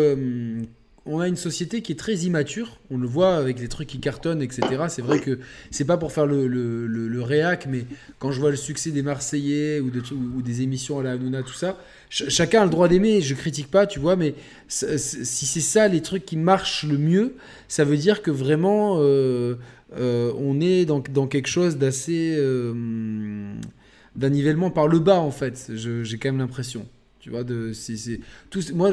on 1.11 1.19
a 1.19 1.27
une 1.27 1.37
société 1.37 1.83
qui 1.83 1.93
est 1.93 1.97
très 1.97 2.15
immature. 2.19 2.79
On 2.91 2.97
le 2.97 3.07
voit 3.07 3.35
avec 3.35 3.59
les 3.59 3.67
trucs 3.67 3.89
qui 3.89 3.99
cartonnent, 3.99 4.43
etc. 4.43 4.63
C'est 4.89 5.03
vrai 5.03 5.19
que 5.19 5.41
c'est 5.73 5.85
pas 5.85 5.97
pour 5.97 6.13
faire 6.13 6.25
le, 6.25 6.47
le, 6.47 7.23
réac, 7.23 7.67
mais 7.69 7.85
quand 8.19 8.31
je 8.31 8.39
vois 8.39 8.51
le 8.51 8.57
succès 8.57 8.93
des 8.93 9.03
Marseillais 9.03 9.81
ou, 9.81 9.91
ou 10.37 10.41
des 10.43 10.63
émissions 10.63 11.01
à 11.01 11.03
la 11.03 11.13
Hanouna, 11.13 11.43
tout 11.43 11.53
ça, 11.53 11.79
chacun 12.09 12.63
a 12.63 12.65
le 12.65 12.71
droit 12.71 12.87
d'aimer. 12.87 13.21
Je 13.21 13.35
critique 13.35 13.71
pas, 13.71 13.87
tu 13.87 13.99
vois, 13.99 14.15
mais 14.15 14.35
si 14.69 15.47
c'est 15.47 15.61
ça 15.61 15.89
les 15.89 16.01
trucs 16.01 16.25
qui 16.25 16.37
marchent 16.37 16.85
le 16.85 16.97
mieux, 16.97 17.35
ça 17.67 17.85
veut 17.85 17.97
dire 17.97 18.23
que 18.23 18.31
vraiment 18.31 18.99
euh, 19.01 19.57
euh, 19.99 20.33
on 20.39 20.61
est 20.61 20.85
dans, 20.85 21.01
quelque 21.01 21.49
chose 21.49 21.77
d'assez 21.77 22.37
euh, 22.39 23.53
d'un 24.15 24.31
nivellement 24.31 24.71
par 24.71 24.87
le 24.87 25.01
bas 25.01 25.19
en 25.19 25.33
fait. 25.33 25.73
J'ai 25.75 26.19
quand 26.19 26.29
même 26.29 26.39
l'impression. 26.39 26.87
Tu 27.19 27.31
vois, 27.31 27.45
de, 27.45 27.73
tout, 28.49 28.61
moi, 28.75 28.93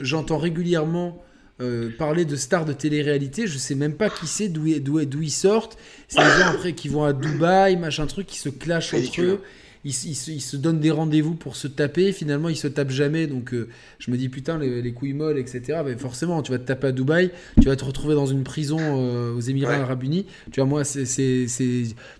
j'entends 0.00 0.38
régulièrement 0.38 1.22
euh, 1.60 1.90
parler 1.98 2.24
de 2.24 2.36
stars 2.36 2.64
de 2.64 2.72
télé-réalité, 2.72 3.46
je 3.46 3.58
sais 3.58 3.74
même 3.74 3.94
pas 3.94 4.10
qui 4.10 4.26
c'est, 4.26 4.48
d'où 4.48 4.66
ils 4.66 5.30
sortent. 5.30 5.76
C'est 6.08 6.18
des 6.18 6.40
gens 6.40 6.48
après 6.48 6.72
qui 6.72 6.88
vont 6.88 7.04
à 7.04 7.12
Dubaï, 7.12 7.76
machin 7.76 8.06
truc, 8.06 8.26
qui 8.26 8.38
se 8.38 8.48
clashent 8.48 8.94
entre 8.94 9.20
eux 9.20 9.40
ils, 9.84 9.94
se 9.94 10.56
donnent 10.56 10.80
des 10.80 10.90
rendez-vous 10.90 11.34
pour 11.34 11.56
se 11.56 11.66
taper, 11.66 12.12
finalement 12.12 12.50
ils 12.50 12.56
se 12.56 12.68
tapent 12.68 12.90
jamais, 12.90 13.26
donc 13.26 13.54
euh, 13.54 13.68
je 13.98 14.10
me 14.10 14.18
dis 14.18 14.28
putain 14.28 14.58
les, 14.58 14.92
couilles 14.92 15.14
molles, 15.14 15.38
etc. 15.38 15.80
Mais 15.84 15.96
forcément, 15.96 16.42
tu 16.42 16.52
vas 16.52 16.58
te 16.58 16.66
taper 16.66 16.88
à 16.88 16.92
Dubaï, 16.92 17.30
tu 17.60 17.68
vas 17.68 17.76
te 17.76 17.84
retrouver 17.84 18.14
dans 18.14 18.26
une 18.26 18.42
prison 18.42 18.78
euh, 18.78 19.34
aux 19.34 19.40
Émirats 19.40 19.76
Arabes 19.76 20.02
Unis, 20.02 20.26
tu 20.52 20.60
vois, 20.60 20.68
moi, 20.68 20.84
c'est, 20.84 21.46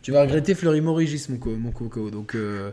tu 0.03 0.12
vas 0.12 0.23
regretter 0.23 0.55
Fleury 0.55 0.81
Morigis, 0.81 1.27
mon, 1.28 1.57
mon 1.57 1.70
coco. 1.70 2.11
Donc, 2.11 2.35
euh, 2.35 2.70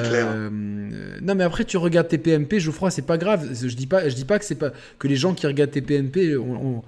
non, 0.00 1.34
mais 1.34 1.44
après, 1.44 1.64
tu 1.64 1.76
regardes 1.76 2.08
tes 2.08 2.18
PMP, 2.18 2.58
Geoffroy, 2.58 2.90
c'est 2.90 3.02
pas 3.02 3.18
grave. 3.18 3.50
Je 3.52 3.74
dis 3.74 3.86
pas, 3.86 4.08
je 4.08 4.14
dis 4.14 4.24
pas 4.24 4.38
que 4.38 4.44
c'est 4.46 4.54
pas 4.54 4.72
que 4.98 5.08
les 5.08 5.16
gens 5.16 5.34
qui 5.34 5.46
regardent 5.46 5.72
tes 5.72 5.82
PMP, 5.82 6.36
on, 6.38 6.56
on, 6.66 6.82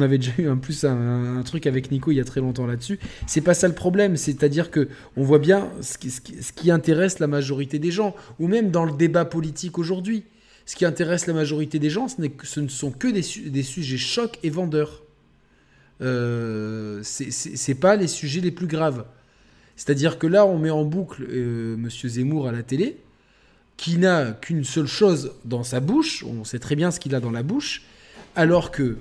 avait 0.00 0.18
déjà 0.18 0.32
eu 0.38 0.48
un 0.48 0.56
plus 0.56 0.84
un, 0.84 1.42
truc 1.44 1.66
avec 1.66 1.90
Nico 1.90 2.10
il 2.10 2.16
y 2.16 2.20
a 2.20 2.24
très 2.24 2.40
longtemps 2.40 2.66
là-dessus. 2.66 2.98
C'est 3.26 3.40
pas 3.40 3.54
ça 3.54 3.68
le 3.68 3.74
problème, 3.74 4.16
c'est-à-dire 4.16 4.70
que 4.70 4.88
on 5.16 5.22
voit 5.22 5.38
bien 5.38 5.70
ce 5.80 5.98
qui, 5.98 6.70
intéresse 6.70 7.18
la 7.18 7.26
majorité 7.26 7.78
des 7.78 7.90
gens, 7.90 8.14
ou 8.38 8.48
même 8.48 8.70
dans 8.70 8.84
le 8.84 8.92
débat 8.92 9.24
politique 9.24 9.78
aujourd'hui. 9.78 10.24
Ce 10.66 10.76
qui 10.76 10.86
intéresse 10.86 11.26
la 11.26 11.34
majorité 11.34 11.78
des 11.78 11.90
gens, 11.90 12.08
ce, 12.08 12.60
ne 12.60 12.68
sont 12.68 12.90
que 12.90 13.08
des, 13.08 13.50
des 13.50 13.62
sujets 13.62 13.98
chocs 13.98 14.38
et 14.42 14.50
vendeurs. 14.50 15.02
Euh, 16.00 17.00
c'est 17.02 17.74
pas 17.74 17.96
les 17.96 18.08
sujets 18.08 18.40
les 18.40 18.50
plus 18.50 18.66
graves. 18.66 19.04
C'est-à-dire 19.76 20.18
que 20.18 20.26
là, 20.26 20.46
on 20.46 20.58
met 20.58 20.70
en 20.70 20.84
boucle 20.84 21.26
euh, 21.28 21.76
Monsieur 21.76 22.08
Zemmour 22.08 22.48
à 22.48 22.52
la 22.52 22.62
télé, 22.62 22.96
qui 23.76 23.98
n'a 23.98 24.32
qu'une 24.32 24.64
seule 24.64 24.86
chose 24.86 25.32
dans 25.44 25.64
sa 25.64 25.80
bouche, 25.80 26.24
on 26.24 26.44
sait 26.44 26.58
très 26.58 26.76
bien 26.76 26.90
ce 26.90 27.00
qu'il 27.00 27.14
a 27.14 27.20
dans 27.20 27.30
la 27.30 27.42
bouche, 27.42 27.82
alors 28.36 28.70
que 28.70 28.96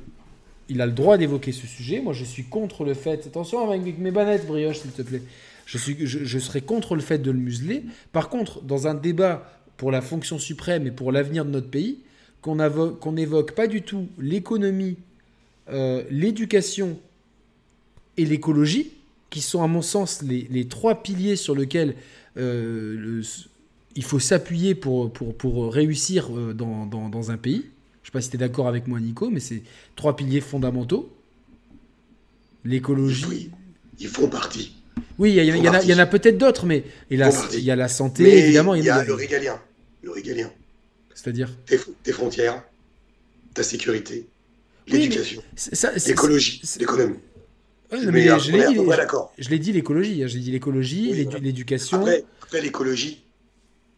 il 0.70 0.82
a 0.82 0.86
le 0.86 0.92
droit 0.92 1.18
d'évoquer 1.18 1.52
ce 1.52 1.68
sujet. 1.68 2.02
Moi, 2.02 2.14
je 2.14 2.24
suis 2.24 2.44
contre 2.44 2.84
le 2.84 2.94
fait. 2.94 3.26
Attention 3.28 3.70
avec 3.70 3.98
mes 3.98 4.12
bannettes, 4.12 4.48
brioche, 4.48 4.80
s'il 4.80 4.92
te 4.92 5.02
plaît. 5.02 5.22
Je, 5.66 5.78
suis, 5.78 5.96
je, 6.06 6.40
serais 6.40 6.62
contre 6.62 6.96
le 6.96 7.02
fait 7.02 7.20
de 7.20 7.32
le 7.32 7.38
museler. 7.38 7.84
Par 8.12 8.30
contre, 8.30 8.62
dans 8.62 8.88
un 8.88 8.94
débat 8.94 9.50
pour 9.78 9.92
la 9.92 10.02
fonction 10.02 10.40
suprême 10.40 10.88
et 10.88 10.92
pour 10.92 11.12
l'avenir 11.12 11.46
de 11.46 11.52
notre 11.52 11.70
pays, 11.70 12.00
qu'on 12.42 12.56
n'évoque 13.12 13.54
pas 13.54 13.68
du 13.68 13.82
tout 13.82 14.08
l'économie, 14.20 14.98
euh, 15.70 16.04
l'éducation 16.10 17.00
et 18.18 18.26
l'écologie, 18.26 18.92
qui 19.30 19.42
sont 19.42 19.64
à 19.64 19.68
mon 19.68 19.82
sens 19.82 20.22
les, 20.22 20.68
trois 20.68 21.02
piliers 21.02 21.36
sur 21.36 21.56
lesquels 21.56 21.96
euh, 22.38 23.24
il 23.96 24.04
faut 24.04 24.20
s'appuyer 24.20 24.76
pour, 24.76 25.12
réussir 25.74 26.30
euh, 26.32 26.54
dans, 26.54 27.32
un 27.32 27.38
pays. 27.38 27.66
Je 28.04 28.10
ne 28.10 28.12
sais 28.12 28.12
pas 28.12 28.22
si 28.22 28.30
tu 28.30 28.36
es 28.36 28.40
d'accord 28.40 28.68
avec 28.68 28.88
moi, 28.88 29.00
Nico, 29.00 29.30
mais 29.30 29.40
c'est 29.40 29.64
trois 29.96 30.16
piliers 30.16 30.42
fondamentaux. 30.42 31.10
L'écologie. 32.66 33.50
ils 34.00 34.08
font 34.08 34.28
partie. 34.28 34.76
Oui, 35.18 35.34
il 35.34 35.46
y, 35.46 35.70
en 35.70 36.00
a, 36.00 36.06
peut-être 36.06 36.38
d'autres, 36.38 36.66
mais 36.66 36.84
il, 37.10 37.20
y 37.20 37.72
a 37.72 37.76
la 37.76 37.88
santé, 37.88 38.40
évidemment. 38.40 38.76
Il 38.76 38.84
y 38.84 38.90
a 38.90 39.04
le 39.04 39.14
régalien. 39.14 39.60
Le 40.02 40.12
régalien. 40.12 40.52
C'est-à-dire? 41.14 41.50
Tes, 41.66 42.12
frontières, 42.12 42.64
ta 43.54 43.64
sécurité, 43.64 44.28
l'éducation, 44.88 45.42
l'écologie, 46.06 46.62
l'économie. 46.80 47.20
je 47.92 49.50
l'ai 49.50 49.60
dit, 49.60 49.72
l'écologie. 49.72 50.24
Hein, 50.24 50.28
j'ai 50.28 50.40
dit 50.40 50.52
l'écologie, 50.52 51.28
l'éducation. 51.42 52.02
Après, 52.02 52.62
l'écologie, 52.62 53.24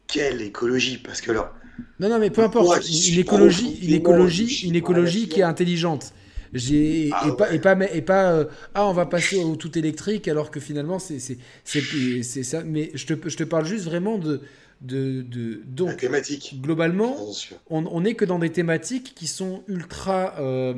quelle 0.07 0.41
écologie? 0.41 0.97
Parce 0.97 1.21
que 1.21 1.31
là. 1.31 1.53
Non, 1.99 2.09
non, 2.09 2.19
mais 2.19 2.29
peu 2.29 2.43
importe. 2.43 2.87
Une 2.87 3.19
écologie, 3.19 3.79
une 3.83 3.93
écologie, 3.93 4.67
une 4.67 4.75
écologie 4.75 5.27
qui 5.27 5.39
est 5.41 5.43
intelligente. 5.43 6.13
J'ai 6.53 7.09
ah 7.11 7.27
et, 7.27 7.35
pas, 7.35 7.53
et 7.53 7.59
pas 7.59 7.75
et 7.93 8.01
pas 8.01 8.31
euh, 8.31 8.45
ah 8.73 8.87
on 8.87 8.93
va 8.93 9.05
passer 9.05 9.43
au 9.43 9.57
tout 9.57 9.77
électrique 9.77 10.29
alors 10.29 10.51
que 10.51 10.61
finalement 10.61 10.99
c'est 10.99 11.19
c'est 11.19 11.37
c'est 11.65 12.43
ça 12.43 12.63
mais 12.63 12.91
je 12.93 13.07
te 13.07 13.29
je 13.29 13.35
te 13.35 13.43
parle 13.43 13.65
juste 13.65 13.83
vraiment 13.83 14.17
de 14.17 14.41
de, 14.79 15.21
de 15.21 15.61
donc 15.65 15.97
thématique. 15.97 16.57
globalement 16.61 17.17
on 17.69 18.01
n'est 18.01 18.13
que 18.13 18.23
dans 18.23 18.39
des 18.39 18.51
thématiques 18.51 19.13
qui 19.15 19.27
sont 19.27 19.63
ultra 19.67 20.35
euh, 20.39 20.73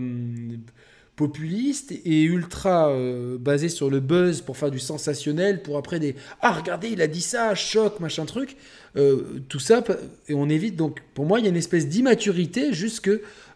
populistes 1.18 1.92
et 1.92 2.24
ultra 2.24 2.90
euh, 2.90 3.38
basées 3.38 3.68
sur 3.68 3.90
le 3.90 4.00
buzz 4.00 4.40
pour 4.40 4.56
faire 4.56 4.72
du 4.72 4.80
sensationnel 4.80 5.62
pour 5.62 5.78
après 5.78 6.00
des 6.00 6.16
ah 6.42 6.54
regardez 6.54 6.88
il 6.88 7.02
a 7.02 7.08
dit 7.08 7.22
ça 7.22 7.54
choc 7.56 8.00
machin 8.00 8.26
truc 8.26 8.56
tout 9.48 9.60
ça 9.60 9.84
et 10.28 10.34
on 10.34 10.50
évite 10.50 10.76
donc 10.76 11.02
pour 11.14 11.26
moi 11.26 11.40
il 11.40 11.44
y 11.44 11.46
a 11.46 11.52
une 11.52 11.58
espèce 11.58 11.88
d'immaturité 11.88 12.74
jusque 12.74 13.12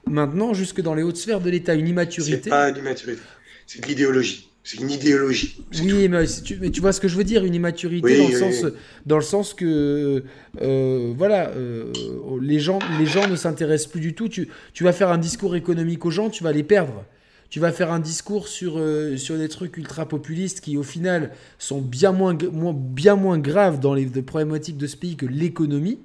maintenant 0.08 0.54
jusque 0.54 0.82
dans 0.82 0.94
les 0.94 1.04
hautes 1.04 1.18
sphères 1.18 1.42
de 1.42 1.50
l'État, 1.50 1.74
une 1.74 1.88
immaturité. 1.88 2.42
C'est 2.44 2.50
pas 2.50 2.70
une 2.70 2.78
immaturité, 2.78 3.22
c'est 3.68 3.82
de 3.82 3.88
l'idéologie. 3.88 4.48
C'est 4.64 4.80
une 4.80 4.92
idéologie. 4.92 5.60
Oui, 5.82 6.08
mais 6.08 6.24
tu, 6.28 6.60
mais 6.62 6.70
tu, 6.70 6.82
vois 6.82 6.94
ce 6.94 7.02
que 7.02 7.08
je 7.08 7.18
veux 7.18 7.24
dire, 7.24 7.44
une 7.44 7.56
immaturité 7.56 8.20
dans, 8.20 8.28
le 8.28 8.36
sens, 8.36 8.66
dans 9.08 9.16
le 9.16 9.24
sens 9.24 9.56
que, 9.56 10.24
euh, 10.62 11.14
voilà, 11.18 11.50
euh, 11.50 11.92
les, 12.40 12.60
gens, 12.60 12.78
les 13.00 13.08
gens 13.08 13.28
ne 13.28 13.36
s'intéressent 13.36 13.90
plus 13.90 14.02
du 14.02 14.14
tout. 14.14 14.30
Tu, 14.30 14.50
tu 14.74 14.84
vas 14.84 14.94
faire 14.94 15.10
un 15.10 15.18
discours 15.18 15.56
économique 15.56 16.06
aux 16.06 16.12
gens, 16.12 16.30
tu 16.30 16.44
vas 16.44 16.52
les 16.52 16.62
perdre. 16.62 17.04
Tu 17.52 17.60
vas 17.60 17.74
faire 17.74 17.92
un 17.92 18.00
discours 18.00 18.48
sur, 18.48 18.76
euh, 18.78 19.18
sur 19.18 19.38
des 19.38 19.50
trucs 19.50 19.76
ultra 19.76 20.08
populistes 20.08 20.62
qui, 20.62 20.78
au 20.78 20.84
final, 20.84 21.32
sont 21.60 21.82
bien 21.82 22.14
moins, 22.14 22.34
bien 22.34 23.18
moins 23.18 23.38
graves 23.38 23.82
dans 23.82 23.94
les 23.94 24.06
problématiques 24.06 24.78
de 24.78 24.88
ce 24.88 24.96
pays 24.96 25.18
que 25.18 25.26
l'économie. 25.26 26.00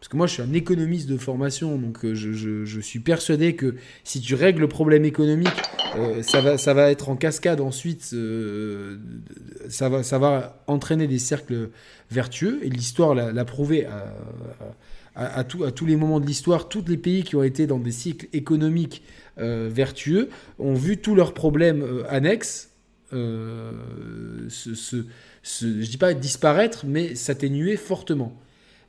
Parce 0.00 0.08
que 0.08 0.16
moi, 0.16 0.26
je 0.26 0.32
suis 0.32 0.42
un 0.42 0.52
économiste 0.52 1.08
de 1.08 1.16
formation, 1.16 1.78
donc 1.78 2.04
euh, 2.04 2.14
je, 2.16 2.80
suis 2.80 2.98
persuadé 2.98 3.54
que 3.54 3.76
si 4.02 4.20
tu 4.20 4.34
règles 4.34 4.62
le 4.62 4.68
problème 4.68 5.04
économique, 5.04 5.54
euh, 5.96 6.20
ça, 6.22 6.40
va, 6.40 6.58
ça 6.58 6.74
va 6.74 6.90
être 6.90 7.10
en 7.10 7.16
cascade 7.16 7.60
ensuite, 7.60 8.12
ça, 9.68 9.88
va, 9.88 10.02
ça 10.02 10.18
va 10.18 10.64
entraîner 10.66 11.06
des 11.06 11.20
cercles 11.20 11.70
vertueux, 12.10 12.58
et 12.64 12.70
l'histoire 12.70 13.14
l'a 13.14 13.44
prouvé 13.44 13.86
à, 13.86 14.12
à, 15.14 15.44
tous 15.44 15.86
les 15.86 15.96
moments 15.96 16.20
de 16.20 16.26
l'histoire. 16.26 16.68
Tous 16.68 16.84
les 16.86 16.96
pays 16.96 17.22
qui 17.22 17.36
ont 17.36 17.42
été 17.42 17.66
dans 17.66 17.78
des 17.78 17.92
cycles 17.92 18.26
économiques 18.32 19.02
vertueux 19.36 20.28
ont 20.58 20.74
vu 20.74 20.96
tous 20.98 21.14
leurs 21.14 21.34
problèmes 21.34 22.04
annexes 22.08 22.70
se, 23.10 24.74
se, 24.74 25.04
je 25.44 25.86
dis 25.86 25.96
pas 25.96 26.14
disparaître, 26.14 26.84
mais 26.86 27.14
s'atténuer 27.14 27.76
fortement. 27.76 28.36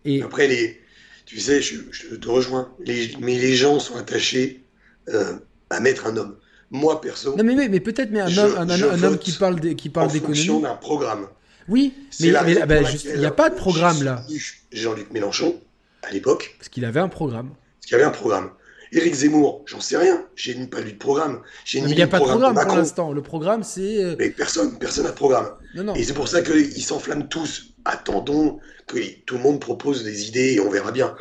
Et 0.06 0.22
après, 0.22 0.48
les, 0.48 0.80
tu 1.26 1.40
sais, 1.40 1.62
je, 1.62 2.16
te 2.16 2.30
rejoins, 2.30 2.72
mais 2.88 3.38
les 3.38 3.56
gens 3.56 3.80
sont 3.80 3.96
attachés 3.96 4.64
euh, 5.10 5.34
à 5.70 5.80
mettre 5.80 6.06
un 6.06 6.18
homme. 6.18 6.38
Moi, 6.72 7.02
perso. 7.02 7.36
Non, 7.36 7.44
mais, 7.44 7.56
mais, 7.70 7.80
peut-être, 7.80 8.12
mais 8.12 8.22
un, 8.22 8.38
homme, 8.38 8.56
un, 8.58 9.04
homme 9.04 9.18
qui 9.18 9.32
parle 9.32 9.60
d'économie. 9.60 9.96
En 9.96 10.10
fonction 10.10 10.60
d'un 10.60 10.76
programme. 10.76 11.28
Oui, 11.68 11.94
mais 12.20 12.36
ah 12.36 12.66
ben, 12.66 12.86
il 13.06 13.20
n'y 13.20 13.26
a 13.26 13.32
pas 13.32 13.50
de 13.50 13.56
programme 13.56 14.04
là. 14.04 14.24
Jean-Luc 14.72 15.12
Mélenchon, 15.12 15.60
à 16.04 16.12
l'époque. 16.12 16.56
Parce 16.60 16.70
qu'il 16.70 16.86
avait 16.86 17.00
un 17.00 17.10
programme. 17.10 17.50
Parce 17.80 17.88
qu'il 17.88 17.96
avait 17.96 18.04
un 18.04 18.12
programme. 18.12 18.52
Éric 18.96 19.14
Zemmour, 19.14 19.64
j'en 19.66 19.82
sais 19.82 19.98
rien. 19.98 20.26
J'ai 20.36 20.54
pas 20.68 20.80
lu 20.80 20.94
de 20.94 20.98
programme. 20.98 21.42
il 21.74 21.86
n'y 21.86 22.02
a 22.02 22.08
pas 22.08 22.20
de 22.20 22.24
programme 22.24 22.56
pour 22.56 22.78
l'instant. 22.78 23.12
Le 23.12 23.22
programme, 23.22 23.64
c'est. 23.64 24.02
Euh, 24.02 24.16
mais 24.18 24.30
personne, 24.30 24.80
personne 24.80 25.04
n'a 25.04 25.12
de 25.12 25.16
programme. 25.16 25.50
Et 25.96 26.04
c'est 26.04 26.14
pour 26.14 26.30
ça 26.30 26.42
qu'ils 26.42 26.82
s'enflamment 26.82 27.28
tous. 27.28 27.74
Attendons 27.84 28.60
que 28.88 28.98
tout 29.26 29.36
le 29.36 29.44
monde 29.44 29.60
propose 29.60 30.04
des 30.04 30.30
idées 30.30 30.54
et 30.54 30.60
on 30.62 30.70
verra 30.70 30.94
bien. 30.94 31.14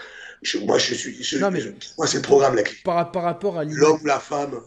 moi, 0.62 0.78
je 0.78 0.94
suis. 0.94 1.18
moi, 1.98 2.06
c'est 2.06 2.16
le 2.18 2.22
programme 2.22 2.54
la 2.54 2.62
clé. 2.62 2.76
Par, 2.84 3.10
par 3.10 3.24
rapport 3.24 3.58
à 3.58 3.64
l'homme, 3.64 4.00
la 4.04 4.20
femme. 4.20 4.60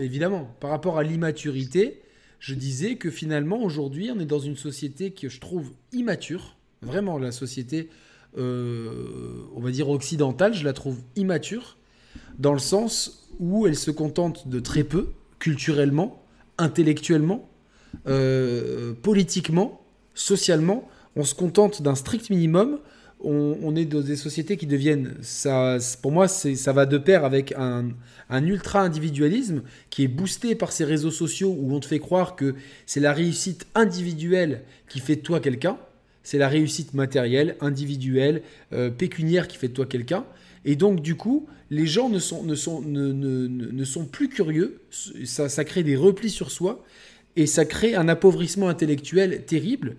évidemment, 0.00 0.56
par 0.60 0.70
rapport 0.70 0.96
à 0.96 1.02
l'immaturité, 1.02 2.02
je 2.38 2.54
disais 2.54 2.96
que 2.96 3.10
finalement, 3.10 3.62
aujourd'hui, 3.62 4.12
on 4.14 4.20
est 4.20 4.26
dans 4.26 4.38
une 4.38 4.56
société 4.56 5.10
que 5.10 5.28
je 5.28 5.40
trouve 5.40 5.72
immature. 5.92 6.56
Vraiment, 6.82 7.18
la 7.18 7.32
société, 7.32 7.88
euh, 8.38 9.42
on 9.56 9.60
va 9.60 9.72
dire 9.72 9.88
occidentale, 9.88 10.54
je 10.54 10.64
la 10.64 10.72
trouve 10.72 10.98
immature 11.16 11.78
dans 12.38 12.52
le 12.52 12.58
sens 12.58 13.28
où 13.38 13.66
elle 13.66 13.76
se 13.76 13.90
contente 13.90 14.48
de 14.48 14.60
très 14.60 14.84
peu, 14.84 15.10
culturellement, 15.38 16.22
intellectuellement, 16.58 17.48
euh, 18.06 18.92
politiquement, 19.02 19.80
socialement. 20.14 20.88
On 21.16 21.24
se 21.24 21.34
contente 21.34 21.82
d'un 21.82 21.94
strict 21.94 22.30
minimum. 22.30 22.78
On, 23.26 23.74
est 23.74 23.86
dans 23.86 24.02
des 24.02 24.16
sociétés 24.16 24.58
qui 24.58 24.66
deviennent, 24.66 25.14
pour 26.02 26.12
moi, 26.12 26.28
ça 26.28 26.72
va 26.74 26.84
de 26.84 26.98
pair 26.98 27.24
avec 27.24 27.54
un, 27.56 27.88
un 28.28 28.46
ultra-individualisme 28.46 29.62
qui 29.88 30.04
est 30.04 30.08
boosté 30.08 30.54
par 30.54 30.72
ces 30.72 30.84
réseaux 30.84 31.10
sociaux 31.10 31.56
où 31.58 31.74
on 31.74 31.80
te 31.80 31.86
fait 31.86 32.00
croire 32.00 32.36
que 32.36 32.54
c'est 32.84 33.00
la 33.00 33.14
réussite 33.14 33.66
individuelle 33.74 34.64
qui 34.90 35.00
fait 35.00 35.16
de 35.16 35.22
toi 35.22 35.40
quelqu'un, 35.40 35.78
c'est 36.22 36.38
la 36.38 36.48
réussite 36.48 36.92
matérielle, 36.94 37.56
individuelle, 37.60 38.42
euh, 38.72 38.90
pécuniaire 38.90 39.48
qui 39.48 39.56
fait 39.56 39.68
de 39.68 39.74
toi 39.74 39.86
quelqu'un. 39.86 40.24
Et 40.64 40.76
donc, 40.76 41.00
du 41.00 41.14
coup, 41.14 41.46
les 41.70 41.86
gens 41.86 42.08
ne 42.08 42.18
sont, 42.18 42.42
ne 42.42 42.54
sont, 42.54 42.80
ne, 42.80 43.12
ne, 43.12 43.84
sont 43.84 44.06
plus 44.06 44.28
curieux, 44.28 44.80
ça, 44.90 45.48
ça, 45.48 45.64
crée 45.64 45.82
des 45.82 45.96
replis 45.96 46.30
sur 46.30 46.50
soi, 46.50 46.84
et 47.36 47.46
ça 47.46 47.64
crée 47.64 47.94
un 47.94 48.08
appauvrissement 48.08 48.68
intellectuel 48.68 49.44
terrible. 49.44 49.96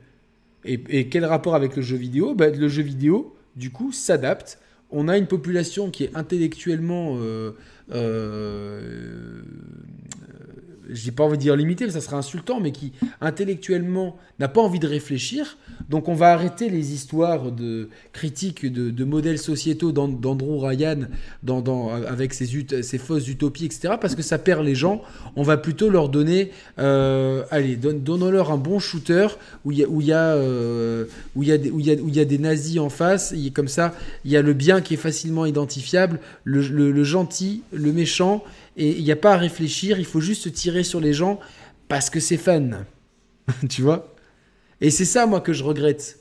Et, 0.64 1.10
quel 1.10 1.26
rapport 1.26 1.54
avec 1.56 1.76
le 1.76 1.82
jeu 1.82 1.98
vidéo? 1.98 2.34
Ben, 2.34 2.58
Le 2.58 2.68
jeu 2.68 2.82
vidéo, 2.82 3.36
du 3.56 3.70
coup, 3.70 3.92
s'adapte. 3.92 4.60
On 4.90 5.08
a 5.08 5.18
une 5.18 5.28
population 5.28 5.92
qui 5.92 6.06
est 6.06 6.16
intellectuellement... 6.16 7.18
Euh, 7.20 7.52
euh, 7.92 9.42
j'ai 10.90 11.12
pas 11.12 11.24
envie 11.24 11.38
de 11.38 11.42
dire 11.42 11.56
limité, 11.56 11.90
ça 11.90 12.02
serait 12.02 12.16
insultant, 12.16 12.60
mais 12.60 12.72
qui 12.72 12.94
intellectuellement 13.22 14.18
n'a 14.40 14.48
pas 14.48 14.62
envie 14.62 14.80
de 14.80 14.88
réfléchir. 14.88 15.58
Donc 15.90 16.08
on 16.08 16.14
va 16.14 16.32
arrêter 16.32 16.70
les 16.70 16.94
histoires 16.94 17.52
de 17.52 17.90
critiques 18.14 18.66
de, 18.66 19.06
modèles 19.06 19.38
sociétaux 19.38 19.92
d'Andrew 19.92 20.60
Ryan 20.60 21.02
avec 22.08 22.34
ses, 22.34 22.48
ses, 22.82 22.98
fausses 22.98 23.28
utopies, 23.28 23.66
etc. 23.66 23.96
Parce 24.00 24.16
que 24.16 24.24
ça 24.24 24.38
perd 24.38 24.64
les 24.64 24.76
gens. 24.76 25.02
On 25.36 25.44
va 25.44 25.58
plutôt 25.58 25.90
leur 25.90 26.10
donner, 26.10 26.52
euh, 26.80 27.44
allez, 27.52 27.76
donnons-leur 27.76 28.52
un 28.52 28.58
bon 28.58 28.80
shooter 28.80 29.28
où 29.64 29.72
il 29.72 29.78
y 29.78 30.14
a, 30.14 30.36
des, 32.26 32.38
nazis 32.40 32.80
en 32.80 32.90
face. 32.90 33.34
Comme 33.54 33.68
ça, 33.68 33.94
il 34.24 34.32
y 34.32 34.38
a 34.38 34.42
le 34.42 34.54
bien 34.54 34.82
qui 34.82 34.96
est 34.96 34.98
facilement 34.98 35.46
identifiable, 35.46 36.20
le 36.44 37.04
gentil, 37.04 37.62
le 37.72 37.92
méchant 37.92 38.44
et 38.78 38.98
il 38.98 39.04
n'y 39.04 39.12
a 39.12 39.16
pas 39.16 39.34
à 39.34 39.38
réfléchir, 39.38 40.00
il 40.00 40.06
faut 40.06 40.20
juste 40.20 40.52
tirer 40.52 40.84
sur 40.84 41.00
les 41.00 41.14
gens 41.14 41.40
parce 41.88 42.10
que 42.10 42.20
c'est 42.20 42.38
fun. 42.38 42.86
tu 43.70 43.82
vois? 43.82 44.16
Et 44.82 44.90
c'est 44.90 45.06
ça, 45.06 45.26
moi, 45.26 45.42
que 45.42 45.54
je 45.54 45.64
regrette. 45.64 46.20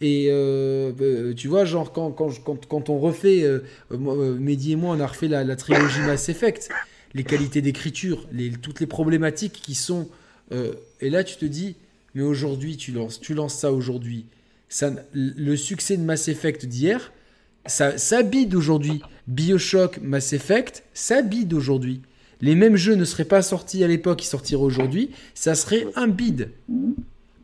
Et 0.00 0.28
euh, 0.30 0.92
euh, 1.00 1.34
tu 1.34 1.48
vois, 1.48 1.64
genre, 1.64 1.92
quand, 1.92 2.12
quand, 2.12 2.30
quand, 2.66 2.88
on 2.88 2.98
refait, 2.98 3.42
euh, 3.42 3.60
Mehdi 3.90 4.72
et 4.72 4.76
moi, 4.76 4.94
on 4.96 5.00
a 5.00 5.06
refait 5.06 5.28
la, 5.28 5.56
trilogie 5.56 6.00
Mass 6.00 6.28
Effect, 6.28 6.68
les 7.14 7.24
qualités 7.24 7.60
d'écriture, 7.60 8.28
toutes 8.62 8.80
les 8.80 8.86
problématiques 8.86 9.60
qui 9.60 9.74
sont. 9.74 10.08
et 11.00 11.10
là, 11.10 11.24
tu 11.24 11.36
te 11.36 11.44
dis, 11.44 11.74
mais 12.14 12.22
aujourd'hui, 12.22 12.76
tu 12.76 12.92
lances, 12.92 13.20
tu 13.20 13.34
lances 13.34 13.54
ça 13.54 13.72
aujourd'hui. 13.72 14.26
Ça, 14.68 14.92
le 15.12 15.56
succès 15.56 15.96
de 15.96 16.02
Mass 16.02 16.28
Effect 16.28 16.66
d'hier, 16.66 17.12
ça, 17.66 17.98
ça 17.98 18.22
bide 18.22 18.54
aujourd'hui. 18.54 19.02
Bioshock, 19.28 20.00
Mass 20.02 20.32
Effect, 20.32 20.84
ça 20.94 21.22
bide 21.22 21.52
aujourd'hui. 21.52 22.00
Les 22.40 22.54
mêmes 22.54 22.76
jeux 22.76 22.94
ne 22.94 23.04
seraient 23.04 23.24
pas 23.24 23.42
sortis 23.42 23.84
à 23.84 23.88
l'époque, 23.88 24.24
ils 24.24 24.28
sortiraient 24.28 24.62
aujourd'hui, 24.62 25.10
ça 25.34 25.54
serait 25.54 25.86
un 25.96 26.08
bide. 26.08 26.50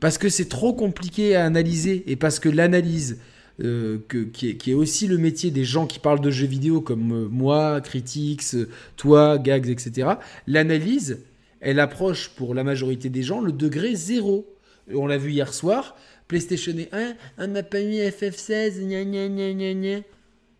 Parce 0.01 0.19
que 0.19 0.29
c'est 0.29 0.49
trop 0.49 0.73
compliqué 0.73 1.37
à 1.37 1.45
analyser 1.45 2.05
et 2.07 2.17
parce 2.17 2.39
que 2.39 2.49
l'analyse, 2.49 3.19
euh, 3.63 3.99
qui, 4.33 4.57
est, 4.67 4.75
aussi 4.75 5.07
le 5.07 5.19
métier 5.19 5.51
des 5.51 5.65
gens 5.65 5.87
qui 5.87 5.99
parlent 5.99 6.21
de 6.21 6.31
jeux 6.31 6.47
vidéo 6.47 6.81
comme 6.81 7.13
euh, 7.13 7.29
moi, 7.31 7.81
Critics, 7.81 8.55
euh, 8.55 8.69
toi, 8.97 9.39
Gags, 9.39 9.69
etc., 9.69 10.09
l'analyse, 10.47 11.21
elle 11.61 11.81
approche 11.81 12.31
pour 12.31 12.55
la 12.55 12.65
majorité 12.65 13.11
des 13.11 13.23
gens 13.23 13.41
le 13.41 13.53
degré 13.53 13.95
zéro. 13.95 14.47
On 14.93 15.07
l'a 15.07 15.19
vu 15.19 15.33
hier 15.33 15.53
soir, 15.53 15.97
PlayStation 16.29 16.75
1, 16.93 17.15
on 17.39 17.47
n'a 17.47 17.63
pas 17.63 17.81
mis 17.81 17.99
FF16, 18.01 18.81
gna 18.81 19.05
gna 19.05 19.29
gna 19.29 19.53
gna 19.53 19.75
gna. 19.75 20.01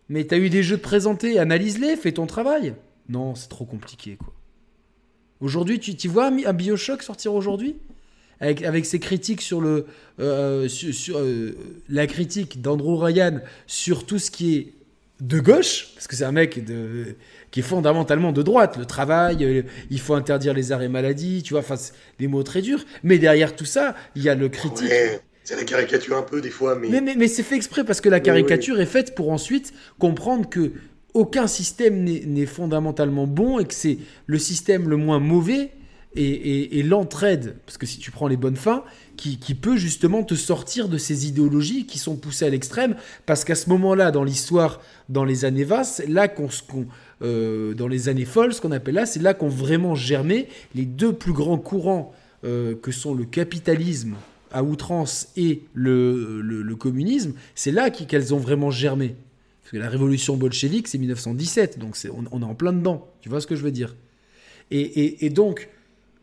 Mais 0.09 0.23
t'as 0.25 0.37
eu 0.37 0.49
des 0.49 0.63
jeux 0.63 0.77
de 0.77 0.81
présenter, 0.81 1.39
analyse-les, 1.39 1.95
fais 1.95 2.11
ton 2.11 2.27
travail. 2.27 2.75
Non, 3.09 3.35
c'est 3.35 3.49
trop 3.49 3.65
compliqué, 3.65 4.17
quoi. 4.17 4.33
Aujourd'hui, 5.41 5.79
tu, 5.79 5.95
tu 5.95 6.07
vois 6.07 6.27
un 6.27 6.53
Bioshock 6.53 7.03
sortir 7.03 7.33
aujourd'hui? 7.33 7.75
Avec, 8.39 8.63
avec 8.63 8.85
ses 8.85 8.99
critiques 8.99 9.41
sur 9.41 9.61
le 9.61 9.85
euh, 10.19 10.67
sur, 10.67 11.17
euh, 11.17 11.55
la 11.87 12.05
critique 12.05 12.61
d'Andrew 12.61 12.97
Ryan 12.97 13.39
sur 13.65 14.05
tout 14.05 14.19
ce 14.19 14.29
qui 14.29 14.55
est 14.55 14.73
de 15.21 15.39
gauche, 15.39 15.91
parce 15.95 16.07
que 16.07 16.15
c'est 16.17 16.25
un 16.25 16.33
mec 16.33 16.65
de, 16.65 17.15
qui 17.51 17.61
est 17.61 17.63
fondamentalement 17.63 18.33
de 18.33 18.41
droite. 18.41 18.75
Le 18.77 18.85
travail, 18.85 19.43
euh, 19.45 19.61
il 19.89 19.99
faut 19.99 20.13
interdire 20.13 20.53
les 20.53 20.73
arrêts 20.73 20.89
maladie, 20.89 21.43
tu 21.43 21.53
vois, 21.53 21.61
enfin, 21.61 21.75
des 22.19 22.27
mots 22.27 22.43
très 22.43 22.61
durs. 22.61 22.83
Mais 23.03 23.17
derrière 23.17 23.55
tout 23.55 23.65
ça, 23.65 23.95
il 24.15 24.23
y 24.23 24.29
a 24.29 24.35
le 24.35 24.49
critique. 24.49 24.91
C'est 25.45 25.55
la 25.55 25.63
caricature 25.63 26.17
un 26.17 26.23
peu 26.23 26.41
des 26.41 26.49
fois, 26.49 26.75
mais. 26.75 26.89
Mais, 26.89 27.15
mais, 27.15 27.27
c'est 27.27 27.43
fait 27.43 27.55
exprès 27.55 27.83
parce 27.83 28.01
que 28.01 28.09
la 28.09 28.19
caricature 28.19 28.81
est 28.81 28.87
faite 28.87 29.13
pour 29.13 29.29
ensuite 29.29 29.73
comprendre 29.99 30.49
que 30.49 30.73
aucun 31.13 31.47
système 31.47 32.03
n'est 32.03 32.45
fondamentalement 32.47 33.27
bon 33.27 33.59
et 33.59 33.65
que 33.65 33.73
c'est 33.73 33.99
le 34.25 34.37
système 34.39 34.89
le 34.89 34.97
moins 34.97 35.19
mauvais 35.19 35.71
et, 36.17 36.81
l'entraide, 36.83 37.57
parce 37.65 37.77
que 37.77 37.85
si 37.85 37.99
tu 37.99 38.09
prends 38.09 38.27
les 38.27 38.37
bonnes 38.37 38.55
fins, 38.55 38.83
qui, 39.17 39.37
peut 39.53 39.77
justement 39.77 40.23
te 40.23 40.33
sortir 40.33 40.89
de 40.89 40.97
ces 40.97 41.27
idéologies 41.27 41.85
qui 41.85 41.99
sont 41.99 42.15
poussées 42.15 42.45
à 42.45 42.49
l'extrême, 42.49 42.95
parce 43.25 43.43
qu'à 43.43 43.55
ce 43.55 43.69
moment-là, 43.69 44.11
dans 44.11 44.23
l'histoire, 44.23 44.81
dans 45.09 45.25
les 45.25 45.45
années 45.45 45.63
vastes, 45.63 46.03
là 46.07 46.27
qu'on, 46.27 46.49
euh, 47.21 47.73
dans 47.73 47.87
les 47.87 48.09
années 48.09 48.25
folles, 48.25 48.53
ce 48.53 48.61
qu'on 48.61 48.71
appelle 48.71 48.95
là, 48.95 49.05
c'est 49.05 49.21
là 49.21 49.33
qu'ont 49.33 49.49
vraiment 49.49 49.93
germé 49.93 50.47
les 50.73 50.85
deux 50.85 51.13
plus 51.13 51.33
grands 51.33 51.57
courants 51.57 52.13
euh, 52.45 52.75
que 52.81 52.91
sont 52.91 53.13
le 53.13 53.25
capitalisme 53.25 54.15
à 54.55 54.63
outrance 54.63 55.27
et 55.35 55.63
le, 55.73 56.73
communisme, 56.79 57.33
c'est 57.55 57.71
là 57.71 57.89
qu'elles 57.89 58.33
ont 58.33 58.39
vraiment 58.39 58.71
germé. 58.71 59.15
Parce 59.61 59.73
que 59.73 59.77
la 59.77 59.89
révolution 59.89 60.37
bolchevique, 60.37 60.87
c'est 60.87 60.97
1917, 60.97 61.77
donc 61.77 61.97
on, 62.31 62.41
est 62.41 62.45
en 62.45 62.55
plein 62.55 62.71
dedans. 62.71 63.05
Tu 63.19 63.27
vois 63.27 63.41
ce 63.41 63.47
que 63.47 63.55
je 63.55 63.63
veux 63.63 63.71
dire? 63.71 63.95
Et, 64.71 65.29
donc, 65.29 65.67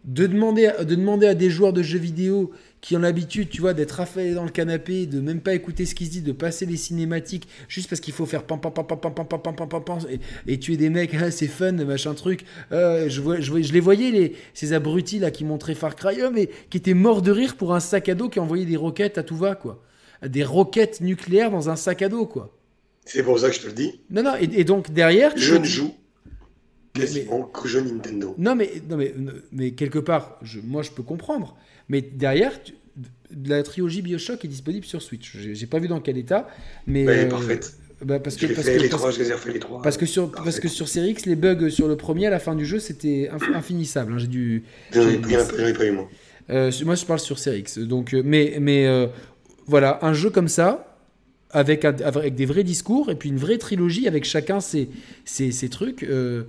de 0.04 0.26
demander, 0.26 0.72
de 0.80 0.94
demander 0.94 1.26
à 1.26 1.34
des 1.34 1.50
joueurs 1.50 1.74
de 1.74 1.82
jeux 1.82 1.98
vidéo 1.98 2.52
qui 2.82 2.96
ont 2.96 2.98
l'habitude, 2.98 3.48
tu 3.48 3.60
vois, 3.60 3.74
d'être 3.74 4.00
affalés 4.00 4.34
dans 4.34 4.44
le 4.44 4.50
canapé, 4.50 5.06
de 5.06 5.20
même 5.20 5.40
pas 5.40 5.54
écouter 5.54 5.86
ce 5.86 5.94
qui 5.94 6.04
se 6.06 6.10
dit, 6.10 6.20
de 6.20 6.32
passer 6.32 6.66
les 6.66 6.76
cinématiques 6.76 7.48
juste 7.68 7.88
parce 7.88 8.00
qu'il 8.00 8.12
faut 8.12 8.26
faire 8.26 8.42
pam 8.42 8.60
pam 8.60 8.72
pam 8.72 8.84
pam 8.84 8.98
pam 8.98 9.14
pam 9.14 9.26
pam 9.26 9.54
pam 9.54 9.68
pam 9.68 9.84
pam 9.84 9.98
et, 10.10 10.18
et 10.52 10.58
tuer 10.58 10.76
des 10.76 10.90
mecs, 10.90 11.14
ah, 11.14 11.30
c'est 11.30 11.46
fun, 11.46 11.72
machin 11.72 12.12
truc. 12.14 12.44
Euh, 12.72 13.08
je, 13.08 13.20
vois, 13.20 13.40
je, 13.40 13.62
je 13.62 13.72
les 13.72 13.80
voyais 13.80 14.10
les 14.10 14.36
ces 14.52 14.72
abrutis 14.72 15.20
là 15.20 15.30
qui 15.30 15.44
montraient 15.44 15.76
Far 15.76 15.94
Cry, 15.94 16.20
euh, 16.20 16.30
mais 16.34 16.50
qui 16.70 16.76
étaient 16.76 16.92
morts 16.92 17.22
de 17.22 17.30
rire 17.30 17.56
pour 17.56 17.72
un 17.72 17.80
sac 17.80 18.08
à 18.08 18.16
dos 18.16 18.28
qui 18.28 18.40
envoyait 18.40 18.66
des 18.66 18.76
roquettes 18.76 19.16
à 19.16 19.22
tout 19.22 19.36
va 19.36 19.54
quoi, 19.54 19.80
des 20.26 20.42
roquettes 20.42 21.00
nucléaires 21.00 21.52
dans 21.52 21.70
un 21.70 21.76
sac 21.76 22.02
à 22.02 22.08
dos 22.08 22.26
quoi. 22.26 22.58
C'est 23.04 23.22
pour 23.22 23.38
ça 23.38 23.48
que 23.48 23.54
je 23.54 23.60
te 23.60 23.66
le 23.68 23.74
dis. 23.74 24.00
Non 24.10 24.24
non 24.24 24.34
et, 24.40 24.50
et 24.58 24.64
donc 24.64 24.90
derrière 24.90 25.32
Je 25.36 25.54
ne 25.54 25.64
joue 25.64 25.94
quasiment 26.94 27.42
qu'au 27.42 27.68
jeu 27.68 27.80
Nintendo. 27.80 28.34
Non, 28.38 28.54
mais, 28.54 28.70
non, 28.88 28.96
mais, 28.96 29.14
mais 29.50 29.70
quelque 29.72 29.98
part, 29.98 30.38
je, 30.42 30.60
moi 30.60 30.82
je 30.82 30.90
peux 30.90 31.02
comprendre. 31.02 31.56
Mais 31.92 32.00
derrière, 32.00 32.60
tu- 32.62 32.72
la 33.46 33.62
trilogie 33.62 34.02
Bioshock 34.02 34.44
est 34.44 34.48
disponible 34.48 34.84
sur 34.84 35.00
Switch. 35.00 35.36
J'ai 35.52 35.66
pas 35.66 35.78
vu 35.78 35.86
dans 35.88 36.00
quel 36.00 36.18
état, 36.18 36.48
mais. 36.86 37.06
Ouais, 37.06 37.24
euh, 37.26 37.28
parfaite. 37.28 37.74
bah, 38.04 38.18
parce 38.18 38.36
que, 38.36 38.46
parce 38.46 38.66
fait 38.66 38.76
que, 38.78 38.82
les 38.82 38.88
parce- 38.88 39.00
trois, 39.00 39.10
je 39.12 39.18
les 39.20 39.28
ai 39.30 39.32
refait 39.34 39.52
les 39.52 39.58
trois. 39.60 39.80
parce 39.82 39.96
que 39.96 40.06
sur, 40.06 40.30
parce 40.32 40.58
que 40.58 40.68
sur 40.68 40.88
Series 40.88 41.10
X, 41.10 41.26
les 41.26 41.36
bugs 41.36 41.68
sur 41.70 41.86
le 41.86 41.96
premier 41.96 42.26
à 42.26 42.30
la 42.30 42.38
fin 42.40 42.54
du 42.54 42.64
jeu, 42.66 42.78
c'était 42.78 43.30
inf- 43.32 43.54
infinissable. 43.54 44.12
hein. 44.14 44.18
J'ai 44.18 44.26
dû. 44.26 44.64
J'en 44.92 45.06
ai, 45.08 45.18
pas 45.18 45.86
eu 45.86 45.90
moi. 45.92 46.08
euh, 46.50 46.70
moi, 46.84 46.94
je 46.94 47.04
parle 47.04 47.20
sur 47.20 47.38
Series 47.38 47.60
X. 47.60 47.78
Donc, 47.78 48.14
euh, 48.14 48.22
mais, 48.24 48.56
mais 48.60 48.86
euh, 48.86 49.06
voilà, 49.66 49.98
un 50.02 50.14
jeu 50.14 50.30
comme 50.30 50.48
ça, 50.48 50.98
avec, 51.50 51.84
avec 51.84 52.34
des 52.34 52.46
vrais 52.46 52.64
discours, 52.64 53.10
et 53.10 53.14
puis 53.16 53.28
une 53.28 53.36
vraie 53.38 53.58
trilogie 53.58 54.08
avec 54.08 54.24
chacun 54.24 54.60
ses, 54.60 54.88
ses, 55.26 55.52
ses 55.52 55.68
trucs. 55.68 56.02
Euh, 56.02 56.44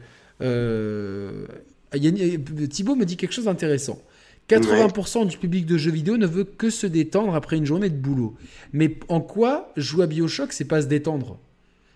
Thibaut 2.69 2.95
me 2.95 3.05
dit 3.05 3.17
quelque 3.17 3.33
chose 3.33 3.45
d'intéressant. 3.45 4.01
80% 4.49 5.27
du 5.27 5.37
public 5.37 5.65
de 5.65 5.77
jeux 5.77 5.91
vidéo 5.91 6.17
ne 6.17 6.27
veut 6.27 6.43
que 6.43 6.69
se 6.69 6.85
détendre 6.85 7.33
après 7.35 7.57
une 7.57 7.65
journée 7.65 7.89
de 7.89 7.95
boulot. 7.95 8.35
Mais 8.73 8.97
en 9.07 9.21
quoi 9.21 9.71
jouer 9.77 10.03
à 10.03 10.07
Bioshock, 10.07 10.51
c'est 10.51 10.65
pas 10.65 10.81
se 10.81 10.87
détendre? 10.87 11.39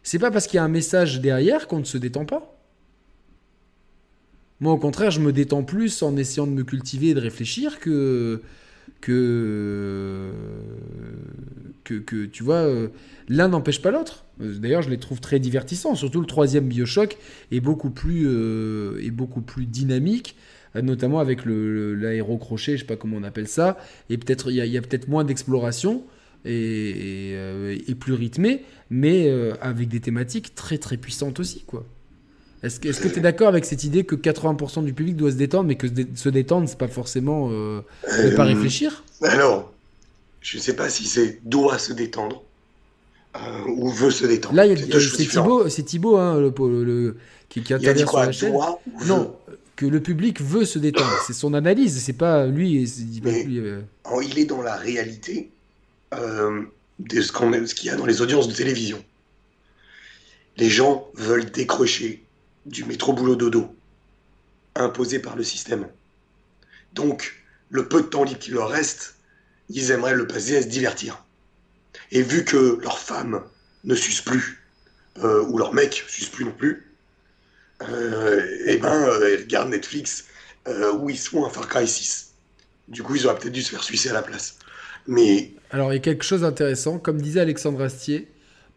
C'est 0.03 0.19
pas 0.19 0.31
parce 0.31 0.47
qu'il 0.47 0.55
y 0.55 0.59
a 0.59 0.63
un 0.63 0.69
message 0.69 1.19
derrière 1.19 1.67
qu'on 1.67 1.79
ne 1.79 1.83
se 1.83 1.97
détend 1.97 2.25
pas? 2.25 2.57
Moi, 4.59 4.73
au 4.73 4.77
contraire, 4.77 5.11
je 5.11 5.19
me 5.19 5.31
détends 5.31 5.63
plus 5.63 6.01
en 6.01 6.17
essayant 6.17 6.47
de 6.47 6.51
me 6.51 6.63
cultiver 6.63 7.09
et 7.09 7.13
de 7.13 7.19
réfléchir 7.19 7.79
que. 7.79 8.41
que. 9.01 10.31
que, 11.83 12.25
tu 12.25 12.43
vois, 12.43 12.55
euh, 12.55 12.87
l'un 13.27 13.49
n'empêche 13.49 13.81
pas 13.81 13.91
l'autre. 13.91 14.25
D'ailleurs, 14.39 14.81
je 14.81 14.89
les 14.89 14.97
trouve 14.97 15.19
très 15.19 15.39
divertissants. 15.39 15.95
Surtout 15.95 16.21
le 16.21 16.27
troisième 16.27 16.67
Bioshock 16.67 17.17
est 17.51 17.59
beaucoup 17.59 17.89
plus, 17.89 18.27
euh, 18.27 18.99
dynamique, 19.59 20.35
notamment 20.81 21.19
avec 21.19 21.39
l'aérocrochet, 21.45 22.73
je 22.77 22.81
sais 22.81 22.87
pas 22.87 22.95
comment 22.95 23.17
on 23.17 23.23
appelle 23.23 23.47
ça. 23.47 23.77
Et 24.09 24.17
peut-être, 24.17 24.49
il 24.51 24.55
y 24.57 24.77
a, 24.77 24.81
peut-être 24.81 25.07
moins 25.07 25.23
d'exploration 25.23 26.03
et, 26.45 26.51
et, 26.51 27.35
euh, 27.35 27.77
et 27.87 27.95
plus 27.95 28.13
rythmé, 28.13 28.63
mais 28.89 29.27
euh, 29.27 29.53
avec 29.61 29.87
des 29.87 29.99
thématiques 29.99 30.55
très 30.55 30.77
très 30.77 30.97
puissantes 30.97 31.39
aussi, 31.39 31.63
quoi. 31.65 31.85
Est-ce 32.63 32.79
que 32.79 33.07
tu 33.07 33.19
es 33.19 33.21
d'accord 33.21 33.49
avec 33.49 33.65
cette 33.65 33.83
idée 33.83 34.03
que 34.03 34.15
80% 34.15 34.83
du 34.83 34.91
public 34.91 35.15
doit 35.15 35.31
se 35.31 35.35
détendre, 35.37 35.65
mais 35.67 35.75
que 35.75 35.87
se 35.87 35.93
dé- 35.93 36.07
se 36.15 36.27
détendre, 36.29 36.67
c'est 36.67 36.77
pas 36.77 36.87
forcément 36.87 37.49
euh, 37.51 37.81
ne 38.23 38.35
pas 38.35 38.43
Euh, 38.43 38.47
réfléchir? 38.47 39.03
Alors, 39.21 39.71
je 40.41 40.57
ne 40.57 40.61
sais 40.63 40.75
pas 40.75 40.89
si 40.89 41.05
c'est 41.05 41.39
doit 41.45 41.77
se 41.77 41.93
détendre 41.93 42.41
euh, 43.35 43.39
ou 43.67 43.89
veut 43.89 44.09
se 44.09 44.25
détendre. 44.25 44.55
Là, 44.55 44.65
C'est. 44.75 45.25
Thibaut, 45.27 45.67
Thibaut 45.69 46.17
hein, 46.17 46.39
le, 46.39 46.51
le- 46.57 46.83
le- 46.83 47.17
qui, 47.47 47.61
qui 47.61 47.73
Il 47.73 47.75
a 47.75 47.77
dit 47.79 47.85
intervient 48.03 48.07
sur 48.07 48.17
la 48.19 48.31
chaîne. 48.31 48.51
Doit 48.53 48.79
Non, 49.05 49.35
que 49.77 49.85
le 49.85 50.01
public 50.01 50.41
veut 50.41 50.65
se 50.65 50.79
détendre. 50.79 51.23
C'est 51.25 51.33
son 51.33 51.53
analyse, 51.53 52.03
c'est 52.03 52.11
pas 52.13 52.47
lui. 52.47 52.81
il 52.81 53.21
Mais- 53.23 53.43
lui, 53.43 53.59
euh, 53.59 53.81
il 54.23 54.37
est 54.39 54.45
dans 54.45 54.61
la 54.61 54.75
réalité 54.75 55.51
euh, 56.13 56.63
de 56.99 57.21
ce 57.21 57.31
qu'il 57.75 57.85
y 57.85 57.89
a 57.89 57.95
dans 57.95 58.05
les 58.05 58.21
audiences 58.21 58.49
de 58.49 58.53
télévision. 58.53 59.03
Les 60.57 60.69
gens 60.69 61.07
veulent 61.13 61.51
décrocher 61.51 62.23
du 62.65 62.83
métro 62.83 63.13
boulot 63.13 63.35
dodo 63.35 63.73
imposé 64.75 65.19
par 65.19 65.35
le 65.35 65.43
système. 65.43 65.87
Donc, 66.93 67.43
le 67.69 67.87
peu 67.87 68.01
de 68.01 68.07
temps 68.07 68.23
libre 68.23 68.39
qui 68.39 68.51
leur 68.51 68.69
reste, 68.69 69.15
ils 69.69 69.91
aimeraient 69.91 70.15
le 70.15 70.27
passer 70.27 70.57
à 70.57 70.61
se 70.61 70.67
divertir. 70.67 71.23
Et 72.11 72.21
vu 72.21 72.45
que 72.45 72.79
leur 72.81 72.97
femme 72.99 73.43
ne 73.83 73.95
suce 73.95 74.21
plus, 74.21 74.63
euh, 75.23 75.43
ou 75.45 75.57
leur 75.57 75.73
mec 75.73 76.03
suce 76.07 76.29
plus 76.29 76.45
non 76.45 76.51
plus, 76.51 76.85
euh, 77.83 78.45
et 78.65 78.77
ben, 78.77 78.93
euh, 78.93 79.35
ils 79.35 79.41
regardent 79.43 79.69
Netflix 79.69 80.25
euh, 80.67 80.93
où 80.93 81.09
ils 81.09 81.17
sont 81.17 81.45
à 81.45 81.49
Far 81.49 81.67
Cry 81.67 81.87
6. 81.87 82.31
Du 82.87 83.03
coup, 83.03 83.15
ils 83.15 83.27
auraient 83.27 83.37
peut-être 83.37 83.53
dû 83.53 83.61
se 83.61 83.69
faire 83.69 83.83
sucer 83.83 84.09
à 84.09 84.13
la 84.13 84.21
place. 84.21 84.57
Mais 85.07 85.51
Alors, 85.71 85.91
il 85.91 85.95
y 85.95 85.99
a 85.99 86.01
quelque 86.01 86.23
chose 86.23 86.41
d'intéressant. 86.41 86.99
Comme 86.99 87.21
disait 87.21 87.39
Alexandre 87.41 87.81
Astier, 87.81 88.27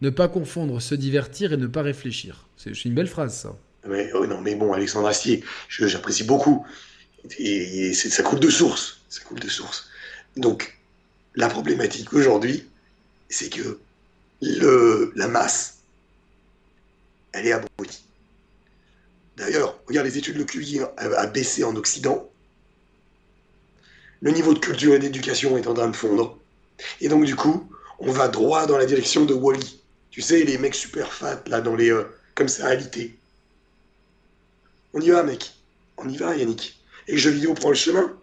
ne 0.00 0.10
pas 0.10 0.28
confondre 0.28 0.80
se 0.80 0.94
divertir 0.94 1.52
et 1.52 1.56
ne 1.56 1.66
pas 1.66 1.82
réfléchir. 1.82 2.46
C'est 2.56 2.84
une 2.84 2.94
belle 2.94 3.06
phrase, 3.08 3.34
ça. 3.36 3.56
Mais, 3.86 4.10
oh 4.14 4.26
non, 4.26 4.40
mais 4.40 4.54
bon, 4.54 4.72
Alexandre 4.72 5.08
Astier, 5.08 5.42
j'apprécie 5.68 6.24
beaucoup. 6.24 6.66
Et, 7.38 7.88
et 7.88 7.94
c'est- 7.94 8.10
ça 8.10 8.22
coule 8.22 8.40
de 8.40 8.50
source. 8.50 9.00
Ça 9.08 9.22
coule 9.24 9.40
de 9.40 9.48
source. 9.48 9.88
Donc, 10.36 10.78
la 11.34 11.48
problématique 11.48 12.12
aujourd'hui, 12.12 12.66
c'est 13.28 13.48
que 13.50 13.78
le, 14.42 15.12
la 15.16 15.28
masse, 15.28 15.78
elle 17.32 17.46
est 17.46 17.52
abrutie. 17.52 18.04
D'ailleurs, 19.40 19.80
regarde 19.88 20.06
les 20.06 20.18
études, 20.18 20.36
le 20.36 20.44
QI 20.44 20.80
a, 20.98 21.26
baissé 21.26 21.64
en 21.64 21.74
Occident. 21.74 22.28
Le 24.20 24.32
niveau 24.32 24.52
de 24.52 24.58
culture 24.58 24.94
et 24.94 24.98
d'éducation 24.98 25.56
est 25.56 25.66
en 25.66 25.72
train 25.72 25.88
de 25.88 25.96
fondre. 25.96 26.38
Et 27.00 27.08
donc, 27.08 27.24
du 27.24 27.34
coup, 27.34 27.66
on 28.00 28.12
va 28.12 28.28
droit 28.28 28.66
dans 28.66 28.76
la 28.76 28.84
direction 28.84 29.24
de 29.24 29.32
Wally. 29.32 29.80
Tu 30.10 30.20
sais, 30.20 30.44
les 30.44 30.58
mecs 30.58 30.74
super 30.74 31.10
fat, 31.10 31.42
là, 31.46 31.62
dans 31.62 31.74
les. 31.74 31.90
euh, 31.90 32.04
comme 32.34 32.48
ça, 32.48 32.68
alité. 32.68 33.16
On 34.92 35.00
y 35.00 35.08
va, 35.08 35.22
mec. 35.22 35.54
On 35.96 36.06
y 36.06 36.18
va, 36.18 36.36
Yannick. 36.36 36.78
Et 37.08 37.12
le 37.12 37.18
jeu 37.18 37.30
vidéo 37.30 37.54
prend 37.54 37.70
le 37.70 37.76
chemin. 37.76 38.14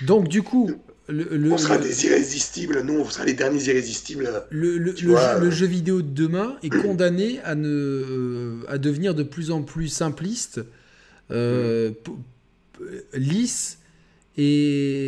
Donc, 0.00 0.28
du 0.28 0.42
coup, 0.42 0.70
le, 1.12 1.36
le- 1.36 1.52
on 1.52 1.58
sera 1.58 1.78
des 1.78 2.06
irrésistibles. 2.06 2.80
Nous, 2.82 2.94
on 2.94 3.08
sera 3.08 3.24
les 3.24 3.34
derniers 3.34 3.62
irrésistibles. 3.64 4.28
le, 4.50 4.78
vois, 4.78 5.38
jeu, 5.40 5.46
euh, 5.46 5.50
jeu 5.50 5.66
vidéo 5.66 6.02
de 6.02 6.10
demain 6.10 6.56
est 6.62 6.70
condamné 6.70 7.40
à, 7.44 7.54
ne, 7.54 7.68
euh, 7.68 8.56
à 8.68 8.78
devenir 8.78 9.14
de 9.14 9.22
plus 9.22 9.50
en 9.50 9.62
plus 9.62 9.88
simpliste, 9.88 10.60
euh, 11.30 11.90
p- 11.92 12.10
lisse 13.14 13.78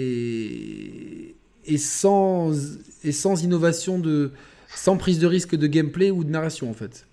et, 0.05 1.34
et, 1.66 1.78
sans, 1.78 2.52
et 3.02 3.12
sans 3.12 3.42
innovation, 3.42 3.99
de, 3.99 4.31
sans 4.74 4.97
prise 4.97 5.18
de 5.18 5.26
risque 5.26 5.55
de 5.57 5.66
gameplay 5.66 6.10
ou 6.10 6.24
de 6.24 6.31
narration 6.31 6.70
en 6.70 6.74
fait. 6.74 7.07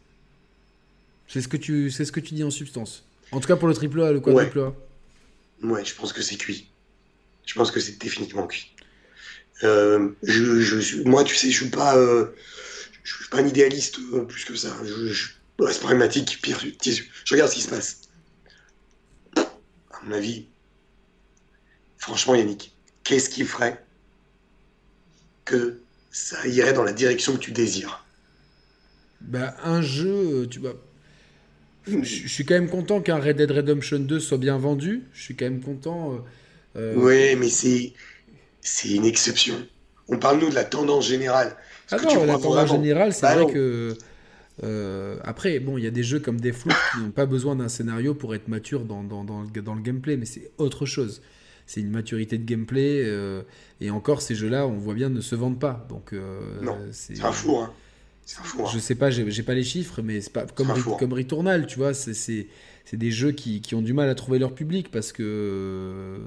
C'est 1.27 1.41
ce, 1.41 1.47
que 1.47 1.57
tu- 1.57 1.89
c'est 1.91 2.03
ce 2.05 2.11
que 2.11 2.19
tu 2.19 2.33
dis 2.33 2.43
en 2.43 2.49
substance. 2.51 3.03
En 3.31 3.39
tout 3.39 3.47
cas 3.47 3.55
pour 3.55 3.67
le 3.67 3.73
triple 3.73 4.01
A, 4.01 4.11
le 4.11 4.19
quadruple 4.19 4.59
A. 4.59 4.73
Ouais, 5.65 5.85
je 5.85 5.95
pense 5.95 6.11
que 6.11 6.21
c'est 6.21 6.35
cuit. 6.35 6.67
Je 7.45 7.53
pense 7.53 7.71
que 7.71 7.79
c'est 7.79 7.97
définitivement 8.01 8.47
cuit. 8.47 8.73
Euh, 9.64 10.09
je, 10.23 10.59
je 10.61 10.80
suis- 10.80 11.03
moi, 11.06 11.23
tu 11.23 11.35
sais, 11.35 11.51
je 11.51 11.57
suis 11.61 11.69
pas, 11.69 11.95
euh, 11.98 12.33
je 13.03 13.15
suis 13.17 13.30
pas 13.30 13.40
un 13.40 13.48
idéaliste 13.48 13.99
euh, 14.14 14.25
plus 14.25 14.45
que 14.45 14.56
ça. 14.56 14.75
Je, 14.83 15.07
je 15.14 15.30
reste 15.59 15.81
pragmatique. 15.81 16.40
Pire, 16.43 16.59
je, 16.61 17.03
regarde 17.33 17.49
ce 17.51 17.56
qui 17.56 17.61
se 17.64 17.69
passe. 17.69 18.01
À 19.90 20.01
mon 20.03 20.11
avis, 20.11 20.51
franchement, 21.98 22.35
Yannick, 22.35 22.77
qu'est-ce 23.03 23.30
qui 23.30 23.45
ferait 23.45 23.88
que 25.45 25.85
ça 26.09 26.48
irait 26.48 26.73
dans 26.73 26.83
la 26.83 26.93
direction 26.93 27.33
que 27.33 27.40
tu 27.40 27.51
désires? 27.51 28.09
Bah, 29.22 29.56
un 29.64 29.81
jeu, 29.81 30.48
tu 30.49 30.59
vois. 30.59 30.75
Je 32.01 32.27
suis 32.27 32.45
quand 32.45 32.53
même 32.53 32.69
content 32.69 33.01
qu'un 33.01 33.17
Red 33.19 33.38
Dead 33.38 33.51
Redemption 33.51 33.99
2 33.99 34.19
soit 34.19 34.38
bien 34.38 34.57
vendu. 34.57 35.03
Je 35.14 35.22
suis 35.23 35.35
quand 35.35 35.45
même 35.45 35.61
content. 35.61 36.14
euh, 36.14 36.19
Ouais, 36.91 37.35
mais 37.35 37.49
c'est 37.49 37.93
c'est 38.61 38.90
une 38.90 39.06
exception. 39.06 39.56
On 40.07 40.17
parle 40.17 40.40
nous 40.40 40.49
de 40.49 40.56
la 40.56 40.64
tendance 40.64 41.07
générale. 41.07 41.56
Ah 41.91 41.98
tu 41.99 42.06
la 42.06 42.11
tendance 42.11 42.41
vraiment 42.43 42.67
générale, 42.67 43.14
c'est 43.14 43.22
Bah 43.23 43.33
vrai 43.35 43.43
non. 43.43 43.49
que. 43.49 43.98
euh, 44.64 45.17
après, 45.23 45.59
bon, 45.59 45.77
il 45.77 45.83
y 45.83 45.88
a 45.88 45.91
des 45.91 46.03
jeux 46.03 46.19
comme 46.19 46.40
Deathloop 46.40 46.73
qui 46.93 47.01
n'ont 47.01 47.11
pas 47.11 47.25
besoin 47.25 47.56
d'un 47.56 47.67
scénario 47.69 48.14
pour 48.14 48.35
être 48.35 48.48
mature 48.48 48.85
dans, 48.85 49.03
dans, 49.03 49.23
dans, 49.23 49.41
le- 49.41 49.61
dans 49.61 49.75
le 49.75 49.81
gameplay, 49.81 50.17
mais 50.17 50.25
c'est 50.25 50.51
autre 50.57 50.85
chose. 50.85 51.22
C'est 51.65 51.80
une 51.81 51.91
maturité 51.91 52.38
de 52.38 52.43
gameplay, 52.45 53.03
euh, 53.06 53.43
et 53.80 53.90
encore, 53.91 54.22
ces 54.22 54.35
jeux-là, 54.35 54.67
on 54.67 54.77
voit 54.77 54.93
bien, 54.93 55.09
ne 55.09 55.22
se 55.22 55.35
vendent 55.35 55.59
pas. 55.59 55.85
Donc, 55.90 56.11
euh, 56.14 56.40
Non, 56.61 56.77
c'est 56.91 57.22
un 57.23 57.31
four. 57.31 57.64
Hein. 57.64 57.73
Un 58.40 58.43
four. 58.43 58.69
Je 58.69 58.80
sais 58.80 58.95
pas, 58.95 59.09
j'ai 59.09 59.43
pas 59.43 59.53
les 59.53 59.64
chiffres, 59.64 60.01
mais 60.01 60.22
c'est 60.22 60.31
pas 60.33 60.45
comme, 60.45 60.72
Ri- 60.72 60.80
four. 60.81 60.98
comme 60.98 61.14
Returnal, 61.14 61.67
tu 61.67 61.77
vois, 61.77 61.93
c'est 61.93 62.48
des 62.93 63.11
jeux 63.11 63.31
qui, 63.31 63.61
qui 63.61 63.75
ont 63.75 63.81
du 63.81 63.93
mal 63.93 64.09
à 64.09 64.15
trouver 64.15 64.40
leur 64.40 64.53
public 64.53 64.91
parce 64.91 65.11
que 65.11 66.17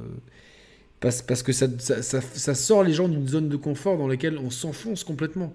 parce, 1.04 1.20
parce 1.22 1.42
que 1.42 1.52
ça, 1.52 1.66
ça, 1.78 2.02
ça- 2.02 2.20
ça 2.22 2.54
sort 2.54 2.82
les 2.82 2.94
gens 2.94 3.08
d'une 3.08 3.28
zone 3.28 3.50
de 3.50 3.56
confort 3.56 3.98
dans 3.98 4.08
laquelle 4.08 4.38
on 4.38 4.48
s'enfonce 4.50 5.04
complètement. 5.04 5.54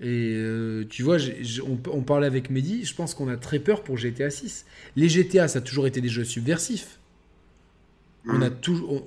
Et 0.00 0.34
euh, 0.36 0.84
tu 0.88 1.02
vois, 1.02 1.18
on, 1.66 1.78
on 1.90 2.02
parlait 2.02 2.26
avec 2.26 2.50
Mehdi, 2.50 2.84
je 2.84 2.94
pense 2.94 3.14
qu'on 3.14 3.28
a 3.28 3.36
très 3.36 3.58
peur 3.58 3.82
pour 3.84 3.98
GTA 3.98 4.30
6. 4.30 4.66
Les 4.96 5.08
GTA, 5.08 5.48
ça 5.48 5.58
a 5.58 5.62
toujours 5.62 5.86
été 5.86 6.00
des 6.00 6.08
jeux 6.08 6.24
subversifs. 6.24 6.98
on 8.26 8.42
a 8.42 8.50
toujours. 8.50 9.06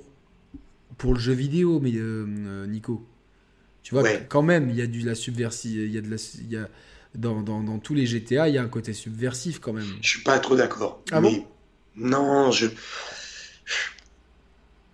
Pour 0.98 1.14
le 1.14 1.20
jeu 1.20 1.32
vidéo, 1.32 1.80
mais 1.80 1.92
euh, 1.94 2.66
Nico. 2.66 3.06
Tu 3.82 3.94
vois, 3.94 4.02
quand 4.28 4.42
même, 4.42 4.68
il 4.70 4.76
y 4.76 4.82
a 4.82 4.86
de 4.86 5.06
la 5.06 5.14
subversive. 5.14 5.80
Il 5.86 5.92
y 5.92 5.98
a 5.98 6.02
de 6.02 6.10
la. 6.10 6.16
Y 6.50 6.56
a, 6.56 6.68
dans, 7.14 7.42
dans, 7.42 7.62
dans, 7.62 7.78
tous 7.78 7.94
les 7.94 8.06
GTA, 8.06 8.48
il 8.48 8.54
y 8.54 8.58
a 8.58 8.62
un 8.62 8.68
côté 8.68 8.92
subversif 8.92 9.58
quand 9.60 9.72
même. 9.72 9.86
Je 10.02 10.08
suis 10.08 10.22
pas 10.22 10.38
trop 10.38 10.56
d'accord. 10.56 11.02
Ah 11.10 11.20
mais 11.20 11.44
non, 11.96 12.50
je. 12.52 12.66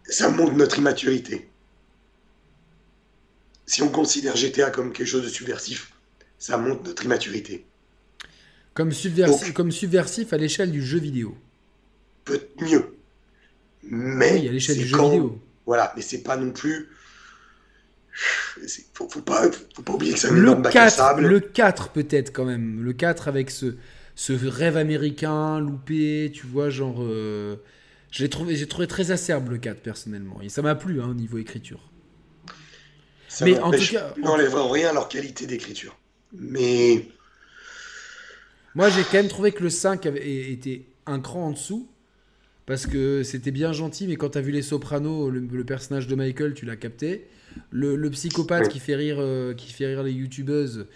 Ça 0.08 0.30
montre 0.30 0.52
notre 0.52 0.78
immaturité. 0.78 1.48
Si 3.66 3.82
on 3.82 3.88
considère 3.88 4.36
GTA 4.36 4.70
comme 4.70 4.92
quelque 4.92 5.08
chose 5.08 5.24
de 5.24 5.28
subversif, 5.28 5.92
ça 6.38 6.56
montre 6.56 6.84
notre 6.84 7.04
immaturité. 7.04 7.66
Comme 8.74 8.92
subversif, 8.92 9.52
comme 9.52 9.72
subversif 9.72 10.32
à 10.32 10.36
l'échelle 10.36 10.70
du 10.70 10.84
jeu 10.84 10.98
vidéo. 10.98 11.36
Peut 12.24 12.40
mieux. 12.60 12.94
Mais. 13.82 14.40
Oui, 14.40 14.48
à 14.48 14.52
l'échelle 14.52 14.76
du 14.76 14.86
jeu 14.86 15.00
vidéo. 15.00 15.40
Voilà, 15.64 15.92
mais 15.96 16.02
c'est 16.02 16.22
pas 16.22 16.36
non 16.36 16.52
plus. 16.52 16.88
Faut, 18.94 19.08
faut, 19.08 19.20
pas, 19.20 19.50
faut 19.74 19.82
pas 19.82 19.92
oublier 19.92 20.14
que 20.14 20.18
ça 20.18 20.30
le 20.30 20.54
4, 20.54 21.20
Le 21.20 21.40
4 21.40 21.90
peut-être 21.90 22.32
quand 22.32 22.44
même. 22.44 22.82
Le 22.82 22.92
4 22.92 23.28
avec 23.28 23.50
ce, 23.50 23.76
ce 24.14 24.32
rêve 24.32 24.76
américain 24.76 25.58
loupé, 25.58 26.30
tu 26.32 26.46
vois, 26.46 26.70
genre. 26.70 27.02
Euh, 27.02 27.56
j'ai 28.10 28.28
trouvé, 28.28 28.66
trouvé 28.66 28.86
très 28.86 29.10
acerbe 29.10 29.50
le 29.50 29.58
4 29.58 29.80
personnellement. 29.80 30.40
Et 30.42 30.48
ça 30.48 30.62
m'a 30.62 30.74
plu 30.74 31.00
hein, 31.00 31.08
au 31.10 31.14
niveau 31.14 31.38
écriture. 31.38 31.90
Ça 33.28 33.44
mais 33.44 33.58
en 33.58 33.70
tout 33.70 33.78
cas. 33.92 34.14
n'enlève 34.16 34.54
rien 34.54 34.90
à 34.90 34.92
leur 34.92 35.08
qualité 35.08 35.46
d'écriture. 35.46 35.98
Mais. 36.32 37.08
Moi 38.74 38.88
j'ai 38.90 39.02
quand 39.02 39.14
même 39.14 39.28
trouvé 39.28 39.52
que 39.52 39.62
le 39.62 39.70
5 39.70 40.06
avait 40.06 40.50
été 40.50 40.86
un 41.06 41.20
cran 41.20 41.46
en 41.46 41.50
dessous. 41.52 41.88
Parce 42.66 42.86
que 42.86 43.22
c'était 43.22 43.52
bien 43.52 43.72
gentil, 43.72 44.08
mais 44.08 44.16
quand 44.16 44.30
tu 44.30 44.38
as 44.38 44.40
vu 44.40 44.50
Les 44.50 44.60
Sopranos, 44.60 45.30
le, 45.30 45.64
personnage 45.64 46.08
de 46.08 46.16
Michael, 46.16 46.52
tu 46.52 46.66
l'as 46.66 46.74
capté. 46.74 47.28
Le, 47.70 48.10
psychopathe 48.10 48.68
qui, 48.68 48.80
fait 48.80 48.96
rire, 48.96 49.18
euh, 49.20 49.54
qui 49.54 49.72
fait 49.72 49.86
rire 49.86 50.02
les 50.02 50.10
youtubeuses, 50.10 50.88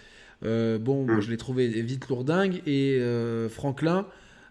euh, 0.43 0.77
bon, 0.77 1.05
mm. 1.05 1.21
je 1.21 1.29
l'ai 1.29 1.37
trouvé 1.37 1.69
vite 1.81 2.09
lourdingue. 2.09 2.61
Et 2.67 2.97
euh, 2.99 3.47
Franklin, 3.47 4.05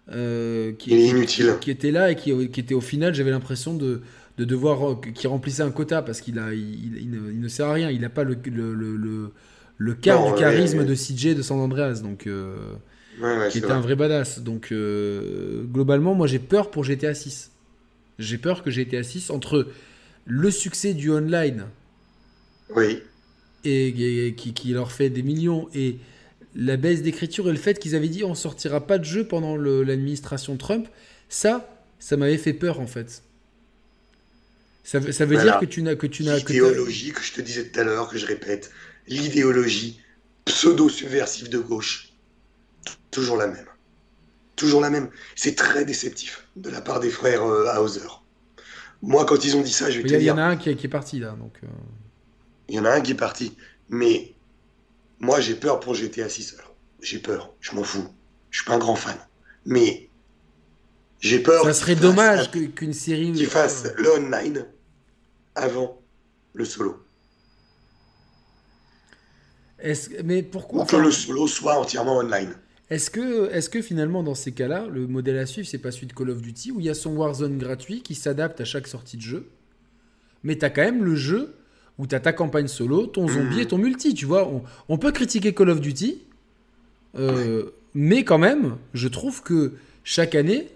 euh, 0.09 0.71
qui, 0.73 1.09
inutile. 1.09 1.55
Qui, 1.61 1.71
était 1.71 1.91
là 1.91 2.11
et 2.11 2.15
qui, 2.15 2.31
était 2.31 2.73
au 2.73 2.81
final, 2.81 3.13
j'avais 3.13 3.31
l'impression 3.31 3.73
de, 3.73 4.01
de 4.37 4.45
devoir. 4.45 4.99
qui 5.01 5.27
remplissait 5.27 5.63
un 5.63 5.71
quota 5.71 6.01
parce 6.01 6.21
qu'il 6.21 6.39
a, 6.39 6.53
il, 6.53 7.09
ne, 7.39 7.47
sert 7.47 7.67
à 7.67 7.73
rien. 7.73 7.89
Il 7.89 8.01
n'a 8.01 8.09
pas 8.09 8.23
le, 8.23 8.37
le, 8.45 8.73
le, 8.73 9.31
le 9.77 9.93
quart 9.93 10.33
du 10.33 10.39
charisme 10.39 10.85
de 10.85 10.95
CJ 10.95 11.35
de 11.35 11.41
San 11.41 11.59
Andreas. 11.59 12.01
Donc. 12.01 12.27
qui 13.49 13.57
était 13.57 13.71
un 13.71 13.81
vrai 13.81 13.95
badass. 13.95 14.39
Donc, 14.39 14.73
globalement, 15.73 16.15
moi 16.15 16.27
j'ai 16.27 16.39
peur 16.39 16.71
pour 16.71 16.83
GTA 16.83 17.13
6. 17.13 17.51
J'ai 18.19 18.37
peur 18.37 18.63
que 18.63 18.69
GTA 18.69 19.03
6, 19.03 19.29
entre 19.29 19.67
le 20.25 20.51
succès 20.51 20.93
du 20.93 21.11
online. 21.11 21.65
Oui 22.75 23.01
et, 23.63 24.33
qui, 24.35 24.73
leur 24.73 24.91
fait 24.91 25.09
des 25.09 25.23
millions 25.23 25.69
et 25.73 25.97
la 26.55 26.77
baisse 26.77 27.01
d'écriture 27.01 27.49
et 27.49 27.51
le 27.51 27.57
fait 27.57 27.79
qu'ils 27.79 27.95
avaient 27.95 28.09
dit 28.09 28.23
on 28.23 28.35
sortira 28.35 28.85
pas 28.85 28.97
de 28.97 29.05
jeu 29.05 29.25
pendant 29.25 29.55
l'administration 29.55 30.57
Trump, 30.57 30.87
ça, 31.29 31.69
ça 31.99 32.17
m'avait 32.17 32.37
fait 32.37 32.53
peur 32.53 32.79
en 32.79 32.87
fait. 32.87 33.23
Ça, 34.83 35.11
ça 35.11 35.25
veut 35.25 35.37
dire 35.37 35.59
que 35.59 35.65
tu 35.65 35.81
n'as 35.83 35.95
que 35.95 36.07
tu 36.07 36.23
n'as 36.23 36.37
l'idéologie 36.37 37.11
que 37.11 37.21
je 37.21 37.33
te 37.33 37.41
disais 37.41 37.69
tout 37.69 37.79
à 37.79 37.83
l'heure 37.83 38.09
que 38.09 38.17
je 38.17 38.25
répète, 38.25 38.71
l'idéologie 39.07 39.99
pseudo 40.45 40.89
subversive 40.89 41.49
de 41.49 41.59
gauche, 41.59 42.13
toujours 43.11 43.37
la 43.37 43.47
même, 43.47 43.67
toujours 44.55 44.81
la 44.81 44.89
même. 44.89 45.09
C'est 45.35 45.55
très 45.55 45.85
déceptif 45.85 46.47
de 46.55 46.69
la 46.69 46.81
part 46.81 46.99
des 46.99 47.11
frères 47.11 47.43
euh, 47.43 47.77
Hauser. 47.77 48.01
Moi, 49.03 49.25
quand 49.25 49.43
ils 49.45 49.55
ont 49.55 49.61
dit 49.61 49.71
ça, 49.71 49.89
je 49.89 49.97
vais 49.97 50.03
te 50.03 50.07
dire. 50.09 50.19
Il 50.19 50.25
y 50.25 50.31
en 50.31 50.37
a 50.37 50.43
un 50.43 50.57
qui 50.57 50.69
est, 50.69 50.75
qui 50.75 50.87
est 50.87 50.89
parti 50.89 51.19
là, 51.19 51.31
donc. 51.31 51.53
Euh. 51.63 51.67
Il 52.69 52.75
y 52.75 52.79
en 52.79 52.85
a 52.85 52.91
un 52.91 53.01
qui 53.01 53.11
est 53.11 53.15
parti. 53.15 53.55
Mais 53.89 54.33
moi, 55.21 55.39
j'ai 55.39 55.55
peur 55.55 55.79
pour 55.79 55.93
GTA 55.93 56.27
6. 56.27 56.57
J'ai 57.01 57.19
peur. 57.19 57.53
Je 57.61 57.75
m'en 57.75 57.83
fous. 57.83 58.07
Je 58.49 58.59
suis 58.59 58.65
pas 58.65 58.73
un 58.73 58.79
grand 58.79 58.95
fan. 58.95 59.15
Mais 59.65 60.09
j'ai 61.19 61.39
peur. 61.39 61.63
Ça 61.63 61.73
serait 61.73 61.95
dommage 61.95 62.49
qu'une 62.51 62.93
série. 62.93 63.31
Qui 63.31 63.45
fasse 63.45 63.85
le 63.97 64.11
online 64.11 64.65
avant 65.53 66.01
le 66.53 66.65
solo. 66.65 67.05
Mais 70.23 70.43
pourquoi 70.43 70.85
que 70.85 70.95
le 70.95 71.11
solo 71.11 71.47
soit 71.47 71.79
entièrement 71.79 72.17
online. 72.17 72.55
Est-ce 72.89 73.09
que, 73.09 73.49
est 73.51 73.69
que 73.69 73.81
finalement, 73.81 74.21
dans 74.21 74.35
ces 74.35 74.51
cas-là, 74.51 74.87
le 74.87 75.07
modèle 75.07 75.37
à 75.37 75.45
suivre, 75.45 75.67
c'est 75.67 75.77
pas 75.77 75.91
celui 75.91 76.07
de 76.07 76.13
Call 76.13 76.29
of 76.29 76.41
Duty, 76.41 76.71
où 76.71 76.79
il 76.79 76.85
y 76.85 76.89
a 76.89 76.93
son 76.93 77.15
Warzone 77.15 77.57
gratuit 77.57 78.01
qui 78.01 78.15
s'adapte 78.15 78.59
à 78.59 78.65
chaque 78.65 78.87
sortie 78.87 79.17
de 79.17 79.21
jeu, 79.21 79.49
mais 80.43 80.57
tu 80.57 80.65
as 80.65 80.69
quand 80.69 80.83
même 80.83 81.03
le 81.03 81.15
jeu 81.15 81.55
où 82.01 82.07
tu 82.07 82.15
as 82.15 82.19
ta 82.19 82.33
campagne 82.33 82.67
solo, 82.67 83.05
ton 83.05 83.27
zombie 83.27 83.61
et 83.61 83.67
ton 83.67 83.77
multi. 83.77 84.15
Tu 84.15 84.25
vois, 84.25 84.51
on, 84.89 84.97
peut 84.97 85.11
critiquer 85.11 85.53
Call 85.53 85.69
of 85.69 85.81
Duty, 85.81 86.17
euh, 87.15 87.69
mais 87.93 88.23
quand 88.23 88.39
même, 88.39 88.77
je 88.95 89.07
trouve 89.07 89.43
que 89.43 89.73
chaque 90.03 90.33
année, 90.33 90.69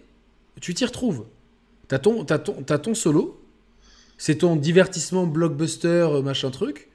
tu 0.61 0.75
t'y 0.75 0.85
retrouves. 0.85 1.25
Tu 1.89 1.95
as, 1.95 1.99
ton, 1.99 2.23
ton, 2.25 2.93
solo, 2.93 3.41
c'est 4.19 4.35
ton 4.35 4.55
divertissement 4.55 5.25
blockbuster, 5.25 5.87
euh, 6.11 6.21
machin 6.21 6.51
truc. 6.51 6.89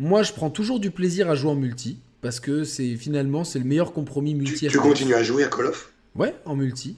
Moi, 0.00 0.24
je 0.24 0.32
prends 0.32 0.50
toujours 0.50 0.80
du 0.80 0.90
plaisir 0.90 1.30
à 1.30 1.36
jouer 1.36 1.52
en 1.52 1.54
multi, 1.54 1.98
parce 2.22 2.40
que 2.40 2.64
c'est 2.64 2.96
finalement 2.96 3.44
c'est 3.44 3.60
le 3.60 3.66
meilleur 3.66 3.92
compromis 3.92 4.34
multi. 4.34 4.66
Tu, 4.66 4.72
tu 4.72 4.78
continues 4.78 5.14
à 5.14 5.22
jouer 5.22 5.44
à 5.44 5.48
Call 5.48 5.66
of? 5.66 5.92
Ouais, 6.16 6.34
en 6.44 6.56
multi. 6.56 6.96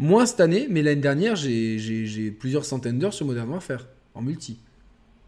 Moins 0.00 0.26
cette 0.26 0.40
année, 0.40 0.66
mais 0.68 0.82
l'année 0.82 1.00
dernière, 1.00 1.36
j'ai 1.36 2.36
plusieurs 2.40 2.64
centaines 2.64 2.98
d'heures 2.98 3.14
sur 3.14 3.24
Modern 3.24 3.48
Warfare, 3.48 3.86
en 4.14 4.22
multi. 4.22 4.58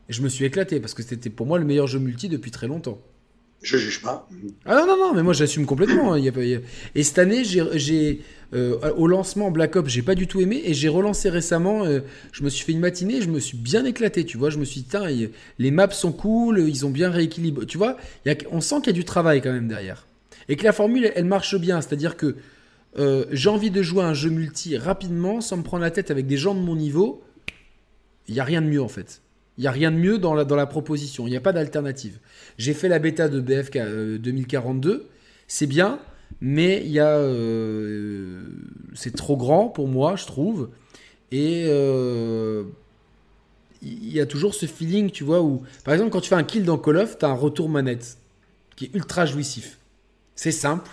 Et 0.09 0.13
je 0.13 0.23
me 0.23 0.29
suis 0.29 0.45
éclaté 0.45 0.81
parce 0.81 0.95
que 0.95 1.03
c'était 1.03 1.31
pour 1.31 1.47
moi 1.47 1.59
le 1.59 1.65
meilleur 1.65 1.87
jeu 1.87 1.99
multi 1.99 2.29
depuis 2.29 2.51
très 2.51 2.67
longtemps. 2.67 3.01
Je 3.63 3.79
juge 3.79 4.03
pas. 4.03 4.29
Ah 4.65 4.75
non, 4.75 4.87
non, 4.87 4.97
non, 4.97 5.15
mais 5.15 5.23
moi 5.23 5.33
j'assume 5.33 5.67
complètement. 5.67 6.15
Hein, 6.15 6.23
et 6.95 7.03
cette 7.03 7.19
année, 7.19 7.43
j'ai, 7.45 8.21
euh, 8.53 8.93
au 8.97 9.07
lancement 9.07 9.51
Black 9.51 9.77
Ops, 9.77 9.91
j'ai 9.91 10.03
pas 10.03 10.15
du 10.15 10.27
tout 10.27 10.41
aimé 10.41 10.63
et 10.65 10.75
j'ai 10.75 10.89
relancé 10.89 11.31
récemment. 11.31 11.85
Euh, 11.85 12.01
je 12.33 12.45
me 12.45 12.49
suis 12.49 12.65
fait 12.65 12.73
une 12.73 12.81
matinée, 12.81 13.23
je 13.23 13.29
me 13.29 13.41
suis 13.41 13.57
bien 13.57 13.85
éclaté, 13.85 14.25
tu 14.25 14.37
vois. 14.37 14.51
Je 14.51 14.59
me 14.59 14.65
suis 14.65 14.83
dit, 14.83 15.31
les 15.59 15.71
maps 15.71 15.91
sont 15.91 16.13
cool, 16.13 16.61
ils 16.61 16.87
ont 16.87 16.91
bien 16.91 17.11
rééquilibré. 17.11 17.67
Tu 17.67 17.79
vois, 17.79 17.97
on 18.51 18.61
sent 18.61 18.77
qu'il 18.77 18.89
y 18.89 18.91
a 18.91 18.93
du 18.93 19.05
travail 19.05 19.41
quand 19.41 19.53
même 19.53 19.69
derrière. 19.69 20.07
Et 20.49 20.57
que 20.57 20.65
la 20.65 20.73
formule, 20.73 21.11
elle 21.17 21.25
marche 21.25 21.57
bien. 21.57 21.81
C'est-à-dire 21.81 22.17
que 22.17 22.37
euh, 22.99 23.25
j'ai 23.33 23.49
envie 23.49 23.71
de 23.71 23.83
jouer 23.83 24.05
un 24.05 24.15
jeu 24.15 24.31
multi 24.31 24.77
rapidement 24.77 25.41
sans 25.41 25.57
me 25.57 25.63
prendre 25.63 25.83
la 25.83 25.91
tête 25.91 26.11
avec 26.11 26.27
des 26.27 26.37
gens 26.37 26.55
de 26.55 26.61
mon 26.61 26.77
niveau. 26.77 27.23
Il 28.29 28.35
n'y 28.35 28.41
a 28.41 28.45
rien 28.45 28.63
de 28.63 28.67
mieux 28.67 28.83
en 28.83 28.89
fait. 28.89 29.23
Il 29.59 29.63
n'y 29.63 29.67
a 29.67 29.71
rien 29.71 29.91
de 29.91 29.97
mieux 29.97 30.19
dans 30.19 30.35
la, 30.35 30.45
dans 30.45 30.57
la 30.57 30.67
proposition. 30.67 31.27
Il 31.27 31.31
n'y 31.31 31.37
a 31.37 31.41
pas 31.41 31.53
d'alternative. 31.53 32.19
J'ai 32.59 32.75
fait 32.75 32.89
la 32.89 32.99
bêta 32.99 33.29
de 33.29 33.41
BFK 33.41 33.79
2042. 34.19 34.91
Euh, 34.91 35.09
c'est 35.49 35.67
bien, 35.67 36.01
mais 36.41 36.83
il 36.85 36.91
y 36.91 37.01
a, 37.01 37.17
euh, 37.17 38.43
c'est 38.95 39.15
trop 39.15 39.37
grand 39.37 39.69
pour 39.69 39.89
moi, 39.89 40.17
je 40.17 40.27
trouve. 40.27 40.71
Et 41.33 41.67
euh, 41.69 42.65
il 43.83 44.13
y 44.13 44.21
a 44.21 44.27
toujours 44.27 44.55
ce 44.55 44.67
feeling, 44.67 45.11
tu 45.11 45.25
vois, 45.25 45.43
où, 45.43 45.63
par 45.85 45.95
exemple, 45.95 46.11
quand 46.11 46.21
tu 46.21 46.29
fais 46.29 46.35
un 46.35 46.45
kill 46.45 46.65
dans 46.65 46.79
Call 46.79 46.99
of, 46.99 47.19
tu 47.19 47.25
as 47.25 47.29
un 47.29 47.35
retour 47.35 47.69
manette 47.69 48.19
qui 48.75 48.87
est 48.87 48.95
ultra 48.95 49.27
jouissif. 49.27 49.79
C'est 50.35 50.53
simple, 50.53 50.91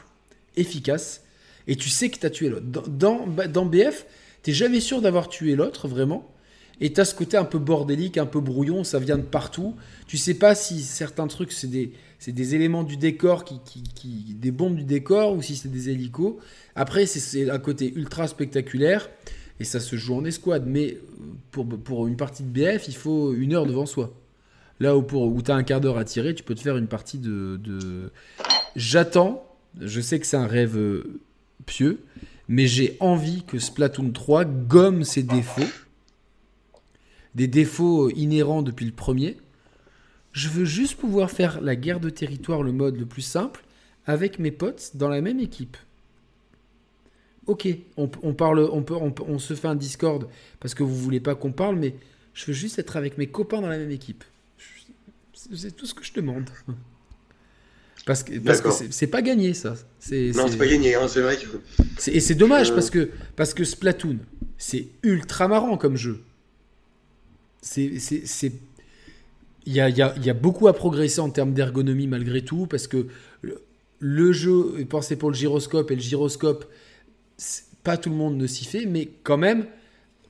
efficace, 0.55 1.23
et 1.67 1.75
tu 1.75 1.89
sais 1.89 2.09
que 2.09 2.19
tu 2.19 2.25
as 2.25 2.29
tué 2.29 2.49
l'autre. 2.49 2.65
Dans, 2.65 3.25
dans, 3.27 3.65
BF, 3.65 4.05
tu 4.41 4.53
jamais 4.53 4.79
sûr 4.79 5.01
d'avoir 5.01 5.27
tué 5.27 5.55
l'autre, 5.55 5.87
vraiment. 5.87 6.32
Et 6.81 6.91
tu 6.91 6.99
as 6.99 7.05
ce 7.05 7.15
côté 7.15 7.37
un 7.37 7.45
peu 7.45 7.59
bordélique, 7.59 8.17
un 8.17 8.25
peu 8.25 8.39
brouillon, 8.39 8.83
ça 8.83 8.99
vient 8.99 9.17
de 9.17 9.23
partout. 9.23 9.75
Tu 10.07 10.17
sais 10.17 10.33
pas 10.33 10.55
si 10.55 10.81
certains 10.81 11.27
trucs, 11.27 11.51
c'est 11.51 11.67
des, 11.67 11.93
des 12.27 12.55
éléments 12.55 12.83
du 12.83 12.97
décor, 12.97 13.45
qui, 13.45 13.59
qui, 13.95 14.33
des 14.33 14.51
bombes 14.51 14.75
du 14.75 14.83
décor, 14.83 15.35
ou 15.35 15.41
si 15.41 15.55
c'est 15.55 15.69
des 15.69 15.89
hélicos. 15.89 16.35
Après, 16.75 17.05
c'est 17.05 17.49
un 17.49 17.59
côté 17.59 17.93
ultra 17.95 18.27
spectaculaire, 18.27 19.09
et 19.59 19.63
ça 19.63 19.79
se 19.79 19.95
joue 19.95 20.15
en 20.15 20.25
escouade. 20.25 20.65
Mais 20.67 20.97
pour, 21.51 21.67
pour 21.67 22.07
une 22.07 22.17
partie 22.17 22.43
de 22.43 22.49
BF, 22.49 22.87
il 22.87 22.95
faut 22.95 23.33
une 23.33 23.53
heure 23.53 23.65
devant 23.65 23.85
soi. 23.85 24.13
Là 24.79 24.97
où, 24.97 25.05
où 25.11 25.41
tu 25.41 25.51
as 25.51 25.55
un 25.55 25.63
quart 25.63 25.79
d'heure 25.79 25.97
à 25.97 26.03
tirer, 26.03 26.33
tu 26.33 26.43
peux 26.43 26.55
te 26.55 26.61
faire 26.61 26.77
une 26.77 26.87
partie 26.87 27.19
de... 27.19 27.59
de... 27.63 28.11
J'attends, 28.75 29.45
je 29.79 30.01
sais 30.01 30.19
que 30.19 30.25
c'est 30.25 30.37
un 30.37 30.47
rêve 30.47 30.75
euh, 30.77 31.21
pieux, 31.67 31.99
mais 32.47 32.65
j'ai 32.65 32.97
envie 32.99 33.43
que 33.43 33.59
Splatoon 33.59 34.11
3 34.11 34.45
gomme 34.45 35.03
ses 35.03 35.23
défauts 35.23 35.61
des 37.35 37.47
défauts 37.47 38.09
inhérents 38.09 38.61
depuis 38.61 38.85
le 38.85 38.91
premier. 38.91 39.37
Je 40.31 40.49
veux 40.49 40.65
juste 40.65 40.95
pouvoir 40.95 41.31
faire 41.31 41.61
la 41.61 41.75
guerre 41.75 41.99
de 41.99 42.09
territoire, 42.09 42.63
le 42.63 42.71
mode 42.71 42.97
le 42.97 43.05
plus 43.05 43.21
simple, 43.21 43.63
avec 44.05 44.39
mes 44.39 44.51
potes 44.51 44.91
dans 44.95 45.09
la 45.09 45.21
même 45.21 45.39
équipe. 45.39 45.77
Ok, 47.45 47.67
on, 47.97 48.07
parle, 48.07 48.69
on, 48.71 48.83
peut, 48.83 48.95
on, 48.95 49.37
se 49.37 49.53
fait 49.53 49.67
un 49.67 49.75
Discord 49.75 50.29
parce 50.61 50.73
que 50.73 50.81
vous 50.81 50.95
voulez 50.95 51.19
pas 51.19 51.35
qu'on 51.35 51.51
parle, 51.51 51.75
mais 51.75 51.93
je 52.33 52.45
veux 52.45 52.53
juste 52.53 52.79
être 52.79 52.95
avec 52.95 53.17
mes 53.17 53.27
copains 53.27 53.59
dans 53.59 53.67
la 53.67 53.77
même 53.77 53.91
équipe. 53.91 54.23
C'est 55.33 55.75
tout 55.75 55.85
ce 55.85 55.93
que 55.93 56.05
je 56.05 56.13
demande. 56.13 56.45
Parce 58.05 58.23
que 58.23 58.37
parce 58.39 58.61
que 58.61 58.69
c'est 58.91 59.07
pas 59.07 59.21
gagné 59.21 59.53
ça. 59.53 59.75
non, 60.11 60.47
c'est 60.47 60.57
pas 60.57 60.67
gagné, 60.67 60.95
hein, 60.95 61.07
c'est 61.07 61.21
vrai 61.21 61.37
que. 61.37 62.09
Et 62.09 62.19
c'est 62.19 62.35
dommage 62.35 62.73
parce 62.73 62.89
que 62.89 63.09
parce 63.35 63.53
que 63.53 63.63
Splatoon, 63.63 64.19
c'est 64.57 64.87
ultra 65.03 65.47
marrant 65.47 65.77
comme 65.77 65.95
jeu. 65.95 66.21
C'est. 67.63 68.51
Il 69.65 69.71
y 69.73 69.79
a, 69.79 69.87
y 69.89 70.01
a- 70.01 70.13
y 70.21 70.29
a 70.29 70.33
beaucoup 70.33 70.67
à 70.67 70.73
progresser 70.73 71.21
en 71.21 71.29
termes 71.29 71.53
d'ergonomie 71.53 72.05
malgré 72.07 72.41
tout, 72.43 72.67
parce 72.67 72.87
que 72.87 73.07
le, 73.41 73.61
le 73.99 74.33
jeu 74.33 74.85
pensé 74.89 75.15
pour 75.15 75.29
le 75.29 75.35
gyroscope, 75.35 75.89
et 75.91 75.95
le 75.95 76.01
gyroscope, 76.01 76.65
pas 77.83 77.95
tout 77.97 78.09
le 78.09 78.15
monde 78.15 78.35
ne 78.37 78.45
s'y 78.47 78.65
fait, 78.65 78.85
mais 78.85 79.09
quand 79.23 79.37
même, 79.37 79.65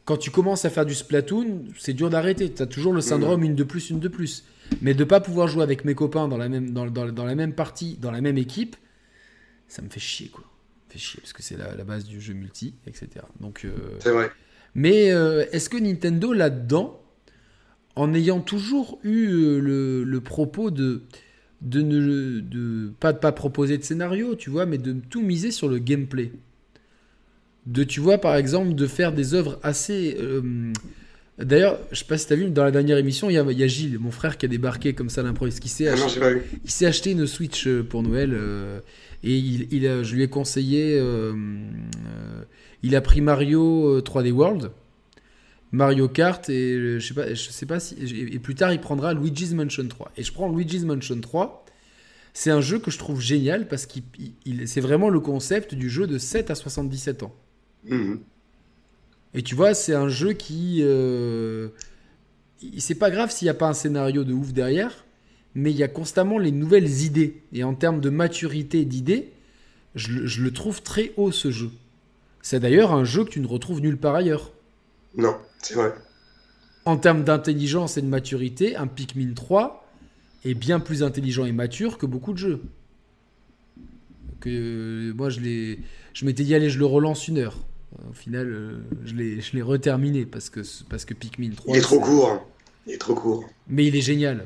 quand 0.06 0.18
tu 0.18 0.30
commences 0.30 0.66
à 0.66 0.70
faire 0.70 0.86
du 0.86 0.94
Splatoon, 0.94 1.64
c'est 1.80 1.94
dur 1.94 2.10
d'arrêter. 2.12 2.52
Tu 2.54 2.62
as 2.62 2.68
toujours 2.68 2.94
le 2.94 3.02
syndrome 3.02 3.44
une 3.44 3.56
de 3.56 3.64
plus, 3.64 3.90
une 3.90 4.00
de 4.00 4.08
plus. 4.08 4.44
Mais 4.82 4.94
de 4.94 5.04
pas 5.04 5.20
pouvoir 5.20 5.48
jouer 5.48 5.64
avec 5.64 5.84
mes 5.86 5.96
copains 5.96 6.28
dans 6.28 6.38
la 6.38 6.48
même, 6.50 6.72
dans, 6.72 6.86
dans- 6.86 7.12
dans 7.12 7.26
la 7.26 7.36
même 7.36 7.54
partie, 7.54 7.98
dans 8.00 8.12
la 8.12 8.22
même 8.22 8.38
équipe, 8.38 8.76
ça 9.68 9.82
me 9.82 9.90
fait 9.90 10.00
chier, 10.00 10.28
quoi. 10.30 10.44
Ça 10.44 10.86
me 10.90 10.94
fait 10.94 11.00
chier, 11.00 11.20
parce 11.22 11.34
que 11.34 11.42
c'est 11.42 11.58
la, 11.58 11.74
la 11.76 11.84
base 11.84 12.06
du 12.06 12.22
jeu 12.22 12.34
multi, 12.34 12.76
etc. 12.86 13.08
Donc, 13.40 13.66
euh, 13.66 13.72
C'est 14.00 14.12
vrai. 14.12 14.30
mais 14.76 15.12
euh, 15.12 15.46
est-ce 15.52 15.70
que 15.70 15.78
Nintendo, 15.78 16.34
là-dedans, 16.34 17.00
en 17.96 18.14
ayant 18.14 18.40
toujours 18.42 19.00
eu 19.04 19.28
euh, 19.28 19.60
le, 19.60 20.04
le 20.04 20.22
propos 20.22 20.72
de, 20.72 21.02
de 21.62 21.82
ne 21.82 22.40
de, 22.40 22.92
pas 23.00 23.14
de 23.14 23.20
pas 23.20 23.32
proposer 23.32 23.78
de 23.78 23.84
scénario, 23.84 24.36
tu 24.36 24.50
vois, 24.50 24.66
mais 24.66 24.78
de 24.78 24.96
tout 25.10 25.22
miser 25.22 25.52
sur 25.52 25.68
le 25.70 25.78
gameplay. 25.80 26.32
De, 27.66 27.84
tu 27.84 28.00
vois, 28.02 28.18
par 28.18 28.36
exemple, 28.36 28.76
de 28.76 28.88
faire 28.88 29.14
des 29.14 29.34
œuvres 29.34 29.60
assez... 29.64 30.18
euh, 30.20 30.74
D'ailleurs, 31.40 31.80
je 31.92 31.98
sais 32.00 32.06
pas 32.06 32.18
si 32.18 32.28
tu 32.28 32.34
as 32.34 32.36
vu, 32.36 32.46
dans 32.52 32.64
la 32.64 32.70
dernière 32.72 32.98
émission, 32.98 33.28
il 33.30 33.34
y 33.34 33.38
a, 33.40 33.46
il 33.52 33.58
y 33.58 33.64
a 33.64 33.68
Gilles, 33.68 33.98
mon 34.00 34.12
frère, 34.12 34.38
qui 34.38 34.46
a 34.46 34.50
débarqué 34.50 34.94
comme 34.94 35.10
ça 35.10 35.22
à 35.22 35.24
l'improviste, 35.24 35.60
qui 35.62 35.70
s'est 35.70 35.88
Ah 35.88 35.94
acheté- 35.94 36.20
il 36.64 36.70
s'est 36.70 36.86
acheté 36.86 37.12
une 37.12 37.26
Switch 37.26 37.66
euh, 37.68 37.82
pour 37.84 38.04
Noël 38.04 38.32
euh, 38.34 38.80
et 39.24 39.36
il, 39.36 39.68
il 39.74 39.88
a- 39.88 40.04
je 40.04 40.14
lui 40.16 40.22
ai 40.24 40.28
conseillé. 40.28 41.00
euh, 41.00 41.34
il 42.84 42.96
a 42.96 43.02
pris 43.02 43.22
Mario 43.22 43.98
euh, 43.98 44.02
3D 44.02 44.32
World, 44.32 44.70
Mario 45.74 46.08
Kart 46.08 46.48
et 46.50 46.74
euh, 46.76 47.00
je 47.00 47.08
sais 47.08 47.14
pas, 47.14 47.34
je 47.34 47.50
sais 47.50 47.66
pas 47.66 47.80
si 47.82 47.96
et 48.00 48.40
plus 48.40 48.56
tard 48.56 48.72
il 48.72 48.80
prendra 48.80 49.14
Luigi's 49.14 49.54
Mansion 49.54 49.88
3. 49.88 50.12
Et 50.18 50.24
je 50.24 50.32
prends 50.32 50.48
Luigi's 50.50 50.84
Mansion 50.86 51.20
3. 51.20 51.66
C'est 52.34 52.52
un 52.52 52.62
jeu 52.62 52.80
que 52.80 52.90
je 52.92 52.98
trouve 52.98 53.20
génial 53.20 53.68
parce 53.68 53.86
qu'il 53.86 54.04
il- 54.46 54.68
c'est 54.68 54.82
vraiment 54.82 55.10
le 55.10 55.20
concept 55.20 55.76
du 55.76 55.90
jeu 55.90 56.08
de 56.08 56.18
7 56.18 56.50
à 56.52 56.56
77 56.56 57.24
ans. 57.24 57.36
Mhm. 57.86 58.20
Et 59.34 59.42
tu 59.42 59.56
vois, 59.56 59.74
c'est 59.74 59.94
un 59.96 60.08
jeu 60.10 60.34
qui. 60.34 60.80
euh, 60.82 61.70
c'est 62.78 62.96
pas 62.96 63.10
grave 63.12 63.32
s'il 63.32 63.48
n'y 63.48 63.50
a 63.50 63.56
pas 63.56 63.68
un 63.68 63.74
scénario 63.74 64.24
de 64.24 64.32
ouf 64.34 64.54
derrière, 64.54 65.06
mais 65.56 65.72
il 65.72 65.78
y 65.78 65.84
a 65.84 65.88
constamment 65.88 66.38
les 66.38 66.52
nouvelles 66.52 67.02
idées. 67.04 67.42
Et 67.52 67.64
en 67.64 67.74
termes 67.74 68.00
de 68.00 68.10
maturité 68.12 68.86
d'idées, 68.86 69.32
je 69.96 70.42
le 70.42 70.52
trouve 70.52 70.82
très 70.84 71.12
haut 71.18 71.32
ce 71.32 71.50
jeu. 71.52 71.72
C'est 72.44 72.60
d'ailleurs 72.60 72.94
un 72.94 73.04
jeu 73.06 73.26
que 73.26 73.30
tu 73.32 73.40
ne 73.40 73.48
retrouves 73.48 73.82
nulle 73.82 73.98
part 73.98 74.16
ailleurs. 74.16 74.52
Non, 75.16 75.36
c'est 75.62 75.76
vrai. 75.76 75.94
En 76.86 76.98
termes 76.98 77.24
d'intelligence 77.24 77.98
et 77.98 78.02
de 78.02 78.08
maturité, 78.08 78.76
un 78.76 78.88
Pikmin 78.88 79.34
3 79.34 79.86
est 80.44 80.54
bien 80.54 80.80
plus 80.80 81.04
intelligent 81.04 81.46
et 81.46 81.52
mature 81.52 81.98
que 81.98 82.06
beaucoup 82.06 82.34
de 82.34 82.38
jeux. 82.38 82.62
Que 84.42 85.14
moi, 85.16 85.30
je 85.30 85.40
l'ai, 85.40 85.80
je 86.14 86.26
m'étais 86.26 86.44
dit 86.44 86.54
allez, 86.54 86.70
je 86.70 86.80
le 86.80 86.86
relance 86.86 87.28
une 87.28 87.38
heure. 87.38 87.58
Au 88.10 88.14
final, 88.14 88.48
euh, 88.52 88.78
je 89.06 89.14
l'ai, 89.14 89.40
je 89.40 89.56
l'ai 89.56 89.62
reterminé 89.62 90.26
parce 90.26 90.50
que 90.50 90.62
parce 90.90 91.06
que 91.06 91.14
Pikmin 91.14 91.52
3. 91.56 91.74
Il 91.74 91.78
est 91.78 91.82
trop 91.82 92.00
court. 92.00 92.46
Il 92.86 92.94
est 92.94 92.98
trop 92.98 93.16
court. 93.16 93.46
Mais 93.68 93.86
il 93.86 93.96
est 93.96 94.02
génial. 94.02 94.46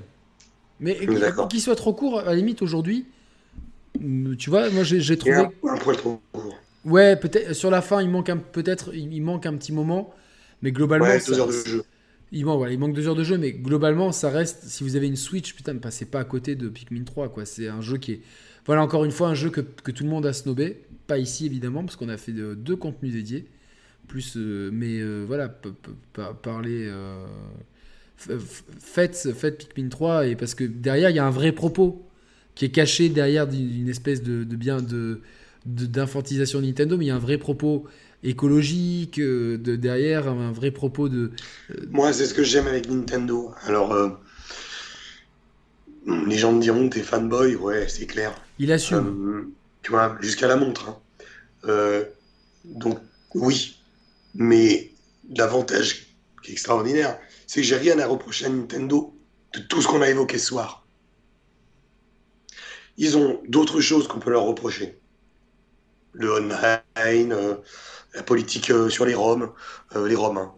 Mais 0.80 1.00
qu'il 1.50 1.62
soit 1.62 1.76
trop 1.76 1.94
court, 1.94 2.20
à 2.20 2.26
la 2.26 2.36
limite 2.36 2.62
aujourd'hui, 2.62 3.08
mm, 4.00 4.36
tu 4.36 4.50
vois, 4.52 4.70
moi 4.70 4.84
j'ai, 4.84 5.18
trouvé. 5.18 5.36
un, 5.36 5.52
un 5.70 5.78
poil 5.78 5.98
trop 5.98 6.22
court. 6.32 6.56
Ouais, 6.86 7.16
peut-être 7.16 7.54
sur 7.54 7.72
la 7.72 7.82
fin, 7.82 8.02
il 8.02 8.10
manque 8.10 8.30
un 8.30 8.38
peut-être, 8.38 8.94
il 8.94 9.22
manque 9.22 9.46
un 9.46 9.56
petit 9.56 9.74
moment, 9.74 10.14
mais 10.62 10.72
globalement, 10.72 11.06
Ouais, 11.06 11.20
ça- 11.20 11.32
deux 11.32 11.40
heures 11.40 11.48
de 11.48 11.64
jeu. 11.66 11.84
Il 12.32 12.46
manque, 12.46 12.58
voilà, 12.58 12.74
il 12.74 12.80
manque 12.80 12.94
deux 12.94 13.08
heures 13.08 13.16
de 13.16 13.24
jeu, 13.24 13.38
mais 13.38 13.54
globalement, 13.54 14.12
ça 14.12 14.30
reste. 14.30 14.64
Si 14.66 14.84
vous 14.84 14.96
avez 14.98 15.08
une 15.08 15.16
Switch, 15.16 15.54
putain, 15.56 15.74
ne 15.74 15.80
passez 15.80 16.06
pas 16.06 16.20
à 16.20 16.26
côté 16.26 16.56
de 16.56 16.68
Pikmin 16.70 17.04
3, 17.06 17.30
quoi. 17.30 17.46
C'est 17.46 17.68
un 17.70 17.82
jeu 17.82 17.98
qui 17.98 18.14
est. 18.14 18.22
Voilà, 18.66 18.84
encore 18.84 19.06
une 19.06 19.12
fois, 19.12 19.30
un 19.30 19.34
jeu 19.36 19.50
que, 19.50 19.62
que 19.62 19.92
tout 19.92 20.04
le 20.04 20.10
monde 20.10 20.26
a 20.26 20.34
snobé. 20.34 20.84
Pas 21.08 21.20
ici, 21.20 21.46
évidemment, 21.46 21.84
parce 21.86 21.96
qu'on 21.96 22.10
a 22.10 22.18
fait 22.18 22.34
de- 22.34 22.54
deux 22.54 22.76
contenus 22.76 23.14
dédiés. 23.14 23.48
Plus. 24.08 24.36
euh, 24.38 24.70
mais 24.74 25.00
euh, 25.00 25.26
voilà, 25.28 25.50
parler. 26.44 26.88
euh, 26.90 27.26
faites, 28.18 29.30
faites 29.36 29.68
Pikmin 29.70 29.90
3, 29.90 30.28
et 30.28 30.36
parce 30.36 30.56
que 30.56 30.64
derrière, 30.64 31.10
il 31.10 31.16
y 31.16 31.20
a 31.20 31.26
un 31.26 31.30
vrai 31.32 31.52
propos 31.52 32.08
qui 32.56 32.66
est 32.66 32.70
caché 32.72 33.10
derrière 33.10 33.48
d'une 33.48 33.90
espèce 33.90 34.24
de, 34.24 34.44
de 34.44 34.56
bien. 34.56 34.82
de 34.82 35.22
d'infantilisation 35.66 36.62
de 36.62 36.66
Nintendo, 36.66 36.98
mais 36.98 37.04
il 37.04 37.08
y 37.10 37.12
a 37.12 37.16
un 37.16 37.20
vrai 37.20 37.38
propos 37.38 37.86
écologique 38.28 39.20
euh, 39.20 39.58
de 39.58 39.76
derrière, 39.76 40.28
un 40.28 40.52
vrai 40.52 40.72
propos 40.72 41.10
de, 41.10 41.32
Moi, 41.90 42.14
c'est 42.14 42.26
ce 42.26 42.34
que 42.34 42.44
j'aime 42.44 42.68
avec 42.68 42.90
Nintendo. 42.90 43.54
Alors, 43.64 43.94
euh, 43.94 44.10
les 46.28 46.38
gens 46.38 46.52
me 46.54 46.62
diront, 46.62 46.90
t'es 46.90 47.02
fanboy, 47.02 47.56
ouais, 47.56 47.88
c'est 47.88 48.06
clair. 48.06 48.34
Il 48.60 48.72
assume. 48.72 49.08
Euh, 49.08 49.54
tu 49.82 49.92
vois, 49.92 50.18
jusqu'à 50.22 50.48
la 50.48 50.56
montre. 50.56 50.90
hein. 50.90 50.98
Euh, 51.66 52.06
donc, 52.66 53.00
oui. 53.34 53.80
Mais 54.36 54.92
l'avantage 55.36 56.08
qui 56.44 56.52
est 56.52 56.54
extraordinaire, 56.54 57.18
c'est 57.48 57.62
que 57.62 57.68
j'ai 57.68 57.78
rien 57.78 57.98
à 58.00 58.08
reprocher 58.08 58.46
à 58.46 58.50
Nintendo 58.50 59.16
de 59.54 59.60
tout 59.60 59.82
ce 59.82 59.88
qu'on 59.88 60.02
a 60.02 60.10
évoqué 60.10 60.38
ce 60.38 60.48
soir. 60.48 60.86
Ils 62.98 63.18
ont 63.18 63.42
d'autres 63.48 63.80
choses 63.80 64.08
qu'on 64.08 64.20
peut 64.20 64.32
leur 64.32 64.44
reprocher. 64.44 65.00
Le 66.14 66.32
online, 66.34 67.32
euh, 67.32 67.56
la 68.18 68.24
politique 68.24 68.72
euh, 68.72 68.90
sur 68.90 69.06
les 69.06 69.14
Roms, 69.14 69.52
euh, 69.96 70.08
les 70.08 70.16
Romains, 70.16 70.54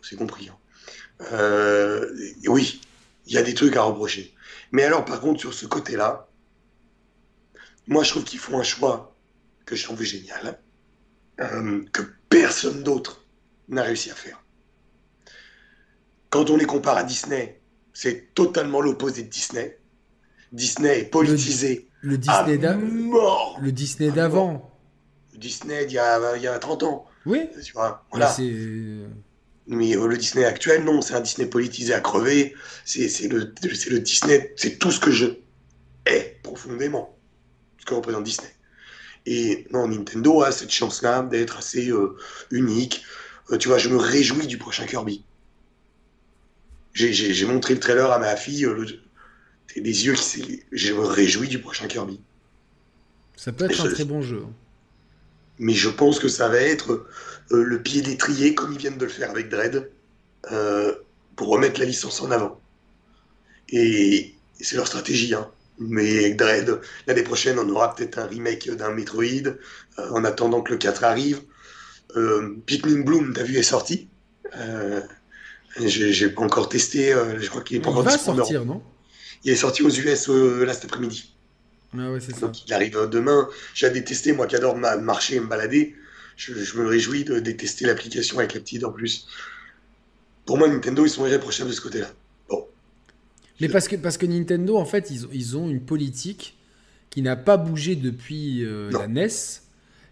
c'est 0.00 0.16
compris. 0.16 0.48
hein. 0.48 0.56
Euh, 1.32 2.08
oui, 2.46 2.80
il 3.26 3.34
y 3.34 3.38
a 3.38 3.42
des 3.42 3.52
trucs 3.52 3.76
à 3.76 3.82
reprocher. 3.82 4.32
Mais 4.72 4.84
alors, 4.84 5.04
par 5.04 5.20
contre, 5.20 5.40
sur 5.40 5.52
ce 5.52 5.66
côté-là, 5.66 6.28
moi, 7.88 8.04
je 8.04 8.10
trouve 8.10 8.24
qu'ils 8.24 8.38
font 8.38 8.58
un 8.58 8.62
choix 8.62 9.16
que 9.66 9.74
je 9.76 9.82
trouve 9.84 10.02
génial, 10.02 10.60
que 11.36 12.02
personne 12.28 12.82
d'autre 12.84 13.24
n'a 13.68 13.82
réussi 13.82 14.10
à 14.10 14.14
faire. 14.14 14.42
Quand 16.30 16.48
on 16.50 16.56
les 16.56 16.64
compare 16.66 16.96
à 16.96 17.02
Disney, 17.04 17.60
c'est 17.92 18.32
totalement 18.34 18.80
l'opposé 18.80 19.24
de 19.24 19.28
Disney. 19.28 19.78
Disney 20.52 21.00
est 21.00 21.04
politisé 21.10 21.88
Le 22.02 22.14
à 22.14 22.44
Disney 22.44 22.58
d'a- 22.58 22.76
mort. 22.76 23.58
le 23.60 23.72
Disney 23.72 24.10
d'avant. 24.12 24.69
Disney 25.40 25.86
d'il 25.86 25.94
y 25.94 25.98
a, 25.98 26.36
il 26.36 26.42
y 26.42 26.46
a 26.46 26.58
30 26.58 26.82
ans, 26.84 27.06
Oui. 27.26 27.48
tu 27.64 27.72
vois. 27.72 28.04
Mais 28.12 28.18
Voilà. 28.18 28.36
Mais 29.66 29.96
euh, 29.96 30.06
le 30.06 30.16
Disney 30.16 30.44
actuel, 30.44 30.84
non, 30.84 31.00
c'est 31.00 31.14
un 31.14 31.20
Disney 31.20 31.46
politisé 31.48 31.94
à 31.94 32.00
crever. 32.00 32.54
C'est 32.84 33.28
le, 33.28 33.44
Disney, 34.00 34.52
c'est 34.56 34.78
tout 34.78 34.90
ce 34.90 34.98
que 35.00 35.10
je 35.12 35.26
hais 36.06 36.38
profondément, 36.42 37.16
ce 37.78 37.84
que 37.86 37.94
représente 37.94 38.24
Disney. 38.24 38.52
Et 39.26 39.66
non, 39.70 39.86
Nintendo 39.86 40.42
a 40.42 40.50
cette 40.50 40.70
chance-là 40.72 41.22
d'être 41.22 41.58
assez 41.58 41.88
euh, 41.90 42.16
unique. 42.50 43.02
Euh, 43.52 43.58
tu 43.58 43.68
vois, 43.68 43.78
je 43.78 43.88
me 43.90 43.96
réjouis 43.96 44.46
du 44.46 44.58
prochain 44.58 44.86
Kirby. 44.86 45.24
J'ai- 46.92 47.46
montré 47.46 47.74
le 47.74 47.80
trailer 47.80 48.10
à 48.10 48.18
ma 48.18 48.34
fille, 48.36 48.62
le- 48.62 48.86
des 49.76 50.06
yeux 50.06 50.14
qui. 50.14 50.22
s'est- 50.22 50.64
Je 50.72 50.92
me 50.92 51.00
réjouis 51.04 51.48
du 51.48 51.60
prochain 51.60 51.86
Kirby. 51.86 52.20
ça 53.36 53.52
peut 53.52 53.66
être 53.66 53.74
Je- 53.74 53.82
un 53.82 53.90
très 53.92 54.04
bon 54.04 54.20
jeu. 54.20 54.42
Mais 55.60 55.74
je 55.74 55.90
pense 55.90 56.18
que 56.18 56.28
ça 56.28 56.48
va 56.48 56.58
être 56.58 57.06
euh, 57.52 57.62
le 57.62 57.82
pied 57.82 58.00
d'étrier, 58.00 58.54
comme 58.54 58.72
ils 58.72 58.78
viennent 58.78 58.96
de 58.96 59.04
le 59.04 59.10
faire 59.10 59.30
avec 59.30 59.50
Dread, 59.50 59.90
euh, 60.50 60.94
pour 61.36 61.48
remettre 61.48 61.78
la 61.78 61.86
licence 61.86 62.20
en 62.22 62.30
avant. 62.30 62.58
Et 63.68 64.34
c'est 64.58 64.76
leur 64.76 64.86
stratégie. 64.86 65.34
Hein. 65.34 65.48
Mais 65.78 66.18
avec 66.18 66.36
Dread, 66.38 66.80
l'année 67.06 67.22
prochaine, 67.22 67.58
on 67.58 67.68
aura 67.68 67.94
peut-être 67.94 68.18
un 68.18 68.26
remake 68.26 68.70
d'un 68.70 68.90
Metroid, 68.90 69.48
euh, 69.98 70.10
en 70.10 70.24
attendant 70.24 70.62
que 70.62 70.72
le 70.72 70.78
4 70.78 71.04
arrive. 71.04 71.42
Pikmin 72.66 73.02
Bloom, 73.02 73.34
t'as 73.34 73.44
vu, 73.44 73.56
est 73.56 73.62
sorti. 73.62 74.08
J'ai 75.78 76.30
pas 76.30 76.42
encore 76.42 76.68
testé, 76.68 77.14
je 77.38 77.48
crois 77.48 77.62
qu'il 77.62 77.76
est 77.76 77.80
pas 77.80 77.90
Il 77.90 78.02
va 78.02 78.18
sortir, 78.18 78.64
non? 78.64 78.82
Il 79.44 79.52
est 79.52 79.56
sorti 79.56 79.82
aux 79.82 79.90
US 79.90 80.28
là 80.28 80.72
cet 80.72 80.86
après-midi. 80.86 81.36
Ah 81.96 82.10
ouais, 82.12 82.20
c'est 82.20 82.32
ça. 82.34 82.46
Donc 82.46 82.66
il 82.66 82.72
arrive 82.72 82.96
demain. 83.10 83.48
J'ai 83.74 83.86
à 83.86 83.90
détester, 83.90 84.32
moi 84.32 84.46
qui 84.46 84.56
adore 84.56 84.76
ma- 84.76 84.96
marcher 84.96 85.36
et 85.36 85.40
me 85.40 85.46
balader. 85.46 85.96
Je, 86.36 86.54
je 86.54 86.78
me 86.78 86.86
réjouis 86.86 87.24
de 87.24 87.38
détester 87.40 87.84
l'application 87.86 88.38
avec 88.38 88.54
la 88.54 88.60
petite 88.60 88.84
en 88.84 88.92
plus. 88.92 89.26
Pour 90.46 90.56
moi, 90.58 90.68
Nintendo, 90.68 91.04
ils 91.04 91.10
sont 91.10 91.26
irréprochables 91.26 91.70
de 91.70 91.74
ce 91.74 91.80
côté-là. 91.80 92.10
Bon. 92.48 92.64
Mais 93.60 93.68
parce 93.68 93.88
que, 93.88 93.96
parce 93.96 94.16
que 94.16 94.26
Nintendo, 94.26 94.76
en 94.76 94.84
fait, 94.86 95.10
ils, 95.10 95.26
ont- 95.26 95.30
ils 95.32 95.56
ont 95.56 95.68
une 95.68 95.80
politique 95.82 96.56
qui 97.10 97.22
n'a 97.22 97.36
pas 97.36 97.56
bougé 97.56 97.96
depuis 97.96 98.64
euh, 98.64 98.90
la 98.92 99.06
NES, 99.08 99.28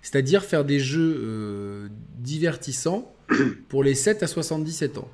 c'est-à-dire 0.02 0.44
faire 0.44 0.64
des 0.64 0.80
jeux 0.80 1.16
euh, 1.22 1.88
divertissants 2.18 3.14
pour 3.68 3.82
les 3.84 3.94
7 3.94 4.22
à 4.22 4.26
77 4.26 4.98
ans. 4.98 5.08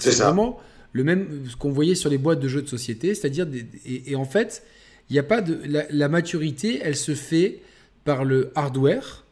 C'est 0.00 0.10
vraiment 0.24 0.60
le 0.92 1.04
même 1.04 1.44
ce 1.48 1.56
qu'on 1.56 1.70
voyait 1.70 1.94
sur 1.94 2.10
les 2.10 2.18
boîtes 2.18 2.40
de 2.40 2.48
jeux 2.48 2.62
de 2.62 2.68
société, 2.68 3.14
c'est-à-dire 3.14 3.46
et 3.86 4.14
en 4.16 4.24
fait, 4.24 4.62
il 5.10 5.14
n'y 5.14 5.18
a 5.18 5.24
pas 5.24 5.40
de 5.42 5.60
la, 5.66 5.84
la 5.90 6.08
maturité, 6.08 6.80
elle 6.82 6.96
se 6.96 7.14
fait 7.14 7.60
par 8.04 8.24
le 8.24 8.50
hardware, 8.54 9.24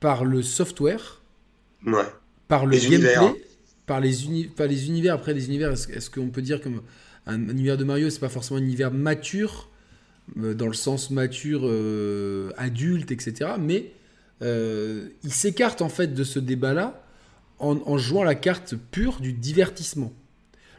par 0.00 0.24
le 0.24 0.42
software 0.42 1.20
Ouais. 1.84 2.04
Par 2.48 2.64
le 2.66 2.72
Les 2.76 2.86
univers. 2.86 3.20
gameplay, 3.22 3.42
par 3.86 4.00
les, 4.00 4.24
uni- 4.26 4.44
par 4.46 4.66
les 4.68 4.86
univers. 4.86 5.14
Après, 5.14 5.34
les 5.34 5.46
univers, 5.46 5.72
est-ce, 5.72 6.08
qu'on 6.10 6.28
peut 6.28 6.42
dire 6.42 6.60
comme 6.60 6.82
un, 7.26 7.34
un 7.34 7.48
univers 7.48 7.76
de 7.76 7.82
Mario, 7.84 8.08
c'est 8.10 8.20
pas 8.20 8.28
forcément 8.28 8.60
un 8.60 8.62
univers 8.62 8.92
mature, 8.92 9.68
euh, 10.38 10.54
dans 10.54 10.68
le 10.68 10.74
sens 10.74 11.10
mature, 11.10 11.62
euh, 11.64 12.50
adulte, 12.56 13.10
etc. 13.10 13.52
Mais 13.58 13.90
euh, 14.42 15.08
il 15.24 15.32
s'écarte 15.32 15.82
en 15.82 15.88
fait 15.88 16.14
de 16.14 16.22
ce 16.24 16.38
débat-là 16.38 17.04
en, 17.58 17.76
en 17.84 17.98
jouant 17.98 18.22
la 18.22 18.34
carte 18.36 18.74
pure 18.92 19.18
du 19.20 19.32
divertissement. 19.32 20.12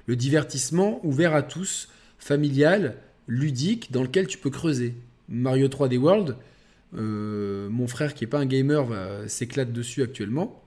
Le 0.05 0.15
divertissement 0.15 1.05
ouvert 1.05 1.33
à 1.35 1.43
tous, 1.43 1.89
familial, 2.17 2.95
ludique, 3.27 3.91
dans 3.91 4.03
lequel 4.03 4.27
tu 4.27 4.37
peux 4.37 4.49
creuser. 4.49 4.95
Mario 5.29 5.67
3D 5.67 5.97
World, 5.97 6.35
euh, 6.95 7.69
mon 7.69 7.87
frère 7.87 8.13
qui 8.13 8.23
est 8.23 8.27
pas 8.27 8.39
un 8.39 8.45
gamer 8.45 8.83
va- 8.85 9.27
s'éclate 9.27 9.71
dessus 9.71 10.03
actuellement. 10.03 10.63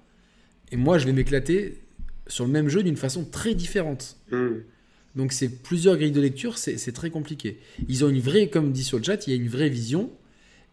Et 0.73 0.76
moi, 0.76 0.99
je 0.99 1.07
vais 1.07 1.12
m'éclater 1.12 1.78
sur 2.26 2.44
le 2.44 2.51
même 2.51 2.68
jeu 2.68 2.83
d'une 2.83 2.97
façon 2.97 3.25
très 3.25 3.55
différente. 3.55 4.17
Hmm. 4.33 4.57
Donc, 5.15 5.33
c'est 5.33 5.49
plusieurs 5.49 5.97
grilles 5.97 6.10
de 6.12 6.20
lecture, 6.20 6.59
c'est 6.59 6.76
c'est 6.76 6.93
très 6.93 7.10
compliqué. 7.10 7.59
Ils 7.89 8.05
ont 8.05 8.09
une 8.09 8.20
vraie, 8.20 8.49
comme 8.49 8.73
dit 8.73 8.85
sur 8.85 8.99
le 8.99 9.05
chat, 9.05 9.26
il 9.26 9.31
y 9.31 9.33
a 9.33 9.41
une 9.41 9.49
vraie 9.49 9.68
vision. 9.68 10.10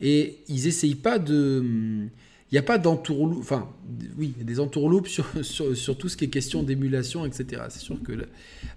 Et 0.02 0.40
ils 0.50 0.68
essayent 0.68 0.96
pas 0.96 1.20
de. 1.20 1.64
Il 1.64 2.56
n'y 2.56 2.60
a 2.60 2.64
pas 2.64 2.78
d'entourloupe. 2.78 3.38
Enfin, 3.40 3.70
oui, 4.18 4.34
il 4.36 4.40
y 4.40 4.42
a 4.42 4.46
des 4.46 4.60
entourloupes 4.60 5.08
sur, 5.08 5.26
sur, 5.44 5.78
sur 5.78 5.98
tout 5.98 6.10
ce 6.10 6.18
qui 6.18 6.26
est 6.26 6.30
question 6.30 6.62
d'émulation, 6.64 7.26
etc. 7.26 7.64
C'est 7.70 7.80
sûr 7.80 8.02
que. 8.04 8.12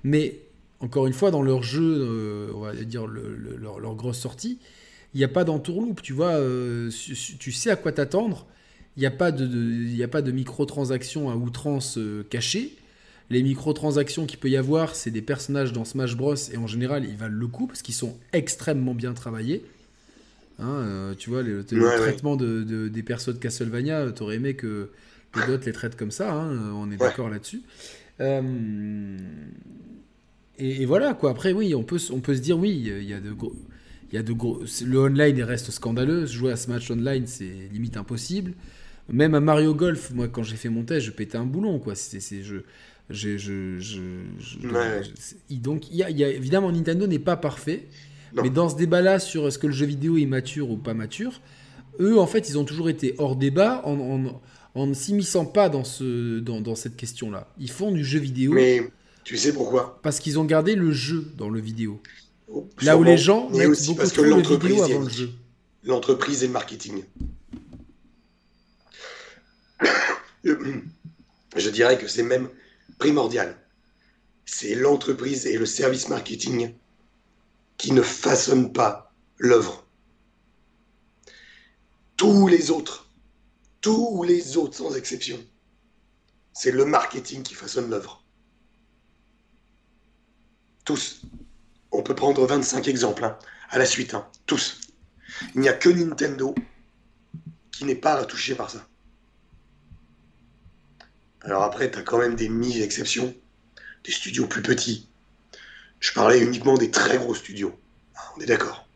Mais, 0.05 0.41
encore 0.81 1.07
une 1.07 1.13
fois, 1.13 1.31
dans 1.31 1.43
leur 1.43 1.63
jeu, 1.63 1.83
euh, 2.01 2.51
on 2.55 2.61
va 2.61 2.75
dire 2.75 3.07
le- 3.07 3.35
le- 3.37 3.57
leur, 3.57 3.81
leur 3.81 3.95
grosse 3.95 4.19
sortie, 4.19 4.59
il 5.15 5.19
n'y 5.19 5.25
a 5.25 5.29
pas 5.29 5.45
d'entourloupe. 5.45 6.03
Tu 6.03 6.13
vois, 6.13 6.33
euh, 6.35 6.91
tu 7.39 7.53
sais 7.53 7.71
à 7.71 7.77
quoi 7.77 7.93
t'attendre. 7.93 8.47
Il 8.97 9.01
n'y 9.01 9.07
a 9.07 9.11
pas 9.11 9.31
de, 9.33 9.47
de- 9.47 9.85
y 9.89 10.03
a 10.03 10.09
pas 10.09 10.23
de 10.23 10.33
microtransactions 10.33 11.31
à 11.31 11.37
outrance 11.37 11.99
euh, 11.99 12.25
cachées. 12.29 12.75
Les 13.29 13.43
microtransactions 13.43 14.25
qu'il 14.27 14.39
peut 14.39 14.49
y 14.51 14.57
avoir, 14.57 14.95
c'est 14.95 15.11
des 15.11 15.21
personnages 15.23 15.73
dans 15.73 15.85
Smash 15.85 16.17
Bros. 16.17 16.35
Et 16.53 16.57
en 16.57 16.67
général, 16.67 17.05
ils 17.05 17.17
valent 17.17 17.35
le 17.37 17.47
coup 17.49 17.67
parce 17.67 17.83
qu'ils 17.83 17.95
sont 17.95 18.17
extrêmement 18.33 18.95
bien 18.95 19.13
travaillés. 19.15 19.65
Hein, 20.59 21.13
tu 21.19 21.29
vois, 21.31 21.43
le, 21.43 21.65
le 21.71 21.83
Ouais, 21.83 21.89
ouais. 21.89 21.97
traitement 21.99 22.37
de, 22.37 22.63
de- 22.63 22.89
des 22.89 23.03
persos 23.03 23.29
de 23.35 23.39
Castlevania, 23.39 24.11
t'aurais 24.13 24.37
aimé 24.37 24.55
que 24.55 24.91
les 25.35 25.47
d'autres 25.47 25.67
les 25.67 25.73
traitent 25.73 25.97
comme 25.97 26.11
ça. 26.11 26.33
hein, 26.33 26.73
on 26.75 26.87
est 26.91 26.93
Ouais. 26.93 26.97
d'accord 26.99 27.29
là-dessus. 27.29 27.61
Euh, 28.21 28.41
et, 30.59 30.83
et 30.83 30.87
voilà, 30.87 31.15
quoi. 31.15 31.31
Après, 31.31 31.53
oui, 31.53 31.75
on 31.75 31.83
peut, 31.83 31.99
se- 31.99 32.13
on 32.13 32.21
peut 32.21 32.35
se 32.35 32.41
dire, 32.41 32.59
oui, 32.59 32.71
il 32.71 33.05
y 33.09 33.13
a 33.15 33.21
de 33.21 33.33
gros. 33.33 33.55
Il 34.13 34.15
y 34.15 34.19
a 34.19 34.23
de 34.23 34.33
gros... 34.33 34.63
Le 34.85 34.99
online 35.01 35.37
il 35.37 35.43
reste 35.43 35.71
scandaleux. 35.71 36.27
Jouer 36.27 36.53
à 36.53 36.57
Smash 36.57 36.91
Online, 36.91 37.27
c'est 37.27 37.69
limite 37.73 37.97
impossible. 37.97 38.53
Même 39.09 39.35
à 39.35 39.41
Mario 39.41 39.75
Golf, 39.75 40.11
moi, 40.15 40.29
quand 40.29 40.43
j'ai 40.43 40.57
fait 40.57 40.69
mon 40.69 40.83
test, 40.85 41.07
je 41.07 41.11
pétais 41.11 41.37
un 41.39 41.45
boulon, 41.45 41.79
quoi. 41.79 41.95
C'est, 41.95 42.21
c'est, 42.21 42.43
je, 42.43 42.57
je, 43.11 43.37
je, 43.37 43.79
je- 43.79 44.69
Ouais. 44.69 45.03
donc, 45.51 45.93
y 45.93 46.03
a, 46.03 46.11
y 46.11 46.25
a- 46.25 46.29
évidemment, 46.31 46.71
Nintendo 46.73 47.07
n'est 47.07 47.19
pas 47.19 47.37
parfait. 47.37 47.87
Non. 48.35 48.43
Mais 48.43 48.51
dans 48.51 48.69
ce 48.69 48.77
débat-là 48.77 49.19
sur 49.19 49.47
est-ce 49.47 49.59
que 49.59 49.67
le 49.69 49.73
jeu 49.73 49.87
vidéo 49.87 50.17
est 50.19 50.27
mature 50.27 50.71
ou 50.71 50.77
pas 50.77 50.95
mature, 50.95 51.41
eux, 52.01 52.19
en 52.19 52.27
fait, 52.27 52.49
ils 52.49 52.59
ont 52.59 52.65
toujours 52.65 52.89
été 52.89 53.15
hors 53.19 53.37
débat 53.37 53.81
en, 53.85 53.99
en, 53.99 54.43
en 54.75 54.87
ne 54.87 54.95
s'immisçant 54.95 55.47
pas 55.47 55.69
dans, 55.69 55.85
ce, 55.85 56.41
dans, 56.41 56.61
dans 56.61 56.75
cette 56.75 56.97
question-là. 56.97 57.49
Ils 57.59 57.71
font 57.71 57.93
du 57.93 58.05
jeu 58.05 58.19
vidéo 58.19 58.53
Mais 58.53 58.83
tu 59.27 59.37
sais 59.37 59.53
pourquoi? 59.53 59.99
Parce 60.03 60.21
qu'ils 60.21 60.39
ont 60.39 60.45
gardé 60.45 60.77
le 60.77 60.93
jeu 60.93 61.33
dans 61.37 61.51
le 61.51 61.59
vidéo. 61.59 62.01
Oh, 62.47 62.71
Là 62.81 62.97
où 62.97 63.03
les 63.03 63.19
gens 63.19 63.51
mais 63.51 63.59
mettent 63.59 63.71
aussi 63.71 63.89
beaucoup 63.89 63.99
parce 63.99 64.13
que 64.13 64.21
le 64.21 64.31
l'entreprise 64.31 64.89
le 64.89 64.99
mis. 65.01 65.11
jeu. 65.11 65.31
l'entreprise 65.83 66.45
et 66.45 66.47
le 66.47 66.53
marketing. 66.53 67.03
Je 70.45 71.71
dirais 71.71 71.99
que 71.99 72.07
c'est 72.07 72.23
même 72.23 72.49
primordial. 72.99 73.59
C'est 74.45 74.77
l'entreprise 74.77 75.45
et 75.47 75.59
le 75.59 75.67
service 75.67 76.09
marketing 76.09 76.73
qui 77.79 77.91
ne 77.91 78.03
façonnent 78.03 78.73
pas 78.73 79.13
l'œuvre. 79.39 79.89
Tous 82.17 82.47
les 82.47 82.71
autres, 82.71 83.11
tous 83.81 84.23
les 84.23 84.57
autres 84.57 84.77
sans 84.77 84.95
exception, 84.95 85.45
c'est 86.53 86.71
le 86.71 86.85
marketing 86.85 87.43
qui 87.43 87.55
façonne 87.55 87.91
l'œuvre. 87.91 88.23
Tous. 90.87 91.21
On 91.93 92.03
peut 92.03 92.15
prendre 92.15 92.47
25 92.47 92.89
exemples 92.89 93.25
hein, 93.25 93.37
à 93.69 93.79
la 93.79 93.85
suite, 93.85 94.15
hein, 94.15 94.27
tous. 94.47 94.81
Il 95.55 95.61
n'y 95.61 95.69
a 95.69 95.75
que 95.75 95.91
Nintendo 95.91 96.55
qui 97.73 97.85
n'est 97.85 97.95
pas 97.95 98.25
touché 98.25 98.55
par 98.55 98.71
ça. 98.71 98.87
Alors 101.43 101.65
après, 101.65 101.91
tu 101.91 101.99
as 101.99 102.03
quand 102.03 102.19
même 102.19 102.37
des 102.37 102.49
mini-exceptions, 102.49 103.35
des 104.05 104.13
studios 104.13 104.47
plus 104.47 104.63
petits. 104.63 105.09
Je 106.01 106.13
parlais 106.13 106.41
uniquement 106.41 106.79
des 106.79 106.91
très 106.91 107.19
gros 107.19 107.35
studios. 107.35 107.79
Ah, 108.15 108.33
On 108.37 108.41
est 108.41 108.47
d'accord. 108.47 108.87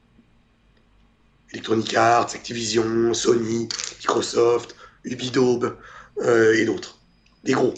Electronic 1.53 1.95
Arts, 1.95 2.35
Activision, 2.35 3.13
Sony, 3.13 3.69
Microsoft, 3.99 4.77
Ubisoft 5.05 5.75
euh, 6.19 6.55
et 6.55 6.65
d'autres. 6.65 6.99
Des 7.43 7.53
gros. 7.53 7.75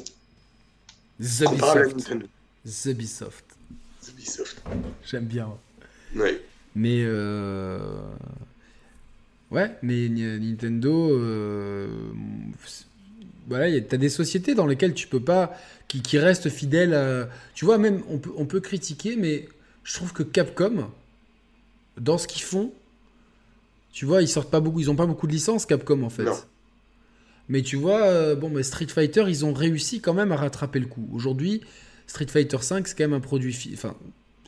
Comparable 1.44 1.80
à. 1.80 1.86
Nintendo. 1.94 2.26
Zubisoft. 2.66 3.51
Ubisoft. 4.22 4.62
J'aime 5.04 5.24
bien. 5.24 5.48
Ouais. 6.14 6.40
Mais 6.74 7.02
euh... 7.04 7.78
ouais, 9.50 9.76
mais 9.82 10.08
Ni- 10.08 10.38
Nintendo, 10.38 11.10
euh... 11.12 11.88
voilà, 13.48 13.68
y 13.68 13.76
a- 13.76 13.80
t'as 13.80 13.96
des 13.96 14.08
sociétés 14.08 14.54
dans 14.54 14.66
lesquelles 14.66 14.94
tu 14.94 15.06
peux 15.08 15.20
pas, 15.20 15.54
qui, 15.88 16.00
qui 16.02 16.18
restent 16.18 16.48
fidèles. 16.48 16.94
À... 16.94 17.28
Tu 17.54 17.64
vois, 17.64 17.78
même 17.78 18.02
on 18.08 18.18
peut, 18.18 18.30
on 18.36 18.46
peut 18.46 18.60
critiquer, 18.60 19.16
mais 19.16 19.48
je 19.84 19.94
trouve 19.94 20.12
que 20.12 20.22
Capcom, 20.22 20.88
dans 21.98 22.16
ce 22.18 22.26
qu'ils 22.26 22.42
font, 22.42 22.72
tu 23.92 24.06
vois, 24.06 24.22
ils 24.22 24.28
sortent 24.28 24.50
pas 24.50 24.60
beaucoup, 24.60 24.80
ils 24.80 24.90
ont 24.90 24.96
pas 24.96 25.06
beaucoup 25.06 25.26
de 25.26 25.32
licences 25.32 25.66
Capcom 25.66 26.02
en 26.02 26.10
fait. 26.10 26.24
Non. 26.24 26.38
Mais 27.48 27.60
tu 27.60 27.76
vois, 27.76 28.04
euh, 28.04 28.34
bon, 28.34 28.48
mais 28.48 28.62
Street 28.62 28.86
Fighter, 28.86 29.24
ils 29.28 29.44
ont 29.44 29.52
réussi 29.52 30.00
quand 30.00 30.14
même 30.14 30.32
à 30.32 30.36
rattraper 30.36 30.78
le 30.78 30.86
coup. 30.86 31.06
Aujourd'hui, 31.12 31.60
Street 32.12 32.26
Fighter 32.28 32.58
5, 32.60 32.86
c'est 32.86 32.94
quand 32.98 33.04
même 33.04 33.14
un 33.14 33.20
produit. 33.20 33.54
fi- 33.54 33.70
Enfin, 33.72 33.96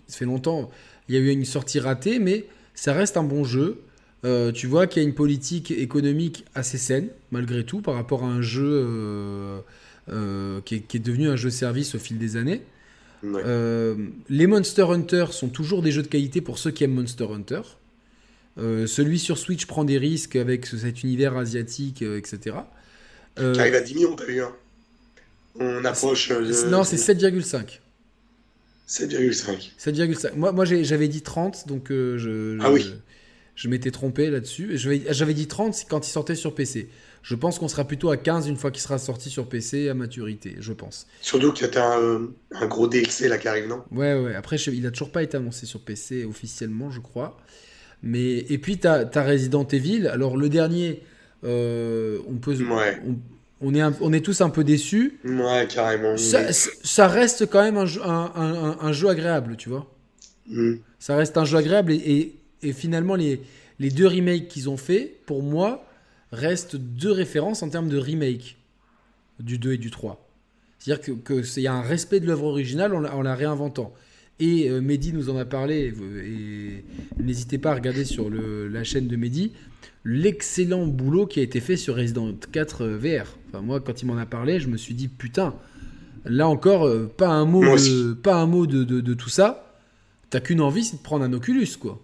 ça 0.07 0.19
fait 0.19 0.27
longtemps. 0.27 0.71
Il 1.09 1.15
y 1.15 1.19
a 1.19 1.21
eu 1.23 1.29
une 1.31 1.47
sortie 1.47 1.81
ratée, 1.81 2.19
mais 2.19 2.45
ça 2.75 2.93
reste 2.93 3.17
un 3.17 3.23
bon 3.25 3.43
jeu. 3.43 3.81
Euh, 4.27 4.53
tu 4.53 4.67
vois 4.67 4.87
qu'il 4.87 5.03
y 5.03 5.05
a 5.07 5.09
une 5.09 5.15
politique 5.15 5.71
économique 5.71 6.45
assez 6.55 6.77
saine, 6.77 7.09
malgré 7.31 7.65
tout, 7.65 7.81
par 7.81 7.95
rapport 7.95 8.23
à 8.23 8.27
un 8.27 8.43
jeu 8.43 8.69
euh, 8.71 9.61
euh, 10.11 10.61
qui, 10.67 10.75
est, 10.75 10.81
qui 10.81 10.99
est 10.99 11.01
devenu 11.01 11.29
un 11.29 11.37
jeu 11.37 11.49
service 11.49 11.95
au 11.95 11.99
fil 11.99 12.19
des 12.19 12.37
années. 12.37 12.61
Ouais. 13.23 13.43
Les 14.29 14.47
Monster 14.47 14.83
Hunter 14.91 15.27
sont 15.31 15.49
toujours 15.49 15.81
des 15.81 15.91
jeux 15.91 16.03
de 16.03 16.09
qualité 16.09 16.43
pour 16.43 16.59
ceux 16.59 16.71
qui 16.71 16.85
aiment 16.85 16.93
Monster 16.95 17.27
Hunter. 17.33 17.63
Celui 18.59 19.19
sur 19.19 19.39
Switch 19.39 19.65
prend 19.65 19.85
des 19.85 19.97
risques 19.97 20.37
avec 20.37 20.67
ce- 20.67 20.77
cet 20.77 21.03
univers 21.03 21.35
asiatique, 21.39 22.03
etc. 22.03 22.57
Qui 23.37 23.43
arrive 23.43 23.75
à 23.75 23.81
10 23.81 23.95
millions, 23.95 24.15
t'as 24.17 24.27
vu, 24.27 24.43
hein 24.43 24.53
On 25.59 25.85
approche 25.85 26.31
euh, 26.31 26.41
de 26.43 26.69
non, 26.69 26.83
c'est 26.85 26.97
7,5. 26.97 27.81
7,5. 28.89 29.71
7,5. 29.79 30.35
Moi, 30.35 30.65
j'avais 30.65 31.09
dit 31.09 31.23
30, 31.23 31.67
donc 31.69 31.91
euh, 31.91 32.19
je, 32.19 32.59
Ah 32.61 32.67
je- 32.69 32.73
oui. 32.73 32.95
je 33.55 33.69
m'étais 33.69 33.91
trompé 33.91 34.31
là-dessus. 34.31 34.73
J'avais 34.77 35.35
dit 35.35 35.47
30 35.47 35.75
c'est 35.75 35.89
quand 35.89 36.07
il 36.07 36.11
sortait 36.11 36.35
sur 36.35 36.55
PC. 36.55 36.89
Je 37.23 37.35
pense 37.35 37.59
qu'on 37.59 37.69
sera 37.69 37.85
plutôt 37.87 38.11
à 38.11 38.19
15 38.19 38.49
une 38.49 38.57
fois 38.59 38.71
qu'il 38.71 38.83
sera 38.83 38.99
sorti 38.99 39.31
sur 39.31 39.49
PC 39.49 39.89
à 39.89 39.95
maturité, 39.95 40.57
je 40.61 40.75
pense. 40.75 41.07
Surtout 41.23 41.53
que 41.55 41.65
t'as 41.65 41.97
un, 41.97 42.01
euh, 42.03 42.35
un 42.53 42.67
gros 42.67 42.87
DLC 42.87 43.29
là 43.29 43.39
qui 43.39 43.49
arrive, 43.49 43.67
non? 43.67 43.83
Ouais, 43.91 44.13
ouais. 44.21 44.35
Après, 44.35 44.59
je- 44.59 44.71
il 44.71 44.87
a 44.87 44.91
toujours 44.91 45.11
pas 45.11 45.23
été 45.23 45.39
annoncé 45.39 45.65
sur 45.65 45.81
PC 45.81 46.25
officiellement, 46.27 46.91
je 46.91 47.01
crois. 47.01 47.39
Mais 48.03 48.41
et 48.41 48.59
puis 48.59 48.77
t'as 48.77 49.07
as 49.15 49.23
Resident 49.25 49.67
Evil. 49.67 50.07
Alors 50.09 50.37
le 50.37 50.51
dernier, 50.51 51.03
euh, 51.45 52.19
on 52.29 52.35
peut, 52.35 52.55
Ouais. 52.63 53.01
on, 53.07 53.17
on 53.65 53.75
est 53.75 53.81
un- 53.81 53.95
on 54.01 54.13
est 54.13 54.21
tous 54.25 54.41
un 54.41 54.51
peu 54.51 54.63
déçus. 54.65 55.19
Ouais, 55.25 55.67
carrément. 55.69 56.17
Ça, 56.17 57.09
reste 57.09 57.47
quand 57.51 57.63
même 57.63 57.77
un 57.77 57.87
jeu, 57.87 58.01
un, 58.05 58.93
jeu 58.93 59.09
agréable, 59.09 59.57
tu 59.57 59.69
vois. 59.69 59.91
Hmm. 60.49 60.75
Ça 60.99 61.17
reste 61.17 61.37
un 61.39 61.45
jeu 61.45 61.57
agréable 61.59 61.93
et, 61.93 61.97
et- 61.97 62.37
et 62.63 62.73
finalement 62.73 63.15
les, 63.15 63.41
les 63.79 63.91
deux 63.91 64.07
remakes 64.07 64.49
qu'ils 64.49 64.69
ont 64.69 64.77
fait, 64.77 65.19
pour 65.27 65.43
moi, 65.43 65.87
restent 66.33 66.77
deux 66.77 67.11
références 67.13 67.63
en 67.63 67.69
termes 67.71 67.89
de 67.89 67.97
remake 67.99 68.57
du 69.41 69.59
2 69.59 69.73
et 69.75 69.79
du 69.79 69.91
3. 69.91 70.21
C'est-à-dire 70.79 71.05
que- 71.05 71.13
que 71.43 71.61
y 71.61 71.67
a 71.67 71.73
un 71.73 71.83
respect 71.83 72.21
de 72.21 72.27
l'œuvre 72.27 72.45
originale 72.45 72.95
en, 72.95 73.01
la- 73.01 73.15
en 73.17 73.23
la 73.23 73.35
réinventant. 73.35 73.95
Et 74.41 74.69
euh, 74.69 74.81
Mehdi 74.81 75.13
nous 75.13 75.31
en 75.31 75.37
a 75.39 75.45
parlé, 75.45 75.95
et 76.27 76.85
n'hésitez 77.23 77.57
pas 77.59 77.71
à 77.71 77.75
regarder 77.75 78.05
sur 78.05 78.29
le- 78.31 78.69
la 78.69 78.83
chaîne 78.85 79.07
de 79.07 79.17
Mehdi 79.17 79.53
l'excellent 80.05 80.87
boulot 80.87 81.27
qui 81.27 81.41
a 81.41 81.43
été 81.43 81.61
fait 81.61 81.77
sur 81.77 81.97
Resident 81.97 82.33
4 82.53 82.87
VR. 82.87 83.25
Enfin, 83.49 83.63
moi, 83.63 83.81
quand 83.81 84.03
il 84.03 84.07
m'en 84.07 84.17
a 84.19 84.27
parlé, 84.27 84.61
je 84.61 84.69
me 84.69 84.77
suis 84.77 84.95
dit, 84.95 85.09
putain, 85.09 85.55
là 86.25 86.47
encore, 86.49 86.87
euh, 86.87 87.07
pas 87.17 87.29
un 87.29 87.45
mot, 87.47 87.63
de, 87.63 88.13
pas 88.13 88.37
un 88.37 88.47
mot 88.47 88.67
de, 88.67 88.85
de- 88.85 89.01
de 89.01 89.15
tout 89.15 89.31
ça. 89.31 89.79
T'as 90.31 90.41
qu'une 90.41 90.61
envie, 90.61 90.85
c'est 90.85 90.97
de 90.99 91.03
prendre 91.03 91.25
un 91.25 91.33
Oculus, 91.33 91.69
quoi. 91.81 92.03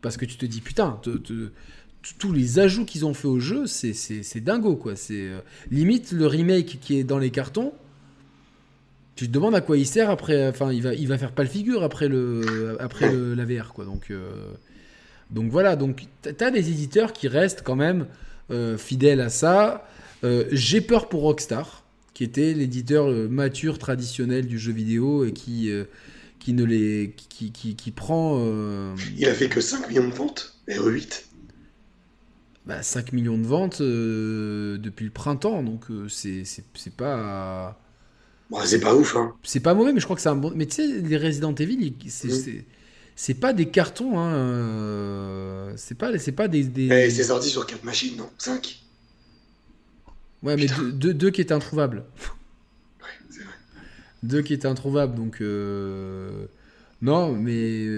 Parce 0.00 0.16
que 0.16 0.24
tu 0.24 0.36
te 0.36 0.46
dis, 0.46 0.60
putain, 0.60 0.98
te- 1.02 1.10
te- 1.18 1.50
tous 2.18 2.32
les 2.32 2.58
ajouts 2.60 2.84
qu'ils 2.84 3.04
ont 3.04 3.12
fait 3.14 3.28
au 3.28 3.40
jeu, 3.40 3.66
c'est 3.66 4.40
dingo 4.40 4.76
quoi. 4.76 4.94
C'est 4.96 5.28
euh, 5.28 5.40
limite 5.70 6.12
le 6.12 6.26
remake 6.26 6.78
qui 6.80 6.96
est 6.98 7.04
dans 7.04 7.18
les 7.18 7.30
cartons. 7.30 7.72
Tu 9.16 9.26
te 9.26 9.32
demandes 9.32 9.56
à 9.56 9.60
quoi 9.60 9.76
il 9.76 9.84
sert 9.86 10.08
après. 10.08 10.48
Enfin, 10.48 10.72
il 10.72 10.80
va, 10.82 10.94
il 10.94 11.08
va 11.08 11.18
faire 11.18 11.32
pas 11.32 11.42
le 11.42 11.48
figure 11.48 11.82
après 11.82 12.06
le, 12.08 12.76
après 12.80 13.10
le, 13.12 13.34
la 13.34 13.44
VR 13.44 13.74
quoi. 13.74 13.84
Donc, 13.84 14.10
euh, 14.10 14.30
donc 15.30 15.50
voilà. 15.50 15.76
Donc 15.76 16.06
t'as 16.22 16.50
des 16.50 16.70
éditeurs 16.70 17.12
qui 17.12 17.28
restent 17.28 17.62
quand 17.62 17.76
même 17.76 18.06
euh, 18.50 18.78
fidèles 18.78 19.20
à 19.20 19.28
ça. 19.28 19.86
J'ai 20.50 20.80
peur 20.80 21.08
pour 21.08 21.22
Rockstar, 21.22 21.84
qui 22.12 22.24
était 22.24 22.52
l'éditeur 22.52 23.08
mature 23.30 23.78
traditionnel 23.78 24.46
du 24.46 24.58
jeu 24.58 24.72
vidéo 24.72 25.24
et 25.24 25.32
qui 25.32 25.70
qui 26.40 26.52
ne 26.52 26.64
les 26.64 27.14
qui, 27.28 27.52
qui, 27.52 27.76
qui 27.76 27.90
prend. 27.92 28.42
Il 29.16 29.26
a 29.26 29.34
fait 29.34 29.48
que 29.48 29.60
5 29.60 29.88
millions 29.88 30.08
de 30.08 30.14
ventes. 30.14 30.54
RE8 30.68 31.28
bah, 32.68 32.82
5 32.82 33.14
millions 33.14 33.38
de 33.38 33.46
ventes 33.46 33.80
euh, 33.80 34.76
depuis 34.76 35.06
le 35.06 35.10
printemps, 35.10 35.62
donc 35.62 35.90
euh, 35.90 36.06
c'est 36.08 36.44
pas. 36.94 37.80
Bon, 38.50 38.58
c'est 38.62 38.80
pas 38.80 38.94
ouf, 38.94 39.16
hein. 39.16 39.34
C'est 39.42 39.60
pas 39.60 39.72
mauvais, 39.72 39.94
mais 39.94 40.00
je 40.00 40.04
crois 40.04 40.16
que 40.16 40.22
c'est 40.22 40.28
un 40.28 40.36
bon. 40.36 40.52
Mais 40.54 40.66
tu 40.66 40.76
sais, 40.76 40.86
les 40.86 41.16
Resident 41.16 41.54
Evil, 41.54 41.78
mm. 41.78 42.62
C'est 43.20 43.34
pas 43.34 43.52
des 43.52 43.66
cartons, 43.66 44.16
hein. 44.16 44.32
Euh, 44.32 45.72
c'est 45.74 45.96
pas, 45.96 46.12
pas 46.36 46.46
des. 46.46 46.62
des... 46.62 46.86
Eh, 46.86 47.10
c'est 47.10 47.24
sorti 47.24 47.48
sur 47.48 47.66
4 47.66 47.82
machines, 47.82 48.16
non 48.16 48.30
5 48.38 48.80
Ouais, 50.44 50.54
mais 50.54 50.66
deux, 50.92 51.12
deux, 51.12 51.30
qui 51.32 51.40
étaient 51.40 51.52
introuvables. 51.52 52.04
Ouais, 53.00 53.08
c'est 53.28 53.42
vrai. 53.42 53.54
Deux 54.22 54.42
qui 54.42 54.54
étaient 54.54 54.68
introuvables, 54.68 55.16
donc. 55.16 55.42
Non, 57.02 57.32
mais 57.32 57.88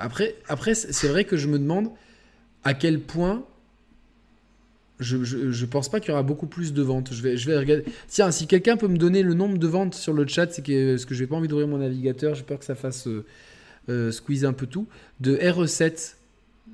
après, 0.00 0.34
après 0.48 0.74
c'est 0.74 1.08
vrai 1.08 1.24
que 1.24 1.36
je 1.36 1.46
me 1.46 1.60
demande 1.60 1.90
à 2.64 2.74
quel 2.74 3.00
point 3.00 3.44
je, 4.98 5.22
je, 5.22 5.66
pense 5.66 5.88
pas 5.88 6.00
qu'il 6.00 6.10
y 6.10 6.12
aura 6.12 6.24
beaucoup 6.24 6.48
plus 6.48 6.72
de 6.72 6.82
ventes. 6.82 7.12
Je 7.12 7.22
vais, 7.22 7.36
je 7.36 7.48
vais 7.48 7.56
regarder. 7.56 7.84
Tiens, 8.08 8.32
si 8.32 8.48
quelqu'un 8.48 8.76
peut 8.76 8.88
me 8.88 8.96
donner 8.96 9.22
le 9.22 9.34
nombre 9.34 9.58
de 9.58 9.66
ventes 9.68 9.94
sur 9.94 10.12
le 10.12 10.26
chat, 10.26 10.52
c'est 10.52 10.62
que, 10.62 10.94
parce 10.94 11.04
que 11.04 11.14
j'ai 11.14 11.28
pas 11.28 11.36
envie 11.36 11.48
d'ouvrir 11.48 11.68
mon 11.68 11.78
navigateur, 11.78 12.34
j'ai 12.34 12.42
peur 12.42 12.58
que 12.58 12.64
ça 12.64 12.74
fasse 12.74 13.06
euh, 13.06 13.24
euh 13.88 14.10
squeeze 14.12 14.44
un 14.44 14.52
peu 14.52 14.66
tout. 14.66 14.86
De 15.20 15.36
RE7, 15.36 16.14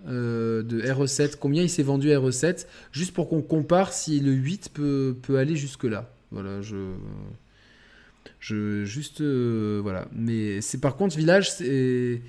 euh, 0.09 0.63
de 0.63 0.81
RE7, 0.81 1.37
combien 1.39 1.63
il 1.63 1.71
s'est 1.71 1.83
vendu 1.83 2.09
RE7, 2.09 2.67
juste 2.93 3.13
pour 3.15 3.29
qu'on 3.29 3.43
compare 3.43 3.93
si 3.93 4.21
le 4.21 4.33
8 4.33 4.71
peut, 4.73 5.17
peut 5.23 5.39
aller 5.39 5.57
jusque-là. 5.57 6.11
Voilà, 6.31 6.63
je. 6.63 6.77
Je. 8.39 8.85
Juste. 8.85 9.21
Euh, 9.21 9.81
voilà. 9.83 10.09
Mais 10.13 10.61
c'est 10.61 10.79
par 10.79 10.97
contre, 10.97 11.17
Village, 11.17 11.51
c'est. 11.51 12.21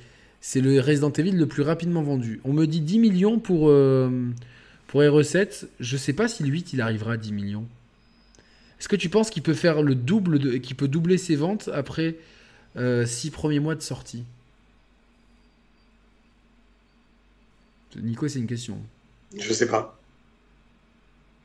Le 0.55 0.79
Resident 0.79 1.11
Evil 1.11 1.33
le 1.33 1.45
plus 1.45 1.61
rapidement 1.61 2.01
vendu. 2.01 2.41
On 2.43 2.53
me 2.53 2.65
dit 2.65 2.81
10 2.81 2.99
millions 2.99 3.39
pour. 3.39 3.71
Pour 4.87 4.99
RE7, 4.99 5.67
je 5.79 5.95
sais 5.95 6.11
pas 6.11 6.27
si 6.27 6.43
le 6.43 6.49
8 6.49 6.73
il 6.73 6.81
arrivera 6.81 7.13
à 7.13 7.17
10 7.17 7.31
millions. 7.31 7.65
Est-ce 8.81 8.89
que 8.89 8.95
tu 8.95 9.09
penses 9.09 9.29
qu'il 9.29 9.43
peut 9.43 9.53
faire 9.53 9.83
le 9.83 9.93
double, 9.93 10.59
qu'il 10.59 10.75
peut 10.75 10.87
doubler 10.87 11.19
ses 11.19 11.35
ventes 11.35 11.69
après 11.71 12.15
6 12.75 12.79
euh, 12.81 13.31
premiers 13.31 13.59
mois 13.59 13.75
de 13.75 13.81
sortie? 13.81 14.23
Nico, 17.97 18.27
c'est 18.27 18.39
une 18.39 18.47
question. 18.47 18.77
Je 19.37 19.53
sais 19.53 19.67
pas. 19.67 19.97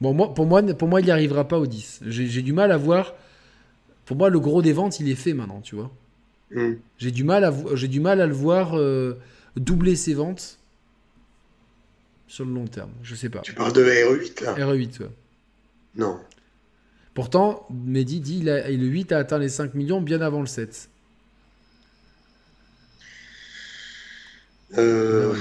Bon, 0.00 0.12
moi, 0.12 0.34
pour, 0.34 0.46
moi, 0.46 0.62
pour 0.62 0.88
moi, 0.88 1.00
il 1.00 1.04
n'y 1.04 1.10
arrivera 1.10 1.48
pas 1.48 1.58
au 1.58 1.66
10. 1.66 2.00
J'ai, 2.06 2.42
du 2.42 2.52
mal 2.52 2.70
à 2.72 2.76
voir. 2.76 3.14
Pour 4.04 4.16
moi, 4.16 4.28
le 4.28 4.38
gros 4.38 4.62
des 4.62 4.72
ventes, 4.72 5.00
il 5.00 5.08
est 5.08 5.14
fait 5.14 5.32
maintenant, 5.32 5.60
tu 5.60 5.74
vois. 5.74 5.90
Hmm. 6.50 6.74
J'ai, 6.98 7.10
du 7.10 7.24
mal 7.24 7.44
à, 7.44 7.52
j'ai 7.74 7.88
du 7.88 8.00
mal 8.00 8.20
à 8.20 8.26
le 8.26 8.34
voir 8.34 8.78
euh, 8.78 9.18
doubler 9.56 9.96
ses 9.96 10.14
ventes 10.14 10.58
sur 12.28 12.44
le 12.44 12.52
long 12.52 12.66
terme. 12.66 12.90
Je 13.02 13.14
sais 13.14 13.30
pas. 13.30 13.40
Tu 13.40 13.52
parles 13.52 13.72
de 13.72 13.82
RE8 13.82 14.44
là 14.44 14.54
RE8, 14.54 15.00
ouais. 15.00 15.10
Non. 15.96 16.20
Pourtant, 17.14 17.66
Mehdi 17.70 18.20
dit 18.20 18.38
il 18.40 18.50
a, 18.50 18.70
le 18.70 18.86
8 18.86 19.12
a 19.12 19.18
atteint 19.18 19.38
les 19.38 19.48
5 19.48 19.74
millions 19.74 20.02
bien 20.02 20.20
avant 20.20 20.40
le 20.40 20.46
7. 20.46 20.90
Euh, 24.76 25.34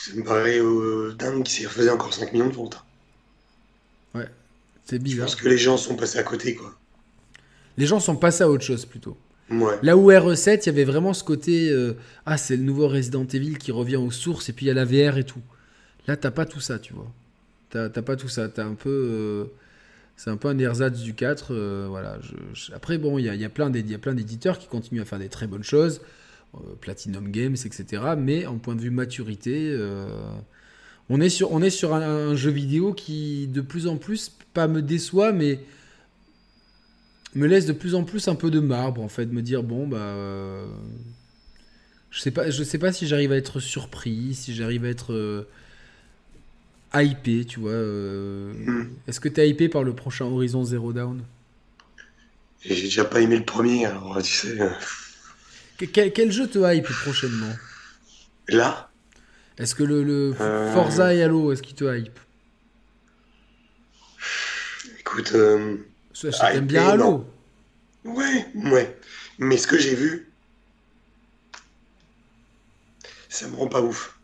ça 0.00 0.14
me 0.14 0.24
paraît 0.24 0.58
euh, 0.58 1.14
dingue 1.18 1.42
qu'il 1.44 1.66
faisait 1.66 1.90
encore 1.90 2.14
5 2.14 2.32
millions 2.32 2.48
de 2.48 2.54
ventes. 2.54 2.82
Ouais, 4.14 4.28
c'est 4.84 4.98
bizarre. 4.98 5.26
Parce 5.26 5.36
que 5.36 5.48
les 5.48 5.58
gens 5.58 5.76
sont 5.76 5.94
passés 5.96 6.18
à 6.18 6.22
côté, 6.22 6.54
quoi. 6.54 6.74
Les 7.76 7.86
gens 7.86 8.00
sont 8.00 8.16
passés 8.16 8.42
à 8.42 8.50
autre 8.50 8.64
chose 8.64 8.86
plutôt. 8.86 9.16
Ouais. 9.50 9.78
Là 9.82 9.96
où 9.96 10.10
RE7, 10.10 10.62
il 10.62 10.66
y 10.66 10.68
avait 10.68 10.84
vraiment 10.84 11.12
ce 11.12 11.24
côté 11.24 11.70
euh, 11.70 11.94
Ah, 12.24 12.38
c'est 12.38 12.56
le 12.56 12.62
nouveau 12.62 12.88
Resident 12.88 13.26
Evil 13.26 13.58
qui 13.58 13.72
revient 13.72 13.96
aux 13.96 14.10
sources 14.10 14.48
et 14.48 14.52
puis 14.52 14.66
il 14.66 14.68
y 14.68 14.70
a 14.70 14.74
la 14.74 14.84
VR 14.84 15.18
et 15.18 15.24
tout. 15.24 15.40
Là, 16.06 16.16
t'as 16.16 16.30
pas 16.30 16.46
tout 16.46 16.60
ça, 16.60 16.78
tu 16.78 16.94
vois. 16.94 17.10
T'as 17.70 17.88
pas 17.90 18.16
tout 18.16 18.28
ça. 18.28 18.48
T'as 18.48 18.64
un 18.64 18.74
peu. 18.74 18.90
Euh, 18.90 19.44
c'est 20.16 20.30
un 20.30 20.36
peu 20.36 20.48
un 20.48 20.58
ersatz 20.58 21.00
du 21.00 21.14
4. 21.14 21.48
Euh, 21.50 21.86
voilà. 21.88 22.18
après, 22.74 22.98
bon, 22.98 23.18
il 23.18 23.24
y 23.24 23.28
a, 23.28 23.34
y 23.34 23.44
a, 23.44 23.48
plein 23.48 23.70
d'éditeurs 23.70 24.58
qui 24.58 24.66
continuent 24.66 25.02
à 25.02 25.04
faire 25.04 25.18
des 25.18 25.28
très 25.28 25.46
bonnes 25.46 25.64
choses. 25.64 26.00
Euh, 26.54 26.74
Platinum 26.80 27.30
Games, 27.30 27.56
etc. 27.64 28.02
Mais 28.18 28.46
en 28.46 28.58
point 28.58 28.74
de 28.74 28.80
vue 28.80 28.90
maturité, 28.90 29.76
on 31.08 31.20
est 31.20 31.28
sur, 31.28 31.52
on 31.52 31.62
est 31.62 31.70
sur 31.70 31.94
un, 31.94 32.34
jeu 32.34 32.50
vidéo 32.50 32.92
qui, 32.92 33.46
de 33.48 33.60
plus 33.60 33.86
en 33.86 33.96
plus, 33.96 34.32
pas 34.52 34.68
me 34.68 34.82
déçoit, 34.82 35.32
mais 35.32 35.60
me 37.34 37.46
laisse 37.46 37.66
de 37.66 37.72
plus 37.72 37.94
en 37.94 38.04
plus 38.04 38.28
un 38.28 38.34
peu 38.34 38.50
de 38.50 38.60
marbre, 38.60 39.02
en 39.02 39.08
fait. 39.08 39.26
Me 39.26 39.42
dire, 39.42 39.62
bon, 39.62 39.86
bah. 39.86 40.64
je 42.10 42.20
sais 42.20 42.30
pas, 42.30 42.50
je 42.50 42.62
sais 42.62 42.78
pas 42.78 42.92
si 42.92 43.06
j'arrive 43.06 43.32
à 43.32 43.36
être 43.36 43.60
surpris, 43.60 44.34
si 44.34 44.54
j'arrive 44.54 44.84
à 44.84 44.88
être 44.88 45.46
hypé, 46.94 47.44
tu 47.44 47.60
vois. 47.60 47.70
Euh, 47.72 48.52
hmm. 48.52 48.90
Est-ce 49.06 49.20
que 49.20 49.28
tu 49.28 49.40
es 49.40 49.48
hypé 49.48 49.68
par 49.68 49.84
le 49.84 49.94
prochain 49.94 50.26
Horizon 50.26 50.64
Zero 50.64 50.92
Dawn? 50.92 51.22
J'ai 52.62 52.74
déjà 52.74 53.04
pas 53.04 53.20
aimé 53.20 53.38
le 53.38 53.44
premier, 53.44 53.86
alors 53.86 54.20
tu 54.22 54.32
sais. 54.32 54.58
Quel, 55.86 56.30
jeu 56.30 56.46
te 56.46 56.58
hype 56.58 56.88
prochainement? 56.88 57.54
Là? 58.48 58.90
Est-ce 59.58 59.74
que 59.74 59.82
le, 59.82 60.02
le 60.02 60.34
euh. 60.40 60.72
Forza 60.72 61.14
et 61.14 61.22
Halo, 61.22 61.52
est-ce 61.52 61.62
qu'il 61.62 61.74
te 61.74 61.84
hype? 61.84 62.18
Écoute. 64.98 65.32
Euh... 65.34 65.76
T'aimes 66.12 66.66
bien 66.66 66.88
Halo 66.88 67.26
Ouais, 68.04 68.46
ouais. 68.54 68.98
Mais 69.38 69.56
ce 69.56 69.66
que 69.66 69.78
j'ai 69.78 69.94
vu, 69.94 70.30
ça 73.28 73.48
me 73.48 73.56
rend 73.56 73.68
pas 73.68 73.80
ouf. 73.80 74.18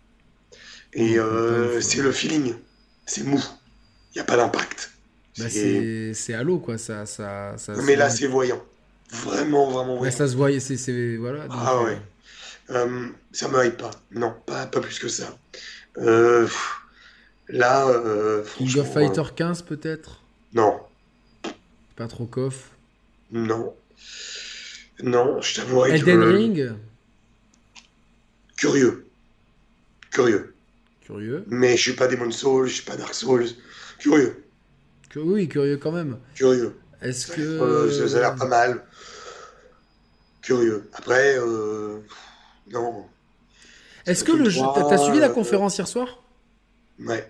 Et 0.93 1.19
euh, 1.19 1.81
c'est 1.81 2.03
le 2.03 2.13
feeling. 2.13 2.55
C'est 3.07 3.25
mou. 3.25 3.43
Il 4.15 4.19
n'y 4.19 4.21
a 4.21 4.25
pas 4.25 4.37
d'impact. 4.37 4.93
Bah 5.39 5.51
c'est 5.51 6.35
à 6.35 6.43
l'eau, 6.43 6.59
quoi. 6.59 6.79
Ça, 6.79 7.05
ça, 7.07 7.55
ça 7.59 7.75
mais 7.83 7.97
là, 7.97 8.09
c'est 8.09 8.27
voyant. 8.27 8.63
Vraiment, 9.11 9.71
vraiment 9.71 9.97
voyant. 9.97 10.13
ça 10.13 10.29
se 10.29 10.37
voit. 10.37 10.51
C'est, 10.59 11.17
voilà, 11.17 11.47
ah 11.51 11.83
ouais. 11.83 11.99
Euh, 12.71 12.87
euh 12.87 13.09
ça 13.33 13.49
me 13.49 13.65
hype 13.65 13.77
pas. 13.77 13.91
Non, 14.13 14.35
pas, 14.47 14.67
pas 14.67 14.81
plus 14.81 14.99
que 14.99 15.09
ça. 15.09 15.37
Euh, 15.99 16.49
là, 17.49 17.89
euh, 17.89 18.45
King 18.57 18.79
of 18.79 18.93
Fighter 18.93 19.23
15, 19.35 19.63
peut-être? 19.63 20.23
Non. 20.55 20.81
Pas 21.97 22.09
trop 22.09 22.27
coff? 22.27 22.71
Non. 23.31 23.75
Non, 25.03 25.41
je 25.41 25.57
t'avouerai 25.57 25.91
Elden 25.93 26.23
Ring? 26.23 26.73
Curieux. 28.57 29.07
Curieux. 30.11 30.55
Curieux. 31.05 31.45
Mais 31.49 31.77
je 31.77 31.83
suis 31.83 31.93
pas 31.93 32.09
Demon 32.09 32.31
Souls, 32.31 32.69
je 32.69 32.75
suis 32.75 32.85
pas 32.85 32.97
Dark 32.97 33.15
Souls. 33.15 33.47
Curieux. 33.99 34.43
oui, 35.17 35.49
curieux 35.49 35.77
quand 35.77 35.93
même. 35.93 36.19
Curieux. 36.35 36.75
Est-ce 37.03 37.29
que. 37.29 37.41
Euh, 37.41 38.09
ça, 38.09 38.17
a 38.17 38.21
l'air 38.21 38.35
pas 38.35 38.47
mal. 38.47 38.83
Curieux. 40.47 40.89
Après, 40.93 41.37
euh, 41.39 41.99
non. 42.71 43.05
Est-ce 44.07 44.23
que 44.23 44.31
le 44.31 44.49
jeu. 44.49 44.63
T'as 44.89 44.97
suivi 44.97 45.19
la 45.19 45.29
conférence 45.29 45.77
hier 45.77 45.89
soir? 45.89 46.23
Ouais. 47.01 47.29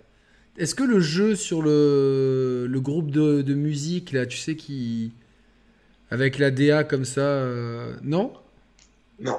Est-ce 0.59 0.75
que 0.75 0.83
le 0.83 1.01
jeu 1.01 1.35
sur 1.35 1.63
le, 1.63 2.67
le 2.69 2.81
groupe 2.81 3.11
de, 3.11 3.41
de, 3.41 3.55
musique, 3.55 4.13
là, 4.13 4.27
tu 4.27 4.37
sais, 4.37 4.55
qui. 4.55 5.13
Avec 6.11 6.39
la 6.39 6.51
DA 6.51 6.85
comme 6.85 7.07
ça. 7.07 7.23
Euh, 7.23 7.97
non? 8.03 8.35
Non. 9.19 9.39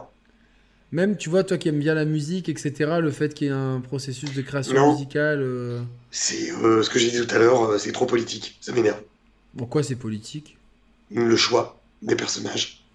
Même, 0.91 1.15
tu 1.15 1.29
vois, 1.29 1.43
toi 1.43 1.59
qui 1.59 1.69
aimes 1.69 1.77
bien 1.77 1.93
la 1.93 2.05
musique, 2.05 2.49
etc., 2.49 2.97
le 2.99 3.11
fait 3.11 3.35
qu'il 3.35 3.47
y 3.47 3.49
ait 3.51 3.53
un 3.53 3.79
processus 3.79 4.33
de 4.33 4.41
création 4.41 4.93
musicale. 4.93 5.41
Euh, 5.43 5.81
c'est 6.09 6.51
euh, 6.51 6.81
ce 6.81 6.89
que 6.89 6.97
j'ai 6.97 7.11
dit 7.11 7.23
tout 7.23 7.35
à 7.35 7.37
l'heure, 7.37 7.61
euh, 7.63 7.77
c'est 7.77 7.91
trop 7.91 8.07
politique. 8.07 8.57
Ça 8.59 8.71
m'énerve. 8.71 9.01
Pourquoi 9.55 9.83
c'est 9.83 9.95
politique? 9.95 10.57
Le 11.11 11.35
choix 11.35 11.79
des 12.01 12.15
personnages. 12.15 12.86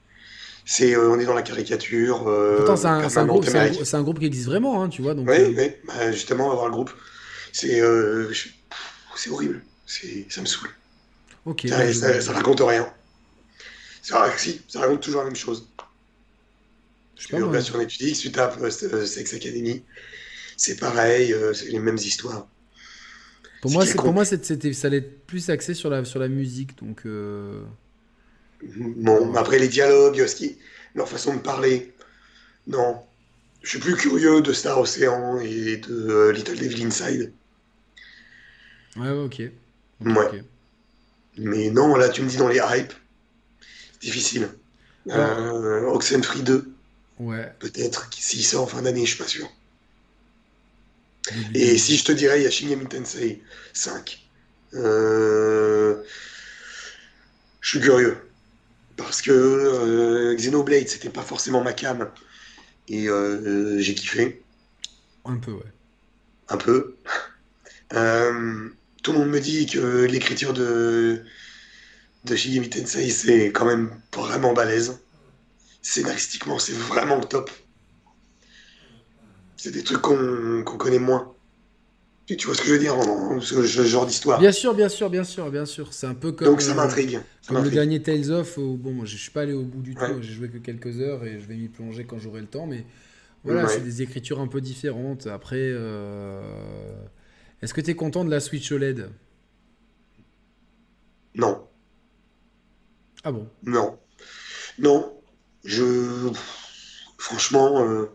C'est, 0.64 0.96
on 0.96 1.18
est 1.18 1.24
dans 1.24 1.34
la 1.34 1.42
caricature. 1.42 2.24
Pourtant, 2.56 2.76
c'est 2.76 2.86
un, 2.86 3.26
groupe, 4.02 4.18
qui 4.18 4.26
existe 4.26 4.46
vraiment, 4.46 4.82
hein, 4.82 4.88
tu 4.88 5.02
vois. 5.02 5.14
Donc, 5.14 5.28
oui, 5.28 5.54
oui. 5.56 5.72
Bah, 5.86 6.12
justement, 6.12 6.52
avoir 6.52 6.66
le 6.66 6.72
groupe, 6.72 6.92
c'est, 7.52 7.82
c'est 9.16 9.30
horrible. 9.30 9.62
Ça 9.86 10.40
me 10.40 10.46
saoule. 10.46 10.70
Ok. 11.44 11.66
Ça, 11.68 12.20
ça, 12.20 12.32
raconte 12.32 12.60
rien. 12.60 12.88
Ça, 14.02 14.30
si, 14.36 14.62
ça 14.68 14.80
raconte 14.80 15.00
toujours 15.00 15.20
la 15.20 15.26
même 15.26 15.36
chose. 15.36 15.66
Je 17.16 17.36
suis 17.36 17.62
sur 17.62 17.78
Netflix, 17.78 18.18
tu 18.18 18.32
tapes 18.32 18.58
euh, 18.60 19.06
Sex 19.06 19.34
Academy, 19.34 19.82
c'est 20.56 20.78
pareil, 20.78 21.32
euh, 21.32 21.52
c'est 21.52 21.68
les 21.68 21.78
mêmes 21.78 21.96
histoires. 21.96 22.48
Pour 23.60 23.70
moi, 23.70 23.84
pour 23.94 24.12
moi 24.12 24.24
c'était 24.24 24.72
ça 24.72 24.88
allait 24.88 24.96
être 24.98 25.24
plus 25.24 25.48
axé 25.48 25.72
sur 25.74 25.88
la 25.88 26.04
sur 26.04 26.18
la 26.18 26.28
musique 26.28 26.76
donc. 26.78 27.02
Euh... 27.06 27.62
Bon, 28.76 29.34
après 29.34 29.58
les 29.58 29.68
dialogues, 29.68 30.24
leur 30.94 31.08
façon 31.08 31.34
de 31.34 31.40
parler. 31.40 31.92
Non, 32.66 33.02
je 33.62 33.70
suis 33.70 33.78
plus 33.78 33.96
curieux 33.96 34.40
de 34.40 34.52
Star 34.52 34.78
Ocean 34.78 35.38
et 35.40 35.76
de 35.78 36.08
euh, 36.08 36.32
Little 36.32 36.58
Devil 36.58 36.86
Inside. 36.86 37.32
Ouais, 38.96 39.10
ok. 39.10 39.42
ouais. 40.04 40.44
Mais 41.38 41.70
non, 41.70 41.96
là, 41.96 42.08
tu 42.08 42.22
me 42.22 42.28
dis 42.28 42.36
dans 42.36 42.48
les 42.48 42.58
hypes, 42.58 42.92
difficile. 44.00 44.48
Euh, 45.08 45.82
Oxenfree 45.86 46.42
2. 46.42 46.72
Ouais. 47.18 47.52
Peut-être, 47.58 48.08
s'il 48.12 48.44
sort 48.44 48.64
en 48.64 48.66
fin 48.66 48.82
d'année, 48.82 49.04
je 49.04 49.14
suis 49.14 49.18
pas 49.18 49.28
sûr. 49.28 49.50
Et 51.54 51.78
si 51.78 51.96
je 51.96 52.04
te 52.04 52.12
dirais, 52.12 52.40
il 52.40 52.44
y 52.44 52.46
a 52.46 52.50
Shin 52.50 52.76
Tensei 52.88 53.42
5. 53.72 54.26
Euh, 54.74 56.02
je 57.60 57.68
suis 57.68 57.80
curieux. 57.80 58.16
Parce 58.96 59.22
que 59.22 59.30
euh, 59.30 60.34
Xenoblade, 60.36 60.88
c'était 60.88 61.10
pas 61.10 61.22
forcément 61.22 61.62
ma 61.62 61.72
cam. 61.72 62.10
Et 62.88 63.08
euh, 63.08 63.78
j'ai 63.78 63.94
kiffé. 63.94 64.42
Un 65.24 65.36
peu, 65.36 65.52
ouais. 65.52 65.72
Un 66.48 66.56
peu. 66.56 66.96
tout 67.90 69.12
le 69.12 69.18
monde 69.18 69.28
me 69.28 69.40
dit 69.40 69.66
que 69.66 70.04
l'écriture 70.04 70.52
de, 70.52 71.24
de 72.24 72.36
Shigemi 72.36 72.68
Tensei, 72.68 73.10
c'est 73.10 73.46
quand 73.52 73.64
même 73.64 73.90
vraiment 74.14 74.52
balèze. 74.52 75.00
Scénaristiquement, 75.82 76.58
c'est 76.58 76.72
vraiment 76.72 77.20
top. 77.20 77.50
C'est 79.56 79.72
des 79.72 79.82
trucs 79.82 80.00
qu'on 80.00 80.64
connaît 80.64 80.98
moins. 80.98 81.34
Tu, 82.26 82.46
vois 82.46 82.54
ce 82.54 82.62
que 82.62 82.68
je 82.68 82.72
veux 82.72 82.78
dire, 82.78 82.96
ce, 83.42 83.82
genre 83.84 84.06
d'histoire 84.06 84.38
Bien 84.38 84.52
sûr, 84.52 84.74
bien 84.74 84.88
sûr, 84.88 85.10
bien 85.10 85.24
sûr, 85.24 85.50
bien 85.50 85.66
sûr. 85.66 85.92
C'est 85.92 86.06
un 86.06 86.14
peu 86.14 86.32
comme. 86.32 86.48
Donc 86.48 86.62
ça 86.62 86.74
m'intrigue. 86.74 87.20
Comme 87.48 87.62
le 87.62 87.70
dernier 87.70 88.00
Tales 88.00 88.30
of, 88.30 88.58
bon, 88.58 88.92
moi 88.92 89.04
je 89.04 89.16
suis 89.16 89.30
pas 89.30 89.42
allé 89.42 89.52
au 89.52 89.64
bout 89.64 89.82
du 89.82 89.94
tout, 89.94 90.20
j'ai 90.20 90.32
joué 90.32 90.48
que 90.48 90.58
quelques 90.58 91.00
heures 91.00 91.24
et 91.24 91.40
je 91.40 91.46
vais 91.46 91.56
m'y 91.56 91.68
plonger 91.68 92.04
quand 92.04 92.18
j'aurai 92.18 92.40
le 92.40 92.46
temps, 92.46 92.66
mais 92.66 92.86
voilà, 93.44 93.68
c'est 93.68 93.80
des 93.80 94.02
écritures 94.02 94.40
un 94.40 94.46
peu 94.46 94.60
différentes. 94.60 95.26
Après, 95.26 95.56
euh, 95.58 96.40
est-ce 97.60 97.74
que 97.74 97.80
tu 97.80 97.90
es 97.90 97.94
content 97.94 98.24
de 98.24 98.30
la 98.30 98.40
Switch 98.40 98.70
OLED 98.70 99.10
Non. 101.34 101.66
Ah 103.24 103.32
bon? 103.32 103.48
Non. 103.64 103.98
Non. 104.78 105.12
Je. 105.64 106.30
Franchement. 107.18 107.84
Euh, 107.84 108.06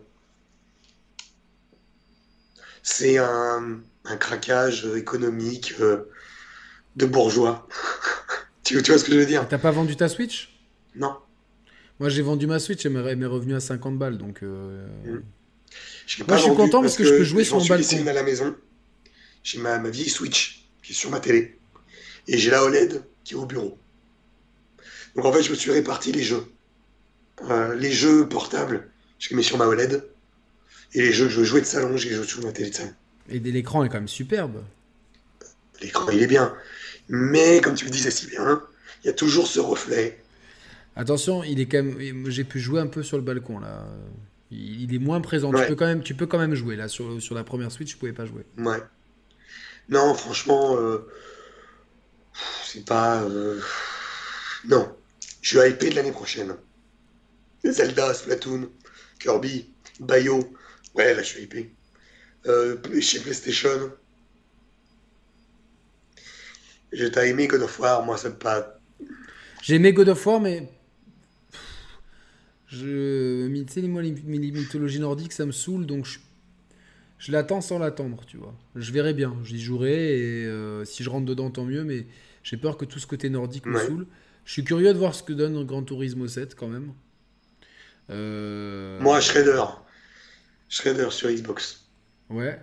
c'est 2.82 3.18
un, 3.18 3.80
craquage 4.16 4.86
économique 4.96 5.74
euh, 5.80 6.10
de 6.96 7.06
bourgeois. 7.06 7.68
tu, 8.64 8.78
vois 8.78 8.98
ce 8.98 9.04
que 9.04 9.12
je 9.12 9.18
veux 9.18 9.26
dire? 9.26 9.46
T'as 9.48 9.58
pas 9.58 9.70
vendu 9.70 9.96
ta 9.96 10.08
Switch? 10.08 10.58
Non. 10.94 11.16
Moi 12.00 12.08
j'ai 12.08 12.22
vendu 12.22 12.46
ma 12.46 12.58
Switch 12.58 12.86
et 12.86 12.88
mes 12.88 13.26
revenus 13.26 13.56
à 13.56 13.60
50 13.60 13.98
balles 13.98 14.18
donc. 14.18 14.42
Euh, 14.42 14.86
mm. 15.04 15.22
Moi 16.26 16.36
je 16.36 16.42
suis 16.42 16.54
content 16.54 16.80
parce 16.80 16.96
que, 16.96 17.04
je 17.04 17.10
peux 17.10 17.24
jouer 17.24 17.44
sur 17.44 17.58
mon 17.58 17.66
balcon. 17.66 18.06
à 18.06 18.12
la 18.12 18.22
maison. 18.22 18.54
J'ai 19.42 19.58
ma, 19.58 19.78
ma 19.78 19.90
vieille 19.90 20.08
Switch 20.08 20.68
qui 20.82 20.92
est 20.92 20.96
sur 20.96 21.10
ma 21.10 21.20
télé. 21.20 21.58
Et 22.26 22.38
j'ai 22.38 22.50
la 22.50 22.64
OLED 22.64 23.02
qui 23.24 23.34
est 23.34 23.36
au 23.36 23.46
bureau. 23.46 23.78
Donc 25.16 25.24
en 25.24 25.32
fait 25.32 25.42
je 25.42 25.50
me 25.50 25.56
suis 25.56 25.70
réparti 25.70 26.12
les 26.12 26.22
jeux. 26.22 26.44
Euh, 27.50 27.74
les 27.74 27.92
jeux 27.92 28.28
portables, 28.28 28.90
je 29.18 29.30
les 29.30 29.36
mets 29.36 29.42
sur 29.42 29.58
ma 29.58 29.66
OLED. 29.66 30.04
Et 30.94 31.02
les 31.02 31.12
jeux 31.12 31.26
que 31.26 31.30
je 31.30 31.40
veux 31.40 31.44
jouer 31.44 31.60
de 31.60 31.66
salon, 31.66 31.96
j'ai 31.96 32.10
joué 32.10 32.26
sur 32.26 32.42
ma 32.42 32.52
télé 32.52 32.70
de 32.70 32.74
salon. 32.74 32.94
Et 33.28 33.38
l'écran 33.38 33.84
est 33.84 33.88
quand 33.88 33.96
même 33.96 34.08
superbe. 34.08 34.62
L'écran, 35.80 36.10
il 36.10 36.22
est 36.22 36.26
bien. 36.26 36.54
Mais, 37.08 37.60
comme 37.60 37.74
tu 37.74 37.84
me 37.84 37.90
disais 37.90 38.10
si 38.10 38.26
bien, 38.26 38.62
il 39.02 39.06
y 39.06 39.10
a 39.10 39.12
toujours 39.12 39.46
ce 39.46 39.60
reflet. 39.60 40.18
Attention, 40.96 41.44
il 41.44 41.60
est 41.60 41.66
quand 41.66 41.82
même. 41.82 42.30
J'ai 42.30 42.44
pu 42.44 42.58
jouer 42.58 42.80
un 42.80 42.86
peu 42.86 43.02
sur 43.02 43.16
le 43.16 43.22
balcon 43.22 43.60
là. 43.60 43.86
Il 44.50 44.94
est 44.94 44.98
moins 44.98 45.20
présent. 45.20 45.52
Tu, 45.52 45.66
peux 45.66 45.74
quand 45.74 45.86
même, 45.86 46.02
tu 46.02 46.14
peux 46.14 46.26
quand 46.26 46.38
même 46.38 46.54
jouer 46.54 46.74
là. 46.74 46.88
Sur, 46.88 47.20
sur 47.20 47.34
la 47.34 47.44
première 47.44 47.70
Switch, 47.70 47.92
je 47.92 47.96
pouvais 47.96 48.12
pas 48.12 48.24
jouer. 48.24 48.44
Ouais. 48.56 48.82
Non, 49.88 50.14
franchement, 50.14 50.76
euh, 50.76 51.06
c'est 52.64 52.84
pas. 52.84 53.22
Euh, 53.22 53.60
non. 54.66 54.94
Je 55.40 55.58
suis 55.60 55.70
hypé 55.70 55.90
de 55.90 55.94
l'année 55.94 56.12
prochaine. 56.12 56.56
Zelda, 57.64 58.14
Splatoon, 58.14 58.68
Kirby, 59.18 59.70
Bayo, 60.00 60.52
Ouais, 60.94 61.14
là, 61.14 61.22
je 61.22 61.28
suis 61.28 61.42
hypé. 61.42 61.70
Euh, 62.46 62.76
chez 63.00 63.20
PlayStation. 63.20 63.92
J'ai 66.92 67.10
aimé 67.26 67.46
God 67.46 67.62
of 67.62 67.78
War, 67.80 68.04
moi, 68.04 68.16
c'est 68.16 68.38
pas. 68.38 68.78
J'ai 69.62 69.74
aimé 69.74 69.92
God 69.92 70.08
of 70.08 70.26
War, 70.26 70.40
mais. 70.40 70.68
Je. 72.66 73.46
Tu 73.64 73.72
sais, 73.72 73.82
moi, 73.82 74.02
les 74.02 74.12
mythologies 74.12 75.00
nordiques, 75.00 75.32
ça 75.32 75.44
me 75.46 75.52
saoule, 75.52 75.86
donc 75.86 76.06
je. 76.06 76.18
Je 77.18 77.32
l'attends 77.32 77.60
sans 77.60 77.78
l'attendre, 77.78 78.24
tu 78.26 78.36
vois. 78.36 78.54
Je 78.76 78.92
verrai 78.92 79.12
bien, 79.12 79.36
j'y 79.42 79.60
jouerai, 79.60 80.18
et 80.18 80.44
euh, 80.46 80.84
si 80.84 81.02
je 81.02 81.10
rentre 81.10 81.26
dedans, 81.26 81.50
tant 81.50 81.64
mieux, 81.64 81.82
mais 81.82 82.06
j'ai 82.44 82.56
peur 82.56 82.76
que 82.76 82.84
tout 82.84 83.00
ce 83.00 83.06
côté 83.06 83.28
nordique 83.28 83.66
me 83.66 83.78
saoule. 83.78 84.06
Je 84.44 84.52
suis 84.52 84.64
curieux 84.64 84.92
de 84.92 84.98
voir 84.98 85.14
ce 85.14 85.22
que 85.22 85.32
donne 85.32 85.64
Grand 85.64 85.82
Turismo 85.82 86.28
7, 86.28 86.54
quand 86.54 86.68
même. 86.68 86.92
Euh... 88.10 89.00
Moi, 89.00 89.20
Shredder. 89.20 89.64
Shredder 90.68 91.08
sur 91.10 91.28
Xbox. 91.28 91.87
Ouais. 92.30 92.58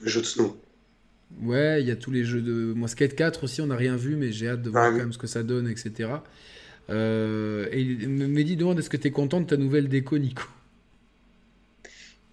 Le 0.00 0.08
jeu 0.08 0.20
de 0.20 0.26
snow. 0.26 0.60
Ouais, 1.40 1.80
il 1.80 1.88
y 1.88 1.90
a 1.90 1.96
tous 1.96 2.10
les 2.10 2.24
jeux 2.24 2.42
de. 2.42 2.72
Moi, 2.74 2.88
Skate 2.88 3.14
4 3.14 3.44
aussi, 3.44 3.60
on 3.60 3.66
n'a 3.66 3.76
rien 3.76 3.96
vu, 3.96 4.16
mais 4.16 4.32
j'ai 4.32 4.48
hâte 4.48 4.62
de 4.62 4.70
voir 4.70 4.90
quand 4.90 4.98
même 4.98 5.12
ce 5.12 5.18
que 5.18 5.26
ça 5.26 5.42
donne, 5.42 5.68
etc. 5.68 6.10
Euh, 6.90 7.68
et 7.70 7.84
Mehdi 8.06 8.56
demande 8.56 8.78
est-ce 8.78 8.90
que 8.90 8.96
tu 8.96 9.08
es 9.08 9.10
content 9.10 9.40
de 9.40 9.46
ta 9.46 9.56
nouvelle 9.56 9.88
déco, 9.88 10.18
Nico? 10.18 10.42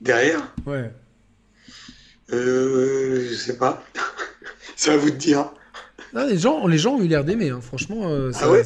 Derrière? 0.01 0.53
Ouais. 0.65 0.91
Euh, 2.31 3.27
je 3.29 3.35
sais 3.35 3.57
pas. 3.57 3.83
C'est 4.75 4.91
à 4.91 4.97
vous 4.97 5.09
de 5.09 5.15
dire. 5.15 5.51
les, 6.13 6.37
gens, 6.37 6.67
les 6.67 6.77
gens 6.77 6.95
ont 6.95 7.01
eu 7.01 7.07
l'air 7.07 7.25
d'aimer, 7.25 7.49
hein. 7.49 7.61
franchement. 7.61 8.09
Euh, 8.09 8.31
ah 8.35 8.49
ouais, 8.49 8.63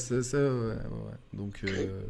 Donc. 1.33 1.61
Euh... 1.63 2.01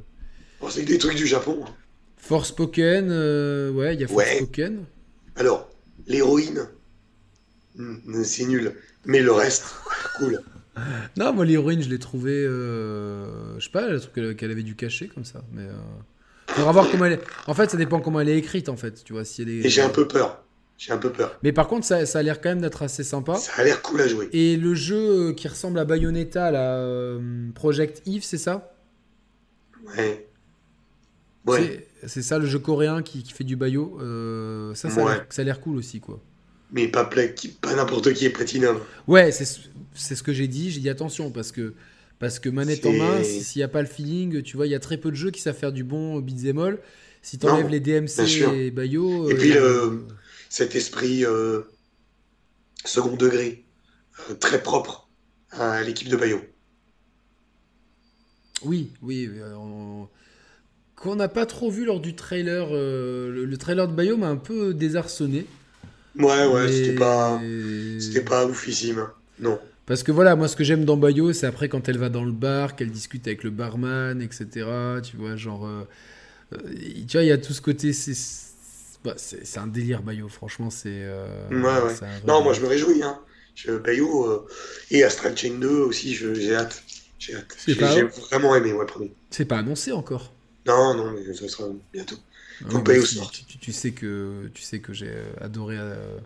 c'est 0.69 0.83
des 0.83 0.97
trucs 0.97 1.15
du 1.15 1.27
Japon. 1.27 1.63
Hein. 1.65 1.71
Forspoken, 2.17 3.09
euh, 3.11 3.71
ouais, 3.71 3.95
il 3.95 4.01
y 4.01 4.03
a 4.03 4.07
Forspoken. 4.07 4.85
Alors, 5.35 5.69
l'héroïne, 6.07 6.67
hmm, 7.75 8.23
c'est 8.23 8.45
nul. 8.45 8.73
Mais 9.05 9.21
le 9.21 9.31
reste, 9.31 9.75
cool. 10.17 10.41
Non, 11.17 11.33
moi, 11.33 11.45
l'héroïne, 11.45 11.81
je 11.81 11.89
l'ai 11.89 11.99
trouvé. 11.99 12.31
Euh, 12.31 13.59
je 13.59 13.65
sais 13.65 13.71
pas, 13.71 13.87
le 13.87 13.99
truc 13.99 14.37
qu'elle 14.37 14.51
avait 14.51 14.63
dû 14.63 14.75
cacher 14.75 15.07
comme 15.07 15.25
ça. 15.25 15.43
Mais. 15.51 15.63
Euh... 15.63 15.73
Faudra 16.47 16.71
voir 16.71 16.89
comment 16.89 17.05
elle 17.05 17.13
est. 17.13 17.23
En 17.47 17.53
fait, 17.53 17.69
ça 17.69 17.77
dépend 17.77 17.99
comment 17.99 18.19
elle 18.19 18.29
est 18.29 18.37
écrite, 18.37 18.69
en 18.69 18.75
fait. 18.75 19.03
Tu 19.03 19.13
vois, 19.13 19.25
si 19.25 19.43
elle 19.43 19.49
est. 19.49 19.65
Et 19.65 19.69
j'ai 19.69 19.81
un 19.81 19.89
peu 19.89 20.07
peur. 20.07 20.43
J'ai 20.77 20.91
un 20.91 20.97
peu 20.97 21.11
peur. 21.11 21.37
Mais 21.43 21.53
par 21.53 21.67
contre, 21.67 21.85
ça, 21.85 22.05
ça 22.05 22.19
a 22.19 22.23
l'air 22.23 22.41
quand 22.41 22.49
même 22.49 22.61
d'être 22.61 22.81
assez 22.81 23.03
sympa. 23.03 23.35
Ça 23.35 23.53
a 23.57 23.63
l'air 23.63 23.81
cool 23.81 24.01
à 24.01 24.07
jouer. 24.07 24.29
Et 24.33 24.57
le 24.57 24.73
jeu 24.73 25.29
euh, 25.29 25.33
qui 25.33 25.47
ressemble 25.47 25.79
à 25.79 25.85
Bayonetta, 25.85 26.51
la 26.51 26.77
euh, 26.77 27.49
Project 27.53 28.01
Eve, 28.07 28.23
c'est 28.23 28.37
ça? 28.37 28.73
Ouais. 29.95 30.27
Ouais. 31.45 31.87
C'est 32.07 32.21
ça 32.21 32.39
le 32.39 32.45
jeu 32.45 32.59
coréen 32.59 33.01
qui, 33.01 33.23
fait 33.23 33.43
du 33.43 33.55
bayo. 33.55 33.97
Euh, 34.01 34.73
ça, 34.75 34.89
ça, 34.89 35.01
a 35.37 35.43
l'air 35.43 35.59
cool 35.59 35.77
aussi, 35.77 35.99
quoi. 35.99 36.21
Mais 36.71 36.87
pas, 36.87 37.05
pas 37.05 37.75
n'importe 37.75 38.13
qui 38.13 38.25
est 38.25 38.29
Platinum. 38.29 38.79
Ouais, 39.07 39.31
c'est 39.31 39.45
ce 40.15 40.23
que 40.23 40.33
j'ai 40.33 40.47
dit. 40.47 40.71
J'ai 40.71 40.79
dit 40.79 40.89
attention 40.89 41.29
parce 41.29 41.51
que, 41.51 41.73
parce 42.19 42.39
que 42.39 42.49
manette 42.49 42.85
en 42.85 42.93
main, 42.93 43.23
s'il 43.23 43.59
n'y 43.59 43.63
a 43.63 43.67
pas 43.67 43.81
le 43.81 43.87
feeling, 43.87 44.41
tu 44.41 44.57
vois, 44.57 44.65
il 44.65 44.71
y 44.71 44.75
a 44.75 44.79
très 44.79 44.97
peu 44.97 45.11
de 45.11 45.15
jeux 45.15 45.31
qui 45.31 45.41
savent 45.41 45.57
faire 45.57 45.71
du 45.71 45.83
bon 45.83 46.19
beat'em 46.19 46.57
all. 46.59 46.79
Si 47.21 47.37
tu 47.37 47.47
enlèves 47.47 47.69
les 47.69 47.79
DMC 47.79 48.19
et 48.53 48.71
Bayo. 48.71 49.29
Et 49.29 49.35
puis 49.35 49.55
euh, 49.55 49.99
cet 50.49 50.75
esprit 50.75 51.23
euh, 51.25 51.61
second 52.83 53.15
degré, 53.15 53.63
très 54.39 54.61
propre 54.61 55.09
à 55.51 55.83
l'équipe 55.83 56.09
de 56.09 56.17
Bayo. 56.17 56.41
Oui, 58.65 58.91
oui 59.01 59.29
qu'on 61.03 61.17
n'a 61.17 61.27
pas 61.27 61.45
trop 61.45 61.69
vu 61.69 61.83
lors 61.83 61.99
du 61.99 62.15
trailer. 62.15 62.69
Euh, 62.71 63.45
le, 63.45 63.57
trailer 63.57 63.89
de 63.89 63.93
Bayo 63.93 64.15
m'a 64.15 64.29
un 64.29 64.37
peu 64.37 64.73
désarçonné. 64.73 65.45
Ouais, 66.17 66.45
ouais, 66.45 66.71
c'était 66.71 66.95
pas, 66.95 67.41
c'était 67.99 68.21
pas 68.21 68.45
oufissime, 68.45 69.07
non. 69.39 69.59
Parce 69.85 70.03
que 70.03 70.13
voilà, 70.13 70.37
moi 70.37 70.47
ce 70.47 70.55
que 70.55 70.63
j'aime 70.63 70.85
dans 70.85 70.95
Bayo, 70.95 71.33
c'est 71.33 71.45
après 71.45 71.67
quand 71.67 71.89
elle 71.89 71.97
va 71.97 72.07
dans 72.07 72.23
le 72.23 72.31
bar, 72.31 72.77
qu'elle 72.77 72.91
discute 72.91 73.27
avec 73.27 73.43
le 73.43 73.49
barman, 73.49 74.21
etc. 74.21 74.47
Tu 75.03 75.17
vois, 75.17 75.35
genre, 75.35 75.65
euh, 75.65 75.85
euh, 76.53 76.57
tu 77.05 77.17
vois, 77.17 77.23
il 77.23 77.27
y 77.27 77.31
a 77.31 77.37
tout 77.37 77.51
ce 77.51 77.61
côté, 77.61 77.91
c'est, 77.91 78.13
bah, 79.03 79.15
c'est, 79.17 79.57
un 79.57 79.67
délire 79.67 80.03
Bayo. 80.03 80.29
Franchement, 80.29 80.69
c'est. 80.69 81.05
ouais, 81.51 81.57
ouais. 81.57 81.93
Non, 82.25 82.41
moi 82.41 82.53
je 82.53 82.61
me 82.61 82.67
réjouis. 82.67 83.03
Hein. 83.03 83.19
Je, 83.55 83.73
Bayo 83.73 84.47
et 84.89 85.03
Astral 85.03 85.35
Chain 85.37 85.55
2 85.59 85.67
aussi, 85.67 86.13
j'ai 86.13 86.55
hâte. 86.55 86.81
J'ai 87.19 87.35
hâte. 87.35 87.57
J'ai, 87.67 88.03
vraiment 88.03 88.55
aimé, 88.55 88.71
ouais, 88.71 88.85
premier. 88.85 89.11
C'est 89.31 89.45
pas 89.45 89.57
annoncé 89.57 89.91
encore. 89.91 90.31
Non, 90.65 90.93
non, 90.95 91.11
mais 91.11 91.33
ça 91.33 91.47
sera 91.47 91.69
bientôt. 91.91 92.15
Ah 92.65 92.81
tu, 93.59 93.73
sais 93.73 93.91
que, 93.91 94.49
tu 94.53 94.61
sais 94.61 94.79
que 94.79 94.93
j'ai 94.93 95.09
euh, 95.09 95.23
adoré 95.41 95.75
euh, 95.79 96.17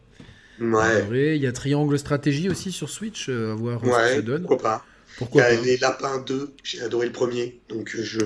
Ouais. 0.59 1.35
Il 1.38 1.41
y 1.41 1.48
a 1.48 1.51
Triangle 1.51 1.98
Stratégie 1.98 2.49
aussi 2.49 2.72
sur 2.72 2.90
Switch, 2.90 3.30
à 3.30 3.53
voir 3.53 3.80
ce 3.80 3.85
que 3.85 3.90
Ouais, 3.90 4.16
ça 4.16 4.22
donne. 4.22 4.41
pourquoi 4.41 4.57
pas. 4.57 4.85
Il 4.85 5.14
y 5.14 5.17
Pourquoi 5.17 5.43
a 5.43 5.56
pas 5.56 5.61
les 5.61 5.77
Lapins 5.77 6.17
2, 6.19 6.53
j'ai 6.64 6.82
adoré 6.82 7.07
le 7.07 7.11
premier, 7.14 7.59
donc 7.69 7.95
euh, 7.95 8.03
je... 8.03 8.19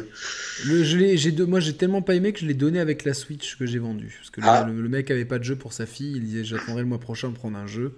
Le- 0.65 0.83
je 0.83 1.15
j'ai 1.15 1.31
moi 1.45 1.59
j'ai 1.61 1.73
tellement 1.77 2.01
pas 2.01 2.15
aimé 2.15 2.33
que 2.33 2.39
je 2.39 2.45
l'ai 2.45 2.53
donné 2.53 2.79
avec 2.79 3.05
la 3.05 3.13
Switch 3.13 3.55
que 3.57 3.65
j'ai 3.65 3.79
vendue. 3.79 4.15
Parce 4.19 4.29
que 4.29 4.41
le- 4.41 4.47
Ah. 4.47 4.65
le, 4.67 4.81
le 4.81 4.89
mec 4.89 5.09
avait 5.11 5.23
pas 5.25 5.39
de 5.39 5.43
jeu 5.45 5.55
pour 5.55 5.71
sa 5.71 5.85
fille, 5.85 6.13
il 6.15 6.23
disait 6.25 6.43
j'attendrai 6.43 6.81
le 6.81 6.87
mois 6.89 6.99
prochain 6.99 7.29
de 7.29 7.35
prendre 7.35 7.57
un 7.57 7.67
jeu. 7.67 7.95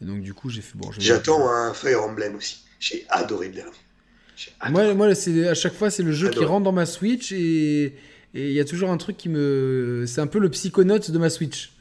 Et 0.00 0.04
donc 0.04 0.22
du 0.22 0.34
coup 0.34 0.48
j'ai 0.50 0.62
fait 0.62 0.76
bon. 0.78 0.90
j'attends 0.98 1.48
un 1.50 1.74
Fire 1.74 2.02
Emblem 2.02 2.34
aussi. 2.36 2.64
J'ai 2.80 3.04
adoré 3.08 3.48
le 3.48 3.54
dernier. 3.54 3.72
Moi, 4.70 4.94
moi 4.94 5.06
à 5.08 5.54
chaque 5.54 5.74
fois 5.74 5.90
c'est 5.90 6.02
le 6.02 6.12
jeu 6.12 6.30
qui 6.30 6.44
rentre 6.44 6.64
dans 6.64 6.72
ma 6.72 6.86
Switch 6.86 7.32
et 7.32 7.94
il 8.34 8.52
y 8.52 8.60
a 8.60 8.64
toujours 8.64 8.90
un 8.90 8.96
truc 8.96 9.16
qui 9.16 9.28
me. 9.28 10.04
C'est 10.06 10.20
un 10.20 10.26
peu 10.26 10.38
le 10.38 10.50
Psychonauts 10.50 10.98
de 10.98 11.18
ma 11.18 11.30
Switch. 11.30 11.72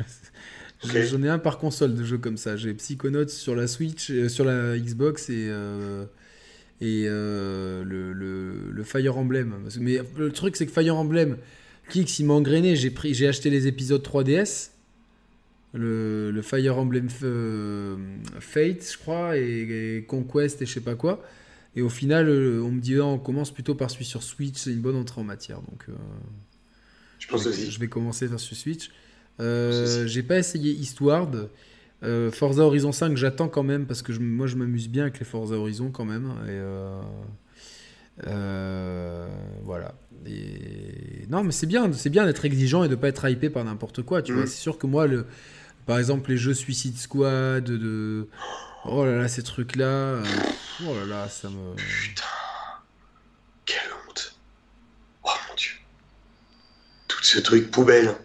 J'en 0.84 1.24
ai 1.24 1.30
un 1.30 1.40
par 1.40 1.58
console 1.58 1.96
de 1.96 2.04
jeux 2.04 2.18
comme 2.18 2.38
ça. 2.38 2.56
J'ai 2.56 2.74
Psychonauts 2.74 3.28
sur 3.28 3.56
la 3.56 3.68
Switch, 3.68 4.12
euh, 4.12 4.30
sur 4.30 4.46
la 4.46 4.78
Xbox 4.78 5.30
et 5.30 5.48
euh, 5.50 6.06
et 6.80 7.06
euh, 7.08 7.84
le, 7.84 8.14
le, 8.14 8.72
le 8.72 8.84
Fire 8.84 9.18
Emblem. 9.18 9.56
Mais 9.80 10.00
le 10.18 10.32
truc 10.32 10.56
c'est 10.56 10.66
que 10.66 10.72
Fire 10.72 10.96
Emblem, 10.96 11.38
Kix 11.90 12.20
il 12.20 12.26
m'a 12.26 12.36
engrainé. 12.36 12.76
J'ai 12.76 12.92
pris, 12.92 13.14
j'ai 13.14 13.28
acheté 13.28 13.50
les 13.50 13.68
épisodes 13.68 14.02
3DS. 14.02 14.70
Le, 15.74 16.32
le 16.32 16.42
Fire 16.42 16.78
Emblem 16.78 17.10
Fate, 17.10 18.90
je 18.90 18.98
crois, 18.98 19.38
et, 19.38 19.98
et 19.98 20.04
Conquest 20.04 20.62
et 20.62 20.66
je 20.66 20.74
sais 20.74 20.80
pas 20.80 20.96
quoi. 20.96 21.22
Et 21.78 21.82
au 21.82 21.90
final, 21.90 22.28
euh, 22.28 22.60
on 22.62 22.72
me 22.72 22.82
dit, 22.82 22.96
Ah, 22.98 23.06
on 23.06 23.20
commence 23.20 23.52
plutôt 23.52 23.76
par 23.76 23.90
celui 23.90 24.04
sur 24.06 24.22
Switch, 24.24 24.58
c'est 24.58 24.72
une 24.72 24.82
bonne 24.82 24.96
entrée 24.98 25.22
en 25.22 25.24
matière. 25.24 25.62
Donc, 25.62 25.86
euh, 25.88 25.94
Je 27.20 27.28
pense 27.28 27.44
je 27.44 27.50
vais- 27.50 27.56
aussi. 27.56 27.72
Je 27.72 27.80
vais 27.80 27.88
commencer 27.88 28.28
vers 28.28 28.40
sur 28.40 28.58
Switch. 28.58 28.90
Euh, 29.40 30.08
j'ai 30.08 30.24
pas 30.24 30.40
essayé 30.40 30.72
Eastward. 30.74 31.50
Euh, 32.04 32.32
Forza 32.32 32.64
Horizon 32.64 32.92
5, 32.92 33.16
j'attends 33.16 33.48
quand 33.48 33.64
même 33.64 33.86
parce 33.86 34.02
que 34.02 34.12
je, 34.14 34.20
moi 34.20 34.46
je 34.48 34.56
m'amuse 34.56 34.88
bien 34.90 35.04
avec 35.04 35.20
les 35.20 35.26
Forza 35.26 35.56
Horizon 35.56 35.90
quand 35.92 36.06
même. 36.06 36.26
Et 36.46 36.50
euh, 36.50 37.00
euh, 38.26 39.28
voilà. 39.64 39.94
Et 40.26 41.26
non, 41.30 41.44
mais 41.44 41.52
c'est 41.52 41.68
bien, 41.68 41.92
c'est 41.94 42.10
bien 42.10 42.26
d'être 42.26 42.44
exigeant 42.46 42.84
et 42.84 42.90
de 42.90 42.96
pas 42.96 43.08
être 43.10 43.28
hypé 43.30 43.50
par 43.50 43.64
n'importe 43.64 44.02
quoi. 44.04 44.22
Tu 44.22 44.34
vois, 44.34 44.46
c'est 44.48 44.58
sûr 44.60 44.78
que 44.78 44.88
moi, 44.88 45.08
le, 45.08 45.26
par 45.86 46.00
exemple, 46.00 46.32
les 46.32 46.38
jeux 46.38 46.54
Suicide 46.54 46.98
Squad, 46.98 47.64
de 47.66 48.28
oh 48.88 49.06
là 49.06 49.18
là, 49.18 49.28
ces 49.28 49.44
trucs-là, 49.44 49.86
euh, 49.86 50.24
oh 50.86 50.94
là 50.96 51.06
là, 51.06 51.30
ça 51.30 51.50
me. 51.50 51.76
Putain. 51.76 52.24
Quelle 53.66 53.92
honte. 54.08 54.38
Oh 55.24 55.30
mon 55.50 55.56
dieu. 55.56 55.74
Tout 57.08 57.24
ce 57.24 57.40
truc 57.40 57.72
poubelle. 57.72 58.16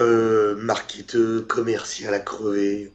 Euh, 0.00 0.54
marketeur, 0.56 1.46
commercial 1.46 2.12
à 2.12 2.20
crever. 2.20 2.92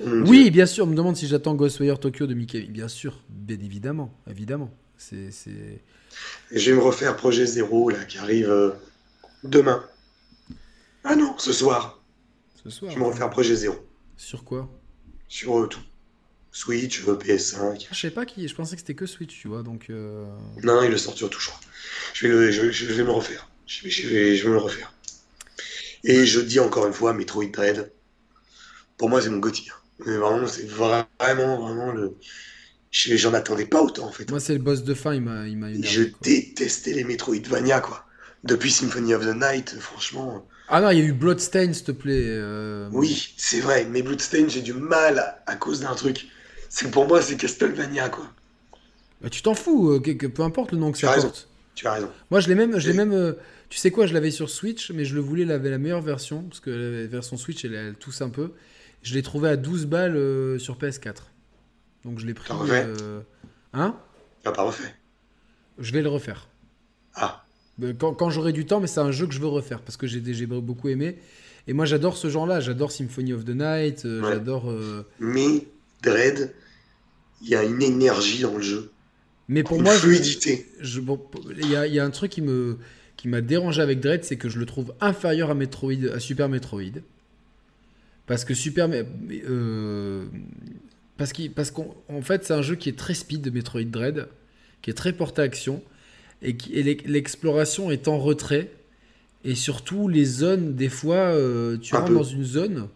Oui, 0.00 0.50
bien 0.50 0.66
sûr. 0.66 0.84
On 0.84 0.88
me 0.88 0.94
demande 0.94 1.16
si 1.16 1.26
j'attends 1.26 1.54
Ghostwire 1.54 1.98
Tokyo 1.98 2.26
de 2.26 2.34
Mickey. 2.34 2.62
Bien 2.62 2.88
sûr, 2.88 3.22
bien 3.28 3.58
évidemment, 3.58 4.14
évidemment. 4.30 4.70
C'est, 4.98 5.30
je 6.50 6.70
vais 6.70 6.76
me 6.76 6.82
refaire 6.82 7.16
Projet 7.16 7.44
Zéro, 7.44 7.90
là, 7.90 8.04
qui 8.04 8.18
arrive 8.18 8.50
euh, 8.50 8.70
demain. 9.44 9.84
Ah 11.04 11.16
non, 11.16 11.36
ce 11.38 11.52
soir. 11.52 12.02
ce 12.62 12.70
soir. 12.70 12.90
Je 12.90 12.96
vais 12.96 13.02
me 13.02 13.08
refaire 13.08 13.28
Projet 13.30 13.54
Zéro. 13.54 13.76
Sur 14.16 14.44
quoi? 14.44 14.68
Sur 15.28 15.60
euh, 15.60 15.66
tout. 15.68 15.80
Switch, 16.52 17.06
euh, 17.08 17.16
PS5. 17.16 17.86
Ah, 17.90 17.94
Je 17.94 18.00
sais 18.00 18.10
pas 18.10 18.26
qui. 18.26 18.46
Je 18.48 18.54
pensais 18.54 18.76
que 18.76 18.80
c'était 18.80 18.94
que 18.94 19.06
Switch, 19.06 19.38
tu 19.40 19.48
vois. 19.48 19.62
Donc. 19.62 19.90
euh, 19.90 20.26
Non, 20.62 20.82
il 20.82 20.90
le 20.90 20.98
sort 20.98 21.16
sur 21.16 21.30
tout, 21.30 21.40
je 21.40 21.48
crois. 21.48 21.60
Je 22.14 22.26
vais, 22.26 22.32
le, 22.32 22.50
je, 22.50 22.70
je 22.70 22.86
vais 22.86 23.02
me 23.02 23.08
le 23.08 23.12
refaire. 23.12 23.48
Je 23.66 23.84
vais, 23.84 23.90
je, 23.90 24.08
vais, 24.08 24.36
je 24.36 24.42
vais 24.44 24.48
me 24.50 24.54
le 24.54 24.60
refaire. 24.60 24.92
Et 26.04 26.24
je 26.26 26.40
dis 26.40 26.58
encore 26.60 26.86
une 26.86 26.92
fois, 26.94 27.12
Metroid 27.12 27.46
Dread, 27.52 27.92
pour 28.96 29.08
moi, 29.08 29.20
c'est 29.20 29.30
mon 29.30 29.40
hein. 29.46 29.50
Mais 30.06 30.16
vraiment, 30.16 30.46
c'est 30.46 30.66
vraiment, 30.66 31.06
vraiment 31.58 31.92
le. 31.92 32.16
je- 32.90 33.16
J'en 33.16 33.34
attendais 33.34 33.66
pas 33.66 33.82
autant, 33.82 34.06
en 34.08 34.12
fait. 34.12 34.30
Moi, 34.30 34.40
c'est 34.40 34.54
le 34.54 34.60
boss 34.60 34.82
de 34.84 34.94
fin. 34.94 35.14
Il 35.14 35.22
m'a, 35.22 35.48
il 35.48 35.56
m'a 35.58 35.70
énervé. 35.70 35.88
Je 35.88 36.02
quoi. 36.04 36.18
détestais 36.22 36.92
les 36.92 37.04
Metroidvania, 37.04 37.80
quoi. 37.80 38.04
Depuis 38.44 38.70
Symphony 38.70 39.14
of 39.14 39.24
the 39.24 39.34
Night, 39.34 39.76
franchement. 39.80 40.46
Ah 40.68 40.80
non, 40.80 40.90
il 40.90 40.98
y 40.98 41.00
a 41.00 41.04
eu 41.04 41.12
Bloodstain, 41.12 41.72
s'il 41.72 41.84
te 41.84 41.92
plaît. 41.92 42.24
euh, 42.26 42.88
Oui, 42.92 43.34
c'est 43.36 43.60
vrai, 43.60 43.84
mais 43.88 44.02
Bloodstained, 44.02 44.50
j'ai 44.50 44.62
du 44.62 44.72
mal 44.72 45.18
à, 45.18 45.42
à 45.46 45.56
cause 45.56 45.80
d'un 45.80 45.94
truc. 45.94 46.26
C'est 46.68 46.86
que 46.86 46.90
pour 46.90 47.06
moi, 47.06 47.22
c'est 47.22 47.36
Castlevania, 47.36 48.08
quoi. 48.08 48.26
bah, 49.20 49.30
tu 49.30 49.42
t'en 49.42 49.54
fous. 49.54 49.92
euh, 49.92 50.00
que, 50.00 50.10
que- 50.10 50.26
peu 50.26 50.42
importe 50.42 50.72
le 50.72 50.78
nom 50.78 50.90
que 50.92 50.98
Tu 50.98 51.04
as 51.06 51.08
ça 51.10 51.14
raison. 51.14 51.28
porte. 51.28 51.48
Tu 51.74 51.86
as 51.86 51.92
raison. 51.92 52.10
Moi, 52.30 52.40
je 52.40 52.48
l'ai 52.48 52.54
même. 52.56 52.78
Je 52.78 52.88
l'ai 52.88 52.96
même 52.96 53.12
euh, 53.12 53.34
tu 53.68 53.78
sais 53.78 53.90
quoi 53.90 54.06
Je 54.06 54.14
l'avais 54.14 54.30
sur 54.32 54.50
Switch, 54.50 54.90
mais 54.90 55.04
je 55.04 55.14
le 55.14 55.20
voulais 55.20 55.44
la, 55.44 55.58
la 55.58 55.78
meilleure 55.78 56.00
version 56.02 56.42
parce 56.44 56.60
que 56.60 56.70
la 56.70 57.06
version 57.06 57.36
Switch, 57.36 57.64
elle, 57.64 57.74
elle 57.74 57.94
tousse 57.94 58.20
un 58.22 58.30
peu. 58.30 58.52
Je 59.02 59.14
l'ai 59.14 59.22
trouvé 59.22 59.48
à 59.50 59.56
12 59.56 59.86
balles 59.86 60.58
sur 60.58 60.76
PS4. 60.78 61.14
Donc 62.04 62.18
je 62.18 62.26
l'ai 62.26 62.34
pris. 62.34 62.48
T'as 62.48 62.54
refait 62.54 62.86
Hein? 63.72 63.94
Tu 64.42 64.46
l'as 64.46 64.52
pas 64.52 64.62
refait? 64.62 64.94
Je 65.78 65.92
vais 65.92 66.02
le 66.02 66.08
refaire. 66.08 66.48
Ah, 67.14 67.44
Quand, 67.98 68.14
quand 68.14 68.30
j'aurai 68.30 68.52
du 68.52 68.64
temps, 68.64 68.80
mais 68.80 68.86
c'est 68.86 69.00
un 69.00 69.10
jeu 69.12 69.26
que 69.26 69.34
je 69.34 69.40
veux 69.40 69.46
refaire 69.48 69.82
parce 69.82 69.96
que 69.96 70.06
j'ai 70.06 70.20
beaucoup 70.46 70.88
aimé. 70.88 71.16
Et 71.68 71.72
moi, 71.72 71.84
j'adore 71.84 72.16
ce 72.16 72.30
genre-là. 72.30 72.60
J'adore 72.60 72.90
Symphony 72.92 73.32
of 73.32 73.44
the 73.44 73.50
Night. 73.50 74.04
euh, 74.04 74.22
Ouais. 74.22 74.32
J'adore. 74.32 74.70
euh, 74.70 75.04
mais 75.20 75.66
Dread, 76.02 76.54
il 77.42 77.48
y 77.48 77.54
a 77.54 77.64
une 77.64 77.82
énergie 77.82 78.42
dans 78.42 78.54
le 78.56 78.62
jeu. 78.62 78.90
Mais 79.48 79.62
pour 79.62 79.76
une 79.76 79.82
moi, 79.82 79.92
fluidité. 79.94 80.66
je- 80.80 81.00
bon, 81.00 81.20
il 81.58 81.70
y, 81.70 81.76
a, 81.76 81.86
y 81.86 81.98
a 81.98 82.04
un 82.04 82.10
truc 82.10 82.32
qui 82.32 82.42
me 82.42 82.78
qui 83.16 83.28
m'a 83.28 83.40
dérangé 83.40 83.80
avec 83.80 84.00
Dread, 84.00 84.24
c'est 84.24 84.36
que 84.36 84.48
je 84.50 84.58
le 84.58 84.66
trouve 84.66 84.92
inférieur 85.00 85.50
à 85.50 85.54
Metroid, 85.54 85.92
à 86.14 86.20
Super 86.20 86.48
Metroid. 86.50 87.00
Parce 88.26 88.44
que 88.44 88.52
Super, 88.54 88.88
euh, 89.48 90.26
parce 91.54 91.70
qu'en 91.70 91.94
en 92.08 92.20
fait, 92.22 92.44
c'est 92.44 92.52
un 92.54 92.60
jeu 92.62 92.74
qui 92.74 92.88
est 92.90 92.98
très 92.98 93.14
speed, 93.14 93.52
Metroid 93.54 93.84
Dread, 93.84 94.28
qui 94.82 94.90
est 94.90 94.94
très 94.94 95.12
porté 95.14 95.40
action, 95.42 95.82
et, 96.42 96.56
l'exploration 97.06 97.90
est 97.90 98.08
en 98.08 98.18
retrait. 98.18 98.70
Et 99.44 99.54
surtout, 99.54 100.08
les 100.08 100.24
zones, 100.24 100.74
des 100.74 100.88
fois, 100.88 101.16
euh, 101.16 101.76
tu 101.78 101.94
rentres 101.94 102.12
dans 102.12 102.22
une 102.24 102.44
zone. 102.44 102.88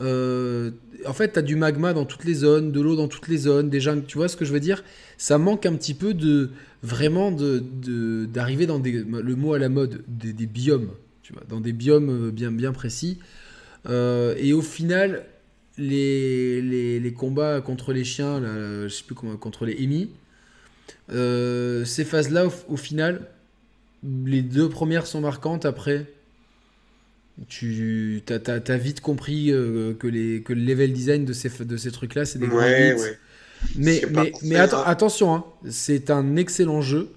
euh, 0.00 0.70
en 1.06 1.12
fait, 1.14 1.32
tu 1.32 1.38
as 1.38 1.42
du 1.42 1.56
magma 1.56 1.92
dans 1.94 2.04
toutes 2.04 2.24
les 2.24 2.34
zones, 2.34 2.70
de 2.70 2.80
l'eau 2.80 2.96
dans 2.96 3.08
toutes 3.08 3.28
les 3.28 3.38
zones, 3.38 3.70
des 3.70 3.80
jungles, 3.80 4.04
tu 4.06 4.18
vois 4.18 4.28
ce 4.28 4.36
que 4.36 4.44
je 4.44 4.52
veux 4.52 4.60
dire? 4.60 4.84
Ça 5.18 5.38
manque 5.38 5.66
un 5.66 5.74
petit 5.74 5.94
peu 5.94 6.14
de 6.14 6.50
vraiment 6.82 7.32
de 7.32 7.62
de- 7.82 8.26
d'arriver 8.26 8.66
dans 8.66 8.78
des 8.78 8.92
le 8.92 9.36
mot 9.36 9.54
à 9.54 9.58
la 9.58 9.68
mode 9.68 10.02
des, 10.06 10.32
des 10.32 10.46
biomes, 10.46 10.90
tu 11.22 11.32
vois, 11.32 11.42
dans 11.48 11.60
des 11.60 11.72
biomes 11.72 12.28
euh, 12.28 12.30
bien 12.30 12.52
bien 12.52 12.72
précis. 12.72 13.18
Euh, 13.88 14.34
et 14.38 14.52
au 14.52 14.62
final, 14.62 15.24
les, 15.78 16.60
les, 16.62 17.00
les 17.00 17.12
combats 17.12 17.60
contre 17.62 17.92
les 17.92 18.04
chiens, 18.04 18.38
là, 18.40 18.86
je 18.86 18.88
sais 18.88 19.04
plus 19.04 19.14
comment, 19.14 19.36
contre 19.36 19.64
les 19.64 19.72
émis, 19.82 20.10
euh, 21.12 21.84
ces 21.84 22.04
phases-là, 22.04 22.46
au, 22.46 22.52
au 22.68 22.76
final, 22.76 23.22
les 24.24 24.42
deux 24.42 24.68
premières 24.68 25.06
sont 25.06 25.20
marquantes. 25.20 25.64
Après, 25.66 26.06
tu 27.48 28.22
as, 28.28 28.76
vite 28.76 29.00
compris 29.00 29.50
euh, 29.50 29.94
que, 29.94 30.06
les, 30.06 30.42
que 30.42 30.52
le 30.52 30.60
level 30.62 30.92
design 30.92 31.24
de 31.24 31.32
ces, 31.32 31.50
de 31.64 31.76
ces 31.76 31.90
trucs-là, 31.90 32.24
c'est 32.24 32.38
des 32.38 32.46
grands 32.48 32.58
Ouais. 32.58 32.94
Mais, 33.76 34.02
mais, 34.10 34.32
mais 34.42 34.56
atten- 34.56 34.76
hein. 34.76 34.82
attention, 34.86 35.34
hein, 35.34 35.44
c'est 35.68 36.10
un 36.10 36.36
excellent 36.36 36.80
jeu 36.80 37.10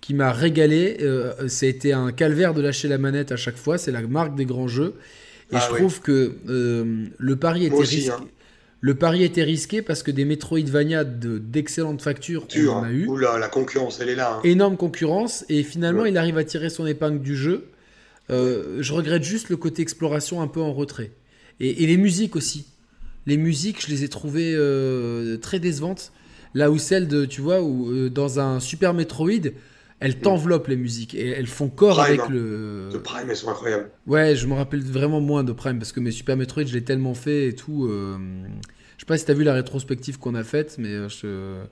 qui 0.00 0.14
m'a 0.14 0.32
régalé. 0.32 0.98
Euh, 1.00 1.48
ça 1.48 1.66
a 1.66 1.68
été 1.68 1.92
un 1.92 2.10
calvaire 2.12 2.54
de 2.54 2.60
lâcher 2.60 2.88
la 2.88 2.98
manette 2.98 3.30
à 3.32 3.36
chaque 3.36 3.56
fois. 3.56 3.78
C'est 3.78 3.92
la 3.92 4.02
marque 4.02 4.34
des 4.34 4.46
grands 4.46 4.66
jeux. 4.68 4.94
Et 5.52 5.56
Ah 5.56 5.60
je 5.70 5.74
trouve 5.76 6.00
que 6.00 6.38
euh, 6.48 7.06
le 7.18 7.36
pari 7.36 7.66
était 7.66 7.76
risqué. 7.84 8.10
hein. 8.10 8.26
Le 8.80 8.94
pari 8.94 9.24
était 9.24 9.42
risqué 9.42 9.80
parce 9.82 10.02
que 10.02 10.10
des 10.10 10.24
Metroidvania 10.24 11.04
de- 11.04 11.38
d'excellente 11.38 12.02
facture, 12.02 12.44
on 12.44 12.46
Dur. 12.46 12.74
en 12.76 12.82
a 12.82 12.86
hein. 12.86 12.90
eu. 12.90 13.06
Oula, 13.06 13.38
la 13.38 13.48
concurrence, 13.48 14.00
elle 14.00 14.10
est 14.10 14.14
là. 14.14 14.34
hein. 14.36 14.40
Énorme 14.44 14.76
concurrence. 14.76 15.44
Et 15.48 15.62
finalement, 15.62 16.02
Ouais. 16.02 16.10
il 16.10 16.18
arrive 16.18 16.36
à 16.38 16.44
tirer 16.44 16.68
son 16.68 16.86
épingle 16.86 17.20
du 17.20 17.34
jeu. 17.36 17.68
Euh, 18.30 18.78
je 18.80 18.92
regrette 18.92 19.22
juste 19.22 19.48
le 19.48 19.56
côté 19.56 19.82
exploration 19.82 20.42
un 20.42 20.46
peu 20.48 20.60
en 20.60 20.72
retrait. 20.72 21.10
Et, 21.60 21.82
et 21.84 21.86
les 21.86 21.96
musiques 21.96 22.36
aussi. 22.36 22.66
Les 23.26 23.36
musiques, 23.38 23.82
je 23.84 23.90
les 23.90 24.04
ai 24.04 24.08
trouvées 24.08 24.52
euh, 24.54 25.36
très 25.38 25.58
décevantes. 25.58 26.12
Là 26.54 26.70
où 26.70 26.78
celles 26.78 27.08
de, 27.08 27.24
tu 27.24 27.40
vois, 27.40 27.62
où 27.62 27.90
euh, 27.90 28.08
dans 28.10 28.40
un 28.40 28.60
Super 28.60 28.94
Metroid, 28.94 29.50
elles 30.00 30.18
t'enveloppent 30.18 30.68
les 30.68 30.76
musiques 30.76 31.14
et 31.14 31.28
elles 31.28 31.46
font 31.46 31.68
corps 31.68 31.96
Prime, 31.96 32.06
avec 32.08 32.20
hein. 32.20 32.28
le. 32.30 32.88
The 32.92 32.98
Prime, 32.98 33.30
elles 33.30 33.36
sont 33.36 33.48
incroyables. 33.48 33.90
Ouais, 34.06 34.36
je 34.36 34.46
me 34.46 34.54
rappelle 34.54 34.82
vraiment 34.82 35.20
moins 35.20 35.42
de 35.44 35.52
Prime 35.52 35.78
parce 35.78 35.92
que 35.92 36.00
mes 36.00 36.10
Super 36.10 36.36
Metroid, 36.36 36.64
je 36.66 36.74
l'ai 36.74 36.84
tellement 36.84 37.14
fait 37.14 37.48
et 37.48 37.54
tout. 37.54 37.86
euh, 37.86 38.16
Je 38.96 39.02
sais 39.02 39.06
pas 39.06 39.16
si 39.18 39.24
t'as 39.24 39.34
vu 39.34 39.44
la 39.44 39.54
rétrospective 39.54 40.18
qu'on 40.18 40.34
a 40.34 40.44
faite, 40.44 40.76
mais 40.78 40.88
euh, 40.88 41.08
je- 41.08 41.64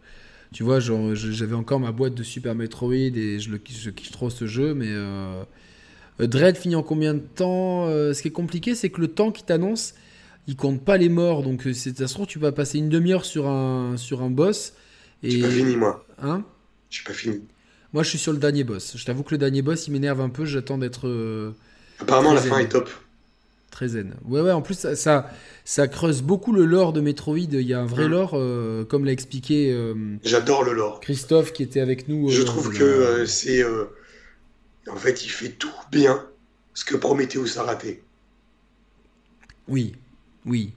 tu 0.53 0.63
vois, 0.63 0.79
j'avais 0.81 1.55
encore 1.55 1.81
ma 1.81 1.91
boîte 1.93 2.15
de 2.15 2.23
Super 2.23 2.55
Metroid 2.55 2.93
et 2.95 3.41
je, 3.41 3.51
le, 3.51 3.59
kiffe- 3.59 3.83
je 3.83 3.91
kiffe 3.91 4.11
trop 4.13 4.31
ce 4.31 4.47
jeu, 4.47 4.75
mais. 4.75 4.89
euh, 4.89 5.43
euh, 6.21 6.27
Dread 6.29 6.57
finit 6.57 6.77
en 6.77 6.83
combien 6.85 7.13
de 7.15 7.19
temps 7.35 7.87
Euh, 7.89 8.13
Ce 8.15 8.23
qui 8.23 8.29
est 8.29 8.33
compliqué, 8.33 8.75
c'est 8.77 8.89
que 8.89 9.01
le 9.01 9.09
temps 9.09 9.33
qui 9.33 9.43
t'annonce, 9.43 9.95
il 10.47 10.55
compte 10.57 10.85
pas 10.85 10.97
les 10.97 11.09
morts. 11.09 11.43
Donc, 11.43 11.63
c'est- 11.73 11.99
ça 11.99 12.07
se 12.07 12.15
trouve, 12.15 12.27
tu 12.27 12.39
vas 12.39 12.53
passer 12.53 12.79
une 12.79 12.89
demi-heure 12.89 13.25
sur 13.25 13.49
un, 13.49 13.97
sur 13.97 14.23
un 14.23 14.31
boss. 14.31 14.75
Et... 15.25 15.31
J'ai 15.31 15.41
pas 15.41 15.49
fini, 15.51 15.77
moi. 15.77 16.07
Hein? 16.23 16.45
J'ai 16.91 17.03
pas 17.03 17.13
fini. 17.15 17.41
Moi, 17.95 18.03
je 18.03 18.09
suis 18.11 18.19
sur 18.19 18.33
le 18.33 18.39
dernier 18.39 18.65
boss. 18.65 18.95
Je 18.97 19.05
t'avoue 19.05 19.23
que 19.23 19.31
le 19.31 19.39
dernier 19.39 19.63
boss, 19.63 19.87
il 19.87 19.93
m'énerve 19.93 20.21
un 20.21 20.29
peu. 20.29 20.45
J'attends 20.45 20.79
d'être. 20.79 21.07
euh, 21.09 21.53
Apparemment, 22.01 22.35
la 22.35 22.43
fin 22.43 22.59
est 22.59 22.69
top. 22.69 22.91
Très 23.71 23.89
zen. 23.89 24.15
Ouais, 24.25 24.41
ouais, 24.41 24.51
en 24.53 24.63
plus, 24.63 24.75
ça, 24.75 24.95
ça, 24.97 25.31
ça 25.65 25.87
creuse 25.89 26.21
beaucoup 26.23 26.53
le 26.53 26.65
lore 26.65 26.93
de 26.93 27.01
Metroid. 27.01 27.39
Il 27.39 27.61
y 27.63 27.73
a 27.73 27.81
un 27.81 27.87
vrai 27.87 28.07
Mm. 28.09 28.11
lore, 28.11 28.31
euh, 28.35 28.85
comme 28.85 29.05
l'a 29.05 29.13
expliqué 29.13 29.73
euh, 29.73 29.95
J'adore 30.25 30.65
le 30.65 30.73
lore. 30.75 30.99
Christophe 31.01 31.53
qui 31.53 31.63
était 31.63 31.81
avec 31.81 32.09
nous. 32.09 32.29
Je 32.31 32.43
trouve 32.43 32.77
que 32.77 33.25
c'est. 33.27 33.65
en 33.65 34.97
fait, 34.97 35.25
il 35.25 35.29
fait 35.29 35.51
tout 35.51 35.71
bien 35.93 36.21
ce 36.75 36.85
que 36.85 36.97
Prometheus 36.97 37.59
a 37.59 37.63
raté. 37.63 38.03
Oui, 39.69 39.95
oui. 40.47 40.73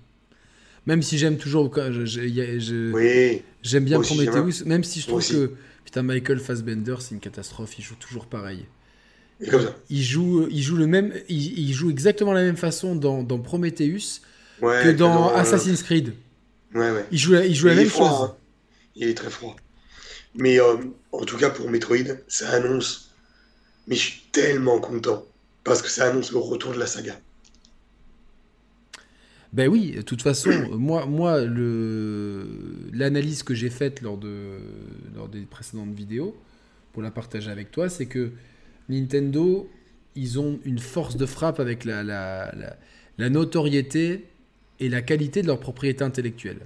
Même 0.85 1.01
si 1.01 1.17
j'aime 1.17 1.37
toujours. 1.37 1.71
je- 1.75 2.05
je- 2.05 2.21
y 2.21 2.41
a- 2.41 2.59
je- 2.59 2.91
Oui, 2.93 3.41
J'aime 3.63 3.83
bien 3.85 3.99
Prometheus, 3.99 4.63
même 4.65 4.83
si 4.83 5.01
je 5.01 5.07
trouve 5.07 5.27
que. 5.27 5.51
Putain, 5.87 6.03
Michael 6.03 6.39
Fassbender, 6.39 6.97
c'est 6.99 7.15
une 7.15 7.21
catastrophe. 7.21 7.79
Il 7.79 7.83
joue 7.85 7.95
toujours 7.95 8.25
pareil. 8.25 8.65
et 9.39 9.47
comme 9.47 9.61
ça. 9.61 9.73
Il 9.89 10.03
joue, 10.03 10.45
il 10.51 10.61
joue 10.61 10.75
le 10.75 10.85
même, 10.85 11.13
il, 11.29 11.57
il 11.59 11.73
joue 11.73 11.89
exactement 11.89 12.33
la 12.33 12.41
même 12.43 12.57
façon 12.57 12.93
dans, 12.93 13.23
dans 13.23 13.39
Prometheus 13.39 14.19
Ouais, 14.61 14.81
que 14.83 14.89
dans 14.89 15.31
euh, 15.31 15.35
Assassin's 15.35 15.81
Creed. 15.83 16.13
Ouais, 16.75 16.91
ouais. 16.91 17.05
Il 17.09 17.17
joue, 17.17 17.35
il 17.35 17.55
joue 17.55 17.67
la 17.67 17.73
Il 17.73 17.77
même 17.77 17.87
froid, 17.87 18.09
chose. 18.09 18.21
hein. 18.31 18.35
Il 18.97 19.07
est 19.07 19.13
très 19.13 19.29
froid. 19.29 19.55
Mais 20.35 20.59
euh, 20.59 20.75
en 21.13 21.23
tout 21.23 21.37
cas, 21.37 21.49
pour 21.51 21.69
Metroid, 21.69 22.17
ça 22.27 22.49
annonce. 22.49 23.11
Mais 23.87 23.95
je 23.95 24.01
suis 24.01 24.23
tellement 24.33 24.79
content. 24.81 25.23
Parce 25.63 25.81
que 25.81 25.89
ça 25.89 26.09
annonce 26.09 26.33
le 26.33 26.39
retour 26.39 26.73
de 26.73 26.79
la 26.79 26.85
saga. 26.87 27.17
Ben 29.53 29.67
oui, 29.69 29.91
de 29.91 30.01
toute 30.01 30.21
façon, 30.21 30.49
moi, 30.77 31.05
moi 31.05 31.39
l'analyse 32.93 33.43
que 33.43 33.53
j'ai 33.53 33.69
faite 33.69 34.01
lors 34.01 34.17
de 34.17 34.57
lors 35.15 35.29
des 35.29 35.41
précédentes 35.41 35.93
vidéos 35.93 36.35
pour 36.93 37.01
la 37.01 37.11
partager 37.11 37.49
avec 37.49 37.71
toi, 37.71 37.89
c'est 37.89 38.05
que 38.07 38.31
Nintendo, 38.89 39.69
ils 40.15 40.39
ont 40.39 40.59
une 40.65 40.79
force 40.79 41.15
de 41.17 41.25
frappe 41.25 41.59
avec 41.59 41.85
la, 41.85 42.03
la, 42.03 42.53
la, 42.57 42.75
la 43.17 43.29
notoriété 43.29 44.25
et 44.79 44.89
la 44.89 45.01
qualité 45.01 45.41
de 45.41 45.47
leur 45.47 45.59
propriété 45.59 46.03
intellectuelle. 46.03 46.59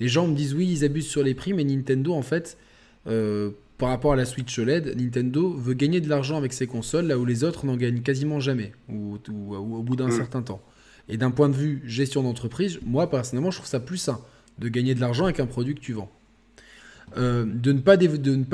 Les 0.00 0.08
gens 0.08 0.26
me 0.28 0.34
disent 0.34 0.54
oui, 0.54 0.68
ils 0.70 0.84
abusent 0.84 1.06
sur 1.08 1.22
les 1.22 1.34
prix, 1.34 1.52
mais 1.54 1.64
Nintendo, 1.64 2.12
en 2.12 2.22
fait, 2.22 2.58
euh, 3.06 3.50
par 3.78 3.88
rapport 3.90 4.12
à 4.12 4.16
la 4.16 4.24
Switch 4.24 4.58
OLED, 4.58 4.94
Nintendo 5.00 5.50
veut 5.52 5.74
gagner 5.74 6.00
de 6.00 6.08
l'argent 6.08 6.36
avec 6.36 6.52
ses 6.52 6.66
consoles, 6.66 7.06
là 7.06 7.18
où 7.18 7.24
les 7.24 7.44
autres 7.44 7.66
n'en 7.66 7.76
gagnent 7.76 8.00
quasiment 8.02 8.40
jamais, 8.40 8.72
ou, 8.88 9.18
ou- 9.30 9.54
ou 9.56 9.76
au 9.76 9.82
bout 9.82 9.96
d'un 9.96 10.08
Mm. 10.08 10.12
certain 10.12 10.42
temps. 10.42 10.60
Et 11.08 11.16
d'un 11.16 11.30
point 11.30 11.48
de 11.48 11.54
vue 11.56 11.82
gestion 11.86 12.22
d'entreprise, 12.22 12.78
moi 12.84 13.08
personnellement, 13.10 13.50
je 13.50 13.58
trouve 13.58 13.68
ça 13.68 13.80
plus 13.80 13.98
sain 13.98 14.20
de 14.58 14.68
gagner 14.68 14.94
de 14.94 15.00
l'argent 15.00 15.24
avec 15.24 15.38
un 15.40 15.46
produit 15.46 15.74
que 15.74 15.80
tu 15.80 15.92
vends. 15.92 16.10
Euh, 17.16 17.44
de 17.46 17.72
ne 17.72 17.80
pas, 17.80 17.96
ne 17.96 18.44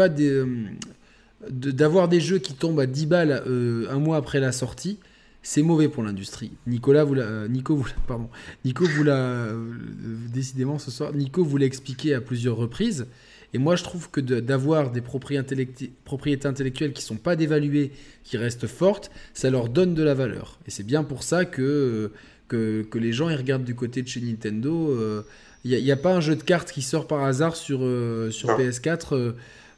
d'avoir 1.51 2.09
des 2.09 2.21
jeux 2.21 2.39
qui 2.39 2.55
tombent 2.55 2.81
à 2.81 2.87
10 2.87 3.07
balles 3.07 3.43
euh, 3.47 3.87
un 3.91 3.99
mois 3.99 4.17
après 4.17 4.41
la 4.41 4.53
sortie, 4.53 4.99
c'est 5.43 5.63
mauvais 5.63 5.89
pour 5.89 6.03
l'industrie. 6.05 6.53
Nicolas 6.67 7.03
vous 7.05 7.15
l'a- 7.15 7.23
euh, 7.25 7.49
Nico 7.49 7.75
vous 7.75 7.85
l'a- 7.85 7.95
pardon, 8.07 8.29
Nico 8.65 8.85
vous 8.85 9.03
l'a 9.03 9.49
décidément 10.33 10.79
ce 10.79 10.91
soir. 10.91 11.13
Nico 11.15 11.45
vous 11.45 11.57
l'a 11.57 11.67
expliqué 11.67 12.15
à 12.15 12.21
plusieurs 12.21 12.57
reprises. 12.57 13.07
Et 13.55 13.59
moi, 13.59 13.77
je 13.77 13.83
trouve 13.83 14.09
que 14.11 14.21
d'avoir 14.21 14.91
des 14.93 15.03
propriétés, 15.03 16.47
intellectuelles 16.47 16.93
qui 16.95 17.03
sont 17.03 17.17
pas 17.17 17.37
dévaluées, 17.37 17.91
qui 18.25 18.39
restent 18.39 18.67
fortes, 18.67 19.11
ça 19.35 19.51
leur 19.51 19.69
donne 19.69 19.95
de 19.95 20.03
la 20.03 20.15
valeur. 20.15 20.59
Et 20.67 20.71
c'est 20.71 20.85
bien 20.87 21.05
pour 21.05 21.23
ça 21.23 21.45
que, 21.45 22.13
que, 22.53 22.83
que 22.83 22.99
les 22.99 23.13
gens 23.15 23.31
ils 23.31 23.37
regardent 23.37 23.65
du 23.65 23.75
côté 23.75 24.03
de 24.03 24.09
chez 24.09 24.21
Nintendo. 24.21 24.91
euh, 24.91 25.23
Il 25.65 25.71
n'y 25.83 25.91
a, 25.91 25.97
pas 25.97 26.15
un 26.15 26.21
jeu 26.21 26.37
de 26.37 26.43
cartes 26.43 26.71
qui 26.71 26.83
sort 26.83 27.07
par 27.07 27.25
hasard 27.25 27.57
sur, 27.57 27.79
euh, 27.83 28.31
sur 28.31 28.49
Non. 28.51 28.59
PS4 28.59 29.15
euh, 29.15 29.33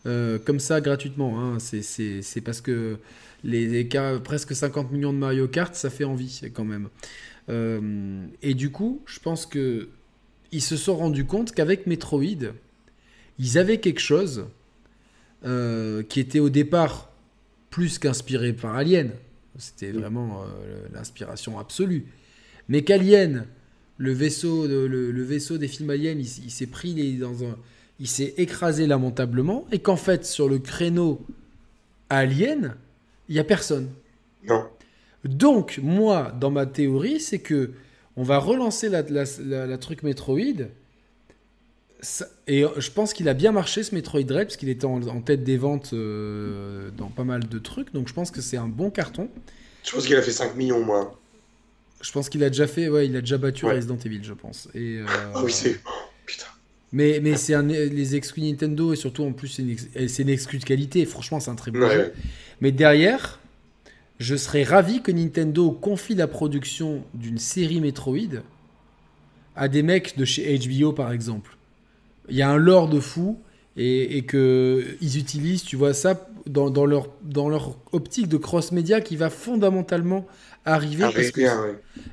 euh, 0.06 0.38
comme 0.44 0.58
ça 0.58 0.80
gratuitement. 0.80 1.40
hein. 1.40 1.58
C'est- 1.60 2.40
parce 2.44 2.60
que 2.60 2.96
les, 3.44 3.66
les 3.68 3.88
presque 4.24 4.54
50 4.54 4.90
millions 4.90 5.12
de 5.12 5.18
Mario 5.18 5.46
Kart, 5.46 5.74
ça 5.74 5.88
fait 5.90 6.04
envie 6.04 6.40
quand 6.52 6.64
même. 6.64 6.88
Euh, 7.48 8.26
et 8.42 8.54
du 8.54 8.70
coup, 8.70 9.02
je 9.06 9.20
pense 9.20 9.46
que 9.46 9.88
ils 10.50 10.62
se 10.62 10.76
sont 10.76 10.96
rendus 10.96 11.26
compte 11.26 11.52
qu'avec 11.52 11.86
Metroid, 11.86 12.52
ils 13.38 13.58
avaient 13.58 13.78
quelque 13.80 14.00
chose 14.00 14.46
euh, 15.44 16.02
qui 16.02 16.20
était 16.20 16.40
au 16.40 16.48
départ 16.48 17.10
plus 17.70 17.98
qu'inspiré 17.98 18.52
par 18.52 18.74
Alien. 18.76 19.10
C'était 19.58 19.92
vraiment 19.92 20.42
euh, 20.42 20.86
l'inspiration 20.92 21.58
absolue. 21.58 22.06
Mais 22.68 22.82
qu'Alien, 22.82 23.46
le 23.98 24.12
vaisseau, 24.12 24.66
de- 24.66 24.86
le, 24.86 25.10
le 25.12 25.22
vaisseau 25.22 25.58
des 25.58 25.68
films 25.68 25.90
Alien, 25.90 26.18
il, 26.20 26.50
s'est 26.50 26.66
pris 26.66 26.94
les- 26.94 27.12
dans 27.18 27.44
un, 27.44 27.56
il 28.00 28.08
s'est 28.08 28.34
écrasé 28.38 28.86
lamentablement, 28.86 29.66
et 29.72 29.78
qu'en 29.80 29.96
fait 29.96 30.24
sur 30.26 30.48
le 30.48 30.58
créneau 30.58 31.20
Alien, 32.10 32.74
il 33.28 33.36
y 33.36 33.38
a 33.38 33.44
personne. 33.44 33.88
Non. 34.46 34.64
Donc, 35.24 35.80
moi, 35.82 36.32
dans 36.38 36.50
ma 36.50 36.66
théorie, 36.66 37.20
c'est 37.20 37.38
que 37.38 37.72
on 38.16 38.22
va 38.22 38.38
relancer 38.38 38.88
la, 38.88 39.02
la- 39.02 39.24
la- 39.44 39.66
la 39.66 39.78
truc 39.78 40.02
Metroid. 40.02 40.68
Ça- 42.00 42.28
et 42.46 42.64
je 42.76 42.90
pense 42.90 43.14
qu'il 43.14 43.28
a 43.30 43.34
bien 43.34 43.50
marché 43.52 43.82
ce 43.82 43.94
Metroid 43.94 44.22
Dread, 44.24 44.48
parce 44.48 44.56
qu'il 44.56 44.68
était 44.68 44.84
en, 44.84 45.02
en 45.06 45.20
tête 45.22 45.42
des 45.42 45.56
ventes 45.56 45.90
euh, 45.94 46.90
dans 46.98 47.08
pas 47.08 47.24
mal 47.24 47.48
de 47.48 47.58
trucs. 47.58 47.92
Donc, 47.94 48.08
je 48.08 48.12
pense 48.14 48.30
que 48.30 48.42
c'est 48.42 48.58
un 48.58 48.68
bon 48.68 48.90
carton. 48.90 49.28
Je 49.84 49.92
pense 49.92 50.06
qu'il 50.06 50.16
a 50.16 50.22
fait 50.22 50.30
5 50.32 50.54
millions, 50.56 50.84
moi. 50.84 51.18
Je 52.00 52.12
pense 52.12 52.28
qu'il 52.28 52.44
a 52.44 52.50
déjà 52.50 52.66
fait, 52.66 52.88
ouais, 52.88 53.06
il 53.06 53.16
a 53.16 53.20
déjà 53.20 53.38
battu 53.38 53.64
Ouais. 53.64 53.74
Resident 53.76 53.96
Evil, 54.04 54.20
je 54.22 54.34
pense. 54.34 54.68
Et, 54.74 54.98
euh, 54.98 55.06
Ah 55.34 55.42
oui, 55.42 55.50
c'est. 55.52 55.80
oh, 55.86 55.90
putain. 56.26 56.46
Mais, 56.92 57.18
mais 57.22 57.36
c'est 57.36 57.54
un, 57.54 57.62
les 57.62 58.14
exclus 58.14 58.42
Nintendo, 58.42 58.92
et 58.92 58.96
surtout 58.96 59.24
en 59.24 59.32
plus, 59.32 59.48
c'est 59.48 59.62
une, 59.62 59.70
ex- 59.70 60.18
une 60.18 60.28
exclus 60.28 60.58
de 60.58 60.64
qualité. 60.64 61.04
Franchement, 61.06 61.40
c'est 61.40 61.50
un 61.50 61.54
très 61.56 61.70
bon 61.70 61.80
Ouais, 61.80 61.94
jeu. 61.94 62.12
Mais 62.60 62.70
derrière, 62.72 63.40
je 64.20 64.36
serais 64.36 64.62
ravi 64.62 65.02
que 65.02 65.10
Nintendo 65.10 65.70
confie 65.72 66.14
la 66.14 66.28
production 66.28 67.02
d'une 67.14 67.38
série 67.38 67.80
Metroid 67.80 68.42
à 69.56 69.68
des 69.68 69.82
mecs 69.82 70.16
de 70.16 70.24
chez 70.24 70.58
HBO, 70.58 70.92
par 70.92 71.12
exemple. 71.12 71.56
Il 72.28 72.36
y 72.36 72.42
a 72.42 72.50
un 72.50 72.56
lore 72.58 72.88
de 72.88 73.00
fou 73.00 73.38
et, 73.76 74.16
et 74.16 74.22
que 74.22 74.96
ils 75.00 75.18
utilisent, 75.18 75.62
tu 75.64 75.76
vois, 75.76 75.94
ça 75.94 76.28
dans, 76.46 76.70
dans 76.70 76.86
leur, 76.86 77.08
dans 77.22 77.48
leur 77.48 77.76
optique 77.92 78.28
de 78.28 78.36
cross-média 78.36 79.00
qui 79.00 79.16
va 79.16 79.30
fondamentalement 79.30 80.26
arriver. 80.64 81.04
Parce 81.12 81.30
que- 81.30 81.40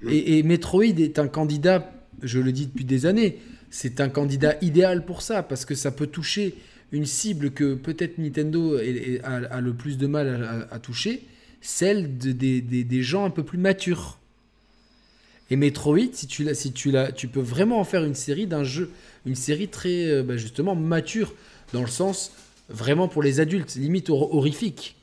ouais. 0.04 0.14
et, 0.14 0.38
et 0.40 0.44
Metroid 0.44 0.84
est 0.84 1.20
un 1.20 1.28
candidat, 1.28 1.92
je 2.22 2.40
le 2.40 2.52
dis 2.52 2.68
depuis 2.68 2.86
des 2.86 3.06
années, 3.06 3.40
c'est 3.70 4.02
un 4.02 4.10
candidat 4.10 4.56
idéal 4.62 5.06
pour 5.06 5.22
ça, 5.22 5.44
parce 5.44 5.66
que 5.66 5.76
ça 5.76 5.92
peut 5.92 6.08
toucher 6.08 6.56
une 6.92 7.06
cible 7.06 7.52
que 7.52 7.74
peut-être 7.76 8.18
Nintendo 8.18 8.78
est- 8.78 9.22
a, 9.24 9.36
a 9.36 9.62
le 9.62 9.74
plus 9.74 9.98
de 9.98 10.08
mal 10.08 10.68
à, 10.72 10.80
toucher, 10.80 11.24
celle 11.62 12.18
de- 12.18 12.32
des, 12.34 12.60
des- 12.62 12.84
des 12.84 13.02
gens 13.04 13.24
un 13.26 13.30
peu 13.30 13.44
plus 13.44 13.58
matures. 13.58 14.18
Et 15.50 15.56
Metroid, 15.56 16.00
si 16.14 16.28
tu, 16.28 16.44
l'as- 16.44 16.54
si 16.54 16.72
tu, 16.72 16.92
l'as- 16.92 17.12
tu 17.12 17.28
peux 17.28 17.42
vraiment 17.42 17.80
en 17.80 17.84
faire 17.84 18.04
une 18.04 18.16
série 18.16 18.48
d'un 18.48 18.64
jeu, 18.64 18.90
une 19.26 19.36
série 19.36 19.68
très 19.68 20.06
euh, 20.10 20.24
bah, 20.24 20.38
justement 20.38 20.76
mature, 20.76 21.34
dans 21.74 21.82
le 21.82 21.88
sens 21.88 22.32
vraiment 22.70 23.08
pour 23.08 23.22
les 23.24 23.40
adultes, 23.40 23.76
limite 23.76 24.10
hor- 24.10 24.34
horrifique. 24.34 24.96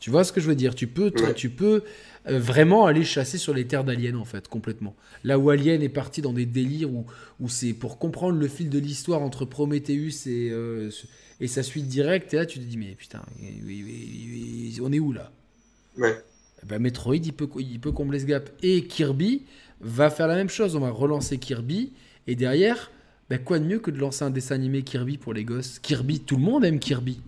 Tu 0.00 0.10
vois 0.10 0.24
ce 0.24 0.32
que 0.32 0.40
je 0.40 0.46
veux 0.46 0.54
dire? 0.54 0.74
Tu 0.74 0.86
peux, 0.86 1.10
tu 1.34 1.50
peux 1.50 1.82
euh, 2.28 2.38
vraiment 2.38 2.86
aller 2.86 3.04
chasser 3.04 3.38
sur 3.38 3.54
les 3.54 3.66
terres 3.66 3.84
d'Alien 3.84 4.16
en 4.16 4.24
fait, 4.24 4.48
complètement. 4.48 4.94
Là 5.24 5.38
où 5.38 5.50
Alien 5.50 5.82
est 5.82 5.88
parti 5.88 6.22
dans 6.22 6.32
des 6.32 6.46
délires 6.46 6.90
où, 6.90 7.06
où 7.40 7.48
c'est 7.48 7.72
pour 7.72 7.98
comprendre 7.98 8.38
le 8.38 8.48
fil 8.48 8.70
de 8.70 8.78
l'histoire 8.78 9.22
entre 9.22 9.44
Prometheus 9.44 10.26
et, 10.26 10.50
euh, 10.50 10.90
et 11.40 11.46
sa 11.46 11.62
suite 11.62 11.86
directe, 11.86 12.34
et 12.34 12.36
là 12.36 12.46
tu 12.46 12.58
te 12.58 12.64
dis 12.64 12.76
mais 12.76 12.94
putain, 12.94 13.22
on 14.82 14.92
est 14.92 14.98
où 14.98 15.12
là? 15.12 15.32
Ouais. 15.96 16.16
Ben, 16.66 16.78
Metroid, 16.78 17.16
il 17.16 17.32
peut, 17.32 17.48
il 17.58 17.80
peut 17.80 17.92
combler 17.92 18.20
ce 18.20 18.26
gap. 18.26 18.50
Et 18.62 18.84
Kirby 18.84 19.44
va 19.80 20.10
faire 20.10 20.26
la 20.26 20.34
même 20.34 20.50
chose. 20.50 20.76
On 20.76 20.80
va 20.80 20.90
relancer 20.90 21.38
Kirby. 21.38 21.92
Et 22.26 22.36
derrière, 22.36 22.90
ben, 23.28 23.38
quoi 23.38 23.58
de 23.58 23.64
mieux 23.64 23.78
que 23.78 23.90
de 23.90 23.98
lancer 23.98 24.24
un 24.24 24.30
dessin 24.30 24.56
animé 24.56 24.82
Kirby 24.82 25.16
pour 25.16 25.32
les 25.32 25.44
gosses? 25.44 25.78
Kirby, 25.78 26.20
tout 26.20 26.36
le 26.36 26.42
monde 26.42 26.64
aime 26.64 26.78
Kirby. 26.78 27.20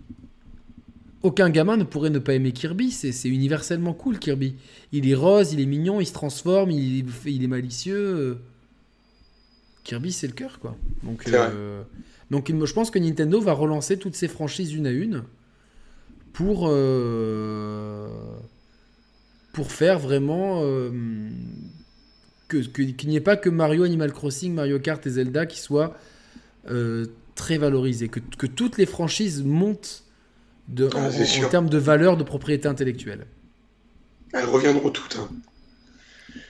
Aucun 1.23 1.49
gamin 1.49 1.77
ne 1.77 1.83
pourrait 1.85 2.09
ne 2.09 2.19
pas 2.19 2.33
aimer 2.33 2.51
Kirby. 2.51 2.91
C'est 2.91 3.29
universellement 3.29 3.93
cool, 3.93 4.19
Kirby. 4.19 4.55
Il 4.91 5.09
est 5.09 5.15
rose, 5.15 5.53
il 5.53 5.59
est 5.61 5.65
mignon, 5.65 6.01
il 6.01 6.05
se 6.05 6.13
transforme, 6.13 6.69
il, 6.71 7.05
il 7.25 7.43
est 7.43 7.47
malicieux. 7.47 8.37
Kirby, 9.85 10.11
c'est 10.11 10.27
le 10.27 10.33
cœur, 10.33 10.59
quoi. 10.59 10.75
Donc, 11.03 11.23
euh, 11.53 11.81
donc 12.31 12.51
je 12.65 12.73
pense 12.73 12.91
que 12.91 12.99
Nintendo 12.99 13.39
va 13.41 13.53
relancer 13.53 13.97
toutes 13.97 14.15
ses 14.15 14.27
franchises 14.27 14.73
une 14.73 14.85
à 14.87 14.91
une 14.91 15.23
pour, 16.33 16.67
euh, 16.69 18.07
pour 19.53 19.71
faire 19.71 19.99
vraiment 19.99 20.61
euh, 20.63 20.89
que- 22.47 22.57
qu'il 22.57 23.09
n'y 23.09 23.15
ait 23.15 23.21
pas 23.21 23.37
que 23.37 23.49
Mario, 23.49 23.83
Animal 23.83 24.11
Crossing, 24.11 24.53
Mario 24.53 24.79
Kart 24.79 25.05
et 25.05 25.09
Zelda 25.09 25.45
qui 25.45 25.59
soient 25.59 25.95
euh, 26.69 27.05
très 27.35 27.57
valorisés, 27.57 28.07
que, 28.09 28.19
que 28.37 28.47
toutes 28.47 28.77
les 28.77 28.85
franchises 28.85 29.43
montent 29.43 30.02
de, 30.69 30.89
Ah, 30.95 31.09
en, 31.45 31.49
termes 31.49 31.69
de 31.69 31.77
valeur 31.77 32.17
de 32.17 32.23
propriété 32.23 32.67
intellectuelle. 32.67 33.25
Elles 34.33 34.45
reviendront 34.45 34.89
toutes. 34.89 35.17
hein. 35.19 35.29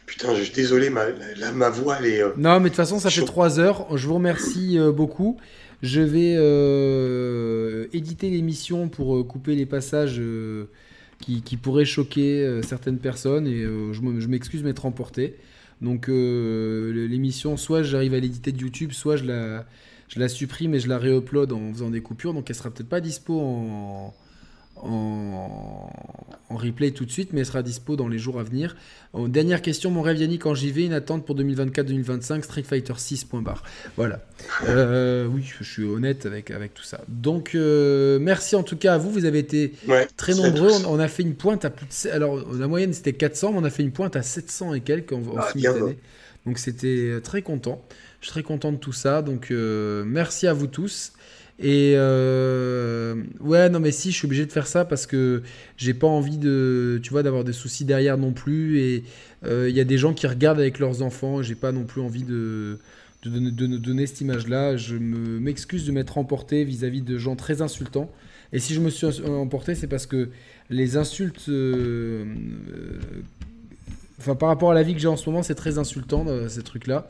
Putain, 0.06 0.35
je 0.35 0.43
suis 0.43 0.53
désolé, 0.53 0.90
ma, 0.90 1.06
la- 1.38 1.51
ma 1.51 1.69
voix, 1.69 1.98
elle 2.00 2.06
est. 2.06 2.22
euh, 2.22 2.32
Non, 2.38 2.58
mais 2.59 2.66
de 2.66 2.69
toute 2.69 2.75
façon, 2.75 3.00
ça 3.00 3.09
fait 3.09 3.22
Chaud. 3.22 3.25
3 3.25 3.59
heures. 3.59 3.98
Je 3.98 4.08
vous 4.08 4.14
remercie 4.16 4.77
euh, 4.77 4.92
beaucoup. 4.92 5.38
Je 5.82 6.00
vais 6.01 6.35
euh, 6.38 7.88
éditer 7.93 8.30
l'émission 8.30 8.88
pour 8.90 9.27
couper 9.27 9.56
les 9.56 9.66
passages 9.66 10.22
qui, 11.19 11.42
qui 11.42 11.58
pourrait 11.58 11.83
choquer 11.85 12.61
certaines 12.66 13.00
personnes 13.00 13.48
et 13.48 13.64
je 13.64 14.27
m'excuse 14.27 14.64
m'être 14.64 14.85
emporté. 14.85 15.35
Donc 15.82 16.06
l'émission, 16.08 17.58
soit 17.58 17.83
j'arrive 17.83 18.14
à 18.14 18.19
l'éditer 18.22 18.53
de 18.53 18.61
YouTube, 18.61 18.93
soit 18.93 19.17
je 19.17 19.25
la, 19.25 19.66
je 20.14 20.19
la 20.19 20.30
supprime 20.30 20.75
et 20.75 20.80
je 20.80 20.88
la 20.88 21.00
réupload 21.00 21.51
en 21.51 21.74
faisant 21.74 21.90
des 21.90 22.01
coupures. 22.01 22.33
Donc 22.33 22.50
elle 22.50 22.56
sera 22.56 22.69
peut-être 22.69 22.90
pas 22.90 23.01
dispo 23.01 23.40
en, 23.40 24.14
en, 24.77 25.90
replay 26.50 26.92
tout 26.92 27.06
de 27.06 27.11
suite, 27.11 27.33
mais 27.33 27.40
elle 27.40 27.45
sera 27.48 27.64
dispo 27.64 27.95
dans 27.95 28.08
les 28.08 28.19
jours 28.19 28.40
à 28.40 28.43
venir. 28.43 28.75
dernière 29.27 29.61
question, 29.64 29.90
mon 29.90 30.03
rêve 30.03 30.17
Yannick, 30.17 30.43
quand 30.43 30.53
j'y 30.53 30.72
vais, 30.72 30.85
une 30.85 30.93
attente 30.93 31.25
pour 31.25 31.35
2024-2025, 31.35 32.43
Street 32.43 32.64
Fighter 32.64 32.93
6. 32.95 33.27
Voilà. 33.98 34.24
Euh, 34.67 35.25
oui, 35.25 35.51
je 35.59 35.64
suis 35.64 35.83
honnête 35.83 36.27
avec, 36.27 36.51
avec 36.51 36.75
tout 36.75 36.83
ça. 36.83 37.01
Donc, 37.08 37.56
euh, 37.56 38.19
merci 38.19 38.56
en 38.56 38.61
tout 38.64 38.77
cas 38.77 38.93
à 38.93 38.98
vous. 39.00 39.09
Vous 39.09 39.25
avez 39.25 39.40
été 39.40 39.74
très 40.16 40.35
nombreux. 40.35 40.72
On, 40.88 41.00
a 41.00 41.08
fait 41.08 41.24
une 41.24 41.35
pointe 41.35 41.66
à 41.66 41.72
plus 41.72 41.88
de. 41.88 42.09
Alors, 42.11 42.40
la 42.53 42.67
moyenne 42.67 42.93
c'était 42.93 43.14
400, 43.14 43.53
mais 43.53 43.59
on 43.59 43.64
a 43.64 43.72
fait 43.72 43.83
une 43.83 43.92
pointe 43.92 44.16
à 44.16 44.22
700 44.22 44.75
et 44.75 44.82
quelques 44.82 45.14
en, 45.14 45.24
ah, 45.38 45.50
simultané. 45.51 45.98
Donc, 46.45 46.59
c'était 46.59 47.19
très 47.24 47.42
content. 47.42 47.82
Je 48.24 48.27
suis 48.27 48.32
très 48.32 48.43
content 48.43 48.72
de 48.72 48.77
tout 48.77 48.93
ça. 48.93 49.22
Donc, 49.22 49.52
euh, 49.52 50.06
merci 50.08 50.48
à 50.48 50.53
vous 50.53 50.68
tous. 50.68 51.11
Et 51.60 51.95
euh, 51.98 53.22
ouais, 53.42 53.69
non, 53.69 53.82
mais 53.82 53.92
si, 53.92 54.14
je 54.14 54.16
suis 54.16 54.26
obligé 54.27 54.45
de 54.45 54.52
faire 54.53 54.66
ça 54.66 54.85
parce 54.85 55.06
que 55.06 55.43
j'ai 55.76 55.93
pas 55.93 56.08
envie 56.08 56.38
de, 56.38 57.02
tu 57.03 57.10
vois, 57.10 57.22
d'avoir 57.22 57.43
des 57.43 57.52
soucis 57.52 57.84
derrière 57.84 58.18
non 58.18 58.32
plus. 58.32 58.80
Et 58.80 59.03
euh, 59.43 59.68
il 59.69 59.76
y 59.76 59.82
a 59.82 59.84
des 59.84 59.98
gens 59.98 60.14
qui 60.14 60.26
regardent 60.26 60.61
avec 60.61 60.80
leurs 60.80 61.02
enfants. 61.02 61.42
J'ai 61.42 61.56
pas 61.56 61.74
non 61.74 61.84
plus 61.84 62.00
envie 62.00 62.24
de, 62.24 62.80
de, 63.26 63.77
donner 63.77 64.08
cette 64.08 64.22
image-là. 64.22 64.77
Je 64.77 64.95
m'excuse 64.95 65.85
de 65.85 65.92
m'être 65.92 66.18
emporté 66.18 66.64
vis-à-vis 66.64 67.02
de 67.02 67.18
gens 67.18 67.35
très 67.35 67.61
insultants. 67.61 68.10
Et 68.53 68.60
si 68.60 68.74
je 68.74 68.80
me 68.80 68.90
suis 68.90 69.06
emporté, 69.27 69.76
c'est 69.76 69.88
parce 69.88 70.06
que 70.06 70.30
les 70.69 70.95
insultes 70.95 71.50
Enfin, 74.24 74.35
par 74.35 74.48
rapport 74.48 74.72
à 74.72 74.74
la 74.74 74.84
vie 74.84 74.93
que 74.93 75.02
j'ai 75.02 75.10
en 75.10 75.18
ce 75.18 75.30
moment, 75.30 75.43
c'est 75.43 75.53
très 75.53 75.77
insultant, 75.77 76.24
euh, 76.30 76.48
ces 76.48 76.64
trucs-là. 76.64 77.10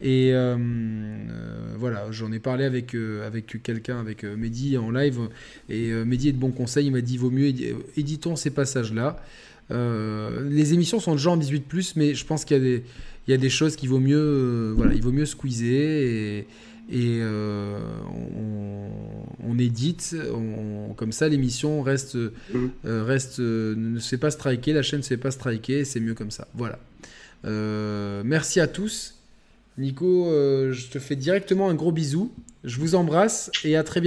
Et 0.00 0.32
euh, 0.32 0.56
euh, 0.56 1.74
voilà, 1.76 2.10
j'en 2.10 2.32
ai 2.32 2.38
parlé 2.38 2.64
avec, 2.64 2.94
avec 2.94 3.62
quelqu'un, 3.62 4.00
avec 4.00 4.24
Mehdi 4.24 4.78
en 4.78 4.90
live. 4.90 5.28
Et 5.68 5.92
Mehdi 5.92 6.30
est 6.30 6.32
de 6.32 6.38
bons 6.38 6.52
conseils. 6.52 6.86
Il 6.86 6.92
m'a 6.92 7.02
dit 7.02 7.18
vaut 7.18 7.30
mieux 7.30 7.52
éditons 7.98 8.34
ces 8.34 8.48
passages-là. 8.48 9.16
les 9.70 10.72
émissions 10.72 11.00
sont 11.00 11.12
déjà 11.12 11.30
en 11.30 11.36
18, 11.36 11.96
mais 11.96 12.14
je 12.14 12.24
pense 12.24 12.46
qu'il 12.46 12.56
y, 12.56 12.60
a 12.60 12.62
des, 12.62 12.82
il 13.28 13.30
y 13.30 13.34
a 13.34 13.38
des 13.38 13.50
choses 13.50 13.76
qu'il 13.76 13.90
vaut 13.90 14.00
mieux, 14.00 14.72
voilà, 14.74 14.94
il 14.94 15.02
vaut 15.02 15.12
mieux 15.12 15.26
squeezer. 15.26 15.66
Et, 15.68 16.46
et 16.90 17.18
euh, 17.22 17.78
on, 19.42 19.58
édite, 19.58 20.16
comme 20.96 21.12
ça 21.12 21.28
l'émission 21.28 21.80
reste, 21.82 22.16
mmh. 22.16 22.30
euh, 22.84 23.04
reste 23.04 23.40
euh, 23.40 23.74
ne 23.76 23.98
se 23.98 24.08
fait 24.08 24.18
pas 24.18 24.30
striker, 24.30 24.72
la 24.72 24.82
chaîne 24.82 24.98
ne 24.98 25.02
se 25.02 25.08
fait 25.08 25.16
pas 25.16 25.30
striker, 25.30 25.84
c'est 25.84 26.00
mieux 26.00 26.14
comme 26.14 26.30
ça. 26.30 26.48
Voilà. 26.54 26.78
merci 28.24 28.60
à 28.60 28.66
tous. 28.66 29.14
Nico, 29.78 30.26
je 30.30 30.88
te 30.88 30.98
fais 30.98 31.16
directement 31.16 31.70
un 31.70 31.74
gros 31.74 31.92
bisou. 31.92 32.32
Je 32.64 32.78
vous 32.78 32.94
embrasse 32.94 33.50
et 33.64 33.76
à 33.76 33.82
très 33.82 34.00
bientôt. 34.00 34.02